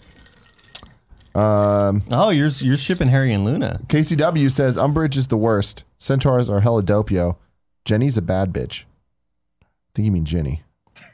Um, 1.35 2.03
Oh, 2.11 2.29
you're 2.29 2.49
you're 2.49 2.77
shipping 2.77 3.07
Harry 3.07 3.33
and 3.33 3.45
Luna. 3.45 3.79
KCW 3.87 4.51
says 4.51 4.77
Umbridge 4.77 5.17
is 5.17 5.27
the 5.27 5.37
worst. 5.37 5.83
Centaurs 5.97 6.49
are 6.49 6.59
hella 6.61 6.83
dopio. 6.83 7.37
Jenny's 7.85 8.17
a 8.17 8.21
bad 8.21 8.51
bitch. 8.53 8.83
I 9.63 9.65
think 9.95 10.05
you 10.05 10.11
mean 10.11 10.25
Ginny. 10.25 10.63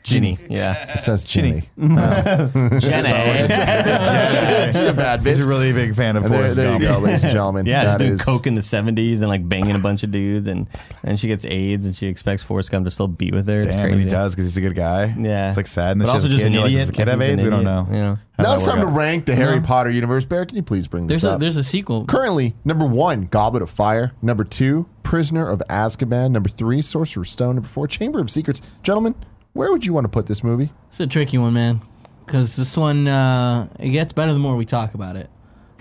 Ginny. 0.08 0.38
Yeah. 0.50 0.94
It 0.94 1.00
says 1.02 1.26
Ginny. 1.26 1.64
Oh. 1.82 1.88
Jenny. 2.80 3.14
She's 4.74 4.82
a 4.84 4.94
bad 4.96 5.22
He's 5.22 5.40
bitch. 5.40 5.46
a 5.46 5.48
really 5.48 5.74
big 5.74 5.96
fan 5.96 6.16
of 6.16 6.24
And 6.26 6.34
there, 6.34 6.40
Forrest 6.42 6.56
there 6.56 6.74
you 6.74 6.80
Gump. 6.80 6.98
go, 7.00 7.04
ladies 7.06 7.24
and 7.24 7.34
gentlemen. 7.34 7.66
Yeah, 7.66 7.84
That 7.84 7.92
she's 7.94 7.98
doing 8.00 8.14
is- 8.14 8.22
coke 8.26 8.48
in 8.48 8.54
the 8.56 8.62
'70s 8.62 9.20
and 9.20 9.28
like 9.28 9.48
banging 9.48 9.76
a 9.76 9.80
bunch 9.80 10.04
of 10.04 10.12
dudes, 10.12 10.48
and 10.48 10.68
and 11.04 11.20
she 11.20 11.28
gets 11.28 11.46
AIDS, 11.46 11.86
and 11.86 11.96
she 11.96 12.08
expects 12.08 12.44
Forrest 12.44 12.72
Gump 12.72 12.86
to 12.86 12.92
still 12.92 13.08
be 13.08 13.32
with 13.32 13.48
her. 13.48 13.60
It's 13.62 13.70
Damn, 13.70 13.80
and 13.80 13.90
crazy. 13.94 14.04
he 14.06 14.10
does 14.10 14.34
because 14.36 14.46
he's 14.46 14.58
a 14.58 14.62
good 14.62 14.76
guy. 14.76 15.14
Yeah, 15.18 15.50
It's 15.50 15.58
like 15.58 15.68
sad. 15.68 15.92
And 15.94 16.02
then 16.02 16.08
but 16.08 16.12
she 16.12 16.16
has 16.16 16.24
also 16.24 16.28
a 16.28 16.30
just 16.30 16.42
kid, 16.42 16.48
an 16.48 16.54
you're 16.54 16.62
like, 16.64 16.72
idiot. 16.72 16.80
Does 16.82 16.88
the 16.90 16.94
kid 16.96 17.08
have 17.08 17.20
He's 17.20 17.28
an 17.30 17.34
AIDS? 17.34 17.44
We 17.44 17.50
don't 17.50 17.62
idiot. 17.68 17.90
know. 17.90 17.96
Yeah. 17.96 18.16
How'd 18.38 18.44
Now 18.46 18.50
that 18.52 18.56
it's 18.56 18.66
time 18.66 18.78
work 18.78 18.86
to 18.86 18.92
out? 18.92 18.96
rank 18.98 19.26
the 19.26 19.36
Harry 19.36 19.62
Potter 19.62 19.90
universe. 19.90 20.26
Bear, 20.26 20.46
can 20.46 20.56
you 20.56 20.64
please 20.64 20.88
bring 20.88 21.08
this 21.08 21.22
there's 21.22 21.32
a 21.32 21.36
up? 21.36 21.40
there's 21.40 21.58
a 21.58 21.64
sequel. 21.64 22.06
Currently, 22.06 22.56
number 22.66 22.86
one, 22.86 23.24
Goblet 23.26 23.62
of 23.64 23.70
Fire. 23.70 24.12
Number 24.22 24.44
two, 24.44 24.88
Prisoner 25.04 25.48
of 25.48 25.62
Azkaban. 25.70 26.32
Number 26.32 26.50
three, 26.50 26.82
Sorcerer's 26.82 27.32
Stone. 27.32 27.56
Number 27.56 27.68
four, 27.70 27.88
Chamber 27.88 28.20
of 28.20 28.30
Secrets. 28.30 28.62
Gentlemen, 28.84 29.16
where 29.58 29.72
would 29.72 29.86
you 29.86 29.92
want 29.94 30.06
to 30.06 30.10
put 30.10 30.28
this 30.28 30.44
movie? 30.44 30.72
It's 30.90 31.00
a 31.00 31.08
tricky 31.08 31.38
one, 31.38 31.54
man. 31.54 31.82
Because 32.26 32.56
this 32.56 32.78
one, 32.78 33.08
uh, 33.08 33.68
it 33.80 33.90
gets 33.90 34.14
better 34.14 34.34
the 34.34 34.40
more 34.40 34.56
we 34.56 34.66
talk 34.66 34.94
about 34.94 35.16
it. 35.16 35.30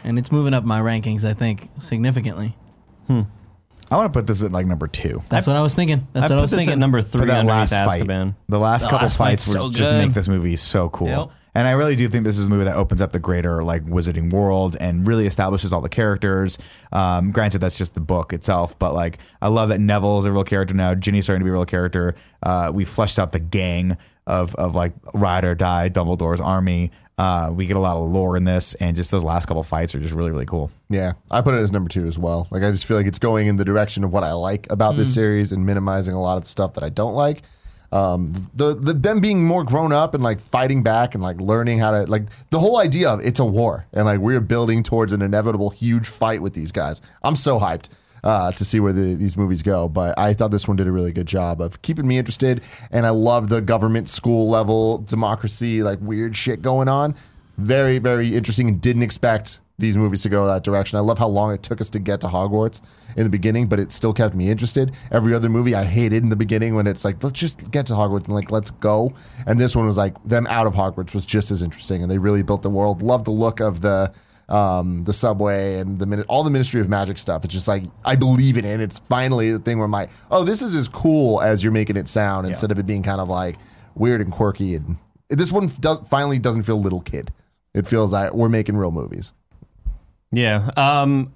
And 0.05 0.19
it's 0.19 0.31
moving 0.31 0.55
up 0.55 0.65
my 0.65 0.81
rankings, 0.81 1.25
I 1.25 1.35
think, 1.35 1.69
significantly. 1.81 2.57
Hmm. 3.09 3.23
I 3.91 3.97
want 3.97 4.13
to 4.13 4.19
put 4.19 4.27
this 4.27 4.43
at 4.43 4.51
like 4.53 4.67
number 4.67 4.89
two. 4.89 5.23
That's 5.29 5.47
what 5.47 5.57
I 5.57 5.63
was 5.63 5.75
thinking. 5.75 6.07
That's 6.13 6.25
I 6.25 6.35
what 6.35 6.37
put 6.37 6.39
I 6.39 6.41
was 6.43 6.51
this 6.51 6.59
thinking. 6.59 6.73
at 6.73 6.79
number 6.79 7.03
for 7.03 7.19
three 7.19 7.27
that 7.27 7.41
underneath 7.41 7.73
last 7.73 7.93
fight. 7.93 8.03
Azkaban. 8.03 8.35
The 8.49 8.59
last 8.59 8.83
The 8.83 8.89
couple 8.89 9.05
last 9.07 9.17
fights 9.17 9.45
fight's 9.45 9.55
were 9.57 9.71
so 9.71 9.73
just 9.73 9.93
make 9.93 10.13
this 10.13 10.29
movie 10.29 10.57
so 10.57 10.89
cool. 10.89 11.09
Yep. 11.09 11.31
And 11.57 11.67
I 11.67 11.71
really 11.71 11.97
do 11.97 12.07
think 12.11 12.25
this 12.25 12.37
is 12.37 12.49
a 12.49 12.51
movie 12.51 12.65
that 12.65 12.77
opens 12.77 13.01
up 13.01 13.13
the 13.13 13.19
greater 13.19 13.63
like 13.63 13.83
wizarding 13.87 14.31
world 14.31 14.77
and 14.79 15.07
really 15.07 15.25
establishes 15.25 15.73
all 15.73 15.81
the 15.81 15.89
characters. 15.89 16.59
Um, 16.93 17.33
granted, 17.33 17.61
that's 17.61 17.79
just 17.79 17.95
the 17.95 18.01
book 18.03 18.35
itself, 18.35 18.79
but 18.79 18.93
like 18.93 19.17
I 19.41 19.49
love 19.49 19.71
that 19.71 19.81
Neville's 19.81 20.27
a 20.27 20.33
real 20.33 20.45
character 20.45 20.75
now. 20.75 20.95
Ginny's 20.95 21.25
starting 21.25 21.41
to 21.41 21.45
be 21.45 21.49
a 21.49 21.55
real 21.55 21.65
character. 21.65 22.15
Uh, 22.43 22.73
we 22.75 22.85
fleshed 22.85 23.19
out 23.19 23.33
the 23.33 23.41
gang 23.41 23.97
of 24.27 24.55
of 24.57 24.75
like 24.75 24.93
ride 25.15 25.47
or 25.47 25.55
die 25.55 25.89
Dumbledore's 25.89 26.43
army. 26.43 26.91
Uh, 27.17 27.51
we 27.51 27.65
get 27.65 27.79
a 27.79 27.81
lot 27.81 27.97
of 27.97 28.11
lore 28.11 28.37
in 28.37 28.45
this, 28.45 28.75
and 28.75 28.95
just 28.95 29.11
those 29.11 29.25
last 29.25 29.47
couple 29.47 29.63
fights 29.63 29.95
are 29.95 29.99
just 29.99 30.13
really 30.13 30.33
really 30.33 30.45
cool. 30.45 30.71
Yeah, 30.91 31.15
I 31.31 31.41
put 31.41 31.55
it 31.55 31.61
as 31.63 31.73
number 31.73 31.89
two 31.89 32.07
as 32.07 32.19
well. 32.19 32.49
Like 32.51 32.65
I 32.65 32.71
just 32.71 32.85
feel 32.85 32.99
like 32.99 33.07
it's 33.07 33.19
going 33.19 33.47
in 33.47 33.57
the 33.57 33.65
direction 33.65 34.05
of 34.05 34.13
what 34.13 34.25
I 34.25 34.33
like 34.33 34.71
about 34.71 34.97
this 34.97 35.15
series 35.15 35.53
and 35.53 35.65
minimizing 35.65 36.15
a 36.15 36.21
lot 36.21 36.37
of 36.37 36.43
the 36.43 36.51
stuff 36.51 36.75
that 36.75 36.85
I 36.85 36.91
don't 36.91 37.15
like. 37.15 37.45
Um, 37.97 38.31
the, 38.55 38.75
the 38.75 38.93
them 38.93 39.21
being 39.21 39.45
more 39.45 39.65
grown 39.65 39.93
up 39.93 40.15
and 40.15 40.23
like 40.23 40.41
fighting 40.41 40.83
back 40.83 41.15
and 41.15 41.23
like 41.23 41.41
learning 41.41 41.79
how 41.79 41.93
to 41.93 42.03
like 42.05 42.25
the 42.51 42.59
whole 42.59 42.79
idea 42.79 43.09
of 43.09 43.21
it's 43.21 43.41
a 43.41 43.45
war 43.45 43.87
and 43.93 44.05
like 44.05 44.21
we're 44.21 44.41
building 44.41 44.83
towards 44.83 45.13
an 45.13 45.23
inevitable 45.23 45.71
huge 45.71 46.07
fight 46.07 46.43
with 46.43 46.53
these 46.53 46.73
guys. 46.73 47.01
I'm 47.23 47.37
so 47.37 47.59
hyped 47.59 47.89
uh, 48.23 48.53
to 48.53 48.65
see 48.65 48.81
where 48.81 48.93
the, 48.93 49.15
these 49.15 49.37
movies 49.37 49.63
go. 49.63 49.89
But 49.89 50.19
I 50.19 50.35
thought 50.35 50.51
this 50.51 50.69
one 50.69 50.77
did 50.77 50.87
a 50.87 50.93
really 50.93 51.13
good 51.13 51.27
job 51.27 51.61
of 51.61 51.81
keeping 51.81 52.07
me 52.07 52.19
interested, 52.19 52.63
and 52.91 53.07
I 53.07 53.11
love 53.11 53.49
the 53.49 53.61
government 53.61 54.09
school 54.09 54.49
level 54.51 54.99
democracy 54.99 55.83
like 55.83 55.99
weird 56.01 56.37
shit 56.37 56.61
going 56.61 56.89
on. 56.89 57.15
Very 57.57 57.99
very 57.99 58.35
interesting, 58.37 58.69
and 58.69 58.81
didn't 58.81 59.03
expect 59.03 59.61
these 59.79 59.97
movies 59.97 60.23
to 60.23 60.29
go 60.29 60.47
that 60.47 60.65
direction. 60.65 60.97
I 60.97 61.03
love 61.03 61.19
how 61.19 61.29
long 61.29 61.53
it 61.53 61.63
took 61.63 61.81
us 61.81 61.91
to 61.91 61.99
get 61.99 62.21
to 62.23 62.29
Hogwarts 62.29 62.81
in 63.17 63.25
the 63.25 63.31
beginning, 63.31 63.67
but 63.67 63.79
it 63.79 63.93
still 63.93 64.13
kept 64.13 64.35
me 64.35 64.49
interested. 64.49 64.93
Every 65.11 65.35
other 65.35 65.49
movie 65.49 65.75
I 65.75 65.85
hated 65.85 66.23
in 66.23 66.31
the 66.31 66.37
beginning 66.37 66.75
when 66.75 66.87
it's 66.87 67.05
like, 67.05 67.23
let's 67.23 67.39
just 67.39 67.71
get 67.71 67.87
to 67.87 67.93
Hogwarts 67.93 68.25
and 68.25 68.35
like, 68.35 68.51
let's 68.51 68.71
go. 68.71 69.13
And 69.47 69.61
this 69.61 69.77
one 69.77 69.87
was 69.87 69.99
like, 69.99 70.23
them 70.25 70.47
out 70.49 70.67
of 70.67 70.75
Hogwarts 70.75 71.13
was 71.13 71.27
just 71.27 71.51
as 71.51 71.61
interesting. 71.61 72.03
And 72.03 72.11
they 72.11 72.19
really 72.19 72.43
built 72.43 72.63
the 72.63 72.71
world. 72.71 73.03
Love 73.03 73.25
the 73.25 73.33
look 73.33 73.61
of 73.61 73.83
the, 73.83 74.13
um, 74.49 75.05
the 75.05 75.13
subway 75.13 75.79
and 75.79 75.99
the 75.99 76.07
minute, 76.07 76.25
all 76.29 76.43
the 76.43 76.51
Ministry 76.51 76.81
of 76.81 76.89
Magic 76.89 77.19
stuff. 77.19 77.45
It's 77.45 77.53
just 77.53 77.69
like, 77.69 77.83
I 78.05 78.17
believe 78.17 78.57
in 78.57 78.65
it. 78.65 78.73
And 78.73 78.83
it's 78.83 78.99
finally 79.01 79.53
the 79.53 79.59
thing 79.59 79.77
where 79.77 79.85
I'm 79.85 79.91
like, 79.91 80.11
oh, 80.31 80.43
this 80.43 80.63
is 80.63 80.75
as 80.75 80.89
cool 80.89 81.43
as 81.43 81.63
you're 81.63 81.73
making 81.73 81.97
it 81.97 82.09
sound 82.09 82.47
instead 82.47 82.71
of 82.71 82.79
it 82.79 82.87
being 82.87 83.03
kind 83.03 83.21
of 83.21 83.29
like 83.29 83.57
weird 83.95 84.23
and 84.23 84.33
quirky. 84.33 84.75
And 84.75 84.97
this 85.29 85.53
one 85.53 85.71
does, 85.81 85.99
finally 86.09 86.39
doesn't 86.39 86.63
feel 86.63 86.81
little 86.81 87.01
kid. 87.03 87.33
It 87.75 87.87
feels 87.87 88.13
like 88.13 88.33
we're 88.33 88.49
making 88.49 88.79
real 88.79 88.91
movies. 88.91 89.35
Yeah. 90.33 90.71
Um, 90.77 91.33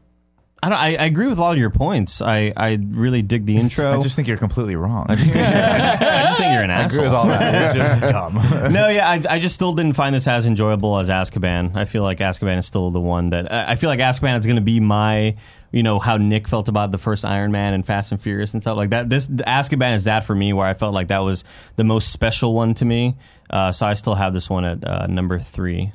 I 0.63 0.69
don't. 0.69 0.79
I, 0.79 0.89
I 0.97 1.05
agree 1.07 1.27
with 1.27 1.39
all 1.39 1.57
your 1.57 1.71
points. 1.71 2.21
I, 2.21 2.53
I 2.55 2.79
really 2.91 3.23
dig 3.23 3.47
the 3.47 3.57
intro. 3.57 3.99
I 3.99 4.03
just 4.03 4.15
think 4.15 4.29
you're 4.29 4.37
completely 4.37 4.77
wrong. 4.77 5.07
I 5.09 5.15
just, 5.17 5.33
I 5.35 6.23
just 6.27 6.37
think 6.39 6.53
you're 6.53 6.63
an 6.63 6.71
I 6.71 6.85
agree 6.85 6.99
asshole. 6.99 7.05
with 7.05 7.15
all 7.15 7.27
that. 7.29 7.65
It's 7.65 7.75
just 7.75 8.01
dumb. 8.13 8.35
no, 8.71 8.89
yeah, 8.89 9.09
I, 9.09 9.23
I 9.31 9.39
just 9.39 9.55
still 9.55 9.73
didn't 9.73 9.95
find 9.95 10.15
this 10.15 10.29
as 10.29 10.45
enjoyable 10.45 10.99
as 10.99 11.09
Azkaban. 11.09 11.77
I 11.77 11.87
feel 11.87 12.03
like 12.03 12.19
Azkaban 12.19 12.59
is 12.59 12.67
still 12.67 12.91
the 12.91 13.01
one 13.01 13.31
that 13.31 13.51
I 13.51 13.73
I 13.73 13.77
feel 13.77 13.89
like 13.89 14.01
Azkaban 14.01 14.39
is 14.39 14.45
going 14.45 14.57
to 14.57 14.61
be 14.63 14.81
my, 14.81 15.35
you 15.73 15.83
know, 15.83 15.99
how 15.99 16.19
Nick 16.19 16.47
felt 16.47 16.69
about 16.69 16.91
the 16.93 16.99
first 16.99 17.25
Iron 17.25 17.53
Man 17.53 17.73
and 17.73 17.87
Fast 17.87 18.13
and 18.13 18.21
Furious 18.21 18.53
and 18.53 18.61
stuff 18.61 18.77
like 18.77 18.91
that. 18.91 19.09
This 19.09 19.29
Azkaban 19.29 19.97
is 19.97 20.05
that 20.05 20.27
for 20.27 20.35
me, 20.35 20.53
where 20.53 20.67
I 20.67 20.75
felt 20.75 20.93
like 20.93 21.09
that 21.09 21.21
was 21.23 21.43
the 21.77 21.85
most 21.85 22.13
special 22.13 22.53
one 22.53 22.75
to 22.75 22.85
me. 22.85 23.17
Uh, 23.49 23.73
so 23.73 23.87
I 23.87 23.95
still 23.95 24.15
have 24.15 24.35
this 24.35 24.51
one 24.51 24.67
at 24.67 24.87
uh, 24.87 25.07
number 25.07 25.39
three. 25.39 25.93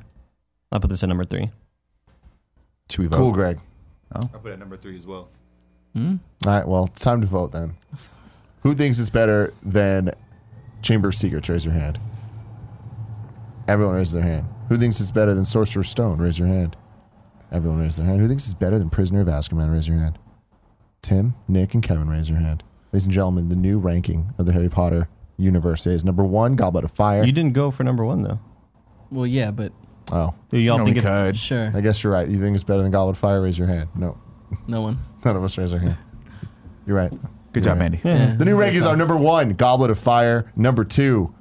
I'll 0.72 0.80
put 0.80 0.90
this 0.90 1.04
at 1.04 1.08
number 1.08 1.24
three. 1.24 1.52
Should 2.88 3.00
we 3.00 3.06
vote? 3.08 3.16
Cool, 3.16 3.32
Greg. 3.32 3.60
I 4.12 4.20
put 4.26 4.50
it 4.50 4.54
at 4.54 4.58
number 4.58 4.76
three 4.76 4.96
as 4.96 5.06
well. 5.06 5.28
Hmm? 5.94 6.16
All 6.46 6.52
right, 6.52 6.66
well, 6.66 6.84
it's 6.86 7.02
time 7.02 7.20
to 7.20 7.26
vote 7.26 7.52
then. 7.52 7.76
Who 8.62 8.74
thinks 8.74 8.98
it's 8.98 9.10
better 9.10 9.52
than 9.62 10.12
Chamber 10.82 11.08
of 11.08 11.14
Secrets? 11.14 11.48
Raise 11.48 11.64
your 11.64 11.74
hand. 11.74 11.98
Everyone 13.68 13.96
raise 13.96 14.12
their 14.12 14.22
hand. 14.22 14.46
Who 14.68 14.76
thinks 14.76 15.00
it's 15.00 15.10
better 15.10 15.34
than 15.34 15.44
Sorcerer's 15.44 15.88
Stone? 15.88 16.18
Raise 16.18 16.38
your 16.38 16.48
hand. 16.48 16.76
Everyone 17.52 17.80
raise 17.80 17.96
their 17.96 18.06
hand. 18.06 18.20
Who 18.20 18.28
thinks 18.28 18.44
it's 18.44 18.54
better 18.54 18.78
than 18.78 18.90
Prisoner 18.90 19.20
of 19.20 19.28
Azkaban? 19.28 19.72
Raise 19.72 19.88
your 19.88 19.98
hand. 19.98 20.18
Tim, 21.02 21.34
Nick, 21.46 21.74
and 21.74 21.82
Kevin, 21.82 22.08
raise 22.08 22.28
your 22.28 22.38
hand. 22.38 22.62
Ladies 22.92 23.04
and 23.04 23.12
gentlemen, 23.14 23.48
the 23.48 23.56
new 23.56 23.78
ranking 23.78 24.34
of 24.38 24.46
the 24.46 24.52
Harry 24.52 24.68
Potter 24.68 25.08
universe 25.36 25.86
is 25.86 26.04
number 26.04 26.24
one, 26.24 26.56
Goblet 26.56 26.84
of 26.84 26.90
Fire. 26.90 27.24
You 27.24 27.32
didn't 27.32 27.52
go 27.52 27.70
for 27.70 27.84
number 27.84 28.04
one 28.04 28.22
though. 28.22 28.40
well, 29.10 29.26
yeah, 29.26 29.50
but 29.50 29.72
oh, 30.12 30.34
Do 30.50 30.58
y'all 30.58 30.78
No, 30.78 30.84
think 30.84 30.96
we 30.96 31.00
it's 31.00 31.06
could. 31.08 31.36
sure. 31.36 31.72
I 31.74 31.80
guess 31.80 32.02
you're 32.02 32.12
right. 32.12 32.28
You 32.28 32.40
think 32.40 32.54
it's 32.54 32.64
better 32.64 32.82
than 32.82 32.90
Goblet 32.90 33.14
of 33.16 33.18
Fire? 33.18 33.40
Raise 33.42 33.58
your 33.58 33.68
hand. 33.68 33.88
No, 33.94 34.18
No 34.66 34.82
one. 34.82 34.98
none 35.24 35.36
of 35.36 35.44
us 35.44 35.56
raise 35.58 35.72
our 35.72 35.78
hand. 35.78 35.96
You're 36.86 36.96
right. 36.96 37.10
Good 37.52 37.64
You're 37.64 37.74
job, 37.74 37.78
right. 37.78 37.84
Andy. 37.86 38.00
Yeah. 38.04 38.34
The 38.36 38.44
new 38.44 38.56
rankings 38.56 38.86
are 38.86 38.96
number 38.96 39.16
one, 39.16 39.50
Goblet 39.54 39.90
of 39.90 39.98
Fire. 39.98 40.52
Number 40.56 40.84
two, 40.84 41.34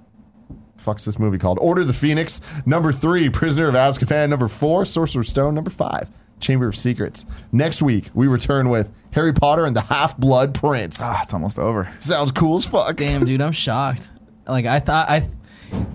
fuck's 0.77 1.05
this 1.05 1.19
movie 1.19 1.37
called? 1.37 1.57
Order 1.61 1.81
of 1.81 1.87
the 1.87 1.93
Phoenix. 1.93 2.41
Number 2.65 2.91
three, 2.91 3.29
Prisoner 3.29 3.67
of 3.67 3.75
Azkaban. 3.75 4.29
Number 4.29 4.47
four, 4.47 4.85
Sorcerer's 4.85 5.29
Stone. 5.29 5.53
Number 5.55 5.69
five, 5.71 6.09
Chamber 6.39 6.67
of 6.67 6.75
Secrets. 6.75 7.25
Next 7.51 7.81
week, 7.81 8.09
we 8.13 8.27
return 8.27 8.69
with 8.69 8.91
Harry 9.11 9.33
Potter 9.33 9.65
and 9.65 9.75
the 9.75 9.81
Half 9.81 10.17
Blood 10.17 10.53
Prince. 10.53 10.99
Ah, 11.03 11.21
it's 11.23 11.33
almost 11.33 11.59
over. 11.59 11.91
Sounds 11.99 12.31
cool 12.31 12.57
as 12.57 12.65
fuck. 12.65 12.95
Damn, 12.95 13.25
dude, 13.25 13.41
I'm 13.41 13.51
shocked. 13.51 14.11
Like 14.47 14.65
I 14.65 14.79
thought, 14.79 15.09
I, 15.09 15.27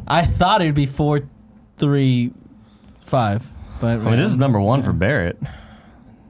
I 0.07 0.25
thought 0.27 0.61
it'd 0.61 0.75
be 0.75 0.87
four, 0.87 1.21
three, 1.79 2.33
five, 3.11 3.47
but 3.81 3.99
I 4.01 4.03
mean, 4.03 4.17
this 4.17 4.31
is 4.31 4.37
number 4.37 4.61
one 4.61 4.83
for 4.83 4.93
Barrett. 4.93 5.39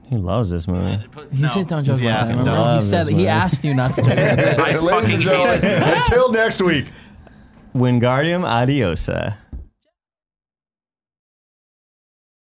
He 0.09 0.17
loves 0.17 0.49
this 0.49 0.67
movie. 0.67 1.01
He 1.31 1.47
said 1.47 1.67
don't 1.67 1.85
joke 1.85 2.01
Yeah, 2.01 2.25
about 2.25 2.27
that. 2.27 2.33
no. 2.33 2.39
Remember? 2.39 2.59
Love 2.59 2.81
he 2.81 2.87
said 2.89 2.99
this 3.01 3.07
he 3.09 3.13
movie. 3.15 3.27
asked 3.29 3.63
you 3.63 3.73
not 3.73 3.91
to 3.95 4.01
joke 4.01 4.11
about 4.11 4.37
that. 4.37 4.59
I 4.59 4.77
Ladies 4.79 4.89
fucking 4.89 5.13
and 5.13 5.23
hate 5.23 5.61
gentlemen, 5.61 5.93
until 5.95 6.31
next 6.33 6.61
week. 6.61 6.85
Wingardium 7.73 8.43
Adiosa. 8.43 9.35